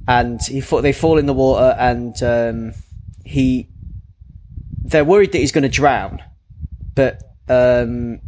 And 0.07 0.39
he 0.41 0.59
they 0.59 0.93
fall 0.93 1.17
in 1.17 1.25
the 1.25 1.33
water, 1.33 1.75
and 1.79 2.21
um, 2.21 2.73
he 3.23 3.69
they're 4.83 5.03
worried 5.03 5.31
that 5.31 5.39
he's 5.39 5.51
going 5.51 5.63
to 5.63 5.69
drown, 5.69 6.21
but 6.93 7.21
um, 7.49 8.19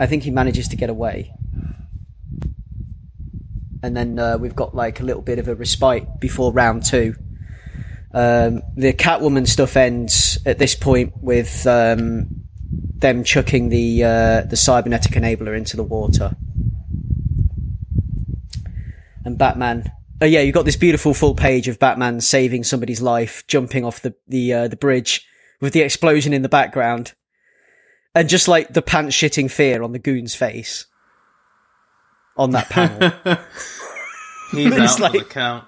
I 0.00 0.06
think 0.06 0.24
he 0.24 0.30
manages 0.30 0.68
to 0.68 0.76
get 0.76 0.90
away. 0.90 1.32
And 3.82 3.96
then 3.96 4.18
uh, 4.18 4.36
we've 4.36 4.56
got 4.56 4.74
like 4.74 5.00
a 5.00 5.04
little 5.04 5.22
bit 5.22 5.38
of 5.38 5.48
a 5.48 5.54
respite 5.54 6.20
before 6.20 6.52
round 6.52 6.84
two. 6.84 7.14
Um, 8.12 8.62
the 8.76 8.92
Catwoman 8.92 9.46
stuff 9.46 9.76
ends 9.76 10.38
at 10.44 10.58
this 10.58 10.74
point 10.74 11.14
with 11.22 11.66
um, 11.66 12.28
them 12.96 13.22
chucking 13.22 13.68
the 13.68 14.04
uh, 14.04 14.40
the 14.42 14.56
cybernetic 14.56 15.12
enabler 15.12 15.56
into 15.56 15.76
the 15.76 15.84
water, 15.84 16.34
and 19.24 19.38
Batman. 19.38 19.92
Oh 20.22 20.26
yeah, 20.26 20.40
you've 20.40 20.54
got 20.54 20.64
this 20.66 20.76
beautiful 20.76 21.14
full 21.14 21.34
page 21.34 21.66
of 21.68 21.78
Batman 21.78 22.20
saving 22.20 22.64
somebody's 22.64 23.00
life, 23.00 23.46
jumping 23.46 23.84
off 23.84 24.02
the 24.02 24.14
the 24.28 24.52
uh, 24.52 24.68
the 24.68 24.76
bridge 24.76 25.26
with 25.60 25.72
the 25.72 25.80
explosion 25.80 26.32
in 26.34 26.42
the 26.42 26.48
background, 26.48 27.14
and 28.14 28.28
just 28.28 28.46
like 28.48 28.72
the 28.74 28.82
pants 28.82 29.16
shitting 29.16 29.50
fear 29.50 29.82
on 29.82 29.92
the 29.92 29.98
goon's 29.98 30.34
face. 30.34 30.86
on 32.36 32.50
that 32.50 32.68
panel. 32.68 33.10
He's 34.52 34.66
It's 34.74 34.76
out 34.78 34.96
for 34.96 35.02
like- 35.04 35.12
the 35.12 35.24
count. 35.24 35.64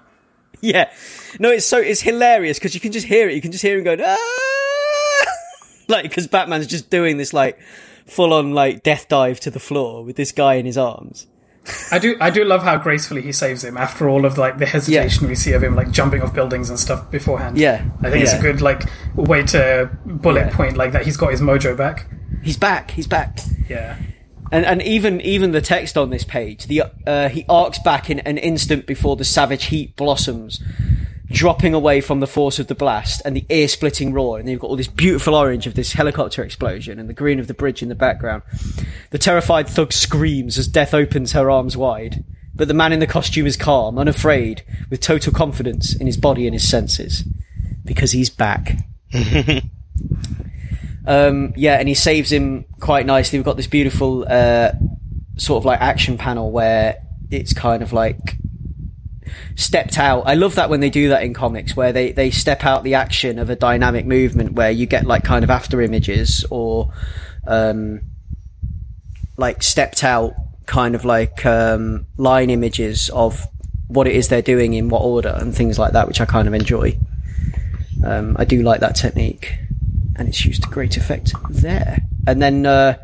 yeah, 0.61 0.91
no, 1.39 1.49
it's 1.49 1.65
so 1.65 1.77
it's 1.79 2.01
hilarious 2.01 2.59
because 2.59 2.73
you 2.75 2.79
can 2.81 2.91
just 2.91 3.07
hear 3.07 3.27
it. 3.29 3.33
You 3.35 3.41
can 3.41 3.51
just 3.51 3.61
hear 3.63 3.77
him 3.77 3.83
going 3.83 4.01
ah, 4.03 5.25
like 5.87 6.03
because 6.03 6.27
Batman's 6.27 6.67
just 6.67 6.89
doing 6.91 7.17
this 7.17 7.33
like 7.33 7.59
full 8.05 8.33
on 8.33 8.53
like 8.53 8.83
death 8.83 9.07
dive 9.07 9.39
to 9.41 9.49
the 9.49 9.59
floor 9.59 10.03
with 10.03 10.15
this 10.15 10.31
guy 10.31 10.55
in 10.55 10.65
his 10.67 10.77
arms. 10.77 11.25
I 11.91 11.99
do 11.99 12.17
I 12.19 12.29
do 12.29 12.43
love 12.43 12.63
how 12.63 12.77
gracefully 12.77 13.21
he 13.21 13.31
saves 13.31 13.63
him 13.63 13.77
after 13.77 14.09
all 14.09 14.25
of 14.25 14.37
like 14.37 14.57
the 14.57 14.65
hesitation 14.65 15.27
we 15.27 15.35
see 15.35 15.53
of 15.53 15.63
him 15.63 15.75
like 15.75 15.91
jumping 15.91 16.21
off 16.21 16.33
buildings 16.33 16.69
and 16.69 16.77
stuff 16.79 17.09
beforehand. 17.09 17.57
Yeah, 17.57 17.85
I 18.01 18.09
think 18.09 18.23
it's 18.23 18.33
a 18.33 18.41
good 18.41 18.61
like 18.61 18.83
way 19.15 19.43
to 19.43 19.89
bullet 20.05 20.47
Yeah. 20.47 20.55
point 20.55 20.75
like 20.77 20.91
that 20.91 21.05
he's 21.05 21.15
got 21.17 21.31
his 21.31 21.39
mojo 21.41 21.77
back. 21.77 22.07
He's 22.41 22.57
back. 22.57 22.91
He's 22.91 23.07
back. 23.07 23.39
Yeah. 23.69 23.97
And 24.51 24.65
and 24.65 24.81
even 24.81 25.21
even 25.21 25.51
the 25.51 25.61
text 25.61 25.97
on 25.97 26.09
this 26.09 26.25
page, 26.25 26.67
the 26.67 26.83
uh, 27.07 27.29
he 27.29 27.45
arcs 27.47 27.79
back 27.79 28.09
in 28.09 28.19
an 28.19 28.37
instant 28.37 28.85
before 28.85 29.15
the 29.15 29.23
savage 29.23 29.65
heat 29.65 29.95
blossoms, 29.95 30.61
dropping 31.33 31.73
away 31.73 31.99
from 31.99 32.19
the 32.19 32.27
force 32.27 32.59
of 32.59 32.67
the 32.67 32.75
blast 32.75 33.21
and 33.25 33.35
the 33.35 33.45
ear-splitting 33.49 34.13
roar. 34.13 34.37
And 34.37 34.47
then 34.47 34.53
you've 34.53 34.61
got 34.61 34.69
all 34.69 34.75
this 34.75 34.87
beautiful 34.87 35.35
orange 35.35 35.67
of 35.67 35.73
this 35.73 35.93
helicopter 35.93 36.43
explosion 36.43 36.99
and 36.99 37.09
the 37.09 37.13
green 37.13 37.39
of 37.39 37.47
the 37.47 37.53
bridge 37.53 37.81
in 37.81 37.89
the 37.89 37.95
background. 37.95 38.43
The 39.09 39.17
terrified 39.17 39.67
thug 39.67 39.91
screams 39.91 40.57
as 40.57 40.67
Death 40.67 40.93
opens 40.93 41.33
her 41.33 41.49
arms 41.49 41.75
wide. 41.75 42.23
But 42.55 42.67
the 42.67 42.75
man 42.75 42.93
in 42.93 42.99
the 42.99 43.07
costume 43.07 43.47
is 43.47 43.57
calm, 43.57 43.97
unafraid, 43.97 44.63
with 44.91 45.01
total 45.01 45.33
confidence 45.33 45.95
in 45.95 46.05
his 46.05 46.17
body 46.17 46.45
and 46.45 46.53
his 46.53 46.69
senses. 46.69 47.23
Because 47.83 48.11
he's 48.11 48.29
back. 48.29 48.77
Um, 51.05 51.53
yeah, 51.57 51.79
and 51.79 51.87
he 51.87 51.95
saves 51.95 52.31
him 52.31 52.65
quite 52.79 53.05
nicely. 53.05 53.37
We've 53.37 53.45
got 53.45 53.57
this 53.57 53.67
beautiful 53.67 54.25
uh, 54.27 54.71
sort 55.37 55.61
of 55.61 55.65
like 55.65 55.81
action 55.81 56.17
panel 56.17 56.51
where 56.51 56.97
it's 57.29 57.53
kind 57.53 57.83
of 57.83 57.91
like 57.93 58.37
stepped 59.55 59.97
out. 59.97 60.23
I 60.25 60.35
love 60.35 60.55
that 60.55 60.69
when 60.69 60.79
they 60.79 60.89
do 60.89 61.09
that 61.09 61.23
in 61.23 61.33
comics, 61.33 61.75
where 61.75 61.91
they 61.93 62.11
they 62.11 62.31
step 62.31 62.63
out 62.63 62.83
the 62.83 62.95
action 62.95 63.39
of 63.39 63.49
a 63.49 63.55
dynamic 63.55 64.05
movement, 64.05 64.53
where 64.53 64.71
you 64.71 64.85
get 64.85 65.05
like 65.05 65.23
kind 65.23 65.43
of 65.43 65.49
after 65.49 65.81
images 65.81 66.45
or 66.49 66.91
um, 67.47 68.01
like 69.37 69.63
stepped 69.63 70.03
out 70.03 70.33
kind 70.65 70.95
of 70.95 71.05
like 71.05 71.45
um, 71.45 72.05
line 72.17 72.49
images 72.49 73.09
of 73.09 73.47
what 73.87 74.07
it 74.07 74.15
is 74.15 74.29
they're 74.29 74.41
doing 74.41 74.73
in 74.73 74.89
what 74.89 75.01
order 75.01 75.35
and 75.37 75.55
things 75.55 75.77
like 75.77 75.93
that, 75.93 76.07
which 76.07 76.21
I 76.21 76.25
kind 76.25 76.47
of 76.47 76.53
enjoy. 76.53 76.97
Um, 78.05 78.35
I 78.39 78.45
do 78.45 78.61
like 78.63 78.79
that 78.81 78.95
technique, 78.95 79.53
and 80.15 80.27
it's 80.27 80.43
used 80.45 80.63
to 80.63 80.69
great 80.69 80.97
effect 80.97 81.33
there. 81.49 81.99
And 82.25 82.41
then 82.41 82.65
uh, 82.65 82.97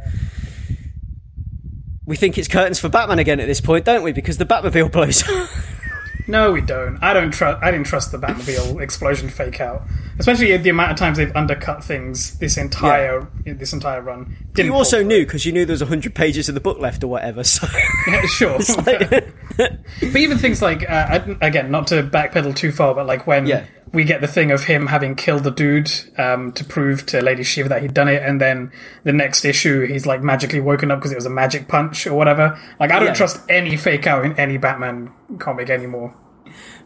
we 2.06 2.16
think 2.16 2.38
it's 2.38 2.48
curtains 2.48 2.80
for 2.80 2.90
Batman 2.90 3.20
again 3.20 3.40
at 3.40 3.48
this 3.48 3.62
point, 3.62 3.86
don't 3.86 4.04
we? 4.04 4.12
Because 4.12 4.38
the 4.38 4.46
Batmobile 4.46 4.92
blows. 4.92 5.24
No, 6.30 6.52
we 6.52 6.62
don't. 6.62 7.02
I 7.02 7.14
don't 7.14 7.32
trust. 7.32 7.64
I 7.64 7.72
didn't 7.72 7.88
trust 7.88 8.12
the 8.12 8.20
Batmobile 8.20 8.80
explosion 8.82 9.30
fake 9.30 9.60
out, 9.60 9.82
especially 10.20 10.56
the 10.58 10.70
amount 10.70 10.92
of 10.92 10.98
times 10.98 11.18
they've 11.18 11.36
undercut 11.36 11.84
things 11.84 12.38
this 12.40 12.58
entire 12.58 13.28
this 13.46 13.74
entire 13.74 14.02
run. 14.02 14.36
Didn't 14.54 14.72
you 14.72 14.78
also 14.78 15.04
knew 15.04 15.26
because 15.26 15.46
you 15.46 15.52
knew 15.52 15.66
there 15.66 15.74
was 15.74 15.82
hundred 15.82 16.14
pages 16.16 16.50
of 16.50 16.56
the 16.56 16.62
book 16.62 16.80
left 16.80 17.04
or 17.04 17.08
whatever. 17.08 17.44
So 17.44 17.68
Yeah, 18.08 18.26
sure. 18.26 18.60
like- 18.86 19.10
but 19.58 20.16
even 20.16 20.38
things 20.38 20.62
like 20.62 20.90
uh, 20.90 21.20
again, 21.42 21.72
not 21.72 21.88
to 21.88 22.04
backpedal 22.04 22.56
too 22.56 22.72
far, 22.72 22.94
but 22.96 23.06
like 23.08 23.26
when 23.28 23.46
Yeah. 23.48 23.66
we 23.92 24.04
get 24.04 24.22
the 24.22 24.28
thing 24.28 24.52
of 24.52 24.64
him 24.66 24.88
having 24.88 25.16
killed 25.16 25.44
the 25.44 25.52
dude 25.52 25.92
um, 26.18 26.52
to 26.54 26.64
prove 26.64 27.06
to 27.08 27.22
Lady 27.22 27.44
Shiva 27.44 27.68
that 27.70 27.82
he'd 27.82 27.94
done 27.94 28.08
it, 28.08 28.22
and 28.24 28.40
then 28.40 28.72
the 29.04 29.12
next 29.14 29.44
issue 29.46 29.86
he's 29.86 30.06
like 30.06 30.22
magically 30.22 30.60
woken 30.62 30.92
up 30.92 31.00
because 31.00 31.12
it 31.12 31.16
was 31.16 31.26
a 31.26 31.30
magic 31.30 31.68
punch 31.68 32.06
or 32.08 32.14
whatever. 32.14 32.58
Like 32.80 32.92
I 32.92 33.00
don't 33.00 33.10
Yeah. 33.10 33.14
trust 33.16 33.42
any 33.50 33.76
fake 33.76 34.08
out 34.08 34.24
in 34.26 34.34
any 34.40 34.58
Batman 34.58 35.12
comic 35.40 35.70
anymore. 35.70 36.16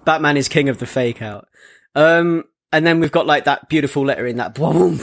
Batman 0.06 0.36
is 0.38 0.48
king 0.48 0.68
of 0.70 0.80
the 0.80 0.86
fake 0.88 1.22
out. 1.22 1.48
Um, 1.96 2.44
and 2.74 2.86
then 2.86 3.00
we've 3.00 3.12
got 3.12 3.26
like 3.26 3.46
that 3.46 3.70
beautiful 3.70 4.04
letter 4.06 4.28
in 4.28 4.36
that 4.38 4.56
boom 4.56 5.00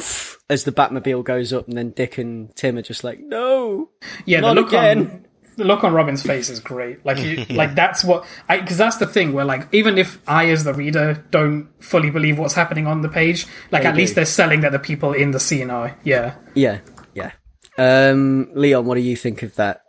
as 0.50 0.64
the 0.64 0.72
Batmobile 0.72 1.24
goes 1.24 1.52
up, 1.52 1.68
and 1.68 1.78
then 1.78 1.90
Dick 1.90 2.18
and 2.18 2.54
Tim 2.56 2.76
are 2.76 2.82
just 2.82 3.04
like, 3.04 3.20
no, 3.20 3.88
Yeah, 4.26 4.40
Not 4.40 4.54
the 4.54 4.60
look 4.60 4.68
again. 4.68 4.98
on 4.98 5.26
the 5.56 5.64
look 5.64 5.84
on 5.84 5.92
Robin's 5.92 6.22
face 6.22 6.48
is 6.48 6.58
great. 6.58 7.04
Like, 7.04 7.18
he, 7.18 7.44
like 7.54 7.74
that's 7.74 8.02
what 8.02 8.26
I 8.48 8.60
because 8.60 8.76
that's 8.78 8.96
the 8.96 9.06
thing 9.06 9.32
where 9.32 9.44
like 9.44 9.68
even 9.72 9.98
if 9.98 10.18
I 10.28 10.50
as 10.50 10.64
the 10.64 10.74
reader 10.74 11.24
don't 11.30 11.68
fully 11.82 12.10
believe 12.10 12.38
what's 12.38 12.54
happening 12.54 12.86
on 12.86 13.02
the 13.02 13.08
page, 13.08 13.46
like 13.70 13.82
They 13.82 13.88
at 13.88 13.96
least 13.96 14.14
they're 14.14 14.24
selling 14.26 14.60
that 14.62 14.72
the 14.72 14.78
people 14.78 15.12
in 15.12 15.30
the 15.30 15.40
scene 15.40 15.70
are. 15.70 15.96
Yeah, 16.02 16.34
yeah, 16.54 16.80
yeah. 17.14 17.32
Um, 17.78 18.50
Leon, 18.54 18.84
what 18.84 18.96
do 18.96 19.00
you 19.02 19.16
think 19.16 19.42
of 19.42 19.54
that? 19.56 19.82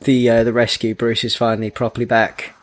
The 0.00 0.30
uh, 0.30 0.44
the 0.44 0.52
rescue. 0.52 0.94
Bruce 0.94 1.24
is 1.24 1.34
finally 1.36 1.70
properly 1.70 2.06
back. 2.06 2.54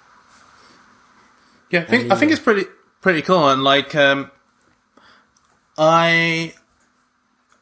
Yeah, 1.70 1.82
I 1.82 1.86
think 1.86 2.12
I 2.12 2.16
think 2.16 2.32
it's 2.32 2.42
pretty 2.42 2.66
pretty 3.02 3.22
cool, 3.24 3.50
and 3.50 3.64
like 3.64 3.96
um, 3.96 4.30
I 5.78 6.54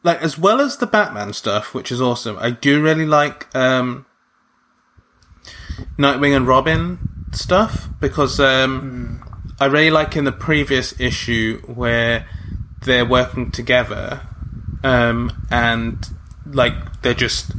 like 0.02 0.20
as 0.22 0.38
well 0.38 0.60
as 0.60 0.76
the 0.78 0.86
Batman 0.86 1.32
stuff, 1.32 1.74
which 1.74 1.92
is 1.92 2.00
awesome. 2.00 2.36
I 2.38 2.50
do 2.50 2.82
really 2.82 3.06
like 3.06 3.54
um, 3.54 4.06
Nightwing 5.98 6.36
and 6.36 6.46
Robin 6.46 6.98
stuff 7.32 7.88
because 8.00 8.38
um, 8.40 9.22
I 9.60 9.66
really 9.66 9.90
like 9.90 10.16
in 10.16 10.24
the 10.24 10.32
previous 10.32 10.98
issue 11.00 11.60
where 11.66 12.26
they're 12.84 13.06
working 13.06 13.50
together 13.50 14.26
um, 14.84 15.46
and 15.50 16.08
like 16.46 17.02
they're 17.02 17.14
just 17.14 17.52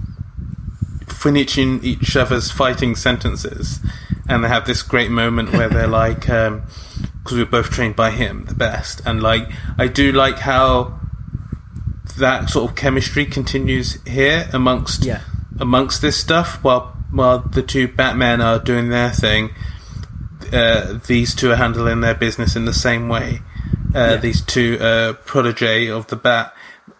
finishing 1.07 1.84
each 1.84 2.15
other's 2.17 2.51
fighting 2.51 2.95
sentences, 2.95 3.80
and 4.27 4.43
they 4.43 4.49
have 4.49 4.65
this 4.65 4.81
great 4.81 5.09
moment 5.09 5.53
where 5.53 5.69
they're 5.69 5.88
like, 6.03 6.30
because 7.23 7.37
we're 7.37 7.45
both 7.45 7.69
trained 7.69 7.95
by 7.95 8.11
him, 8.11 8.45
the 8.45 8.55
best, 8.55 9.01
and 9.05 9.23
like 9.23 9.49
I 9.77 9.87
do 9.87 10.11
like 10.11 10.39
how 10.39 10.99
that 12.17 12.49
sort 12.49 12.69
of 12.69 12.75
chemistry 12.75 13.25
continues 13.25 14.01
here 14.05 14.49
amongst 14.53 15.05
Yeah. 15.05 15.21
amongst 15.59 16.01
this 16.01 16.17
stuff 16.17 16.63
while 16.63 16.95
while 17.11 17.39
the 17.39 17.61
two 17.63 17.87
Batmen 17.87 18.41
are 18.41 18.59
doing 18.59 18.89
their 18.89 19.09
thing. 19.11 19.51
Uh, 20.51 20.99
these 21.07 21.33
two 21.33 21.51
are 21.51 21.55
handling 21.55 22.01
their 22.01 22.13
business 22.13 22.55
in 22.55 22.65
the 22.65 22.73
same 22.73 23.07
way. 23.07 23.41
Uh, 23.95 24.17
These 24.17 24.41
two 24.41 24.77
uh, 24.81 25.13
protege 25.25 25.87
of 25.87 26.07
the 26.07 26.15
Bat. 26.15 26.53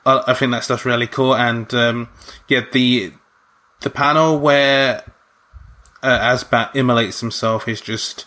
I, 0.06 0.24
I 0.28 0.34
think 0.34 0.52
that 0.52 0.64
stuff's 0.64 0.86
really 0.86 1.08
cool, 1.08 1.36
and 1.36 1.72
um, 1.74 2.10
yeah, 2.48 2.62
the 2.72 3.14
the 3.82 3.90
panel 3.90 4.40
where 4.40 5.04
uh, 6.02 6.20
AzBat 6.36 6.76
immolates 6.76 7.20
himself 7.20 7.68
is 7.68 7.82
just 7.82 8.26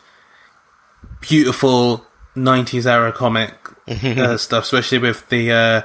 beautiful 1.21 2.07
90s 2.37 2.87
era 2.87 3.13
comic 3.13 3.55
uh, 3.89 4.37
stuff, 4.37 4.65
especially 4.65 4.99
with 4.99 5.29
the 5.29 5.53
uh, 5.53 5.83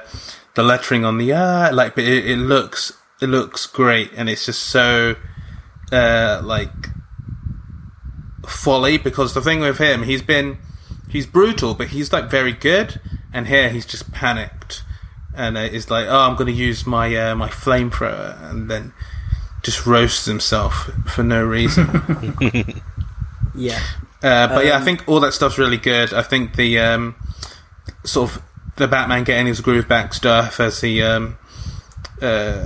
the 0.54 0.62
lettering 0.62 1.04
on 1.04 1.18
the 1.18 1.32
uh, 1.32 1.74
like. 1.74 1.94
But 1.94 2.04
it, 2.04 2.30
it 2.30 2.36
looks 2.36 2.92
it 3.20 3.28
looks 3.28 3.66
great, 3.66 4.10
and 4.16 4.28
it's 4.28 4.46
just 4.46 4.62
so 4.64 5.16
uh, 5.90 6.40
like 6.44 6.70
folly 8.46 8.98
because 8.98 9.34
the 9.34 9.40
thing 9.40 9.60
with 9.60 9.78
him, 9.78 10.02
he's 10.02 10.22
been 10.22 10.58
he's 11.08 11.26
brutal, 11.26 11.74
but 11.74 11.88
he's 11.88 12.12
like 12.12 12.30
very 12.30 12.52
good, 12.52 13.00
and 13.32 13.46
here 13.46 13.68
he's 13.70 13.86
just 13.86 14.12
panicked. 14.12 14.82
And 15.34 15.56
uh, 15.56 15.60
is 15.60 15.90
like, 15.90 16.06
oh, 16.08 16.18
I'm 16.20 16.36
going 16.36 16.48
to 16.48 16.52
use 16.52 16.86
my 16.86 17.16
uh, 17.16 17.34
my 17.34 17.48
flamethrower, 17.48 18.50
and 18.50 18.70
then 18.70 18.92
just 19.62 19.86
roasts 19.86 20.26
himself 20.26 20.90
for 21.06 21.22
no 21.22 21.42
reason. 21.44 22.82
Yeah, 23.54 23.82
Uh, 24.22 24.48
but 24.48 24.64
yeah, 24.64 24.76
I 24.76 24.80
think 24.80 25.08
all 25.08 25.20
that 25.20 25.32
stuff's 25.34 25.58
really 25.58 25.76
good. 25.76 26.14
I 26.14 26.22
think 26.22 26.54
the 26.56 26.78
um, 26.78 27.16
sort 28.04 28.30
of 28.30 28.42
the 28.76 28.86
Batman 28.88 29.24
getting 29.24 29.46
his 29.46 29.60
groove 29.60 29.88
back 29.88 30.14
stuff 30.14 30.60
as 30.60 30.80
he 30.80 31.02
um, 31.02 31.36
uh, 32.20 32.64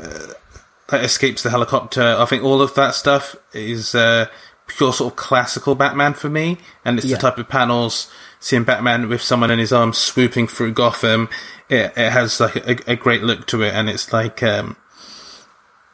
escapes 0.93 1.43
the 1.43 1.51
helicopter. 1.51 2.17
I 2.19 2.25
think 2.27 2.43
all 2.45 2.61
of 2.63 2.75
that 2.75 2.95
stuff 2.95 3.37
is 3.53 3.95
uh, 3.95 4.27
pure 4.67 4.93
sort 4.93 5.13
of 5.13 5.17
classical 5.17 5.75
Batman 5.75 6.15
for 6.15 6.29
me, 6.29 6.59
and 6.85 6.99
it's 6.99 7.07
Yeah. 7.07 7.17
the 7.17 7.23
type 7.23 7.39
of 7.39 7.49
panels 7.49 8.11
seeing 8.39 8.65
Batman 8.65 9.09
with 9.09 9.23
someone 9.23 9.51
in 9.51 9.59
his 9.59 9.73
arms 9.73 9.99
swooping 9.99 10.49
through 10.49 10.73
Gotham. 10.73 11.29
It, 11.69 11.93
it 11.97 12.11
has 12.13 12.39
like 12.39 12.57
a, 12.57 12.93
a 12.93 12.97
great 12.97 13.23
look 13.23 13.47
to 13.49 13.63
it, 13.63 13.75
and 13.75 13.89
it's 13.89 14.13
like 14.13 14.43
um, 14.43 14.77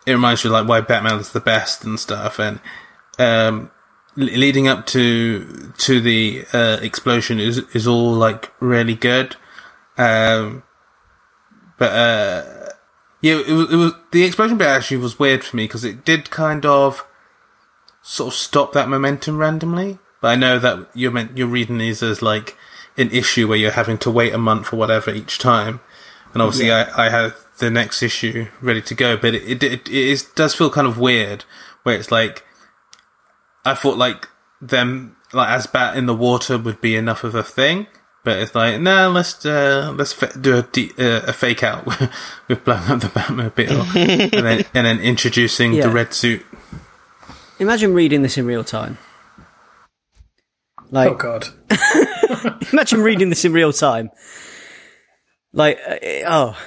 it 0.06 0.12
reminds 0.12 0.42
you 0.44 0.50
like 0.50 0.66
why 0.68 0.80
Batman 0.80 1.18
is 1.20 1.30
the 1.32 1.40
best 1.40 1.84
and 1.84 1.98
stuff, 2.00 2.38
and 2.38 2.60
um, 3.18 3.70
leading 4.16 4.68
up 4.68 4.86
to 4.86 5.72
to 5.78 6.00
the 6.00 6.44
uh, 6.52 6.78
explosion 6.82 7.40
is 7.40 7.58
is 7.74 7.86
all 7.86 8.12
like 8.12 8.52
really 8.60 8.94
good. 8.94 9.36
Um, 9.98 10.62
but 11.78 11.92
uh, 11.92 12.72
yeah, 13.20 13.34
it 13.34 13.52
was, 13.52 13.72
it 13.72 13.76
was 13.76 13.92
the 14.10 14.24
explosion 14.24 14.58
bit 14.58 14.68
actually 14.68 14.98
was 14.98 15.18
weird 15.18 15.44
for 15.44 15.56
me 15.56 15.64
because 15.64 15.84
it 15.84 16.04
did 16.04 16.30
kind 16.30 16.66
of 16.66 17.06
sort 18.02 18.32
of 18.32 18.38
stop 18.38 18.72
that 18.72 18.88
momentum 18.88 19.38
randomly. 19.38 19.98
But 20.20 20.28
I 20.28 20.36
know 20.36 20.58
that 20.58 20.88
you're 20.94 21.10
meant 21.10 21.36
you're 21.36 21.48
reading 21.48 21.78
these 21.78 22.02
as 22.02 22.22
like 22.22 22.56
an 22.96 23.10
issue 23.10 23.48
where 23.48 23.58
you're 23.58 23.72
having 23.72 23.98
to 23.98 24.10
wait 24.10 24.34
a 24.34 24.38
month 24.38 24.72
or 24.72 24.76
whatever 24.76 25.10
each 25.10 25.38
time, 25.38 25.80
and 26.32 26.42
obviously 26.42 26.70
I 26.70 27.06
I 27.06 27.08
had 27.08 27.34
the 27.58 27.70
next 27.70 28.02
issue 28.02 28.48
ready 28.60 28.82
to 28.82 28.94
go, 28.94 29.16
but 29.16 29.34
it 29.34 29.42
it, 29.42 29.62
it, 29.62 29.88
it 29.88 29.88
is, 29.88 30.22
does 30.22 30.54
feel 30.54 30.70
kind 30.70 30.86
of 30.86 30.98
weird 30.98 31.44
where 31.82 31.96
it's 31.96 32.10
like 32.10 32.44
I 33.64 33.74
thought 33.74 33.96
like 33.98 34.28
them 34.60 35.16
like 35.32 35.48
AzBat 35.48 35.96
in 35.96 36.06
the 36.06 36.14
water 36.14 36.58
would 36.58 36.80
be 36.80 36.96
enough 36.96 37.24
of 37.24 37.34
a 37.34 37.42
thing, 37.42 37.86
but 38.24 38.38
it's 38.38 38.54
like 38.54 38.80
no, 38.80 39.10
let's 39.10 39.44
uh, 39.46 39.92
let's 39.96 40.12
fa- 40.12 40.36
do 40.38 40.58
a, 40.58 40.62
de- 40.62 40.92
uh, 40.98 41.22
a 41.28 41.32
fake 41.32 41.62
out 41.62 41.86
with 42.48 42.64
blowing 42.64 42.82
up 42.90 43.00
the 43.00 43.08
Batmobile 43.08 43.96
and 44.36 44.46
then 44.46 44.64
and 44.74 44.86
then 44.86 45.00
introducing 45.00 45.72
Yeah. 45.74 45.86
the 45.86 45.92
red 45.92 46.12
suit. 46.14 46.44
Imagine 47.58 47.94
reading 47.94 48.22
this 48.22 48.36
in 48.36 48.44
real 48.46 48.64
time. 48.64 48.98
Like, 50.90 51.10
Oh 51.10 51.14
god. 51.14 51.46
imagine 52.72 53.00
reading 53.00 53.28
this 53.30 53.44
in 53.44 53.52
real 53.52 53.72
time. 53.72 54.10
Like, 55.52 55.78
uh, 55.86 55.96
oh, 56.26 56.58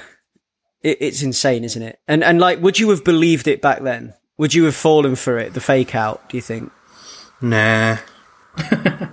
it, 0.82 0.98
it's 1.02 1.22
insane, 1.22 1.64
isn't 1.64 1.82
it? 1.82 2.00
And 2.08 2.24
and 2.24 2.40
like, 2.40 2.62
would 2.62 2.80
you 2.80 2.90
have 2.90 3.04
believed 3.04 3.48
it 3.48 3.62
back 3.62 3.82
then? 3.84 4.14
Would 4.38 4.54
you 4.54 4.66
have 4.66 4.76
fallen 4.76 5.16
for 5.16 5.38
it? 5.38 5.54
The 5.54 5.62
fake 5.62 5.96
out? 5.96 6.28
Do 6.30 6.38
you 6.38 6.42
think? 6.42 6.72
Nah, 7.42 7.98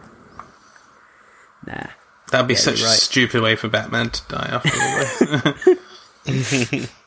Nah. 1.67 1.87
that'd 2.31 2.49
be 2.49 2.55
such 2.55 2.79
you're 2.81 2.87
a 2.89 2.91
right. 2.91 2.99
stupid 2.99 3.43
way 3.43 3.57
for 3.57 3.69
Batman 3.69 4.11
to 4.11 4.23
die. 4.29 4.49
after 4.53 5.75
all. 6.27 6.85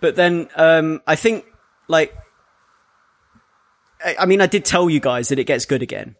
But 0.00 0.16
then, 0.16 0.48
um, 0.56 1.00
I 1.06 1.16
think, 1.16 1.46
like, 1.88 2.14
I, 4.04 4.16
I 4.20 4.26
mean, 4.26 4.42
I 4.42 4.46
did 4.46 4.64
tell 4.66 4.90
you 4.90 5.00
guys 5.00 5.28
that 5.28 5.38
it 5.38 5.44
gets 5.44 5.64
good 5.64 5.80
again. 5.82 6.16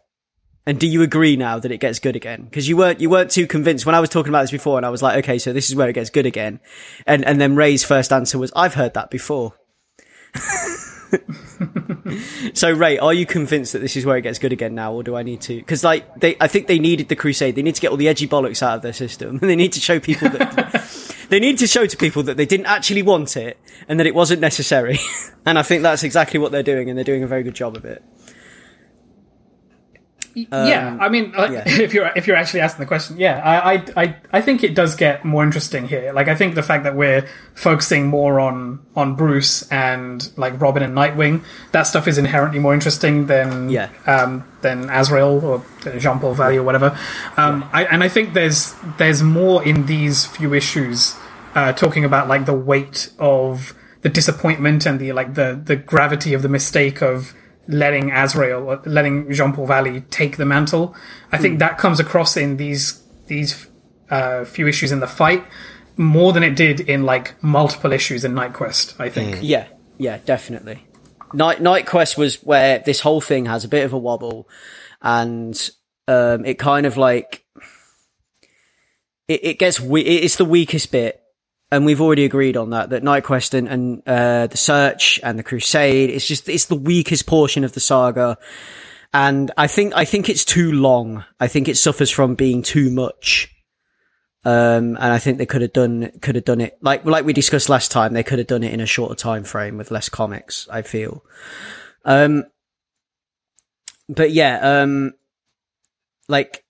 And 0.65 0.79
do 0.79 0.87
you 0.87 1.03
agree 1.03 1.35
now 1.35 1.59
that 1.59 1.71
it 1.71 1.79
gets 1.79 1.99
good 1.99 2.15
again? 2.15 2.45
Because 2.45 2.67
you 2.67 2.77
weren't 2.77 2.99
you 2.99 3.11
weren't 3.11 3.29
too 3.29 3.45
convinced 3.45 3.85
when 3.85 3.93
I 3.93 3.99
was 3.99 4.09
talking 4.09 4.29
about 4.29 4.41
this 4.41 4.49
before, 4.51 4.77
and 4.77 4.85
I 4.87 4.89
was 4.89 5.03
like, 5.03 5.17
okay, 5.23 5.37
so 5.37 5.53
this 5.53 5.69
is 5.69 5.75
where 5.75 5.87
it 5.87 5.93
gets 5.93 6.09
good 6.09 6.25
again. 6.25 6.59
And 7.05 7.23
and 7.23 7.39
then 7.39 7.55
Ray's 7.55 7.83
first 7.83 8.11
answer 8.11 8.39
was, 8.39 8.51
I've 8.55 8.73
heard 8.73 8.95
that 8.95 9.11
before. 9.11 9.53
so 12.53 12.71
Ray, 12.71 12.97
are 12.97 13.13
you 13.13 13.25
convinced 13.25 13.73
that 13.73 13.79
this 13.79 13.95
is 13.95 14.05
where 14.05 14.17
it 14.17 14.21
gets 14.21 14.39
good 14.39 14.53
again 14.53 14.75
now, 14.75 14.93
or 14.93 15.03
do 15.03 15.15
I 15.15 15.23
need 15.23 15.41
to? 15.41 15.55
Because 15.55 15.83
like 15.83 16.19
they, 16.19 16.35
I 16.39 16.47
think 16.47 16.67
they 16.67 16.79
needed 16.79 17.09
the 17.09 17.15
Crusade. 17.15 17.55
They 17.55 17.61
need 17.61 17.75
to 17.75 17.81
get 17.81 17.91
all 17.91 17.97
the 17.97 18.07
edgy 18.07 18.27
bollocks 18.27 18.61
out 18.61 18.77
of 18.77 18.81
their 18.81 18.93
system, 18.93 19.31
and 19.31 19.39
they 19.49 19.55
need 19.55 19.73
to 19.73 19.79
show 19.79 19.99
people 19.99 20.29
that 20.29 21.25
they 21.29 21.39
need 21.39 21.57
to 21.59 21.67
show 21.67 21.85
to 21.85 21.97
people 21.97 22.23
that 22.23 22.37
they 22.37 22.45
didn't 22.45 22.67
actually 22.67 23.01
want 23.01 23.37
it 23.37 23.57
and 23.87 23.99
that 23.99 24.07
it 24.07 24.15
wasn't 24.15 24.41
necessary. 24.41 24.99
and 25.45 25.57
I 25.59 25.63
think 25.63 25.83
that's 25.83 26.03
exactly 26.03 26.39
what 26.39 26.51
they're 26.51 26.63
doing, 26.63 26.89
and 26.89 26.97
they're 26.97 27.03
doing 27.03 27.23
a 27.23 27.27
very 27.27 27.43
good 27.43 27.55
job 27.55 27.75
of 27.75 27.85
it. 27.85 28.03
Yeah, 30.35 30.97
I 30.99 31.09
mean, 31.09 31.31
like, 31.31 31.51
yeah. 31.51 31.63
if 31.65 31.93
you're 31.93 32.11
if 32.15 32.27
you're 32.27 32.35
actually 32.35 32.59
asking 32.61 32.81
the 32.81 32.87
question, 32.87 33.17
yeah, 33.17 33.41
I, 33.43 33.73
I 33.73 33.83
I 33.95 34.15
I 34.33 34.41
think 34.41 34.63
it 34.63 34.75
does 34.75 34.95
get 34.95 35.23
more 35.23 35.43
interesting 35.43 35.87
here. 35.87 36.11
Like, 36.13 36.27
I 36.27 36.35
think 36.35 36.55
the 36.55 36.63
fact 36.63 36.83
that 36.83 36.95
we're 36.95 37.25
focusing 37.53 38.07
more 38.07 38.39
on 38.39 38.79
on 38.95 39.15
Bruce 39.15 39.69
and 39.71 40.29
like 40.37 40.59
Robin 40.59 40.83
and 40.83 40.93
Nightwing, 40.95 41.43
that 41.71 41.83
stuff 41.83 42.07
is 42.07 42.17
inherently 42.17 42.59
more 42.59 42.73
interesting 42.73 43.27
than 43.27 43.69
Yeah. 43.69 43.89
um, 44.05 44.43
than 44.61 44.89
Azrael 44.89 45.43
or 45.43 45.63
Jean 45.99 46.19
Paul 46.19 46.33
Valley 46.33 46.57
or 46.57 46.63
whatever. 46.63 46.97
Um, 47.37 47.69
I, 47.71 47.85
and 47.85 48.03
I 48.03 48.09
think 48.09 48.33
there's 48.33 48.75
there's 48.97 49.23
more 49.23 49.63
in 49.63 49.85
these 49.85 50.25
few 50.25 50.53
issues 50.53 51.15
uh, 51.55 51.71
talking 51.73 52.03
about 52.03 52.27
like 52.27 52.45
the 52.45 52.53
weight 52.53 53.09
of 53.19 53.73
the 54.01 54.09
disappointment 54.09 54.85
and 54.85 54.99
the 54.99 55.13
like 55.13 55.33
the 55.35 55.59
the 55.63 55.75
gravity 55.75 56.33
of 56.33 56.41
the 56.41 56.49
mistake 56.49 57.01
of 57.01 57.33
letting 57.67 58.11
Azrael 58.11 58.81
letting 58.85 59.31
Jean 59.31 59.53
Paul 59.53 59.65
Valley 59.67 60.01
take 60.09 60.37
the 60.37 60.45
mantle. 60.45 60.95
I 61.31 61.37
think 61.37 61.59
that 61.59 61.77
comes 61.77 61.99
across 61.99 62.37
in 62.37 62.57
these 62.57 63.01
these 63.27 63.67
uh, 64.09 64.45
few 64.45 64.67
issues 64.67 64.91
in 64.91 64.99
the 64.99 65.07
fight 65.07 65.43
more 65.97 66.33
than 66.33 66.43
it 66.43 66.55
did 66.55 66.79
in 66.81 67.03
like 67.03 67.41
multiple 67.41 67.91
issues 67.93 68.23
in 68.25 68.33
KnightQuest. 68.33 68.99
I 68.99 69.09
think. 69.09 69.39
Yeah, 69.41 69.67
yeah, 69.97 70.19
definitely. 70.25 70.85
Night 71.33 71.57
KnightQuest 71.59 72.17
was 72.17 72.35
where 72.43 72.79
this 72.79 72.99
whole 73.01 73.21
thing 73.21 73.45
has 73.47 73.63
a 73.63 73.67
bit 73.67 73.83
of 73.85 73.93
a 73.93 73.97
wobble, 73.97 74.47
and 75.01 75.69
um, 76.07 76.45
it 76.45 76.59
kind 76.59 76.85
of 76.85 76.97
like 76.97 77.45
it, 79.27 79.43
it 79.43 79.59
gets 79.59 79.79
we- 79.79 80.01
it's 80.01 80.35
the 80.35 80.45
weakest 80.45 80.91
bit, 80.91 81.21
and 81.75 81.85
we've 81.85 82.01
already 82.01 82.25
agreed 82.25 82.57
on 82.57 82.71
that. 82.71 82.89
That 82.89 83.03
KnightQuest 83.03 83.53
and, 83.53 83.67
and 83.67 84.03
uh, 84.07 84.47
the 84.47 84.57
Search 84.57 85.19
and 85.23 85.37
the 85.37 85.43
Crusade, 85.43 86.09
it's 86.09 86.27
just 86.27 86.49
it's 86.49 86.65
the 86.65 86.75
weakest 86.75 87.27
portion 87.27 87.63
of 87.63 87.73
the 87.73 87.79
saga, 87.79 88.37
and 89.13 89.51
I 89.57 89.67
think 89.67 89.93
I 89.95 90.05
think 90.05 90.29
it's 90.29 90.45
too 90.45 90.71
long. 90.71 91.23
I 91.39 91.47
think 91.47 91.67
it 91.67 91.77
suffers 91.77 92.09
from 92.09 92.35
being 92.35 92.61
too 92.63 92.89
much. 92.89 93.51
Um, 94.45 94.95
and 94.97 95.11
I 95.11 95.17
think 95.17 95.39
they 95.39 95.47
could 95.47 95.63
have 95.63 95.73
done 95.73 96.11
could 96.21 96.35
have 96.35 96.45
done 96.45 96.61
it 96.61 96.77
like 96.81 97.03
like 97.03 97.25
we 97.25 97.33
discussed 97.33 97.69
last 97.69 97.91
time. 97.91 98.13
They 98.13 98.23
could 98.23 98.39
have 98.39 98.47
done 98.47 98.63
it 98.63 98.73
in 98.73 98.79
a 98.79 98.85
shorter 98.85 99.15
time 99.15 99.43
frame 99.43 99.77
with 99.77 99.91
less 99.91 100.07
comics. 100.07 100.67
I 100.69 100.81
feel. 100.83 101.23
Um, 102.03 102.43
but 104.07 104.31
yeah, 104.31 104.81
um, 104.81 105.13
like 106.27 106.64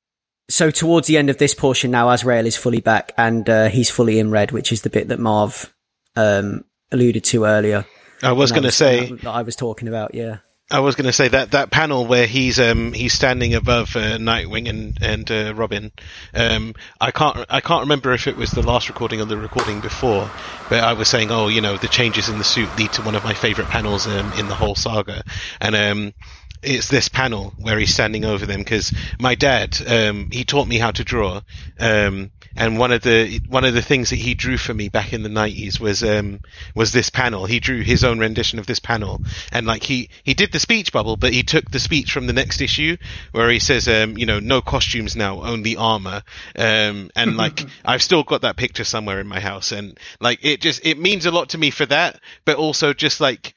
so 0.49 0.71
towards 0.71 1.07
the 1.07 1.17
end 1.17 1.29
of 1.29 1.37
this 1.37 1.53
portion 1.53 1.91
now, 1.91 2.09
Azrael 2.09 2.45
is 2.45 2.55
fully 2.55 2.81
back 2.81 3.13
and 3.17 3.49
uh, 3.49 3.69
he's 3.69 3.89
fully 3.89 4.19
in 4.19 4.31
red, 4.31 4.51
which 4.51 4.71
is 4.71 4.81
the 4.81 4.89
bit 4.89 5.07
that 5.09 5.19
Marv 5.19 5.73
um 6.15 6.63
alluded 6.91 7.23
to 7.25 7.45
earlier. 7.45 7.85
I 8.23 8.31
was 8.31 8.51
going 8.51 8.63
to 8.63 8.71
say, 8.71 9.11
that 9.11 9.27
I 9.27 9.41
was 9.41 9.55
talking 9.55 9.87
about. 9.87 10.15
Yeah, 10.15 10.37
I 10.71 10.79
was 10.79 10.95
going 10.95 11.05
to 11.05 11.13
say 11.13 11.27
that 11.27 11.51
that 11.51 11.69
panel 11.69 12.07
where 12.07 12.25
he's 12.25 12.59
um 12.59 12.91
he's 12.93 13.13
standing 13.13 13.53
above 13.53 13.95
uh, 13.95 14.17
Nightwing 14.17 14.67
and 14.67 14.97
and 15.01 15.29
uh, 15.29 15.53
Robin. 15.55 15.91
Um, 16.33 16.73
I 16.99 17.11
can't 17.11 17.45
I 17.49 17.61
can't 17.61 17.81
remember 17.81 18.13
if 18.13 18.27
it 18.27 18.35
was 18.35 18.51
the 18.51 18.63
last 18.63 18.89
recording 18.89 19.21
or 19.21 19.25
the 19.25 19.37
recording 19.37 19.81
before, 19.81 20.29
but 20.69 20.83
I 20.83 20.93
was 20.93 21.07
saying, 21.07 21.29
oh, 21.29 21.49
you 21.49 21.61
know, 21.61 21.77
the 21.77 21.87
changes 21.87 22.29
in 22.29 22.39
the 22.39 22.43
suit 22.43 22.69
lead 22.77 22.93
to 22.93 23.03
one 23.03 23.15
of 23.15 23.23
my 23.23 23.33
favorite 23.33 23.67
panels 23.67 24.07
um, 24.07 24.31
in 24.33 24.47
the 24.47 24.55
whole 24.55 24.75
saga, 24.75 25.23
and 25.61 25.75
um. 25.75 26.13
It's 26.61 26.87
this 26.87 27.09
panel 27.09 27.53
where 27.57 27.77
he's 27.77 27.93
standing 27.93 28.25
over 28.25 28.45
them 28.45 28.59
because 28.59 28.91
my 29.19 29.35
dad, 29.35 29.77
um, 29.87 30.29
he 30.31 30.43
taught 30.43 30.67
me 30.67 30.77
how 30.77 30.91
to 30.91 31.03
draw, 31.03 31.41
um, 31.79 32.31
and 32.55 32.79
one 32.79 32.91
of 32.91 33.01
the 33.01 33.39
one 33.47 33.65
of 33.65 33.73
the 33.73 33.81
things 33.81 34.09
that 34.09 34.15
he 34.15 34.33
drew 34.33 34.57
for 34.57 34.73
me 34.73 34.89
back 34.89 35.13
in 35.13 35.23
the 35.23 35.29
nineties 35.29 35.79
was 35.79 36.03
um, 36.03 36.39
was 36.73 36.91
this 36.91 37.09
panel. 37.09 37.45
He 37.45 37.59
drew 37.59 37.81
his 37.81 38.03
own 38.03 38.19
rendition 38.19 38.59
of 38.59 38.65
this 38.65 38.79
panel, 38.79 39.21
and 39.51 39.67
like 39.67 39.83
he 39.83 40.09
he 40.23 40.33
did 40.33 40.51
the 40.51 40.59
speech 40.59 40.91
bubble, 40.91 41.17
but 41.17 41.33
he 41.33 41.43
took 41.43 41.69
the 41.69 41.79
speech 41.79 42.11
from 42.11 42.27
the 42.27 42.33
next 42.33 42.61
issue 42.61 42.97
where 43.31 43.49
he 43.49 43.59
says, 43.59 43.87
um, 43.87 44.17
you 44.17 44.25
know, 44.25 44.39
no 44.39 44.61
costumes 44.61 45.15
now, 45.15 45.43
only 45.43 45.75
armor, 45.75 46.23
um, 46.57 47.09
and 47.15 47.37
like 47.37 47.61
I've 47.83 48.03
still 48.03 48.23
got 48.23 48.41
that 48.41 48.57
picture 48.57 48.85
somewhere 48.85 49.19
in 49.19 49.27
my 49.27 49.39
house, 49.39 49.71
and 49.71 49.99
like 50.19 50.43
it 50.43 50.61
just 50.61 50.85
it 50.85 50.97
means 50.97 51.25
a 51.25 51.31
lot 51.31 51.49
to 51.49 51.57
me 51.57 51.69
for 51.69 51.85
that, 51.85 52.19
but 52.45 52.57
also 52.57 52.93
just 52.93 53.19
like 53.19 53.55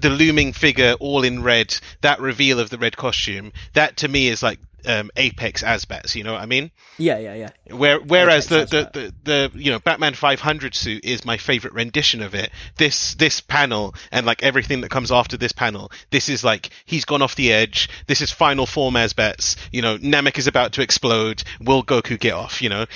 the 0.00 0.10
looming 0.10 0.52
figure 0.52 0.94
all 1.00 1.24
in 1.24 1.42
red, 1.42 1.76
that 2.00 2.20
reveal 2.20 2.60
of 2.60 2.70
the 2.70 2.78
red 2.78 2.96
costume, 2.96 3.52
that 3.74 3.98
to 3.98 4.08
me 4.08 4.28
is 4.28 4.42
like 4.42 4.58
um, 4.86 5.10
Apex 5.16 5.62
AzBats, 5.62 6.14
you 6.14 6.24
know 6.24 6.32
what 6.32 6.42
I 6.42 6.46
mean? 6.46 6.70
yeah, 6.98 7.18
yeah, 7.18 7.34
yeah. 7.34 7.74
Where, 7.74 8.00
whereas 8.00 8.46
the, 8.46 8.58
Apex 8.58 8.70
the, 8.70 8.90
the, 8.92 9.14
the, 9.24 9.58
you 9.58 9.70
know, 9.70 9.78
Batman 9.78 10.14
500 10.14 10.74
suit 10.74 11.04
is 11.04 11.24
my 11.24 11.36
favorite 11.36 11.74
rendition 11.74 12.22
of 12.22 12.34
it. 12.34 12.50
This, 12.76 13.14
this 13.14 13.40
panel 13.40 13.94
and 14.10 14.26
like 14.26 14.42
everything 14.42 14.80
that 14.82 14.90
comes 14.90 15.12
after 15.12 15.36
this 15.36 15.52
panel, 15.52 15.90
this 16.10 16.28
is 16.28 16.44
like, 16.44 16.70
he's 16.86 17.04
gone 17.04 17.22
off 17.22 17.34
the 17.34 17.52
edge. 17.52 17.88
This 18.06 18.20
is 18.20 18.30
final 18.30 18.66
form 18.66 18.94
AzBats. 18.94 19.56
You 19.72 19.82
know, 19.82 19.98
Namek 19.98 20.38
is 20.38 20.46
about 20.46 20.72
to 20.74 20.82
explode. 20.82 21.42
Will 21.60 21.82
Goku 21.82 22.18
get 22.18 22.32
off, 22.32 22.62
you 22.62 22.68
know? 22.68 22.86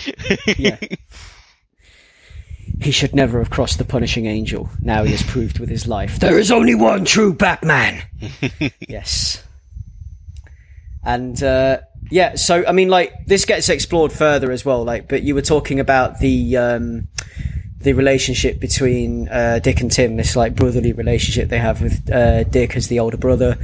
Yeah. 0.57 0.79
He 2.81 2.91
should 2.91 3.15
never 3.15 3.39
have 3.39 3.51
crossed 3.51 3.79
the 3.79 3.85
punishing 3.85 4.27
angel. 4.27 4.69
Now 4.81 5.05
he 5.05 5.13
has 5.13 5.23
proved 5.23 5.59
with 5.59 5.69
his 5.69 5.87
life 5.87 6.19
there 6.19 6.39
is 6.39 6.51
only 6.51 6.75
one 6.75 7.05
true 7.05 7.35
Batman. 7.35 8.03
yes. 8.89 9.43
And 11.05 11.43
uh, 11.43 11.81
yeah, 12.11 12.37
so 12.37 12.65
I 12.67 12.73
mean, 12.73 12.89
like 12.89 13.13
this 13.27 13.45
gets 13.45 13.69
explored 13.69 14.13
further 14.13 14.53
as 14.53 14.65
well. 14.65 14.85
Like, 14.85 15.09
but 15.09 15.23
you 15.23 15.35
were 15.35 15.43
talking 15.43 15.81
about 15.81 16.21
the 16.21 16.57
um, 16.57 17.09
the 17.83 17.93
relationship 17.93 18.61
between 18.61 19.29
uh, 19.29 19.59
Dick 19.59 19.81
and 19.81 19.91
Tim, 19.91 20.17
this 20.17 20.37
like 20.37 20.55
brotherly 20.55 20.93
relationship 20.93 21.49
they 21.49 21.59
have 21.59 21.83
with 21.83 22.11
uh, 22.11 22.45
Dick 22.45 22.77
as 22.77 22.89
the 22.89 23.01
older 23.01 23.17
brother. 23.17 23.59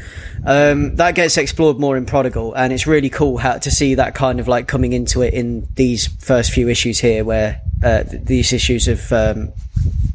Um, 0.45 0.97
that 0.97 1.15
gets 1.15 1.36
explored 1.36 1.78
more 1.78 1.97
in 1.97 2.07
Prodigal, 2.07 2.55
and 2.55 2.73
it's 2.73 2.86
really 2.86 3.11
cool 3.11 3.39
how 3.39 3.59
to 3.59 3.70
see 3.70 3.95
that 3.95 4.15
kind 4.15 4.40
of 4.40 4.49
like 4.49 4.69
coming 4.69 4.93
into 4.93 5.23
it 5.23 5.35
in 5.35 5.69
these 5.74 6.07
first 6.07 6.51
few 6.53 6.69
issues 6.69 6.99
here, 6.99 7.24
where 7.24 7.61
uh, 7.82 8.03
th- 8.05 8.23
these 8.24 8.53
issues 8.53 8.89
of 8.89 9.12
um, 9.12 9.53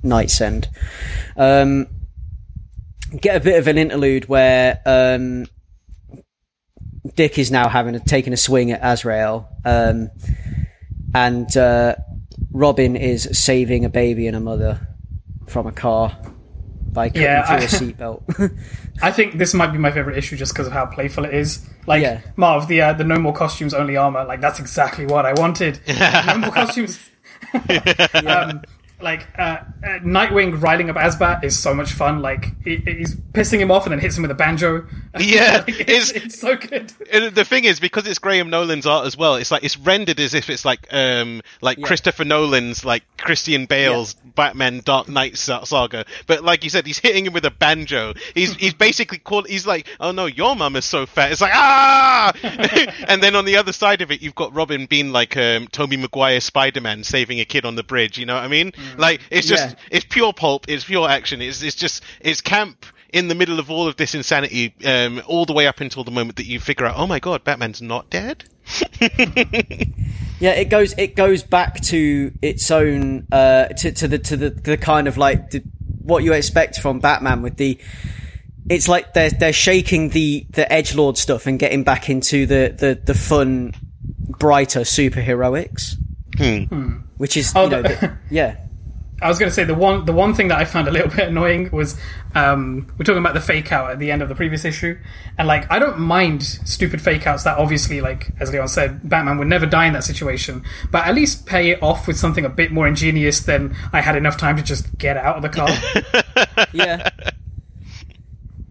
KnightsEnd. 0.03 0.67
Um, 1.37 1.87
get 3.19 3.35
a 3.35 3.39
bit 3.39 3.57
of 3.59 3.67
an 3.67 3.77
interlude 3.77 4.27
where 4.27 4.81
um, 4.85 5.45
Dick 7.15 7.37
is 7.37 7.51
now 7.51 7.69
having 7.69 7.95
a, 7.95 7.99
taking 7.99 8.33
a 8.33 8.37
swing 8.37 8.71
at 8.71 8.79
Azrael, 8.81 9.49
um, 9.65 10.09
and 11.13 11.55
uh, 11.55 11.95
Robin 12.53 12.95
is 12.95 13.27
saving 13.33 13.83
a 13.83 13.89
baby 13.89 14.27
and 14.27 14.35
a 14.35 14.39
mother 14.39 14.87
from 15.47 15.67
a 15.67 15.71
car 15.71 16.15
by 16.91 17.09
cutting 17.09 17.23
Yeah, 17.23 17.45
through 17.45 17.55
I- 17.55 17.59
a 17.59 17.67
seatbelt. 17.67 18.57
I 19.01 19.11
think 19.11 19.37
this 19.39 19.53
might 19.53 19.71
be 19.71 19.79
my 19.79 19.91
favorite 19.91 20.17
issue 20.17 20.37
just 20.37 20.53
because 20.53 20.67
of 20.67 20.73
how 20.73 20.85
playful 20.85 21.25
it 21.25 21.33
is. 21.33 21.67
Like 21.87 22.03
Yeah. 22.03 22.21
Marv, 22.35 22.67
the 22.67 22.81
uh, 22.81 22.93
the 22.93 23.03
no 23.03 23.17
more 23.17 23.33
costumes, 23.33 23.73
only 23.73 23.97
armor. 23.97 24.23
Like 24.23 24.39
that's 24.41 24.59
exactly 24.59 25.05
what 25.05 25.25
I 25.25 25.33
wanted. 25.33 25.79
no 26.27 26.37
more 26.37 26.51
costumes. 26.51 27.09
um, 28.25 28.61
like 29.03 29.27
uh, 29.37 29.41
uh, 29.41 29.99
Nightwing 29.99 30.61
riding 30.61 30.89
up 30.89 30.95
AzBat 30.95 31.43
is 31.43 31.57
so 31.57 31.73
much 31.73 31.91
fun. 31.91 32.21
Like 32.21 32.47
he, 32.63 32.77
he's 32.77 33.15
pissing 33.15 33.59
him 33.59 33.69
off 33.69 33.85
and 33.85 33.91
then 33.91 33.99
hits 33.99 34.15
him 34.17 34.21
with 34.23 34.31
a 34.31 34.35
banjo. 34.35 34.85
Yeah, 35.19 35.63
Like, 35.67 35.69
it's- 35.81 36.09
it's, 36.09 36.25
it's 36.25 36.39
so 36.41 36.55
good. 36.55 36.91
And 37.11 37.35
the 37.35 37.45
thing 37.45 37.65
is, 37.65 37.79
because 37.79 38.07
it's 38.07 38.17
Graham 38.17 38.49
Nolan's 38.49 38.87
art 38.87 39.05
as 39.05 39.15
well, 39.15 39.35
it's 39.35 39.51
like 39.51 39.63
it's 39.63 39.77
rendered 39.77 40.19
as 40.19 40.33
if 40.33 40.49
it's 40.49 40.65
like 40.65 40.87
um 40.91 41.41
like 41.61 41.79
Christopher 41.83 42.25
Nolan's 42.25 42.83
like 42.83 43.03
Christian 43.17 43.67
Bale's 43.67 44.15
Batman 44.35 44.81
Dark 44.83 45.07
Knight 45.07 45.37
saga. 45.37 46.05
But 46.27 46.43
like 46.43 46.63
you 46.63 46.69
said, 46.69 46.85
he's 46.85 46.99
hitting 46.99 47.25
him 47.25 47.33
with 47.33 47.45
a 47.45 47.51
banjo. 47.51 48.13
He's 48.33 48.53
he's 48.55 48.73
basically 48.73 49.19
called. 49.19 49.47
He's 49.47 49.67
like, 49.67 49.87
oh 49.99 50.11
no, 50.11 50.25
your 50.25 50.55
mum 50.55 50.75
is 50.75 50.85
so 50.85 51.05
fat. 51.05 51.31
It's 51.31 51.41
like 51.41 51.53
ah. 51.53 52.33
and 53.07 53.21
then 53.21 53.35
on 53.35 53.45
the 53.45 53.57
other 53.57 53.73
side 53.73 54.01
of 54.01 54.11
it, 54.11 54.21
you've 54.21 54.35
got 54.35 54.53
Robin 54.53 54.85
being 54.85 55.11
like 55.11 55.35
um 55.37 55.67
Tobey 55.67 55.97
Maguire 55.97 56.39
Spider 56.39 56.81
Man 56.81 57.03
saving 57.03 57.39
a 57.39 57.45
kid 57.45 57.65
on 57.65 57.75
the 57.75 57.83
bridge. 57.83 58.17
You 58.17 58.25
know 58.25 58.35
what 58.35 58.43
I 58.43 58.47
mean? 58.47 58.73
Like 58.97 59.21
it's 59.29 59.47
just 59.47 59.69
Yeah. 59.69 59.75
it's 59.91 60.05
pure 60.05 60.33
pulp. 60.33 60.65
It's 60.67 60.83
pure 60.83 61.09
action. 61.09 61.41
It's 61.41 61.61
it's 61.61 61.75
just 61.75 62.03
it's 62.19 62.41
camp 62.41 62.85
in 63.11 63.27
the 63.27 63.35
middle 63.35 63.59
of 63.59 63.69
all 63.69 63.87
of 63.87 63.95
this 63.95 64.15
insanity, 64.15 64.73
um, 64.85 65.21
all 65.27 65.45
the 65.45 65.53
way 65.53 65.67
up 65.67 65.79
until 65.81 66.03
the 66.03 66.09
moment 66.09 66.37
that 66.37 66.47
you 66.47 66.59
figure 66.59 66.87
out, 66.87 66.95
oh 66.97 67.05
my 67.05 67.19
god, 67.19 67.43
Batman's 67.43 67.79
not 67.79 68.09
dead. 68.09 68.43
Yeah, 70.39 70.51
it 70.51 70.65
goes 70.69 70.93
it 70.97 71.15
goes 71.15 71.41
back 71.41 71.79
to 71.83 72.31
its 72.41 72.69
own 72.69 73.27
uh 73.31 73.67
to, 73.67 73.91
to 73.93 74.07
the 74.09 74.19
to 74.19 74.35
the, 74.35 74.49
the 74.49 74.75
kind 74.77 75.07
of 75.07 75.17
like 75.17 75.51
the, 75.51 75.63
what 76.01 76.23
you 76.23 76.33
expect 76.33 76.79
from 76.81 76.99
Batman 76.99 77.41
with 77.41 77.55
the 77.55 77.79
it's 78.69 78.89
like 78.89 79.13
they're 79.13 79.29
they're 79.29 79.53
shaking 79.53 80.09
the 80.09 80.45
the 80.51 80.69
edge 80.71 80.95
lord 80.95 81.17
stuff 81.17 81.45
and 81.47 81.59
getting 81.59 81.83
back 81.85 82.09
into 82.09 82.45
the 82.45 82.75
the 82.77 82.99
the 83.01 83.13
fun 83.13 83.73
brighter 84.37 84.81
superheroics. 84.81 85.95
Which 87.17 87.37
is 87.37 87.53
Oh, 87.55 87.65
you 87.65 87.69
know 87.69 87.81
the- 87.83 87.87
the- 87.89 88.17
yeah. 88.29 88.57
I 89.23 89.27
was 89.27 89.39
going 89.39 89.49
to 89.49 89.53
say 89.53 89.63
the 89.63 89.73
one 89.73 90.05
the 90.05 90.13
one 90.13 90.33
thing 90.33 90.49
that 90.49 90.59
I 90.59 90.65
found 90.65 90.87
a 90.87 90.91
little 90.91 91.09
bit 91.15 91.29
annoying 91.29 91.69
was 91.71 91.99
um, 92.35 92.87
we're 92.97 93.05
talking 93.05 93.19
about 93.19 93.33
the 93.33 93.41
fake 93.41 93.71
out 93.71 93.91
at 93.91 93.99
the 93.99 94.11
end 94.11 94.21
of 94.21 94.29
the 94.29 94.35
previous 94.35 94.65
issue, 94.65 94.97
and 95.37 95.47
like 95.47 95.71
I 95.71 95.79
don't 95.79 95.99
mind 95.99 96.43
stupid 96.43 97.01
fake 97.01 97.25
outs 97.25 97.43
that 97.43 97.57
obviously 97.57 98.01
like 98.01 98.31
as 98.39 98.51
Leon 98.51 98.67
said, 98.67 99.07
Batman 99.07 99.37
would 99.37 99.47
never 99.47 99.65
die 99.65 99.87
in 99.87 99.93
that 99.93 100.03
situation, 100.03 100.63
but 100.91 101.07
at 101.07 101.15
least 101.15 101.45
pay 101.45 101.69
it 101.71 101.81
off 101.81 102.07
with 102.07 102.17
something 102.17 102.45
a 102.45 102.49
bit 102.49 102.71
more 102.71 102.87
ingenious 102.87 103.39
than 103.41 103.75
I 103.91 104.01
had 104.01 104.15
enough 104.15 104.37
time 104.37 104.57
to 104.57 104.63
just 104.63 104.97
get 104.97 105.17
out 105.17 105.37
of 105.37 105.41
the 105.41 105.49
car. 105.49 105.69
Yeah. 106.71 107.09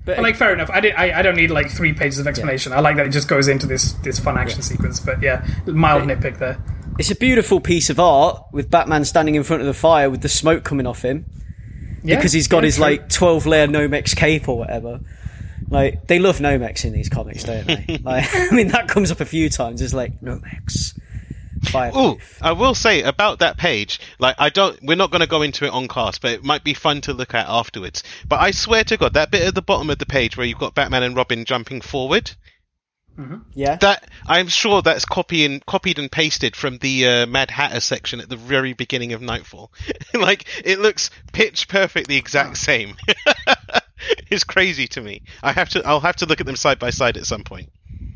But 0.04 0.18
like 0.18 0.34
fair 0.34 0.52
enough, 0.52 0.68
I 0.70 0.80
did 0.80 0.94
I, 0.94 1.20
I 1.20 1.22
don't 1.22 1.36
need 1.36 1.50
like 1.50 1.70
three 1.70 1.92
pages 1.92 2.18
of 2.18 2.26
explanation. 2.26 2.72
I 2.72 2.80
like 2.80 2.96
that 2.96 3.06
it 3.06 3.10
just 3.10 3.28
goes 3.28 3.46
into 3.46 3.66
this 3.66 3.92
this 3.94 4.18
fun 4.18 4.36
action 4.36 4.62
sequence, 4.62 4.98
but 4.98 5.22
yeah, 5.22 5.46
mild 5.66 6.02
nitpick 6.02 6.38
there. 6.38 6.58
It's 6.98 7.10
a 7.10 7.16
beautiful 7.16 7.60
piece 7.60 7.90
of 7.90 7.98
art 7.98 8.43
with 8.52 8.70
Batman 8.70 9.05
standing 9.05 9.35
in 9.35 9.43
front 9.43 9.62
of 9.62 9.66
the 9.66 9.74
fire 9.74 10.10
with 10.10 10.23
the 10.23 10.28
smoke 10.28 10.64
coming 10.64 10.86
off 10.86 11.02
him. 11.02 11.27
Yeah, 12.05 12.16
because 12.16 12.32
he's 12.32 12.48
got 12.48 12.59
yeah, 12.59 12.66
his 12.66 12.77
true. 12.77 12.85
like 12.85 13.09
12 13.09 13.47
layer 13.47 13.66
Nomex 13.69 14.16
cape 14.16 14.48
or 14.48 14.59
whatever. 14.59 15.01
Like 15.69 16.06
they 16.06 16.19
love 16.19 16.39
Nomex 16.39 16.85
in 16.85 16.93
these 16.93 17.09
comics, 17.09 17.44
don't 17.44 17.66
they? 17.66 17.98
like, 18.05 18.27
I 18.35 18.51
mean, 18.51 18.69
that 18.69 18.89
comes 18.89 19.10
up 19.10 19.20
a 19.20 19.24
few 19.24 19.48
times. 19.48 19.81
It's 19.81 19.94
like 19.94 20.20
Nomex, 20.20 20.97
Ooh, 20.97 21.70
fireproof. 21.70 22.39
I 22.43 22.52
will 22.52 22.74
say 22.74 23.02
about 23.02 23.39
that 23.39 23.56
page, 23.56 24.01
like 24.19 24.36
I 24.39 24.51
don't, 24.51 24.78
we're 24.82 24.97
not 24.97 25.10
going 25.10 25.20
to 25.20 25.27
go 25.27 25.43
into 25.43 25.64
it 25.64 25.73
on 25.73 25.89
cast, 25.89 26.20
but 26.20 26.32
it 26.32 26.44
might 26.44 26.64
be 26.64 26.74
fun 26.74 27.01
to 27.02 27.12
look 27.12 27.35
at 27.35 27.47
afterwards. 27.48 28.02
But 28.28 28.40
I 28.40 28.51
swear 28.51 28.85
to 28.85 28.97
God, 28.97 29.14
that 29.14 29.31
bit 29.31 29.43
at 29.43 29.55
the 29.55 29.62
bottom 29.62 29.89
of 29.90 29.98
the 29.98 30.06
page 30.06 30.36
where 30.36 30.47
you've 30.47 30.59
got 30.59 30.74
Batman 30.74 31.05
and 31.05 31.16
Robin 31.16 31.44
jumping 31.44 31.81
forward, 31.81 32.32
Yeah, 33.55 33.76
that 33.76 34.09
I'm 34.26 34.48
sure 34.48 34.82
that's 34.82 35.05
copy 35.05 35.44
and 35.44 35.64
copied 35.66 35.98
and 35.98 36.10
pasted 36.10 36.56
from 36.56 36.78
the 36.78 37.06
uh, 37.06 37.26
Mad 37.26 37.51
Hatter 37.51 37.80
section 37.80 38.20
at 38.20 38.28
the 38.28 38.36
very 38.36 38.72
beginning 38.72 39.12
of 39.12 39.20
Knightfall. 39.20 39.72
like 40.14 40.47
it 40.64 40.78
looks 40.78 41.10
pitch 41.32 41.68
perfect 41.68 42.09
the 42.09 42.16
exact 42.16 42.56
same. 42.56 42.97
it's 44.30 44.44
crazy 44.44 44.86
to 44.89 45.01
me. 45.01 45.22
I 45.43 45.52
have 45.52 45.68
to, 45.70 45.86
I'll 45.86 46.01
have 46.01 46.16
to 46.16 46.26
look 46.26 46.40
at 46.40 46.47
them 46.47 46.56
side 46.56 46.78
by 46.78 46.90
side 46.90 47.16
at 47.16 47.26
some 47.26 47.44
point. 47.44 47.70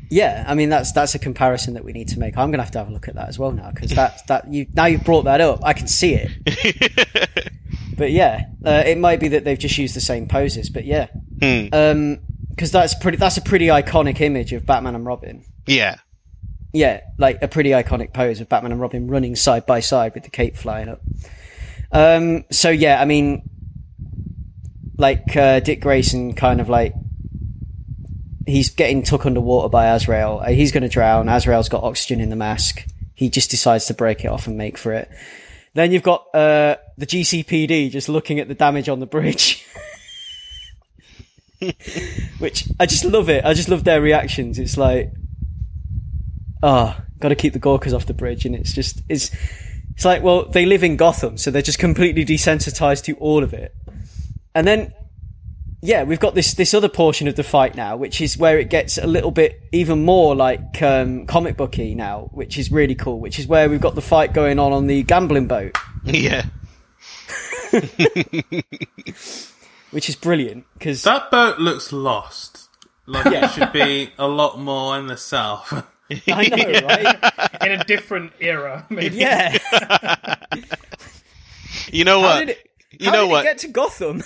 yeah. 0.09 0.43
I 0.47 0.55
mean, 0.55 0.69
that's 0.69 0.91
that's 0.91 1.15
a 1.15 1.19
comparison 1.19 1.75
that 1.75 1.83
we 1.83 1.93
need 1.93 2.09
to 2.09 2.19
make. 2.19 2.37
I'm 2.37 2.51
gonna 2.51 2.63
have 2.63 2.71
to 2.71 2.79
have 2.79 2.89
a 2.89 2.91
look 2.91 3.07
at 3.07 3.15
that 3.15 3.29
as 3.29 3.37
well 3.37 3.51
now 3.51 3.71
because 3.71 3.91
that 3.91 4.25
that 4.27 4.51
you 4.51 4.65
now 4.73 4.85
you've 4.85 5.03
brought 5.03 5.25
that 5.25 5.41
up. 5.41 5.59
I 5.63 5.73
can 5.73 5.87
see 5.87 6.15
it. 6.15 7.51
but 7.97 8.11
yeah, 8.11 8.47
uh, 8.65 8.83
it 8.85 8.97
might 8.97 9.19
be 9.19 9.29
that 9.29 9.43
they've 9.43 9.59
just 9.59 9.77
used 9.77 9.95
the 9.95 10.01
same 10.01 10.27
poses. 10.27 10.69
But 10.69 10.85
yeah, 10.85 11.07
um, 11.71 12.19
because 12.57 12.71
that's 12.71 12.95
pretty. 12.95 13.17
That's 13.17 13.37
a 13.37 13.41
pretty 13.41 13.67
iconic 13.67 14.19
image 14.19 14.51
of 14.51 14.65
Batman 14.65 14.95
and 14.95 15.05
Robin. 15.05 15.45
Yeah. 15.67 15.97
yeah, 16.73 17.01
like 17.17 17.41
a 17.43 17.47
pretty 17.47 17.69
iconic 17.69 18.13
pose 18.13 18.41
of 18.41 18.49
Batman 18.49 18.71
and 18.71 18.81
Robin 18.81 19.07
running 19.07 19.35
side 19.35 19.65
by 19.65 19.79
side 19.79 20.15
with 20.15 20.23
the 20.23 20.29
cape 20.31 20.57
flying 20.57 20.89
up. 20.89 21.01
Um, 21.91 22.45
so 22.49 22.69
yeah, 22.69 22.99
I 22.99 23.05
mean, 23.05 23.43
like 24.97 25.35
uh, 25.37 25.59
Dick 25.59 25.81
Grayson, 25.81 26.33
kind 26.33 26.59
of 26.59 26.67
like 26.67 26.95
he's 28.47 28.71
getting 28.71 29.03
took 29.03 29.25
underwater 29.27 29.69
by 29.69 29.93
Azrael. 29.93 30.41
Uh, 30.43 30.49
he's 30.49 30.71
going 30.71 30.83
to 30.83 30.89
drown. 30.89 31.29
Azrael's 31.29 31.69
got 31.69 31.83
oxygen 31.83 32.19
in 32.19 32.29
the 32.29 32.35
mask. 32.35 32.85
He 33.13 33.29
just 33.29 33.51
decides 33.51 33.85
to 33.85 33.93
break 33.93 34.25
it 34.25 34.27
off 34.27 34.47
and 34.47 34.57
make 34.57 34.77
for 34.77 34.93
it. 34.93 35.09
Then 35.75 35.91
you've 35.91 36.03
got 36.03 36.25
uh, 36.33 36.77
the 36.97 37.05
GCPD 37.05 37.91
just 37.91 38.09
looking 38.09 38.39
at 38.39 38.47
the 38.47 38.55
damage 38.55 38.89
on 38.89 38.99
the 38.99 39.05
bridge. 39.05 39.63
Which 42.39 42.67
I 42.79 42.85
just 42.85 43.05
love 43.05 43.29
it. 43.29 43.43
I 43.45 43.53
just 43.53 43.69
love 43.69 43.83
their 43.83 44.01
reactions. 44.01 44.59
It's 44.59 44.77
like, 44.77 45.11
ah, 46.61 47.01
got 47.19 47.29
to 47.29 47.35
keep 47.35 47.53
the 47.53 47.59
Gorkas 47.59 47.93
off 47.93 48.05
the 48.05 48.13
bridge, 48.13 48.45
and 48.45 48.55
it's 48.55 48.73
just 48.73 49.01
it's 49.09 49.31
it's 49.95 50.05
like, 50.05 50.21
well, 50.21 50.45
they 50.45 50.65
live 50.65 50.83
in 50.83 50.95
Gotham, 50.95 51.37
so 51.37 51.49
they're 51.49 51.61
just 51.61 51.79
completely 51.79 52.23
desensitized 52.23 53.03
to 53.05 53.13
all 53.15 53.43
of 53.43 53.53
it. 53.53 53.75
And 54.53 54.67
then, 54.67 54.93
yeah, 55.81 56.03
we've 56.03 56.19
got 56.19 56.35
this 56.35 56.53
this 56.53 56.75
other 56.75 56.89
portion 56.89 57.27
of 57.27 57.35
the 57.35 57.43
fight 57.43 57.75
now, 57.75 57.97
which 57.97 58.21
is 58.21 58.37
where 58.37 58.59
it 58.59 58.69
gets 58.69 58.99
a 58.99 59.07
little 59.07 59.31
bit 59.31 59.59
even 59.71 60.05
more 60.05 60.35
like 60.35 60.81
um, 60.83 61.25
comic 61.25 61.57
booky 61.57 61.95
now, 61.95 62.29
which 62.31 62.59
is 62.59 62.71
really 62.71 62.95
cool. 62.95 63.19
Which 63.19 63.39
is 63.39 63.47
where 63.47 63.69
we've 63.69 63.81
got 63.81 63.95
the 63.95 64.01
fight 64.01 64.33
going 64.33 64.59
on 64.59 64.71
on 64.71 64.85
the 64.85 65.01
gambling 65.03 65.47
boat, 65.47 65.75
Yeah. 66.03 66.45
which 69.91 70.09
is 70.09 70.15
brilliant 70.15 70.65
because 70.73 71.03
That 71.03 71.31
boat 71.31 71.59
looks 71.59 71.91
lost. 71.91 72.69
Like 73.05 73.25
it 73.27 73.49
should 73.51 73.71
be 73.71 74.11
a 74.19 74.27
lot 74.27 74.59
more 74.59 74.97
in 74.99 75.07
the 75.07 75.17
south. 75.17 75.71
I 76.27 76.47
know, 76.47 76.87
right? 76.87 77.61
in 77.65 77.71
a 77.79 77.83
different 77.83 78.33
era. 78.39 78.85
Maybe. 78.89 79.17
Yeah. 79.17 79.57
You 81.91 82.03
know 82.03 82.19
How 82.21 82.27
what? 82.27 82.39
did 82.39 82.49
it? 82.49 82.69
you 82.99 83.11
know 83.11 83.23
did 83.25 83.31
what? 83.31 83.45
it 83.45 83.47
get 83.49 83.57
to 83.59 83.67
Gotham? 83.69 84.21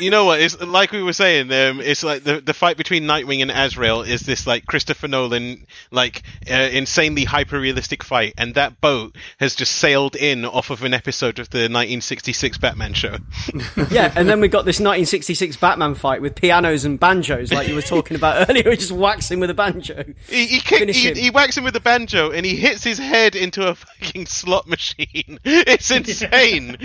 You 0.00 0.10
know 0.10 0.24
what? 0.24 0.40
It's 0.40 0.60
like 0.60 0.92
we 0.92 1.02
were 1.02 1.12
saying. 1.12 1.52
Um, 1.52 1.80
it's 1.80 2.02
like 2.02 2.24
the 2.24 2.40
the 2.40 2.54
fight 2.54 2.76
between 2.76 3.04
Nightwing 3.04 3.42
and 3.42 3.50
Azrael 3.50 4.02
is 4.02 4.22
this 4.22 4.46
like 4.46 4.66
Christopher 4.66 5.08
Nolan 5.08 5.66
like 5.90 6.22
uh, 6.50 6.54
insanely 6.54 7.24
hyper 7.24 7.60
realistic 7.60 8.02
fight, 8.02 8.34
and 8.38 8.54
that 8.54 8.80
boat 8.80 9.16
has 9.38 9.54
just 9.54 9.72
sailed 9.76 10.16
in 10.16 10.44
off 10.44 10.70
of 10.70 10.82
an 10.84 10.94
episode 10.94 11.38
of 11.38 11.50
the 11.50 11.58
1966 11.58 12.58
Batman 12.58 12.94
show. 12.94 13.16
yeah, 13.90 14.12
and 14.16 14.28
then 14.28 14.40
we 14.40 14.48
got 14.48 14.64
this 14.64 14.80
1966 14.80 15.56
Batman 15.56 15.94
fight 15.94 16.22
with 16.22 16.34
pianos 16.34 16.84
and 16.84 16.98
banjos, 16.98 17.52
like 17.52 17.68
you 17.68 17.74
were 17.74 17.82
talking 17.82 18.16
about 18.16 18.48
earlier. 18.50 18.74
Just 18.74 18.92
waxing 18.92 19.40
with 19.40 19.50
a 19.50 19.54
banjo. 19.54 20.04
He 20.28 20.46
he, 20.46 20.60
kick, 20.60 20.80
Finish 20.80 20.96
he, 21.02 21.08
him. 21.08 21.16
he 21.16 21.30
whacks 21.30 21.56
him 21.56 21.64
with 21.64 21.76
a 21.76 21.80
banjo, 21.80 22.30
and 22.30 22.44
he 22.44 22.56
hits 22.56 22.84
his 22.84 22.98
head 22.98 23.34
into 23.34 23.68
a 23.68 23.74
fucking 24.00 24.26
slot 24.26 24.66
machine. 24.66 25.38
It's 25.44 25.90
insane. 25.90 26.76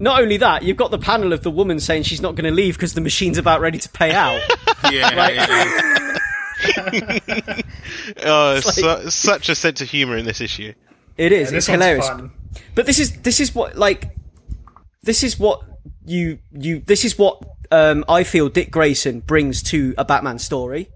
Not 0.00 0.22
only 0.22 0.38
that, 0.38 0.62
you've 0.62 0.78
got 0.78 0.90
the 0.90 0.98
panel 0.98 1.34
of 1.34 1.42
the 1.42 1.50
woman 1.50 1.78
saying 1.78 2.04
she's 2.04 2.22
not 2.22 2.34
going 2.34 2.46
to 2.46 2.50
leave 2.50 2.74
because 2.74 2.94
the 2.94 3.02
machine's 3.02 3.36
about 3.36 3.60
ready 3.60 3.78
to 3.78 3.88
pay 3.90 4.12
out. 4.12 4.40
yeah, 4.90 5.28
yeah. 5.28 6.02
oh, 8.24 8.56
It's 8.56 8.74
su- 8.74 9.10
such 9.10 9.50
a 9.50 9.54
sense 9.54 9.82
of 9.82 9.90
humor 9.90 10.16
in 10.16 10.24
this 10.24 10.40
issue. 10.40 10.72
It 11.18 11.32
is. 11.32 11.50
This 11.50 11.58
it's 11.58 11.66
hilarious. 11.66 12.08
fun. 12.08 12.32
But 12.74 12.86
this 12.86 12.98
is 12.98 13.20
this 13.20 13.40
is 13.40 13.54
what 13.54 13.76
like 13.76 14.16
this 15.02 15.22
is 15.22 15.38
what 15.38 15.60
you 16.06 16.38
you 16.50 16.80
this 16.80 17.04
is 17.04 17.18
what 17.18 17.42
um, 17.70 18.02
I 18.08 18.24
feel 18.24 18.48
Dick 18.48 18.70
Grayson 18.70 19.20
brings 19.20 19.62
to 19.64 19.94
a 19.98 20.04
Batman 20.04 20.38
story. 20.38 20.88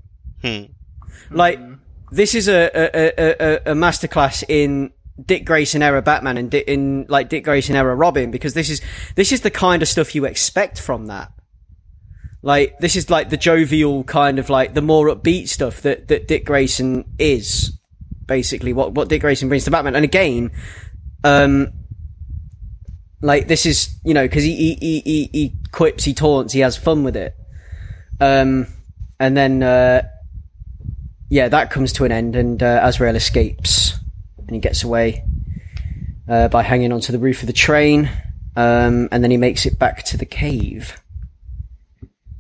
Like 1.31 1.60
this 2.10 2.35
is 2.35 2.48
a 2.48 2.70
a, 2.74 3.12
a, 3.18 3.36
a, 3.68 3.72
a 3.72 3.74
masterclass 3.74 4.44
in 4.48 4.93
Dick 5.23 5.45
Grayson 5.45 5.82
era 5.82 6.03
Batman 6.03 6.36
and 6.36 6.51
Di- 6.51 6.65
in 6.66 7.07
like 7.09 7.28
Dick 7.28 7.45
Grayson 7.45 7.77
era 7.77 7.95
Robin 7.95 8.31
because 8.31 8.55
this 8.55 8.69
is 8.69 8.81
this 9.15 9.32
is 9.32 9.43
the 9.43 9.51
kind 9.51 9.82
of 9.82 9.89
stuff 9.89 10.15
you 10.15 10.24
expect 10.24 10.81
from 10.81 11.07
that. 11.07 11.32
Like 12.43 12.78
this 12.81 12.97
is 12.97 13.09
like 13.11 13.31
the 13.31 13.36
jovial 13.36 14.05
kind 14.05 14.39
of 14.39 14.51
like 14.51 14.74
the 14.74 14.82
more 14.82 15.07
upbeat 15.09 15.49
stuff 15.49 15.82
that 15.82 16.09
that 16.09 16.27
Dick 16.27 16.45
Grayson 16.45 17.05
is 17.19 17.78
basically 18.27 18.73
what 18.73 18.93
what 18.93 19.09
Dick 19.09 19.20
Grayson 19.20 19.49
brings 19.49 19.65
to 19.65 19.70
Batman. 19.70 19.95
And 19.95 20.05
again, 20.05 20.51
um, 21.23 21.73
like 23.23 23.47
this 23.47 23.66
is 23.66 23.95
you 24.05 24.15
know 24.15 24.24
because 24.24 24.43
he, 24.43 24.57
he 24.57 24.74
he 24.74 25.01
he 25.01 25.31
he 25.32 25.57
quips, 25.70 26.05
he 26.05 26.12
taunts, 26.12 26.53
he 26.53 26.61
has 26.61 26.77
fun 26.77 27.05
with 27.05 27.16
it. 27.16 27.36
Um, 28.20 28.66
and 29.20 29.36
then 29.36 29.62
uh, 29.62 30.03
yeah, 31.31 31.49
that 31.49 31.70
comes 31.70 31.93
to 31.95 32.05
an 32.05 32.11
end, 32.12 32.35
and 32.35 32.62
uh, 32.62 32.81
Azrael 32.82 33.15
escapes 33.15 33.93
and 34.46 34.54
he 34.54 34.60
gets 34.60 34.84
away. 34.84 35.24
uh, 36.26 36.48
by 36.48 36.62
hanging 36.62 36.90
onto 36.90 37.12
the 37.12 37.18
roof 37.18 37.42
of 37.42 37.46
the 37.46 37.52
train, 37.52 38.08
um, 38.56 39.08
and 39.12 39.22
then 39.22 39.30
he 39.30 39.36
makes 39.36 39.66
it 39.66 39.78
back 39.78 40.02
to 40.04 40.16
the 40.16 40.24
cave. 40.24 40.98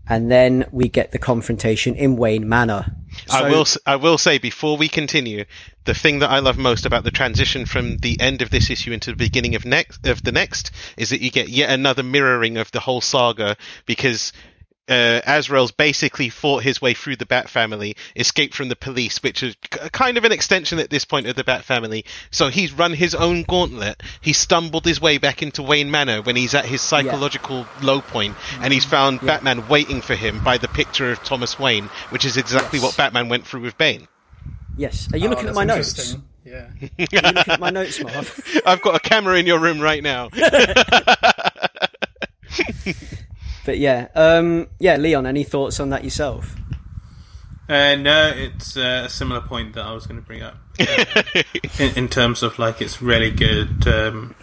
And 0.08 0.30
then 0.30 0.66
we 0.72 0.88
get 0.88 1.12
the 1.12 1.18
confrontation 1.18 1.94
in 1.94 2.16
Wayne 2.16 2.48
Manor. 2.48 2.86
I 3.30 3.48
will. 3.50 3.60
s- 3.62 3.78
I 3.86 3.96
will 3.96 4.16
say 4.18 4.38
before 4.38 4.76
we 4.78 4.88
continue, 4.88 5.44
the 5.84 5.94
thing 5.94 6.18
that 6.20 6.30
I 6.30 6.38
love 6.40 6.56
most 6.58 6.84
about 6.86 7.04
the 7.04 7.10
transition 7.10 7.64
from 7.66 7.98
the 7.98 8.18
end 8.20 8.42
of 8.42 8.50
this 8.50 8.70
issue 8.70 8.92
into 8.92 9.10
the 9.10 9.16
beginning 9.16 9.54
of 9.54 9.64
next 9.66 10.06
of 10.06 10.22
the 10.22 10.32
next 10.32 10.70
is 10.96 11.10
that 11.10 11.20
you 11.20 11.30
get 11.30 11.48
yet 11.48 11.70
another 11.70 12.02
mirroring 12.02 12.56
of 12.56 12.70
the 12.72 12.80
whole 12.80 13.00
saga 13.02 13.56
because. 13.86 14.32
Uh, 14.86 15.20
Azrael's 15.26 15.72
basically 15.72 16.28
fought 16.28 16.62
his 16.62 16.82
way 16.82 16.92
through 16.92 17.16
the 17.16 17.24
Bat 17.24 17.48
family, 17.48 17.96
escaped 18.16 18.54
from 18.54 18.68
the 18.68 18.76
police, 18.76 19.22
which 19.22 19.42
is 19.42 19.56
k- 19.70 19.88
kind 19.92 20.18
of 20.18 20.24
an 20.24 20.32
extension 20.32 20.78
at 20.78 20.90
this 20.90 21.06
point 21.06 21.26
of 21.26 21.36
the 21.36 21.44
Bat 21.44 21.64
family. 21.64 22.04
So 22.30 22.48
he's 22.48 22.70
run 22.72 22.92
his 22.92 23.14
own 23.14 23.44
gauntlet. 23.44 24.02
He 24.20 24.34
stumbled 24.34 24.84
his 24.84 25.00
way 25.00 25.16
back 25.16 25.42
into 25.42 25.62
Wayne 25.62 25.90
Manor 25.90 26.20
when 26.20 26.36
he's 26.36 26.54
at 26.54 26.66
his 26.66 26.82
psychological 26.82 27.66
low 27.82 28.02
point, 28.02 28.36
and 28.60 28.72
he's 28.74 28.84
found 28.84 29.20
Batman 29.22 29.68
waiting 29.68 30.02
for 30.02 30.14
him 30.14 30.44
by 30.44 30.58
the 30.58 30.68
picture 30.68 31.10
of 31.12 31.22
Thomas 31.24 31.58
Wayne, 31.58 31.86
which 32.10 32.26
is 32.26 32.36
exactly 32.36 32.78
Yes. 32.78 32.84
what 32.88 32.96
Batman 32.98 33.30
went 33.30 33.46
through 33.46 33.60
with 33.62 33.78
Bane. 33.78 34.06
Yes. 34.76 35.08
Are 35.14 35.16
you 35.18 35.28
Oh, 35.28 35.30
looking 35.30 35.48
at 35.48 35.54
my 35.54 35.64
notes? 35.64 36.16
Yeah. 36.44 36.66
Are 36.66 36.88
you 36.98 37.20
looking 37.22 37.52
at 37.54 37.60
my 37.60 37.70
notes, 37.70 38.02
Marv? 38.02 38.38
I've 38.66 38.82
got 38.82 38.96
a 38.96 39.00
camera 39.00 39.36
in 39.38 39.46
your 39.46 39.60
room 39.60 39.80
right 39.80 40.02
now. 40.02 40.28
But 43.64 43.78
yeah, 43.78 44.08
um, 44.14 44.68
yeah, 44.78 44.96
Leon, 44.96 45.26
any 45.26 45.44
thoughts 45.44 45.80
on 45.80 45.90
that 45.90 46.04
yourself? 46.04 46.54
Uh, 47.68 47.94
no, 47.96 48.30
it's 48.34 48.76
uh, 48.76 49.04
a 49.06 49.08
similar 49.08 49.40
point 49.40 49.74
that 49.74 49.86
I 49.86 49.92
was 49.92 50.06
going 50.06 50.20
to 50.20 50.26
bring 50.26 50.42
up. 50.42 50.56
Uh, 50.78 51.04
in, 51.78 51.96
in 51.96 52.08
terms 52.08 52.42
of 52.42 52.58
like, 52.58 52.82
it's 52.82 53.00
really 53.00 53.30
good, 53.30 53.88
um, 53.88 54.34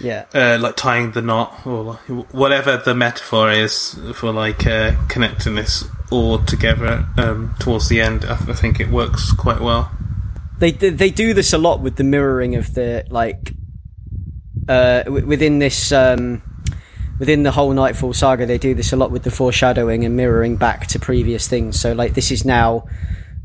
Yeah, 0.00 0.26
uh, 0.32 0.58
like 0.60 0.76
tying 0.76 1.12
the 1.12 1.22
knot 1.22 1.66
or 1.66 1.94
whatever 2.30 2.76
the 2.76 2.94
metaphor 2.94 3.50
is 3.50 3.98
for 4.14 4.32
like 4.32 4.66
uh, 4.66 4.92
connecting 5.08 5.56
this 5.56 5.84
all 6.12 6.38
together 6.44 7.06
um, 7.16 7.54
towards 7.58 7.88
the 7.88 8.00
end. 8.00 8.24
I, 8.24 8.34
I 8.34 8.52
think 8.52 8.78
it 8.78 8.88
works 8.90 9.32
quite 9.32 9.60
well. 9.60 9.90
they 10.58 10.70
they 10.70 11.10
do 11.10 11.34
this 11.34 11.52
a 11.52 11.58
lot 11.58 11.80
with 11.80 11.96
the 11.96 12.04
mirroring 12.04 12.54
of 12.54 12.72
the 12.74 13.04
like 13.10 13.52
uh, 14.68 15.02
within 15.08 15.58
this 15.58 15.90
um, 15.90 16.40
within 17.18 17.42
the 17.42 17.50
whole 17.50 17.72
Knightfall 17.72 18.12
saga. 18.14 18.46
They 18.46 18.58
do 18.58 18.74
this 18.74 18.92
a 18.92 18.96
lot 18.96 19.10
with 19.10 19.22
the 19.22 19.30
foreshadowing 19.30 20.04
and 20.04 20.16
mirroring 20.16 20.56
back 20.56 20.86
to 20.88 20.98
previous 20.98 21.48
things. 21.48 21.80
So 21.80 21.92
like 21.92 22.14
this 22.14 22.30
is 22.30 22.44
now 22.44 22.86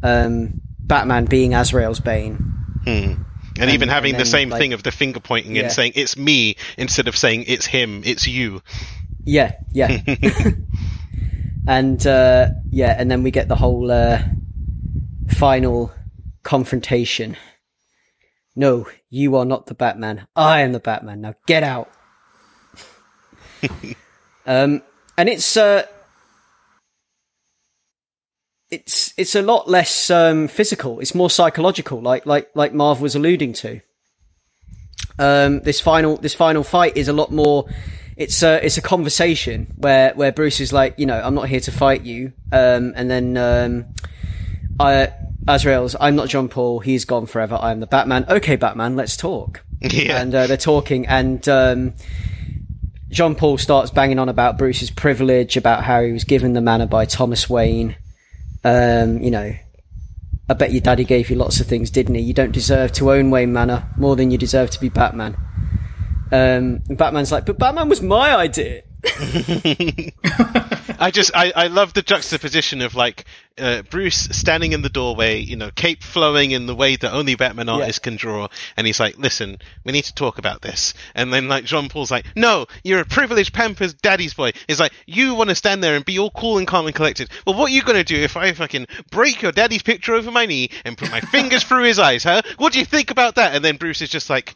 um, 0.04 0.62
Batman 0.80 1.26
being 1.26 1.54
Azrael's 1.54 2.00
Bane. 2.00 2.54
And, 2.86 3.72
even 3.72 3.90
having 3.90 4.14
and 4.14 4.22
the 4.22 4.26
same 4.26 4.50
like- 4.50 4.60
thing 4.60 4.74
of 4.74 4.84
the 4.84 4.92
finger 4.92 5.20
pointing 5.20 5.56
Yeah. 5.56 5.64
and 5.64 5.72
saying 5.72 5.94
it's 5.96 6.16
me 6.16 6.56
instead 6.78 7.08
of 7.08 7.18
saying 7.18 7.46
it's 7.48 7.66
him, 7.66 8.02
it's 8.06 8.28
you. 8.28 8.62
Yeah, 9.24 9.54
yeah. 9.74 10.00
and 11.68 12.06
uh, 12.08 12.50
yeah, 12.70 12.96
and 12.98 13.12
then 13.12 13.24
we 13.24 13.32
get 13.32 13.48
the 13.50 13.56
whole 13.56 13.92
uh, 13.92 14.22
final 15.30 15.92
confrontation. 16.44 17.36
No, 18.56 18.88
you 19.10 19.36
are 19.36 19.46
not 19.46 19.66
the 19.66 19.74
Batman. 19.76 20.28
I 20.36 20.62
am 20.62 20.72
the 20.72 20.80
Batman. 20.80 21.22
Now 21.22 21.34
get 21.46 21.64
out. 21.64 21.90
Um, 24.46 24.82
and 25.18 25.30
it's 25.30 25.58
uh, 25.58 25.84
it's 28.70 29.14
it's 29.18 29.36
a 29.36 29.42
lot 29.42 29.70
less 29.70 30.10
um, 30.10 30.48
physical. 30.48 31.00
It's 31.00 31.16
more 31.16 31.30
psychological, 31.30 32.02
like 32.02 32.26
like 32.26 32.50
like 32.54 32.74
Marv 32.74 33.02
was 33.02 33.16
alluding 33.16 33.54
to. 33.54 33.82
Um, 35.20 35.62
this 35.62 35.80
final 35.80 36.18
this 36.18 36.34
final 36.34 36.64
fight 36.64 36.98
is 36.98 37.08
a 37.08 37.14
lot 37.14 37.32
more. 37.32 37.68
It's 38.16 38.42
a 38.44 38.64
it's 38.66 38.78
a 38.78 38.82
conversation 38.82 39.74
where 39.78 40.14
where 40.16 40.32
Bruce 40.32 40.60
is 40.60 40.74
like, 40.74 40.96
you 40.98 41.06
know, 41.06 41.20
I'm 41.20 41.36
not 41.36 41.48
here 41.50 41.60
to 41.62 41.72
fight 41.72 42.04
you, 42.04 42.34
um, 42.52 42.94
and 42.96 43.10
then 43.10 43.38
um, 43.38 43.86
I 44.80 45.14
Azrael's, 45.48 45.96
I'm 46.00 46.16
not 46.16 46.28
John 46.28 46.50
Paul. 46.50 46.80
He's 46.80 47.06
gone 47.06 47.26
forever. 47.26 47.58
I 47.60 47.72
am 47.72 47.80
the 47.80 47.88
Batman. 47.88 48.26
Okay, 48.28 48.58
Batman, 48.58 48.96
let's 48.96 49.18
talk. 49.18 49.64
Yeah. 49.80 50.20
And 50.20 50.34
uh, 50.34 50.48
they're 50.48 50.58
talking, 50.58 51.06
and 51.06 51.48
um, 51.48 51.94
John 53.10 53.36
Paul 53.36 53.58
starts 53.58 53.92
banging 53.92 54.20
on 54.20 54.30
about 54.30 54.58
Bruce's 54.58 54.92
privilege, 54.92 55.56
about 55.58 55.84
how 55.84 56.02
he 56.02 56.12
was 56.12 56.24
given 56.24 56.54
the 56.54 56.62
manor 56.62 56.88
by 56.88 57.06
Thomas 57.06 57.50
Wayne. 57.50 57.96
Um, 58.64 59.20
you 59.20 59.32
know, 59.32 59.54
I 60.50 60.54
bet 60.54 60.72
your 60.72 60.82
daddy 60.82 61.04
gave 61.04 61.30
you 61.30 61.36
lots 61.36 61.60
of 61.60 61.68
things, 61.68 61.90
didn't 61.90 62.16
he? 62.16 62.22
You 62.22 62.34
don't 62.34 62.52
deserve 62.52 62.92
to 62.94 63.12
own 63.12 63.30
Wayne 63.32 63.54
Manor 63.54 63.90
more 63.98 64.16
than 64.16 64.32
you 64.32 64.38
deserve 64.38 64.70
to 64.72 64.80
be 64.80 64.90
Batman. 64.90 65.36
Um, 66.32 66.82
and 66.90 66.98
Batman's 66.98 67.32
like, 67.32 67.46
but 67.46 67.58
Batman 67.58 67.90
was 67.90 68.02
my 68.02 68.36
idea. 68.36 68.84
I 71.00 71.12
just 71.12 71.32
I, 71.36 71.52
I 71.56 71.68
love 71.68 71.94
the 71.94 72.02
juxtaposition 72.02 72.82
of 72.82 72.96
like 72.96 73.26
uh, 73.58 73.82
Bruce 73.84 74.30
standing 74.32 74.72
in 74.72 74.82
the 74.82 74.90
doorway, 74.90 75.40
you 75.40 75.56
know, 75.56 75.72
cape 75.76 76.04
flowing 76.04 76.52
in 76.52 76.66
the 76.66 76.76
way 76.76 76.96
that 76.96 77.14
only 77.14 77.36
Batman 77.36 77.70
artists 77.70 78.00
can 78.00 78.16
draw, 78.16 78.48
and 78.76 78.88
he's 78.88 79.00
like, 79.00 79.18
"Listen, 79.18 79.58
we 79.84 79.92
need 79.92 80.06
to 80.06 80.14
talk 80.14 80.38
about 80.38 80.62
this." 80.62 80.94
And 81.16 81.32
then 81.34 81.48
like 81.48 81.66
Jean 81.66 81.90
Paul's 81.90 82.12
like, 82.12 82.26
"No, 82.36 82.68
you're 82.84 83.02
a 83.02 83.06
privileged 83.06 83.54
Pampers 83.54 83.94
daddy's 83.94 84.34
boy." 84.34 84.52
It's 84.68 84.80
like 84.80 84.94
you 85.06 85.36
want 85.36 85.50
to 85.50 85.56
stand 85.56 85.84
there 85.84 85.96
and 85.96 86.06
be 86.06 86.20
all 86.20 86.32
cool 86.32 86.58
and 86.58 86.68
calm 86.68 86.86
and 86.86 86.96
collected. 86.96 87.30
Well, 87.46 87.58
what 87.58 87.72
are 87.72 87.74
you 87.74 87.84
gonna 87.84 88.04
do 88.04 88.18
if 88.18 88.38
I 88.38 88.52
fucking 88.54 88.88
break 89.12 89.42
your 89.42 89.52
daddy's 89.52 89.84
picture 89.84 90.14
over 90.14 90.32
my 90.32 90.46
knee 90.46 90.70
and 90.86 90.98
put 90.98 91.12
my 91.12 91.22
fingers 91.32 91.64
through 91.64 91.84
his 91.84 92.00
eyes, 92.00 92.24
huh? 92.24 92.42
What 92.58 92.74
do 92.74 92.80
you 92.80 92.86
think 92.86 93.12
about 93.12 93.36
that? 93.36 93.56
And 93.56 93.64
then 93.64 93.78
Bruce 93.78 94.02
is 94.02 94.10
just 94.10 94.30
like 94.30 94.56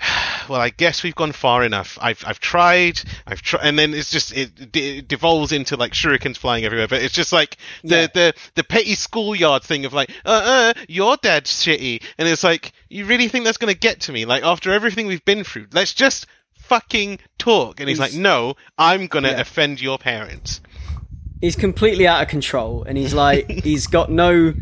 well, 0.48 0.60
I 0.60 0.70
guess 0.70 1.02
we've 1.02 1.14
gone 1.14 1.32
far 1.32 1.64
enough. 1.64 1.98
I've 2.00 2.22
I've 2.26 2.40
tried. 2.40 3.00
I've 3.26 3.40
tried, 3.42 3.62
and 3.66 3.78
then 3.78 3.94
it's 3.94 4.10
just 4.10 4.32
it, 4.36 4.50
it 4.76 5.08
devolves 5.08 5.52
into 5.52 5.76
like 5.76 5.92
shurikens 5.92 6.36
flying 6.36 6.64
everywhere. 6.64 6.88
But 6.88 7.02
it's 7.02 7.14
just 7.14 7.32
like 7.32 7.56
the 7.82 7.96
Yeah. 8.02 8.06
the 8.12 8.34
the 8.54 8.64
petty 8.64 8.94
schoolyard 8.94 9.62
thing 9.62 9.84
of 9.84 9.92
like, 9.92 10.10
uh, 10.24 10.72
uh, 10.76 10.80
your 10.88 11.16
dad's 11.16 11.50
shitty, 11.50 12.02
and 12.18 12.28
it's 12.28 12.44
like, 12.44 12.72
you 12.88 13.06
really 13.06 13.28
think 13.28 13.44
that's 13.44 13.58
gonna 13.58 13.74
get 13.74 14.00
to 14.02 14.12
me? 14.12 14.24
Like 14.26 14.42
after 14.42 14.72
everything 14.72 15.06
we've 15.06 15.24
been 15.24 15.44
through, 15.44 15.66
let's 15.72 15.94
just 15.94 16.26
fucking 16.54 17.18
talk. 17.38 17.80
And 17.80 17.88
he's, 17.88 17.98
He's- 17.98 18.12
like, 18.14 18.20
no, 18.20 18.54
I'm 18.78 19.06
gonna 19.06 19.30
Yeah. 19.30 19.40
offend 19.40 19.80
your 19.80 19.98
parents. 19.98 20.60
he's 21.40 21.56
completely 21.56 22.06
out 22.06 22.22
of 22.22 22.28
control 22.28 22.84
and 22.84 22.96
he's 22.96 23.12
like 23.12 23.50
he's 23.64 23.86
got 23.86 24.10
no 24.10 24.54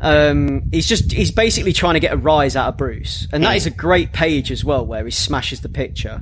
um 0.00 0.62
he's 0.72 0.86
just 0.86 1.10
he's 1.12 1.30
basically 1.30 1.72
trying 1.72 1.94
to 1.94 2.00
get 2.00 2.12
a 2.12 2.16
rise 2.16 2.54
out 2.54 2.68
of 2.68 2.76
bruce 2.76 3.26
and 3.32 3.42
that 3.44 3.56
is 3.56 3.64
a 3.66 3.70
great 3.70 4.12
page 4.12 4.50
as 4.50 4.62
well 4.64 4.84
where 4.84 5.04
he 5.04 5.10
smashes 5.10 5.60
the 5.62 5.68
picture 5.70 6.20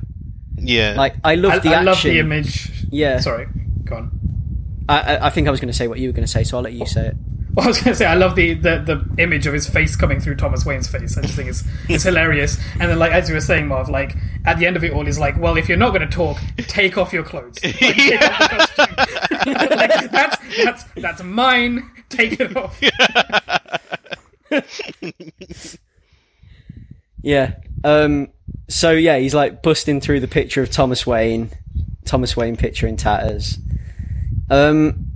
Yeah, 0.57 0.93
like 0.95 1.15
i 1.23 1.35
love 1.35 1.51
I, 1.53 1.59
the 1.59 1.69
I 1.69 1.73
action 1.73 1.85
love 1.85 2.01
the 2.03 2.19
image. 2.19 2.71
Yeah. 2.89 3.19
Sorry. 3.19 3.47
Go 3.83 3.97
on. 3.97 4.11
I, 4.87 5.15
I- 5.15 5.25
I 5.27 5.29
think 5.29 5.47
i 5.47 5.51
was 5.51 5.59
going 5.59 5.67
to 5.71 5.77
say 5.77 5.87
what 5.89 5.99
you 5.99 6.07
were 6.09 6.13
going 6.13 6.25
to 6.25 6.31
say 6.31 6.43
so 6.45 6.55
i'll 6.57 6.63
let 6.63 6.73
you 6.73 6.85
say 6.85 7.07
it 7.07 7.15
Well, 7.53 7.65
I 7.65 7.67
was 7.69 7.77
going 7.81 7.93
to 7.93 7.95
say, 7.95 8.05
I 8.05 8.15
love 8.15 8.35
the, 8.35 8.53
the, 8.53 8.79
the 8.79 9.21
image 9.23 9.47
of 9.47 9.53
his 9.53 9.67
face 9.69 9.95
coming 9.95 10.19
through 10.19 10.35
Thomas 10.35 10.65
Wayne's 10.65 10.89
face. 10.89 11.17
I 11.17 11.21
just 11.21 11.35
think 11.35 11.47
it's 11.49 11.63
it's 11.89 12.03
hilarious. 12.03 12.57
And 12.81 12.89
then, 12.91 12.99
like 12.99 13.13
as 13.13 13.29
you 13.29 13.35
were 13.35 13.39
saying, 13.41 13.67
Marv, 13.69 13.87
like 13.87 14.13
at 14.45 14.57
the 14.59 14.65
end 14.67 14.75
of 14.75 14.83
it 14.83 14.91
all, 14.91 15.05
he's 15.05 15.17
like, 15.19 15.39
"Well, 15.39 15.55
if 15.55 15.69
you're 15.69 15.77
not 15.77 15.91
going 15.95 16.01
to 16.01 16.13
talk, 16.13 16.37
take 16.67 16.97
off 16.97 17.13
your 17.13 17.23
clothes. 17.23 17.57
Like, 17.63 17.77
take 17.79 18.21
off 18.21 18.39
the 18.39 18.87
costume. 18.87 19.53
like, 19.53 20.11
that's 20.11 20.37
that's 20.65 20.83
that's 20.97 21.23
mine. 21.23 21.89
Take 22.09 22.39
it 22.39 22.55
off." 22.55 22.81
yeah 27.21 27.55
um 27.83 28.29
so 28.69 28.91
yeah 28.91 29.17
he's 29.17 29.33
like 29.33 29.63
busting 29.63 29.99
through 29.99 30.19
the 30.19 30.27
picture 30.27 30.61
of 30.61 30.69
thomas 30.69 31.07
wayne 31.07 31.49
thomas 32.05 32.37
wayne 32.37 32.55
picture 32.55 32.85
in 32.85 32.95
tatters 32.95 33.57
um 34.51 35.07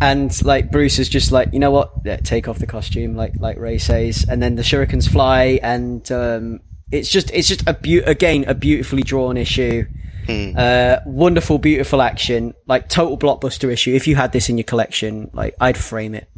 and 0.00 0.44
like 0.44 0.70
Bruce 0.70 0.98
is 0.98 1.08
just 1.08 1.32
like, 1.32 1.52
you 1.52 1.58
know 1.58 1.70
what? 1.70 1.92
Yeah, 2.04 2.16
take 2.16 2.48
off 2.48 2.58
the 2.58 2.66
costume, 2.66 3.16
like 3.16 3.34
like 3.38 3.58
Ray 3.58 3.78
says, 3.78 4.26
and 4.28 4.42
then 4.42 4.56
the 4.56 4.62
shurikens 4.62 5.08
fly, 5.08 5.60
and 5.62 6.10
um, 6.10 6.60
it's 6.90 7.08
just 7.08 7.30
it's 7.30 7.48
just 7.48 7.62
a 7.66 7.74
beau- 7.74 8.04
again 8.04 8.44
a 8.48 8.54
beautifully 8.54 9.02
drawn 9.02 9.36
issue, 9.36 9.86
uh, 10.28 11.00
wonderful, 11.06 11.58
beautiful 11.58 12.00
action, 12.02 12.54
like 12.66 12.88
total 12.88 13.18
blockbuster 13.18 13.70
issue. 13.72 13.94
If 13.94 14.06
you 14.06 14.16
had 14.16 14.32
this 14.32 14.48
in 14.48 14.56
your 14.58 14.64
collection, 14.64 15.30
like 15.32 15.54
I'd 15.60 15.76
frame 15.76 16.14
it, 16.14 16.28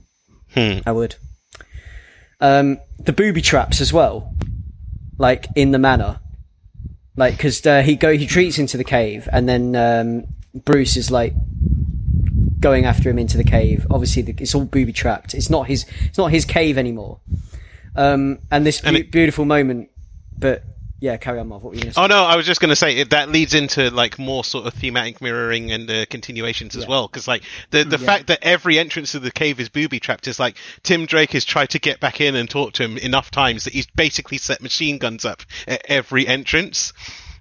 I 0.87 0.93
would. 0.93 1.17
Um, 2.41 2.79
the 2.99 3.13
booby 3.13 3.41
traps 3.43 3.81
as 3.81 3.93
well, 3.93 4.35
like 5.19 5.47
in 5.57 5.71
the 5.71 5.79
manor, 5.79 6.21
like 7.17 7.35
because 7.37 7.65
uh, 7.67 7.83
he 7.83 7.97
go 7.97 8.17
he 8.17 8.27
treats 8.27 8.59
into 8.59 8.77
the 8.77 8.85
cave, 8.85 9.29
and 9.33 9.49
then 9.49 9.75
um, 9.77 10.25
Bruce 10.65 10.97
is 10.97 11.11
like 11.11 11.33
going 12.61 12.85
after 12.85 13.09
him 13.09 13.19
into 13.19 13.37
the 13.37 13.45
cave. 13.45 13.87
Obviously, 13.91 14.23
the, 14.23 14.35
it's 14.39 14.55
all 14.55 14.65
booby 14.65 14.93
trapped. 14.93 15.35
It's 15.35 15.49
not 15.51 15.67
his. 15.67 15.87
It's 16.03 16.19
not 16.19 16.31
his 16.31 16.45
cave 16.45 16.77
anymore. 16.79 17.21
Um, 17.95 18.41
and 18.51 18.67
this 18.67 18.83
And 18.83 18.97
it- 18.97 19.11
beautiful 19.11 19.45
moment, 19.47 19.89
but 20.39 20.63
yeah, 21.01 21.17
carry 21.19 21.39
on, 21.39 21.49
Marv. 21.49 21.63
What 21.63 21.71
were 21.71 21.77
you 21.77 21.83
going 21.83 21.91
to 21.93 21.95
say? 21.95 22.03
Oh 22.03 22.07
no, 22.07 22.25
I 22.25 22.37
was 22.37 22.47
just 22.47 22.61
going 22.61 22.71
to 22.71 22.77
say 22.77 23.03
that 23.05 23.29
leads 23.29 23.55
into 23.55 23.91
like 23.91 24.19
more 24.19 24.43
sort 24.45 24.67
of 24.67 24.75
thematic 24.75 25.21
mirroring 25.21 25.71
and 25.73 25.91
uh, 25.91 26.07
continuations 26.07 26.75
as 26.77 26.85
Yeah. 26.85 26.89
well. 26.89 27.07
Because 27.09 27.29
like 27.29 27.43
the 27.71 27.85
the 27.85 27.99
fact 27.99 28.29
that 28.29 28.39
every 28.43 28.79
entrance 28.79 29.13
to 29.13 29.19
the 29.19 29.31
cave 29.31 29.61
is 29.61 29.69
booby 29.69 30.01
trapped 30.01 30.27
is 30.27 30.41
like 30.41 30.57
Tim 30.83 31.07
Drake 31.07 31.33
has 31.33 31.45
tried 31.45 31.71
to 31.71 31.79
get 31.79 32.01
back 32.01 32.21
in 32.21 32.35
and 32.35 32.49
talk 32.49 32.73
to 32.75 32.83
him 32.85 32.97
enough 32.99 33.31
times 33.31 33.65
that 33.65 33.75
he's 33.75 33.87
basically 33.87 34.39
set 34.39 34.63
machine 34.63 34.99
guns 34.99 35.25
up 35.25 35.43
at 35.69 35.83
every 35.89 36.27
entrance. 36.27 36.93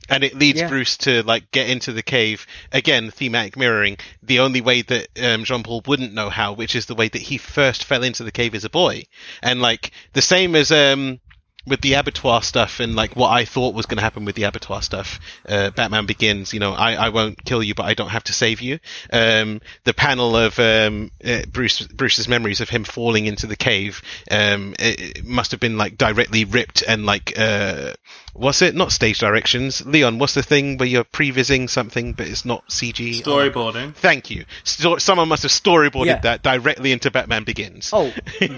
And 0.07 0.23
it 0.23 0.35
leads 0.35 0.59
Yeah. 0.59 0.67
Bruce 0.67 0.97
to 0.97 1.23
like 1.23 1.49
get 1.49 1.67
into 1.67 1.91
the 1.91 2.03
cave 2.03 2.45
again. 2.71 3.09
Thematic 3.09 3.57
mirroring. 3.57 3.97
The 4.21 4.39
only 4.41 4.61
way 4.61 4.83
that 4.83 5.07
um, 5.19 5.45
Jean 5.45 5.63
Paul 5.63 5.81
wouldn't 5.87 6.13
know 6.13 6.29
how, 6.29 6.53
which 6.53 6.75
is 6.75 6.85
the 6.85 6.93
way 6.93 7.07
that 7.07 7.21
he 7.23 7.39
first 7.39 7.85
fell 7.85 8.03
into 8.03 8.23
the 8.23 8.31
cave 8.31 8.53
as 8.53 8.65
a 8.65 8.69
boy, 8.69 9.05
and 9.41 9.63
like 9.63 9.89
the 10.13 10.21
same 10.21 10.55
as 10.55 10.71
um, 10.71 11.19
with 11.67 11.81
the 11.81 11.93
abattoir 11.93 12.41
stuff 12.41 12.79
and 12.79 12.95
like 12.95 13.15
what 13.15 13.29
I 13.31 13.45
thought 13.45 13.73
was 13.73 13.85
going 13.85 13.97
to 13.97 14.03
happen 14.03 14.25
with 14.25 14.35
the 14.35 14.43
abattoir 14.43 14.81
stuff. 14.81 15.19
Uh, 15.47 15.71
Batman 15.71 16.05
Begins, 16.05 16.53
you 16.53 16.59
know, 16.59 16.73
I, 16.73 16.93
I 16.93 17.09
won't 17.09 17.43
kill 17.43 17.63
you, 17.63 17.73
but 17.73 17.85
I 17.85 17.93
don't 17.93 18.09
have 18.09 18.23
to 18.25 18.33
save 18.33 18.61
you. 18.61 18.79
Um, 19.11 19.61
the 19.83 19.93
panel 19.93 20.35
of 20.37 20.59
um, 20.59 21.11
uh, 21.25 21.41
Bruce 21.51 21.81
Bruce's 21.87 22.27
memories 22.27 22.61
of 22.61 22.69
him 22.69 22.83
falling 22.83 23.25
into 23.25 23.47
the 23.47 23.55
cave 23.55 24.01
um, 24.31 24.73
it, 24.79 25.17
it 25.19 25.25
must 25.25 25.51
have 25.51 25.59
been 25.59 25.77
like 25.77 25.97
directly 25.97 26.45
ripped 26.45 26.83
and 26.87 27.05
like 27.05 27.33
uh, 27.37 27.93
what's 28.33 28.61
it? 28.61 28.75
Not 28.75 28.91
stage 28.91 29.19
directions. 29.19 29.85
Leon, 29.85 30.19
what's 30.19 30.33
the 30.33 30.43
thing 30.43 30.77
where 30.77 30.87
you're 30.87 31.03
prevising 31.03 31.67
something 31.67 32.13
but 32.13 32.27
it's 32.27 32.45
not 32.45 32.67
CG? 32.67 33.21
Storyboarding. 33.21 33.95
Thank 33.95 34.29
you. 34.29 34.45
Sto- 34.63 34.97
someone 34.97 35.29
must 35.29 35.43
have 35.43 35.51
storyboarded 35.51 36.05
Yeah. 36.07 36.19
that 36.19 36.43
directly 36.43 36.91
into 36.91 37.09
Batman 37.11 37.43
Begins. 37.43 37.89
Oh, 37.91 38.11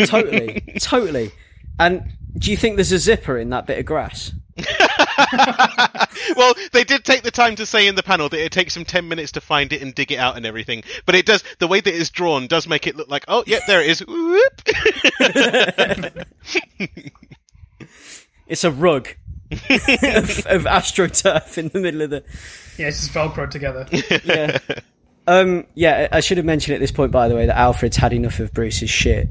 totally, 0.05 0.61
totally. 0.79 1.31
And 1.79 2.16
do 2.37 2.51
you 2.51 2.57
think 2.57 2.75
there's 2.75 2.91
a 2.91 2.99
zipper 2.99 3.37
in 3.37 3.49
that 3.51 3.67
bit 3.67 3.79
of 3.79 3.85
grass? 3.85 4.33
well, 6.35 6.53
they 6.71 6.83
did 6.83 7.05
take 7.05 7.21
the 7.21 7.31
time 7.31 7.55
to 7.55 7.65
say 7.65 7.87
in 7.87 7.95
the 7.95 8.03
panel 8.03 8.27
that 8.29 8.43
it 8.43 8.51
takes 8.51 8.73
them 8.73 8.85
10 8.85 9.07
minutes 9.07 9.33
to 9.33 9.41
find 9.41 9.71
it 9.71 9.81
and 9.81 9.93
dig 9.93 10.11
it 10.11 10.17
out 10.17 10.35
and 10.35 10.45
everything. 10.45 10.83
But 11.05 11.15
it 11.15 11.25
does, 11.25 11.43
the 11.59 11.67
way 11.67 11.79
that 11.79 11.93
it's 11.93 12.09
drawn 12.09 12.47
does 12.47 12.67
make 12.67 12.87
it 12.87 12.95
look 12.95 13.09
like, 13.09 13.25
oh, 13.27 13.43
yep, 13.45 13.61
there 13.67 13.81
it 13.81 13.89
is. 13.89 13.99
Whoop. 14.05 14.61
It's 18.47 18.63
a 18.63 18.71
rug 18.71 19.09
of, 19.51 19.59
of 19.59 20.63
astroturf 20.63 21.57
in 21.57 21.69
the 21.69 21.79
middle 21.79 22.01
of 22.01 22.09
the. 22.09 22.23
Yeah, 22.77 22.87
it's 22.87 23.01
just 23.01 23.13
Velcro 23.13 23.49
together. 23.49 23.87
Yeah. 24.23 24.59
Um. 25.29 25.65
Yeah, 25.75 26.07
I 26.09 26.17
I 26.17 26.19
should 26.21 26.37
have 26.37 26.45
mentioned 26.45 26.75
at 26.75 26.79
this 26.79 26.91
point, 26.91 27.11
by 27.11 27.27
the 27.27 27.35
way, 27.35 27.47
that 27.47 27.57
Alfred's 27.57 27.97
had 27.97 28.13
enough 28.13 28.39
of 28.39 28.53
Bruce's 28.53 28.89
shit. 28.89 29.27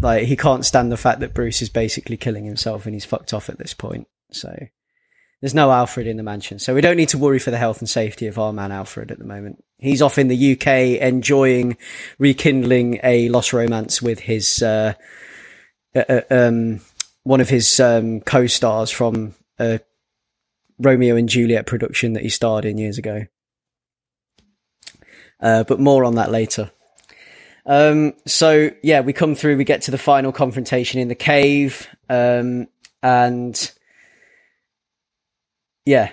Like 0.00 0.24
he 0.24 0.36
can't 0.36 0.64
stand 0.64 0.90
the 0.90 0.96
fact 0.96 1.20
that 1.20 1.34
Bruce 1.34 1.62
is 1.62 1.68
basically 1.68 2.16
killing 2.16 2.44
himself 2.44 2.86
and 2.86 2.94
he's 2.94 3.04
fucked 3.04 3.34
off 3.34 3.48
at 3.48 3.58
this 3.58 3.74
point. 3.74 4.08
So 4.30 4.54
there's 5.40 5.54
no 5.54 5.70
Alfred 5.70 6.06
in 6.06 6.16
the 6.16 6.22
mansion, 6.22 6.58
so 6.58 6.74
we 6.74 6.80
don't 6.80 6.96
need 6.96 7.10
to 7.10 7.18
worry 7.18 7.38
for 7.38 7.50
the 7.50 7.58
health 7.58 7.80
and 7.80 7.88
safety 7.88 8.26
of 8.26 8.38
our 8.38 8.52
man 8.52 8.72
Alfred 8.72 9.10
at 9.10 9.18
the 9.18 9.24
moment. 9.24 9.62
He's 9.78 10.02
off 10.02 10.18
in 10.18 10.28
the 10.28 10.52
UK 10.52 11.00
enjoying 11.00 11.76
rekindling 12.18 13.00
a 13.02 13.28
lost 13.28 13.52
romance 13.52 14.02
with 14.02 14.20
his 14.20 14.62
uh, 14.62 14.94
uh, 15.94 16.04
uh, 16.08 16.20
um 16.30 16.80
one 17.22 17.40
of 17.40 17.48
his 17.48 17.80
um 17.80 18.20
co-stars 18.20 18.90
from 18.90 19.34
a 19.58 19.80
Romeo 20.78 21.16
and 21.16 21.28
Juliet 21.28 21.66
production 21.66 22.14
that 22.14 22.22
he 22.22 22.30
starred 22.30 22.64
in 22.64 22.78
years 22.78 22.98
ago. 22.98 23.26
Uh, 25.40 25.64
but 25.64 25.80
more 25.80 26.04
on 26.04 26.16
that 26.16 26.30
later. 26.30 26.70
Um, 27.66 28.14
so 28.26 28.70
yeah, 28.82 29.00
we 29.00 29.12
come 29.12 29.34
through, 29.34 29.56
we 29.56 29.64
get 29.64 29.82
to 29.82 29.90
the 29.90 29.98
final 29.98 30.32
confrontation 30.32 31.00
in 31.00 31.08
the 31.08 31.14
cave, 31.14 31.88
um, 32.08 32.68
and 33.02 33.72
yeah, 35.84 36.10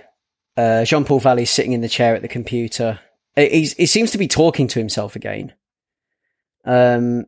uh, 0.55 0.85
Jean 0.85 1.05
Paul 1.05 1.19
Valley's 1.19 1.49
sitting 1.49 1.73
in 1.73 1.81
the 1.81 1.89
chair 1.89 2.15
at 2.15 2.21
the 2.21 2.27
computer. 2.27 2.99
Uh, 3.35 3.41
he 3.41 3.85
seems 3.85 4.11
to 4.11 4.17
be 4.17 4.27
talking 4.27 4.67
to 4.67 4.79
himself 4.79 5.15
again. 5.15 5.53
Um, 6.65 7.27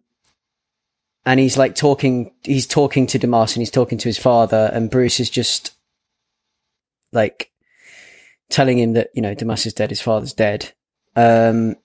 and 1.26 1.40
he's 1.40 1.58
like 1.58 1.76
talking, 1.76 2.34
he's 2.44 2.66
talking 2.66 3.06
to 3.08 3.20
Dumas 3.20 3.56
and 3.56 3.62
he's 3.62 3.72
talking 3.72 3.98
to 4.00 4.10
his 4.10 4.18
father, 4.18 4.70
and 4.74 4.90
Bruce 4.90 5.20
is 5.20 5.30
just 5.30 5.72
like 7.12 7.52
telling 8.50 8.80
him 8.80 8.94
that, 8.94 9.10
you 9.14 9.22
know, 9.22 9.36
Dumas 9.36 9.66
is 9.66 9.74
dead, 9.74 9.92
his 9.92 10.02
father's 10.02 10.34
dead. 10.34 10.74
Um, 11.16 11.76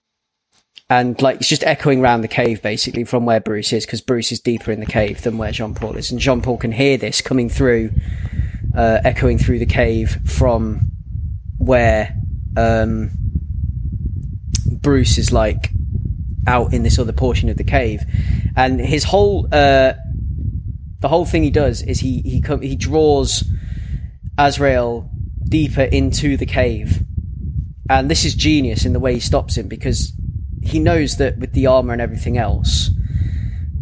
and 0.89 1.19
like 1.21 1.37
it's 1.37 1.47
just 1.47 1.63
echoing 1.63 2.01
around 2.01 2.21
the 2.21 2.27
cave 2.27 2.61
basically 2.61 3.03
from 3.03 3.25
where 3.25 3.39
Bruce 3.39 3.73
is 3.73 3.85
because 3.85 4.01
Bruce 4.01 4.31
is 4.31 4.39
deeper 4.39 4.71
in 4.71 4.79
the 4.79 4.85
cave 4.85 5.23
than 5.23 5.37
where 5.37 5.51
Jean 5.51 5.73
Paul 5.73 5.97
is, 5.97 6.11
and 6.11 6.19
Jean 6.19 6.41
Paul 6.41 6.57
can 6.57 6.71
hear 6.71 6.97
this 6.97 7.21
coming 7.21 7.49
through, 7.49 7.91
uh, 8.75 8.99
echoing 9.03 9.37
through 9.37 9.59
the 9.59 9.65
cave 9.65 10.17
from 10.25 10.91
where 11.57 12.15
um, 12.55 13.09
Bruce 14.71 15.17
is 15.17 15.31
like 15.31 15.71
out 16.47 16.73
in 16.73 16.83
this 16.83 16.99
other 16.99 17.13
portion 17.13 17.49
of 17.49 17.57
the 17.57 17.63
cave, 17.63 18.03
and 18.55 18.79
his 18.79 19.03
whole 19.03 19.47
uh, 19.51 19.93
the 20.99 21.07
whole 21.07 21.25
thing 21.25 21.43
he 21.43 21.51
does 21.51 21.81
is 21.81 21.99
he 21.99 22.21
he 22.21 22.41
com- 22.41 22.61
he 22.61 22.75
draws 22.75 23.43
Azrael 24.37 25.09
deeper 25.47 25.83
into 25.83 26.37
the 26.37 26.45
cave. 26.45 27.01
And 27.87 28.09
this 28.09 28.25
is 28.25 28.33
genius 28.33 28.83
in 28.83 28.93
the 28.93 28.99
way 28.99 29.13
he 29.13 29.19
stops 29.19 29.55
him 29.55 29.67
because 29.67 30.11
he 30.65 30.79
knows 30.79 31.17
that 31.17 31.37
with 31.37 31.53
the 31.53 31.67
armor 31.67 31.93
and 31.93 32.01
everything 32.01 32.37
else, 32.37 32.89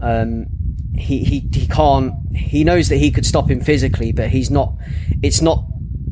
um, 0.01 0.47
he, 0.95 1.23
he, 1.23 1.39
he 1.51 1.68
can't, 1.68 2.14
he 2.35 2.64
knows 2.64 2.89
that 2.89 2.97
he 2.97 3.10
could 3.11 3.26
stop 3.26 3.49
him 3.49 3.61
physically, 3.61 4.11
but 4.11 4.30
he's 4.30 4.51
not, 4.51 4.73
it's 5.22 5.41
not, 5.41 5.65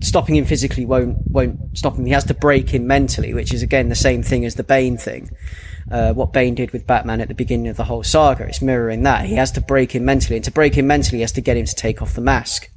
stopping 0.04 0.36
him 0.36 0.46
physically 0.46 0.84
won't, 0.84 1.18
won't 1.30 1.78
stop 1.78 1.96
him. 1.96 2.06
He 2.06 2.12
has 2.12 2.24
to 2.26 2.34
break 2.34 2.70
him 2.70 2.88
mentally, 2.88 3.34
which 3.34 3.54
is 3.54 3.62
again 3.62 3.90
the 3.90 3.96
same 3.96 4.24
thing 4.24 4.46
as 4.46 4.56
the 4.56 4.64
Bane 4.64 4.98
thing. 4.98 5.30
Uh, 5.92 6.14
what 6.14 6.34
Bane 6.34 6.56
did 6.56 6.72
with 6.72 6.88
Batman 6.88 7.22
at 7.22 7.28
the 7.28 7.36
beginning 7.36 7.68
of 7.68 7.78
the 7.78 7.84
whole 7.84 8.02
saga. 8.02 8.46
It's 8.46 8.62
mirroring 8.62 9.04
that. 9.04 9.26
He 9.26 9.36
has 9.36 9.52
to 9.52 9.62
break 9.62 9.92
him 9.92 10.06
mentally, 10.06 10.38
and 10.38 10.46
to 10.46 10.52
break 10.52 10.74
him 10.74 10.88
mentally, 10.88 11.18
he 11.20 11.22
has 11.22 11.34
to 11.34 11.42
get 11.42 11.58
him 11.58 11.66
to 11.66 11.76
take 11.76 12.02
off 12.02 12.14
the 12.14 12.22
mask. 12.22 12.70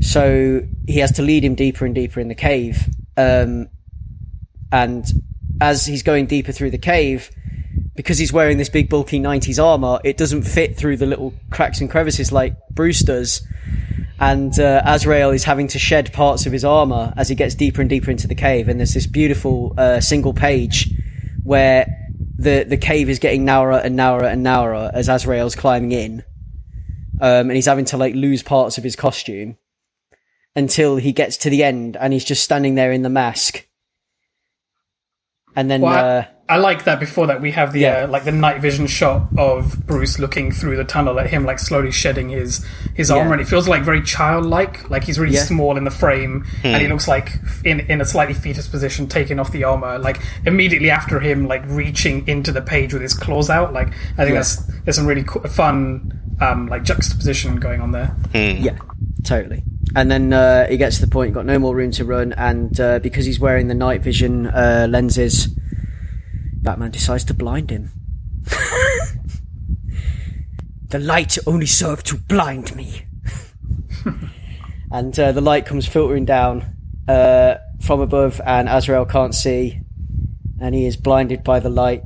So 0.00 0.62
he 0.86 0.98
has 0.98 1.12
to 1.12 1.22
lead 1.22 1.44
him 1.44 1.54
deeper 1.54 1.86
and 1.86 1.94
deeper 1.94 2.20
in 2.20 2.28
the 2.28 2.34
cave. 2.34 2.86
Um, 3.16 3.68
and 4.72 5.04
as 5.60 5.86
he's 5.86 6.02
going 6.02 6.26
deeper 6.26 6.52
through 6.52 6.70
the 6.70 6.78
cave, 6.78 7.30
because 7.94 8.18
he's 8.18 8.32
wearing 8.32 8.58
this 8.58 8.68
big 8.68 8.88
bulky 8.88 9.20
90s 9.20 9.62
armor, 9.62 10.00
it 10.04 10.16
doesn't 10.16 10.42
fit 10.42 10.76
through 10.76 10.96
the 10.96 11.06
little 11.06 11.34
cracks 11.50 11.80
and 11.80 11.90
crevices 11.90 12.32
like 12.32 12.56
Bruce 12.70 13.00
does. 13.00 13.46
And 14.18 14.58
uh, 14.60 14.82
Azrael 14.84 15.30
is 15.30 15.44
having 15.44 15.68
to 15.68 15.78
shed 15.78 16.12
parts 16.12 16.44
of 16.44 16.52
his 16.52 16.64
armor 16.64 17.12
as 17.16 17.28
he 17.28 17.34
gets 17.34 17.54
deeper 17.54 17.80
and 17.80 17.88
deeper 17.88 18.10
into 18.10 18.26
the 18.26 18.34
cave. 18.34 18.68
And 18.68 18.78
there's 18.78 18.94
this 18.94 19.06
beautiful 19.06 19.74
uh, 19.78 20.00
single 20.00 20.34
page 20.34 20.90
where 21.42 21.86
the 22.40 22.64
the 22.64 22.76
cave 22.76 23.10
is 23.10 23.18
getting 23.18 23.44
narrower 23.44 23.78
and 23.78 23.96
narrower 23.96 24.24
and 24.24 24.42
narrower 24.42 24.90
as 24.94 25.08
Azrael's 25.08 25.54
climbing 25.54 25.92
in, 25.92 26.24
um, 27.20 27.50
and 27.50 27.52
he's 27.52 27.66
having 27.66 27.84
to 27.86 27.98
like 27.98 28.14
lose 28.14 28.42
parts 28.42 28.78
of 28.78 28.84
his 28.84 28.96
costume 28.96 29.58
until 30.56 30.96
he 30.96 31.12
gets 31.12 31.36
to 31.38 31.50
the 31.50 31.62
end, 31.62 31.96
and 31.98 32.12
he's 32.12 32.24
just 32.24 32.42
standing 32.42 32.74
there 32.74 32.92
in 32.92 33.02
the 33.02 33.10
mask. 33.10 33.66
And 35.56 35.70
then, 35.70 35.80
Well, 35.80 36.18
uh, 36.20 36.24
I, 36.48 36.54
I 36.54 36.56
like 36.58 36.84
that 36.84 36.98
before 37.00 37.26
that 37.28 37.40
we 37.40 37.50
have 37.52 37.72
the 37.72 37.80
Yeah. 37.80 38.04
uh, 38.04 38.08
like 38.08 38.24
the 38.24 38.32
night 38.32 38.60
vision 38.60 38.86
shot 38.86 39.28
of 39.38 39.86
Bruce 39.86 40.18
looking 40.18 40.50
through 40.52 40.76
the 40.76 40.84
tunnel 40.84 41.18
at 41.20 41.28
him 41.28 41.44
like 41.44 41.58
slowly 41.60 41.90
shedding 41.92 42.28
his 42.28 42.64
his 42.94 43.10
armor 43.10 43.26
Yeah. 43.28 43.32
and 43.34 43.40
it 43.42 43.46
feels 43.48 43.68
like 43.68 43.82
very 43.82 44.02
childlike 44.02 44.88
like 44.90 45.04
he's 45.04 45.18
really 45.18 45.34
Yeah. 45.34 45.44
small 45.44 45.76
in 45.76 45.84
the 45.84 45.90
frame 45.90 46.44
and 46.64 46.82
he 46.82 46.88
looks 46.88 47.06
like 47.06 47.32
in 47.64 47.80
in 47.80 48.00
a 48.00 48.04
slightly 48.04 48.34
fetus 48.34 48.66
position 48.68 49.06
taking 49.06 49.38
off 49.38 49.52
the 49.52 49.62
armor 49.64 49.98
like 49.98 50.20
immediately 50.44 50.90
after 50.90 51.20
him 51.20 51.46
like 51.46 51.62
reaching 51.66 52.26
into 52.26 52.50
the 52.52 52.62
page 52.62 52.92
with 52.92 53.02
his 53.02 53.14
claws 53.14 53.48
out 53.50 53.72
like 53.72 53.88
I 54.18 54.24
think 54.24 54.30
Yeah. 54.30 54.34
that's 54.34 54.56
there's 54.84 54.96
some 54.96 55.06
really 55.06 55.24
co- 55.24 55.40
fun 55.48 56.12
um 56.40 56.66
like 56.68 56.82
juxtaposition 56.84 57.56
going 57.56 57.80
on 57.80 57.92
there 57.92 58.14
Yeah, 58.34 58.76
totally. 59.24 59.62
And 59.94 60.10
then 60.10 60.32
uh, 60.32 60.68
he 60.68 60.76
gets 60.76 60.96
to 60.96 61.06
the 61.06 61.10
point, 61.10 61.34
got 61.34 61.46
no 61.46 61.58
more 61.58 61.74
room 61.74 61.90
to 61.92 62.04
run, 62.04 62.32
and 62.32 62.78
uh, 62.80 62.98
because 63.00 63.26
he's 63.26 63.40
wearing 63.40 63.68
the 63.68 63.74
night 63.74 64.02
vision 64.02 64.46
uh, 64.46 64.86
lenses, 64.88 65.48
Batman 66.62 66.90
decides 66.90 67.24
to 67.24 67.34
blind 67.34 67.70
him. 67.70 67.90
the 70.88 70.98
light 70.98 71.38
only 71.46 71.66
served 71.66 72.06
to 72.06 72.16
blind 72.16 72.74
me. 72.76 73.06
and 74.92 75.18
uh, 75.18 75.32
the 75.32 75.40
light 75.40 75.66
comes 75.66 75.86
filtering 75.86 76.24
down 76.24 76.76
uh, 77.08 77.56
from 77.80 78.00
above, 78.00 78.40
and 78.46 78.68
Azrael 78.68 79.04
can't 79.06 79.34
see, 79.34 79.80
and 80.60 80.74
he 80.74 80.86
is 80.86 80.96
blinded 80.96 81.42
by 81.42 81.58
the 81.58 81.70
light. 81.70 82.02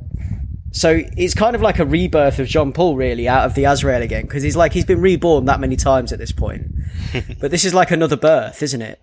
So 0.75 1.01
it's 1.15 1.33
kind 1.33 1.55
of 1.55 1.61
like 1.61 1.79
a 1.79 1.85
rebirth 1.85 2.37
of 2.39 2.49
John 2.49 2.73
Paul, 2.73 2.97
really, 2.97 3.29
out 3.29 3.45
of 3.45 3.55
the 3.55 3.63
Azrael 3.63 4.01
again, 4.01 4.23
because 4.23 4.43
he's 4.43 4.57
like 4.57 4.73
he's 4.73 4.83
been 4.83 4.99
reborn 4.99 5.45
that 5.45 5.61
many 5.61 5.77
times 5.77 6.11
at 6.11 6.19
this 6.19 6.33
point. 6.33 6.69
but 7.39 7.49
this 7.49 7.63
is 7.63 7.73
like 7.73 7.91
another 7.91 8.17
birth, 8.17 8.61
isn't 8.61 8.81
it? 8.81 8.99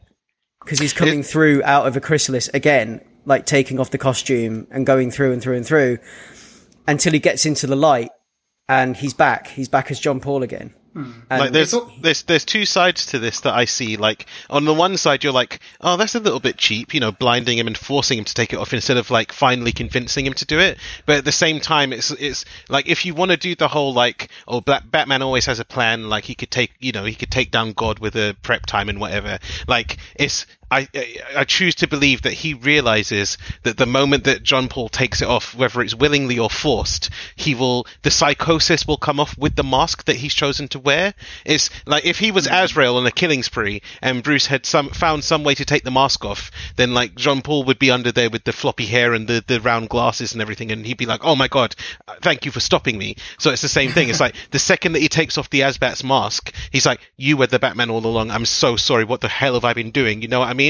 Because 0.62 0.78
he's 0.78 0.92
coming 0.92 1.22
through 1.22 1.62
out 1.64 1.86
of 1.86 1.96
a 1.96 2.00
chrysalis 2.00 2.48
again, 2.48 3.02
like 3.24 3.46
taking 3.46 3.80
off 3.80 3.90
the 3.90 3.96
costume 3.96 4.66
and 4.70 4.84
going 4.84 5.10
through 5.10 5.32
and 5.32 5.40
through 5.40 5.56
and 5.56 5.64
through 5.64 5.98
until 6.86 7.14
he 7.14 7.18
gets 7.18 7.46
into 7.46 7.66
the 7.66 7.74
light, 7.74 8.10
and 8.68 8.98
he's 8.98 9.14
back. 9.14 9.46
He's 9.46 9.68
back 9.70 9.90
as 9.90 9.98
John 9.98 10.20
Paul 10.20 10.42
again. 10.42 10.74
Mm. 10.94 11.22
And 11.30 11.40
like 11.40 11.52
there's 11.52 11.74
there's 12.00 12.22
there's 12.24 12.44
two 12.44 12.66
sides 12.66 13.06
to 13.06 13.18
this 13.18 13.40
that 13.40 13.54
I 13.54 13.64
see. 13.64 13.96
Like 13.96 14.26
on 14.50 14.64
the 14.66 14.74
one 14.74 14.96
side, 14.98 15.24
you're 15.24 15.32
like, 15.32 15.60
oh, 15.80 15.96
that's 15.96 16.14
a 16.14 16.20
little 16.20 16.40
bit 16.40 16.58
cheap, 16.58 16.92
you 16.92 17.00
know, 17.00 17.12
blinding 17.12 17.56
him 17.56 17.66
and 17.66 17.76
forcing 17.76 18.18
him 18.18 18.24
to 18.24 18.34
take 18.34 18.52
it 18.52 18.58
off 18.58 18.74
instead 18.74 18.98
of 18.98 19.10
like 19.10 19.32
finally 19.32 19.72
convincing 19.72 20.26
him 20.26 20.34
to 20.34 20.44
do 20.44 20.58
it. 20.58 20.78
But 21.06 21.16
at 21.16 21.24
the 21.24 21.32
same 21.32 21.60
time, 21.60 21.92
it's 21.92 22.10
it's 22.10 22.44
like 22.68 22.88
if 22.88 23.06
you 23.06 23.14
want 23.14 23.30
to 23.30 23.38
do 23.38 23.54
the 23.54 23.68
whole 23.68 23.94
like, 23.94 24.28
oh, 24.46 24.60
Black, 24.60 24.82
Batman 24.90 25.22
always 25.22 25.46
has 25.46 25.60
a 25.60 25.64
plan. 25.64 26.10
Like 26.10 26.24
he 26.24 26.34
could 26.34 26.50
take, 26.50 26.72
you 26.78 26.92
know, 26.92 27.04
he 27.04 27.14
could 27.14 27.30
take 27.30 27.50
down 27.50 27.72
God 27.72 27.98
with 27.98 28.14
a 28.16 28.36
prep 28.42 28.66
time 28.66 28.90
and 28.90 29.00
whatever. 29.00 29.38
Like 29.66 29.96
it's 30.16 30.46
I, 30.72 30.88
I 31.36 31.44
choose 31.44 31.74
to 31.76 31.86
believe 31.86 32.22
that 32.22 32.32
he 32.32 32.54
realizes 32.54 33.36
that 33.62 33.76
the 33.76 33.84
moment 33.84 34.24
that 34.24 34.42
John 34.42 34.68
Paul 34.68 34.88
takes 34.88 35.20
it 35.20 35.28
off, 35.28 35.54
whether 35.54 35.82
it's 35.82 35.94
willingly 35.94 36.38
or 36.38 36.48
forced, 36.48 37.10
he 37.36 37.54
will 37.54 37.86
the 38.00 38.10
psychosis 38.10 38.86
will 38.86 38.96
come 38.96 39.20
off 39.20 39.36
with 39.36 39.54
the 39.54 39.64
mask 39.64 40.06
that 40.06 40.16
he's 40.16 40.32
chosen 40.32 40.68
to 40.68 40.78
wear. 40.78 41.12
It's 41.44 41.68
like 41.84 42.06
if 42.06 42.18
he 42.18 42.30
was 42.30 42.46
mm-hmm. 42.46 42.64
Azrael 42.64 42.96
on 42.96 43.06
a 43.06 43.10
killing 43.10 43.42
spree 43.42 43.82
and 44.00 44.22
Bruce 44.22 44.46
had 44.46 44.64
some 44.64 44.88
found 44.88 45.24
some 45.24 45.44
way 45.44 45.54
to 45.56 45.66
take 45.66 45.84
the 45.84 45.90
mask 45.90 46.24
off, 46.24 46.50
then 46.76 46.94
like 46.94 47.16
John 47.16 47.42
Paul 47.42 47.64
would 47.64 47.78
be 47.78 47.90
under 47.90 48.10
there 48.10 48.30
with 48.30 48.44
the 48.44 48.52
floppy 48.54 48.86
hair 48.86 49.12
and 49.12 49.28
the 49.28 49.44
the 49.46 49.60
round 49.60 49.90
glasses 49.90 50.32
and 50.32 50.40
everything, 50.40 50.72
and 50.72 50.86
he'd 50.86 50.96
be 50.96 51.04
like, 51.04 51.22
"Oh 51.22 51.36
my 51.36 51.48
god, 51.48 51.74
thank 52.22 52.46
you 52.46 52.50
for 52.50 52.60
stopping 52.60 52.96
me." 52.96 53.16
So 53.38 53.50
it's 53.50 53.60
the 53.60 53.68
same 53.68 53.90
thing. 53.90 54.08
It's 54.08 54.20
like 54.20 54.36
the 54.50 54.58
second 54.58 54.92
that 54.92 55.02
he 55.02 55.10
takes 55.10 55.36
off 55.36 55.50
the 55.50 55.60
AzBat's 55.60 56.02
mask, 56.02 56.50
he's 56.70 56.86
like, 56.86 57.00
"You 57.18 57.36
were 57.36 57.46
the 57.46 57.58
Batman 57.58 57.90
all 57.90 58.06
along. 58.06 58.30
I'm 58.30 58.46
so 58.46 58.76
sorry. 58.76 59.04
What 59.04 59.20
the 59.20 59.28
hell 59.28 59.52
have 59.52 59.66
I 59.66 59.74
been 59.74 59.90
doing?" 59.90 60.22
You 60.22 60.28
know 60.28 60.40
what 60.40 60.48
I 60.48 60.54
mean? 60.54 60.61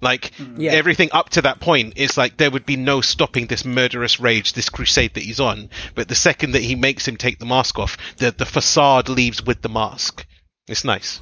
Like 0.00 0.32
Yeah. 0.56 0.72
everything 0.72 1.08
up 1.12 1.30
to 1.30 1.42
that 1.42 1.60
point 1.60 1.94
is 1.96 2.16
like 2.16 2.36
there 2.36 2.50
would 2.50 2.66
be 2.66 2.76
no 2.76 3.00
stopping 3.00 3.46
this 3.46 3.64
murderous 3.64 4.20
rage, 4.20 4.52
this 4.52 4.68
crusade 4.68 5.14
that 5.14 5.22
he's 5.22 5.40
on. 5.40 5.70
But 5.94 6.08
the 6.08 6.14
second 6.14 6.52
that 6.52 6.62
he 6.62 6.74
makes 6.74 7.06
him 7.06 7.16
take 7.16 7.38
the 7.38 7.46
mask 7.46 7.78
off, 7.78 7.96
the 8.18 8.30
the 8.30 8.46
facade 8.46 9.08
leaves 9.08 9.42
with 9.44 9.62
the 9.62 9.68
mask. 9.68 10.26
It's 10.68 10.84
nice. 10.84 11.20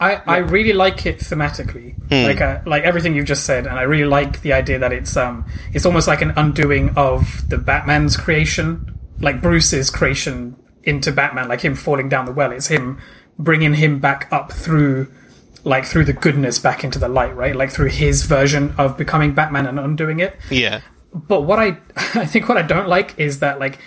I, 0.00 0.14
I 0.26 0.38
really 0.38 0.72
like 0.72 1.04
it 1.04 1.18
thematically, 1.18 1.94
like 2.10 2.40
uh, 2.40 2.60
like 2.64 2.84
everything 2.84 3.14
you've 3.14 3.26
just 3.26 3.44
said, 3.44 3.66
and 3.66 3.78
I 3.78 3.82
really 3.82 4.06
like 4.08 4.40
the 4.40 4.54
idea 4.54 4.78
that 4.78 4.92
it's 4.92 5.14
um 5.14 5.44
it's 5.74 5.84
almost 5.84 6.08
like 6.08 6.22
an 6.22 6.32
undoing 6.36 6.94
of 6.96 7.46
the 7.50 7.58
Batman's 7.58 8.16
creation, 8.16 8.98
like 9.20 9.42
Bruce's 9.42 9.90
creation 9.90 10.56
into 10.84 11.12
Batman, 11.12 11.48
like 11.48 11.60
him 11.60 11.74
falling 11.74 12.08
down 12.08 12.24
the 12.24 12.32
well. 12.32 12.50
It's 12.50 12.68
him 12.68 12.98
bringing 13.38 13.74
him 13.74 13.98
back 13.98 14.26
up 14.32 14.50
through, 14.52 15.08
like 15.64 15.84
through 15.84 16.04
the 16.04 16.12
goodness 16.12 16.58
back 16.58 16.84
into 16.84 16.98
the 16.98 17.08
light, 17.08 17.34
right? 17.36 17.54
Like 17.54 17.70
through 17.70 17.90
his 17.90 18.24
version 18.24 18.74
of 18.78 18.96
becoming 18.96 19.34
Batman 19.34 19.66
and 19.66 19.78
undoing 19.78 20.20
it. 20.20 20.36
Yeah. 20.50 20.80
But 21.12 21.42
what 21.42 21.58
I 21.58 21.78
I 22.14 22.26
think 22.26 22.48
what 22.48 22.58
I 22.58 22.62
don't 22.62 22.88
like 22.88 23.18
is 23.18 23.40
that 23.40 23.58
like 23.58 23.78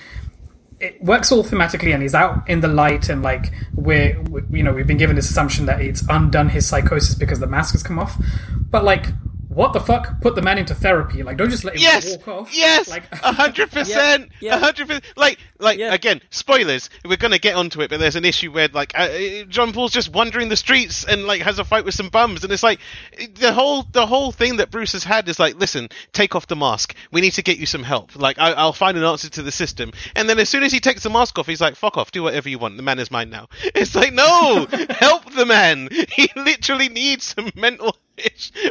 it 0.79 1.01
works 1.01 1.31
all 1.31 1.43
thematically 1.43 1.93
and 1.93 2.01
he's 2.01 2.13
out 2.13 2.47
in 2.49 2.59
the 2.59 2.67
light 2.67 3.07
and 3.07 3.23
like 3.23 3.53
we're 3.73 4.19
we, 4.23 4.41
you 4.57 4.63
know 4.63 4.73
we've 4.73 4.87
been 4.87 4.97
given 4.97 5.15
this 5.15 5.29
assumption 5.29 5.65
that 5.65 5.81
it's 5.81 6.03
undone 6.09 6.49
his 6.49 6.67
psychosis 6.67 7.15
because 7.15 7.39
the 7.39 7.47
mask 7.47 7.73
has 7.73 7.81
come 7.81 7.97
off 7.97 8.21
but 8.69 8.83
like 8.83 9.07
what 9.55 9.73
the 9.73 9.80
fuck 9.80 10.19
put 10.21 10.35
the 10.35 10.41
man 10.41 10.57
into 10.57 10.73
therapy 10.75 11.23
like 11.23 11.38
don't 11.38 11.49
just 11.49 11.63
let 11.63 11.75
him 11.75 11.81
Yes, 11.81 12.17
walk 12.17 12.27
off 12.27 12.55
yes, 12.55 12.89
like 12.89 13.03
a 13.23 13.31
hundred 13.31 13.71
percent, 13.71 14.31
a 14.41 14.57
hundred 14.57 14.88
percent. 14.88 15.03
Like, 15.15 15.38
like 15.59 15.80
Yeah. 15.80 15.93
again, 15.93 16.21
spoilers. 16.30 16.89
We're 17.05 17.17
gonna 17.17 17.39
get 17.39 17.55
onto 17.55 17.81
it, 17.81 17.89
but 17.89 17.99
there's 17.99 18.15
an 18.15 18.25
issue 18.25 18.51
where 18.51 18.67
like 18.71 18.97
uh, 18.97 19.03
uh, 19.03 19.43
John 19.45 19.73
Paul's 19.73 19.91
just 19.93 20.11
wandering 20.13 20.49
the 20.49 20.55
streets 20.55 21.03
and 21.05 21.25
like 21.25 21.41
has 21.41 21.59
a 21.59 21.63
fight 21.65 21.85
with 21.85 21.93
some 21.93 22.09
bums, 22.09 22.43
and 22.43 22.51
it's 22.53 22.63
like 22.63 22.80
the 23.35 23.53
whole 23.53 23.84
the 23.91 24.05
whole 24.05 24.31
thing 24.31 24.57
that 24.57 24.71
Bruce 24.71 24.93
has 24.93 25.03
had 25.03 25.27
is 25.30 25.39
like, 25.39 25.55
listen, 25.55 25.89
take 26.11 26.35
off 26.35 26.47
the 26.47 26.55
mask. 26.55 26.95
We 27.11 27.21
need 27.21 27.31
to 27.34 27.41
get 27.43 27.57
you 27.57 27.65
some 27.65 27.84
help. 27.84 28.15
Like, 28.15 28.39
I, 28.39 28.51
I'll 28.53 28.73
find 28.73 28.97
an 28.97 29.03
answer 29.03 29.30
to 29.30 29.41
the 29.41 29.51
system. 29.51 29.91
And 30.15 30.30
then 30.30 30.39
as 30.39 30.49
soon 30.49 30.63
as 30.63 30.71
he 30.71 30.80
takes 30.80 31.03
the 31.03 31.09
mask 31.09 31.38
off, 31.39 31.47
he's 31.47 31.61
like, 31.61 31.75
fuck 31.75 31.97
off, 31.97 32.11
do 32.11 32.23
whatever 32.23 32.49
you 32.49 32.59
want. 32.59 32.77
The 32.77 32.84
man 32.84 32.99
is 32.99 33.11
mine 33.11 33.30
now. 33.30 33.47
It's 33.75 33.95
like, 33.95 34.13
no, 34.13 34.67
help 34.89 35.34
the 35.34 35.45
man. 35.45 35.89
He 36.09 36.30
literally 36.35 36.89
needs 36.89 37.25
some 37.25 37.51
mental 37.55 37.95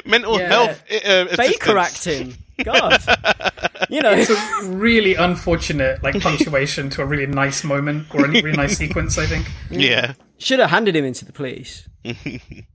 mental 0.05 0.39
Yeah. 0.39 0.48
health 0.48 0.82
uh, 1.05 1.36
Baker 1.36 1.78
acting. 1.78 2.36
God. 2.64 3.01
you 3.90 4.01
know. 4.01 4.12
it's 4.12 4.31
a 4.31 4.64
really 4.69 5.14
unfortunate 5.14 6.02
like 6.02 6.20
punctuation 6.20 6.90
to 6.90 7.02
a 7.02 7.06
really 7.06 7.27
nice 7.27 7.64
moment 7.64 8.06
or 8.14 8.24
a 8.27 8.28
really 8.28 8.52
nice 8.52 8.77
sequence 8.77 9.19
i 9.19 9.27
think 9.27 9.51
Yeah. 9.70 10.14
Should 10.39 10.59
have 10.60 10.70
handed 10.70 10.94
him 10.97 11.05
into 11.05 11.24
the 11.24 11.32
police. 11.32 11.89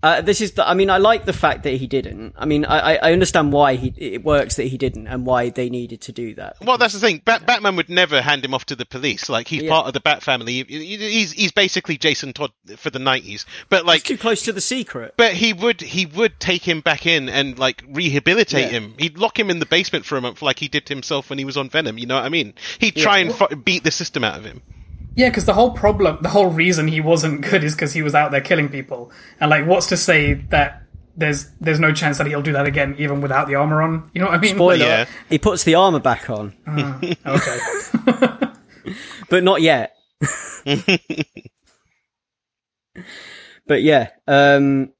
Uh, 0.00 0.20
this 0.20 0.40
is 0.40 0.52
the, 0.52 0.68
I 0.68 0.74
mean, 0.74 0.90
I 0.90 0.98
like 0.98 1.24
the 1.24 1.32
fact 1.32 1.64
that 1.64 1.70
he 1.70 1.88
didn't. 1.88 2.34
I 2.38 2.44
mean, 2.46 2.64
I, 2.64 2.96
I 2.98 3.12
understand 3.12 3.52
why 3.52 3.74
he, 3.74 3.92
it 3.96 4.22
works 4.24 4.54
that 4.54 4.64
he 4.68 4.78
didn't 4.78 5.08
and 5.08 5.26
why 5.26 5.50
they 5.50 5.68
needed 5.68 6.00
to 6.02 6.12
do 6.12 6.34
that. 6.36 6.56
Well, 6.62 6.78
that's 6.78 6.94
the 6.94 7.00
thing. 7.00 7.20
Bat- 7.24 7.46
Batman 7.46 7.74
would 7.74 7.88
never 7.88 8.22
hand 8.22 8.44
him 8.44 8.54
off 8.54 8.64
to 8.66 8.76
the 8.76 8.86
police. 8.86 9.28
Like 9.28 9.48
he's 9.48 9.62
Yeah. 9.64 9.70
part 9.70 9.88
of 9.88 9.94
the 9.94 10.00
Bat 10.00 10.22
family. 10.22 10.52
He- 10.62 10.64
he- 10.64 10.96
He's 11.18 11.32
he's 11.32 11.50
basically 11.50 11.96
Jason 11.98 12.32
Todd 12.32 12.52
for 12.76 12.90
the 12.90 13.00
nineties. 13.00 13.44
But 13.70 13.86
like, 13.86 14.04
Too 14.04 14.16
close 14.16 14.42
to 14.42 14.52
the 14.52 14.60
secret. 14.60 15.14
but 15.16 15.32
he 15.32 15.52
would 15.52 15.80
he 15.80 16.06
would 16.06 16.38
take 16.38 16.62
him 16.62 16.80
back 16.80 17.04
in 17.04 17.28
and 17.28 17.58
like 17.58 17.82
rehabilitate 17.88 18.66
Yeah. 18.66 18.78
him. 18.78 18.94
He'd 18.98 19.18
lock 19.18 19.36
him 19.36 19.50
in 19.50 19.58
the 19.58 19.66
basement 19.66 20.04
for 20.04 20.16
a 20.16 20.20
month, 20.20 20.42
like 20.42 20.60
he 20.60 20.68
did 20.68 20.88
himself 20.88 21.28
when 21.28 21.40
he 21.40 21.44
was 21.44 21.56
on 21.56 21.70
Venom. 21.70 21.98
You 21.98 22.06
know 22.06 22.14
what 22.14 22.24
I 22.24 22.28
mean? 22.28 22.54
He'd 22.78 22.94
try 22.94 23.18
and 23.18 23.34
fu- 23.34 23.48
beat 23.56 23.82
the 23.82 23.90
system 23.90 24.22
out 24.22 24.38
of 24.38 24.44
him. 24.44 24.62
Yeah, 25.14 25.30
because 25.30 25.46
the 25.46 25.54
whole 25.54 25.72
problem, 25.72 26.18
the 26.22 26.28
whole 26.28 26.50
reason 26.50 26.86
he 26.86 27.00
wasn't 27.00 27.40
good 27.40 27.64
is 27.64 27.74
because 27.74 27.92
he 27.92 28.02
was 28.02 28.14
out 28.14 28.30
there 28.30 28.40
killing 28.40 28.68
people. 28.68 29.10
And 29.40 29.50
like, 29.50 29.66
what's 29.66 29.88
to 29.88 29.96
say 29.96 30.34
that 30.34 30.82
there's 31.16 31.48
there's 31.60 31.80
no 31.80 31.92
chance 31.92 32.18
that 32.18 32.28
he'll 32.28 32.42
do 32.42 32.52
that 32.52 32.66
again, 32.66 32.94
even 32.98 33.20
without 33.20 33.48
the 33.48 33.56
armor 33.56 33.82
on? 33.82 34.08
You 34.14 34.20
know 34.20 34.28
what 34.28 34.36
I 34.36 34.38
mean? 34.38 34.54
Spoiler. 34.54 34.76
Yeah. 34.76 35.06
He 35.28 35.38
puts 35.38 35.64
the 35.64 35.74
armor 35.74 35.98
back 35.98 36.30
on, 36.30 36.54
Okay. 37.26 37.58
but 39.28 39.42
not 39.42 39.60
yet. 39.60 39.96
but 43.66 43.82
yeah, 43.82 44.10
um, 44.26 44.92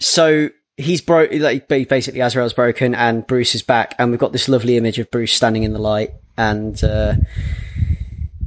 so 0.00 0.48
he's 0.76 1.00
broke. 1.00 1.32
Like 1.32 1.68
basically, 1.68 2.20
Azrael's 2.20 2.54
broken, 2.54 2.94
and 2.94 3.26
Bruce 3.26 3.54
is 3.54 3.62
back, 3.62 3.94
and 3.98 4.10
we've 4.10 4.20
got 4.20 4.32
this 4.32 4.48
lovely 4.48 4.76
image 4.76 4.98
of 4.98 5.10
Bruce 5.10 5.32
standing 5.32 5.64
in 5.64 5.72
the 5.72 5.78
light, 5.78 6.12
and 6.36 6.82
uh, 6.82 7.14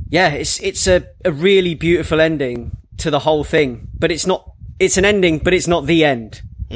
yeah, 0.09 0.29
it's 0.29 0.59
it's 0.61 0.87
a, 0.87 1.07
a 1.23 1.31
really 1.31 1.75
beautiful 1.75 2.19
ending 2.19 2.77
to 2.97 3.11
the 3.11 3.19
whole 3.19 3.43
thing. 3.43 3.87
But 3.97 4.11
it's 4.11 4.25
not. 4.25 4.51
It's 4.79 4.97
an 4.97 5.05
ending, 5.05 5.39
but 5.39 5.53
it's 5.53 5.67
not 5.67 5.85
the 5.85 6.05
end. 6.05 6.41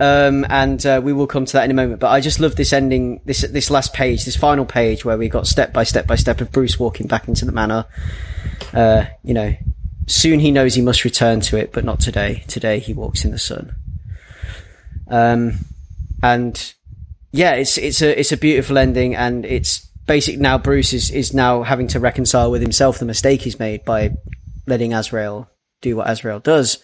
um, 0.00 0.44
and 0.48 0.84
uh, 0.84 1.00
we 1.02 1.12
will 1.12 1.26
come 1.26 1.44
to 1.44 1.52
that 1.54 1.64
in 1.64 1.70
a 1.70 1.74
moment. 1.74 2.00
But 2.00 2.10
I 2.10 2.20
just 2.20 2.40
love 2.40 2.56
this 2.56 2.72
ending, 2.72 3.20
this 3.24 3.40
this 3.42 3.70
last 3.70 3.94
page, 3.94 4.24
this 4.24 4.36
final 4.36 4.66
page 4.66 5.04
where 5.04 5.16
we 5.16 5.28
got 5.28 5.46
step 5.46 5.72
by 5.72 5.84
step 5.84 6.06
by 6.06 6.16
step 6.16 6.40
of 6.40 6.52
Bruce 6.52 6.78
walking 6.78 7.06
back 7.06 7.26
into 7.26 7.44
the 7.44 7.52
manor. 7.52 7.86
Uh, 8.74 9.06
you 9.22 9.32
know, 9.32 9.54
soon 10.06 10.40
he 10.40 10.50
knows 10.50 10.74
he 10.74 10.82
must 10.82 11.04
return 11.04 11.40
to 11.40 11.56
it, 11.56 11.72
but 11.72 11.84
not 11.84 12.00
today. 12.00 12.44
Today 12.48 12.80
he 12.80 12.92
walks 12.92 13.24
in 13.24 13.30
the 13.30 13.38
sun. 13.38 13.74
Um, 15.08 15.64
and 16.22 16.74
yeah, 17.32 17.52
it's 17.52 17.78
it's 17.78 18.02
a 18.02 18.18
it's 18.18 18.32
a 18.32 18.36
beautiful 18.36 18.76
ending, 18.76 19.14
and 19.14 19.46
it's 19.46 19.89
basic 20.10 20.40
now. 20.40 20.58
Bruce 20.58 20.92
is 20.92 21.12
is 21.12 21.32
now 21.32 21.62
having 21.62 21.86
to 21.86 22.00
reconcile 22.00 22.50
with 22.50 22.62
himself 22.62 22.98
the 22.98 23.04
mistake 23.04 23.42
he's 23.42 23.60
made 23.60 23.84
by 23.84 24.10
letting 24.66 24.92
Azrael 24.92 25.48
do 25.82 25.94
what 25.94 26.10
Azrael 26.10 26.40
does. 26.40 26.78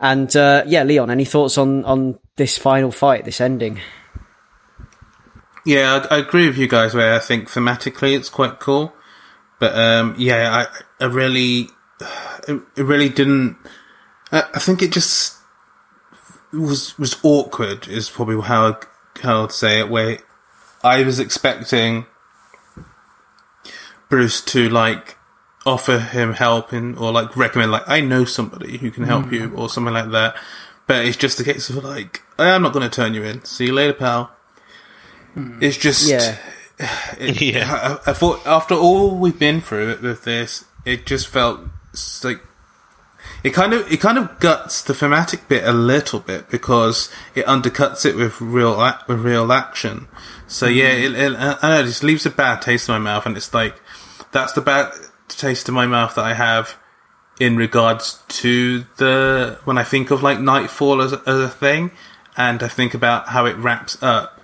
And 0.00 0.34
uh, 0.34 0.62
yeah, 0.66 0.82
Leon, 0.82 1.10
any 1.10 1.26
thoughts 1.26 1.58
on 1.58 1.84
on 1.84 2.18
this 2.36 2.56
final 2.56 2.90
fight, 2.90 3.26
this 3.26 3.42
ending? 3.42 3.78
Yeah, 5.66 6.06
I, 6.10 6.14
I 6.14 6.18
agree 6.20 6.46
with 6.46 6.56
you 6.56 6.66
guys. 6.66 6.94
Where 6.94 7.14
I 7.14 7.18
think 7.18 7.50
thematically 7.50 8.16
it's 8.16 8.30
quite 8.30 8.58
cool, 8.58 8.94
but 9.60 9.78
um, 9.78 10.14
yeah, 10.16 10.64
I, 10.64 11.04
I 11.04 11.08
really, 11.08 11.68
it, 12.48 12.62
really 12.78 13.10
didn't. 13.10 13.58
I, 14.32 14.44
I 14.54 14.58
think 14.60 14.80
it 14.80 14.92
just 14.92 15.36
was 16.54 16.98
was 16.98 17.18
awkward. 17.22 17.86
Is 17.86 18.08
probably 18.08 18.40
how 18.40 18.80
how 19.20 19.44
I'd 19.44 19.52
say 19.52 19.80
it. 19.80 19.90
Where 19.90 20.20
I 20.82 21.02
was 21.02 21.20
expecting 21.20 22.06
Bruce 24.08 24.40
to 24.42 24.68
like 24.68 25.16
offer 25.64 25.98
him 25.98 26.34
help 26.34 26.72
in, 26.72 26.96
or 26.96 27.12
like 27.12 27.36
recommend 27.36 27.72
like 27.72 27.88
I 27.88 28.00
know 28.00 28.24
somebody 28.24 28.78
who 28.78 28.90
can 28.90 29.04
help 29.04 29.32
you 29.32 29.48
hmm. 29.48 29.58
or 29.58 29.68
something 29.68 29.94
like 29.94 30.10
that. 30.10 30.36
But 30.86 31.04
it's 31.04 31.16
just 31.16 31.40
a 31.40 31.44
case 31.44 31.68
of 31.68 31.82
like 31.82 32.22
I'm 32.38 32.62
not 32.62 32.72
going 32.72 32.88
to 32.88 32.94
turn 32.94 33.14
you 33.14 33.24
in. 33.24 33.44
See 33.44 33.66
you 33.66 33.72
later, 33.72 33.92
pal. 33.94 34.30
Hmm. 35.34 35.58
It's 35.60 35.76
just 35.76 36.08
Yeah. 36.08 36.36
it- 37.18 37.40
Yeah. 37.40 37.98
I, 38.06 38.10
I 38.10 38.12
thought 38.14 38.46
after 38.46 38.74
all 38.74 39.16
we've 39.16 39.38
been 39.38 39.60
through 39.60 39.98
with 40.00 40.24
this, 40.24 40.64
it 40.84 41.06
just 41.06 41.26
felt 41.26 41.60
like 42.22 42.40
it 43.42 43.50
kind 43.50 43.72
of 43.72 43.90
it 43.90 44.00
kind 44.00 44.18
of 44.18 44.38
guts 44.38 44.82
the 44.82 44.94
thematic 44.94 45.48
bit 45.48 45.64
a 45.64 45.72
little 45.72 46.20
bit 46.20 46.48
because 46.48 47.10
it 47.34 47.44
undercuts 47.46 48.06
it 48.06 48.16
with 48.16 48.40
real 48.40 48.84
ac- 48.84 49.04
with 49.08 49.20
real 49.20 49.52
action. 49.52 50.08
So 50.46 50.66
yeah, 50.66 50.94
hmm. 50.94 51.14
it, 51.14 51.20
it, 51.20 51.36
I 51.36 51.58
I 51.62 51.68
know 51.70 51.80
it 51.80 51.86
just 51.86 52.04
leaves 52.04 52.26
a 52.26 52.30
bad 52.30 52.62
taste 52.62 52.88
in 52.88 52.94
my 52.94 52.98
mouth, 52.98 53.26
and 53.26 53.36
it's 53.36 53.52
like 53.52 53.80
that's 54.32 54.52
the 54.52 54.60
bad 54.60 54.92
taste 55.28 55.68
in 55.68 55.74
my 55.74 55.86
mouth 55.86 56.14
that 56.14 56.24
I 56.24 56.34
have 56.34 56.76
in 57.38 57.56
regards 57.56 58.22
to 58.28 58.84
the 58.96 59.58
when 59.64 59.78
I 59.78 59.82
think 59.82 60.10
of 60.10 60.22
like 60.22 60.40
Knightfall 60.40 61.02
as, 61.02 61.12
as 61.12 61.40
a 61.40 61.48
thing, 61.48 61.90
and 62.36 62.62
I 62.62 62.68
think 62.68 62.94
about 62.94 63.28
how 63.28 63.46
it 63.46 63.56
wraps 63.56 64.02
up 64.02 64.36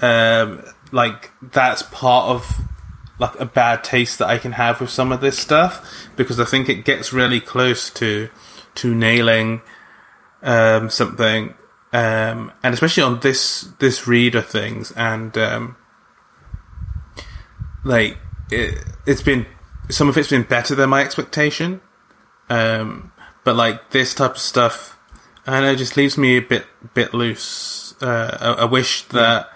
um, 0.00 0.64
like 0.92 1.32
that's 1.42 1.82
part 1.82 2.28
of 2.28 2.60
like 3.18 3.38
a 3.40 3.44
bad 3.44 3.82
taste 3.82 4.18
that 4.20 4.28
I 4.28 4.38
can 4.38 4.52
have 4.52 4.80
with 4.80 4.90
some 4.90 5.10
of 5.10 5.20
this 5.20 5.38
stuff 5.38 6.08
because 6.16 6.38
I 6.38 6.44
think 6.44 6.68
it 6.68 6.84
gets 6.84 7.12
really 7.12 7.40
close 7.40 7.90
to 7.90 8.28
to 8.76 8.94
nailing 8.94 9.60
um, 10.42 10.88
something, 10.88 11.54
um, 11.92 12.52
and 12.62 12.74
especially 12.74 13.02
on 13.02 13.20
this 13.20 13.62
this 13.80 14.06
reader 14.06 14.40
things, 14.40 14.92
and 14.92 15.36
um, 15.36 15.76
like 17.84 18.18
it, 18.50 18.78
it's 19.06 19.22
been 19.22 19.46
some 19.90 20.08
of 20.08 20.16
it's 20.18 20.30
been 20.30 20.42
better 20.42 20.74
than 20.74 20.90
my 20.90 21.02
expectation, 21.02 21.80
um, 22.50 23.12
but 23.44 23.56
like 23.56 23.90
this 23.90 24.14
type 24.14 24.32
of 24.32 24.38
stuff, 24.38 24.98
I 25.46 25.60
know, 25.60 25.70
it 25.72 25.76
just 25.76 25.96
leaves 25.96 26.18
me 26.18 26.36
a 26.36 26.40
bit 26.42 26.66
bit 26.94 27.14
loose. 27.14 27.94
Uh, 28.02 28.36
I, 28.58 28.62
I 28.62 28.64
wish 28.66 29.02
that 29.08 29.48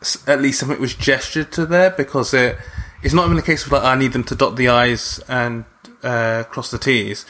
s- 0.00 0.22
at 0.28 0.40
least 0.40 0.60
something 0.60 0.80
was 0.80 0.94
gestured 0.94 1.50
to 1.52 1.66
there 1.66 1.90
because 1.90 2.32
it 2.34 2.58
it's 3.02 3.14
not 3.14 3.26
even 3.26 3.38
a 3.38 3.42
case 3.42 3.66
of 3.66 3.72
like 3.72 3.82
I 3.84 3.96
need 3.96 4.12
them 4.12 4.24
to 4.24 4.34
dot 4.34 4.56
the 4.56 4.68
i's 4.68 5.18
and 5.28 5.64
uh, 6.02 6.44
cross 6.50 6.70
the 6.70 6.78
t's, 6.78 7.24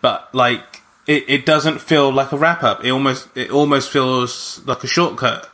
but 0.00 0.32
like 0.34 0.82
it, 1.06 1.24
it 1.28 1.46
doesn't 1.46 1.80
feel 1.80 2.12
like 2.12 2.30
a 2.32 2.36
wrap 2.38 2.62
up. 2.62 2.84
It 2.84 2.90
almost 2.90 3.28
it 3.36 3.50
almost 3.50 3.90
feels 3.90 4.60
like 4.66 4.84
a 4.84 4.86
shortcut 4.86 5.50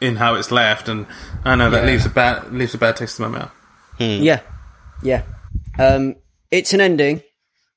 in 0.00 0.16
how 0.16 0.34
it's 0.34 0.50
left, 0.50 0.88
and 0.88 1.06
I 1.44 1.54
know 1.54 1.70
that 1.70 1.84
Yeah. 1.84 1.90
leaves 1.90 2.06
a 2.06 2.10
bad 2.10 2.52
leaves 2.52 2.74
a 2.74 2.78
bad 2.78 2.96
taste 2.96 3.18
in 3.20 3.30
my 3.30 3.38
mouth. 3.38 3.52
Yeah, 3.98 4.40
yeah. 5.02 5.22
Um, 5.78 6.16
it's 6.50 6.72
an 6.72 6.80
ending. 6.80 7.22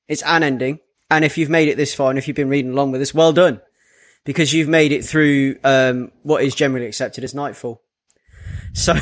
It's 0.08 0.22
an 0.22 0.42
ending. 0.42 0.80
And 1.10 1.24
if 1.24 1.38
you've 1.38 1.50
made 1.50 1.68
it 1.68 1.76
this 1.76 1.94
far, 1.94 2.10
and 2.10 2.18
if 2.18 2.28
you've 2.28 2.36
been 2.36 2.48
reading 2.48 2.72
along 2.72 2.92
with 2.92 3.00
us, 3.00 3.14
well 3.14 3.32
done, 3.32 3.60
because 4.24 4.52
you've 4.52 4.68
made 4.68 4.92
it 4.92 5.04
through 5.04 5.56
um, 5.64 6.12
what 6.22 6.42
is 6.42 6.54
generally 6.54 6.86
accepted 6.86 7.24
as 7.24 7.34
Knightfall. 7.34 7.82
So 8.74 8.94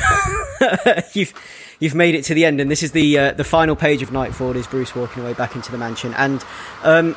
you've 1.12 1.34
you've 1.80 1.94
made 1.94 2.14
it 2.14 2.24
to 2.26 2.34
the 2.34 2.44
end, 2.44 2.60
and 2.60 2.70
this 2.70 2.82
is 2.82 2.93
the 2.93 3.18
uh, 3.18 3.32
the 3.32 3.44
final 3.44 3.74
page 3.74 4.02
of 4.02 4.12
Knightfall. 4.12 4.56
Is 4.56 4.66
Bruce 4.66 4.94
walking 4.94 5.22
away 5.22 5.34
back 5.34 5.56
into 5.56 5.72
the 5.72 5.78
mansion? 5.78 6.14
And 6.14 6.44
um, 6.84 7.16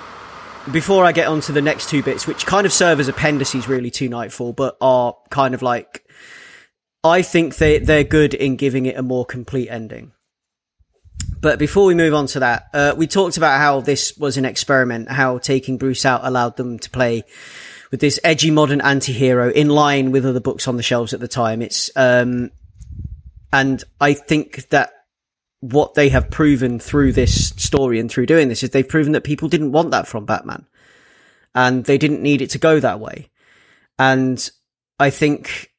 before 0.72 1.06
I 1.06 1.12
get 1.12 1.28
on 1.28 1.42
to 1.42 1.52
the 1.52 1.62
next 1.62 1.90
two 1.90 2.02
bits, 2.02 2.26
which 2.26 2.46
kind 2.46 2.66
of 2.66 2.74
serve 2.74 3.00
as 3.00 3.08
appendices 3.08 3.68
really 3.68 3.92
to 3.92 4.10
Knightfall, 4.10 4.54
but 4.54 4.76
are 4.82 5.16
kind 5.30 5.54
of 5.54 5.62
like 5.62 6.04
I 7.04 7.22
think 7.22 7.56
they 7.56 7.80
they're 7.80 8.04
good 8.04 8.34
in 8.34 8.56
giving 8.56 8.86
it 8.86 8.98
a 8.98 9.04
more 9.04 9.26
complete 9.26 9.70
ending. 9.70 10.12
But 11.42 11.60
before 11.60 11.86
we 11.86 11.96
move 11.96 12.14
on 12.14 12.28
to 12.28 12.40
that, 12.42 12.70
uh, 12.74 12.94
we 12.98 13.08
talked 13.08 13.38
about 13.38 13.60
how 13.60 13.80
this 13.80 14.18
was 14.18 14.38
an 14.38 14.46
experiment, 14.46 15.10
how 15.10 15.38
taking 15.38 15.78
Bruce 15.78 16.06
out 16.06 16.22
allowed 16.24 16.58
them 16.58 16.80
to 16.80 16.90
play 16.90 17.24
with 17.92 18.02
this 18.02 18.20
edgy 18.24 18.52
modern 18.52 18.82
anti-hero 18.82 19.50
in 19.50 19.70
line 19.70 20.12
with 20.12 20.26
other 20.26 20.42
books 20.42 20.68
on 20.68 20.76
the 20.76 20.84
shelves 20.84 21.14
at 21.14 21.22
the 21.22 21.28
time. 21.28 21.62
It's, 21.62 21.90
um, 21.96 22.52
and 23.54 23.84
I 24.02 24.14
think 24.14 24.68
that 24.70 24.92
what 25.62 25.94
they 25.94 26.10
have 26.10 26.30
proven 26.30 26.80
through 26.80 27.14
this 27.14 27.50
story 27.50 28.00
and 28.00 28.12
through 28.12 28.26
doing 28.26 28.50
this 28.50 28.64
is 28.64 28.70
they've 28.72 28.88
proven 28.88 29.14
that 29.14 29.24
people 29.24 29.50
didn't 29.50 29.72
want 29.72 29.92
that 29.92 30.08
from 30.08 30.26
Batman 30.26 30.66
and 31.56 31.86
they 31.86 31.98
didn't 31.98 32.22
need 32.22 32.42
it 32.42 32.52
to 32.52 32.58
go 32.58 32.80
that 32.80 33.00
way. 33.00 33.30
And 33.98 34.50
I 35.00 35.10
think 35.10 35.72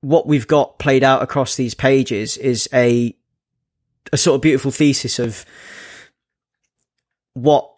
what 0.00 0.26
we've 0.26 0.46
got 0.46 0.78
played 0.78 1.04
out 1.04 1.22
across 1.22 1.56
these 1.56 1.74
pages 1.74 2.36
is 2.36 2.68
a 2.72 3.14
a 4.12 4.16
sort 4.16 4.34
of 4.34 4.40
beautiful 4.40 4.70
thesis 4.70 5.18
of 5.18 5.44
what 7.34 7.70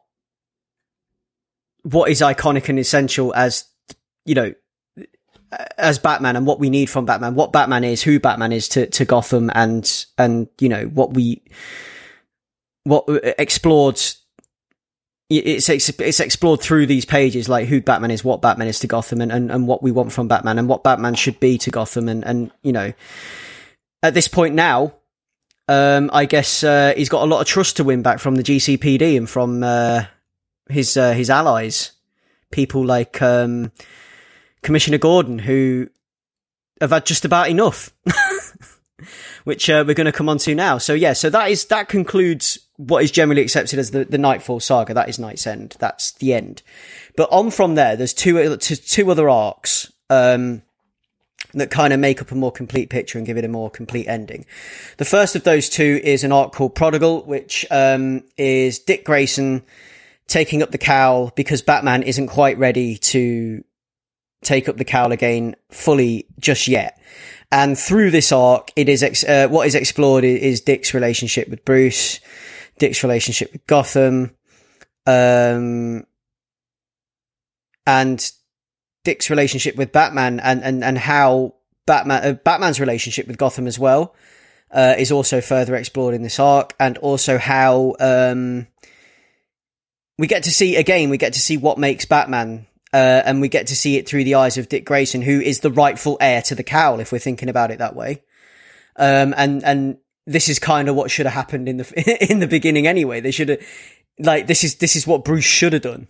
what 1.82 2.10
is 2.10 2.20
iconic 2.20 2.68
and 2.68 2.78
essential 2.78 3.34
as 3.34 3.64
you 4.24 4.34
know 4.34 4.54
as 5.76 5.98
Batman 5.98 6.36
and 6.36 6.46
what 6.46 6.58
we 6.58 6.70
need 6.70 6.86
from 6.86 7.04
Batman, 7.04 7.34
what 7.34 7.52
Batman 7.52 7.84
is, 7.84 8.02
who 8.02 8.18
Batman 8.18 8.52
is 8.52 8.68
to, 8.70 8.86
to 8.86 9.04
Gotham 9.04 9.50
and 9.54 10.06
and 10.16 10.48
you 10.60 10.68
know 10.68 10.84
what 10.84 11.12
we 11.14 11.42
what 12.84 13.08
uh, 13.08 13.20
explored 13.38 14.00
it's 15.38 15.68
it's 15.68 16.20
explored 16.20 16.60
through 16.60 16.86
these 16.86 17.04
pages 17.04 17.48
like 17.48 17.68
who 17.68 17.80
Batman 17.80 18.10
is, 18.10 18.24
what 18.24 18.42
Batman 18.42 18.68
is 18.68 18.78
to 18.80 18.86
Gotham 18.86 19.20
and, 19.20 19.32
and, 19.32 19.50
and 19.50 19.66
what 19.66 19.82
we 19.82 19.90
want 19.90 20.12
from 20.12 20.28
Batman 20.28 20.58
and 20.58 20.68
what 20.68 20.84
Batman 20.84 21.14
should 21.14 21.40
be 21.40 21.58
to 21.58 21.70
Gotham 21.70 22.08
and, 22.08 22.24
and 22.24 22.50
you 22.62 22.72
know 22.72 22.92
at 24.02 24.14
this 24.14 24.28
point 24.28 24.54
now 24.54 24.94
um, 25.68 26.10
I 26.12 26.24
guess 26.24 26.64
uh, 26.64 26.92
he's 26.96 27.08
got 27.08 27.22
a 27.22 27.26
lot 27.26 27.40
of 27.40 27.46
trust 27.46 27.76
to 27.76 27.84
win 27.84 28.02
back 28.02 28.18
from 28.18 28.34
the 28.34 28.42
GCPD 28.42 29.16
and 29.16 29.30
from 29.30 29.62
uh, 29.62 30.04
his 30.68 30.96
uh, 30.96 31.12
his 31.12 31.30
allies, 31.30 31.92
people 32.50 32.84
like 32.84 33.22
um, 33.22 33.70
Commissioner 34.62 34.98
Gordon, 34.98 35.38
who 35.38 35.88
have 36.80 36.90
had 36.90 37.06
just 37.06 37.24
about 37.24 37.48
enough, 37.48 37.94
which 39.44 39.70
uh, 39.70 39.84
we're 39.86 39.94
going 39.94 40.06
to 40.06 40.12
come 40.12 40.28
on 40.28 40.38
to 40.38 40.54
now. 40.54 40.78
So 40.78 40.94
yeah, 40.94 41.12
so 41.12 41.30
that 41.30 41.50
is 41.50 41.66
that 41.66 41.88
concludes 41.88 42.58
what 42.76 43.04
is 43.04 43.10
generally 43.10 43.42
accepted 43.42 43.78
as 43.78 43.90
the, 43.90 44.04
the 44.04 44.18
Knightfall 44.18 44.60
saga. 44.60 44.94
That 44.94 45.08
is 45.08 45.18
KnightsEnd. 45.18 45.76
That's 45.78 46.12
the 46.12 46.34
end. 46.34 46.62
But 47.16 47.28
on 47.30 47.50
from 47.50 47.74
there, 47.74 47.96
there's 47.96 48.14
two 48.14 48.56
two, 48.56 49.10
other 49.10 49.28
arcs. 49.28 49.92
Um, 50.10 50.62
that 51.54 51.70
kind 51.70 51.92
of 51.92 52.00
make 52.00 52.22
up 52.22 52.30
a 52.30 52.34
more 52.34 52.52
complete 52.52 52.88
picture 52.88 53.18
and 53.18 53.26
give 53.26 53.36
it 53.36 53.44
a 53.44 53.48
more 53.48 53.70
complete 53.70 54.06
ending. 54.06 54.46
The 54.96 55.04
first 55.04 55.36
of 55.36 55.44
those 55.44 55.68
two 55.68 56.00
is 56.02 56.24
an 56.24 56.32
arc 56.32 56.52
called 56.52 56.74
Prodigal, 56.74 57.24
which 57.24 57.66
um, 57.70 58.22
is 58.38 58.78
Dick 58.78 59.04
Grayson 59.04 59.62
taking 60.28 60.62
up 60.62 60.70
the 60.70 60.78
cowl 60.78 61.30
because 61.36 61.60
Batman 61.60 62.04
isn't 62.04 62.28
quite 62.28 62.56
ready 62.56 62.96
to 62.96 63.62
take 64.42 64.68
up 64.68 64.76
the 64.76 64.84
cowl 64.84 65.12
again 65.12 65.56
fully 65.70 66.26
just 66.38 66.68
yet. 66.68 66.98
And 67.50 67.78
through 67.78 68.10
this 68.12 68.32
arc, 68.32 68.70
it 68.76 68.88
is 68.88 69.02
ex- 69.02 69.24
uh, 69.24 69.46
what 69.48 69.66
is 69.66 69.74
explored 69.74 70.24
is 70.24 70.62
Dick's 70.62 70.94
relationship 70.94 71.48
with 71.48 71.64
Bruce, 71.66 72.18
Dick's 72.82 73.04
relationship 73.04 73.52
with 73.52 73.64
Gotham, 73.68 74.32
um, 75.06 76.04
and 77.86 78.32
Dick's 79.04 79.30
relationship 79.30 79.76
with 79.76 79.92
Batman 79.92 80.40
and, 80.40 80.64
and, 80.64 80.82
and 80.82 80.98
how 80.98 81.54
Batman, 81.86 82.24
uh, 82.24 82.32
Batman's 82.32 82.80
relationship 82.80 83.28
with 83.28 83.38
Gotham 83.38 83.68
as 83.68 83.78
well, 83.78 84.16
uh, 84.72 84.96
is 84.98 85.12
also 85.12 85.40
further 85.40 85.76
explored 85.76 86.12
in 86.12 86.24
this 86.24 86.40
arc 86.40 86.74
and 86.80 86.98
also 86.98 87.38
how, 87.38 87.94
um, 88.00 88.66
we 90.18 90.26
get 90.26 90.42
to 90.42 90.50
see 90.50 90.74
again, 90.74 91.08
we 91.08 91.18
get 91.18 91.34
to 91.34 91.40
see 91.40 91.56
what 91.56 91.78
makes 91.78 92.04
Batman, 92.04 92.66
uh, 92.92 93.22
and 93.24 93.40
we 93.40 93.48
get 93.48 93.68
to 93.68 93.76
see 93.76 93.96
it 93.96 94.08
through 94.08 94.24
the 94.24 94.34
eyes 94.34 94.58
of 94.58 94.68
Dick 94.68 94.84
Grayson, 94.84 95.22
who 95.22 95.40
is 95.40 95.60
the 95.60 95.70
rightful 95.70 96.18
heir 96.20 96.42
to 96.42 96.56
the 96.56 96.64
cowl, 96.64 96.98
if 96.98 97.12
we're 97.12 97.20
thinking 97.20 97.48
about 97.48 97.70
it 97.70 97.78
that 97.78 97.94
way. 97.94 98.24
Um, 98.96 99.32
and, 99.36 99.62
and 99.62 99.98
this 100.26 100.48
is 100.48 100.58
kind 100.58 100.88
of 100.88 100.94
what 100.94 101.10
should 101.10 101.26
have 101.26 101.34
happened 101.34 101.68
in 101.68 101.78
the, 101.78 102.26
in 102.30 102.38
the 102.38 102.46
beginning 102.46 102.86
anyway. 102.86 103.20
They 103.20 103.30
should 103.30 103.48
have, 103.48 103.60
like, 104.18 104.46
this 104.46 104.64
is, 104.64 104.76
this 104.76 104.96
is 104.96 105.06
what 105.06 105.24
Bruce 105.24 105.44
should 105.44 105.72
have 105.72 105.82
done. 105.82 106.08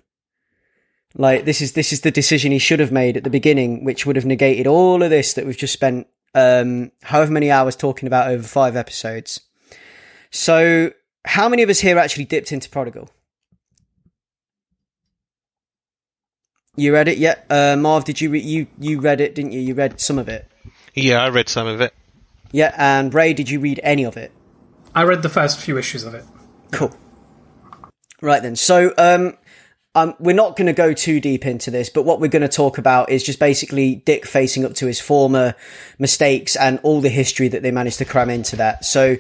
Like 1.15 1.45
this 1.45 1.61
is 1.61 1.73
this 1.73 1.93
is 1.93 2.01
the 2.01 2.11
decision 2.11 2.53
he 2.53 2.59
should 2.59 2.81
have 2.81 2.93
made 2.93 3.17
at 3.17 3.25
the 3.25 3.31
beginning, 3.31 3.85
which 3.85 4.07
would 4.07 4.17
have 4.17 4.25
negated 4.25 4.67
all 4.67 5.03
of 5.03 5.11
this 5.11 5.35
that 5.35 5.45
we've 5.45 5.57
just 5.57 5.73
spent 5.73 6.07
um 6.35 6.91
however 7.03 7.33
many 7.33 7.51
hours 7.51 7.77
talking 7.77 8.07
about 8.07 8.29
over 8.29 8.43
five 8.43 8.77
episodes. 8.77 9.41
So 10.31 10.93
how 11.25 11.49
many 11.49 11.63
of 11.63 11.69
us 11.69 11.81
here 11.81 11.99
actually 11.99 12.25
dipped 12.25 12.53
into 12.53 12.71
Prodigal? 12.71 13.11
You 16.75 16.95
read 16.95 17.09
it 17.09 17.19
yet? 17.19 17.45
Uh, 17.51 17.77
Marv, 17.77 18.05
did 18.05 18.23
you 18.23 18.31
re- 18.31 18.41
you 18.41 18.67
you 18.79 19.01
read 19.01 19.21
it, 19.21 19.35
didn't 19.35 19.53
you? 19.53 19.61
You 19.61 19.75
read 19.75 20.01
some 20.01 20.19
of 20.19 20.31
it. 20.31 20.51
Yeah, 20.95 21.23
I 21.23 21.29
read 21.29 21.51
some 21.51 21.67
of 21.67 21.83
it. 21.83 21.93
Yeah, 22.53 22.75
and 22.77 23.13
Ray, 23.13 23.33
did 23.33 23.51
you 23.51 23.61
read 23.61 23.81
any 23.83 24.05
of 24.05 24.17
it? 24.17 24.31
I 24.95 25.05
read 25.05 25.23
the 25.23 25.29
first 25.29 25.59
few 25.59 25.79
issues 25.79 26.05
of 26.05 26.15
it. 26.15 26.25
Cool. 26.71 26.95
Right 28.21 28.43
then. 28.43 28.57
So, 28.57 28.93
um, 28.99 29.37
um, 29.95 30.15
we're 30.19 30.35
not 30.35 30.57
going 30.57 30.69
to 30.69 30.73
go 30.73 30.93
too 30.95 31.21
deep 31.21 31.45
into 31.45 31.71
this, 31.71 31.91
but 31.91 32.05
what 32.05 32.21
we're 32.21 32.29
going 32.29 32.43
to 32.43 32.49
talk 32.49 32.79
about 32.79 33.11
is 33.11 33.23
just 33.23 33.39
basically 33.39 33.97
Dick 33.97 34.27
facing 34.27 34.65
up 34.65 34.75
to 34.75 34.87
his 34.87 35.01
former 35.01 35.55
mistakes 35.99 36.57
and 36.57 36.79
all 36.83 37.01
the 37.01 37.11
history 37.11 37.49
that 37.49 37.63
they 37.63 37.71
managed 37.71 37.99
to 37.99 38.05
cram 38.05 38.31
into 38.31 38.57
that. 38.57 38.85
So, 38.85 39.17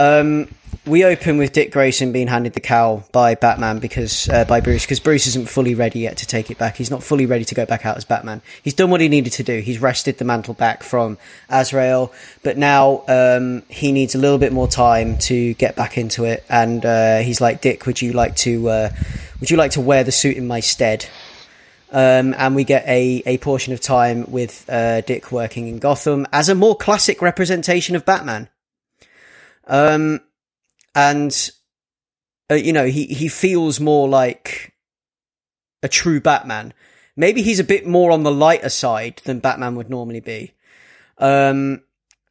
um, 0.00 0.48
we 0.86 1.04
open 1.04 1.36
with 1.36 1.52
Dick 1.52 1.72
Grayson 1.72 2.10
being 2.10 2.26
handed 2.26 2.54
the 2.54 2.60
cowl 2.60 3.04
by 3.12 3.34
Batman 3.34 3.80
because 3.80 4.30
uh, 4.30 4.46
by 4.46 4.60
Bruce 4.60 4.84
because 4.86 4.98
Bruce 4.98 5.26
isn't 5.26 5.46
fully 5.46 5.74
ready 5.74 6.00
yet 6.00 6.16
to 6.18 6.26
take 6.26 6.50
it 6.50 6.56
back. 6.56 6.76
He's 6.76 6.90
not 6.90 7.02
fully 7.02 7.26
ready 7.26 7.44
to 7.44 7.54
go 7.54 7.66
back 7.66 7.84
out 7.84 7.98
as 7.98 8.06
Batman. 8.06 8.40
He's 8.62 8.72
done 8.72 8.90
what 8.90 9.02
he 9.02 9.08
needed 9.08 9.34
to 9.34 9.42
do. 9.42 9.60
He's 9.60 9.78
wrested 9.78 10.16
the 10.16 10.24
mantle 10.24 10.54
back 10.54 10.82
from 10.82 11.18
Azrael, 11.50 12.12
but 12.42 12.56
now 12.56 13.04
um, 13.08 13.62
he 13.68 13.92
needs 13.92 14.14
a 14.14 14.18
little 14.18 14.38
bit 14.38 14.54
more 14.54 14.66
time 14.66 15.18
to 15.18 15.52
get 15.54 15.76
back 15.76 15.98
into 15.98 16.24
it. 16.24 16.44
And 16.48 16.84
uh, 16.86 17.18
he's 17.18 17.42
like, 17.42 17.60
Dick, 17.60 17.84
would 17.84 18.00
you 18.00 18.14
like 18.14 18.36
to 18.36 18.68
uh, 18.70 18.90
would 19.38 19.50
you 19.50 19.58
like 19.58 19.72
to 19.72 19.82
wear 19.82 20.02
the 20.02 20.12
suit 20.12 20.38
in 20.38 20.46
my 20.46 20.60
stead? 20.60 21.06
Um, 21.92 22.34
and 22.38 22.54
we 22.54 22.64
get 22.64 22.86
a, 22.86 23.22
a 23.26 23.36
portion 23.38 23.74
of 23.74 23.80
time 23.80 24.30
with 24.30 24.64
uh, 24.68 25.02
Dick 25.02 25.30
working 25.30 25.66
in 25.68 25.78
Gotham 25.78 26.26
as 26.32 26.48
a 26.48 26.54
more 26.54 26.76
classic 26.76 27.20
representation 27.20 27.96
of 27.96 28.06
Batman. 28.06 28.48
Um, 29.70 30.20
and 30.94 31.50
uh, 32.50 32.56
you 32.56 32.72
know 32.72 32.86
he 32.86 33.06
he 33.06 33.28
feels 33.28 33.80
more 33.80 34.08
like 34.08 34.74
a 35.82 35.88
true 35.88 36.20
Batman. 36.20 36.74
Maybe 37.16 37.40
he's 37.40 37.60
a 37.60 37.64
bit 37.64 37.86
more 37.86 38.10
on 38.10 38.24
the 38.24 38.32
lighter 38.32 38.68
side 38.68 39.22
than 39.24 39.38
Batman 39.38 39.76
would 39.76 39.88
normally 39.88 40.20
be. 40.20 40.52
Um, 41.18 41.82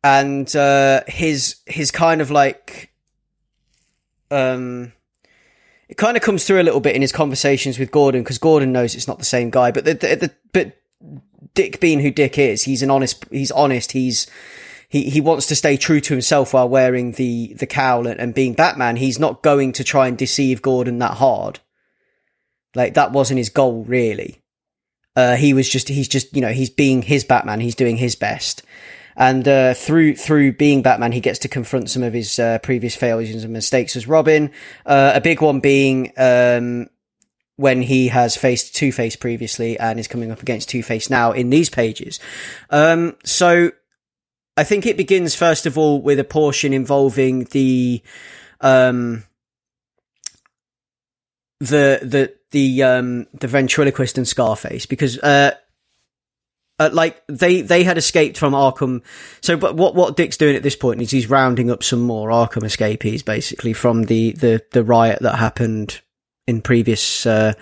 and 0.04 0.54
uh, 0.56 1.02
his 1.08 1.58
his 1.66 1.92
kind 1.92 2.22
of 2.22 2.30
like 2.30 2.92
um 4.32 4.92
it 5.88 5.98
kind 5.98 6.16
of 6.16 6.22
comes 6.22 6.46
through 6.46 6.62
a 6.62 6.64
little 6.64 6.80
bit 6.82 6.96
in 6.96 7.02
his 7.02 7.12
conversations 7.12 7.80
with 7.80 7.90
Gordon 7.90 8.22
because 8.22 8.38
Gordon 8.38 8.72
knows 8.72 8.94
it's 8.94 9.08
not 9.08 9.18
the 9.18 9.26
same 9.26 9.50
guy, 9.50 9.72
but 9.72 9.86
the, 9.86 9.96
the, 9.96 10.16
the 10.16 10.32
but 10.54 10.78
Dick 11.56 11.80
being 11.80 12.00
who 12.00 12.12
Dick 12.12 12.38
is, 12.38 12.64
he's 12.64 12.84
an 12.84 12.92
honest 12.92 13.26
he's 13.32 13.52
honest, 13.52 13.94
he's 13.94 14.28
he, 14.90 15.04
he 15.04 15.22
wants 15.22 15.46
to 15.48 15.56
stay 15.56 15.78
true 15.78 16.02
to 16.02 16.14
himself 16.14 16.54
while 16.54 16.68
wearing 16.68 17.14
the 17.14 17.54
the 17.54 17.68
cowl 17.68 18.08
and, 18.08 18.20
and 18.20 18.34
being 18.34 18.54
Batman. 18.54 18.96
He's 18.96 19.20
not 19.20 19.44
going 19.44 19.72
to 19.74 19.84
try 19.84 20.08
and 20.08 20.18
deceive 20.18 20.62
Gordon 20.62 20.98
that 21.00 21.18
hard. 21.18 21.60
Like 22.76 22.96
that 22.96 23.12
wasn't 23.12 23.38
his 23.38 23.50
goal 23.50 23.84
really. 23.84 24.42
Uh, 25.16 25.36
he 25.36 25.54
was 25.54 25.70
just 25.70 25.90
he's 25.90 26.08
just 26.08 26.36
you 26.36 26.42
know 26.42 26.52
he's 26.52 26.72
being 26.72 27.04
his 27.04 27.24
Batman. 27.24 27.60
He's 27.60 27.76
doing 27.76 27.98
his 27.98 28.16
best, 28.16 28.64
and 29.16 29.48
uh, 29.48 29.76
through 29.76 30.16
through 30.16 30.54
being 30.54 30.82
Batman, 30.82 31.12
he 31.12 31.20
gets 31.20 31.40
to 31.40 31.48
confront 31.48 31.92
some 31.92 32.04
of 32.04 32.14
his 32.14 32.40
uh, 32.40 32.58
previous 32.60 32.96
failures 32.96 33.44
and 33.44 33.54
mistakes 33.54 33.96
as 33.96 34.08
Robin. 34.08 34.52
Uh, 34.86 35.12
a 35.14 35.22
big 35.22 35.42
one 35.42 35.60
being 35.60 36.14
um, 36.18 36.88
when 37.58 37.84
he 37.84 38.08
has 38.08 38.36
faced 38.36 38.76
Two 38.76 38.92
Face 38.92 39.16
previously 39.16 39.78
and 39.78 40.00
is 40.00 40.08
coming 40.08 40.32
up 40.32 40.42
against 40.42 40.70
Two 40.70 40.82
Face 40.82 41.10
now 41.12 41.32
in 41.32 41.50
these 41.50 41.70
pages. 41.70 42.20
Um, 42.70 43.16
so 43.24 43.72
I 44.60 44.66
think 44.66 44.86
it 44.86 44.98
begins 44.98 45.36
first 45.36 45.66
of 45.66 45.78
all 45.78 46.02
with 46.02 46.20
a 46.20 46.26
portion 46.26 46.74
involving 46.74 47.46
the 47.46 48.04
um, 48.60 49.24
the 51.62 52.00
the 52.04 52.34
the 52.52 52.84
um 52.84 53.28
the 53.34 53.48
ventriloquist 53.48 54.18
and 54.18 54.28
Scarface 54.28 54.86
because 54.86 55.18
uh, 55.20 55.52
uh 56.78 56.90
like 56.92 57.24
they 57.28 57.62
they 57.62 57.86
had 57.86 57.98
escaped 57.98 58.38
from 58.38 58.52
Arkham. 58.52 59.02
So, 59.40 59.56
but 59.56 59.78
what 59.78 59.96
what 59.96 60.18
Dick's 60.18 60.36
doing 60.36 60.58
at 60.58 60.64
this 60.64 60.76
point 60.76 61.02
is 61.02 61.10
he's 61.10 61.30
rounding 61.30 61.72
up 61.72 61.82
some 61.82 62.02
more 62.02 62.28
Arkham 62.28 62.66
escapees, 62.66 63.24
basically 63.24 63.72
from 63.72 64.04
the 64.04 64.34
the 64.34 64.62
the 64.74 64.84
riot 64.84 65.20
that 65.22 65.38
happened 65.38 66.02
in 66.48 66.62
previous 66.62 67.26
uh 67.26 67.54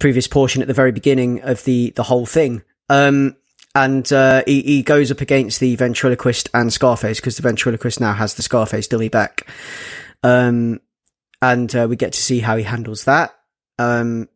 previous 0.00 0.26
portion 0.26 0.60
at 0.60 0.66
the 0.66 0.74
very 0.74 0.90
beginning 0.90 1.42
of 1.42 1.62
the 1.62 1.90
the 1.90 2.02
whole 2.02 2.26
thing. 2.26 2.64
Um. 2.88 3.36
And 3.76 4.10
uh, 4.10 4.42
he, 4.46 4.62
he 4.62 4.82
goes 4.82 5.10
up 5.10 5.20
against 5.20 5.60
the 5.60 5.76
ventriloquist 5.76 6.48
and 6.54 6.72
Scarface 6.72 7.20
because 7.20 7.36
the 7.36 7.42
ventriloquist 7.42 8.00
now 8.00 8.14
has 8.14 8.32
the 8.32 8.42
Scarface 8.42 8.88
dilly 8.88 9.10
back. 9.10 9.46
Um, 10.22 10.80
and 11.42 11.76
uh, 11.76 11.86
we 11.86 11.94
get 11.96 12.14
to 12.14 12.18
see 12.18 12.40
how 12.40 12.56
he 12.56 12.64
handles 12.64 13.04
that. 13.04 13.34
Um, 13.78 14.30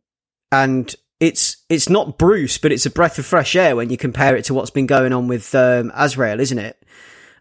and 0.51 0.93
it's 1.19 1.57
it's 1.69 1.89
not 1.89 2.19
Bruce, 2.19 2.59
but 2.59 2.71
it's 2.71 2.85
a 2.85 2.91
breath 2.91 3.17
of 3.17 3.25
fresh 3.25 3.55
air 3.55 3.75
when 3.75 3.89
you 3.89 3.97
compare 3.97 4.35
it 4.35 4.45
to 4.45 4.53
what's 4.53 4.69
been 4.69 4.85
going 4.85 5.11
on 5.11 5.27
with 5.27 5.55
um, 5.55 5.91
Azrael, 5.95 6.39
isn't 6.39 6.59
it? 6.59 6.77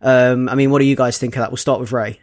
Um, 0.00 0.48
I 0.48 0.54
mean, 0.54 0.70
what 0.70 0.78
do 0.78 0.86
you 0.86 0.96
guys 0.96 1.18
think 1.18 1.36
of 1.36 1.40
that? 1.40 1.50
We'll 1.50 1.58
start 1.58 1.80
with 1.80 1.92
Ray. 1.92 2.18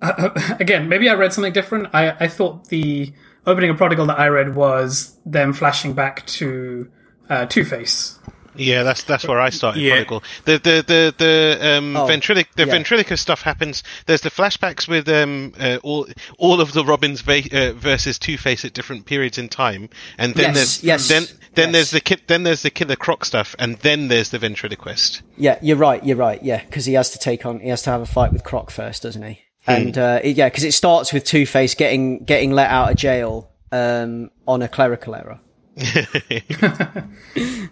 Uh, 0.00 0.30
again, 0.60 0.88
maybe 0.88 1.08
I 1.08 1.14
read 1.14 1.32
something 1.32 1.52
different. 1.52 1.88
I, 1.92 2.10
I 2.10 2.28
thought 2.28 2.68
the 2.68 3.12
opening 3.46 3.70
of 3.70 3.76
Prodigal 3.76 4.06
that 4.06 4.18
I 4.18 4.28
read 4.28 4.54
was 4.54 5.16
them 5.24 5.52
flashing 5.52 5.92
back 5.94 6.26
to 6.26 6.90
uh, 7.30 7.46
Two 7.46 7.64
Face. 7.64 8.18
Yeah, 8.58 8.84
that's 8.84 9.02
that's 9.02 9.28
where 9.28 9.38
I 9.38 9.50
started. 9.50 9.80
Yeah. 9.82 9.96
Prodigal. 9.96 10.22
The 10.46 10.52
the 10.52 10.84
the 10.86 11.14
the 11.18 11.76
um, 11.76 11.94
Oh, 11.94 12.06
ventriloc 12.06 12.46
the 12.56 12.64
yeah. 12.64 12.72
ventriloquist 12.72 13.22
stuff 13.22 13.42
happens. 13.42 13.82
There's 14.06 14.22
the 14.22 14.30
flashbacks 14.30 14.88
with 14.88 15.06
um 15.10 15.52
uh, 15.60 15.76
all 15.82 16.06
all 16.38 16.62
of 16.62 16.72
the 16.72 16.82
Robins 16.82 17.20
va- 17.20 17.42
uh, 17.52 17.72
versus 17.74 18.18
Two 18.18 18.38
Face 18.38 18.64
at 18.64 18.72
different 18.72 19.04
periods 19.04 19.36
in 19.36 19.50
time, 19.50 19.90
and 20.16 20.34
then 20.34 20.54
Yes, 20.54 20.78
there's 20.78 20.84
yes, 20.84 21.08
then 21.08 21.22
then 21.54 21.66
yes. 21.68 21.72
there's 21.74 21.90
the 21.90 22.00
ki- 22.00 22.22
then 22.28 22.44
there's 22.44 22.62
the 22.62 22.70
Killer 22.70 22.96
Croc 22.96 23.26
stuff, 23.26 23.54
and 23.58 23.76
then 23.80 24.08
there's 24.08 24.30
the 24.30 24.38
ventriloquist. 24.38 25.20
Yeah, 25.36 25.58
you're 25.60 25.76
right. 25.76 26.02
You're 26.02 26.16
right. 26.16 26.42
Yeah, 26.42 26.64
because 26.64 26.86
he 26.86 26.94
has 26.94 27.10
to 27.10 27.18
take 27.18 27.44
on, 27.44 27.60
he 27.60 27.68
has 27.68 27.82
to 27.82 27.90
have 27.90 28.00
a 28.00 28.06
fight 28.06 28.32
with 28.32 28.42
Croc 28.42 28.70
first, 28.70 29.02
doesn't 29.02 29.22
he? 29.22 29.40
And 29.66 29.98
uh, 29.98 30.20
yeah, 30.24 30.48
because 30.48 30.64
it 30.64 30.72
starts 30.72 31.12
with 31.12 31.24
Two 31.24 31.46
Face 31.46 31.74
getting 31.74 32.24
getting 32.24 32.52
let 32.52 32.70
out 32.70 32.90
of 32.90 32.96
jail 32.96 33.50
um, 33.72 34.30
on 34.46 34.62
a 34.62 34.68
clerical 34.68 35.14
error. 35.14 35.40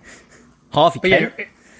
Harvey 0.72 0.98
But 1.00 1.10
yeah, 1.10 1.30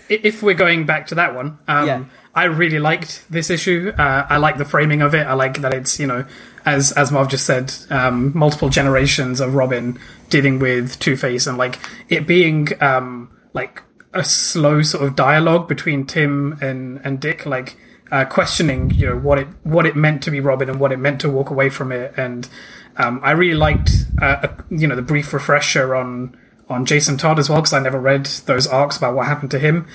if 0.08 0.42
we're 0.42 0.54
going 0.54 0.86
back 0.86 1.08
to 1.08 1.14
that 1.16 1.34
one, 1.34 1.58
um, 1.68 1.86
Yeah. 1.86 2.04
I 2.36 2.44
really 2.44 2.78
liked 2.80 3.24
this 3.30 3.48
issue. 3.48 3.92
Uh, 3.96 4.26
I 4.28 4.38
like 4.38 4.58
the 4.58 4.64
framing 4.64 5.02
of 5.02 5.14
it. 5.14 5.24
I 5.26 5.34
like 5.34 5.60
that 5.60 5.72
it's 5.72 6.00
you 6.00 6.06
know, 6.06 6.24
as 6.64 6.92
as 6.92 7.12
Marv 7.12 7.28
just 7.28 7.46
said, 7.46 7.72
um, 7.90 8.32
multiple 8.36 8.68
generations 8.68 9.40
of 9.40 9.54
Robin 9.54 9.98
dealing 10.30 10.58
with 10.58 10.98
Two 10.98 11.16
Face, 11.16 11.46
and 11.46 11.58
like 11.58 11.78
it 12.08 12.26
being 12.26 12.68
um, 12.82 13.30
like 13.52 13.82
a 14.12 14.24
slow 14.24 14.82
sort 14.82 15.04
of 15.04 15.14
dialogue 15.16 15.68
between 15.68 16.06
Tim 16.06 16.58
and 16.60 17.00
and 17.04 17.20
Dick, 17.20 17.46
like 17.46 17.76
uh, 18.14 18.24
questioning 18.24 18.90
you 18.90 19.06
know 19.06 19.16
what 19.16 19.38
it 19.38 19.48
what 19.64 19.86
it 19.86 19.96
meant 19.96 20.22
to 20.22 20.30
be 20.30 20.38
Robin 20.38 20.70
and 20.70 20.78
what 20.78 20.92
it 20.92 20.98
meant 20.98 21.20
to 21.22 21.28
walk 21.28 21.50
away 21.50 21.68
from 21.68 21.90
it, 21.90 22.14
and 22.16 22.48
um, 22.96 23.20
I 23.24 23.32
really 23.32 23.58
liked 23.58 23.90
uh, 24.22 24.46
you 24.70 24.86
know 24.86 24.94
the 24.94 25.02
brief 25.02 25.32
refresher 25.32 25.96
on 25.96 26.36
on 26.68 26.86
Jason 26.86 27.16
Todd 27.16 27.38
as 27.38 27.50
well 27.50 27.60
because 27.60 27.72
I 27.72 27.80
never 27.80 28.00
read 28.00 28.26
those 28.46 28.66
arcs 28.68 28.96
about 28.96 29.14
what 29.16 29.26
happened 29.26 29.50
to 29.50 29.58
him. 29.58 29.86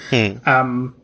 Um, 0.46 0.96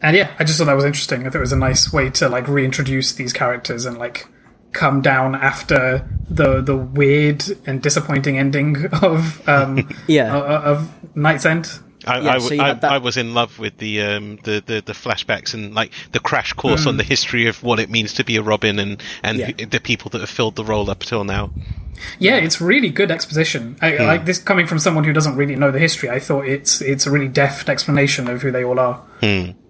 and 0.00 0.16
yeah, 0.16 0.30
I 0.38 0.44
just 0.44 0.58
thought 0.58 0.66
that 0.66 0.74
was 0.74 0.84
interesting. 0.84 1.20
I 1.26 1.30
thought 1.30 1.38
it 1.38 1.40
was 1.40 1.52
a 1.52 1.56
nice 1.56 1.92
way 1.92 2.08
to 2.10 2.28
like 2.28 2.48
reintroduce 2.48 3.12
these 3.12 3.32
characters 3.32 3.84
and 3.84 3.98
like 3.98 4.26
come 4.72 5.02
down 5.02 5.34
after 5.34 6.08
the 6.30 6.60
the 6.62 6.76
weird 6.76 7.44
and 7.66 7.82
disappointing 7.82 8.38
ending 8.38 8.86
of 9.02 9.46
um 9.48 9.88
Yeah. 10.06 10.34
of, 10.34 10.44
of 10.64 10.94
KnightsEnd. 11.14 11.82
I, 12.08 12.20
Yeah, 12.20 12.30
I, 12.32 12.38
so 12.38 12.58
I, 12.60 12.72
that- 12.74 12.92
I 12.92 12.98
was 12.98 13.16
in 13.16 13.34
love 13.34 13.58
with 13.58 13.78
the 13.78 14.02
um 14.02 14.38
the, 14.44 14.62
the, 14.64 14.80
the 14.84 14.92
flashbacks 14.92 15.54
and 15.54 15.74
like 15.74 15.92
the 16.12 16.20
crash 16.20 16.52
course 16.54 16.86
on 16.86 16.96
the 16.96 17.04
history 17.04 17.46
of 17.46 17.62
what 17.62 17.78
it 17.80 17.90
means 17.90 18.14
to 18.14 18.24
be 18.24 18.36
a 18.36 18.42
Robin 18.42 18.78
and 18.78 19.02
and 19.22 19.38
Yeah. 19.38 19.52
the 19.68 19.80
people 19.80 20.10
that 20.10 20.20
have 20.20 20.30
filled 20.30 20.56
the 20.56 20.64
role 20.64 20.90
up 20.90 21.00
till 21.00 21.24
now. 21.24 21.50
Yeah, 22.20 22.36
it's 22.36 22.60
really 22.60 22.90
good 22.90 23.10
exposition. 23.10 23.76
I, 23.82 23.96
Like 23.96 24.24
this 24.24 24.38
coming 24.38 24.66
from 24.68 24.78
someone 24.78 25.02
who 25.04 25.12
doesn't 25.12 25.34
really 25.34 25.56
know 25.56 25.70
the 25.72 25.80
history, 25.80 26.08
I 26.08 26.20
thought 26.20 26.46
it's 26.46 26.80
it's 26.80 27.06
a 27.06 27.10
really 27.10 27.28
deft 27.28 27.68
explanation 27.68 28.28
of 28.28 28.42
who 28.42 28.50
they 28.52 28.64
all 28.64 28.78
are. 28.78 29.02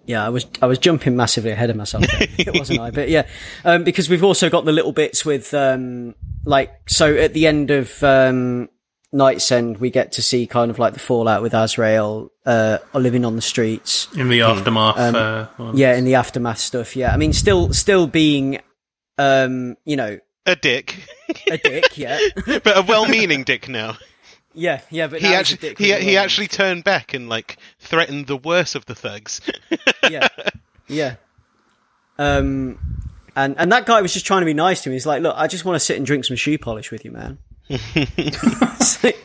Yeah, 0.06 0.24
I 0.24 0.31
was 0.31 0.47
I 0.62 0.66
was 0.66 0.78
jumping 0.78 1.16
massively 1.16 1.51
ahead 1.51 1.69
of 1.70 1.77
myself, 1.77 2.05
it 2.10 2.55
wasn't 2.59 2.81
I? 2.81 2.90
But 2.90 3.09
yeah, 3.10 3.27
um, 3.65 3.85
because 3.85 4.09
we've 4.09 4.24
also 4.24 4.48
got 4.48 4.65
the 4.65 4.73
little 4.73 4.93
bits 4.93 5.24
with 5.24 5.52
um, 5.55 6.15
like 6.44 6.73
so 6.89 7.15
at 7.15 7.35
the 7.35 7.47
end 7.47 7.70
of 7.70 8.02
um, 8.02 8.69
KnightsEnd, 9.14 9.78
we 9.78 9.90
get 9.90 10.12
to 10.12 10.22
see 10.22 10.47
kind 10.47 10.70
of 10.70 10.78
like 10.78 10.93
the 10.93 10.98
fallout 11.01 11.40
with 11.43 11.55
Azrael 11.55 12.30
uh, 12.44 12.78
living 12.94 13.24
on 13.24 13.36
the 13.36 13.43
streets. 13.43 14.06
in 14.14 14.28
the 14.28 14.43
aftermath. 14.43 14.98
uh. 14.98 15.47
Yeah, 15.74 15.97
in 15.97 16.05
the 16.05 16.14
aftermath 16.16 16.59
stuff. 16.59 16.94
Yeah, 16.97 17.12
I 17.12 17.16
mean, 17.16 17.32
still 17.32 17.72
still 17.72 18.06
being, 18.06 18.60
um, 19.16 19.76
you 19.86 19.97
know, 19.97 20.18
A 20.47 20.56
dick, 20.56 21.06
a 21.51 21.56
dick. 21.56 21.97
Yeah, 21.97 22.18
but 22.47 22.76
a 22.76 22.82
well-meaning 22.86 23.44
dick 23.44 23.68
now. 23.68 23.97
yeah, 24.55 24.82
yeah. 24.90 25.06
But 25.06 25.20
He 25.20 25.28
now 25.30 25.39
he's 25.39 25.52
a 25.52 25.68
actually 25.70 25.74
he 25.86 25.94
he 26.05 26.16
actually 26.18 26.48
turned 26.48 26.85
back 26.85 27.14
and 27.14 27.28
like 27.30 27.56
threatened 27.78 28.26
the 28.26 28.36
worst 28.36 28.74
of 28.74 28.85
the 28.86 28.94
thugs. 28.94 29.40
yeah, 30.10 30.28
yeah. 30.86 31.14
Um, 32.18 32.78
and 33.36 33.55
and 33.59 33.72
that 33.72 33.86
guy 33.86 34.02
was 34.02 34.12
just 34.12 34.26
trying 34.26 34.43
to 34.43 34.47
be 34.47 34.55
nice 34.55 34.82
to 34.82 34.90
me. 34.90 34.97
He's 34.97 35.06
like, 35.06 35.22
"Look, 35.22 35.35
I 35.39 35.47
just 35.47 35.64
want 35.64 35.76
to 35.76 35.80
sit 35.80 35.97
and 35.97 36.05
drink 36.05 36.24
some 36.26 36.36
shoe 36.36 36.59
polish 36.59 36.90
with 36.90 37.05
you, 37.06 37.10
man." 37.12 37.39
It's 37.94 39.02
like, 39.04 39.18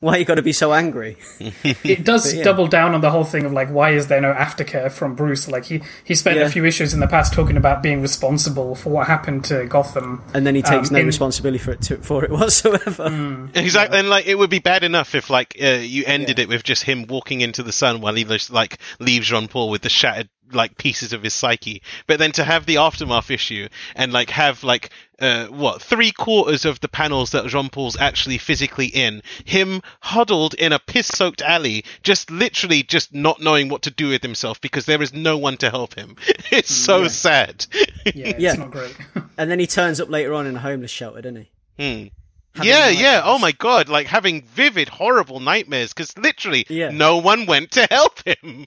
Why 0.00 0.18
you 0.18 0.24
got 0.26 0.34
to 0.34 0.42
be 0.42 0.52
so 0.52 0.72
angry? 0.74 1.16
It 1.64 2.04
does 2.04 2.34
yeah. 2.34 2.44
double 2.44 2.66
down 2.66 2.94
on 2.94 3.00
the 3.00 3.10
whole 3.10 3.24
thing 3.24 3.44
of 3.46 3.52
like, 3.52 3.70
why 3.70 3.90
is 3.92 4.08
there 4.08 4.20
no 4.20 4.32
aftercare 4.32 4.92
from 4.92 5.14
Bruce? 5.14 5.48
Like 5.48 5.64
he 5.64 5.80
he 6.04 6.14
spent 6.14 6.36
Yeah. 6.38 6.44
a 6.44 6.50
few 6.50 6.64
issues 6.66 6.92
in 6.92 7.00
the 7.00 7.06
past 7.08 7.32
talking 7.32 7.56
about 7.56 7.82
being 7.82 8.02
responsible 8.02 8.74
for 8.74 8.90
what 8.90 9.06
happened 9.06 9.44
to 9.46 9.64
Gotham, 9.66 10.22
And 10.34 10.46
then 10.46 10.54
he 10.54 10.62
takes 10.62 10.88
Um, 10.90 10.94
no 10.94 11.00
in- 11.00 11.06
responsibility 11.06 11.58
for 11.58 11.72
it 11.72 11.80
to, 11.82 11.96
for 11.98 12.24
it 12.24 12.30
whatsoever. 12.38 13.48
Exactly, 13.54 13.98
and 13.98 14.10
like 14.10 14.26
it 14.26 14.36
would 14.36 14.50
be 14.50 14.58
bad 14.60 14.84
enough 14.84 15.14
if 15.14 15.30
like 15.30 15.56
uh, 15.62 15.66
you 15.80 16.04
ended 16.06 16.38
it 16.38 16.48
with 16.48 16.62
just 16.62 16.82
him 16.84 17.06
walking 17.08 17.40
into 17.40 17.62
the 17.62 17.72
sun 17.72 18.00
while 18.02 18.14
he 18.14 18.24
just 18.24 18.50
like 18.50 18.78
leaves 19.00 19.26
Jean 19.26 19.48
Paul 19.48 19.70
with 19.70 19.82
the 19.82 19.88
shattered 19.90 20.28
like 20.52 20.76
pieces 20.78 21.12
of 21.12 21.24
his 21.24 21.34
psyche. 21.34 21.82
But 22.06 22.20
then 22.20 22.30
to 22.32 22.44
have 22.44 22.66
the 22.66 22.76
aftermath 22.76 23.32
issue 23.32 23.66
and 23.96 24.12
like 24.12 24.30
have 24.30 24.62
like 24.62 24.90
uh, 25.20 25.46
what 25.46 25.80
three 25.82 26.12
quarters 26.12 26.64
of 26.64 26.80
the 26.80 26.88
panels 26.88 27.30
that 27.30 27.46
Jean 27.46 27.68
Paul's 27.70 27.96
actually 27.96 28.38
physically 28.38 28.86
in, 28.86 29.22
him 29.44 29.82
huddled 30.00 30.54
in 30.54 30.72
a 30.72 30.78
piss-soaked 30.78 31.42
alley, 31.42 31.84
just 32.02 32.30
literally 32.30 32.82
just 32.82 33.14
not 33.14 33.40
knowing 33.40 33.68
what 33.68 33.82
to 33.82 33.90
do 33.90 34.08
with 34.10 34.22
himself 34.22 34.60
because 34.60 34.86
there 34.86 35.02
is 35.02 35.12
no 35.14 35.38
one 35.38 35.56
to 35.58 35.70
help 35.70 35.94
him. 35.94 36.16
It's 36.50 36.70
so 36.74 37.08
sad. 37.08 37.66
yeah, 37.72 37.82
it's 38.28 38.40
Yeah. 38.40 38.52
not 38.54 38.70
great. 38.70 38.96
And 39.38 39.50
then 39.50 39.58
he 39.58 39.66
turns 39.66 40.00
up 40.00 40.08
later 40.08 40.32
on 40.34 40.46
in 40.46 40.56
a 40.56 40.60
homeless 40.60 40.90
shelter, 40.90 41.20
doesn't 41.22 41.46
he? 41.76 41.82
Hmm. 42.02 42.06
Having 42.54 42.70
yeah, 42.70 42.88
yeah. 42.88 43.20
Oh 43.24 43.38
my 43.38 43.52
god, 43.52 43.88
like 43.90 44.06
having 44.06 44.40
vivid, 44.42 44.88
horrible 44.88 45.40
nightmares 45.40 45.92
because 45.92 46.16
literally 46.16 46.64
Yeah. 46.70 46.90
no 46.90 47.18
one 47.18 47.44
went 47.44 47.72
to 47.72 47.86
help 47.90 48.20
him. 48.26 48.64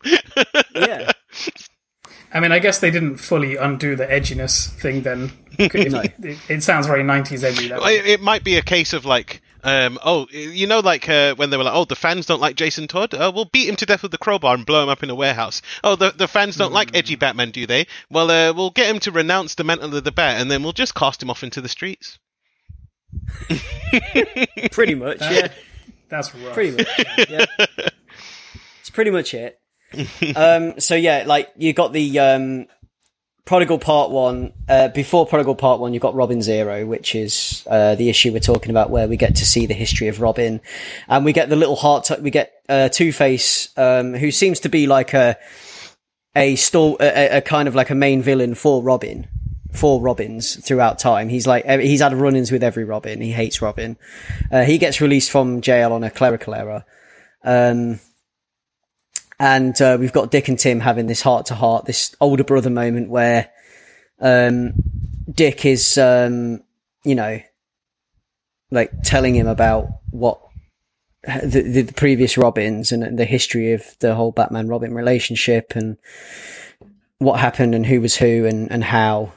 Yeah. 0.76 1.12
I 2.34 2.40
mean, 2.40 2.52
I 2.52 2.60
guess 2.60 2.80
they 2.80 2.92
didn't 2.92 3.18
fully 3.18 3.56
undo 3.56 3.96
the 3.96 4.06
edginess 4.06 4.70
thing. 4.70 5.02
Then 5.02 5.32
No. 5.60 5.66
it, 6.02 6.38
it 6.50 6.64
sounds 6.64 6.88
very 6.88 7.04
'90s 7.04 7.44
edgy. 7.44 7.70
That 7.70 7.80
Well, 7.80 7.90
it, 7.90 8.06
it 8.06 8.22
might 8.22 8.44
be 8.44 8.58
a 8.58 8.62
case 8.62 8.94
of 8.94 9.06
like 9.06 9.42
Um, 9.62 10.00
oh, 10.06 10.28
you 10.32 10.68
know, 10.68 10.80
like 10.80 11.10
uh, 11.10 11.36
when 11.36 11.50
they 11.50 11.58
were 11.58 11.66
like, 11.66 11.76
"Oh, 11.76 11.84
the 11.84 11.96
fans 11.96 12.26
don't 12.26 12.40
like 12.40 12.56
Jason 12.56 12.88
Todd. 12.88 13.14
Uh, 13.14 13.32
we'll 13.34 13.44
beat 13.46 13.68
him 13.68 13.76
to 13.78 13.86
death 13.86 14.04
with 14.04 14.12
the 14.12 14.18
crowbar 14.18 14.56
and 14.56 14.66
blow 14.66 14.84
him 14.84 14.90
up 14.90 15.04
in 15.04 15.10
a 15.10 15.16
warehouse." 15.16 15.62
Oh, 15.84 15.96
the 15.98 16.12
the 16.12 16.30
fans 16.30 16.56
don't 16.56 16.72
like 16.72 16.96
edgy 16.96 17.16
Batman, 17.16 17.52
do 17.52 17.66
they? 17.68 17.88
Well, 18.10 18.32
uh, 18.32 18.54
we'll 18.54 18.70
get 18.70 18.90
him 18.90 19.00
to 19.02 19.12
renounce 19.12 19.56
the 19.56 19.66
mantle 19.66 19.96
of 19.96 20.04
the 20.04 20.12
bat, 20.14 20.40
and 20.40 20.50
then 20.50 20.64
we'll 20.64 20.72
just 20.72 20.96
cast 20.96 21.22
him 21.22 21.30
off 21.30 21.44
into 21.44 21.60
the 21.60 21.68
streets. 21.68 22.20
Pretty 24.72 24.96
much, 24.96 25.20
yeah. 25.20 25.50
That's 26.10 26.34
rough. 26.36 26.54
Pretty 26.54 26.78
much. 26.78 26.88
Yeah. 27.30 27.46
it's 28.80 28.90
pretty 28.92 29.12
much 29.12 29.34
it. 29.34 29.59
um, 30.36 30.80
so 30.80 30.96
yeah, 30.96 31.24
like 31.26 31.52
you 31.58 31.74
got 31.74 31.94
the 31.94 32.20
um, 32.20 32.68
Prodigal 33.50 33.80
Part 33.80 34.12
One. 34.12 34.54
Uh, 34.68 34.90
before 34.90 35.26
Prodigal 35.26 35.56
Part 35.56 35.80
One, 35.80 35.94
you've 35.94 36.04
got 36.04 36.14
Robin 36.14 36.42
Zero, 36.42 36.86
which 36.86 37.16
is 37.16 37.66
uh, 37.68 37.96
the 37.96 38.08
issue 38.08 38.32
we're 38.32 38.40
talking 38.40 38.70
about, 38.70 38.92
where 38.92 39.08
we 39.08 39.18
get 39.18 39.38
to 39.38 39.46
see 39.46 39.66
the 39.66 39.74
history 39.74 40.08
of 40.08 40.22
Robin, 40.22 40.62
and 41.08 41.26
we 41.26 41.34
get 41.34 41.50
the 41.50 41.56
little 41.56 41.76
heart. 41.76 42.06
T- 42.06 42.22
we 42.22 42.30
get 42.30 42.54
uh, 42.70 42.90
Two 42.90 43.12
Face, 43.12 43.70
um, 43.76 44.14
who 44.14 44.30
seems 44.30 44.60
to 44.60 44.70
be 44.70 44.86
like 44.86 45.16
a 45.16 45.36
a, 46.36 46.56
stall, 46.58 46.98
a 47.00 47.38
a 47.38 47.42
kind 47.42 47.68
of 47.68 47.74
like 47.74 47.90
a 47.90 47.96
main 47.96 48.22
villain 48.22 48.54
for 48.54 48.84
Robin. 48.84 49.28
For 49.72 50.02
Robins 50.02 50.56
throughout 50.66 50.98
time, 50.98 51.30
he's 51.30 51.46
like 51.46 51.64
he's 51.66 52.02
had 52.02 52.14
run-ins 52.14 52.52
with 52.52 52.64
every 52.64 52.86
Robin. 52.86 53.22
He 53.22 53.32
hates 53.32 53.62
Robin. 53.62 53.98
Uh, 54.52 54.64
he 54.64 54.80
gets 54.80 55.00
released 55.00 55.30
from 55.30 55.62
jail 55.62 55.94
on 55.94 56.04
a 56.04 56.10
clerical 56.10 56.56
error. 56.56 56.86
Um, 57.44 58.00
and 59.40 59.82
uh, 59.82 59.98
we've 60.00 60.14
got 60.14 60.32
Dick 60.32 60.50
and 60.50 60.60
Tim 60.60 60.82
having 60.82 61.08
this 61.08 61.22
heart 61.22 61.48
to 61.48 61.56
heart, 61.56 61.86
this 61.86 62.16
older 62.20 62.44
brother 62.44 62.70
moment 62.70 63.10
where 63.10 63.50
um, 64.20 64.74
Dick 65.32 65.66
is, 65.66 65.98
um, 65.98 66.62
you 67.06 67.16
know, 67.16 67.42
like 68.70 68.92
telling 69.04 69.36
him 69.36 69.48
about 69.48 69.88
what 70.12 70.42
the, 71.24 71.62
the, 71.62 71.82
the 71.84 71.94
previous 71.94 72.38
Robins 72.38 72.92
and 72.92 73.18
the 73.18 73.26
history 73.26 73.72
of 73.72 73.84
the 74.00 74.14
whole 74.14 74.32
Batman 74.32 74.68
Robin 74.68 74.94
relationship 74.94 75.74
and 75.76 75.98
what 77.20 77.40
happened 77.40 77.76
and 77.76 77.86
who 77.86 78.02
was 78.02 78.18
who 78.18 78.46
and, 78.46 78.70
and 78.72 78.84
how. 78.84 79.32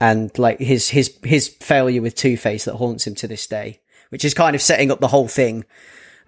And 0.00 0.36
like 0.38 0.58
his 0.58 0.90
his 0.90 1.16
his 1.24 1.48
failure 1.48 2.02
with 2.02 2.14
Two 2.14 2.36
Face 2.36 2.66
that 2.66 2.74
haunts 2.74 3.06
him 3.06 3.14
to 3.16 3.28
this 3.28 3.46
day, 3.46 3.80
which 4.10 4.24
is 4.24 4.34
kind 4.34 4.54
of 4.54 4.60
setting 4.60 4.90
up 4.90 5.00
the 5.00 5.08
whole 5.08 5.28
thing 5.28 5.64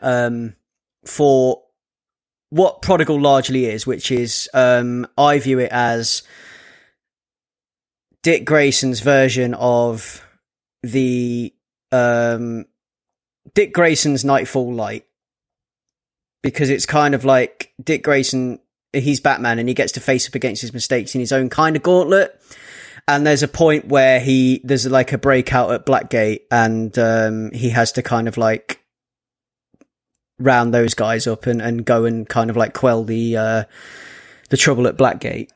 um, 0.00 0.54
for 1.04 1.62
what 2.51 2.82
Prodigal 2.82 3.20
largely 3.20 3.66
is, 3.66 3.86
which 3.86 4.10
is 4.10 4.48
um, 4.55 5.06
I 5.16 5.39
view 5.39 5.59
it 5.59 5.70
as 5.73 6.23
Dick 8.23 8.44
Grayson's 8.44 9.01
version 9.01 9.55
of 9.55 10.27
the 10.82 11.52
um, 11.93 12.66
Dick 13.55 13.73
Grayson's 13.73 14.24
Knightfall 14.24 14.73
Light, 14.73 15.06
because 16.43 16.70
it's 16.70 16.86
kind 16.86 17.14
of 17.14 17.24
like 17.24 17.73
Dick 17.82 18.02
Grayson. 18.02 18.60
He's 18.93 19.20
Batman 19.20 19.59
and 19.59 19.68
he 19.68 19.74
gets 19.74 19.93
to 19.93 20.01
face 20.01 20.27
up 20.27 20.35
against 20.35 20.62
his 20.62 20.73
mistakes 20.73 21.14
in 21.14 21.20
his 21.20 21.32
own 21.32 21.51
kind 21.51 21.77
of 21.77 21.82
gauntlet 21.82 22.40
and 23.09 23.27
there's 23.27 23.43
a 23.43 23.48
point 23.48 23.86
where 23.86 24.20
he 24.20 24.60
there's 24.64 24.86
like 24.86 25.12
a 25.12 25.18
breakout 25.18 25.70
at 25.70 25.86
Blackgate, 25.86 26.43
and 26.51 26.97
um, 26.98 27.51
he 27.52 27.70
has 27.70 27.93
to 27.93 28.02
kind 28.02 28.28
of 28.28 28.36
like 28.36 28.75
round 30.38 30.72
those 30.72 30.94
guys 30.94 31.26
up 31.26 31.46
and, 31.46 31.62
and 31.62 31.84
go 31.84 32.04
and 32.04 32.28
kind 32.28 32.50
of 32.50 32.56
like 32.56 32.74
quell 32.74 33.04
the 33.04 33.36
uh, 33.36 33.64
the 34.50 34.56
trouble 34.56 34.86
at 34.86 34.96
Blackgate, 34.96 35.50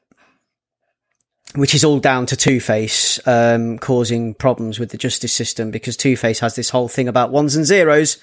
which 1.55 1.74
is 1.74 1.85
all 1.85 1.98
down 1.98 2.27
to 2.27 2.36
Two 2.36 2.61
Face 2.61 3.20
um, 3.27 3.78
causing 3.78 4.35
problems 4.35 4.78
with 4.78 4.90
the 4.90 4.98
justice 4.98 5.32
system 5.32 5.70
because 5.70 5.97
Two 5.97 6.16
Face 6.16 6.40
has 6.40 6.57
this 6.57 6.70
whole 6.70 6.89
thing 6.89 7.09
about 7.09 7.31
ones 7.31 7.57
and 7.57 7.65
zeros. 7.65 8.19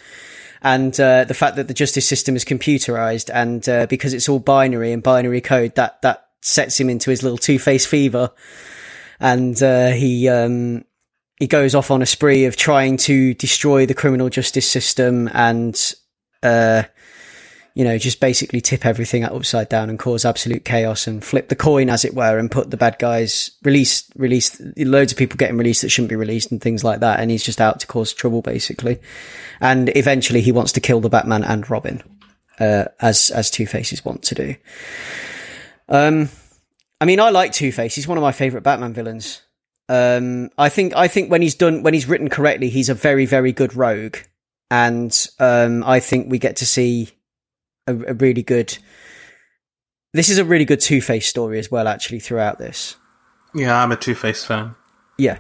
And 0.63 0.99
uh, 0.99 1.23
the 1.25 1.35
fact 1.35 1.55
that 1.57 1.67
the 1.67 1.73
justice 1.75 2.07
system 2.09 2.35
is 2.35 2.43
computerized, 2.43 3.29
and 3.31 3.67
uh, 3.69 3.85
because 3.85 4.15
it's 4.15 4.27
all 4.27 4.39
binary 4.39 4.91
and 4.91 5.03
binary 5.03 5.39
code, 5.39 5.75
that 5.75 6.01
that 6.01 6.29
sets 6.41 6.79
him 6.79 6.89
into 6.89 7.11
his 7.11 7.21
little 7.21 7.37
Two 7.37 7.59
Face 7.59 7.85
fever 7.85 8.31
and 9.19 9.61
uh, 9.63 9.89
he 9.89 10.29
um, 10.29 10.83
he 11.39 11.47
goes 11.47 11.75
off 11.75 11.91
on 11.91 12.01
a 12.01 12.05
spree 12.05 12.45
of 12.45 12.55
trying 12.55 12.97
to 12.97 13.33
destroy 13.33 13.85
the 13.85 13.93
criminal 13.93 14.29
justice 14.29 14.69
system 14.69 15.29
and 15.33 15.93
uh, 16.43 16.83
you 17.73 17.83
know 17.83 17.97
just 17.97 18.19
basically 18.19 18.61
tip 18.61 18.85
everything 18.85 19.23
upside 19.23 19.69
down 19.69 19.89
and 19.89 19.99
cause 19.99 20.25
absolute 20.25 20.65
chaos 20.65 21.07
and 21.07 21.23
flip 21.23 21.49
the 21.49 21.55
coin 21.55 21.89
as 21.89 22.03
it 22.05 22.15
were 22.15 22.37
and 22.37 22.51
put 22.51 22.71
the 22.71 22.77
bad 22.77 22.97
guys 22.99 23.51
release 23.63 24.09
release 24.15 24.59
loads 24.77 25.11
of 25.11 25.17
people 25.17 25.37
getting 25.37 25.57
released 25.57 25.83
that 25.83 25.89
shouldn't 25.89 26.09
be 26.09 26.15
released 26.15 26.51
and 26.51 26.61
things 26.61 26.83
like 26.83 27.01
that 27.01 27.19
and 27.19 27.29
he's 27.29 27.43
just 27.43 27.61
out 27.61 27.79
to 27.79 27.87
cause 27.87 28.13
trouble 28.13 28.41
basically 28.41 28.99
and 29.61 29.95
eventually 29.95 30.41
he 30.41 30.51
wants 30.51 30.71
to 30.71 30.79
kill 30.79 30.99
the 30.99 31.09
Batman 31.09 31.43
and 31.43 31.69
Robin 31.69 32.01
uh, 32.59 32.85
as 32.99 33.29
as 33.29 33.51
Two 33.51 33.67
Faces 33.67 34.03
want 34.03 34.23
to 34.23 34.35
do 34.35 34.55
um 35.89 36.29
I 36.99 37.05
mean, 37.05 37.19
I 37.19 37.29
like 37.29 37.51
Two 37.51 37.71
Face. 37.71 37.95
He's 37.95 38.07
one 38.07 38.17
of 38.17 38.21
my 38.21 38.31
favorite 38.31 38.63
Batman 38.63 38.93
villains. 38.93 39.41
Um, 39.89 40.49
I 40.57 40.69
think 40.69 40.95
I 40.95 41.07
think 41.07 41.31
when 41.31 41.41
he's 41.41 41.55
done 41.55 41.83
when 41.83 41.93
he's 41.93 42.07
written 42.07 42.29
correctly, 42.29 42.69
he's 42.69 42.89
a 42.89 42.93
very 42.93 43.25
very 43.25 43.51
good 43.51 43.75
rogue, 43.75 44.17
and 44.69 45.27
um, 45.39 45.83
I 45.83 45.99
think 45.99 46.29
we 46.29 46.39
get 46.39 46.57
to 46.57 46.65
see 46.65 47.09
a, 47.85 47.93
a 47.93 48.13
really 48.13 48.43
good. 48.43 48.77
This 50.13 50.29
is 50.29 50.37
a 50.37 50.45
really 50.45 50.65
good 50.65 50.79
Two 50.79 51.01
Face 51.01 51.27
story 51.27 51.59
as 51.59 51.69
well, 51.69 51.87
actually, 51.87 52.19
throughout 52.19 52.57
this. 52.57 52.95
Yeah, 53.53 53.81
I'm 53.81 53.91
a 53.91 53.97
Two 53.97 54.15
Face 54.15 54.43
fan. 54.45 54.75
Yeah. 55.17 55.39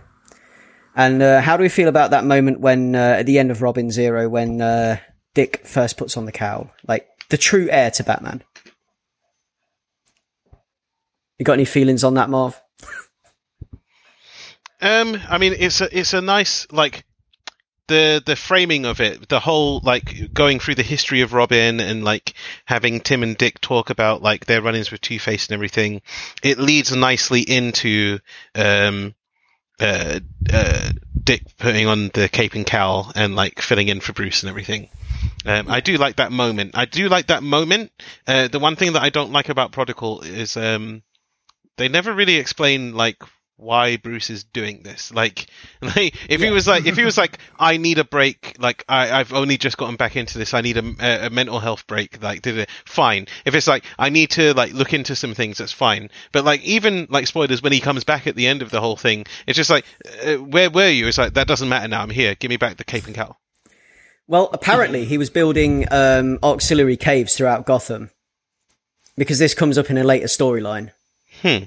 And 0.95 1.21
uh, 1.21 1.41
how 1.41 1.57
do 1.57 1.61
we 1.61 1.69
feel 1.69 1.89
about 1.89 2.11
that 2.11 2.25
moment 2.25 2.59
when 2.59 2.95
uh, 2.95 3.17
at 3.19 3.25
the 3.27 3.37
end 3.37 3.51
of 3.51 3.61
Robin 3.61 3.91
Zero 3.91 4.27
when 4.27 4.61
uh, 4.61 4.97
Dick 5.35 5.65
first 5.65 5.97
puts 5.97 6.17
on 6.17 6.25
the 6.25 6.31
cowl, 6.31 6.71
like 6.87 7.07
the 7.29 7.37
true 7.37 7.67
heir 7.69 7.91
to 7.91 8.03
Batman? 8.03 8.43
You 11.37 11.45
got 11.45 11.53
any 11.53 11.65
feelings 11.65 12.03
on 12.03 12.15
that, 12.15 12.31
Marv? 12.31 12.59
Um, 14.81 15.19
I 15.29 15.37
mean, 15.37 15.53
it's 15.57 15.81
a 15.81 15.97
it's 15.97 16.13
a 16.13 16.21
nice 16.21 16.67
like 16.71 17.03
the 17.87 18.21
the 18.25 18.35
framing 18.35 18.85
of 18.85 18.99
it, 18.99 19.29
the 19.29 19.39
whole 19.39 19.79
like 19.83 20.33
going 20.33 20.59
through 20.59 20.75
the 20.75 20.83
history 20.83 21.21
of 21.21 21.33
Robin 21.33 21.79
and 21.79 22.03
like 22.03 22.33
having 22.65 22.99
Tim 22.99 23.23
and 23.23 23.37
Dick 23.37 23.59
talk 23.61 23.89
about 23.89 24.21
like 24.21 24.45
their 24.45 24.61
run-ins 24.61 24.91
with 24.91 25.01
Two 25.01 25.19
Face 25.19 25.47
and 25.47 25.53
everything. 25.53 26.01
It 26.43 26.59
leads 26.59 26.95
nicely 26.95 27.41
into 27.41 28.19
um, 28.55 29.15
uh, 29.79 30.19
uh, 30.51 30.89
Dick 31.23 31.43
putting 31.57 31.87
on 31.87 32.09
the 32.13 32.29
cape 32.29 32.53
and 32.53 32.65
cowl 32.65 33.11
and 33.15 33.35
like 33.35 33.61
filling 33.61 33.87
in 33.87 33.99
for 33.99 34.13
Bruce 34.13 34.43
and 34.43 34.49
everything. 34.49 34.89
Um, 35.45 35.69
I 35.69 35.79
do 35.79 35.97
like 35.97 36.17
that 36.17 36.31
moment. 36.31 36.71
I 36.75 36.85
do 36.85 37.09
like 37.09 37.27
that 37.27 37.43
moment. 37.43 37.91
Uh, 38.27 38.47
the 38.47 38.59
one 38.59 38.75
thing 38.75 38.93
that 38.93 39.01
I 39.01 39.09
don't 39.09 39.31
like 39.31 39.49
about 39.49 39.71
Prodigal 39.71 40.21
is 40.21 40.57
um, 40.57 41.03
they 41.77 41.87
never 41.87 42.13
really 42.13 42.35
explain 42.35 42.93
like 42.95 43.17
why 43.57 43.97
Bruce 43.97 44.29
is 44.29 44.43
doing 44.43 44.83
this. 44.83 45.11
Like, 45.13 45.47
like 45.81 46.15
if 46.29 46.41
he 46.41 46.49
was 46.49 46.67
like, 46.67 46.85
if 46.85 46.95
he 46.95 47.03
was 47.03 47.17
like, 47.23 47.39
I 47.59 47.77
need 47.77 47.97
a 47.97 48.03
break. 48.03 48.55
Like, 48.59 48.85
I, 48.87 49.11
I've 49.11 49.33
only 49.33 49.57
just 49.57 49.77
gotten 49.77 49.95
back 49.95 50.15
into 50.15 50.37
this. 50.37 50.53
I 50.53 50.61
need 50.61 50.77
a, 50.77 50.93
a, 50.99 51.27
a 51.27 51.29
mental 51.29 51.59
health 51.59 51.85
break. 51.87 52.21
Like, 52.21 52.41
did 52.41 52.57
it 52.57 52.69
fine. 52.85 53.27
If 53.45 53.55
it's 53.55 53.67
like, 53.67 53.83
I 53.97 54.09
need 54.09 54.31
to 54.31 54.53
like 54.53 54.73
look 54.73 54.93
into 54.93 55.15
some 55.15 55.33
things, 55.33 55.57
that's 55.57 55.71
fine. 55.71 56.09
But 56.31 56.45
like, 56.45 56.61
even 56.63 57.07
like 57.09 57.27
spoilers, 57.27 57.61
when 57.61 57.73
he 57.73 57.79
comes 57.79 58.03
back 58.03 58.27
at 58.27 58.35
the 58.35 58.47
end 58.47 58.61
of 58.61 58.69
the 58.69 58.79
whole 58.79 58.95
thing, 58.95 59.25
it's 59.45 59.57
just 59.57 59.69
like, 59.69 59.85
uh, 60.25 60.35
where 60.35 60.69
were 60.69 60.89
you? 60.89 61.07
It's 61.07 61.17
like 61.17 61.33
that 61.33 61.47
doesn't 61.47 61.69
matter 61.69 61.87
now. 61.87 62.01
I'm 62.01 62.09
here. 62.09 62.35
Give 62.35 62.49
me 62.49 62.57
back 62.57 62.77
the 62.77 62.83
cape 62.83 63.05
and 63.05 63.15
cowl. 63.15 63.37
Well, 64.27 64.49
apparently 64.51 65.05
he 65.05 65.17
was 65.17 65.29
building 65.29 65.85
um, 65.89 66.37
auxiliary 66.43 66.97
caves 66.97 67.35
throughout 67.35 67.65
Gotham 67.65 68.11
because 69.17 69.39
this 69.39 69.53
comes 69.53 69.77
up 69.77 69.89
in 69.89 69.97
a 69.97 70.03
later 70.03 70.27
storyline. 70.27 70.91
Hmm. 71.41 71.65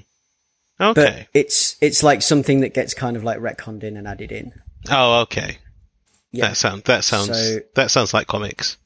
But 0.81 0.97
Okay. 0.97 1.27
it's 1.33 1.75
it's 1.79 2.01
like 2.01 2.21
something 2.23 2.61
that 2.61 2.73
gets 2.73 2.93
kind 2.95 3.15
of 3.15 3.23
like 3.23 3.37
retconned 3.39 3.83
in 3.83 3.97
and 3.97 4.07
added 4.07 4.31
in. 4.31 4.51
oh, 4.89 5.21
okay. 5.21 5.57
Yeah, 6.31 6.47
That 6.49 6.57
sounds 6.57 6.83
that 6.83 7.03
sounds 7.03 7.27
So- 7.27 7.59
that 7.75 7.91
sounds 7.91 8.13
like 8.13 8.25
comics. 8.27 8.77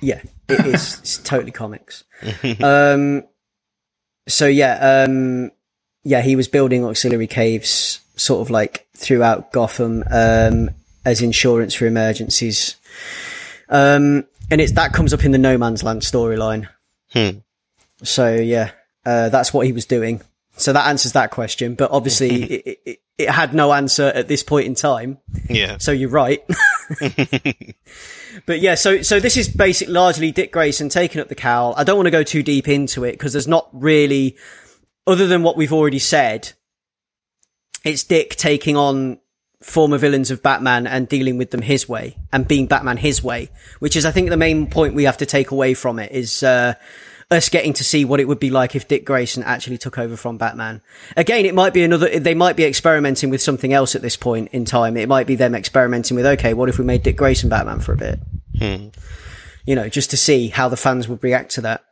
yeah, 0.00 0.20
it 0.48 0.66
is. 0.66 0.98
it's 1.00 1.18
totally 1.18 1.50
comics. 1.50 2.04
um, 2.62 3.24
so 4.28 4.46
yeah, 4.46 5.04
um, 5.08 5.50
yeah, 6.04 6.20
he 6.22 6.36
was 6.36 6.46
building 6.48 6.84
auxiliary 6.84 7.26
caves, 7.26 8.00
sort 8.16 8.40
of 8.42 8.50
like 8.50 8.86
throughout 8.96 9.52
Gotham, 9.52 10.04
um, 10.10 10.70
as 11.04 11.22
insurance 11.22 11.74
for 11.74 11.86
emergencies. 11.86 12.76
Um, 13.68 14.24
and 14.50 14.60
it's 14.60 14.72
that 14.72 14.92
comes 14.92 15.12
up 15.14 15.24
in 15.24 15.32
the 15.32 15.38
No 15.38 15.56
Man's 15.58 15.82
Land 15.82 16.02
storyline. 16.02 16.68
Hmm. 17.12 17.38
So 18.02 18.34
yeah, 18.34 18.70
uh, 19.06 19.28
that's 19.30 19.52
what 19.54 19.66
he 19.66 19.72
was 19.72 19.86
doing. 19.86 20.20
So 20.62 20.72
that 20.72 20.86
answers 20.86 21.12
that 21.12 21.30
question. 21.30 21.74
But 21.74 21.90
obviously, 21.90 22.42
it, 22.52 22.78
it, 22.84 22.98
it 23.18 23.30
had 23.30 23.54
no 23.54 23.72
answer 23.72 24.04
at 24.04 24.28
this 24.28 24.42
point 24.42 24.66
in 24.66 24.74
time. 24.74 25.18
Yeah. 25.48 25.78
So 25.78 25.92
you're 25.92 26.08
right. 26.08 26.42
but 28.46 28.60
yeah, 28.60 28.74
so 28.74 29.02
so 29.02 29.20
this 29.20 29.36
is 29.36 29.48
basic 29.48 29.88
largely 29.88 30.30
Dick 30.30 30.52
Grayson 30.52 30.88
taking 30.88 31.20
up 31.20 31.28
the 31.28 31.34
cowl. 31.34 31.74
I 31.76 31.84
don't 31.84 31.96
want 31.96 32.06
to 32.06 32.12
go 32.12 32.22
too 32.22 32.42
deep 32.42 32.68
into 32.68 33.04
it 33.04 33.12
because 33.12 33.32
there's 33.32 33.48
not 33.48 33.68
really, 33.72 34.36
other 35.06 35.26
than 35.26 35.42
what 35.42 35.56
we've 35.56 35.72
already 35.72 35.98
said, 35.98 36.52
it's 37.84 38.04
Dick 38.04 38.36
taking 38.36 38.76
on 38.76 39.18
former 39.60 39.98
villains 39.98 40.30
of 40.30 40.42
Batman 40.42 40.86
and 40.86 41.08
dealing 41.08 41.38
with 41.38 41.50
them 41.50 41.62
his 41.62 41.88
way 41.88 42.16
and 42.32 42.46
being 42.46 42.66
Batman 42.66 42.96
his 42.96 43.22
way, 43.22 43.48
which 43.78 43.96
is, 43.96 44.04
I 44.04 44.10
think, 44.10 44.28
the 44.28 44.36
main 44.36 44.68
point 44.68 44.94
we 44.94 45.04
have 45.04 45.18
to 45.18 45.26
take 45.26 45.50
away 45.50 45.74
from 45.74 45.98
it 45.98 46.12
is, 46.12 46.42
uh, 46.42 46.74
us 47.32 47.48
getting 47.48 47.72
to 47.74 47.84
see 47.84 48.04
what 48.04 48.20
it 48.20 48.28
would 48.28 48.38
be 48.38 48.50
like 48.50 48.76
if 48.76 48.86
Dick 48.86 49.04
Grayson 49.04 49.42
actually 49.42 49.78
took 49.78 49.98
over 49.98 50.16
from 50.16 50.38
Batman. 50.38 50.80
Again, 51.16 51.44
it 51.46 51.54
might 51.54 51.72
be 51.74 51.82
another, 51.82 52.18
they 52.18 52.34
might 52.34 52.56
be 52.56 52.64
experimenting 52.64 53.30
with 53.30 53.42
something 53.42 53.72
else 53.72 53.94
at 53.94 54.02
this 54.02 54.16
point 54.16 54.50
in 54.52 54.64
time. 54.64 54.96
It 54.96 55.08
might 55.08 55.26
be 55.26 55.34
them 55.34 55.54
experimenting 55.54 56.16
with, 56.16 56.26
okay, 56.26 56.54
what 56.54 56.68
if 56.68 56.78
we 56.78 56.84
made 56.84 57.02
Dick 57.02 57.16
Grayson 57.16 57.48
Batman 57.48 57.80
for 57.80 57.92
a 57.92 57.96
bit? 57.96 58.20
You 59.64 59.74
know, 59.76 59.88
just 59.88 60.10
to 60.10 60.16
see 60.16 60.48
how 60.48 60.68
the 60.68 60.76
fans 60.76 61.08
would 61.08 61.22
react 61.22 61.52
to 61.52 61.60
that. 61.62 61.84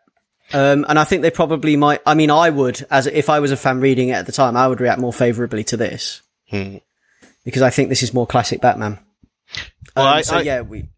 Um, 0.53 0.85
and 0.89 0.99
I 0.99 1.05
think 1.05 1.23
they 1.23 1.31
probably 1.31 1.77
might, 1.77 2.01
I 2.05 2.15
mean, 2.15 2.31
I 2.31 2.51
would, 2.51 2.85
as 2.91 3.07
if 3.07 3.29
I 3.31 3.39
was 3.39 3.53
a 3.53 3.57
fan 3.57 3.81
reading 3.81 4.09
it 4.09 4.15
at 4.15 4.27
the 4.27 4.33
time, 4.33 4.57
I 4.57 4.67
would 4.67 4.81
react 4.81 5.01
more 5.01 5.13
favorably 5.13 5.63
to 5.65 5.77
this. 5.77 6.23
Because 7.45 7.63
I 7.63 7.71
think 7.71 7.89
this 7.89 8.03
is 8.03 8.13
more 8.13 8.27
classic 8.27 8.61
Batman. 8.61 8.99
Well, 9.97 10.07
Um, 10.07 10.15
I- 10.15 10.23
so 10.23 10.37
I- 10.39 10.43
yeah, 10.43 10.61
we, 10.63 10.89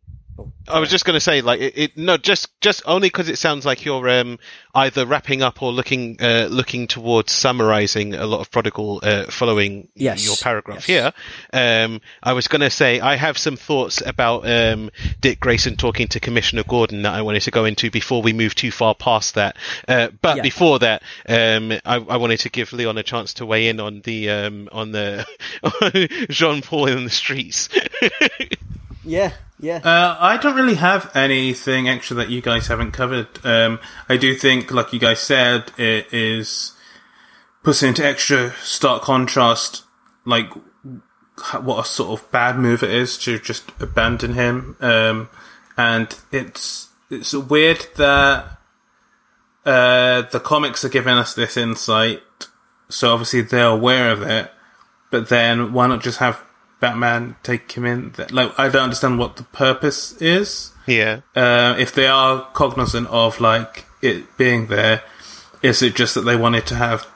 I 0.69 0.78
was 0.78 0.90
just 0.90 1.05
going 1.05 1.14
to 1.14 1.20
say, 1.20 1.40
like, 1.40 1.60
it, 1.60 1.73
it 1.77 1.97
no, 1.97 2.16
just 2.16 2.48
just 2.60 2.82
only 2.86 3.09
because 3.09 3.28
it 3.28 3.36
sounds 3.39 3.66
like 3.66 3.85
you're 3.85 4.09
um, 4.09 4.39
either 4.74 5.05
wrapping 5.05 5.43
up 5.43 5.60
or 5.62 5.73
looking 5.73 6.16
uh, 6.20 6.47
looking 6.51 6.86
towards 6.86 7.32
summarising 7.32 8.14
a 8.14 8.27
lot 8.27 8.40
of 8.40 8.51
Prodigal 8.51 9.01
uh, 9.02 9.24
following 9.27 9.89
Yes, 9.94 10.24
your 10.24 10.36
paragraph 10.36 10.89
yes. 10.89 11.12
here. 11.12 11.12
Um, 11.52 12.01
I 12.23 12.32
was 12.35 12.48
going 12.48 12.60
to 12.60 12.70
say 12.70 13.01
I 13.01 13.16
have 13.16 13.36
some 13.36 13.56
thoughts 13.56 14.02
about 14.05 14.48
um, 14.48 14.90
Dick 15.20 15.40
Grayson 15.40 15.77
talking 15.77 16.09
to 16.09 16.20
Commissioner 16.20 16.62
Gordon 16.62 17.02
that 17.02 17.14
I 17.14 17.23
wanted 17.23 17.43
to 17.43 17.51
go 17.51 17.64
into 17.64 17.90
before 17.90 18.23
we 18.23 18.32
move 18.32 18.55
too 18.55 18.70
far 18.70 18.94
past 18.94 19.35
that. 19.35 19.56
Uh, 19.89 20.09
but 20.20 20.36
Yeah. 20.36 20.43
before 20.43 20.78
that, 20.78 21.02
um, 21.28 21.73
I, 21.85 21.97
I 21.97 22.16
wanted 22.16 22.40
to 22.40 22.51
give 22.51 22.73
Leon 22.73 22.98
a 22.98 23.02
chance 23.02 23.35
to 23.35 23.47
weigh 23.47 23.69
in 23.69 23.81
on 23.81 24.01
the 24.02 24.31
um, 24.31 24.69
on 24.73 24.93
the 24.93 25.27
Jean 26.31 26.62
Paul 26.62 26.86
in 26.86 27.05
the 27.05 27.10
streets. 27.10 27.69
yeah, 29.05 29.32
yeah. 29.62 29.76
Uh, 29.76 30.16
I 30.18 30.39
don't 30.39 30.56
really 30.56 30.74
have 30.74 31.10
anything 31.14 31.89
extra 31.89 32.16
that 32.16 32.30
you 32.30 32.43
guys 32.43 32.66
haven't 32.66 32.90
covered. 32.90 33.28
Um, 33.44 33.78
I 34.09 34.16
do 34.16 34.34
think, 34.34 34.72
like 34.72 34.93
you 34.93 34.98
guys 34.98 35.20
said, 35.20 35.70
it 35.78 36.12
is 36.12 36.72
puts 37.62 37.84
into 37.84 38.05
extra 38.05 38.52
stark 38.60 39.02
contrast, 39.02 39.84
like 40.24 40.51
what 41.60 41.86
a 41.86 41.89
sort 41.89 42.20
of 42.20 42.30
bad 42.32 42.59
move 42.59 42.82
it 42.82 42.90
is 42.90 43.16
to 43.18 43.39
just 43.39 43.70
abandon 43.80 44.34
him. 44.34 44.76
Um, 44.80 45.28
and 45.76 46.12
it's 46.32 46.89
it's 47.09 47.32
weird 47.32 47.86
that 47.97 48.59
uh, 49.64 50.22
the 50.22 50.40
comics 50.40 50.84
are 50.84 50.89
giving 50.89 51.14
us 51.14 51.34
this 51.34 51.56
insight, 51.56 52.20
so 52.89 53.12
obviously 53.12 53.43
they're 53.43 53.66
aware 53.68 54.10
of 54.10 54.22
it. 54.22 54.51
But 55.12 55.28
then 55.28 55.72
why 55.72 55.86
not 55.86 56.02
just 56.02 56.18
have 56.18 56.43
Batman 56.83 57.37
take 57.45 57.71
him 57.71 57.87
in? 57.87 58.13
Like, 58.33 58.59
I 58.59 58.69
don't 58.69 58.83
understand 58.83 59.17
what 59.21 59.37
the 59.37 59.45
purpose 59.45 60.21
is. 60.21 60.73
yeah. 60.85 61.21
Uh, 61.35 61.77
if 61.79 61.95
they 61.95 62.09
are 62.09 62.45
cognizant 62.55 63.07
of 63.07 63.41
like 63.41 63.87
it 64.03 64.37
being 64.37 64.67
there, 64.67 65.03
is 65.63 65.81
it 65.81 65.95
just 65.95 66.17
that 66.17 66.23
they 66.23 66.35
wanted 66.35 66.67
to 66.67 66.75
have? 66.75 67.07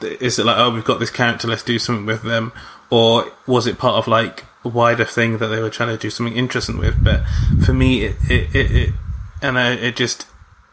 Is 0.00 0.40
it 0.40 0.44
like, 0.44 0.58
oh, 0.58 0.74
we've 0.74 0.84
got 0.84 0.98
this 0.98 1.10
character, 1.10 1.46
let's 1.46 1.62
do 1.62 1.78
something 1.78 2.06
with 2.06 2.22
them, 2.22 2.52
or 2.90 3.30
was 3.46 3.68
it 3.68 3.78
part 3.78 3.94
of 3.94 4.08
like 4.08 4.44
a 4.64 4.68
wider 4.68 5.04
thing 5.04 5.38
that 5.38 5.46
they 5.46 5.60
were 5.60 5.70
trying 5.70 5.90
to 5.90 5.96
do 5.96 6.10
something 6.10 6.36
interesting 6.36 6.76
with? 6.76 7.02
But 7.02 7.22
for 7.64 7.72
me, 7.72 8.04
it 8.04 8.16
it 8.28 8.54
it, 8.54 8.70
it 8.72 8.94
and 9.40 9.58
I, 9.60 9.74
it 9.74 9.94
just 9.94 10.26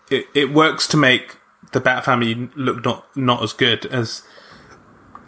it, 0.09 0.25
it 0.33 0.51
works 0.51 0.87
to 0.87 0.97
make 0.97 1.37
the 1.73 1.79
Bat 1.79 2.05
family 2.05 2.49
look 2.55 2.83
not 2.83 3.15
not 3.15 3.43
as 3.43 3.53
good 3.53 3.85
as 3.85 4.23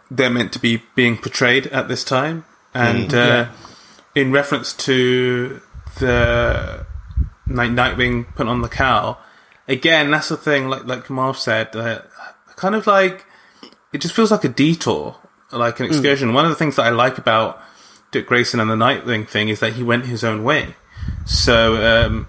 they're 0.10 0.32
meant 0.32 0.52
to 0.54 0.60
be 0.60 0.82
being 0.96 1.18
portrayed 1.18 1.68
at 1.68 1.88
this 1.90 2.04
time. 2.04 2.46
And 2.78 3.14
uh, 3.14 3.50
in 4.16 4.32
reference 4.32 4.74
to 4.74 5.62
the 6.00 6.86
like 7.48 7.72
Nightwing 7.72 8.36
put 8.36 8.48
on 8.48 8.62
the 8.62 8.70
cowl, 8.70 9.20
again, 9.68 10.12
that's 10.12 10.30
the 10.30 10.38
thing. 10.38 10.68
Like 10.70 10.86
like 10.86 11.10
Marv 11.10 11.38
said, 11.38 11.76
uh, 11.76 12.02
kind 12.56 12.76
of 12.76 12.88
like 12.88 13.26
it 13.94 14.02
just 14.02 14.14
feels 14.16 14.32
like 14.32 14.44
a 14.44 14.50
detour, 14.50 15.16
like 15.52 15.80
an 15.80 15.86
excursion. 15.86 16.34
One 16.34 16.46
of 16.46 16.50
the 16.50 16.56
things 16.56 16.76
that 16.76 16.86
I 16.86 16.90
like 16.90 17.18
about 17.18 17.62
Dick 18.12 18.28
Grayson 18.28 18.60
and 18.60 18.70
the 18.70 18.76
Nightwing 18.76 19.28
thing 19.28 19.50
is 19.50 19.60
that 19.60 19.74
he 19.74 19.84
went 19.84 20.06
his 20.06 20.24
own 20.24 20.44
way. 20.44 20.76
So 21.26 22.06
um, 22.06 22.28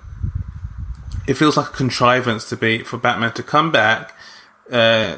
it 1.27 1.35
feels 1.35 1.57
like 1.57 1.69
a 1.69 1.73
contrivance 1.73 2.49
to 2.49 2.57
be 2.57 2.83
for 2.83 2.97
Batman 2.97 3.33
to 3.35 3.43
come 3.43 3.71
back, 3.71 4.15
uh, 4.71 5.17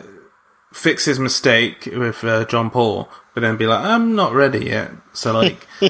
fix 0.73 1.05
his 1.05 1.19
mistake 1.19 1.89
with 1.93 2.23
uh, 2.25 2.45
Jean 2.47 2.71
Paul, 2.71 3.09
but 3.35 3.41
then 3.41 3.57
be 3.57 3.67
like, 3.67 3.85
I'm 3.85 4.15
not 4.15 4.33
ready 4.35 4.67
yet. 4.67 4.91
So 5.13 5.33
like, 5.33 5.67
uh, 5.83 5.89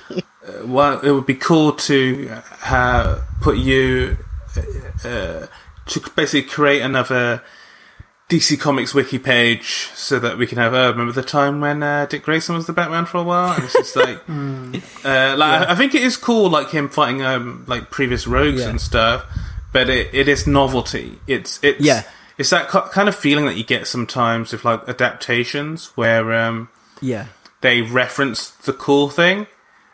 well, 0.64 1.00
it 1.00 1.10
would 1.10 1.26
be 1.26 1.34
cool 1.34 1.72
to 1.72 2.26
have 2.60 3.22
put 3.40 3.56
you 3.58 4.16
uh, 5.04 5.46
to 5.86 6.00
basically 6.16 6.42
create 6.48 6.80
another 6.80 7.42
DC 8.28 8.60
Comics 8.60 8.94
wiki 8.94 9.18
page 9.18 9.88
so 9.94 10.18
that 10.20 10.38
we 10.38 10.46
can 10.46 10.56
have. 10.58 10.72
Uh, 10.72 10.90
remember 10.92 11.12
the 11.12 11.22
time 11.22 11.60
when 11.60 11.82
uh, 11.82 12.06
Dick 12.06 12.22
Grayson 12.22 12.54
was 12.54 12.66
the 12.66 12.72
Batman 12.72 13.04
for 13.04 13.18
a 13.18 13.22
while? 13.24 13.52
And 13.54 13.64
it's 13.64 13.72
just 13.74 13.96
like, 13.96 14.18
uh, 15.04 15.36
like 15.36 15.68
I, 15.68 15.72
I 15.72 15.74
think 15.74 15.94
it 15.94 16.02
is 16.02 16.16
cool, 16.16 16.48
like 16.48 16.70
him 16.70 16.88
fighting 16.88 17.22
um, 17.22 17.64
like 17.66 17.90
previous 17.90 18.26
rogues 18.26 18.60
Yeah. 18.60 18.68
and 18.70 18.80
stuff. 18.80 19.24
But 19.72 19.88
it, 19.88 20.14
it 20.14 20.28
is 20.28 20.46
novelty. 20.46 21.18
It's 21.26 21.58
it's 21.62 21.80
Yeah. 21.84 22.02
It's 22.40 22.50
that 22.50 22.68
kind 22.68 23.08
of 23.08 23.14
feeling 23.14 23.44
that 23.44 23.56
you 23.56 23.64
get 23.64 23.86
sometimes 23.86 24.52
with 24.52 24.64
like 24.64 24.88
adaptations 24.88 25.92
where 25.94 26.32
um, 26.32 26.70
yeah. 27.00 27.26
they 27.60 27.82
reference 27.82 28.50
the 28.50 28.72
cool 28.72 29.10
thing 29.10 29.46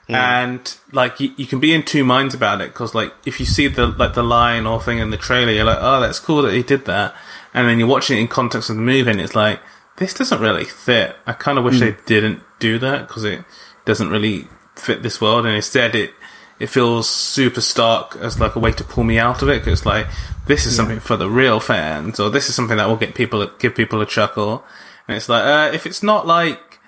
and 0.09 0.77
like 0.93 1.19
you, 1.19 1.33
you 1.37 1.47
can 1.47 1.59
be 1.59 1.75
in 1.75 1.83
two 1.83 2.05
minds 2.05 2.35
about 2.35 2.61
it 2.61 2.69
because 2.69 2.95
like 2.95 3.13
if 3.25 3.41
you 3.41 3.47
see 3.47 3.67
the 3.67 3.89
like 3.89 4.15
the 4.15 4.23
line 4.23 4.65
or 4.65 4.81
thing 4.81 4.99
in 4.99 5.11
the 5.11 5.17
trailer 5.17 5.51
you're 5.51 5.65
like 5.65 5.79
oh 5.81 6.01
that's 6.01 6.21
cool 6.21 6.43
that 6.43 6.55
he 6.55 6.63
did 6.63 6.85
that. 6.85 7.15
And 7.53 7.69
then 7.69 7.79
you're 7.79 7.89
watching 7.89 8.19
it 8.19 8.21
in 8.21 8.29
context 8.29 8.71
of 8.71 8.77
the 8.77 8.83
movie 8.83 9.11
and 9.11 9.21
it's 9.21 9.35
like 9.35 9.61
this 9.97 10.15
doesn't 10.15 10.41
really 10.41 10.65
fit. 10.65 11.17
I 11.27 11.33
kind 11.33 11.59
of 11.59 11.65
wish 11.65 11.81
they 11.81 11.97
didn't 12.07 12.43
do 12.59 12.79
that 12.79 13.09
because 13.09 13.25
it 13.25 13.45
doesn't 13.85 14.11
really 14.11 14.47
fit 14.77 15.03
this 15.03 15.21
world 15.21 15.47
and 15.47 15.57
instead 15.57 15.95
it 15.95 16.13
it 16.59 16.69
feels 16.69 17.09
super 17.09 17.61
stark 17.61 18.17
as 18.21 18.39
like 18.39 18.57
a 18.57 18.59
way 18.61 18.73
to 18.73 18.85
pull 18.85 19.05
me 19.05 19.19
out 19.19 19.43
of 19.43 19.49
it 19.49 19.65
because 19.65 19.85
like 19.85 20.07
this 20.47 20.67
is 20.67 20.77
something 20.77 21.01
for 21.01 21.17
the 21.17 21.29
real 21.29 21.61
fans 21.61 22.21
or 22.21 22.31
this 22.31 22.49
is 22.49 22.55
something 22.55 22.77
that 22.77 22.87
will 22.87 22.97
get 22.97 23.15
people 23.15 23.47
give 23.59 23.75
people 23.75 24.01
a 24.01 24.07
chuckle 24.07 24.65
and 25.09 25.17
it's 25.17 25.29
like 25.29 25.45
uh, 25.45 25.73
if 25.75 25.87
it's 25.87 26.03
not 26.03 26.27
like 26.27 26.79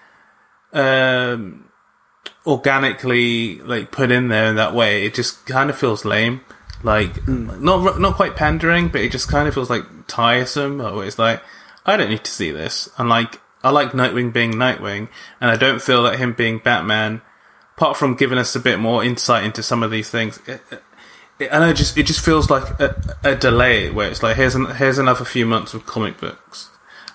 um 0.72 1.68
organically 2.48 3.60
like 3.60 3.90
put 3.90 4.10
in 4.10 4.28
there 4.28 4.46
in 4.46 4.56
that 4.56 4.74
way, 4.74 5.04
it 5.04 5.14
just 5.14 5.46
kind 5.46 5.70
of 5.70 5.78
feels 5.78 6.04
lame. 6.04 6.40
Like 6.82 7.26
not 7.28 8.00
not 8.00 8.14
quite 8.14 8.36
pandering, 8.36 8.88
but 8.88 9.00
it 9.00 9.12
just 9.12 9.28
kind 9.28 9.48
of 9.48 9.54
feels 9.54 9.70
like 9.70 9.84
tiresome. 10.06 10.80
Or 10.80 11.04
it's 11.04 11.18
like 11.18 11.42
I 11.84 11.96
don't 11.96 12.10
need 12.10 12.24
to 12.24 12.30
see 12.30 12.50
this. 12.50 12.88
And 12.98 13.08
like 13.08 13.40
I 13.62 13.70
like 13.70 13.92
Nightwing 13.92 14.32
being 14.32 14.52
Nightwing, 14.52 15.08
and 15.40 15.50
I 15.50 15.56
don't 15.56 15.82
feel 15.82 16.04
that 16.04 16.18
him 16.18 16.32
being 16.32 16.58
Batman, 16.58 17.20
apart 17.76 17.96
from 17.96 18.14
giving 18.14 18.38
us 18.38 18.54
a 18.54 18.60
bit 18.60 18.78
more 18.78 19.04
insight 19.04 19.44
into 19.44 19.62
some 19.62 19.82
of 19.82 19.90
these 19.90 20.08
things. 20.08 20.40
It, 21.38 21.44
it, 21.44 21.50
and 21.52 21.64
it 21.64 21.74
just 21.74 21.96
it 21.96 22.04
just 22.06 22.24
feels 22.24 22.50
like 22.50 22.78
a, 22.80 22.94
a 23.24 23.34
delay 23.34 23.90
where 23.90 24.10
it's 24.10 24.22
like 24.22 24.36
here's 24.36 24.54
an, 24.54 24.66
here's 24.76 24.98
another 24.98 25.24
few 25.24 25.46
months 25.46 25.74
of 25.74 25.86
comic 25.86 26.18
books, 26.20 26.68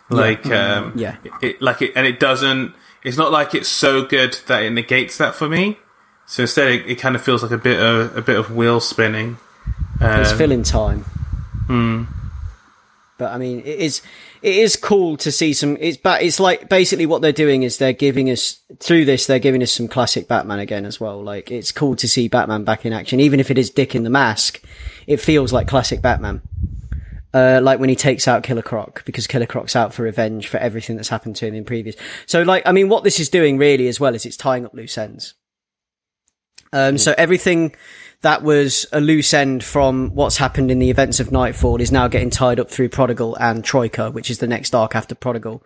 like 0.09 0.45
um, 0.47 0.93
Yeah. 0.95 1.17
it, 1.41 1.61
like 1.61 1.81
it, 1.81 1.91
and 1.95 2.05
it 2.07 2.19
doesn't. 2.19 2.73
It's 3.03 3.17
not 3.17 3.31
like 3.31 3.53
it's 3.53 3.67
so 3.69 4.05
good 4.05 4.37
that 4.47 4.63
it 4.63 4.69
negates 4.71 5.17
that 5.17 5.35
for 5.35 5.49
me. 5.49 5.77
So 6.25 6.43
instead, 6.43 6.69
it, 6.69 6.89
it 6.89 6.95
kind 6.95 7.15
of 7.15 7.21
feels 7.21 7.43
like 7.43 7.51
a 7.51 7.57
bit 7.57 7.79
of 7.81 8.15
a 8.15 8.21
bit 8.21 8.37
of 8.37 8.49
wheel 8.55 8.79
spinning. 8.79 9.37
It's 9.99 10.31
Um, 10.31 10.37
filling 10.37 10.63
time. 10.63 11.05
But 13.17 13.31
I 13.31 13.37
mean, 13.37 13.59
it 13.59 13.79
is 13.79 14.01
it 14.43 14.57
is 14.57 14.75
cool 14.75 15.15
to 15.17 15.31
see 15.31 15.53
some. 15.53 15.77
It's 15.79 15.95
but 15.95 16.21
it's 16.21 16.37
like 16.37 16.67
basically 16.67 17.05
what 17.05 17.21
they're 17.21 17.31
doing 17.31 17.63
is 17.63 17.77
they're 17.77 17.93
giving 17.93 18.29
us 18.29 18.61
through 18.79 19.05
this. 19.05 19.25
They're 19.25 19.39
giving 19.39 19.63
us 19.63 19.71
some 19.71 19.87
classic 19.87 20.27
Batman 20.27 20.59
again 20.59 20.85
as 20.85 20.99
well. 20.99 21.23
Like 21.23 21.49
it's 21.49 21.71
cool 21.71 21.95
to 21.95 22.07
see 22.09 22.27
Batman 22.27 22.65
back 22.65 22.85
in 22.85 22.91
action, 22.91 23.21
even 23.21 23.39
if 23.39 23.49
it 23.49 23.57
is 23.57 23.69
Dick 23.69 23.95
in 23.95 24.03
the 24.03 24.09
mask. 24.09 24.61
It 25.07 25.17
feels 25.17 25.53
like 25.53 25.67
classic 25.69 26.01
Batman. 26.01 26.41
Uh, 27.33 27.61
like 27.63 27.79
when 27.79 27.89
he 27.89 27.95
takes 27.95 28.27
out 28.27 28.43
Killer 28.43 28.61
Croc 28.61 29.03
because 29.05 29.25
Killer 29.25 29.47
Croc's 29.47 29.75
out 29.75 29.93
for 29.93 30.03
revenge 30.03 30.47
for 30.49 30.57
everything 30.57 30.97
that's 30.97 31.09
happened 31.09 31.37
to 31.37 31.47
him 31.47 31.55
in 31.55 31.63
previous. 31.63 31.95
So 32.25 32.43
like, 32.43 32.63
I 32.67 32.73
mean, 32.73 32.89
what 32.89 33.05
this 33.05 33.19
is 33.21 33.29
doing 33.29 33.57
really 33.57 33.87
as 33.87 33.99
well 33.99 34.13
is 34.13 34.25
it's 34.25 34.37
tying 34.37 34.65
up 34.65 34.73
loose 34.73 34.97
ends. 34.97 35.33
Um, 36.73 36.97
so 36.97 37.15
everything 37.17 37.75
that 38.23 38.41
was 38.41 38.85
a 38.93 39.01
loose 39.01 39.33
end 39.33 39.63
from 39.63 40.09
what's 40.15 40.37
happened 40.37 40.71
in 40.71 40.79
the 40.79 40.89
events 40.89 41.19
of 41.19 41.31
Knightfall 41.31 41.81
is 41.81 41.91
now 41.91 42.07
getting 42.07 42.29
tied 42.29 42.57
up 42.57 42.69
through 42.71 42.87
Prodigal 42.87 43.35
and 43.35 43.63
Troika, 43.63 44.11
which 44.11 44.31
is 44.31 44.39
the 44.39 44.47
next 44.47 44.73
arc 44.73 44.95
after 44.95 45.13
Prodigal. 45.13 45.61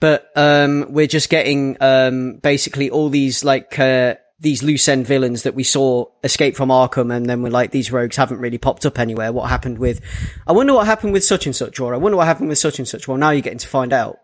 But, 0.00 0.28
um, 0.34 0.86
we're 0.88 1.06
just 1.06 1.30
getting, 1.30 1.76
um, 1.80 2.38
basically 2.42 2.90
all 2.90 3.08
these 3.08 3.44
like, 3.44 3.78
uh, 3.78 4.16
these 4.40 4.64
loose 4.64 4.88
end 4.88 5.06
villains 5.06 5.44
that 5.44 5.54
we 5.54 5.62
saw 5.62 6.06
escape 6.24 6.56
from 6.56 6.70
Arkham 6.70 7.14
and 7.14 7.26
then 7.26 7.40
we're 7.40 7.50
like, 7.50 7.70
these 7.70 7.92
rogues 7.92 8.16
haven't 8.16 8.40
really 8.40 8.58
popped 8.58 8.84
up 8.84 8.98
anywhere. 8.98 9.32
What 9.32 9.48
happened 9.48 9.78
with, 9.78 10.00
I 10.44 10.52
wonder 10.52 10.74
what 10.74 10.86
happened 10.86 11.12
with 11.12 11.24
such 11.24 11.46
and 11.46 11.54
such, 11.54 11.78
or 11.78 11.94
I 11.94 11.98
wonder 11.98 12.16
what 12.16 12.26
happened 12.26 12.48
with 12.48 12.58
such 12.58 12.80
and 12.80 12.88
such. 12.88 13.06
Well, 13.06 13.16
now 13.16 13.30
you're 13.30 13.42
getting 13.42 13.58
to 13.58 13.68
find 13.68 13.92
out. 13.92 14.18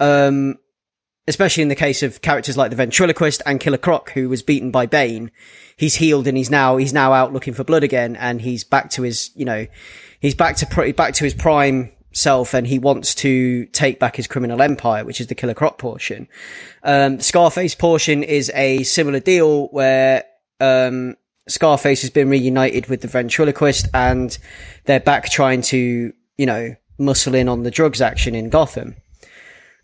Um, 0.00 0.56
especially 1.28 1.62
in 1.62 1.68
the 1.68 1.76
case 1.76 2.02
of 2.02 2.20
characters 2.22 2.56
like 2.56 2.70
the 2.70 2.76
ventriloquist 2.76 3.42
and 3.46 3.60
Killer 3.60 3.78
Croc, 3.78 4.10
who 4.10 4.28
was 4.28 4.42
beaten 4.42 4.70
by 4.70 4.86
Bane, 4.86 5.30
he's 5.76 5.94
healed 5.94 6.26
and 6.26 6.36
he's 6.36 6.50
now 6.50 6.76
he's 6.76 6.92
now 6.92 7.12
out 7.12 7.32
looking 7.32 7.54
for 7.54 7.64
blood 7.64 7.84
again, 7.84 8.16
and 8.16 8.40
he's 8.40 8.64
back 8.64 8.90
to 8.90 9.02
his 9.02 9.30
you 9.34 9.44
know 9.44 9.66
he's 10.20 10.34
back 10.34 10.56
to 10.56 10.66
pr- 10.66 10.92
back 10.92 11.14
to 11.14 11.24
his 11.24 11.34
prime 11.34 11.92
self, 12.12 12.54
and 12.54 12.66
he 12.66 12.78
wants 12.78 13.14
to 13.16 13.66
take 13.66 14.00
back 14.00 14.16
his 14.16 14.26
criminal 14.26 14.62
empire, 14.62 15.04
which 15.04 15.20
is 15.20 15.26
the 15.26 15.34
Killer 15.34 15.54
Croc 15.54 15.78
portion. 15.78 16.28
Um, 16.82 17.20
Scarface 17.20 17.74
portion 17.74 18.22
is 18.22 18.50
a 18.54 18.82
similar 18.84 19.20
deal 19.20 19.68
where 19.68 20.24
um, 20.60 21.16
Scarface 21.48 22.00
has 22.00 22.10
been 22.10 22.30
reunited 22.30 22.86
with 22.88 23.02
the 23.02 23.08
ventriloquist, 23.08 23.88
and 23.94 24.36
they're 24.84 25.00
back 25.00 25.28
trying 25.28 25.62
to 25.62 26.12
you 26.38 26.46
know 26.46 26.74
muscle 26.98 27.34
in 27.34 27.48
on 27.48 27.62
the 27.62 27.70
drugs 27.70 28.00
action 28.00 28.34
in 28.34 28.48
Gotham. 28.48 28.96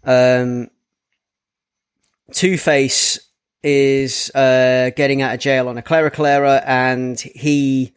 Um, 0.04 0.70
Two 2.32 2.56
Face 2.56 3.20
is 3.62 4.30
uh, 4.34 4.90
getting 4.96 5.22
out 5.22 5.34
of 5.34 5.40
jail 5.40 5.68
on 5.68 5.78
a 5.78 5.82
clerical 5.82 6.26
error, 6.26 6.60
and 6.66 7.18
he 7.20 7.92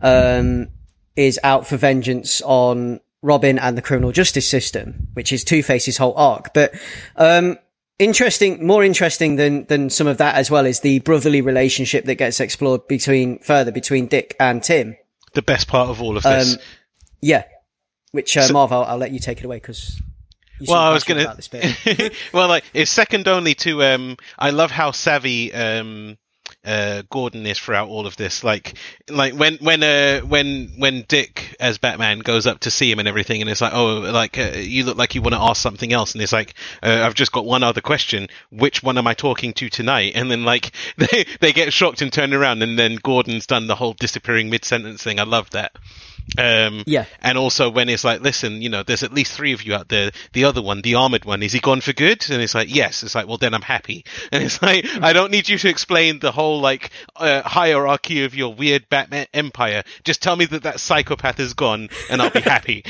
um, 0.00 0.68
is 1.16 1.38
out 1.42 1.66
for 1.66 1.76
vengeance 1.76 2.40
on 2.42 3.00
Robin 3.22 3.58
and 3.58 3.76
the 3.76 3.82
criminal 3.82 4.12
justice 4.12 4.48
system, 4.48 5.08
which 5.14 5.32
is 5.32 5.44
Two 5.44 5.62
Face's 5.62 5.96
whole 5.96 6.14
arc. 6.16 6.54
But 6.54 6.74
um, 7.16 7.58
interesting, 7.98 8.66
more 8.66 8.84
interesting 8.84 9.36
than 9.36 9.64
than 9.66 9.90
some 9.90 10.06
of 10.06 10.18
that 10.18 10.36
as 10.36 10.50
well 10.50 10.66
is 10.66 10.80
the 10.80 11.00
brotherly 11.00 11.40
relationship 11.40 12.04
that 12.04 12.14
gets 12.16 12.40
explored 12.40 12.86
between 12.88 13.38
further 13.40 13.72
between 13.72 14.06
Dick 14.06 14.36
and 14.38 14.62
Tim. 14.62 14.96
The 15.34 15.42
best 15.42 15.68
part 15.68 15.90
of 15.90 16.00
all 16.00 16.16
of 16.16 16.22
this. 16.22 16.54
Um, 16.54 16.60
yeah, 17.20 17.44
which 18.12 18.36
uh, 18.36 18.46
So- 18.46 18.52
Marv, 18.52 18.72
I'll, 18.72 18.84
I'll 18.84 18.98
let 18.98 19.10
you 19.10 19.18
take 19.18 19.38
it 19.38 19.44
away 19.44 19.56
because. 19.56 20.00
Well, 20.60 20.80
I 20.80 20.92
was 20.92 21.04
going 21.04 21.26
bit. 21.50 22.14
well, 22.32 22.48
like 22.48 22.64
it's 22.72 22.90
second 22.90 23.28
only 23.28 23.54
to. 23.56 23.82
Um, 23.82 24.16
I 24.38 24.50
love 24.50 24.70
how 24.70 24.90
savvy 24.90 25.52
um, 25.52 26.16
uh, 26.64 27.02
Gordon 27.10 27.46
is 27.46 27.58
throughout 27.58 27.88
all 27.88 28.06
of 28.06 28.16
this. 28.16 28.42
Like, 28.42 28.74
like 29.08 29.34
when 29.34 29.56
when 29.58 29.82
uh, 29.82 30.20
when 30.20 30.72
when 30.78 31.04
Dick 31.06 31.56
as 31.60 31.78
Batman 31.78 32.18
goes 32.18 32.46
up 32.46 32.60
to 32.60 32.70
see 32.70 32.90
him 32.90 32.98
and 32.98 33.08
everything, 33.08 33.40
and 33.40 33.48
it's 33.48 33.60
like, 33.60 33.72
oh, 33.74 33.98
like 33.98 34.38
uh, 34.38 34.52
you 34.56 34.84
look 34.84 34.96
like 34.96 35.14
you 35.14 35.22
want 35.22 35.34
to 35.34 35.40
ask 35.40 35.62
something 35.62 35.92
else, 35.92 36.14
and 36.14 36.22
it's 36.22 36.32
like, 36.32 36.54
uh, 36.82 37.02
I've 37.04 37.14
just 37.14 37.32
got 37.32 37.44
one 37.44 37.62
other 37.62 37.80
question. 37.80 38.28
Which 38.50 38.82
one 38.82 38.98
am 38.98 39.06
I 39.06 39.14
talking 39.14 39.52
to 39.54 39.68
tonight? 39.68 40.12
And 40.16 40.30
then 40.30 40.44
like 40.44 40.72
they 40.96 41.26
they 41.40 41.52
get 41.52 41.72
shocked 41.72 42.02
and 42.02 42.12
turn 42.12 42.34
around, 42.34 42.62
and 42.62 42.78
then 42.78 42.96
Gordon's 42.96 43.46
done 43.46 43.66
the 43.66 43.76
whole 43.76 43.94
disappearing 43.94 44.50
mid 44.50 44.64
sentence 44.64 45.02
thing. 45.02 45.20
I 45.20 45.24
love 45.24 45.50
that. 45.50 45.72
Um, 46.38 46.82
Yeah. 46.86 47.04
and 47.22 47.38
also 47.38 47.70
when 47.70 47.88
it's 47.88 48.02
like, 48.04 48.20
listen, 48.20 48.60
you 48.60 48.68
know, 48.68 48.82
there's 48.82 49.02
at 49.04 49.12
least 49.12 49.32
three 49.32 49.52
of 49.52 49.62
you 49.62 49.74
out 49.74 49.88
there. 49.88 50.10
The 50.32 50.44
other 50.44 50.60
one, 50.60 50.82
the 50.82 50.96
armored 50.96 51.24
one, 51.24 51.42
is 51.42 51.52
he 51.52 51.60
gone 51.60 51.80
for 51.80 51.92
good? 51.92 52.28
And 52.30 52.42
it's 52.42 52.54
like, 52.54 52.74
yes. 52.74 53.02
It's 53.04 53.14
like, 53.14 53.28
well, 53.28 53.38
then 53.38 53.54
I'm 53.54 53.62
happy. 53.62 54.04
And 54.32 54.42
it's 54.42 54.60
like, 54.60 54.84
I 55.02 55.12
don't 55.12 55.30
need 55.30 55.48
you 55.48 55.56
to 55.56 55.68
explain 55.68 56.18
the 56.18 56.32
whole 56.32 56.60
like 56.60 56.90
uh, 57.14 57.42
hierarchy 57.42 58.24
of 58.24 58.34
your 58.34 58.52
weird 58.52 58.88
Batman 58.88 59.26
empire. 59.32 59.84
Just 60.04 60.20
tell 60.22 60.34
me 60.36 60.46
that 60.46 60.64
that 60.64 60.80
psychopath 60.80 61.38
is 61.38 61.54
gone, 61.54 61.88
and 62.10 62.20
I'll 62.20 62.30
be 62.30 62.40
happy. 62.56 62.84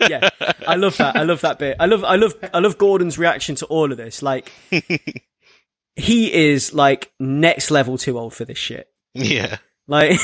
yeah, 0.00 0.30
I 0.66 0.76
love 0.76 0.96
that. 0.96 1.14
I 1.16 1.22
love 1.24 1.42
that 1.42 1.58
bit. 1.58 1.76
I 1.78 1.86
love, 1.86 2.04
I 2.04 2.16
love, 2.16 2.34
I 2.54 2.58
love 2.60 2.78
Gordon's 2.78 3.18
reaction 3.18 3.54
to 3.56 3.66
all 3.66 3.92
of 3.92 3.98
this. 3.98 4.22
Like, 4.22 4.50
he 5.96 6.32
is 6.32 6.72
like 6.72 7.12
next 7.20 7.70
level 7.70 7.98
too 7.98 8.18
old 8.18 8.34
for 8.34 8.44
this 8.44 8.58
shit. 8.58 8.88
yeah. 9.14 9.58
Like, 9.86 10.18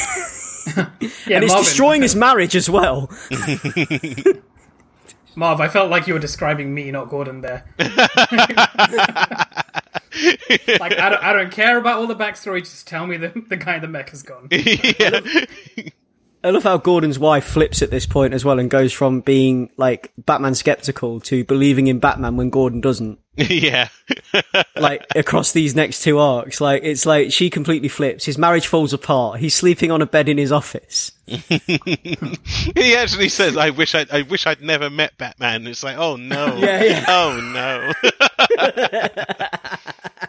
Yeah, 1.27 1.37
and 1.37 1.45
it's 1.45 1.53
Marvin, 1.53 1.65
destroying 1.65 2.03
his 2.03 2.17
marriage 2.17 2.57
as 2.57 2.71
well. 2.71 3.11
Marv, 5.35 5.61
I 5.61 5.69
felt 5.69 5.91
like 5.91 6.07
you 6.07 6.15
were 6.15 6.21
describing 6.21 6.75
me, 6.75 6.91
not 6.91 7.09
Gordon. 7.09 7.43
There. 7.43 7.65
like 7.79 7.93
I 10.99 11.09
don't, 11.11 11.23
I 11.23 11.33
don't 11.33 11.53
care 11.53 11.79
about 11.79 11.99
all 11.99 12.07
the 12.07 12.17
backstory. 12.17 12.61
Just 12.61 12.87
tell 12.89 13.07
me 13.07 13.17
the 13.17 13.29
the 13.49 13.57
guy 13.57 13.77
in 13.77 13.83
the 13.83 13.89
mech 13.89 14.13
is 14.13 14.23
gone. 14.23 14.49
yeah. 14.51 15.21
I 16.45 16.51
love 16.51 16.63
how 16.63 16.77
Gordon's 16.79 17.19
wife 17.19 17.45
flips 17.45 17.83
at 17.83 17.91
this 17.91 18.07
point 18.07 18.33
as 18.33 18.45
well 18.45 18.59
and 18.59 18.71
goes 18.71 18.93
from 18.93 19.21
being 19.21 19.71
like 19.77 20.13
Batman 20.17 20.55
skeptical 20.55 21.19
to 21.21 21.43
believing 21.45 21.89
in 21.89 21.99
Batman 21.99 22.37
when 22.37 22.49
Gordon 22.51 22.81
doesn't. 22.81 23.19
yeah. 23.37 23.89
Like 24.77 25.05
across 25.17 25.51
these 25.53 25.75
next 25.75 26.03
two 26.03 26.19
arcs, 26.21 26.61
like 26.61 26.85
it's 26.85 27.05
like 27.05 27.33
she 27.33 27.51
completely 27.51 27.89
flips. 27.89 28.25
His 28.25 28.39
marriage 28.39 28.69
falls 28.69 28.93
apart. 28.93 29.41
He's 29.41 29.55
sleeping 29.55 29.91
on 29.91 30.01
a 30.03 30.07
bed 30.07 30.29
in 30.29 30.39
his 30.39 30.53
office. 30.53 31.11
he 31.27 32.95
actually 32.97 33.29
says, 33.29 33.57
"I 33.57 33.71
wish 33.71 33.97
I, 33.97 34.07
I 34.13 34.23
wish 34.23 34.47
I'd 34.47 34.63
never 34.63 34.89
met 34.89 35.19
Batman." 35.19 35.67
It's 35.67 35.83
like, 35.83 35.99
oh 35.99 36.15
no, 36.15 36.57
Yeah, 36.59 36.85
yeah. 36.85 37.05
oh 37.09 37.41
no. 38.57 40.29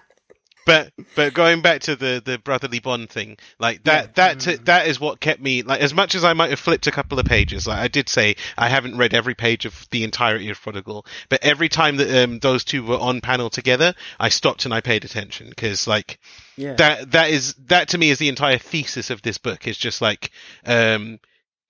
But 0.70 0.94
but 1.16 1.34
going 1.34 1.62
back 1.62 1.82
to 1.82 1.96
the 1.96 2.22
the 2.24 2.38
brotherly 2.38 2.80
bond 2.80 3.10
thing, 3.10 3.38
like 3.60 3.84
that 3.86 4.16
that 4.16 4.66
that 4.66 4.88
is 4.88 5.00
what 5.00 5.20
kept 5.20 5.42
me 5.42 5.64
like 5.64 5.82
as 5.82 5.94
much 5.94 6.14
as 6.14 6.24
I 6.24 6.34
might 6.34 6.52
have 6.52 6.60
flipped 6.60 6.86
a 6.86 6.92
couple 6.92 7.20
of 7.20 7.26
pages. 7.26 7.66
Like 7.66 7.80
I 7.80 7.88
did 7.88 8.08
say, 8.08 8.36
I 8.58 8.70
haven't 8.70 8.98
read 8.98 9.14
every 9.14 9.34
page 9.34 9.66
of 9.66 9.88
the 9.90 10.04
entirety 10.04 10.50
of 10.50 10.62
Prodigal, 10.62 11.06
but 11.30 11.44
every 11.44 11.70
time 11.70 11.98
that 11.98 12.24
um, 12.24 12.38
those 12.40 12.64
two 12.64 12.84
were 12.84 13.00
on 13.00 13.22
panel 13.22 13.50
together, 13.50 13.96
I 14.20 14.30
stopped 14.30 14.66
and 14.66 14.74
I 14.74 14.82
paid 14.82 15.06
attention 15.06 15.50
because 15.50 15.88
like 15.88 16.20
Yeah. 16.56 16.74
that 16.76 17.12
that 17.12 17.30
is 17.32 17.56
that 17.66 17.90
to 17.90 17.98
me 17.98 18.12
is 18.12 18.20
the 18.20 18.30
entire 18.30 18.60
thesis 18.60 19.10
of 19.10 19.22
this 19.24 19.40
book. 19.40 19.68
It's 19.68 19.80
just 19.80 20.02
like 20.02 20.32
um, 20.66 21.20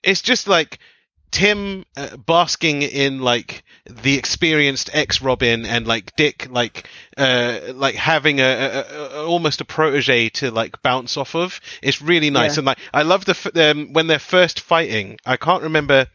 it's 0.03 0.21
just 0.21 0.47
like 0.47 0.80
Tim 1.31 1.85
uh, 1.95 2.18
basking 2.18 2.81
in 2.81 3.19
like 3.22 3.64
the 3.85 4.15
experienced 4.18 4.89
ex 4.93 5.22
Robin 5.22 5.65
and 5.65 5.88
like 5.88 6.15
Dick 6.15 6.47
like 6.49 6.88
uh 7.18 7.60
like 7.73 7.95
having 7.95 8.39
a, 8.39 8.43
a, 8.43 8.81
a 9.22 9.26
almost 9.26 9.61
a 9.61 9.65
protege 9.65 10.30
to 10.30 10.51
like 10.51 10.81
bounce 10.81 11.18
off 11.18 11.35
of. 11.35 11.60
It's 11.81 12.01
really 12.01 12.30
nice 12.30 12.56
Yeah. 12.56 12.60
and 12.61 12.65
like 12.68 12.80
I 12.93 13.03
love 13.03 13.26
the 13.26 13.31
f- 13.31 13.56
um, 13.57 13.93
when 13.93 14.07
they're 14.07 14.19
first 14.19 14.60
fighting. 14.61 15.18
I 15.26 15.38
can't 15.38 15.64
remember 15.64 16.07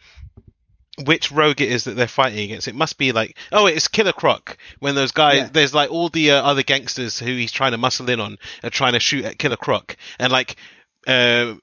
which 1.04 1.32
rogue 1.32 1.60
it 1.60 1.72
is 1.72 1.84
that 1.84 1.96
they're 1.96 2.06
fighting 2.06 2.38
against. 2.38 2.68
It 2.68 2.74
must 2.76 2.98
be 2.98 3.10
like, 3.10 3.36
oh, 3.50 3.66
it's 3.66 3.88
Killer 3.88 4.12
Croc. 4.12 4.56
When 4.78 4.94
those 4.94 5.10
guys, 5.10 5.38
Yeah. 5.38 5.48
there's 5.52 5.74
like 5.74 5.90
all 5.90 6.08
the 6.08 6.30
uh, 6.32 6.42
other 6.42 6.62
gangsters 6.62 7.18
who 7.18 7.26
he's 7.26 7.50
trying 7.50 7.72
to 7.72 7.78
muscle 7.78 8.08
in 8.08 8.20
on 8.20 8.38
are 8.62 8.70
trying 8.70 8.92
to 8.92 9.00
shoot 9.00 9.24
at 9.24 9.38
Killer 9.38 9.56
Croc, 9.56 9.96
and 10.18 10.32
like. 10.32 10.56
Uh, 11.06 11.54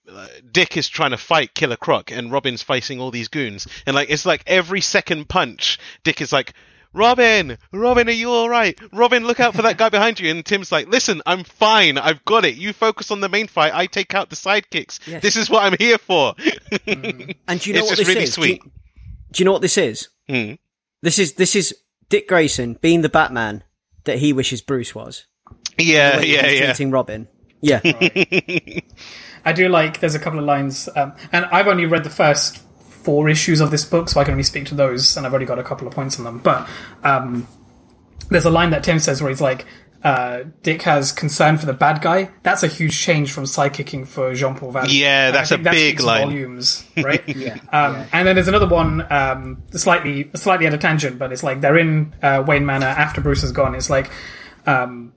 Dick 0.51 0.77
is 0.77 0.87
trying 0.89 1.11
to 1.11 1.17
fight 1.17 1.53
Killer 1.53 1.75
Croc, 1.77 2.11
and 2.11 2.31
Robin's 2.31 2.61
facing 2.61 2.99
all 2.99 3.11
these 3.11 3.27
goons, 3.27 3.67
and 3.85 3.95
like 3.95 4.09
it's 4.09 4.25
like 4.25 4.43
every 4.47 4.81
second 4.81 5.27
punch, 5.29 5.79
Dick 6.03 6.21
is 6.21 6.31
like, 6.31 6.53
"Robin, 6.93 7.57
Robin, 7.71 8.07
are 8.07 8.11
you 8.11 8.29
all 8.29 8.49
right? 8.49 8.77
Robin, 8.93 9.25
look 9.25 9.39
out 9.39 9.55
for 9.55 9.63
that 9.63 9.77
guy 9.77 9.89
behind 9.97 10.19
you." 10.19 10.29
And 10.31 10.45
Tim's 10.45 10.71
like, 10.71 10.87
"Listen, 10.87 11.21
I'm 11.25 11.43
fine. 11.43 11.97
I've 11.97 12.23
got 12.25 12.45
it. 12.45 12.55
You 12.55 12.73
focus 12.73 13.11
on 13.11 13.19
the 13.19 13.29
main 13.29 13.47
fight. 13.47 13.73
I 13.73 13.85
take 13.87 14.13
out 14.13 14.29
the 14.29 14.35
sidekicks. 14.35 14.99
Yes. 15.07 15.21
This 15.21 15.37
is 15.37 15.49
what 15.49 15.63
I'm 15.63 15.75
here 15.79 15.97
for." 15.97 16.33
And 16.87 17.59
do 17.59 17.69
you 17.69 17.73
know 17.75 17.81
It's 17.81 17.89
what 17.89 17.97
this 17.97 18.07
really 18.07 18.23
is? 18.23 18.35
Do 18.35 18.47
you- 18.47 18.59
do 19.31 19.41
you 19.41 19.45
know 19.45 19.53
what 19.53 19.61
this 19.61 19.77
is? 19.77 20.09
Hmm. 20.27 20.53
This 21.01 21.17
is 21.17 21.33
this 21.35 21.55
is 21.55 21.73
Dick 22.09 22.27
Grayson 22.27 22.77
being 22.81 23.01
the 23.01 23.07
Batman 23.09 23.63
that 24.03 24.19
he 24.19 24.33
wishes 24.33 24.61
Bruce 24.61 24.93
was. 24.93 25.25
Yeah, 25.77 26.19
yeah, 26.19 26.47
yeah. 26.47 26.75
Robin. 26.89 27.27
Yeah. 27.61 27.79
I 29.45 29.53
do 29.53 29.69
like. 29.69 29.99
There's 29.99 30.15
a 30.15 30.19
couple 30.19 30.39
of 30.39 30.45
lines, 30.45 30.87
um, 30.95 31.13
and 31.31 31.45
I've 31.45 31.67
only 31.67 31.85
read 31.85 32.03
the 32.03 32.09
first 32.09 32.57
four 32.79 33.29
issues 33.29 33.61
of 33.61 33.71
this 33.71 33.83
book, 33.85 34.09
so 34.09 34.19
I 34.19 34.23
can 34.23 34.31
only 34.33 34.43
speak 34.43 34.65
to 34.67 34.75
those, 34.75 35.17
and 35.17 35.25
I've 35.25 35.33
already 35.33 35.45
got 35.45 35.59
a 35.59 35.63
couple 35.63 35.87
of 35.87 35.93
points 35.93 36.17
on 36.19 36.25
them. 36.25 36.37
But 36.39 36.67
um, 37.03 37.47
there's 38.29 38.45
a 38.45 38.49
line 38.51 38.69
that 38.71 38.83
Tim 38.83 38.99
says 38.99 39.21
where 39.21 39.29
he's 39.29 39.41
like, 39.41 39.65
uh, 40.03 40.43
"Dick 40.63 40.83
has 40.83 41.11
concern 41.11 41.57
for 41.57 41.65
the 41.65 41.73
bad 41.73 42.01
guy." 42.01 42.29
That's 42.43 42.63
a 42.63 42.67
huge 42.67 42.97
change 42.99 43.31
from 43.31 43.45
sidekicking 43.45 44.07
for 44.07 44.33
Jean 44.35 44.55
Paul 44.55 44.71
Valley. 44.71 44.93
Yeah, 44.93 45.31
that's 45.31 45.51
a 45.51 45.57
that 45.57 45.71
big 45.71 45.93
speaks 45.93 46.03
line. 46.03 46.27
Volumes, 46.27 46.85
right? 46.97 47.23
Yeah, 47.35 47.57
Um, 47.71 48.05
And 48.13 48.27
then 48.27 48.35
there's 48.35 48.47
another 48.47 48.67
one, 48.67 49.05
um, 49.11 49.63
slightly 49.71 50.29
slightly 50.35 50.67
at 50.67 50.73
a 50.73 50.77
tangent, 50.77 51.17
but 51.17 51.31
it's 51.31 51.43
like 51.43 51.61
they're 51.61 51.77
in 51.77 52.13
uh, 52.21 52.43
Wayne 52.45 52.65
Manor 52.65 52.87
after 52.87 53.21
Bruce 53.21 53.43
is 53.43 53.51
gone. 53.51 53.73
It's 53.75 53.89
like 53.89 54.11
um, 54.67 55.13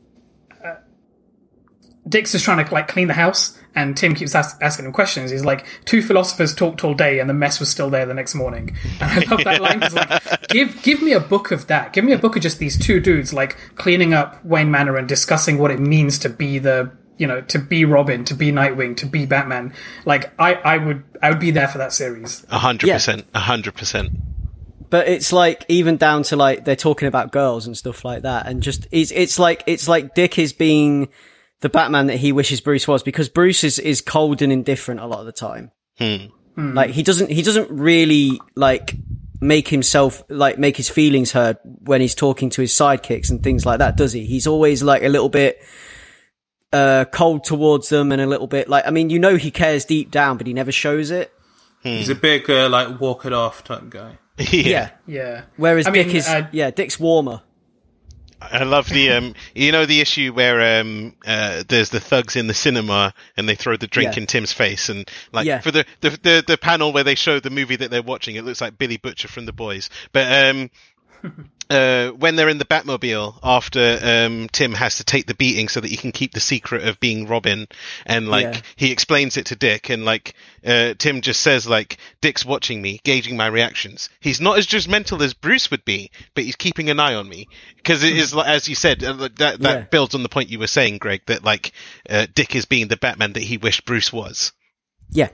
Dick's 2.08 2.32
just 2.32 2.44
trying 2.44 2.64
to 2.64 2.74
like 2.74 2.88
clean 2.88 3.08
the 3.08 3.14
house, 3.14 3.58
and 3.74 3.96
Tim 3.96 4.14
keeps 4.14 4.34
ask, 4.34 4.58
asking 4.62 4.84
him 4.84 4.92
questions. 4.92 5.30
He's 5.30 5.44
like, 5.44 5.64
two 5.86 6.02
philosophers 6.02 6.54
talked 6.54 6.84
all 6.84 6.92
day, 6.94 7.18
and 7.18 7.30
the 7.30 7.34
mess 7.34 7.58
was 7.60 7.70
still 7.70 7.88
there 7.88 8.04
the 8.04 8.12
next 8.14 8.34
morning. 8.34 8.76
And 9.00 9.24
I 9.24 9.30
love 9.30 9.44
that 9.44 9.60
line. 9.60 9.80
'cause, 9.80 9.94
like, 9.94 10.48
give 10.48 10.82
give 10.82 11.00
me 11.02 11.12
a 11.12 11.20
book 11.20 11.50
of 11.50 11.66
that. 11.68 11.92
Give 11.92 12.04
me 12.04 12.12
a 12.12 12.18
book 12.18 12.36
of 12.36 12.42
just 12.42 12.58
these 12.58 12.78
two 12.78 13.00
dudes 13.00 13.32
like 13.32 13.56
cleaning 13.76 14.12
up 14.12 14.44
Wayne 14.44 14.70
Manor 14.70 14.96
and 14.96 15.08
discussing 15.08 15.58
what 15.58 15.70
it 15.70 15.80
means 15.80 16.18
to 16.20 16.28
be 16.28 16.58
the 16.58 16.90
you 17.16 17.26
know 17.26 17.40
to 17.42 17.58
be 17.58 17.84
Robin, 17.84 18.24
to 18.26 18.34
be 18.34 18.52
Nightwing, 18.52 18.96
to 18.98 19.06
be 19.06 19.24
Batman. 19.24 19.72
Like 20.04 20.32
I 20.38 20.54
I 20.54 20.78
would 20.78 21.02
I 21.22 21.30
would 21.30 21.40
be 21.40 21.52
there 21.52 21.68
for 21.68 21.78
that 21.78 21.92
series. 21.94 22.44
A 22.50 22.58
hundred 22.58 22.90
percent, 22.90 23.24
a 23.34 23.40
hundred 23.40 23.74
percent. 23.76 24.10
But 24.90 25.08
it's 25.08 25.32
like 25.32 25.64
even 25.68 25.96
down 25.96 26.22
to 26.24 26.36
like 26.36 26.64
they're 26.66 26.76
talking 26.76 27.08
about 27.08 27.32
girls 27.32 27.66
and 27.66 27.76
stuff 27.76 28.04
like 28.04 28.22
that, 28.22 28.46
and 28.46 28.62
just 28.62 28.86
it's 28.92 29.10
it's 29.10 29.38
like 29.38 29.62
it's 29.66 29.88
like 29.88 30.14
Dick 30.14 30.38
is 30.38 30.52
being 30.52 31.08
the 31.64 31.70
Batman 31.70 32.08
that 32.08 32.18
he 32.18 32.30
wishes 32.30 32.60
Bruce 32.60 32.86
was 32.86 33.02
because 33.02 33.30
Bruce 33.30 33.64
is 33.64 33.78
is 33.78 34.02
cold 34.02 34.42
and 34.42 34.52
indifferent 34.52 35.00
a 35.00 35.06
lot 35.06 35.20
of 35.20 35.24
the 35.24 35.32
time. 35.32 35.70
Hmm. 35.96 36.26
Like 36.56 36.90
he 36.90 37.02
doesn't 37.02 37.30
he 37.30 37.40
doesn't 37.40 37.70
really 37.70 38.38
like 38.54 38.94
make 39.40 39.68
himself 39.68 40.22
like 40.28 40.58
make 40.58 40.76
his 40.76 40.90
feelings 40.90 41.32
heard 41.32 41.56
when 41.64 42.02
he's 42.02 42.14
talking 42.14 42.50
to 42.50 42.60
his 42.60 42.70
sidekicks 42.70 43.30
and 43.30 43.42
things 43.42 43.64
like 43.64 43.78
that, 43.78 43.96
does 43.96 44.12
he? 44.12 44.26
He's 44.26 44.46
always 44.46 44.82
like 44.82 45.02
a 45.04 45.08
little 45.08 45.30
bit 45.30 45.58
uh 46.70 47.06
cold 47.06 47.44
towards 47.44 47.88
them 47.88 48.12
and 48.12 48.20
a 48.20 48.26
little 48.26 48.46
bit 48.46 48.68
like 48.68 48.86
I 48.86 48.90
mean, 48.90 49.08
you 49.08 49.18
know 49.18 49.36
he 49.36 49.50
cares 49.50 49.86
deep 49.86 50.10
down, 50.10 50.36
but 50.36 50.46
he 50.46 50.52
never 50.52 50.70
shows 50.70 51.10
it. 51.10 51.32
He's 51.82 52.10
a 52.10 52.14
big 52.14 52.50
uh, 52.50 52.68
like 52.68 53.00
walk 53.00 53.24
it 53.24 53.32
off 53.32 53.64
type 53.64 53.88
guy. 53.88 54.18
Yeah. 54.52 54.90
Yeah. 55.06 55.44
Whereas 55.56 55.86
I 55.86 55.92
Dick 55.92 56.08
mean, 56.08 56.16
is 56.16 56.28
uh, 56.28 56.46
yeah, 56.52 56.70
Dick's 56.70 57.00
warmer. 57.00 57.40
I 58.52 58.64
love 58.64 58.88
the 58.88 59.10
um, 59.12 59.34
you 59.54 59.72
know 59.72 59.86
the 59.86 60.00
issue 60.00 60.32
where 60.32 60.80
um, 60.80 61.14
uh, 61.26 61.64
there's 61.68 61.90
the 61.90 62.00
thugs 62.00 62.36
in 62.36 62.46
the 62.46 62.54
cinema 62.54 63.14
and 63.36 63.48
they 63.48 63.54
throw 63.54 63.76
the 63.76 63.86
drink 63.86 64.14
Yeah. 64.16 64.20
in 64.22 64.26
Tim's 64.26 64.52
face 64.52 64.88
and 64.88 65.08
like 65.32 65.46
Yeah. 65.46 65.60
for 65.60 65.70
the, 65.70 65.84
the 66.00 66.10
the 66.10 66.44
the 66.46 66.58
panel 66.58 66.92
where 66.92 67.04
they 67.04 67.14
show 67.14 67.40
the 67.40 67.50
movie 67.50 67.76
that 67.76 67.90
they're 67.90 68.02
watching, 68.02 68.36
it 68.36 68.44
looks 68.44 68.60
like 68.60 68.78
Billy 68.78 68.96
Butcher 68.96 69.28
from 69.28 69.46
The 69.46 69.52
Boys. 69.52 69.90
But 70.12 70.32
um, 70.56 70.70
uh, 71.70 72.08
when 72.10 72.36
they're 72.36 72.48
in 72.48 72.58
the 72.58 72.64
Batmobile 72.64 73.38
after 73.42 73.98
um, 74.02 74.48
Tim 74.52 74.72
has 74.72 74.96
to 74.96 75.04
take 75.04 75.26
the 75.26 75.34
beating 75.34 75.68
so 75.68 75.80
that 75.80 75.90
he 75.90 75.96
can 75.96 76.12
keep 76.12 76.32
the 76.32 76.40
secret 76.40 76.86
of 76.86 77.00
being 77.00 77.26
Robin, 77.26 77.66
and 78.06 78.28
like 78.28 78.44
Yeah. 78.54 78.60
he 78.76 78.92
explains 78.92 79.36
it 79.36 79.46
to 79.46 79.56
Dick, 79.56 79.88
and 79.90 80.04
like 80.04 80.34
uh, 80.64 80.94
Tim 80.98 81.20
just 81.20 81.40
says 81.40 81.66
like 81.66 81.98
Dick's 82.20 82.44
watching 82.44 82.80
me, 82.82 83.00
gauging 83.04 83.36
my 83.36 83.46
reactions. 83.46 84.08
He's 84.20 84.40
not 84.40 84.58
as 84.58 84.66
just 84.66 84.88
mental 84.88 85.22
as 85.22 85.34
Bruce 85.34 85.70
would 85.70 85.84
be, 85.84 86.10
but 86.34 86.44
he's 86.44 86.56
keeping 86.56 86.90
an 86.90 87.00
eye 87.00 87.14
on 87.14 87.28
me 87.28 87.48
because 87.76 88.02
it 88.04 88.16
is 88.16 88.34
like 88.34 88.48
as 88.48 88.68
you 88.68 88.74
said 88.74 89.02
uh, 89.04 89.12
that 89.14 89.36
that 89.36 89.60
Yeah. 89.60 89.80
builds 89.90 90.14
on 90.14 90.22
the 90.22 90.28
point 90.28 90.50
you 90.50 90.58
were 90.58 90.66
saying, 90.66 90.98
Greg, 90.98 91.22
that 91.26 91.44
like 91.44 91.72
uh, 92.08 92.26
Dick 92.34 92.54
is 92.54 92.64
being 92.64 92.88
the 92.88 92.96
Batman 92.96 93.32
that 93.34 93.42
he 93.42 93.56
wished 93.58 93.84
Bruce 93.84 94.12
was. 94.12 94.52
Yeah. 95.10 95.28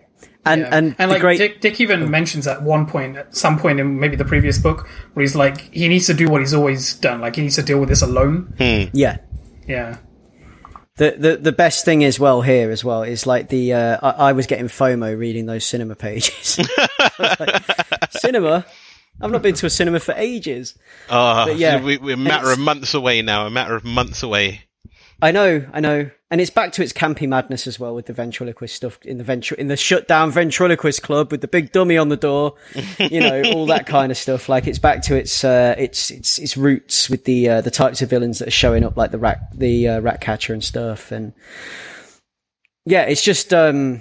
And 0.45 0.63
Yeah. 0.63 0.69
and, 0.73 0.97
the 0.97 1.07
like 1.07 1.21
great 1.21 1.39
Dick, 1.39 1.61
Dick 1.61 1.81
even 1.81 2.11
mentions 2.11 2.47
at 2.47 2.63
one 2.63 2.87
point, 2.87 3.17
at 3.19 3.37
some 3.37 3.59
point 3.59 3.79
in 3.79 4.01
maybe 4.01 4.17
the 4.17 4.25
previous 4.25 4.59
book, 4.59 4.89
where 5.13 5.23
he's 5.23 5.37
like, 5.37 5.61
he 5.73 5.87
needs 5.89 6.07
to 6.07 6.15
do 6.15 6.29
what 6.29 6.41
he's 6.41 6.55
always 6.55 6.95
done. 6.95 7.21
Like 7.21 7.37
he 7.37 7.43
needs 7.43 7.57
to 7.57 7.63
deal 7.63 7.79
with 7.79 7.89
this 7.91 8.03
alone. 8.03 8.55
yeah. 8.59 9.19
Yeah. 9.67 9.99
The, 10.97 11.15
the 11.17 11.37
the 11.39 11.53
best 11.53 11.85
thing 11.87 12.05
as 12.05 12.21
well 12.21 12.43
here 12.43 12.71
as 12.71 12.85
well 12.85 13.03
is 13.03 13.27
like 13.27 13.49
the 13.49 13.73
uh, 13.73 13.99
I, 14.03 14.29
I 14.29 14.33
was 14.33 14.47
getting 14.47 14.67
FOMO 14.67 15.17
reading 15.19 15.47
those 15.47 15.65
cinema 15.65 15.95
pages. 15.95 16.59
Like, 17.19 17.63
cinema? 18.13 18.65
I've 19.21 19.31
not 19.31 19.43
been 19.43 19.55
to 19.57 19.67
a 19.67 19.71
cinema 19.71 20.01
for 20.01 20.15
ages. 20.17 20.75
Uh, 21.09 21.47
But 21.47 21.57
yeah, 21.59 21.81
we, 21.83 21.99
we're 21.99 22.15
a 22.15 22.19
matter 22.19 22.51
of 22.51 22.59
months 22.59 22.95
away 22.95 23.21
now. 23.23 23.47
A 23.47 23.51
matter 23.51 23.75
of 23.77 23.85
months 23.85 24.23
away. 24.23 24.63
I 25.23 25.33
know, 25.33 25.67
I 25.73 25.81
know, 25.81 26.11
and 26.31 26.41
it's 26.41 26.51
back 26.51 26.73
to 26.73 26.83
its 26.83 26.93
campy 26.93 27.29
madness 27.29 27.67
as 27.67 27.79
well 27.79 27.95
with 27.95 28.07
the 28.07 28.13
ventriloquist 28.13 28.75
stuff 28.75 28.99
in 29.05 29.19
the 29.19 29.25
ventri- 29.25 29.57
in 29.57 29.69
the 29.69 29.77
shut 29.77 30.09
down 30.09 30.31
ventriloquist 30.31 31.03
club 31.03 31.31
with 31.31 31.41
the 31.41 31.49
big 31.49 31.73
dummy 31.73 31.99
on 31.99 32.09
the 32.09 32.17
door, 32.17 32.55
you 32.99 33.21
know, 33.21 33.43
all 33.53 33.67
that 33.67 33.87
kind 33.87 34.11
of 34.11 34.17
stuff. 34.17 34.49
Like 34.49 34.67
it's 34.67 34.79
back 34.79 35.03
to 35.03 35.17
its 35.17 35.45
uh, 35.45 35.75
its 35.77 36.11
its 36.11 36.39
its 36.39 36.57
roots 36.57 37.11
with 37.11 37.25
the 37.25 37.49
uh, 37.49 37.61
the 37.61 37.71
types 37.71 38.01
of 38.01 38.09
villains 38.09 38.39
that 38.39 38.49
are 38.49 38.53
showing 38.53 38.85
up, 38.85 38.97
like 38.97 39.11
the 39.11 39.19
rat 39.19 39.41
the 39.55 39.89
uh, 39.89 40.01
rat 40.01 40.21
catcher 40.21 40.53
and 40.53 40.65
stuff, 40.65 41.13
and 41.13 41.35
yeah, 42.87 43.03
it's 43.03 43.23
just 43.23 43.53
um, 43.53 44.01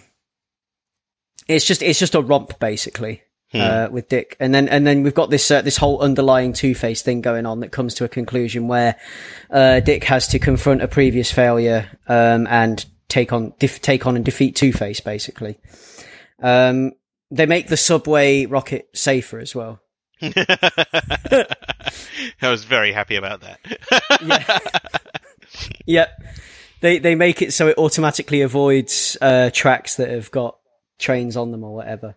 it's 1.47 1.65
just 1.65 1.81
it's 1.81 1.99
just 1.99 2.15
a 2.15 2.21
romp 2.21 2.59
basically. 2.59 3.23
Uh, 3.51 3.87
with 3.89 4.09
Dick, 4.09 4.37
and 4.39 4.53
then 4.53 4.69
and 4.69 4.85
then 4.85 5.01
we've 5.01 5.15
got 5.15 5.31
this 5.31 5.49
uh, 5.49 5.61
this 5.61 5.75
whole 5.75 5.99
underlying 6.01 6.53
Two 6.53 6.75
Face 6.75 7.01
thing 7.01 7.21
going 7.21 7.47
on 7.47 7.61
that 7.61 7.71
comes 7.71 7.95
to 7.95 8.03
a 8.03 8.07
conclusion 8.07 8.67
where 8.67 8.95
uh, 9.49 9.79
Dick 9.79 10.03
has 10.03 10.27
to 10.27 10.39
confront 10.39 10.83
a 10.83 10.87
previous 10.87 11.31
failure 11.31 11.89
um, 12.07 12.45
and 12.47 12.85
take 13.07 13.33
on 13.33 13.53
def- 13.57 13.81
take 13.81 14.05
on 14.05 14.15
and 14.15 14.23
defeat 14.23 14.55
Two 14.55 14.71
Face. 14.71 14.99
Basically, 14.99 15.57
um, 16.43 16.91
they 17.31 17.47
make 17.47 17.69
the 17.69 17.77
subway 17.77 18.45
rocket 18.45 18.87
safer 18.93 19.39
as 19.39 19.55
well. 19.55 19.81
I 20.21 21.45
was 22.43 22.65
very 22.65 22.91
happy 22.91 23.15
about 23.15 23.41
that. 23.41 24.59
Yep, 25.85 26.23
they 26.81 26.99
they 26.99 27.15
make 27.15 27.41
it 27.41 27.53
so 27.53 27.67
it 27.67 27.77
automatically 27.77 28.41
avoids 28.41 29.17
uh, 29.21 29.49
tracks 29.51 29.95
that 29.95 30.09
have 30.09 30.31
got 30.31 30.57
trains 30.97 31.35
on 31.35 31.51
them 31.51 31.63
or 31.63 31.73
whatever. 31.73 32.15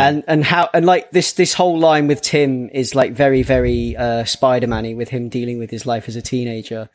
And 0.00 0.24
and 0.26 0.44
how 0.44 0.70
and 0.72 0.86
like 0.86 1.10
this 1.10 1.32
this 1.32 1.54
whole 1.54 1.78
line 1.78 2.06
with 2.06 2.22
Tim 2.22 2.68
is 2.70 2.94
like 2.94 3.12
very 3.12 3.42
very 3.42 3.96
uh, 3.96 4.24
Spider-Man-y 4.24 4.94
with 4.94 5.08
him 5.08 5.28
dealing 5.28 5.58
with 5.58 5.70
his 5.70 5.86
life 5.86 6.08
as 6.08 6.16
a 6.16 6.22
teenager 6.22 6.88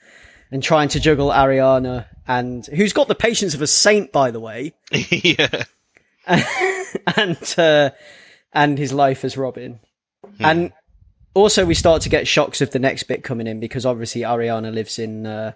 and 0.51 0.63
trying 0.63 0.89
to 0.89 0.99
juggle 0.99 1.29
Ariana 1.29 2.05
and 2.27 2.65
who's 2.67 2.93
got 2.93 3.07
the 3.07 3.15
patience 3.15 3.53
of 3.53 3.61
a 3.61 3.67
saint 3.67 4.11
by 4.11 4.31
the 4.31 4.39
way 4.39 4.73
yeah. 4.91 5.63
and 7.15 7.55
uh, 7.57 7.89
and 8.53 8.77
his 8.77 8.93
life 8.93 9.23
as 9.23 9.37
Robin. 9.37 9.79
And 10.39 10.73
also 11.33 11.65
we 11.65 11.73
start 11.73 12.01
to 12.03 12.09
get 12.09 12.27
shocks 12.27 12.61
of 12.61 12.71
the 12.71 12.79
next 12.79 13.03
bit 13.03 13.23
coming 13.23 13.47
in 13.47 13.59
because 13.59 13.85
obviously 13.85 14.21
Ariana 14.21 14.73
lives 14.73 14.99
in 14.99 15.25
uh, 15.25 15.53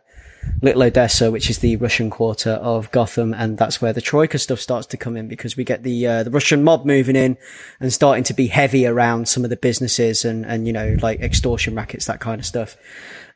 Little 0.61 0.83
Odessa, 0.83 1.31
which 1.31 1.49
is 1.49 1.59
the 1.59 1.75
Russian 1.77 2.09
quarter 2.09 2.51
of 2.51 2.91
Gotham, 2.91 3.33
and 3.33 3.57
that's 3.57 3.81
where 3.81 3.93
the 3.93 4.01
Troika 4.01 4.37
stuff 4.37 4.59
starts 4.59 4.87
to 4.87 4.97
come 4.97 5.17
in 5.17 5.27
because 5.27 5.55
we 5.57 5.63
get 5.63 5.83
the 5.83 6.05
uh, 6.07 6.23
the 6.23 6.29
Russian 6.31 6.63
mob 6.63 6.85
moving 6.85 7.15
in 7.15 7.37
and 7.79 7.91
starting 7.91 8.23
to 8.25 8.33
be 8.33 8.47
heavy 8.47 8.85
around 8.85 9.27
some 9.27 9.43
of 9.43 9.49
the 9.49 9.55
businesses 9.57 10.23
and 10.25 10.45
and 10.45 10.67
you 10.67 10.73
know 10.73 10.95
like 11.01 11.19
extortion 11.21 11.75
rackets 11.75 12.05
that 12.05 12.19
kind 12.19 12.39
of 12.39 12.45
stuff. 12.45 12.77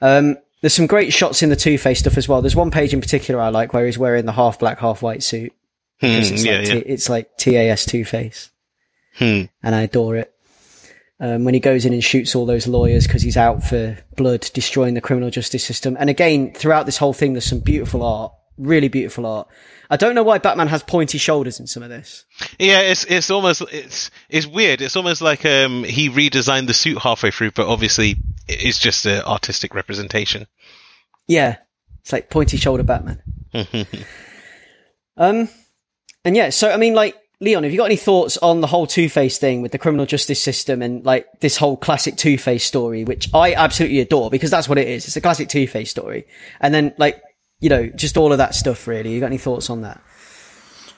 Um, 0.02 0.38
there's 0.62 0.74
some 0.74 0.88
great 0.88 1.14
shots 1.14 1.42
in 1.44 1.50
the 1.50 1.56
Two 1.56 1.78
Face 1.78 2.00
stuff 2.00 2.18
as 2.18 2.28
well. 2.28 2.42
There's 2.42 2.56
one 2.56 2.72
page 2.72 2.94
in 2.94 3.02
particular 3.02 3.40
I 3.42 3.50
like 3.50 3.74
where 3.74 3.86
he's 3.86 3.98
wearing 3.98 4.26
the 4.26 4.32
half 4.32 4.60
black, 4.60 4.80
half 4.80 5.02
white 5.02 5.24
suit. 5.24 5.54
Because 6.02 6.30
it's, 6.32 6.42
Hmm, 6.42 6.48
yeah, 6.48 6.58
like 6.60 6.68
yeah. 6.68 6.74
T- 6.74 6.80
it's 6.88 7.10
like 7.10 7.38
TAS 7.38 7.86
Two 7.86 8.04
Face, 8.04 8.50
Hmm. 9.18 9.44
and 9.64 9.74
I 9.74 9.82
adore 9.84 10.18
it. 10.18 10.35
Um, 11.18 11.46
when 11.46 11.54
he 11.54 11.62
goes 11.62 11.86
in 11.86 11.94
and 11.94 12.04
shoots 12.04 12.36
all 12.36 12.46
those 12.46 12.68
lawyers 12.68 13.08
because 13.08 13.22
he's 13.22 13.38
out 13.38 13.64
for 13.64 13.98
blood, 14.18 14.50
destroying 14.54 14.96
the 14.96 15.02
criminal 15.02 15.30
justice 15.30 15.64
system. 15.64 15.96
And 15.98 16.10
again, 16.10 16.54
throughout 16.54 16.86
this 16.86 16.98
whole 16.98 17.14
thing, 17.14 17.32
there's 17.32 17.46
some 17.46 17.62
beautiful 17.62 18.04
art, 18.04 18.34
really 18.58 18.90
beautiful 18.90 19.26
art. 19.26 19.48
I 19.90 19.96
don't 19.96 20.16
know 20.16 20.24
why 20.24 20.40
Batman 20.40 20.68
has 20.68 20.84
pointy 20.84 21.18
shoulders 21.18 21.60
in 21.60 21.68
some 21.68 21.84
of 21.84 21.90
this. 21.90 22.26
Yeah, 22.60 22.82
it's 22.82 23.06
it's 23.06 23.30
almost 23.30 23.62
it's 23.72 24.12
it's 24.30 24.46
weird. 24.46 24.82
It's 24.82 24.96
almost 24.96 25.22
like 25.22 25.46
um 25.46 25.84
he 25.84 26.10
redesigned 26.10 26.68
the 26.68 26.74
suit 26.74 26.98
halfway 26.98 27.32
through, 27.32 27.52
but 27.52 27.68
obviously 27.68 28.18
it's 28.48 28.80
just 28.80 29.06
an 29.06 29.22
artistic 29.22 29.74
representation. 29.74 30.48
Yeah, 31.28 31.58
it's 32.02 32.12
like 32.12 32.30
pointy 32.30 32.58
shoulder 32.58 32.84
Batman. 32.84 33.22
um, 35.18 35.50
and 36.24 36.36
yeah, 36.36 36.50
so 36.50 36.72
I 36.72 36.78
mean, 36.78 36.94
like 36.94 37.16
Leon, 37.42 37.64
have 37.64 37.72
you 37.72 37.78
got 37.78 37.86
any 37.86 37.98
thoughts 37.98 38.38
on 38.38 38.62
the 38.62 38.68
whole 38.68 38.88
Two 38.88 39.10
Face 39.10 39.38
thing 39.38 39.62
with 39.62 39.72
the 39.72 39.78
criminal 39.78 40.06
justice 40.06 40.42
system 40.42 40.82
and 40.82 41.06
like 41.06 41.28
this 41.42 41.58
whole 41.58 41.76
classic 41.76 42.16
Two 42.16 42.38
Face 42.38 42.64
story, 42.64 43.04
which 43.04 43.30
I 43.34 43.54
absolutely 43.54 44.00
adore 44.00 44.30
because 44.30 44.52
that's 44.52 44.70
what 44.70 44.78
it 44.78 44.88
is. 44.88 45.06
It's 45.06 45.18
a 45.18 45.22
classic 45.22 45.50
Two 45.50 45.68
Face 45.68 45.90
story, 45.90 46.28
and 46.62 46.74
then 46.74 46.94
like 46.98 47.22
you 47.60 47.70
know 47.70 47.88
just 47.88 48.16
all 48.16 48.32
of 48.32 48.38
that 48.38 48.56
stuff. 48.56 48.88
Really, 48.88 49.14
you 49.14 49.20
got 49.20 49.28
any 49.28 49.38
thoughts 49.38 49.70
on 49.70 49.82
that? 49.82 50.02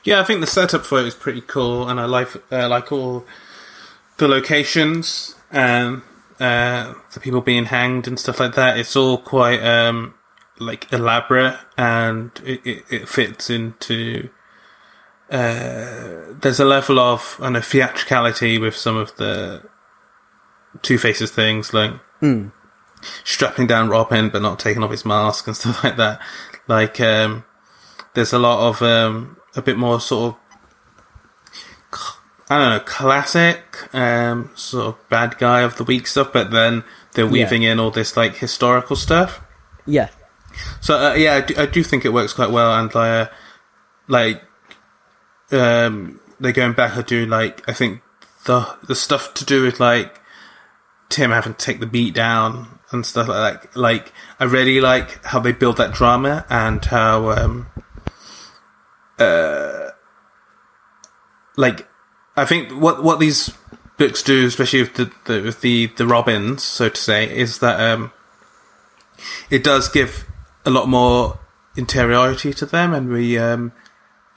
Yeah, 0.04 0.22
I 0.22 0.24
think 0.24 0.42
the 0.42 0.48
setup 0.48 0.86
for 0.86 1.00
it 1.00 1.06
is 1.08 1.16
pretty 1.16 1.42
cool, 1.42 1.90
and 1.90 2.00
I 2.00 2.06
like 2.06 2.30
uh, 2.52 2.70
like 2.70 2.92
all 2.92 3.26
the 4.18 4.28
locations 4.28 5.36
and 5.52 6.04
uh, 6.40 6.94
the 7.14 7.20
people 7.20 7.42
being 7.42 7.66
hanged 7.66 8.08
and 8.08 8.20
stuff 8.20 8.40
like 8.40 8.54
that. 8.56 8.78
It's 8.78 8.96
all 8.96 9.18
quite 9.18 9.64
um, 9.64 10.14
like 10.60 10.94
elaborate, 10.94 11.58
and 11.78 12.32
it, 12.46 12.62
it, 12.64 12.84
it 12.92 13.10
fits 13.10 13.50
into. 13.50 14.30
Uh, 15.30 16.34
there's 16.42 16.60
a 16.60 16.66
level 16.66 17.00
of 17.00 17.38
I 17.42 17.50
know 17.50 17.62
theatricality 17.62 18.58
with 18.58 18.76
some 18.76 18.96
of 18.98 19.16
the 19.18 19.62
Two 20.82 20.98
Faces 20.98 21.32
things, 21.32 21.74
like 21.74 21.92
strapping 23.24 23.68
down 23.68 23.90
Robin 23.90 24.30
but 24.30 24.42
not 24.42 24.60
taking 24.60 24.84
off 24.84 24.92
his 24.92 25.06
mask 25.06 25.48
and 25.48 25.56
stuff 25.58 25.84
like 25.84 25.98
that. 25.98 26.20
Like, 26.68 27.00
um, 27.02 27.44
there's 28.14 28.34
a 28.34 28.40
lot 28.40 28.70
of 28.70 28.82
um, 28.82 29.38
a 29.56 29.62
bit 29.62 29.78
more 29.78 30.00
sort 30.00 30.34
of 30.34 30.40
I 32.50 32.58
don't 32.58 32.70
know 32.70 32.80
classic 32.80 33.94
um, 33.94 34.52
sort 34.56 34.88
of 34.88 35.10
bad 35.10 35.38
guy 35.38 35.62
of 35.62 35.76
the 35.78 35.84
week 35.84 36.08
stuff, 36.08 36.32
but 36.32 36.52
then 36.52 36.84
they're 37.14 37.28
weaving 37.28 37.64
in 37.64 37.80
all 37.80 37.92
this 37.92 38.16
like 38.16 38.36
historical 38.38 38.96
stuff. 38.96 39.42
Yeah, 39.86 40.10
So 40.82 40.96
uh, 40.98 41.14
yeah, 41.16 41.36
I 41.36 41.42
do, 41.42 41.54
I 41.58 41.66
do 41.66 41.84
think 41.84 42.06
it 42.06 42.14
works 42.14 42.34
quite 42.34 42.52
well, 42.52 42.74
and 42.74 42.94
uh, 42.96 43.30
like 44.08 44.42
um, 45.52 46.20
they're 46.40 46.52
going 46.52 46.74
back. 46.74 46.98
I 46.98 47.02
do 47.02 47.26
like 47.26 47.68
I 47.70 47.74
think 47.74 48.02
the 48.46 48.78
the 48.88 48.96
stuff 48.96 49.34
to 49.36 49.46
do 49.46 49.64
with 49.64 49.80
like 49.80 50.20
Tim 51.10 51.32
having 51.32 51.54
to 51.54 51.66
take 51.66 51.80
the 51.80 51.86
beat 51.86 52.14
down 52.14 52.80
and 52.92 53.06
stuff 53.06 53.28
like 53.28 53.62
that. 53.62 53.76
Like 53.76 54.14
I 54.40 54.46
really 54.46 54.82
like 54.82 55.24
how 55.26 55.40
they 55.40 55.52
build 55.52 55.78
that 55.78 55.94
drama 55.94 56.46
and 56.50 56.84
how 56.84 57.32
um, 57.32 57.68
uh, 59.20 59.90
like 61.56 61.88
I 62.36 62.46
think 62.46 62.72
what 62.72 63.04
what 63.04 63.20
these 63.20 63.52
books 63.98 64.22
do, 64.22 64.46
especially 64.46 64.82
with 64.82 64.96
the, 64.96 65.12
the 65.26 65.42
with 65.42 65.62
the 65.62 65.88
the 65.98 66.08
Robins, 66.08 66.64
so 66.64 66.90
to 66.90 67.02
say, 67.02 67.36
is 67.36 67.60
that 67.60 67.80
um, 67.80 68.12
it 69.50 69.64
does 69.64 69.90
give 69.90 70.26
a 70.66 70.70
lot 70.70 70.88
more 70.88 71.40
interiority 71.76 72.54
to 72.54 72.66
them, 72.66 72.94
and 72.94 73.10
we 73.10 73.38
um, 73.38 73.72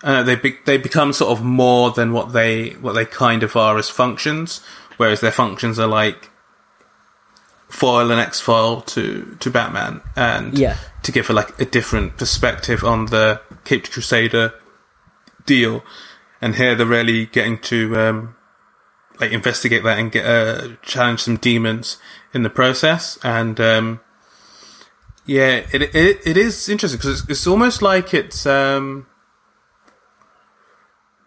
uh, 0.02 0.22
they 0.22 0.36
be- 0.36 0.59
they 0.64 0.78
become 0.78 1.12
sort 1.12 1.31
of 1.39 1.44
more 1.44 1.90
than 1.90 2.12
what 2.12 2.32
they 2.32 2.70
what 2.81 2.94
they 2.94 3.05
kind 3.05 3.43
of 3.43 3.55
are 3.56 3.78
as 3.78 3.89
functions. 3.90 4.60
whereas 4.97 5.20
their 5.20 5.32
functions 5.32 5.78
are 5.78 5.86
like 5.86 6.31
foil 7.68 8.10
and 8.10 8.20
X 8.20 8.40
file 8.40 8.81
to 8.82 9.36
to 9.40 9.51
Batman, 9.51 10.02
and 10.16 10.59
Yeah. 10.59 10.77
to 11.02 11.12
give 11.12 11.31
a, 11.31 11.32
like 11.32 11.59
a 11.60 11.64
different 11.64 12.16
perspective 12.18 12.85
on 12.85 13.06
the 13.06 13.40
Caped 13.64 13.90
Crusader 13.93 14.52
deal. 15.47 15.82
And 16.43 16.56
here 16.56 16.74
they're 16.74 16.86
really 16.86 17.27
getting 17.27 17.59
to 17.59 17.97
um, 17.98 18.36
like 19.20 19.31
investigate 19.32 19.82
that 19.85 19.98
and 19.98 20.10
get 20.10 20.24
uh, 20.27 20.68
challenge 20.82 21.20
some 21.20 21.36
demons 21.36 21.98
in 22.35 22.43
the 22.43 22.51
process. 22.51 23.18
And 23.22 23.60
um, 23.60 24.01
yeah, 25.27 25.64
it 25.72 25.82
it 25.94 26.20
it 26.24 26.36
is 26.36 26.68
interesting 26.68 26.98
because 26.98 27.20
it's, 27.20 27.31
it's 27.31 27.47
almost 27.47 27.82
like 27.82 28.12
it's 28.14 28.47
um, 28.47 29.06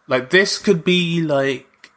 like 0.07 0.29
this 0.29 0.57
could 0.57 0.83
be 0.83 1.21
like 1.21 1.91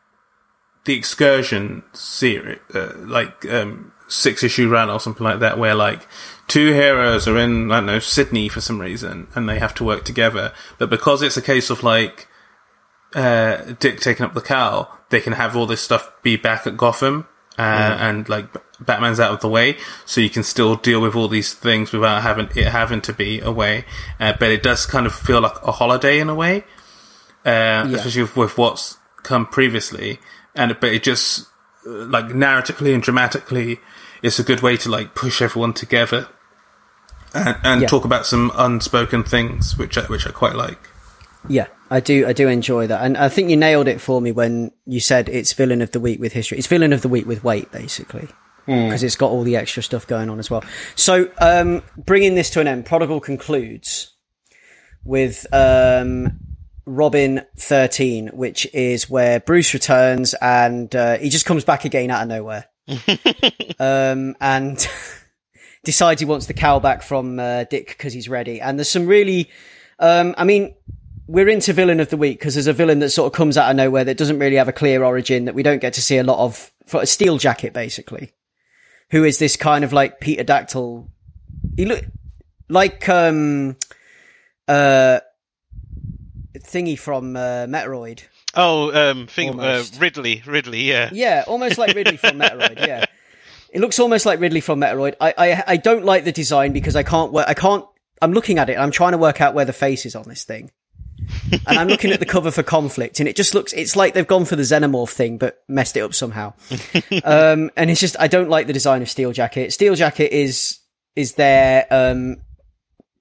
the 0.85 0.95
excursion 0.95 1.83
series, 1.93 2.59
uh, 2.75 2.93
like 2.99 3.45
um, 3.47 3.93
six 4.09 4.43
issue 4.43 4.69
run 4.69 4.89
or 4.89 5.01
something 5.01 5.25
like 5.25 5.41
that, 5.41 5.59
where 5.59 5.75
like 5.75 6.07
two 6.49 6.73
heroes 6.73 7.27
are 7.27 7.39
in 7.39 7.71
I 7.71 7.77
don't 7.77 7.87
know 7.87 7.99
Sydney 7.99 8.49
for 8.49 8.61
some 8.61 8.81
reason 8.81 9.27
and 9.35 9.49
they 9.49 9.59
have 9.59 9.75
to 9.75 9.85
work 9.85 10.05
together, 10.05 10.53
but 10.79 10.91
because 10.91 11.23
it's 11.23 11.37
a 11.37 11.43
case 11.43 11.71
of 11.71 11.83
like 11.83 12.29
uh, 13.15 13.75
Dick 13.79 14.01
taking 14.01 14.25
up 14.25 14.35
the 14.35 14.41
cowl, 14.41 14.97
they 15.11 15.21
can 15.21 15.33
have 15.33 15.57
all 15.57 15.67
this 15.67 15.81
stuff 15.81 16.11
be 16.23 16.37
back 16.37 16.67
at 16.67 16.77
Gotham. 16.77 17.27
Uh, 17.59 17.97
and 18.01 18.29
like 18.29 18.45
Batman's 18.81 19.19
out 19.19 19.33
of 19.33 19.41
the 19.41 19.49
way, 19.49 19.79
so 20.05 20.21
you 20.21 20.29
can 20.29 20.43
still 20.43 20.77
deal 20.77 21.01
with 21.01 21.17
all 21.17 21.27
these 21.27 21.55
things 21.55 21.91
without 21.91 22.21
having 22.21 22.51
it 22.55 22.67
having 22.67 23.01
to 23.01 23.15
be 23.15 23.41
away. 23.41 23.87
Uh, 24.21 24.35
but 24.39 24.51
it 24.51 24.63
does 24.63 24.85
kind 24.85 25.07
of 25.07 25.15
feel 25.15 25.41
like 25.41 25.57
a 25.63 25.73
holiday 25.73 26.21
in 26.21 26.29
a 26.29 26.35
way, 26.35 26.65
uh, 27.47 27.89
especially 27.95 28.23
with, 28.23 28.37
with 28.37 28.59
what's 28.59 28.99
come 29.23 29.47
previously. 29.47 30.19
And 30.55 30.77
but 30.81 30.93
it 30.93 31.03
just 31.03 31.47
uh, 31.87 31.91
like 32.07 32.27
narratively 32.27 32.93
and 32.93 33.03
dramatically, 33.03 33.79
it's 34.23 34.39
a 34.39 34.43
good 34.43 34.61
way 34.61 34.77
to 34.79 34.91
like 34.91 35.15
push 35.15 35.41
everyone 35.41 35.73
together 35.73 36.29
and, 37.35 37.57
and 37.63 37.81
Yeah. 37.83 37.89
talk 37.89 38.05
about 38.05 38.27
some 38.27 38.51
unspoken 38.57 39.23
things, 39.23 39.77
which 39.79 39.97
I, 39.99 40.03
which 40.03 40.27
I 40.27 40.31
quite 40.31 40.55
like. 40.55 40.79
Yeah, 41.49 41.67
I 41.91 42.01
do. 42.01 42.27
I 42.27 42.33
do 42.33 42.49
enjoy 42.49 42.89
that, 42.89 43.05
and 43.05 43.17
I 43.17 43.29
think 43.29 43.51
you 43.51 43.57
nailed 43.57 43.87
it 43.87 44.01
for 44.01 44.21
me 44.21 44.33
when 44.33 44.73
you 44.85 44.99
said 44.99 45.29
it's 45.29 45.53
villain 45.53 45.81
of 45.81 45.93
the 45.93 46.01
week 46.01 46.19
with 46.19 46.33
history. 46.33 46.59
It's 46.59 46.67
villain 46.67 46.93
of 46.93 47.03
the 47.03 47.09
week 47.09 47.25
with 47.27 47.45
weight, 47.45 47.71
basically, 47.71 48.27
because 48.67 49.05
it's 49.05 49.15
got 49.15 49.31
all 49.31 49.45
the 49.45 49.55
extra 49.55 49.81
stuff 49.83 50.09
going 50.09 50.29
on 50.29 50.41
as 50.41 50.51
well. 50.51 50.65
So, 50.97 51.31
um, 51.39 51.85
bringing 51.97 52.35
this 52.35 52.51
to 52.51 52.61
an 52.61 52.67
end, 52.67 52.85
Prodigal 52.87 53.21
concludes 53.21 54.13
with 55.05 55.47
um, 55.53 56.41
Robin 56.87 57.43
thirteen, 57.57 58.29
which 58.29 58.67
is 58.73 59.11
where 59.11 59.41
Bruce 59.41 59.75
returns 59.75 60.35
and 60.41 60.95
uh, 60.95 61.19
he 61.19 61.29
just 61.29 61.45
comes 61.45 61.65
back 61.65 61.85
again 61.85 62.11
out 62.11 62.23
of 62.23 62.29
nowhere, 62.29 62.67
um, 63.79 64.37
and 64.41 64.89
decides 65.85 66.21
he 66.21 66.27
wants 66.27 66.47
the 66.47 66.55
cowl 66.55 66.81
back 66.81 67.03
from 67.03 67.39
uh, 67.39 67.65
Dick 67.65 67.89
because 67.89 68.13
he's 68.13 68.29
ready. 68.29 68.61
And 68.61 68.79
there's 68.79 68.89
some 68.89 69.07
really, 69.07 69.51
um, 69.99 70.35
I 70.39 70.45
mean 70.45 70.75
we're 71.29 71.49
into 71.49 71.73
villain 71.73 72.01
of 72.01 72.09
the 72.11 72.17
week 72.17 72.39
because 72.39 72.55
there's 72.55 72.67
a 72.67 72.73
villain 72.73 73.01
that 73.01 73.11
sort 73.11 73.33
of 73.33 73.37
comes 73.37 73.57
out 73.57 73.71
of 73.71 73.77
nowhere 73.77 74.05
that 74.05 74.17
doesn't 74.17 74.39
really 74.39 74.57
have 74.57 74.69
a 74.69 74.73
clear 74.73 75.03
origin 75.03 75.47
that 75.47 75.55
we 75.55 75.63
don't 75.63 75.81
get 75.81 75.95
to 75.95 76.03
see 76.03 76.19
a 76.19 76.25
lot 76.25 76.39
of 76.39 76.71
for 76.87 77.03
a 77.03 77.07
steel 77.07 77.39
jacket 77.39 77.73
basically. 77.73 78.33
Who 79.11 79.25
is 79.25 79.39
this 79.39 79.57
kind 79.57 79.85
of 79.85 79.93
like 79.93 80.21
pterodactyl? 80.21 81.09
He 81.77 81.85
look 81.85 82.05
like 82.69 83.09
um 83.09 83.77
uh 84.69 85.21
thingy 86.63 86.99
from 86.99 87.37
uh, 87.37 87.67
metroid 87.67 88.23
Oh, 88.59 89.11
um, 89.11 89.27
thing, 89.27 89.61
uh, 89.61 89.85
Ridley, 89.99 90.43
Ridley, 90.47 90.83
yeah. 90.83 91.11
yeah 91.13 91.45
almost 91.47 91.77
like 91.79 91.95
ridley 91.95 92.17
from 92.17 92.39
metroid 92.39 92.87
yeah 92.87 93.05
it 93.71 93.81
looks 93.81 93.99
almost 93.99 94.25
like 94.25 94.41
ridley 94.41 94.61
from 94.61 94.81
metroid 94.81 95.15
i 95.21 95.35
i, 95.37 95.65
I 95.67 95.77
don't 95.77 96.05
like 96.05 96.25
the 96.25 96.33
design 96.33 96.73
because 96.73 96.97
i 96.97 97.03
can't 97.03 97.33
work 97.33 97.47
i 97.49 97.55
can't 97.55 97.85
i'm 98.23 98.33
looking 98.33 98.59
at 98.59 98.71
it 98.71 98.75
and 98.75 98.83
i'm 98.83 98.91
trying 98.91 99.13
to 99.13 99.19
work 99.19 99.41
out 99.41 99.55
where 99.55 99.65
the 99.65 99.73
face 99.75 100.07
is 100.07 100.15
on 100.17 100.25
this 100.27 100.45
thing 100.45 100.71
and 101.67 101.79
I'm 101.79 101.89
looking 101.89 102.13
at 102.13 102.21
the 102.21 102.27
cover 102.27 102.51
for 102.51 102.63
Conflict, 102.63 103.21
and 103.21 103.29
it 103.29 103.37
just 103.37 103.55
looks, 103.55 103.73
it's 103.73 103.97
like 103.97 104.15
they've 104.15 104.27
gone 104.27 104.45
for 104.45 104.57
the 104.57 104.63
Xenomorph 104.63 105.11
thing, 105.11 105.39
but 105.39 105.63
messed 105.69 105.97
it 105.97 106.01
up 106.01 106.15
somehow. 106.15 106.53
um, 107.25 107.71
and 107.77 107.91
it's 107.91 108.01
just, 108.01 108.17
I 108.19 108.29
don't 108.29 108.49
like 108.49 108.67
the 108.67 108.73
design 108.73 109.03
of 109.03 109.11
Steel 109.11 109.33
Jacket. 109.33 109.73
Steel 109.73 109.95
Jacket 109.95 110.33
is, 110.33 110.79
is 111.15 111.35
there, 111.35 111.87
um, 111.91 112.37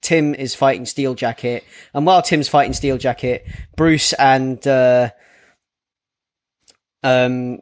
Tim 0.06 0.34
is 0.34 0.54
fighting 0.54 0.86
Steel 0.86 1.14
Jacket, 1.14 1.64
and 1.92 2.06
while 2.06 2.22
Tim's 2.22 2.48
fighting 2.48 2.72
Steel 2.72 2.96
Jacket, 2.96 3.44
Bruce 3.76 4.12
and, 4.12 4.64
uh, 4.66 5.10
um, 7.02 7.58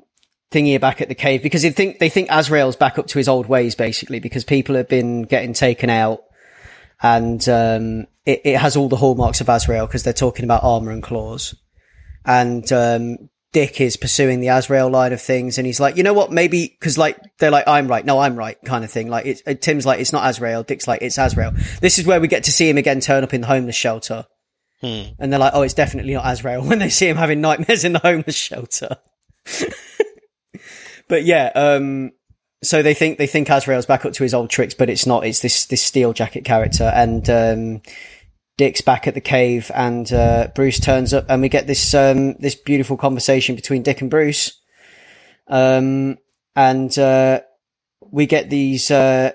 thingy 0.50 0.76
are 0.76 0.80
back 0.80 1.00
at 1.00 1.08
the 1.08 1.14
cave 1.14 1.42
because 1.42 1.62
they 1.62 1.70
think, 1.70 1.98
they 1.98 2.08
think 2.08 2.28
Azrael's 2.30 2.76
back 2.76 2.98
up 2.98 3.06
to 3.08 3.18
his 3.18 3.28
old 3.28 3.46
ways, 3.46 3.74
basically, 3.74 4.20
because 4.20 4.44
people 4.44 4.74
have 4.76 4.88
been 4.88 5.22
getting 5.22 5.52
taken 5.52 5.90
out 5.90 6.22
and 7.02 7.46
um, 7.48 8.06
it, 8.24 8.40
it 8.44 8.58
has 8.58 8.76
all 8.76 8.88
the 8.88 8.96
hallmarks 8.96 9.40
of 9.40 9.48
Azrael 9.48 9.86
because 9.86 10.02
they're 10.02 10.12
talking 10.12 10.44
about 10.44 10.64
armor 10.64 10.90
and 10.90 11.02
claws. 11.02 11.54
And 12.24 12.70
um, 12.72 13.30
Dick 13.54 13.80
is 13.80 13.96
pursuing 13.96 14.40
the 14.40 14.48
Azrael 14.48 14.90
line 14.90 15.12
of 15.12 15.22
things, 15.22 15.58
and 15.58 15.66
he's 15.66 15.78
like, 15.78 15.96
you 15.96 16.02
know 16.02 16.12
what, 16.12 16.32
maybe 16.32 16.66
because 16.66 16.98
like 16.98 17.16
they're 17.38 17.52
like, 17.52 17.68
I'm 17.68 17.86
right, 17.86 18.04
no, 18.04 18.18
I'm 18.18 18.36
right, 18.36 18.58
kind 18.64 18.84
of 18.84 18.90
thing. 18.90 19.08
Like 19.08 19.26
it's, 19.26 19.42
uh, 19.46 19.54
Tim's 19.54 19.86
like, 19.86 20.00
it's 20.00 20.12
not 20.12 20.28
Azrael. 20.28 20.64
Dick's 20.64 20.88
like, 20.88 21.00
it's 21.02 21.16
Azrael. 21.16 21.52
This 21.80 22.00
is 22.00 22.04
where 22.04 22.20
we 22.20 22.26
get 22.26 22.44
to 22.44 22.52
see 22.52 22.68
him 22.68 22.78
again 22.78 22.98
turn 22.98 23.22
up 23.22 23.32
in 23.32 23.42
the 23.42 23.46
homeless 23.46 23.76
shelter. 23.76 24.26
And 25.18 25.32
they're 25.32 25.38
like, 25.38 25.52
oh, 25.54 25.62
it's 25.62 25.72
definitely 25.72 26.14
not 26.14 26.26
Azrael 26.26 26.62
when 26.66 26.80
they 26.80 26.90
see 26.90 27.08
him 27.08 27.16
having 27.16 27.40
nightmares 27.40 27.84
in 27.84 27.92
the 27.92 28.00
homeless 28.00 28.36
shelter. 28.36 28.96
but 31.08 31.24
yeah, 31.24 31.52
um, 31.54 32.10
so 32.64 32.82
they 32.82 32.94
think 32.94 33.18
they 33.18 33.28
think 33.28 33.48
Azrael's 33.50 33.86
back 33.86 34.04
up 34.04 34.14
to 34.14 34.24
his 34.24 34.34
old 34.34 34.50
tricks, 34.50 34.74
but 34.74 34.90
it's 34.90 35.06
not. 35.06 35.24
It's 35.24 35.40
this 35.40 35.66
this 35.66 35.82
steel 35.82 36.12
jacket 36.12 36.44
character, 36.44 36.90
and 36.92 37.30
um, 37.30 37.82
Dick's 38.56 38.80
back 38.80 39.06
at 39.06 39.14
the 39.14 39.20
cave, 39.20 39.70
and 39.74 40.10
uh, 40.12 40.48
Bruce 40.54 40.78
turns 40.78 41.12
up, 41.12 41.26
and 41.28 41.42
we 41.42 41.48
get 41.48 41.66
this 41.66 41.92
um, 41.94 42.34
this 42.34 42.54
beautiful 42.54 42.96
conversation 42.96 43.56
between 43.56 43.82
Dick 43.82 44.00
and 44.00 44.10
Bruce, 44.10 44.60
um, 45.48 46.18
and 46.54 46.96
uh, 46.98 47.40
we 48.00 48.26
get 48.26 48.50
these 48.50 48.90
uh, 48.90 49.32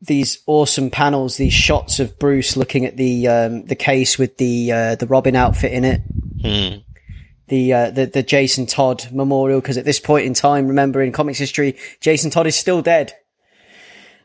these 0.00 0.42
awesome 0.46 0.90
panels, 0.90 1.36
these 1.36 1.52
shots 1.52 2.00
of 2.00 2.18
Bruce 2.18 2.56
looking 2.56 2.86
at 2.86 2.96
the 2.96 3.28
um, 3.28 3.64
the 3.66 3.76
case 3.76 4.18
with 4.18 4.38
the 4.38 4.72
uh, 4.72 4.94
the 4.94 5.06
Robin 5.06 5.36
outfit 5.36 5.72
in 5.72 5.84
it 5.84 6.02
Hmm. 6.40 6.78
the 7.48 7.72
uh, 7.74 7.90
the 7.90 8.06
the 8.06 8.22
Jason 8.22 8.64
Todd 8.64 9.06
memorial 9.12 9.60
because 9.60 9.76
at 9.76 9.84
this 9.84 10.00
point 10.00 10.24
in 10.24 10.32
time, 10.32 10.68
remember 10.68 11.02
in 11.02 11.12
comics 11.12 11.38
history, 11.38 11.76
Jason 12.00 12.30
Todd 12.30 12.46
is 12.46 12.56
still 12.56 12.80
dead. 12.80 13.12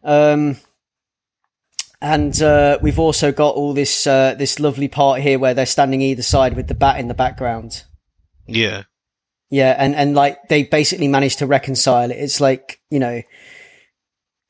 Um, 0.01 0.55
and 2.01 2.41
uh, 2.41 2.77
we've 2.81 2.99
also 2.99 3.31
got 3.31 3.55
all 3.55 3.73
this 3.73 4.07
uh, 4.07 4.35
this 4.35 4.59
lovely 4.59 4.87
part 4.87 5.21
here 5.21 5.39
where 5.39 5.53
they're 5.53 5.65
standing 5.65 6.01
either 6.01 6.21
side 6.21 6.55
with 6.55 6.67
the 6.67 6.75
bat 6.75 6.99
in 6.99 7.07
the 7.07 7.13
background. 7.13 7.83
Yeah. 8.47 8.83
Yeah, 9.49 9.75
and 9.77 9.95
and 9.95 10.15
like 10.15 10.47
they 10.49 10.63
basically 10.63 11.07
managed 11.07 11.39
to 11.39 11.47
reconcile 11.47 12.11
it. 12.11 12.17
It's 12.17 12.41
like 12.41 12.79
you 12.89 12.99
know. 12.99 13.21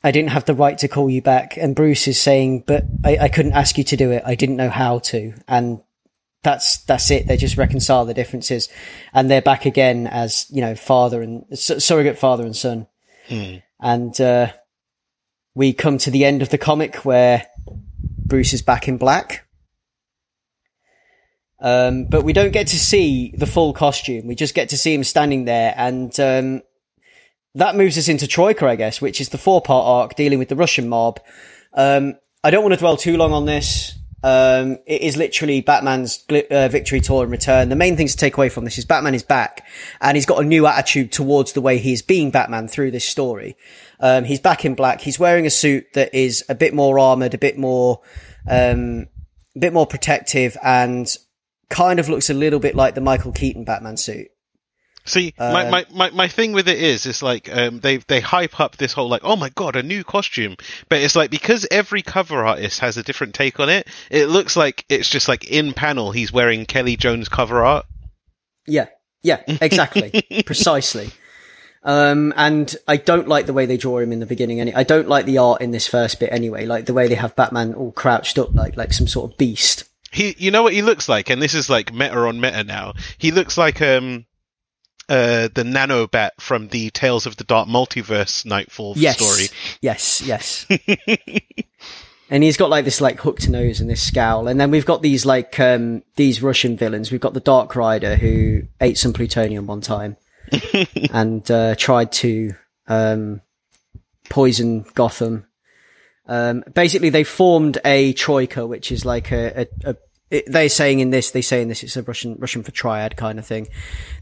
I 0.04 0.12
didn't 0.12 0.30
have 0.30 0.46
the 0.46 0.54
right 0.54 0.78
to 0.78 0.88
call 0.88 1.10
you 1.10 1.24
back. 1.24 1.58
And 1.58 1.76
Bruce 1.76 2.08
is 2.08 2.20
saying, 2.20 2.66
but 2.68 2.84
I, 3.04 3.18
I 3.22 3.28
couldn't 3.28 3.54
ask 3.54 3.76
you 3.76 3.84
to 3.86 3.98
do 3.98 4.12
it. 4.12 4.22
I 4.24 4.36
didn't 4.36 4.58
know 4.58 4.70
how 4.70 5.00
to. 5.00 5.34
And 5.48 5.82
that's 6.46 6.78
that's 6.84 7.12
it. 7.12 7.28
They 7.28 7.36
just 7.36 7.58
reconcile 7.58 8.06
the 8.06 8.14
differences, 8.14 8.70
and 9.14 9.30
they're 9.30 9.42
back 9.42 9.66
again 9.66 10.08
as 10.08 10.46
you 10.50 10.62
know 10.62 10.76
father 10.76 11.22
and 11.22 11.46
surrogate 11.58 12.18
father 12.18 12.46
and 12.46 12.56
son. 12.56 12.88
And 13.82 14.22
uh, 14.22 14.54
we 15.56 15.74
come 15.74 15.98
to 16.00 16.12
the 16.12 16.26
end 16.26 16.42
of 16.42 16.50
the 16.50 16.58
comic 16.58 16.98
where 16.98 17.48
Bruce 18.26 18.54
is 18.54 18.62
back 18.62 18.88
in 18.88 18.98
black. 18.98 19.48
Um, 21.62 22.06
but 22.06 22.24
we 22.24 22.34
don't 22.34 22.52
get 22.52 22.68
to 22.68 22.80
see 22.80 23.34
the 23.36 23.46
full 23.46 23.74
costume. 23.74 24.28
We 24.28 24.36
just 24.36 24.54
get 24.54 24.70
to 24.70 24.78
see 24.78 24.94
him 24.94 25.04
standing 25.04 25.46
there, 25.46 25.74
and 25.76 26.18
um, 26.20 26.62
that 27.56 27.76
moves 27.76 27.98
us 27.98 28.10
into 28.10 28.28
Troika, 28.28 28.68
I 28.68 28.76
guess, 28.76 29.02
which 29.02 29.22
is 29.22 29.30
the 29.30 29.38
four-part 29.38 29.86
arc 29.86 30.16
dealing 30.16 30.38
with 30.38 30.50
the 30.50 30.56
Russian 30.56 30.90
mob. 30.90 31.22
Um, 31.74 32.16
I 32.44 32.52
don't 32.52 32.62
want 32.62 32.74
to 32.74 32.80
dwell 32.80 32.98
too 32.98 33.18
long 33.18 33.32
on 33.32 33.46
this. 33.46 33.98
Um, 34.22 34.80
it 34.88 35.02
is 35.02 35.18
literally 35.18 35.62
Batman's 35.62 36.26
uh, 36.30 36.68
victory 36.68 37.00
tour 37.00 37.24
and 37.24 37.32
return. 37.32 37.70
The 37.70 37.76
main 37.76 37.96
things 37.96 38.14
to 38.14 38.18
take 38.18 38.38
away 38.38 38.50
from 38.50 38.66
this 38.66 38.80
is 38.80 38.84
Batman 38.84 39.14
is 39.14 39.22
back 39.22 39.68
and 40.02 40.18
he's 40.18 40.26
got 40.26 40.42
a 40.42 40.44
new 40.44 40.66
attitude 40.66 41.12
towards 41.12 41.54
the 41.54 41.62
way 41.62 41.78
he's 41.78 42.02
being 42.02 42.32
Batman 42.32 42.68
through 42.68 42.90
this 42.90 43.06
story. 43.06 43.56
Um, 44.00 44.24
he's 44.24 44.40
back 44.40 44.66
in 44.66 44.76
black. 44.76 45.02
He's 45.02 45.20
wearing 45.20 45.46
a 45.46 45.50
suit 45.50 45.86
that 45.94 46.14
is 46.14 46.44
a 46.50 46.56
bit 46.56 46.74
more 46.74 47.00
armored, 47.00 47.34
a 47.34 47.38
bit 47.38 47.58
more, 47.58 48.02
um, 48.50 49.08
a 49.56 49.60
bit 49.60 49.74
more 49.74 49.88
protective 49.88 50.58
and 50.64 51.08
kind 51.70 52.00
of 52.00 52.10
looks 52.10 52.30
a 52.30 52.34
little 52.34 52.60
bit 52.60 52.76
like 52.76 52.96
the 52.96 53.02
Michael 53.02 53.32
Keaton 53.32 53.64
Batman 53.64 53.98
suit. 53.98 54.28
See, 55.08 55.36
Uh, 55.38 55.54
my, 55.54 55.70
my, 55.70 55.86
my, 55.92 56.10
my 56.10 56.28
thing 56.28 56.52
with 56.52 56.68
it 56.68 56.80
is, 56.80 57.06
it's 57.06 57.22
like 57.22 57.56
um, 57.56 57.80
they 57.80 57.98
they 57.98 58.20
hype 58.20 58.60
up 58.60 58.76
this 58.76 58.92
whole 58.92 59.08
like, 59.08 59.24
oh 59.24 59.36
my 59.36 59.50
god, 59.50 59.76
a 59.76 59.84
new 59.84 60.04
costume, 60.04 60.56
but 60.90 61.00
it's 61.00 61.16
like 61.16 61.30
because 61.30 61.68
every 61.70 62.02
cover 62.02 62.44
artist 62.44 62.80
has 62.80 62.98
a 62.98 63.04
different 63.04 63.36
take 63.36 63.60
on 63.60 63.70
it, 63.70 63.88
it 64.10 64.26
looks 64.28 64.58
like 64.58 64.84
it's 64.90 65.08
just 65.08 65.28
like 65.28 65.46
in 65.46 65.74
panel 65.74 66.12
he's 66.12 66.32
wearing 66.34 66.66
Kelly 66.66 66.98
Jones 66.98 67.30
cover 67.30 67.64
art. 67.64 67.86
Yeah, 68.66 68.88
yeah, 69.22 69.42
exactly, 69.48 70.44
precisely. 70.44 71.12
Um, 71.86 72.34
and 72.36 72.76
I 72.88 72.98
don't 72.98 73.28
like 73.28 73.46
the 73.46 73.54
way 73.54 73.68
they 73.68 73.78
draw 73.78 74.00
him 74.00 74.12
in 74.12 74.20
the 74.20 74.26
beginning. 74.26 74.60
Any, 74.60 74.74
I 74.74 74.82
don't 74.84 75.08
like 75.08 75.26
the 75.28 75.38
art 75.38 75.62
in 75.62 75.70
this 75.70 75.88
first 75.88 76.20
bit 76.20 76.32
anyway. 76.32 76.66
Like 76.66 76.88
the 76.88 76.94
way 76.96 77.08
they 77.08 77.16
have 77.16 77.36
Batman 77.36 77.76
all 77.76 77.92
crouched 77.92 78.40
up, 78.40 78.56
like 78.56 78.76
like 78.76 78.92
some 78.92 79.08
sort 79.08 79.32
of 79.32 79.38
beast. 79.38 79.84
He, 80.12 80.34
you 80.38 80.50
know 80.50 80.64
what 80.64 80.74
he 80.74 80.82
looks 80.82 81.08
like, 81.08 81.30
and 81.30 81.40
this 81.42 81.54
is 81.54 81.70
like 81.70 81.94
meta 81.94 82.18
on 82.18 82.42
meta 82.42 82.64
now. 82.64 82.94
He 83.20 83.32
looks 83.32 83.56
like 83.56 83.84
um, 83.84 84.26
uh, 85.08 85.50
the 85.54 85.64
Nanobat 85.64 86.32
from 86.40 86.70
the 86.70 86.90
Tales 86.90 87.28
of 87.28 87.38
the 87.38 87.44
Dark 87.44 87.68
Multiverse 87.68 88.46
Knightfall 88.46 88.94
Yes, 88.98 89.18
story. 89.20 89.50
yes, 89.82 90.22
yes. 90.22 90.66
and 92.32 92.44
he's 92.44 92.58
got 92.58 92.72
like 92.72 92.86
this 92.86 93.02
like 93.02 93.20
hooked 93.20 93.48
nose 93.48 93.80
and 93.80 93.90
this 93.90 94.02
scowl. 94.02 94.48
And 94.48 94.60
then 94.60 94.72
we've 94.72 94.86
got 94.88 95.04
these 95.04 95.24
like 95.24 95.60
um 95.60 96.02
these 96.16 96.42
Russian 96.42 96.78
villains. 96.78 97.12
We've 97.12 97.22
got 97.22 97.36
the 97.36 97.40
Dark 97.40 97.76
Rider 97.76 98.16
who 98.16 98.64
ate 98.82 98.98
some 98.98 99.14
plutonium 99.14 99.68
one 99.68 99.82
time 99.82 100.18
and 101.12 101.50
uh, 101.50 101.76
tried 101.76 102.12
to 102.14 102.54
um 102.88 103.42
poison 104.30 104.86
Gotham. 104.94 105.46
Um, 106.28 106.64
basically, 106.74 107.10
they 107.10 107.24
formed 107.24 107.78
a 107.86 108.14
troika, 108.14 108.66
which 108.66 108.92
is 108.92 109.06
like 109.06 109.32
a, 109.32 109.62
a, 109.62 109.92
a 109.92 109.96
it, 110.32 110.52
they're 110.52 110.70
saying 110.70 111.00
in 111.00 111.12
this, 111.12 111.32
they 111.32 111.42
say 111.42 111.62
in 111.62 111.68
this, 111.68 111.84
it's 111.84 111.98
a 111.98 112.04
Russian, 112.04 112.36
Russian 112.40 112.64
for 112.64 112.72
triad 112.72 113.16
kind 113.16 113.38
of 113.38 113.46
thing. 113.46 113.68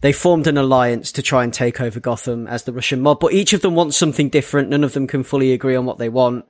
They 0.02 0.12
formed 0.12 0.48
an 0.48 0.58
alliance 0.58 1.14
to 1.14 1.22
try 1.22 1.44
and 1.44 1.54
take 1.54 1.80
over 1.80 2.00
Gotham 2.00 2.46
as 2.46 2.64
the 2.64 2.74
Russian 2.74 3.02
mob, 3.02 3.20
but 3.20 3.34
each 3.34 3.54
of 3.54 3.62
them 3.62 3.76
wants 3.76 3.96
something 3.96 4.30
different. 4.30 4.70
None 4.70 4.84
of 4.84 4.94
them 4.94 5.08
can 5.08 5.24
fully 5.24 5.54
agree 5.54 5.76
on 5.76 5.86
what 5.86 5.98
they 5.98 6.10
want. 6.10 6.46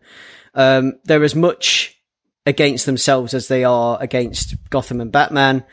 Um, 0.55 0.99
they're 1.03 1.23
as 1.23 1.35
much 1.35 1.99
against 2.45 2.85
themselves 2.85 3.33
as 3.33 3.47
they 3.47 3.63
are 3.63 3.97
against 4.01 4.55
Gotham 4.69 4.99
and 4.99 5.11
Batman. 5.11 5.63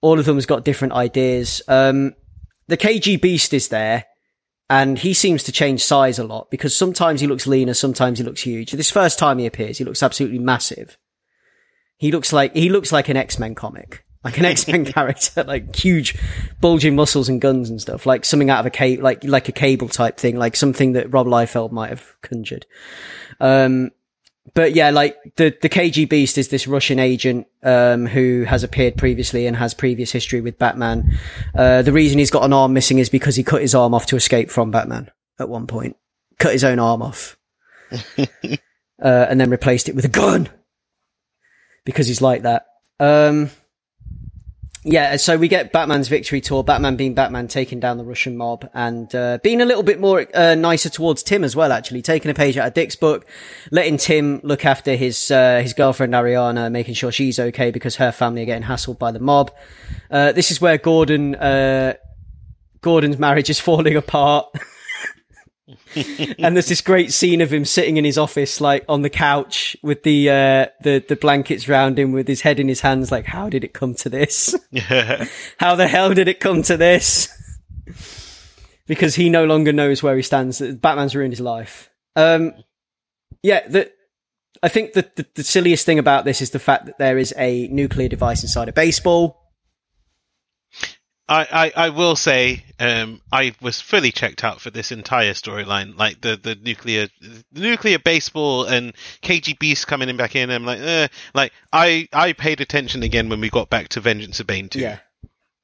All 0.00 0.18
of 0.18 0.26
them 0.26 0.36
has 0.36 0.46
got 0.46 0.64
different 0.64 0.92
ideas. 0.92 1.62
Um, 1.66 2.14
the 2.66 2.76
KG 2.76 3.20
Beast 3.20 3.52
is 3.52 3.68
there 3.68 4.06
and 4.70 4.98
he 4.98 5.12
seems 5.12 5.42
to 5.44 5.52
change 5.52 5.84
size 5.84 6.18
a 6.18 6.24
lot 6.24 6.50
because 6.50 6.76
sometimes 6.76 7.20
he 7.20 7.26
looks 7.26 7.46
leaner, 7.46 7.74
sometimes 7.74 8.18
he 8.18 8.24
looks 8.24 8.42
huge. 8.42 8.72
This 8.72 8.90
first 8.90 9.18
time 9.18 9.38
he 9.38 9.46
appears, 9.46 9.78
he 9.78 9.84
looks 9.84 10.02
absolutely 10.02 10.38
massive. 10.38 10.98
He 11.96 12.10
looks 12.10 12.32
like, 12.32 12.54
he 12.54 12.70
looks 12.70 12.90
like 12.90 13.08
an 13.08 13.16
X-Men 13.16 13.54
comic. 13.54 14.04
Like 14.24 14.38
an 14.38 14.46
X-Men 14.46 14.86
character, 14.86 15.44
like 15.46 15.76
huge 15.76 16.18
bulging 16.58 16.96
muscles 16.96 17.28
and 17.28 17.42
guns 17.42 17.68
and 17.68 17.78
stuff, 17.78 18.06
like 18.06 18.24
something 18.24 18.48
out 18.48 18.60
of 18.60 18.64
a 18.64 18.70
cable, 18.70 19.02
like, 19.02 19.22
like 19.22 19.50
a 19.50 19.52
cable 19.52 19.86
type 19.86 20.16
thing, 20.16 20.38
like 20.38 20.56
something 20.56 20.92
that 20.92 21.12
Rob 21.12 21.26
Liefeld 21.26 21.72
might 21.72 21.90
have 21.90 22.06
conjured. 22.22 22.64
Um, 23.38 23.90
but 24.52 24.74
yeah, 24.74 24.90
like 24.90 25.16
the, 25.36 25.56
the 25.62 25.70
KG 25.70 26.08
Beast 26.08 26.36
is 26.36 26.48
this 26.48 26.66
Russian 26.66 26.98
agent, 26.98 27.46
um, 27.62 28.06
who 28.06 28.44
has 28.44 28.62
appeared 28.62 28.96
previously 28.98 29.46
and 29.46 29.56
has 29.56 29.72
previous 29.72 30.12
history 30.12 30.42
with 30.42 30.58
Batman. 30.58 31.18
Uh, 31.54 31.80
the 31.80 31.92
reason 31.92 32.18
he's 32.18 32.30
got 32.30 32.44
an 32.44 32.52
arm 32.52 32.74
missing 32.74 32.98
is 32.98 33.08
because 33.08 33.36
he 33.36 33.42
cut 33.42 33.62
his 33.62 33.74
arm 33.74 33.94
off 33.94 34.06
to 34.06 34.16
escape 34.16 34.50
from 34.50 34.70
Batman 34.70 35.10
at 35.38 35.48
one 35.48 35.66
point. 35.66 35.96
Cut 36.38 36.52
his 36.52 36.64
own 36.64 36.78
arm 36.78 37.00
off. 37.00 37.38
uh, 38.18 38.26
and 39.02 39.40
then 39.40 39.50
replaced 39.50 39.88
it 39.88 39.94
with 39.94 40.04
a 40.04 40.08
gun. 40.08 40.48
Because 41.84 42.06
he's 42.06 42.22
like 42.22 42.42
that. 42.42 42.66
Um, 43.00 43.50
yeah, 44.84 45.16
so 45.16 45.38
we 45.38 45.48
get 45.48 45.72
Batman's 45.72 46.08
victory 46.08 46.42
tour, 46.42 46.62
Batman 46.62 46.96
being 46.96 47.14
Batman, 47.14 47.48
taking 47.48 47.80
down 47.80 47.96
the 47.96 48.04
Russian 48.04 48.36
mob 48.36 48.68
and, 48.74 49.12
uh, 49.14 49.38
being 49.42 49.62
a 49.62 49.64
little 49.64 49.82
bit 49.82 49.98
more, 49.98 50.26
uh, 50.34 50.54
nicer 50.54 50.90
towards 50.90 51.22
Tim 51.22 51.42
as 51.42 51.56
well, 51.56 51.72
actually, 51.72 52.02
taking 52.02 52.30
a 52.30 52.34
page 52.34 52.58
out 52.58 52.68
of 52.68 52.74
Dick's 52.74 52.94
book, 52.94 53.24
letting 53.70 53.96
Tim 53.96 54.40
look 54.44 54.66
after 54.66 54.94
his, 54.94 55.30
uh, 55.30 55.60
his 55.62 55.72
girlfriend 55.72 56.12
Ariana, 56.12 56.70
making 56.70 56.94
sure 56.94 57.10
she's 57.10 57.38
okay 57.38 57.70
because 57.70 57.96
her 57.96 58.12
family 58.12 58.42
are 58.42 58.46
getting 58.46 58.68
hassled 58.68 58.98
by 58.98 59.10
the 59.10 59.20
mob. 59.20 59.50
Uh, 60.10 60.32
this 60.32 60.50
is 60.50 60.60
where 60.60 60.76
Gordon, 60.76 61.34
uh, 61.34 61.94
Gordon's 62.82 63.18
marriage 63.18 63.48
is 63.48 63.58
falling 63.68 63.96
apart. 63.96 64.54
And 65.96 66.54
there's 66.54 66.68
this 66.68 66.80
great 66.80 67.12
scene 67.12 67.40
of 67.40 67.52
him 67.52 67.64
sitting 67.64 67.96
in 67.96 68.04
his 68.04 68.18
office, 68.18 68.60
like 68.60 68.84
on 68.88 69.02
the 69.02 69.10
couch 69.10 69.76
with 69.82 70.02
the 70.02 70.28
uh, 70.28 70.66
the 70.82 71.04
the 71.08 71.16
blankets 71.16 71.68
round 71.68 71.98
him, 71.98 72.12
with 72.12 72.28
his 72.28 72.42
head 72.42 72.60
in 72.60 72.68
his 72.68 72.80
hands. 72.80 73.10
Like, 73.10 73.24
how 73.24 73.48
did 73.48 73.64
it 73.64 73.72
come 73.72 73.94
to 73.94 74.08
this? 74.08 74.54
how 75.58 75.74
the 75.74 75.88
hell 75.88 76.12
did 76.12 76.28
it 76.28 76.40
come 76.40 76.62
to 76.62 76.76
this? 76.76 77.28
because 78.86 79.14
he 79.14 79.30
no 79.30 79.44
longer 79.44 79.72
knows 79.72 80.02
where 80.02 80.16
he 80.16 80.22
stands. 80.22 80.60
Batman's 80.60 81.14
ruined 81.14 81.32
his 81.32 81.40
life. 81.40 81.90
Um, 82.16 82.52
yeah, 83.42 83.66
the, 83.66 83.90
I 84.62 84.68
think 84.68 84.92
that 84.92 85.16
the, 85.16 85.26
the 85.34 85.44
silliest 85.44 85.86
thing 85.86 85.98
about 85.98 86.24
this 86.24 86.40
is 86.40 86.50
the 86.50 86.58
fact 86.58 86.86
that 86.86 86.98
there 86.98 87.18
is 87.18 87.34
a 87.36 87.68
nuclear 87.68 88.08
device 88.08 88.42
inside 88.42 88.68
a 88.68 88.72
baseball. 88.72 89.43
I, 91.26 91.72
I, 91.76 91.86
I 91.86 91.88
will 91.90 92.16
say 92.16 92.64
um, 92.78 93.20
I 93.32 93.54
was 93.62 93.80
fully 93.80 94.12
checked 94.12 94.44
out 94.44 94.60
for 94.60 94.70
this 94.70 94.92
entire 94.92 95.32
storyline, 95.32 95.96
like 95.96 96.20
the, 96.20 96.36
the 96.36 96.54
nuclear 96.54 97.08
the 97.20 97.60
nuclear 97.60 97.98
baseball 97.98 98.64
and 98.64 98.92
KG 99.22 99.58
Beast 99.58 99.86
coming 99.86 100.08
in 100.10 100.16
back 100.16 100.36
in. 100.36 100.50
I'm 100.50 100.66
like, 100.66 100.80
eh. 100.80 101.08
like 101.34 101.52
I 101.72 102.08
I 102.12 102.34
paid 102.34 102.60
attention 102.60 103.02
again 103.02 103.30
when 103.30 103.40
we 103.40 103.48
got 103.48 103.70
back 103.70 103.88
to 103.90 104.00
Vengeance 104.00 104.40
of 104.40 104.46
Bane 104.46 104.68
too. 104.68 104.80
Yeah, 104.80 104.98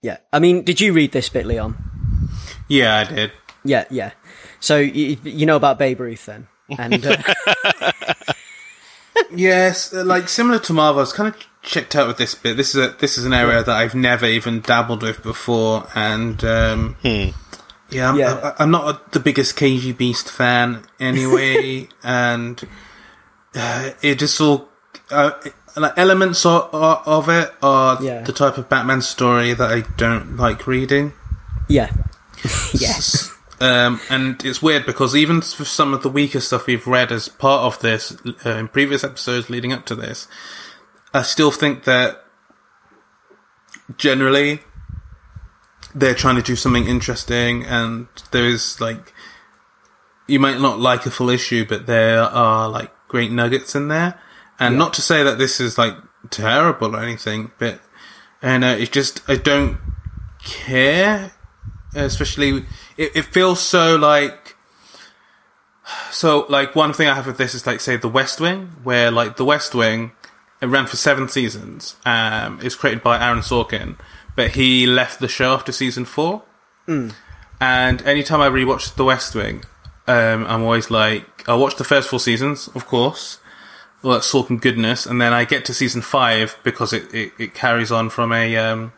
yeah. 0.00 0.16
I 0.32 0.38
mean, 0.38 0.62
did 0.62 0.80
you 0.80 0.94
read 0.94 1.12
this 1.12 1.28
bit, 1.28 1.44
Leon? 1.44 1.76
Yeah, 2.68 2.96
I 2.96 3.04
did. 3.04 3.32
Yeah, 3.62 3.84
yeah. 3.90 4.12
So 4.60 4.78
you, 4.78 5.18
you 5.24 5.44
know 5.44 5.56
about 5.56 5.78
Babe 5.78 6.00
Ruth 6.00 6.24
then, 6.24 6.48
and 6.78 7.04
uh, 7.04 7.16
Yes, 9.34 9.92
uh, 9.92 10.04
like 10.04 10.28
similar 10.28 10.58
to 10.60 10.72
Marvel, 10.72 11.00
I 11.00 11.02
was 11.02 11.12
kind 11.12 11.34
of 11.34 11.40
checked 11.62 11.94
out 11.96 12.08
with 12.08 12.16
this 12.18 12.34
bit. 12.34 12.56
This 12.56 12.74
is 12.74 12.86
a 12.86 12.90
this 12.98 13.18
is 13.18 13.24
an 13.24 13.32
area 13.32 13.62
that 13.62 13.76
I've 13.76 13.94
never 13.94 14.26
even 14.26 14.60
dabbled 14.60 15.02
with 15.02 15.22
before, 15.22 15.86
and 15.94 16.42
um, 16.44 16.96
yeah, 17.02 17.32
I'm, 18.10 18.18
Yeah. 18.18 18.54
I, 18.58 18.62
I'm 18.62 18.70
not 18.70 18.94
a, 18.94 19.10
the 19.12 19.20
biggest 19.20 19.56
KG 19.56 19.96
Beast 19.96 20.30
fan 20.30 20.84
anyway, 20.98 21.88
and 22.02 22.62
uh, 23.54 23.90
it 24.02 24.18
just 24.18 24.40
all 24.40 24.68
uh, 25.10 25.32
like 25.76 25.92
elements 25.96 26.44
of, 26.46 26.68
of 26.72 27.28
it 27.28 27.52
are 27.62 27.98
Yeah. 28.02 28.22
the 28.22 28.32
type 28.32 28.58
of 28.58 28.68
Batman 28.68 29.02
story 29.02 29.54
that 29.54 29.70
I 29.70 29.80
don't 29.96 30.36
like 30.36 30.66
reading. 30.66 31.12
yeah, 31.68 31.90
yes, 32.72 33.30
Um, 33.60 34.00
and 34.08 34.42
it's 34.44 34.62
weird 34.62 34.86
because 34.86 35.14
even 35.14 35.40
for 35.42 35.64
some 35.64 35.92
of 35.92 36.02
the 36.02 36.08
weaker 36.08 36.40
stuff 36.40 36.66
we've 36.66 36.86
read 36.86 37.12
as 37.12 37.28
part 37.28 37.62
of 37.62 37.80
this 37.82 38.16
uh, 38.46 38.50
in 38.50 38.68
previous 38.68 39.04
episodes 39.04 39.50
leading 39.50 39.72
up 39.72 39.84
to 39.86 39.94
this, 39.94 40.26
I 41.12 41.22
still 41.22 41.50
think 41.50 41.84
that 41.84 42.24
generally 43.96 44.60
they're 45.94 46.14
trying 46.14 46.36
to 46.36 46.42
do 46.42 46.56
something 46.56 46.86
interesting, 46.86 47.64
and 47.64 48.08
there 48.30 48.46
is 48.46 48.80
like 48.80 49.12
you 50.26 50.38
might 50.38 50.60
not 50.60 50.78
like 50.78 51.06
a 51.06 51.10
full 51.10 51.30
issue, 51.30 51.64
but 51.64 51.86
there 51.86 52.22
are 52.22 52.68
like 52.68 52.92
great 53.08 53.32
nuggets 53.32 53.74
in 53.74 53.88
there. 53.88 54.20
And 54.58 54.76
not 54.76 54.92
to 54.94 55.02
say 55.02 55.22
that 55.22 55.38
this 55.38 55.58
is 55.58 55.78
like 55.78 55.94
terrible 56.28 56.94
or 56.94 57.00
anything, 57.00 57.50
but 57.58 57.80
and 58.42 58.62
uh, 58.62 58.76
it's 58.78 58.90
just 58.90 59.22
I 59.28 59.36
don't 59.36 59.78
care 60.42 61.32
especially 61.94 62.64
it, 62.96 63.12
it 63.14 63.24
feels 63.24 63.60
so 63.60 63.96
like 63.96 64.56
so 66.10 66.46
like 66.48 66.76
one 66.76 66.92
thing 66.92 67.08
I 67.08 67.14
have 67.14 67.26
with 67.26 67.38
this 67.38 67.54
is 67.54 67.66
like 67.66 67.80
say 67.80 67.96
the 67.96 68.08
West 68.08 68.40
Wing, 68.40 68.72
where 68.82 69.10
like 69.10 69.36
the 69.36 69.44
West 69.44 69.74
Wing 69.74 70.12
it 70.60 70.66
ran 70.66 70.86
for 70.86 70.96
seven 70.96 71.28
seasons. 71.28 71.96
Um, 72.04 72.60
it's 72.62 72.74
created 72.74 73.02
by 73.02 73.18
Aaron 73.20 73.40
Sorkin, 73.40 73.98
but 74.36 74.52
he 74.52 74.86
left 74.86 75.20
the 75.20 75.28
show 75.28 75.54
after 75.54 75.72
season 75.72 76.04
four. 76.04 76.42
And 77.60 78.02
anytime 78.02 78.40
I 78.40 78.48
rewatch 78.48 78.94
The 78.94 79.04
West 79.04 79.34
Wing, 79.34 79.64
um, 80.06 80.46
I'm 80.46 80.62
always 80.62 80.90
like, 80.90 81.48
I 81.48 81.54
watch 81.54 81.76
the 81.76 81.84
first 81.84 82.08
four 82.08 82.18
seasons, 82.18 82.68
of 82.74 82.86
course, 82.86 83.38
well, 84.02 84.14
that 84.14 84.22
Sorkin 84.22 84.60
goodness, 84.60 85.06
and 85.06 85.20
then 85.20 85.32
I 85.32 85.44
get 85.44 85.64
to 85.66 85.74
season 85.74 86.00
five 86.00 86.56
because 86.62 86.92
it, 86.92 87.12
it, 87.14 87.32
it 87.38 87.54
carries 87.54 87.92
on 87.92 88.08
from 88.08 88.32
a 88.32 88.56
um, 88.56 88.92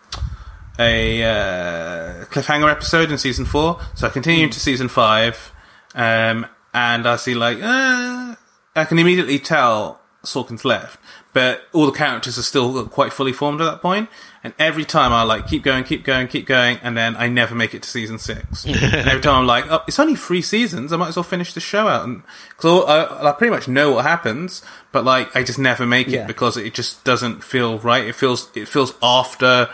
a 0.79 1.23
uh, 1.23 2.25
cliffhanger 2.27 2.71
episode 2.71 3.11
in 3.11 3.19
season 3.19 3.45
four. 3.45 3.81
So 3.95 4.07
I 4.07 4.11
continue 4.11 4.49
to 4.49 4.61
season 4.61 4.89
five, 4.89 5.53
um, 5.95 6.47
and 6.73 7.07
I 7.07 7.17
see 7.17 7.35
like 7.35 7.59
uh, 7.61 8.37
I 8.77 8.85
can 8.85 8.99
immediately 8.99 9.41
tell 9.41 10.01
Sorkin's 10.25 10.65
left, 10.65 11.01
but 11.33 11.63
all 11.73 11.87
the 11.87 11.93
characters 11.93 12.39
are 12.39 12.43
still 12.43 12.87
quite 12.89 13.13
fully 13.13 13.33
formed 13.33 13.61
at 13.61 13.65
that 13.65 13.81
point. 13.83 14.09
And 14.45 14.53
every 14.59 14.85
time 14.85 15.13
I 15.13 15.23
like 15.23 15.47
keep 15.47 15.63
going, 15.63 15.85
keep 15.85 16.03
going, 16.05 16.27
keep 16.27 16.47
going, 16.47 16.79
and 16.83 16.97
then 16.97 17.15
I 17.17 17.29
never 17.29 17.55
make 17.55 17.75
it 17.75 17.83
to 17.85 17.89
season 17.89 18.19
six. 18.19 18.65
and 18.67 18.77
every 18.77 19.21
time 19.23 19.37
I'm 19.37 19.47
like, 19.47 19.67
oh, 19.71 19.83
it's 19.87 20.01
only 20.01 20.17
three 20.17 20.43
seasons. 20.43 20.93
I 20.93 20.97
might 20.97 21.09
as 21.09 21.17
well 21.17 21.23
finish 21.23 21.55
the 21.55 21.61
show 21.61 21.87
out, 21.89 22.05
and 22.05 22.23
I, 22.65 23.29
I 23.29 23.33
pretty 23.39 23.53
much 23.53 23.69
know 23.69 23.93
what 23.93 24.05
happens, 24.05 24.63
but 24.91 25.05
like 25.05 25.35
I 25.37 25.43
just 25.45 25.59
never 25.61 25.87
make 25.87 26.09
it 26.09 26.13
Yeah. 26.15 26.27
because 26.27 26.57
it 26.57 26.75
just 26.75 27.05
doesn't 27.05 27.45
feel 27.45 27.79
right. 27.79 28.05
It 28.05 28.15
feels 28.17 28.51
it 28.57 28.67
feels 28.69 28.95
after 29.03 29.69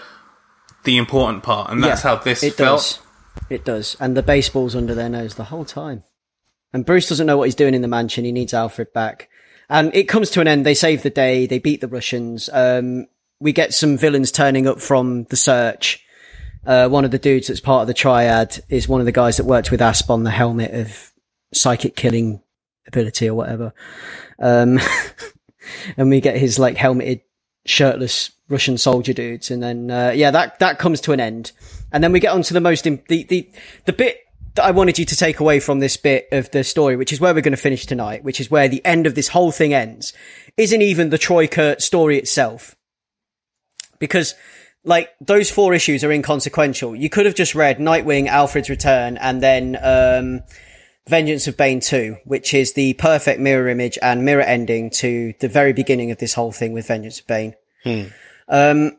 the 0.85 0.97
important 0.99 1.43
part, 1.43 1.71
and 1.71 1.83
that's 1.83 2.05
Yeah, 2.05 2.17
how 2.17 2.23
this 2.23 2.43
it 2.43 2.55
felt. 2.55 2.79
does. 2.81 2.99
It 3.51 3.65
does, 3.65 3.97
and 4.01 4.17
the 4.17 4.23
baseball's 4.23 4.77
under 4.77 4.95
their 4.95 5.09
nose 5.09 5.35
the 5.37 5.45
whole 5.45 5.65
time. 5.65 6.05
And 6.75 6.85
Bruce 6.85 7.09
doesn't 7.09 7.27
know 7.27 7.39
what 7.39 7.45
he's 7.45 7.55
doing 7.55 7.73
in 7.73 7.81
the 7.81 7.89
mansion. 7.89 8.27
He 8.27 8.33
needs 8.33 8.53
Alfred 8.53 8.93
back, 8.93 9.31
and 9.69 9.95
it 9.95 10.05
comes 10.05 10.31
to 10.31 10.41
an 10.41 10.49
end. 10.49 10.65
They 10.65 10.75
save 10.75 11.03
the 11.03 11.11
day. 11.11 11.47
They 11.47 11.59
beat 11.59 11.81
the 11.81 11.89
Russians. 11.89 12.49
Um, 12.53 13.07
we 13.41 13.53
get 13.53 13.75
some 13.75 13.97
villains 13.97 14.33
turning 14.33 14.67
up 14.67 14.81
from 14.81 15.25
the 15.25 15.37
search. 15.37 16.05
uh, 16.67 16.89
one 16.89 17.05
of 17.05 17.11
the 17.11 17.19
dudes 17.19 17.49
that's 17.49 17.61
part 17.61 17.83
of 17.83 17.87
the 17.87 17.95
triad 17.95 18.63
is 18.69 18.89
one 18.89 19.01
of 19.01 19.07
the 19.07 19.13
guys 19.13 19.37
that 19.37 19.47
worked 19.47 19.71
with 19.71 19.81
Asp 19.81 20.11
on 20.11 20.25
the 20.25 20.31
helmet 20.31 20.73
of 20.75 21.13
psychic 21.53 21.97
killing 21.97 22.43
ability 22.87 23.29
or 23.29 23.35
whatever. 23.35 23.73
Um, 24.39 24.79
and 25.97 26.11
we 26.11 26.21
get 26.21 26.37
his 26.37 26.59
like 26.59 26.77
helmeted, 26.77 27.21
shirtless 27.65 28.33
Russian 28.49 28.79
soldier 28.79 29.13
dudes. 29.13 29.51
And 29.51 29.63
then, 29.63 29.91
uh, 29.91 30.13
yeah, 30.15 30.31
that, 30.31 30.59
that 30.59 30.79
comes 30.79 31.01
to 31.03 31.13
an 31.13 31.21
end. 31.21 31.53
And 31.93 32.03
then 32.03 32.13
we 32.13 32.21
get 32.21 32.33
on 32.33 32.43
to 32.43 32.55
the 32.55 32.61
most, 32.61 32.87
im- 32.87 33.03
the, 33.09 33.25
the, 33.25 33.51
the 33.85 33.93
bit 33.93 34.21
that 34.55 34.65
I 34.65 34.71
wanted 34.71 34.99
you 34.99 35.05
to 35.05 35.17
take 35.17 35.41
away 35.41 35.61
from 35.61 35.79
this 35.79 35.97
bit 35.97 36.29
of 36.33 36.51
the 36.51 36.65
story, 36.65 36.97
which 36.97 37.13
is 37.13 37.21
where 37.21 37.35
we're 37.35 37.43
going 37.43 37.53
to 37.53 37.57
finish 37.57 37.87
tonight, 37.87 38.25
which 38.25 38.41
is 38.41 38.51
where 38.51 38.69
the 38.69 38.85
end 38.85 39.07
of 39.07 39.15
this 39.15 39.29
whole 39.29 39.53
thing 39.53 39.75
ends, 39.75 40.13
isn't 40.57 40.83
even 40.83 41.11
the 41.11 41.19
Troika 41.19 41.81
story 41.81 42.19
itself. 42.19 42.75
Because, 43.99 44.35
like, 44.85 45.11
those 45.21 45.51
four 45.51 45.75
issues 45.75 46.05
are 46.05 46.13
inconsequential. 46.13 46.97
You 46.97 47.09
could 47.09 47.27
have 47.27 47.35
just 47.35 47.55
read 47.55 47.79
Nightwing, 47.79 48.27
Alfred's 48.27 48.71
Return, 48.71 49.17
and 49.17 49.43
then, 49.43 49.77
um, 49.83 50.43
Vengeance 51.09 51.47
of 51.47 51.57
Bane 51.57 51.81
2, 51.81 52.19
which 52.25 52.53
is 52.53 52.75
the 52.75 52.93
perfect 52.95 53.41
mirror 53.41 53.69
image 53.69 53.99
and 54.03 54.25
mirror 54.25 54.43
ending 54.43 54.91
to 54.91 55.33
the 55.41 55.49
very 55.49 55.73
beginning 55.73 56.11
of 56.11 56.19
this 56.19 56.35
whole 56.35 56.53
thing 56.53 56.73
with 56.73 56.87
Vengeance 56.87 57.21
of 57.21 57.27
Bane. 57.27 57.55
Um, 58.49 58.99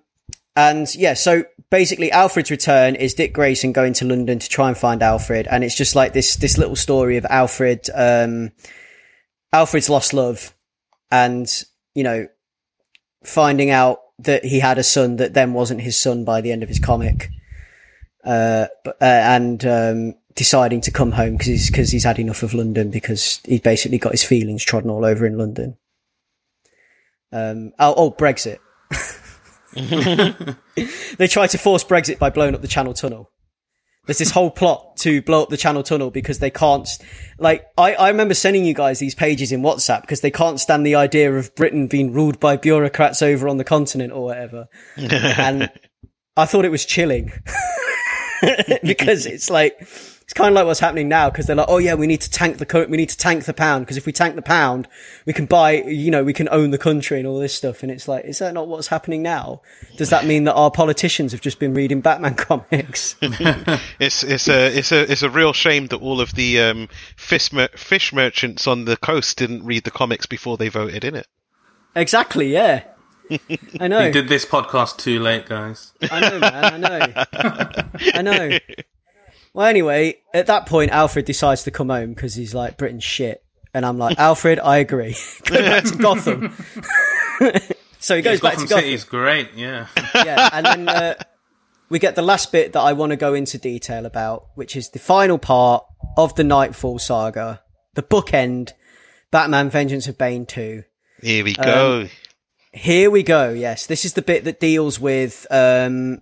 and 0.56 0.94
yeah, 0.96 1.14
so 1.14 1.44
basically 1.70 2.12
Alfred's 2.12 2.52
return 2.52 2.96
is 2.96 3.14
Dick 3.14 3.34
Grayson 3.34 3.72
going 3.72 3.94
to 3.94 4.06
London 4.06 4.40
to 4.40 4.50
try 4.50 4.68
and 4.68 4.78
find 4.78 5.04
Alfred. 5.04 5.48
And 5.48 5.64
it's 5.64 5.76
just 5.76 5.96
like 5.96 6.14
this, 6.14 6.36
this 6.36 6.58
little 6.58 6.76
story 6.76 7.18
of 7.18 7.26
Alfred, 7.30 7.90
um, 7.94 8.52
Alfred's 9.54 9.90
lost 9.90 10.14
love 10.14 10.54
and, 11.12 11.48
you 11.94 12.04
know, 12.04 12.28
finding 13.24 13.70
out 13.70 14.02
that 14.20 14.44
he 14.44 14.60
had 14.60 14.78
a 14.78 14.84
son 14.84 15.18
that 15.18 15.34
then 15.34 15.54
wasn't 15.54 15.82
his 15.82 15.98
son 15.98 16.26
by 16.26 16.42
the 16.42 16.52
end 16.52 16.64
of 16.64 16.70
his 16.70 16.80
comic. 16.80 17.30
Uh, 18.24 18.68
uh, 18.86 18.94
and, 19.02 19.66
um, 19.66 20.16
deciding 20.36 20.82
to 20.82 20.92
come 20.92 21.12
home 21.12 21.34
because 21.34 21.48
he's, 21.48 21.70
cause 21.70 21.92
he's 21.92 22.04
had 22.04 22.20
enough 22.20 22.44
of 22.44 22.54
London 22.54 22.90
because 22.92 23.42
he's 23.46 23.62
basically 23.62 23.98
got 23.98 24.12
his 24.12 24.24
feelings 24.24 24.64
trodden 24.64 24.90
all 24.90 25.06
over 25.06 25.26
in 25.26 25.38
London. 25.38 25.78
Um, 27.32 27.74
oh, 27.78 27.94
oh, 27.96 28.12
Brexit. 28.12 28.60
they 31.18 31.28
tried 31.28 31.52
to 31.52 31.58
force 31.58 31.84
Brexit 31.84 32.20
by 32.20 32.30
blowing 32.30 32.56
up 32.56 32.62
the 32.62 32.68
Channel 32.68 32.94
Tunnel. 32.94 33.32
There's 34.06 34.18
this 34.18 34.32
whole 34.32 34.50
plot 34.50 34.98
to 34.98 35.22
blow 35.22 35.44
up 35.44 35.50
the 35.50 35.58
Channel 35.58 35.84
Tunnel 35.84 36.10
because 36.10 36.40
they 36.40 36.50
can't, 36.50 36.90
like, 37.38 37.68
I, 37.78 37.94
I 37.94 38.10
remember 38.10 38.34
sending 38.34 38.66
you 38.66 38.74
guys 38.74 38.98
these 38.98 39.14
pages 39.14 39.52
in 39.52 39.62
WhatsApp 39.62 40.02
because 40.02 40.22
they 40.22 40.32
can't 40.32 40.60
stand 40.60 40.84
the 40.84 40.96
idea 40.96 41.32
of 41.32 41.54
Britain 41.54 41.86
being 41.86 42.12
ruled 42.12 42.40
by 42.40 42.58
bureaucrats 42.58 43.22
over 43.22 43.48
on 43.48 43.58
the 43.58 43.64
continent 43.64 44.12
or 44.12 44.24
whatever. 44.24 44.68
and 44.98 45.70
I 46.36 46.46
thought 46.46 46.66
it 46.66 46.72
was 46.72 46.86
chilling 46.86 47.32
because 48.84 49.28
it's 49.28 49.52
like, 49.52 49.88
it's 50.30 50.36
kind 50.36 50.50
of 50.50 50.54
like 50.54 50.68
what's 50.68 50.80
happening 50.80 51.10
now 51.10 51.28
because 51.32 51.48
they're 51.48 51.56
like, 51.56 51.66
oh 51.70 51.80
yeah, 51.80 51.96
we 51.96 52.06
need 52.06 52.22
to 52.22 52.30
tank 52.30 52.60
the 52.60 52.66
co- 52.68 52.86
we 52.86 52.98
need 52.98 53.10
to 53.10 53.18
tank 53.18 53.46
the 53.46 53.54
pound 53.54 53.84
because 53.84 53.98
if 53.98 54.06
we 54.06 54.12
tank 54.12 54.36
the 54.36 54.44
pound, 54.44 54.88
we 55.26 55.34
can 55.34 55.48
buy, 55.48 55.72
you 55.82 56.12
know, 56.12 56.24
we 56.24 56.34
can 56.34 56.48
own 56.52 56.70
the 56.70 56.78
country 56.78 57.18
and 57.18 57.28
all 57.28 57.40
this 57.40 57.56
stuff. 57.56 57.82
And 57.82 57.92
it's 57.92 58.08
like, 58.08 58.26
is 58.26 58.38
that 58.38 58.54
not 58.54 58.68
what's 58.68 58.90
happening 58.90 59.24
now? 59.24 59.64
Does 59.98 60.12
that 60.12 60.28
mean 60.28 60.44
that 60.44 60.54
our 60.54 60.70
politicians 60.70 61.32
have 61.32 61.42
just 61.42 61.58
been 61.58 61.74
reading 61.74 62.02
Batman 62.02 62.36
comics? 62.36 63.16
It's 64.00 64.24
it's 64.24 64.48
a 64.48 64.68
it's 64.78 64.92
a 64.92 65.12
it's 65.12 65.24
a 65.24 65.32
real 65.32 65.52
shame 65.52 65.88
that 65.88 65.98
all 65.98 66.22
of 66.22 66.36
the 66.36 66.62
um, 66.62 66.90
fish 67.18 67.52
mer- 67.52 67.70
fish 67.76 68.14
merchants 68.14 68.68
on 68.68 68.86
the 68.86 68.98
coast 68.98 69.36
didn't 69.40 69.66
read 69.66 69.84
the 69.84 69.90
comics 69.92 70.28
before 70.28 70.58
they 70.58 70.70
voted 70.70 71.04
in 71.04 71.16
it. 71.16 71.26
exactly. 71.96 72.54
Yeah. 72.54 72.84
I 73.80 73.88
know. 73.88 74.06
We 74.06 74.12
did 74.12 74.28
this 74.28 74.46
podcast 74.46 74.98
too 74.98 75.20
late, 75.20 75.48
guys. 75.48 75.92
I 76.04 76.20
know, 76.20 76.40
man. 76.40 76.66
I 76.66 76.78
know. 76.78 77.26
I 78.14 78.22
know. 78.22 78.60
Well, 79.54 79.68
anyway, 79.68 80.22
at 80.34 80.48
that 80.48 80.66
point, 80.66 80.92
Alfred 80.92 81.26
decides 81.26 81.64
to 81.64 81.72
come 81.72 81.90
home 81.90 82.14
because 82.14 82.36
he's 82.36 82.54
like, 82.54 82.78
Britain's 82.78 83.04
shit. 83.04 83.44
And 83.74 83.86
I'm 83.86 83.98
like, 83.98 84.18
Alfred, 84.18 84.60
I 84.60 84.78
agree. 84.78 85.16
Go 85.46 85.58
back 85.58 85.84
to 85.86 85.96
Gotham. 85.98 86.54
so 88.00 88.16
he 88.16 88.22
goes 88.22 88.40
back 88.42 88.54
Gotham 88.54 88.68
to 88.68 88.70
Gotham. 88.70 88.84
City's 88.84 89.04
great, 89.04 89.50
yeah. 89.56 89.88
yeah, 90.16 90.50
and 90.54 90.66
then 90.66 90.90
uh, 90.90 91.14
we 91.90 92.00
get 92.00 92.16
the 92.16 92.22
last 92.22 92.52
bit 92.52 92.74
that 92.74 92.80
I 92.80 92.94
want 92.94 93.12
to 93.12 93.16
go 93.16 93.34
into 93.34 93.58
detail 93.58 94.06
about, 94.06 94.48
which 94.56 94.76
is 94.76 94.90
the 94.90 95.00
final 95.00 95.38
part 95.38 95.86
of 96.18 96.36
the 96.36 96.44
Knightfall 96.44 97.00
saga, 97.00 97.62
the 97.94 98.04
bookend, 98.04 98.74
Batman: 99.32 99.70
Vengeance 99.70 100.08
of 100.08 100.18
Bane 100.18 100.46
two. 100.46 100.84
Here 101.22 101.44
we 101.44 101.54
go. 101.54 102.08
Here 102.72 103.10
we 103.10 103.24
go. 103.24 103.50
Yes, 103.52 103.88
this 103.88 104.06
is 104.06 104.14
the 104.14 104.22
bit 104.22 104.44
that 104.46 104.60
deals 104.60 105.00
with. 105.00 105.46
Um, 105.50 106.22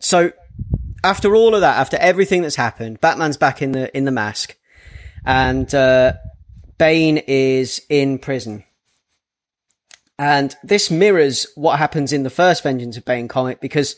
so 0.00 0.32
after 1.06 1.36
all 1.36 1.54
of 1.54 1.60
that, 1.60 1.78
after 1.78 1.96
everything 1.98 2.42
that's 2.42 2.56
happened, 2.56 3.00
Batman's 3.00 3.36
back 3.36 3.62
in 3.62 3.72
the 3.72 3.96
in 3.96 4.04
the 4.04 4.10
mask, 4.10 4.56
and 5.24 5.72
uh, 5.74 6.14
Bane 6.78 7.18
is 7.18 7.80
in 7.88 8.18
prison. 8.18 8.64
And 10.18 10.56
this 10.64 10.90
mirrors 10.90 11.46
what 11.54 11.78
happens 11.78 12.12
in 12.12 12.22
the 12.22 12.30
first 12.30 12.62
Vengeance 12.62 12.96
of 12.96 13.04
Bane 13.04 13.28
comic 13.28 13.60
because 13.60 13.96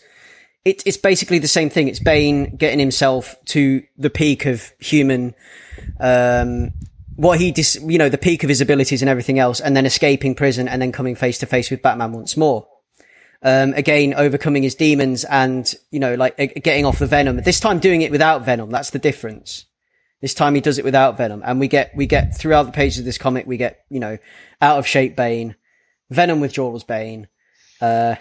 it, 0.65 0.83
it's 0.85 0.97
basically 0.97 1.39
the 1.39 1.49
same 1.49 1.71
thing. 1.71 1.89
It's 1.89 2.01
Bane 2.01 2.57
getting 2.57 2.81
himself 2.81 3.37
to 3.47 3.83
the 3.97 4.11
peak 4.11 4.45
of 4.45 4.73
human, 4.81 5.35
um, 6.01 6.73
what 7.15 7.41
he 7.41 7.53
dis, 7.53 7.79
you 7.87 7.99
know, 7.99 8.09
the 8.09 8.19
peak 8.19 8.43
of 8.43 8.49
his 8.49 8.61
abilities 8.61 9.01
and 9.01 9.09
everything 9.09 9.39
else, 9.39 9.61
and 9.61 9.77
then 9.77 9.87
escaping 9.87 10.35
prison 10.35 10.69
and 10.69 10.83
then 10.83 10.93
coming 10.93 11.15
face 11.15 11.39
to 11.39 11.47
face 11.47 11.71
with 11.71 11.83
Batman 11.83 12.13
once 12.13 12.37
more. 12.37 12.69
Um, 13.43 13.73
again, 13.75 14.15
overcoming 14.15 14.65
his 14.65 14.75
demons 14.75 15.25
and, 15.25 15.73
you 15.93 16.01
know, 16.01 16.17
like 16.17 16.39
uh, 16.41 16.47
getting 16.61 16.85
off 16.85 16.99
the 16.99 17.07
venom. 17.07 17.37
This 17.37 17.61
time 17.61 17.79
doing 17.79 18.03
it 18.03 18.11
without 18.11 18.45
venom. 18.45 18.71
That's 18.71 18.91
the 18.91 18.99
difference. 18.99 19.67
This 20.21 20.35
time 20.35 20.57
he 20.57 20.61
does 20.61 20.79
it 20.79 20.85
without 20.85 21.17
venom. 21.17 21.43
And 21.45 21.61
we 21.61 21.69
get, 21.69 21.95
we 21.95 22.07
get 22.07 22.37
throughout 22.37 22.65
the 22.65 22.73
pages 22.73 22.99
of 22.99 23.05
this 23.05 23.19
comic, 23.19 23.47
we 23.47 23.57
get, 23.57 23.85
you 23.89 24.01
know, 24.01 24.19
out 24.61 24.79
of 24.79 24.87
shape 24.87 25.15
Bane, 25.15 25.55
venom 26.11 26.41
withdrawals 26.41 26.83
Bane, 26.83 27.29
uh, 27.81 28.17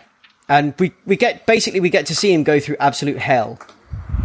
and 0.48 0.74
we, 0.80 0.94
we 1.06 1.16
get, 1.16 1.46
basically 1.46 1.80
we 1.80 1.90
get 1.90 2.06
to 2.06 2.16
see 2.16 2.32
him 2.32 2.44
go 2.44 2.60
through 2.60 2.78
absolute 2.80 3.18
hell. 3.18 3.60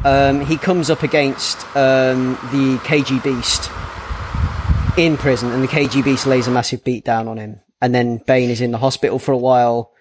Um, 0.04 0.44
he 0.44 0.56
comes 0.56 0.90
up 0.90 1.02
against, 1.02 1.64
um, 1.74 2.34
the 2.52 2.78
KG 2.84 3.22
Beast 3.24 3.70
in 4.98 5.16
prison 5.16 5.50
and 5.50 5.62
the 5.62 5.68
KG 5.68 6.04
Beast 6.04 6.26
lays 6.26 6.46
a 6.46 6.50
massive 6.50 6.84
beat 6.84 7.04
down 7.04 7.28
on 7.28 7.38
him. 7.38 7.60
And 7.80 7.94
then 7.94 8.18
Bane 8.18 8.50
is 8.50 8.60
in 8.60 8.70
the 8.70 8.78
hospital 8.78 9.18
for 9.18 9.32
a 9.32 9.38
while. 9.38 9.92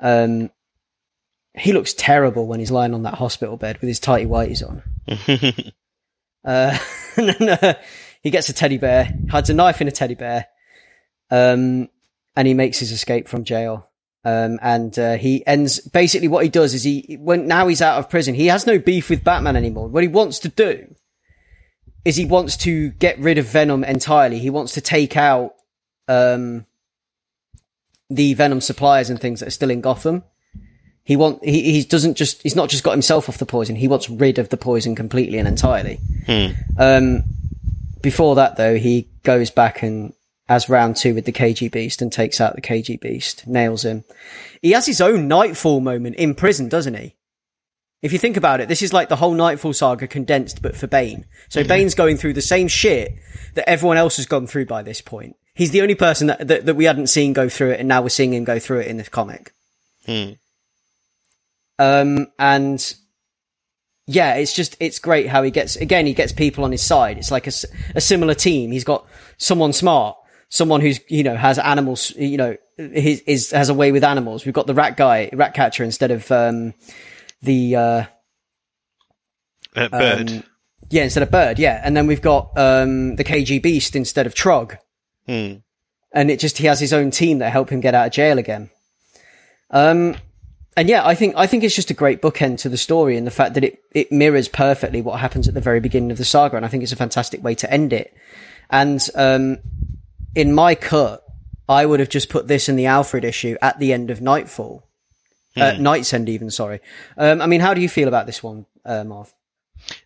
Um, 0.00 0.50
he 1.54 1.72
looks 1.72 1.94
terrible 1.94 2.46
when 2.46 2.58
he's 2.58 2.70
lying 2.70 2.94
on 2.94 3.04
that 3.04 3.14
hospital 3.14 3.56
bed 3.56 3.78
with 3.80 3.88
his 3.88 4.00
tighty 4.00 4.26
whities 4.26 4.66
on. 4.66 4.82
uh, 6.44 6.78
and 7.16 7.28
then, 7.28 7.48
uh, 7.48 7.74
he 8.22 8.30
gets 8.30 8.48
a 8.48 8.52
teddy 8.52 8.78
bear, 8.78 9.12
hides 9.30 9.50
a 9.50 9.54
knife 9.54 9.80
in 9.80 9.88
a 9.88 9.92
teddy 9.92 10.14
bear, 10.14 10.46
um, 11.30 11.88
and 12.36 12.48
he 12.48 12.54
makes 12.54 12.78
his 12.78 12.90
escape 12.90 13.28
from 13.28 13.44
jail. 13.44 13.88
Um, 14.24 14.58
and, 14.62 14.98
uh, 14.98 15.16
he 15.16 15.46
ends, 15.46 15.80
basically 15.80 16.28
what 16.28 16.44
he 16.44 16.50
does 16.50 16.74
is 16.74 16.82
he, 16.82 17.18
when, 17.20 17.46
now 17.46 17.68
he's 17.68 17.82
out 17.82 17.98
of 17.98 18.10
prison, 18.10 18.34
he 18.34 18.46
has 18.46 18.66
no 18.66 18.78
beef 18.78 19.10
with 19.10 19.22
Batman 19.22 19.54
anymore. 19.54 19.88
What 19.88 20.02
he 20.02 20.08
wants 20.08 20.40
to 20.40 20.48
do 20.48 20.94
is 22.04 22.16
he 22.16 22.24
wants 22.24 22.56
to 22.58 22.90
get 22.90 23.18
rid 23.18 23.38
of 23.38 23.46
Venom 23.46 23.84
entirely. 23.84 24.38
He 24.38 24.50
wants 24.50 24.72
to 24.74 24.80
take 24.80 25.16
out, 25.16 25.54
um, 26.08 26.66
the 28.10 28.34
Venom 28.34 28.60
suppliers 28.60 29.10
and 29.10 29.20
things 29.20 29.40
that 29.40 29.48
are 29.48 29.52
still 29.52 29.70
in 29.70 29.80
Gotham. 29.80 30.24
He 31.02 31.16
want 31.16 31.44
he 31.44 31.72
he 31.72 31.84
doesn't 31.84 32.14
just 32.14 32.42
he's 32.42 32.56
not 32.56 32.70
just 32.70 32.82
got 32.82 32.92
himself 32.92 33.28
off 33.28 33.38
the 33.38 33.46
poison. 33.46 33.76
He 33.76 33.88
wants 33.88 34.08
rid 34.08 34.38
of 34.38 34.48
the 34.48 34.56
poison 34.56 34.94
completely 34.94 35.38
and 35.38 35.46
entirely. 35.46 36.00
Um, 36.78 37.24
before 38.00 38.34
that 38.36 38.56
though, 38.56 38.76
he 38.76 39.08
goes 39.22 39.50
back 39.50 39.82
and 39.82 40.14
as 40.48 40.68
round 40.68 40.96
two 40.96 41.14
with 41.14 41.24
the 41.24 41.32
KG 41.32 41.70
Beast 41.70 42.02
and 42.02 42.12
takes 42.12 42.40
out 42.40 42.54
the 42.54 42.60
KG 42.60 43.00
Beast, 43.00 43.46
nails 43.46 43.84
him. 43.84 44.04
He 44.60 44.72
has 44.72 44.86
his 44.86 45.00
own 45.00 45.28
Knightfall 45.28 45.80
moment 45.80 46.16
in 46.16 46.34
prison, 46.34 46.68
doesn't 46.68 46.94
he? 46.94 47.16
If 48.02 48.12
you 48.12 48.18
think 48.18 48.36
about 48.36 48.60
it, 48.60 48.68
this 48.68 48.82
is 48.82 48.92
like 48.92 49.08
the 49.08 49.16
whole 49.16 49.32
Knightfall 49.32 49.72
saga 49.72 50.06
condensed, 50.06 50.60
but 50.60 50.76
for 50.76 50.86
Bane. 50.86 51.24
So 51.48 51.64
Bane's 51.64 51.94
going 51.94 52.18
through 52.18 52.34
the 52.34 52.42
same 52.42 52.68
shit 52.68 53.14
that 53.54 53.68
everyone 53.68 53.96
else 53.96 54.16
has 54.16 54.26
gone 54.26 54.46
through 54.46 54.66
by 54.66 54.82
this 54.82 55.00
point. 55.00 55.36
He's 55.54 55.70
the 55.70 55.82
only 55.82 55.94
person 55.94 56.26
that, 56.26 56.46
that, 56.48 56.66
that 56.66 56.74
we 56.74 56.84
hadn't 56.84 57.06
seen 57.08 57.32
go 57.32 57.48
through 57.48 57.70
it, 57.72 57.80
and 57.80 57.88
now 57.88 58.02
we're 58.02 58.08
seeing 58.08 58.32
him 58.34 58.44
go 58.44 58.58
through 58.58 58.80
it 58.80 58.88
in 58.88 58.96
this 58.96 59.08
comic. 59.08 59.52
Um, 61.78 62.26
and 62.38 62.94
yeah, 64.06 64.34
it's 64.34 64.52
just, 64.52 64.76
it's 64.80 64.98
great 64.98 65.28
how 65.28 65.42
he 65.42 65.50
gets, 65.50 65.76
again, 65.76 66.06
he 66.06 66.14
gets 66.14 66.32
people 66.32 66.64
on 66.64 66.72
his 66.72 66.82
side. 66.82 67.18
It's 67.18 67.30
like 67.30 67.46
a 67.46 68.00
similar 68.00 68.34
team. 68.34 68.70
He's 68.72 68.84
got 68.84 69.06
someone 69.38 69.72
smart, 69.72 70.16
someone 70.48 70.80
who's, 70.80 71.00
you 71.08 71.22
know, 71.22 71.36
has 71.36 71.58
animals, 71.58 72.10
you 72.16 72.36
know, 72.36 72.56
his, 72.76 73.20
is, 73.20 73.50
has 73.52 73.68
a 73.68 73.74
way 73.74 73.92
with 73.92 74.04
animals. 74.04 74.44
We've 74.44 74.54
got 74.54 74.66
the 74.66 74.74
rat 74.74 74.96
guy, 74.96 75.30
rat 75.32 75.54
catcher 75.54 75.84
instead 75.84 76.10
of, 76.10 76.30
um, 76.32 76.74
the, 77.42 77.76
uh, 77.76 78.04
Uh, 79.76 79.88
bird. 79.88 80.30
um, 80.30 80.44
yeah, 80.90 81.04
instead 81.04 81.22
of 81.22 81.30
bird, 81.30 81.58
yeah. 81.58 81.80
And 81.84 81.96
then 81.96 82.06
we've 82.06 82.22
got, 82.22 82.56
um, 82.58 83.16
the 83.16 83.24
KG 83.24 83.62
beast 83.62 83.96
instead 83.96 84.26
of 84.26 84.34
Trog. 84.34 84.78
And 86.12 86.30
it 86.30 86.38
just, 86.38 86.58
he 86.58 86.66
has 86.66 86.78
his 86.78 86.92
own 86.92 87.10
team 87.10 87.38
that 87.38 87.50
help 87.50 87.70
him 87.70 87.80
get 87.80 87.94
out 87.94 88.06
of 88.06 88.12
jail 88.12 88.38
again. 88.38 88.70
Um, 89.70 90.16
and 90.76 90.88
yeah, 90.88 91.06
I 91.06 91.14
think 91.14 91.34
I 91.36 91.46
think 91.46 91.62
it's 91.62 91.74
just 91.74 91.90
a 91.90 91.94
great 91.94 92.20
bookend 92.20 92.58
to 92.58 92.68
the 92.68 92.76
story, 92.76 93.16
and 93.16 93.26
the 93.26 93.30
fact 93.30 93.54
that 93.54 93.64
it 93.64 93.78
it 93.92 94.10
mirrors 94.10 94.48
perfectly 94.48 95.02
what 95.02 95.20
happens 95.20 95.46
at 95.46 95.54
the 95.54 95.60
very 95.60 95.80
beginning 95.80 96.10
of 96.10 96.18
the 96.18 96.24
saga, 96.24 96.56
and 96.56 96.66
I 96.66 96.68
think 96.68 96.82
it's 96.82 96.92
a 96.92 96.96
fantastic 96.96 97.42
way 97.44 97.54
to 97.56 97.72
end 97.72 97.92
it. 97.92 98.12
And 98.70 99.00
um, 99.14 99.58
in 100.34 100.52
my 100.52 100.74
cut, 100.74 101.24
I 101.68 101.86
would 101.86 102.00
have 102.00 102.08
just 102.08 102.28
put 102.28 102.48
this 102.48 102.68
in 102.68 102.76
the 102.76 102.86
Alfred 102.86 103.24
issue 103.24 103.56
at 103.62 103.78
the 103.78 103.92
end 103.92 104.10
of 104.10 104.20
Knightfall, 104.20 104.82
uh, 105.56 105.72
KnightsEnd, 105.72 106.28
even. 106.28 106.50
Sorry. 106.50 106.80
Um, 107.16 107.40
I 107.40 107.46
mean, 107.46 107.60
how 107.60 107.74
do 107.74 107.80
you 107.80 107.88
feel 107.88 108.08
about 108.08 108.26
this 108.26 108.42
one, 108.42 108.66
uh, 108.84 109.04
Marv? 109.04 109.32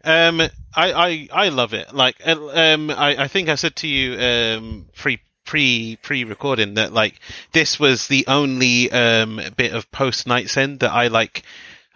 Um, 0.05 0.41
I, 0.41 0.49
I, 0.75 1.29
I 1.33 1.49
love 1.49 1.75
it. 1.75 1.95
Like, 1.95 2.17
uh, 2.27 2.49
um, 2.53 2.91
I, 2.91 3.25
I 3.25 3.29
think 3.29 3.49
I 3.49 3.57
said 3.57 3.77
to 3.77 3.89
you, 3.89 4.19
um, 4.19 4.87
pre, 4.95 5.21
pre, 5.45 5.97
pre 5.97 6.25
recording 6.25 6.75
that 6.75 6.93
like, 6.93 7.19
this 7.53 7.81
was 7.81 8.07
the 8.07 8.27
only, 8.29 8.91
um, 8.91 9.41
bit 9.57 9.73
of 9.73 9.91
post 9.91 10.27
KnightsEnd 10.27 10.81
that 10.81 10.93
I 10.93 11.09
like, 11.09 11.43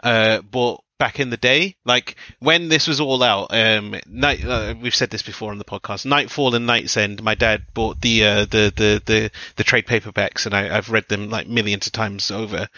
uh, 0.03 0.41
bought 0.43 0.83
back 0.99 1.19
in 1.19 1.31
the 1.31 1.37
day. 1.37 1.75
Like, 1.85 2.17
when 2.39 2.69
this 2.69 2.87
was 2.87 3.01
all 3.01 3.23
out, 3.23 3.49
um, 3.53 3.97
night, 4.07 4.45
uh, 4.45 4.75
we've 4.81 4.95
said 4.95 5.11
this 5.11 5.23
before 5.23 5.51
on 5.51 5.59
the 5.59 5.65
podcast, 5.65 6.07
Knightfall 6.07 6.55
and 6.55 6.69
KnightsEnd, 6.69 7.21
my 7.23 7.35
dad 7.35 7.63
bought 7.75 8.01
the, 8.01 8.25
uh, 8.25 8.45
the, 8.45 8.73
the, 8.75 9.03
the, 9.05 9.31
the 9.57 9.65
trade 9.65 9.87
paperbacks 9.87 10.47
and 10.47 10.55
I, 10.55 10.77
I've 10.77 10.91
read 10.91 11.09
them 11.09 11.29
like 11.29 11.49
millions 11.49 11.87
of 11.87 11.93
times 11.93 12.31
over. 12.31 12.69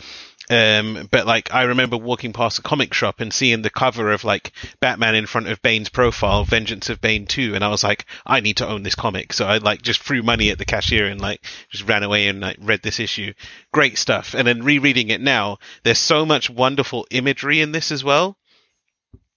Um, 0.50 1.08
but 1.10 1.26
like 1.26 1.54
I 1.54 1.62
remember 1.64 1.96
walking 1.96 2.32
past 2.34 2.58
a 2.58 2.62
comic 2.62 2.92
shop 2.92 3.20
and 3.20 3.32
seeing 3.32 3.62
the 3.62 3.70
cover 3.70 4.12
of 4.12 4.24
like 4.24 4.52
Batman 4.80 5.14
in 5.14 5.26
front 5.26 5.48
of 5.48 5.62
Bane's 5.62 5.88
profile, 5.88 6.44
Vengeance 6.44 6.90
of 6.90 7.00
Bane 7.00 7.26
2, 7.26 7.54
and 7.54 7.64
I 7.64 7.68
was 7.68 7.82
like, 7.82 8.04
I 8.26 8.40
need 8.40 8.58
to 8.58 8.68
own 8.68 8.82
this 8.82 8.94
comic. 8.94 9.32
So 9.32 9.46
I 9.46 9.58
like 9.58 9.80
just 9.82 10.02
threw 10.02 10.22
money 10.22 10.50
at 10.50 10.58
the 10.58 10.64
cashier 10.66 11.06
and 11.06 11.20
like 11.20 11.42
just 11.70 11.88
ran 11.88 12.02
away 12.02 12.28
and 12.28 12.40
like 12.40 12.58
read 12.60 12.82
this 12.82 13.00
issue. 13.00 13.32
Great 13.72 13.96
stuff. 13.96 14.34
And 14.34 14.46
then 14.46 14.62
rereading 14.62 15.08
it 15.08 15.20
now, 15.20 15.58
there's 15.82 15.98
so 15.98 16.26
much 16.26 16.50
wonderful 16.50 17.06
imagery 17.10 17.60
in 17.60 17.72
this 17.72 17.90
as 17.90 18.04
well. 18.04 18.36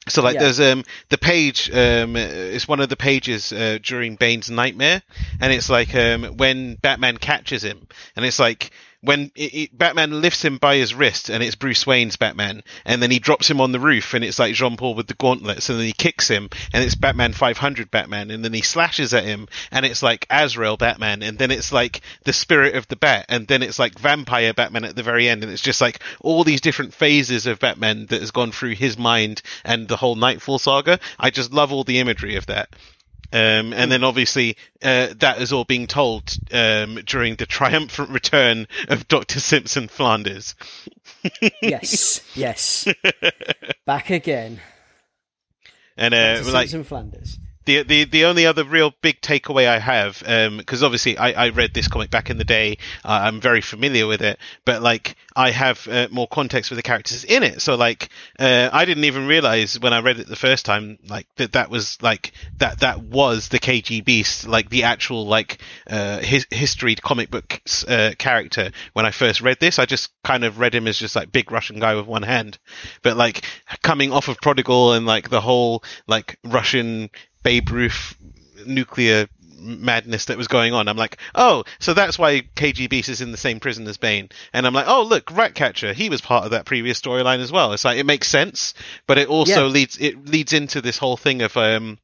So 0.10 0.22
like 0.24 0.36
Yeah. 0.36 0.44
there's 0.44 0.60
um 0.60 0.84
the 1.10 1.18
page 1.18 1.70
um 1.70 2.16
it's 2.16 2.68
one 2.68 2.80
of 2.80 2.88
the 2.88 2.96
pages 2.96 3.52
uh, 3.52 3.78
during 3.82 4.16
Bane's 4.16 4.50
nightmare 4.50 5.02
and 5.42 5.52
it's 5.52 5.70
like 5.70 5.94
um 5.96 6.38
when 6.38 6.76
Batman 6.76 7.18
catches 7.18 7.62
him 7.62 7.88
and 8.16 8.26
it's 8.26 8.40
like 8.40 8.72
when 9.02 9.32
it, 9.36 9.54
it, 9.54 9.78
Batman 9.78 10.22
lifts 10.22 10.44
him 10.44 10.58
by 10.58 10.76
his 10.78 10.94
wrist 10.94 11.30
and 11.30 11.44
it's 11.44 11.56
Bruce 11.56 11.86
Wayne's 11.86 12.16
Batman 12.16 12.64
and 12.84 13.02
then 13.02 13.12
he 13.12 13.20
drops 13.20 13.50
him 13.50 13.62
on 13.62 13.72
the 13.72 13.80
roof 13.80 14.14
and 14.14 14.24
it's 14.24 14.40
like 14.40 14.56
Jean 14.56 14.76
Paul 14.76 14.96
with 14.96 15.08
the 15.08 15.14
gauntlets 15.14 15.70
and 15.70 15.78
then 15.78 15.86
he 15.86 15.94
kicks 15.94 16.28
him 16.28 16.50
and 16.74 16.84
it's 16.84 16.96
Batman 16.96 17.34
500 17.34 17.92
Batman 17.92 18.32
and 18.32 18.44
then 18.44 18.54
he 18.54 18.62
slashes 18.62 19.14
at 19.14 19.24
him 19.24 19.48
and 19.72 19.86
it's 19.86 20.02
like 20.02 20.26
Azrael 20.30 20.78
Batman 20.78 21.22
and 21.22 21.38
then 21.38 21.52
it's 21.52 21.72
like 21.72 22.02
the 22.24 22.34
spirit 22.34 22.76
of 22.76 22.88
the 22.88 22.96
bat 22.96 23.26
and 23.30 23.48
then 23.48 23.62
it's 23.62 23.78
like 23.78 24.00
vampire 24.00 24.54
Batman 24.54 24.86
at 24.86 24.96
the 24.96 25.04
very 25.04 25.30
end 25.30 25.44
and 25.44 25.52
it's 25.52 25.62
just 25.62 25.82
like 25.82 26.00
all 26.20 26.44
these 26.44 26.62
different 26.62 26.94
phases 26.94 27.46
of 27.46 27.60
Batman 27.60 28.08
that 28.08 28.22
has 28.22 28.32
gone 28.32 28.52
through 28.52 28.76
his 28.76 28.98
mind 28.98 29.44
and 29.64 29.88
the 29.88 29.98
whole 29.98 30.16
Knightfall 30.16 30.60
saga. 30.60 31.00
I 31.20 31.30
just 31.30 31.54
love 31.54 31.72
all 31.72 31.84
the 31.84 32.00
imagery 32.00 32.36
of 32.36 32.48
that. 32.48 32.76
Um, 33.34 33.74
and 33.74 33.92
then 33.92 34.04
obviously 34.06 34.56
uh, 34.82 35.08
that 35.18 35.42
is 35.42 35.52
all 35.52 35.66
being 35.66 35.88
told 35.88 36.38
um, 36.52 37.00
during 37.06 37.36
the 37.36 37.46
triumphant 37.46 38.10
return 38.10 38.68
of 38.88 39.08
Doctor 39.08 39.40
Simpson 39.40 39.88
Flanders. 39.88 40.56
Yes, 41.62 42.22
yes, 42.36 42.88
back 43.86 44.10
again. 44.12 44.62
And 45.98 46.14
uh, 46.14 46.42
To 46.42 46.52
like 46.52 46.70
Flanders. 46.70 47.38
The 47.68 47.84
the 47.84 48.06
the 48.06 48.26
only 48.26 48.46
other 48.46 48.64
real 48.64 48.94
big 49.02 49.22
takeaway 49.22 49.68
I 49.68 49.78
have, 49.78 50.20
because 50.58 50.82
obviously 50.82 51.18
I, 51.18 51.48
I 51.48 51.50
read 51.50 51.74
this 51.74 51.88
comic 51.90 52.10
back 52.10 52.30
in 52.30 52.38
the 52.38 52.46
day, 52.46 52.78
uh, 53.04 53.20
I'm 53.24 53.42
very 53.42 53.62
familiar 53.62 54.08
with 54.08 54.22
it, 54.22 54.40
but 54.66 54.82
like 54.82 55.16
I 55.36 55.52
have 55.52 55.86
uh, 55.88 56.08
more 56.10 56.28
context 56.28 56.72
with 56.72 56.78
the 56.78 56.84
characters 56.84 57.26
in 57.26 57.44
it. 57.44 57.62
So 57.62 57.76
like 57.76 58.10
uh, 58.40 58.70
I 58.72 58.86
didn't 58.86 59.04
even 59.04 59.28
realize 59.28 59.80
when 59.80 59.94
I 59.94 60.00
read 60.00 60.18
it 60.18 60.28
the 60.28 60.38
first 60.38 60.66
time, 60.66 60.98
like 61.08 61.28
that 61.36 61.52
that 61.52 61.70
was 61.70 62.02
like 62.02 62.32
that 62.58 62.80
that 62.80 63.02
was 63.02 63.50
the 63.50 63.60
KG 63.60 64.04
Beast, 64.04 64.48
like 64.48 64.70
the 64.70 64.84
actual 64.84 65.28
like 65.28 65.62
uh, 65.90 66.20
his 66.20 66.48
history 66.50 66.96
comic 66.96 67.30
book 67.30 67.62
uh, 67.88 68.12
character. 68.18 68.72
When 68.94 69.06
I 69.06 69.12
first 69.12 69.42
read 69.42 69.60
this, 69.60 69.78
I 69.78 69.86
just 69.86 70.10
kind 70.24 70.46
of 70.46 70.58
read 70.58 70.74
him 70.74 70.88
as 70.88 70.98
just 70.98 71.18
like 71.18 71.34
big 71.34 71.52
Russian 71.52 71.80
guy 71.80 71.96
with 71.96 72.08
one 72.08 72.24
hand, 72.24 72.58
but 73.04 73.18
like 73.18 73.44
coming 73.84 74.14
off 74.14 74.30
of 74.30 74.40
Prodigal 74.40 74.94
and 74.94 75.06
like 75.06 75.30
the 75.30 75.42
whole 75.42 75.84
like 76.08 76.40
Russian 76.46 77.10
Babe 77.48 77.70
Ruth 77.72 78.18
nuclear 78.66 79.30
madness 79.58 80.26
that 80.26 80.38
was 80.38 80.50
going 80.50 80.74
on. 80.74 80.90
I'm 80.90 80.98
like, 80.98 81.18
oh, 81.34 81.64
so 81.80 81.94
that's 81.94 82.20
why 82.20 82.42
KG 82.42 82.90
Beast 82.90 83.08
is 83.08 83.22
in 83.22 83.32
the 83.32 83.38
same 83.38 83.62
prison 83.62 83.88
as 83.88 83.96
Bane. 83.96 84.28
And 84.52 84.68
I'm 84.68 84.74
like, 84.74 84.88
oh, 84.90 85.04
look, 85.04 85.32
Ratcatcher, 85.32 85.94
he 85.94 86.10
was 86.10 86.20
part 86.20 86.44
of 86.44 86.52
that 86.52 86.66
previous 86.66 87.00
storyline 87.00 87.40
as 87.40 87.50
well. 87.50 87.72
It's 87.72 87.86
like 87.86 88.00
it 88.00 88.06
makes 88.06 88.28
sense, 88.28 88.74
but 89.08 89.18
it 89.18 89.30
also 89.30 89.68
Yeah. 89.68 89.72
leads 89.72 89.98
it 89.98 90.28
leads 90.28 90.52
into 90.52 90.82
this 90.82 90.98
whole 90.98 91.16
thing 91.16 91.42
of 91.42 91.56
um 91.56 92.00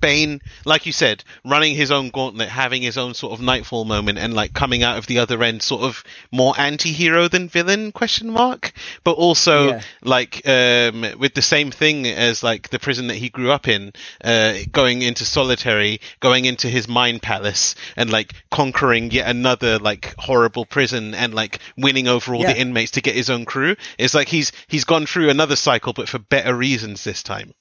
Bane, 0.00 0.40
like 0.64 0.86
you 0.86 0.92
said, 0.92 1.24
running 1.44 1.74
his 1.74 1.90
own 1.90 2.10
gauntlet, 2.10 2.48
having 2.48 2.82
his 2.82 2.98
own 2.98 3.14
sort 3.14 3.32
of 3.32 3.40
Knightfall 3.40 3.84
moment, 3.84 4.18
and 4.18 4.34
like 4.34 4.52
coming 4.52 4.82
out 4.82 4.98
of 4.98 5.06
the 5.06 5.18
other 5.18 5.42
end, 5.42 5.62
sort 5.62 5.82
of 5.82 6.04
more 6.30 6.54
anti-hero 6.58 7.28
than 7.28 7.48
villain? 7.48 7.92
Question 7.92 8.30
mark. 8.30 8.72
But 9.04 9.12
also, 9.12 9.68
Yeah. 9.68 9.80
like 10.02 10.46
um, 10.46 11.06
with 11.18 11.34
the 11.34 11.42
same 11.42 11.70
thing 11.70 12.06
as 12.06 12.42
like 12.42 12.68
the 12.68 12.78
prison 12.78 13.06
that 13.08 13.16
he 13.16 13.28
grew 13.30 13.50
up 13.50 13.66
in, 13.66 13.92
uh, 14.22 14.54
going 14.70 15.02
into 15.02 15.24
solitary, 15.24 16.00
going 16.20 16.44
into 16.44 16.68
his 16.68 16.86
mind 16.86 17.22
palace, 17.22 17.74
and 17.96 18.10
like 18.10 18.34
conquering 18.50 19.10
yet 19.10 19.28
another 19.28 19.78
like 19.78 20.14
horrible 20.18 20.66
prison, 20.66 21.14
and 21.14 21.34
like 21.34 21.60
winning 21.76 22.08
over 22.08 22.34
all 22.34 22.42
Yeah. 22.42 22.52
the 22.52 22.60
inmates 22.60 22.92
to 22.92 23.00
get 23.00 23.14
his 23.14 23.30
own 23.30 23.44
crew. 23.46 23.76
It's 23.98 24.14
like 24.14 24.28
he's 24.28 24.52
he's 24.66 24.84
gone 24.84 25.06
through 25.06 25.30
another 25.30 25.56
cycle, 25.56 25.92
but 25.92 26.08
for 26.08 26.18
better 26.18 26.54
reasons 26.54 27.04
this 27.04 27.22
time. 27.22 27.54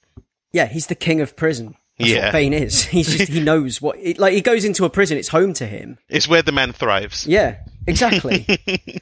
Yeah, 0.51 0.65
he's 0.65 0.87
the 0.87 0.95
king 0.95 1.21
of 1.21 1.35
prison. 1.35 1.75
That's 1.99 2.11
Yeah. 2.11 2.25
what 2.25 2.33
Bane 2.33 2.53
is. 2.53 2.83
He's 2.85 3.07
just, 3.17 3.31
he 3.31 3.39
knows 3.39 3.81
what, 3.81 3.97
it, 3.99 4.19
like, 4.19 4.33
he 4.33 4.41
goes 4.41 4.63
into 4.65 4.85
a 4.85 4.89
prison, 4.89 5.17
it's 5.17 5.29
home 5.29 5.53
to 5.53 5.65
him. 5.65 5.97
It's 6.09 6.27
where 6.27 6.41
the 6.41 6.51
man 6.51 6.71
thrives. 6.73 7.25
Yeah, 7.27 7.57
exactly. 7.87 8.45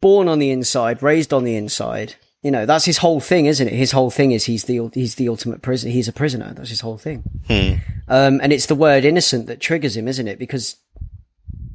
Born 0.00 0.28
on 0.28 0.38
the 0.38 0.50
inside, 0.50 1.02
raised 1.02 1.32
on 1.32 1.44
the 1.44 1.56
inside. 1.56 2.14
You 2.42 2.50
know, 2.50 2.66
that's 2.66 2.84
his 2.84 2.98
whole 2.98 3.20
thing, 3.20 3.46
isn't 3.46 3.66
it? 3.66 3.72
His 3.72 3.92
whole 3.92 4.10
thing 4.10 4.32
is 4.32 4.44
he's 4.44 4.64
the, 4.64 4.90
he's 4.92 5.14
the 5.14 5.28
ultimate 5.28 5.62
prisoner. 5.62 5.90
He's 5.92 6.08
a 6.08 6.12
prisoner. 6.12 6.52
That's 6.54 6.70
his 6.70 6.80
whole 6.80 6.98
thing. 6.98 7.24
Um, 8.08 8.40
and 8.42 8.52
it's 8.52 8.66
the 8.66 8.74
word 8.74 9.04
innocent 9.04 9.46
that 9.46 9.60
triggers 9.60 9.96
him, 9.96 10.08
isn't 10.08 10.28
it? 10.28 10.38
Because 10.38 10.76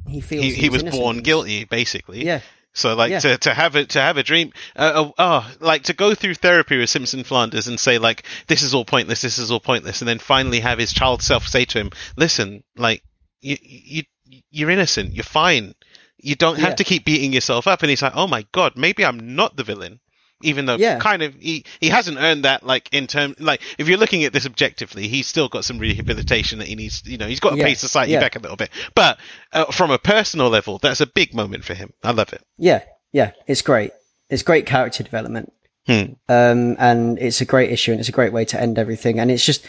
he 0.08 0.20
feels 0.20 0.44
he, 0.44 0.52
he 0.54 0.68
was 0.70 0.82
innocent. 0.82 1.02
born 1.02 1.18
guilty, 1.22 1.64
basically. 1.64 2.24
Yeah. 2.24 2.40
So 2.72 2.94
like 2.94 3.10
Yeah. 3.10 3.18
to, 3.20 3.38
to 3.38 3.54
have 3.54 3.74
it 3.76 3.90
to 3.90 4.00
have 4.00 4.16
a 4.16 4.22
dream, 4.22 4.52
uh, 4.76 4.92
oh, 4.94 5.14
oh, 5.18 5.50
like 5.60 5.84
to 5.84 5.92
go 5.92 6.14
through 6.14 6.34
therapy 6.34 6.78
with 6.78 6.88
Simpson 6.90 7.24
Flanders 7.24 7.66
and 7.66 7.80
say 7.80 7.98
like 7.98 8.24
this 8.46 8.62
is 8.62 8.74
all 8.74 8.84
pointless, 8.84 9.22
this 9.22 9.38
is 9.38 9.50
all 9.50 9.60
pointless, 9.60 10.00
and 10.02 10.08
then 10.08 10.18
finally 10.18 10.60
have 10.60 10.78
his 10.78 10.92
child 10.92 11.22
self 11.22 11.48
say 11.48 11.64
to 11.64 11.78
him, 11.78 11.90
"Listen, 12.16 12.62
like 12.76 13.02
you 13.40 13.56
you 13.60 14.02
you're 14.50 14.70
innocent, 14.70 15.12
you're 15.14 15.24
fine, 15.24 15.74
you 16.18 16.36
don't 16.36 16.58
have 16.60 16.70
Yeah. 16.70 16.76
to 16.76 16.84
keep 16.84 17.04
beating 17.04 17.32
yourself 17.32 17.66
up." 17.66 17.82
And 17.82 17.90
he's 17.90 18.02
like, 18.02 18.14
"Oh 18.14 18.28
my 18.28 18.46
god, 18.52 18.74
maybe 18.76 19.04
I'm 19.04 19.34
not 19.34 19.56
the 19.56 19.64
villain." 19.64 19.98
Even 20.42 20.66
though 20.66 20.76
Yeah. 20.76 20.98
kind 20.98 21.22
of 21.22 21.34
he, 21.34 21.64
he 21.80 21.88
hasn't 21.88 22.18
earned 22.18 22.44
that 22.44 22.64
like 22.64 22.88
in 22.92 23.06
term 23.06 23.34
like 23.38 23.60
if 23.78 23.88
you're 23.88 23.98
looking 23.98 24.24
at 24.24 24.32
this 24.32 24.46
objectively 24.46 25.06
he's 25.08 25.26
still 25.26 25.48
got 25.48 25.64
some 25.64 25.78
rehabilitation 25.78 26.58
that 26.60 26.68
he 26.68 26.76
needs 26.76 27.02
you 27.06 27.18
know 27.18 27.26
he's 27.26 27.40
got 27.40 27.50
to 27.50 27.56
Yeah. 27.56 27.64
pay 27.64 27.74
society 27.74 28.12
Yeah. 28.12 28.20
back 28.20 28.36
a 28.36 28.38
little 28.38 28.56
bit 28.56 28.70
but 28.94 29.18
uh, 29.52 29.66
from 29.66 29.90
a 29.90 29.98
personal 29.98 30.48
level 30.48 30.78
that's 30.78 31.00
a 31.00 31.06
big 31.06 31.34
moment 31.34 31.64
for 31.64 31.74
him 31.74 31.92
I 32.02 32.12
love 32.12 32.32
it 32.32 32.42
Yeah, 32.56 32.82
yeah, 33.12 33.32
it's 33.46 33.62
great. 33.62 33.92
It's 34.28 34.42
great 34.42 34.64
character 34.66 35.02
development. 35.02 35.52
Hmm. 35.86 36.12
Um, 36.28 36.76
and 36.78 37.18
it's 37.18 37.40
a 37.40 37.44
great 37.44 37.70
issue 37.72 37.90
and 37.90 37.98
it's 38.00 38.08
a 38.08 38.12
great 38.12 38.32
way 38.32 38.44
to 38.44 38.60
end 38.60 38.78
everything. 38.78 39.18
And 39.18 39.30
it's 39.30 39.44
just, 39.44 39.66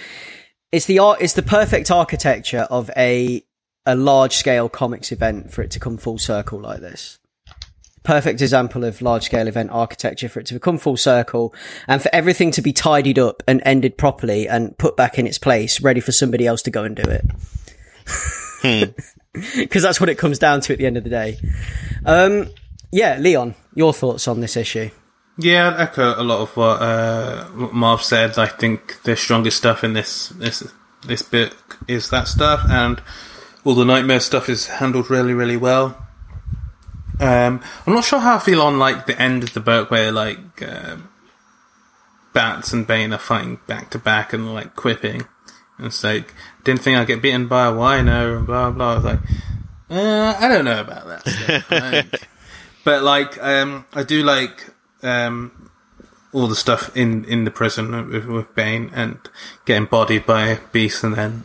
it's 0.72 0.86
the 0.86 1.00
art, 1.00 1.20
it's 1.22 1.34
the 1.34 1.42
perfect 1.42 1.90
architecture 1.90 2.68
of 2.70 2.92
a, 2.96 3.44
a 3.88 3.96
large 3.96 4.36
scale 4.36 4.70
comics 4.70 5.12
event 5.12 5.52
for 5.52 5.64
it 5.64 5.72
to 5.72 5.80
come 5.80 5.98
full 5.98 6.20
circle 6.20 6.60
like 6.60 6.80
this. 6.82 7.18
Perfect 8.04 8.42
example 8.42 8.84
of 8.84 9.02
large 9.02 9.24
scale 9.24 9.48
event 9.48 9.70
architecture 9.72 10.28
for 10.28 10.40
it 10.40 10.48
to 10.48 10.56
become 10.56 10.78
full 10.78 10.98
circle 10.98 11.54
and 11.88 12.02
for 12.02 12.10
everything 12.14 12.52
to 12.52 12.62
be 12.62 12.74
tidied 12.74 13.20
up 13.20 13.44
and 13.48 13.62
ended 13.64 13.98
properly 13.98 14.48
and 14.48 14.78
put 14.78 14.98
back 14.98 15.20
in 15.20 15.28
its 15.28 15.38
place, 15.38 15.82
ready 15.82 16.00
for 16.00 16.12
somebody 16.12 16.48
else 16.48 16.62
to 16.64 16.72
go 16.72 16.84
and 16.84 16.96
do 16.96 17.04
it. 17.04 18.96
Because 19.34 19.82
that's 19.82 20.02
what 20.02 20.10
it 20.10 20.18
comes 20.18 20.40
down 20.40 20.60
to 20.62 20.74
at 20.74 20.80
the 20.80 20.86
end 20.86 20.98
of 20.98 21.06
the 21.06 21.10
day. 21.10 21.40
Um, 22.06 22.50
yeah, 22.92 23.18
Leon, 23.18 23.56
your 23.74 23.94
thoughts 23.94 24.28
on 24.28 24.42
this 24.42 24.58
issue? 24.58 24.90
Yeah, 25.38 25.70
I'd 25.70 25.80
echo 25.80 26.22
a 26.22 26.24
lot 26.24 26.42
of 26.42 26.56
what, 26.58 26.82
uh, 26.82 27.46
what 27.46 27.74
Marv 27.74 28.04
said. 28.04 28.38
I 28.38 28.48
think 28.48 29.02
the 29.04 29.16
strongest 29.16 29.58
stuff 29.58 29.84
in 29.84 29.94
this 29.94 30.30
this 30.30 30.70
this 31.08 31.22
book 31.22 31.80
is 31.88 32.10
that 32.10 32.28
stuff, 32.28 32.62
and 32.70 33.02
all 33.64 33.74
the 33.74 33.86
nightmare 33.86 34.20
stuff 34.20 34.50
is 34.50 34.68
handled 34.68 35.10
really, 35.10 35.34
really 35.34 35.58
well. 35.58 35.98
Um, 37.22 37.62
I'm 37.86 37.94
not 37.94 38.04
sure 38.04 38.20
how 38.20 38.36
I 38.36 38.40
feel 38.40 38.62
on 38.62 38.80
like 38.80 39.06
the 39.06 39.20
end 39.22 39.44
of 39.44 39.54
the 39.54 39.60
book 39.60 39.92
where 39.92 40.12
like 40.12 40.62
um 40.62 41.10
Bats 42.34 42.74
and 42.74 42.88
Bane 42.88 43.14
are 43.14 43.20
fighting 43.20 43.60
back 43.68 43.90
to 43.92 44.00
back 44.00 44.34
and 44.34 44.54
like 44.54 44.76
quipping. 44.76 45.28
And 45.78 45.88
it's 45.88 46.04
like 46.04 46.34
didn't 46.64 46.82
think 46.82 46.98
I'd 46.98 47.08
get 47.08 47.22
bitten 47.22 47.48
by 47.48 47.68
a 47.68 47.72
wino 47.72 48.38
and 48.38 48.48
blah 48.48 48.72
blah. 48.72 48.92
I 48.92 48.96
was 48.96 49.04
like, 49.04 49.20
uh, 49.90 50.36
I 50.40 50.48
don't 50.48 50.66
know 50.66 50.82
about 50.82 51.08
that. 51.08 51.28
Stuff. 51.28 51.72
Like, 51.72 52.28
but 52.84 53.04
like, 53.04 53.42
um, 53.44 53.86
I 53.94 54.04
do 54.04 54.24
like 54.24 54.74
um, 55.04 55.70
all 56.32 56.48
the 56.48 56.56
stuff 56.56 56.96
in 56.96 57.26
in 57.26 57.44
the 57.44 57.52
prison 57.52 58.10
with, 58.10 58.26
with 58.26 58.56
Bane 58.56 58.90
and 58.94 59.20
getting 59.66 59.86
bodied 59.86 60.26
by 60.26 60.60
Beast 60.72 61.04
and 61.04 61.16
then 61.16 61.44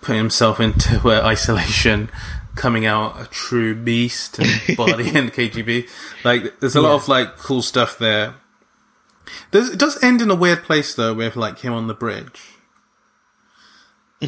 putting 0.00 0.18
himself 0.18 0.60
into 0.60 1.00
uh, 1.08 1.24
isolation, 1.24 2.10
coming 2.56 2.84
out 2.86 3.20
a 3.20 3.26
true 3.26 3.74
beast 3.74 4.38
and 4.40 4.76
body 4.76 5.08
in 5.16 5.30
KGB. 5.30 5.88
Like, 6.24 6.58
there's 6.60 6.74
a 6.74 6.80
lot 6.80 6.94
of 6.94 7.08
like 7.08 7.36
cool 7.36 7.62
stuff 7.62 7.98
there. 7.98 8.34
Does, 9.50 9.70
it 9.70 9.78
does 9.78 10.02
end 10.02 10.20
in 10.22 10.30
a 10.30 10.34
weird 10.34 10.62
place 10.64 10.94
though, 10.94 11.14
with 11.14 11.36
like 11.36 11.60
him 11.60 11.72
on 11.72 11.86
the 11.86 11.94
bridge. 11.94 12.40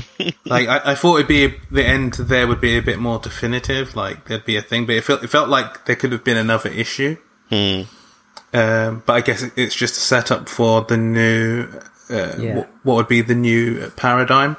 like 0.44 0.68
I, 0.68 0.92
I 0.92 0.94
thought 0.94 1.16
it'd 1.16 1.28
be 1.28 1.55
the 1.70 1.84
end 1.84 2.15
there 2.15 2.47
would 2.47 2.60
be 2.60 2.76
a 2.76 2.82
bit 2.82 2.98
more 2.98 3.18
definitive, 3.18 3.97
like 3.97 4.26
there'd 4.26 4.44
be 4.44 4.57
a 4.57 4.62
thing, 4.62 4.84
but 4.86 4.97
it 4.97 5.05
felt 5.05 5.23
it 5.24 5.28
felt 5.28 5.48
like 5.48 5.86
there 5.86 5.97
could 5.97 6.12
have 6.12 6.24
been 6.24 6.36
another 6.36 6.68
issue. 6.70 7.16
Um, 7.50 9.02
but 9.07 9.12
I 9.12 9.20
guess 9.23 9.44
it's 9.57 9.74
just 9.74 9.97
a 9.97 10.00
setup 10.00 10.48
for 10.48 10.82
the 10.82 10.97
new, 10.97 11.68
uh, 12.10 12.34
Yeah. 12.39 12.57
what, 12.57 12.70
what 12.82 12.94
would 12.97 13.08
be 13.08 13.20
the 13.23 13.34
new 13.34 13.90
paradigm, 13.97 14.57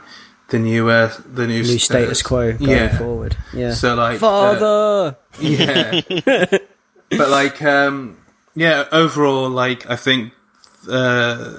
the 0.49 0.59
new, 0.59 0.89
uh, 0.89 1.13
the 1.25 1.47
new, 1.47 1.63
New 1.63 1.79
status 1.79 2.23
uh, 2.23 2.27
quo 2.27 2.53
going 2.53 2.69
yeah. 2.69 2.97
forward. 2.97 3.37
Yeah. 3.53 3.73
So 3.73 3.95
like, 3.95 4.15
uh, 4.15 4.19
Father. 4.19 5.17
yeah. 5.39 6.01
but 7.09 7.29
like, 7.29 7.61
um, 7.61 8.17
yeah, 8.55 8.85
overall, 8.91 9.49
like, 9.49 9.89
I 9.89 9.95
think, 9.95 10.33
uh, 10.89 11.53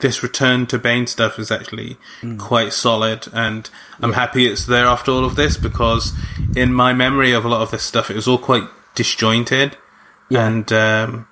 this 0.00 0.22
return 0.22 0.66
to 0.66 0.78
Bane 0.78 1.06
stuff 1.06 1.38
is 1.38 1.50
actually 1.50 1.98
quite 2.38 2.72
solid 2.72 3.28
and 3.34 3.68
I'm 4.00 4.14
happy 4.14 4.46
it's 4.46 4.64
there 4.64 4.86
after 4.86 5.10
all 5.10 5.26
of 5.26 5.36
this 5.36 5.58
because 5.58 6.14
in 6.56 6.72
my 6.72 6.94
memory 6.94 7.32
of 7.32 7.44
a 7.44 7.48
lot 7.48 7.60
of 7.60 7.70
this 7.70 7.82
stuff, 7.82 8.10
it 8.10 8.16
was 8.16 8.26
all 8.26 8.38
quite 8.38 8.64
disjointed 8.94 9.76
and, 10.30 10.72
um, 10.72 11.28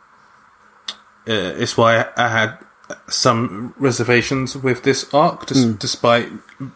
uh, 1.26 1.54
it's 1.56 1.76
why 1.76 2.06
I 2.16 2.28
had 2.28 2.58
some 3.08 3.74
reservations 3.78 4.56
with 4.56 4.82
this 4.82 5.12
arc, 5.12 5.46
des- 5.46 5.72
despite 5.74 6.28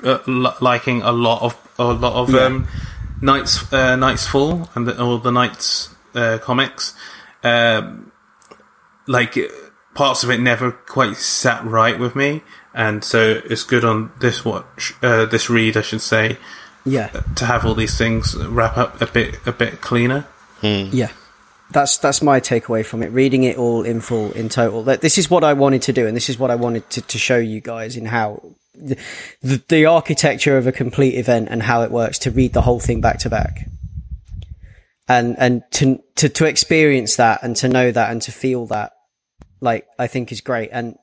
uh, 0.04 0.18
li- 0.26 0.50
liking 0.60 1.02
a 1.02 1.12
lot 1.12 1.42
of 1.42 1.56
a 1.78 1.84
lot 1.92 2.14
of 2.14 2.34
um, 2.34 2.68
Knights 3.20 3.72
uh, 3.72 3.96
Knights 3.96 4.26
Fall 4.26 4.68
and 4.74 4.86
the, 4.86 5.00
all 5.00 5.18
the 5.18 5.30
Knights 5.32 5.94
uh, 6.14 6.38
comics. 6.42 6.94
Um, 7.42 8.12
like 9.06 9.36
parts 9.94 10.22
of 10.24 10.30
it 10.30 10.38
never 10.40 10.70
quite 10.72 11.16
sat 11.16 11.64
right 11.64 11.98
with 11.98 12.14
me, 12.14 12.42
and 12.74 13.02
so 13.04 13.40
it's 13.44 13.64
good 13.64 13.84
on 13.84 14.12
this 14.20 14.44
watch, 14.44 14.94
uh, 15.02 15.26
this 15.26 15.50
read, 15.50 15.76
I 15.76 15.82
should 15.82 16.00
say, 16.00 16.38
Yeah. 16.84 17.08
to 17.36 17.46
have 17.46 17.66
all 17.66 17.74
these 17.74 17.98
things 17.98 18.36
wrap 18.36 18.76
up 18.76 19.00
a 19.02 19.06
bit 19.06 19.38
a 19.46 19.52
bit 19.52 19.80
cleaner. 19.80 20.26
Yeah. 20.62 21.10
That's 21.72 21.98
that's 21.98 22.22
my 22.22 22.40
takeaway 22.40 22.84
from 22.84 23.02
it. 23.02 23.08
Reading 23.08 23.44
it 23.44 23.56
all 23.56 23.82
in 23.82 24.00
full, 24.00 24.32
in 24.32 24.48
total. 24.48 24.82
That 24.84 25.00
this 25.00 25.18
is 25.18 25.30
what 25.30 25.44
I 25.44 25.52
wanted 25.54 25.82
to 25.82 25.92
do, 25.92 26.06
and 26.06 26.16
this 26.16 26.28
is 26.28 26.38
what 26.38 26.50
I 26.50 26.54
wanted 26.54 26.88
to, 26.90 27.00
to 27.02 27.18
show 27.18 27.38
you 27.38 27.60
guys 27.60 27.96
in 27.96 28.06
how 28.06 28.42
the, 28.74 29.62
the 29.68 29.86
architecture 29.86 30.56
of 30.58 30.66
a 30.66 30.72
complete 30.72 31.14
event 31.14 31.48
and 31.50 31.62
how 31.62 31.82
it 31.82 31.90
works 31.90 32.18
to 32.20 32.30
read 32.30 32.52
the 32.52 32.62
whole 32.62 32.80
thing 32.80 33.00
back 33.00 33.18
to 33.20 33.30
back, 33.30 33.68
and 35.08 35.36
and 35.38 35.62
to 35.72 36.02
to 36.16 36.28
to 36.28 36.46
experience 36.46 37.16
that 37.16 37.42
and 37.42 37.56
to 37.56 37.68
know 37.68 37.90
that 37.90 38.10
and 38.10 38.22
to 38.22 38.32
feel 38.32 38.66
that, 38.66 38.92
like 39.60 39.86
I 39.98 40.06
think 40.06 40.32
is 40.32 40.40
great. 40.40 40.70
And 40.72 40.96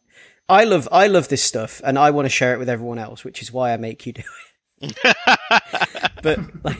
I 0.48 0.64
love 0.65 0.88
I 0.91 1.07
love 1.07 1.30
this 1.30 1.43
stuff, 1.43 1.81
and 1.83 1.98
I 1.98 2.11
want 2.11 2.25
to 2.25 2.30
share 2.30 2.53
it 2.53 2.59
with 2.59 2.69
everyone 2.69 2.99
else, 2.99 3.23
which 3.23 3.41
is 3.41 3.51
why 3.51 3.73
I 3.73 3.77
make 3.77 4.06
you 4.06 4.14
do 4.14 4.22
it. 4.22 4.49
but 6.22 6.40
like, 6.64 6.77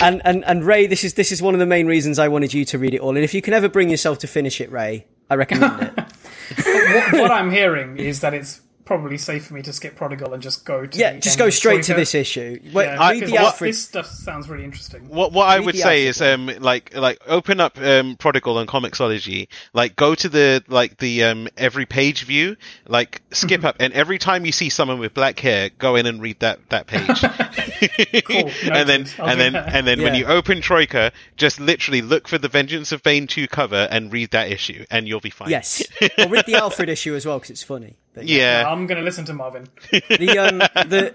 and 0.00 0.22
and 0.24 0.44
and 0.44 0.64
Ray, 0.64 0.86
this 0.86 1.04
is 1.04 1.14
this 1.14 1.30
is 1.30 1.42
one 1.42 1.54
of 1.54 1.60
the 1.60 1.66
main 1.66 1.86
reasons 1.86 2.18
I 2.18 2.28
wanted 2.28 2.54
you 2.54 2.64
to 2.66 2.78
read 2.78 2.94
it 2.94 3.00
all. 3.00 3.10
And 3.10 3.24
if 3.24 3.34
you 3.34 3.42
can 3.42 3.54
ever 3.54 3.68
bring 3.68 3.90
yourself 3.90 4.18
to 4.20 4.26
finish 4.26 4.60
it, 4.60 4.72
Ray, 4.72 5.06
I 5.28 5.34
recommend 5.34 5.82
it. 5.82 5.94
what, 6.64 7.12
what 7.12 7.30
I'm 7.30 7.50
hearing 7.50 7.98
is 7.98 8.20
that 8.20 8.32
it's 8.32 8.60
probably 8.88 9.18
safe 9.18 9.44
for 9.46 9.54
me 9.54 9.60
to 9.62 9.72
skip 9.72 9.94
Prodigal 9.94 10.32
and 10.32 10.42
just 10.42 10.64
go 10.64 10.86
to 10.86 10.98
Yeah, 10.98 11.12
the 11.12 11.20
just 11.20 11.34
end 11.36 11.38
go 11.38 11.46
of 11.48 11.54
straight 11.54 11.82
to 11.84 11.94
this 11.94 12.14
issue. 12.14 12.58
Wait, 12.72 12.84
Yeah, 12.86 13.08
read 13.10 13.26
the 13.26 13.32
what- 13.32 13.40
Alfred. 13.42 13.68
This 13.68 13.84
stuff 13.84 14.06
sounds 14.06 14.48
really 14.48 14.64
interesting. 14.64 15.06
What 15.08 15.32
what 15.32 15.46
I 15.46 15.56
Read 15.58 15.66
would 15.66 15.76
say 15.76 16.06
Alfred 16.06 16.08
is 16.08 16.22
um 16.22 16.62
like 16.62 16.96
like 16.96 17.18
open 17.26 17.60
up 17.60 17.78
um 17.78 18.16
Prodigal 18.16 18.58
and 18.58 18.68
Comixology, 18.68 19.48
like 19.74 19.94
go 19.94 20.14
to 20.14 20.28
the 20.28 20.64
like 20.68 20.96
the 20.96 21.22
um 21.24 21.48
every 21.56 21.84
page 21.86 22.24
view, 22.24 22.56
like 22.88 23.20
skip 23.30 23.62
up, 23.68 23.76
and 23.78 23.92
every 23.92 24.18
time 24.18 24.44
you 24.46 24.52
see 24.52 24.70
someone 24.70 24.98
with 24.98 25.12
black 25.14 25.38
hair, 25.38 25.68
go 25.78 25.94
in 25.94 26.06
and 26.06 26.20
read 26.22 26.40
that 26.40 26.58
that 26.70 26.86
page. 26.86 27.22
Cool, 28.24 28.50
and 28.72 28.88
then. 28.88 29.06
I'll 29.20 29.28
and 29.28 29.40
then 29.40 29.52
that. 29.52 29.72
and 29.74 29.86
then 29.86 30.02
when 30.02 30.14
you 30.16 30.24
open 30.26 30.60
Troika, 30.60 31.12
just 31.36 31.60
literally 31.60 32.02
look 32.02 32.26
for 32.26 32.36
the 32.36 32.48
Vengeance 32.48 32.90
of 32.90 33.02
Bane 33.04 33.28
two 33.28 33.46
cover 33.46 33.86
and 33.90 34.12
read 34.12 34.32
that 34.32 34.50
issue, 34.50 34.84
and 34.90 35.06
you'll 35.06 35.20
be 35.20 35.30
fine. 35.30 35.50
Yes, 35.50 35.84
or 36.18 36.26
read 36.28 36.46
the 36.46 36.56
Alfred 36.56 36.88
issue 36.88 37.14
as 37.14 37.24
well 37.24 37.38
because 37.38 37.50
it's 37.50 37.62
funny. 37.62 37.96
But 38.18 38.28
Yeah. 38.28 38.64
I'm 38.66 38.86
going 38.86 38.98
to 38.98 39.04
listen 39.04 39.24
to 39.26 39.32
Marvin. 39.34 39.66
the 39.90 40.38
um 40.38 40.58
the 40.88 41.10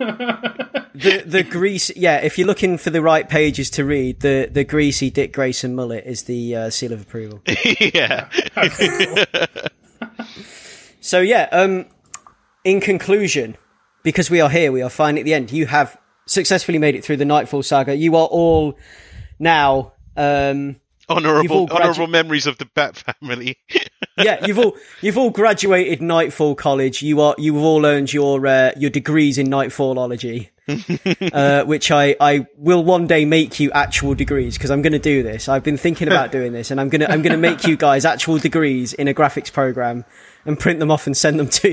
the 0.93 1.23
the 1.25 1.43
grease. 1.43 1.91
Yeah, 1.95 2.17
if 2.17 2.37
you're 2.37 2.47
looking 2.47 2.77
for 2.77 2.89
the 2.89 3.01
right 3.01 3.27
pages 3.27 3.69
to 3.71 3.85
read, 3.85 4.19
the 4.21 4.49
the 4.51 4.63
greasy 4.63 5.09
Dick 5.09 5.33
Grayson 5.33 5.75
mullet 5.75 6.05
is 6.05 6.23
the 6.23 6.55
uh, 6.55 6.69
seal 6.69 6.93
of 6.93 7.01
approval. 7.01 7.41
yeah. 7.79 8.29
So 11.01 11.19
yeah, 11.19 11.49
um, 11.51 11.85
in 12.63 12.79
conclusion, 12.79 13.57
because 14.03 14.29
we 14.29 14.39
are 14.39 14.49
here, 14.49 14.71
we 14.71 14.81
are 14.81 14.89
finally 14.89 15.19
at 15.19 15.25
the 15.25 15.33
end. 15.33 15.51
You 15.51 15.65
have 15.65 15.97
successfully 16.27 16.77
made 16.77 16.95
it 16.95 17.03
through 17.03 17.17
the 17.17 17.25
Knightfall 17.25 17.61
saga. 17.61 17.93
You 17.93 18.15
are 18.15 18.25
all 18.27 18.77
now, 19.37 19.91
um, 20.15 20.67
You've 20.67 20.79
Honorable 21.09 21.67
gradu- 21.67 21.81
honorable 21.81 22.07
memories 22.07 22.47
of 22.47 22.57
the 22.57 22.65
Bat 22.65 22.97
family. 22.97 23.57
yeah, 24.17 24.45
you've 24.45 24.59
all 24.59 24.77
you've 25.01 25.17
all 25.17 25.29
graduated 25.29 26.01
Knightfall 26.01 26.55
College. 26.55 27.01
You 27.01 27.19
are 27.21 27.35
you've 27.37 27.57
all 27.57 27.85
earned 27.85 28.13
your 28.13 28.45
uh, 28.47 28.71
your 28.77 28.89
degrees 28.89 29.37
in 29.37 29.47
Knightfallology, 29.47 30.49
uh, 31.33 31.65
which 31.65 31.91
I 31.91 32.15
I 32.19 32.47
will 32.57 32.83
one 32.83 33.07
day 33.07 33.25
make 33.25 33.59
you 33.59 33.71
actual 33.71 34.15
degrees 34.15 34.57
because 34.57 34.71
I'm 34.71 34.81
going 34.81 34.93
to 34.93 34.99
do 34.99 35.23
this. 35.23 35.49
I've 35.49 35.63
been 35.63 35.77
thinking 35.77 36.07
about 36.07 36.31
doing 36.31 36.53
this, 36.53 36.71
and 36.71 36.79
I'm 36.79 36.89
gonna 36.89 37.07
I'm 37.09 37.21
gonna 37.21 37.37
make 37.37 37.65
you 37.65 37.75
guys 37.75 38.05
actual 38.05 38.37
degrees 38.37 38.93
in 38.93 39.07
a 39.07 39.13
graphics 39.13 39.51
program 39.51 40.05
and 40.45 40.59
print 40.59 40.79
them 40.79 40.91
off 40.91 41.05
and 41.05 41.17
send 41.17 41.39
them 41.39 41.49
to 41.49 41.69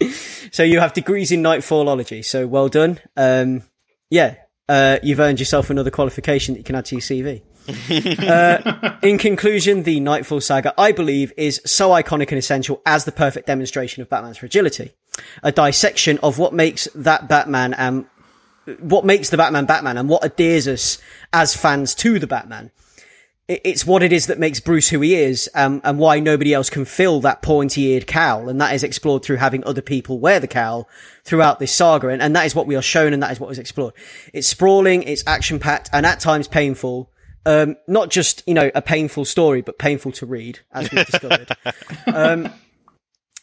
you. 0.00 0.08
so 0.52 0.62
you 0.62 0.80
have 0.80 0.92
degrees 0.92 1.32
in 1.32 1.42
Knightfallology. 1.42 2.24
So 2.24 2.46
well 2.46 2.68
done. 2.68 3.00
Um, 3.16 3.62
yeah, 4.10 4.34
uh, 4.68 4.98
you've 5.02 5.20
earned 5.20 5.38
yourself 5.38 5.70
another 5.70 5.90
qualification 5.90 6.54
that 6.54 6.60
you 6.60 6.64
can 6.64 6.76
add 6.76 6.84
to 6.86 6.96
your 6.96 7.02
CV. 7.02 7.42
Uh, 7.92 8.96
in 9.02 9.18
conclusion, 9.18 9.84
the 9.84 10.00
Knightfall 10.00 10.40
saga, 10.40 10.74
I 10.76 10.90
believe, 10.92 11.32
is 11.36 11.60
so 11.64 11.90
iconic 11.90 12.28
and 12.28 12.38
essential 12.38 12.82
as 12.86 13.04
the 13.04 13.12
perfect 13.12 13.46
demonstration 13.46 14.02
of 14.02 14.08
Batman's 14.08 14.38
fragility. 14.38 14.92
A 15.42 15.52
dissection 15.52 16.18
of 16.22 16.38
what 16.38 16.52
makes 16.52 16.88
that 16.94 17.28
Batman 17.28 17.74
and 17.74 18.06
what 18.80 19.04
makes 19.04 19.30
the 19.30 19.36
Batman 19.36 19.66
Batman 19.66 19.96
and 19.96 20.08
what 20.08 20.24
adheres 20.24 20.66
us 20.66 20.98
as 21.32 21.54
fans 21.54 21.94
to 21.96 22.18
the 22.18 22.26
Batman. 22.26 22.70
It- 23.52 23.60
It's 23.64 23.86
what 23.86 24.02
it 24.02 24.12
is 24.12 24.26
that 24.26 24.38
makes 24.38 24.60
Bruce 24.60 24.88
who 24.88 25.00
he 25.00 25.14
is, 25.14 25.48
um, 25.54 25.80
and 25.84 25.98
why 25.98 26.20
nobody 26.20 26.54
else 26.54 26.70
can 26.70 26.84
fill 26.84 27.20
that 27.20 27.42
pointy-eared 27.42 28.06
cowl, 28.06 28.48
and 28.48 28.60
that 28.60 28.74
is 28.74 28.82
explored 28.82 29.22
through 29.22 29.36
having 29.36 29.62
other 29.64 29.82
people 29.82 30.18
wear 30.18 30.40
the 30.40 30.46
cowl 30.48 30.88
throughout 31.24 31.58
this 31.58 31.72
saga, 31.72 32.08
and, 32.08 32.22
and 32.22 32.34
that 32.36 32.46
is 32.46 32.54
what 32.54 32.66
we 32.66 32.76
are 32.76 32.82
shown, 32.82 33.12
and 33.12 33.22
that 33.22 33.30
is 33.32 33.38
what 33.40 33.50
is 33.50 33.58
explored. 33.58 33.94
It's 34.32 34.46
sprawling, 34.48 35.02
it's 35.02 35.22
action-packed, 35.26 35.90
and 35.92 36.06
at 36.06 36.20
times 36.20 36.48
painful. 36.48 37.10
Um, 37.44 37.74
not 37.88 38.08
just 38.10 38.42
you 38.46 38.54
know 38.54 38.70
a 38.74 38.80
painful 38.80 39.24
story, 39.24 39.62
but 39.62 39.76
painful 39.78 40.12
to 40.12 40.26
read, 40.26 40.60
as 40.72 40.90
we've 40.92 41.04
discovered. 41.06 41.48
Um, 42.06 42.52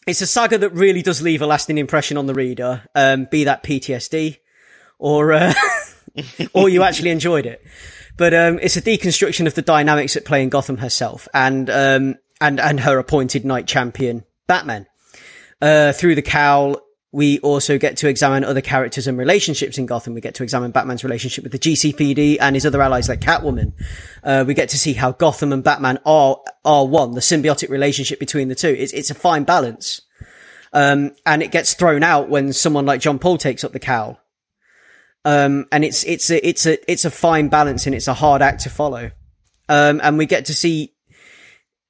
it's 0.08 0.22
a 0.22 0.28
saga 0.28 0.58
that 0.58 0.72
really 0.72 1.02
does 1.04 1.22
leave 1.22 1.42
a 1.42 1.46
lasting 1.46 1.78
impression 1.78 2.18
on 2.18 2.26
the 2.26 2.34
reader, 2.34 2.84
um, 2.96 3.26
be 3.30 3.44
that 3.44 3.62
PTSD 3.64 4.38
or 4.98 5.34
uh, 5.34 5.54
or 6.54 6.68
you 6.70 6.82
actually 6.84 7.10
enjoyed 7.12 7.46
it. 7.46 7.62
But 8.20 8.34
um, 8.34 8.60
it's 8.62 8.76
a 8.76 8.82
deconstruction 8.82 9.48
of 9.48 9.56
the 9.56 9.62
dynamics 9.62 10.18
at 10.18 10.26
play 10.26 10.44
in 10.44 10.50
Gotham 10.50 10.78
herself 10.78 11.30
and 11.34 11.70
um, 11.70 12.16
and 12.42 12.60
and 12.60 12.82
her 12.82 13.00
appointed 13.00 13.46
night 13.46 13.66
champion 13.66 14.26
Batman. 14.46 14.88
Uh, 15.62 15.94
through 15.94 16.16
the 16.16 16.22
cowl, 16.22 16.82
we 17.14 17.40
also 17.40 17.78
get 17.78 17.96
to 17.98 18.10
examine 18.10 18.44
other 18.44 18.60
characters 18.60 19.08
and 19.08 19.18
relationships 19.18 19.78
in 19.78 19.86
Gotham. 19.86 20.16
We 20.16 20.20
get 20.20 20.36
to 20.36 20.44
examine 20.44 20.72
Batman's 20.72 21.06
relationship 21.06 21.46
with 21.46 21.54
the 21.54 21.60
GCPD 21.60 22.40
and 22.42 22.58
his 22.58 22.66
other 22.66 22.82
allies 22.82 23.08
like 23.08 23.22
Catwoman. 23.22 23.72
Uh, 24.22 24.44
we 24.46 24.54
get 24.54 24.68
to 24.70 24.78
see 24.78 24.92
how 24.92 25.14
Gotham 25.14 25.54
and 25.54 25.64
Batman 25.64 26.00
are 26.06 26.42
are 26.66 26.86
one, 26.86 27.14
the 27.14 27.22
symbiotic 27.22 27.70
relationship 27.70 28.20
between 28.20 28.50
the 28.50 28.56
two. 28.56 28.76
It's 28.78 28.92
it's 28.92 29.10
a 29.10 29.16
fine 29.16 29.46
balance. 29.46 30.02
Um, 30.74 31.16
and 31.26 31.42
it 31.42 31.52
gets 31.52 31.74
thrown 31.74 32.04
out 32.04 32.28
when 32.28 32.52
someone 32.52 32.86
like 32.86 33.00
Jean 33.00 33.18
Paul 33.18 33.38
takes 33.38 33.64
up 33.64 33.72
the 33.72 33.80
cowl. 33.80 34.20
Um, 35.26 35.68
and 35.72 35.84
it's, 35.84 36.04
it's 36.06 36.30
a, 36.30 36.48
it's 36.48 36.66
a, 36.66 36.92
it's 36.92 37.06
a 37.06 37.12
fine 37.12 37.50
balance 37.50 37.86
and 37.86 37.94
it's 37.94 38.08
a 38.08 38.14
hard 38.14 38.42
act 38.42 38.62
to 38.62 38.70
follow. 38.70 39.12
Um, 39.68 40.00
and 40.04 40.18
we 40.18 40.26
get 40.26 40.46
to 40.46 40.54
see 40.54 40.94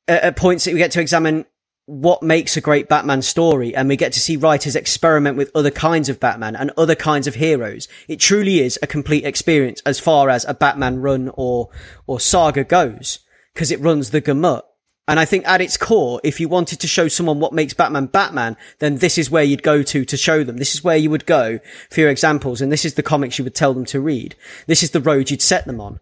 at, 0.07 0.23
at 0.23 0.35
points 0.35 0.65
that 0.65 0.73
we 0.73 0.79
get 0.79 0.91
to 0.91 1.01
examine 1.01 1.45
what 1.85 2.21
makes 2.21 2.55
a 2.55 2.61
great 2.61 2.87
Batman 2.87 3.21
story 3.21 3.75
and 3.75 3.89
we 3.89 3.95
get 3.95 4.13
to 4.13 4.19
see 4.19 4.37
writers 4.37 4.75
experiment 4.75 5.37
with 5.37 5.49
other 5.55 5.71
kinds 5.71 6.07
of 6.07 6.19
Batman 6.19 6.55
and 6.55 6.71
other 6.77 6.93
kinds 6.93 7.25
of 7.25 7.35
heroes. 7.35 7.87
It 8.07 8.19
truly 8.19 8.59
is 8.59 8.77
a 8.83 8.87
complete 8.87 9.25
experience 9.25 9.81
as 9.87 9.99
far 9.99 10.29
as 10.29 10.45
a 10.45 10.53
Batman 10.53 10.99
run 10.99 11.31
or, 11.33 11.69
or 12.05 12.19
saga 12.19 12.63
goes 12.63 13.19
because 13.53 13.71
it 13.71 13.79
runs 13.79 14.11
the 14.11 14.21
gamut. 14.21 14.65
And 15.09 15.19
I 15.19 15.25
think 15.25 15.47
at 15.47 15.59
its 15.59 15.75
core, 15.75 16.21
if 16.23 16.39
you 16.39 16.47
wanted 16.47 16.79
to 16.81 16.87
show 16.87 17.07
someone 17.07 17.39
what 17.39 17.51
makes 17.51 17.73
Batman 17.73 18.05
Batman, 18.05 18.55
then 18.77 18.97
this 18.97 19.17
is 19.17 19.31
where 19.31 19.43
you'd 19.43 19.63
go 19.63 19.81
to 19.81 20.05
to 20.05 20.15
show 20.15 20.43
them. 20.43 20.57
This 20.57 20.75
is 20.75 20.83
where 20.83 20.97
you 20.97 21.09
would 21.09 21.25
go 21.25 21.59
for 21.89 22.01
your 22.01 22.11
examples. 22.11 22.61
And 22.61 22.71
this 22.71 22.85
is 22.85 22.93
the 22.93 23.01
comics 23.01 23.39
you 23.39 23.43
would 23.43 23.55
tell 23.55 23.73
them 23.73 23.85
to 23.85 23.99
read. 23.99 24.35
This 24.67 24.83
is 24.83 24.91
the 24.91 25.01
road 25.01 25.31
you'd 25.31 25.41
set 25.41 25.65
them 25.65 25.81
on. 25.81 25.99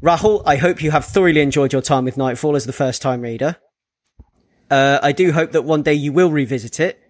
Rahul, 0.00 0.44
I 0.46 0.58
hope 0.58 0.80
you 0.80 0.92
have 0.92 1.04
thoroughly 1.04 1.40
enjoyed 1.40 1.72
your 1.72 1.82
time 1.82 2.04
with 2.04 2.16
Knightfall 2.16 2.54
as 2.54 2.66
the 2.66 2.72
first 2.72 3.02
time 3.02 3.22
reader. 3.22 3.56
Uh, 4.70 5.00
I 5.02 5.10
do 5.10 5.32
hope 5.32 5.50
that 5.50 5.62
one 5.62 5.82
day 5.82 5.94
you 5.94 6.12
will 6.12 6.30
revisit 6.30 6.78
it. 6.78 7.00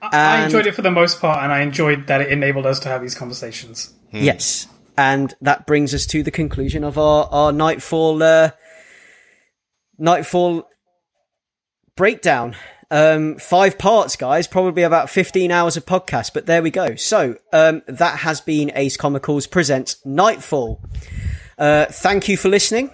I 0.00 0.44
enjoyed 0.44 0.68
it 0.68 0.76
for 0.76 0.82
the 0.82 0.92
most 0.92 1.20
part, 1.20 1.42
and 1.42 1.50
I 1.50 1.62
enjoyed 1.62 2.06
that 2.06 2.20
it 2.20 2.30
enabled 2.30 2.66
us 2.66 2.78
to 2.80 2.88
have 2.88 3.02
these 3.02 3.16
conversations. 3.16 3.94
Yes. 4.12 4.68
And 4.96 5.34
that 5.40 5.66
brings 5.66 5.92
us 5.92 6.06
to 6.06 6.22
the 6.22 6.30
conclusion 6.30 6.84
of 6.84 6.98
our, 6.98 7.28
our 7.32 7.50
Knightfall, 7.50 8.22
uh, 8.22 8.50
Knightfall 9.98 10.68
breakdown. 11.96 12.56
Um, 12.90 13.36
five 13.36 13.76
parts, 13.76 14.16
guys, 14.16 14.46
probably 14.46 14.82
about 14.82 15.10
15 15.10 15.50
hours 15.50 15.76
of 15.76 15.84
podcast, 15.84 16.32
but 16.32 16.46
there 16.46 16.62
we 16.62 16.70
go. 16.70 16.94
So, 16.94 17.36
um, 17.52 17.82
that 17.86 18.20
has 18.20 18.40
been 18.40 18.72
Ace 18.74 18.96
Comicals 18.96 19.50
presents 19.50 19.96
Knightfall. 20.06 20.80
Uh, 21.58 21.84
thank 21.86 22.28
you 22.28 22.38
for 22.38 22.48
listening. 22.48 22.90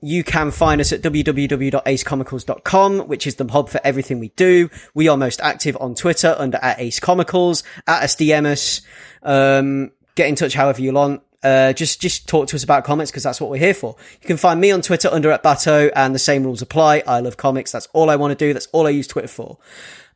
You 0.00 0.22
can 0.22 0.50
find 0.50 0.80
us 0.80 0.92
at 0.92 1.00
www.acecomicals.com, 1.00 2.98
which 3.08 3.26
is 3.26 3.36
the 3.36 3.46
hub 3.46 3.68
for 3.68 3.80
everything 3.82 4.18
we 4.20 4.28
do. 4.30 4.68
We 4.94 5.08
are 5.08 5.16
most 5.16 5.40
active 5.40 5.76
on 5.80 5.94
Twitter 5.94 6.34
under 6.36 6.58
at 6.58 6.78
Ace 6.80 7.00
Comicals, 7.00 7.62
at 7.86 8.02
us 8.02 8.16
DM 8.16 8.46
us, 8.46 8.82
um, 9.22 9.92
get 10.14 10.28
in 10.28 10.34
touch 10.34 10.54
however 10.54 10.82
you 10.82 10.92
want. 10.92 11.22
Uh, 11.42 11.72
just, 11.72 12.00
just 12.00 12.28
talk 12.28 12.46
to 12.48 12.56
us 12.56 12.62
about 12.62 12.84
comics 12.84 13.10
because 13.10 13.24
that's 13.24 13.40
what 13.40 13.50
we're 13.50 13.56
here 13.56 13.74
for. 13.74 13.96
You 14.20 14.26
can 14.26 14.36
find 14.36 14.60
me 14.60 14.70
on 14.70 14.80
Twitter 14.80 15.08
under 15.10 15.30
at 15.32 15.42
Bato, 15.42 15.90
and 15.96 16.14
the 16.14 16.18
same 16.20 16.44
rules 16.44 16.62
apply. 16.62 17.02
I 17.06 17.20
love 17.20 17.36
comics. 17.36 17.72
That's 17.72 17.88
all 17.92 18.10
I 18.10 18.16
want 18.16 18.30
to 18.38 18.46
do. 18.46 18.52
That's 18.52 18.68
all 18.72 18.86
I 18.86 18.90
use 18.90 19.08
Twitter 19.08 19.28
for. 19.28 19.58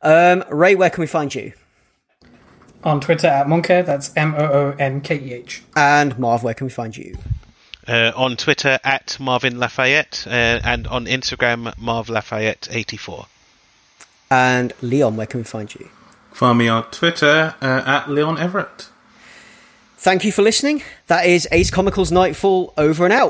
Um, 0.01 0.43
Ray, 0.49 0.75
where 0.75 0.89
can 0.89 1.01
we 1.01 1.07
find 1.07 1.33
you? 1.35 1.53
On 2.83 3.01
Twitter 3.01 3.27
at 3.27 3.47
Monkeh, 3.47 3.85
that's 3.85 4.15
M 4.15 4.35
O 4.35 4.45
O 4.45 4.75
N 4.79 5.01
K 5.01 5.17
E 5.19 5.33
H. 5.33 5.63
And 5.75 6.17
Marv, 6.17 6.43
where 6.43 6.53
can 6.53 6.65
we 6.67 6.71
find 6.71 6.95
you? 6.95 7.17
Uh, 7.87 8.11
on 8.15 8.37
Twitter 8.37 8.79
at 8.83 9.19
Marvin 9.19 9.59
Lafayette 9.59 10.25
uh, 10.27 10.59
and 10.63 10.87
on 10.87 11.05
Instagram 11.05 11.75
Marv 11.77 12.07
Lafayette 12.09 12.67
eighty 12.71 12.97
four. 12.97 13.25
And 14.29 14.73
Leon, 14.81 15.17
where 15.17 15.25
can 15.25 15.39
we 15.39 15.43
find 15.45 15.73
you? 15.73 15.89
Find 16.31 16.59
me 16.59 16.67
on 16.67 16.83
Twitter 16.91 17.55
uh, 17.61 17.83
at 17.85 18.09
Leon 18.09 18.37
Everett. 18.37 18.89
Thank 19.99 20.23
you 20.23 20.31
for 20.31 20.43
listening. 20.43 20.83
That 21.07 21.25
is 21.25 21.47
Ace 21.51 21.71
Comicals 21.71 22.11
Knightfall 22.11 22.71
over 22.77 23.03
and 23.03 23.11
out. 23.11 23.25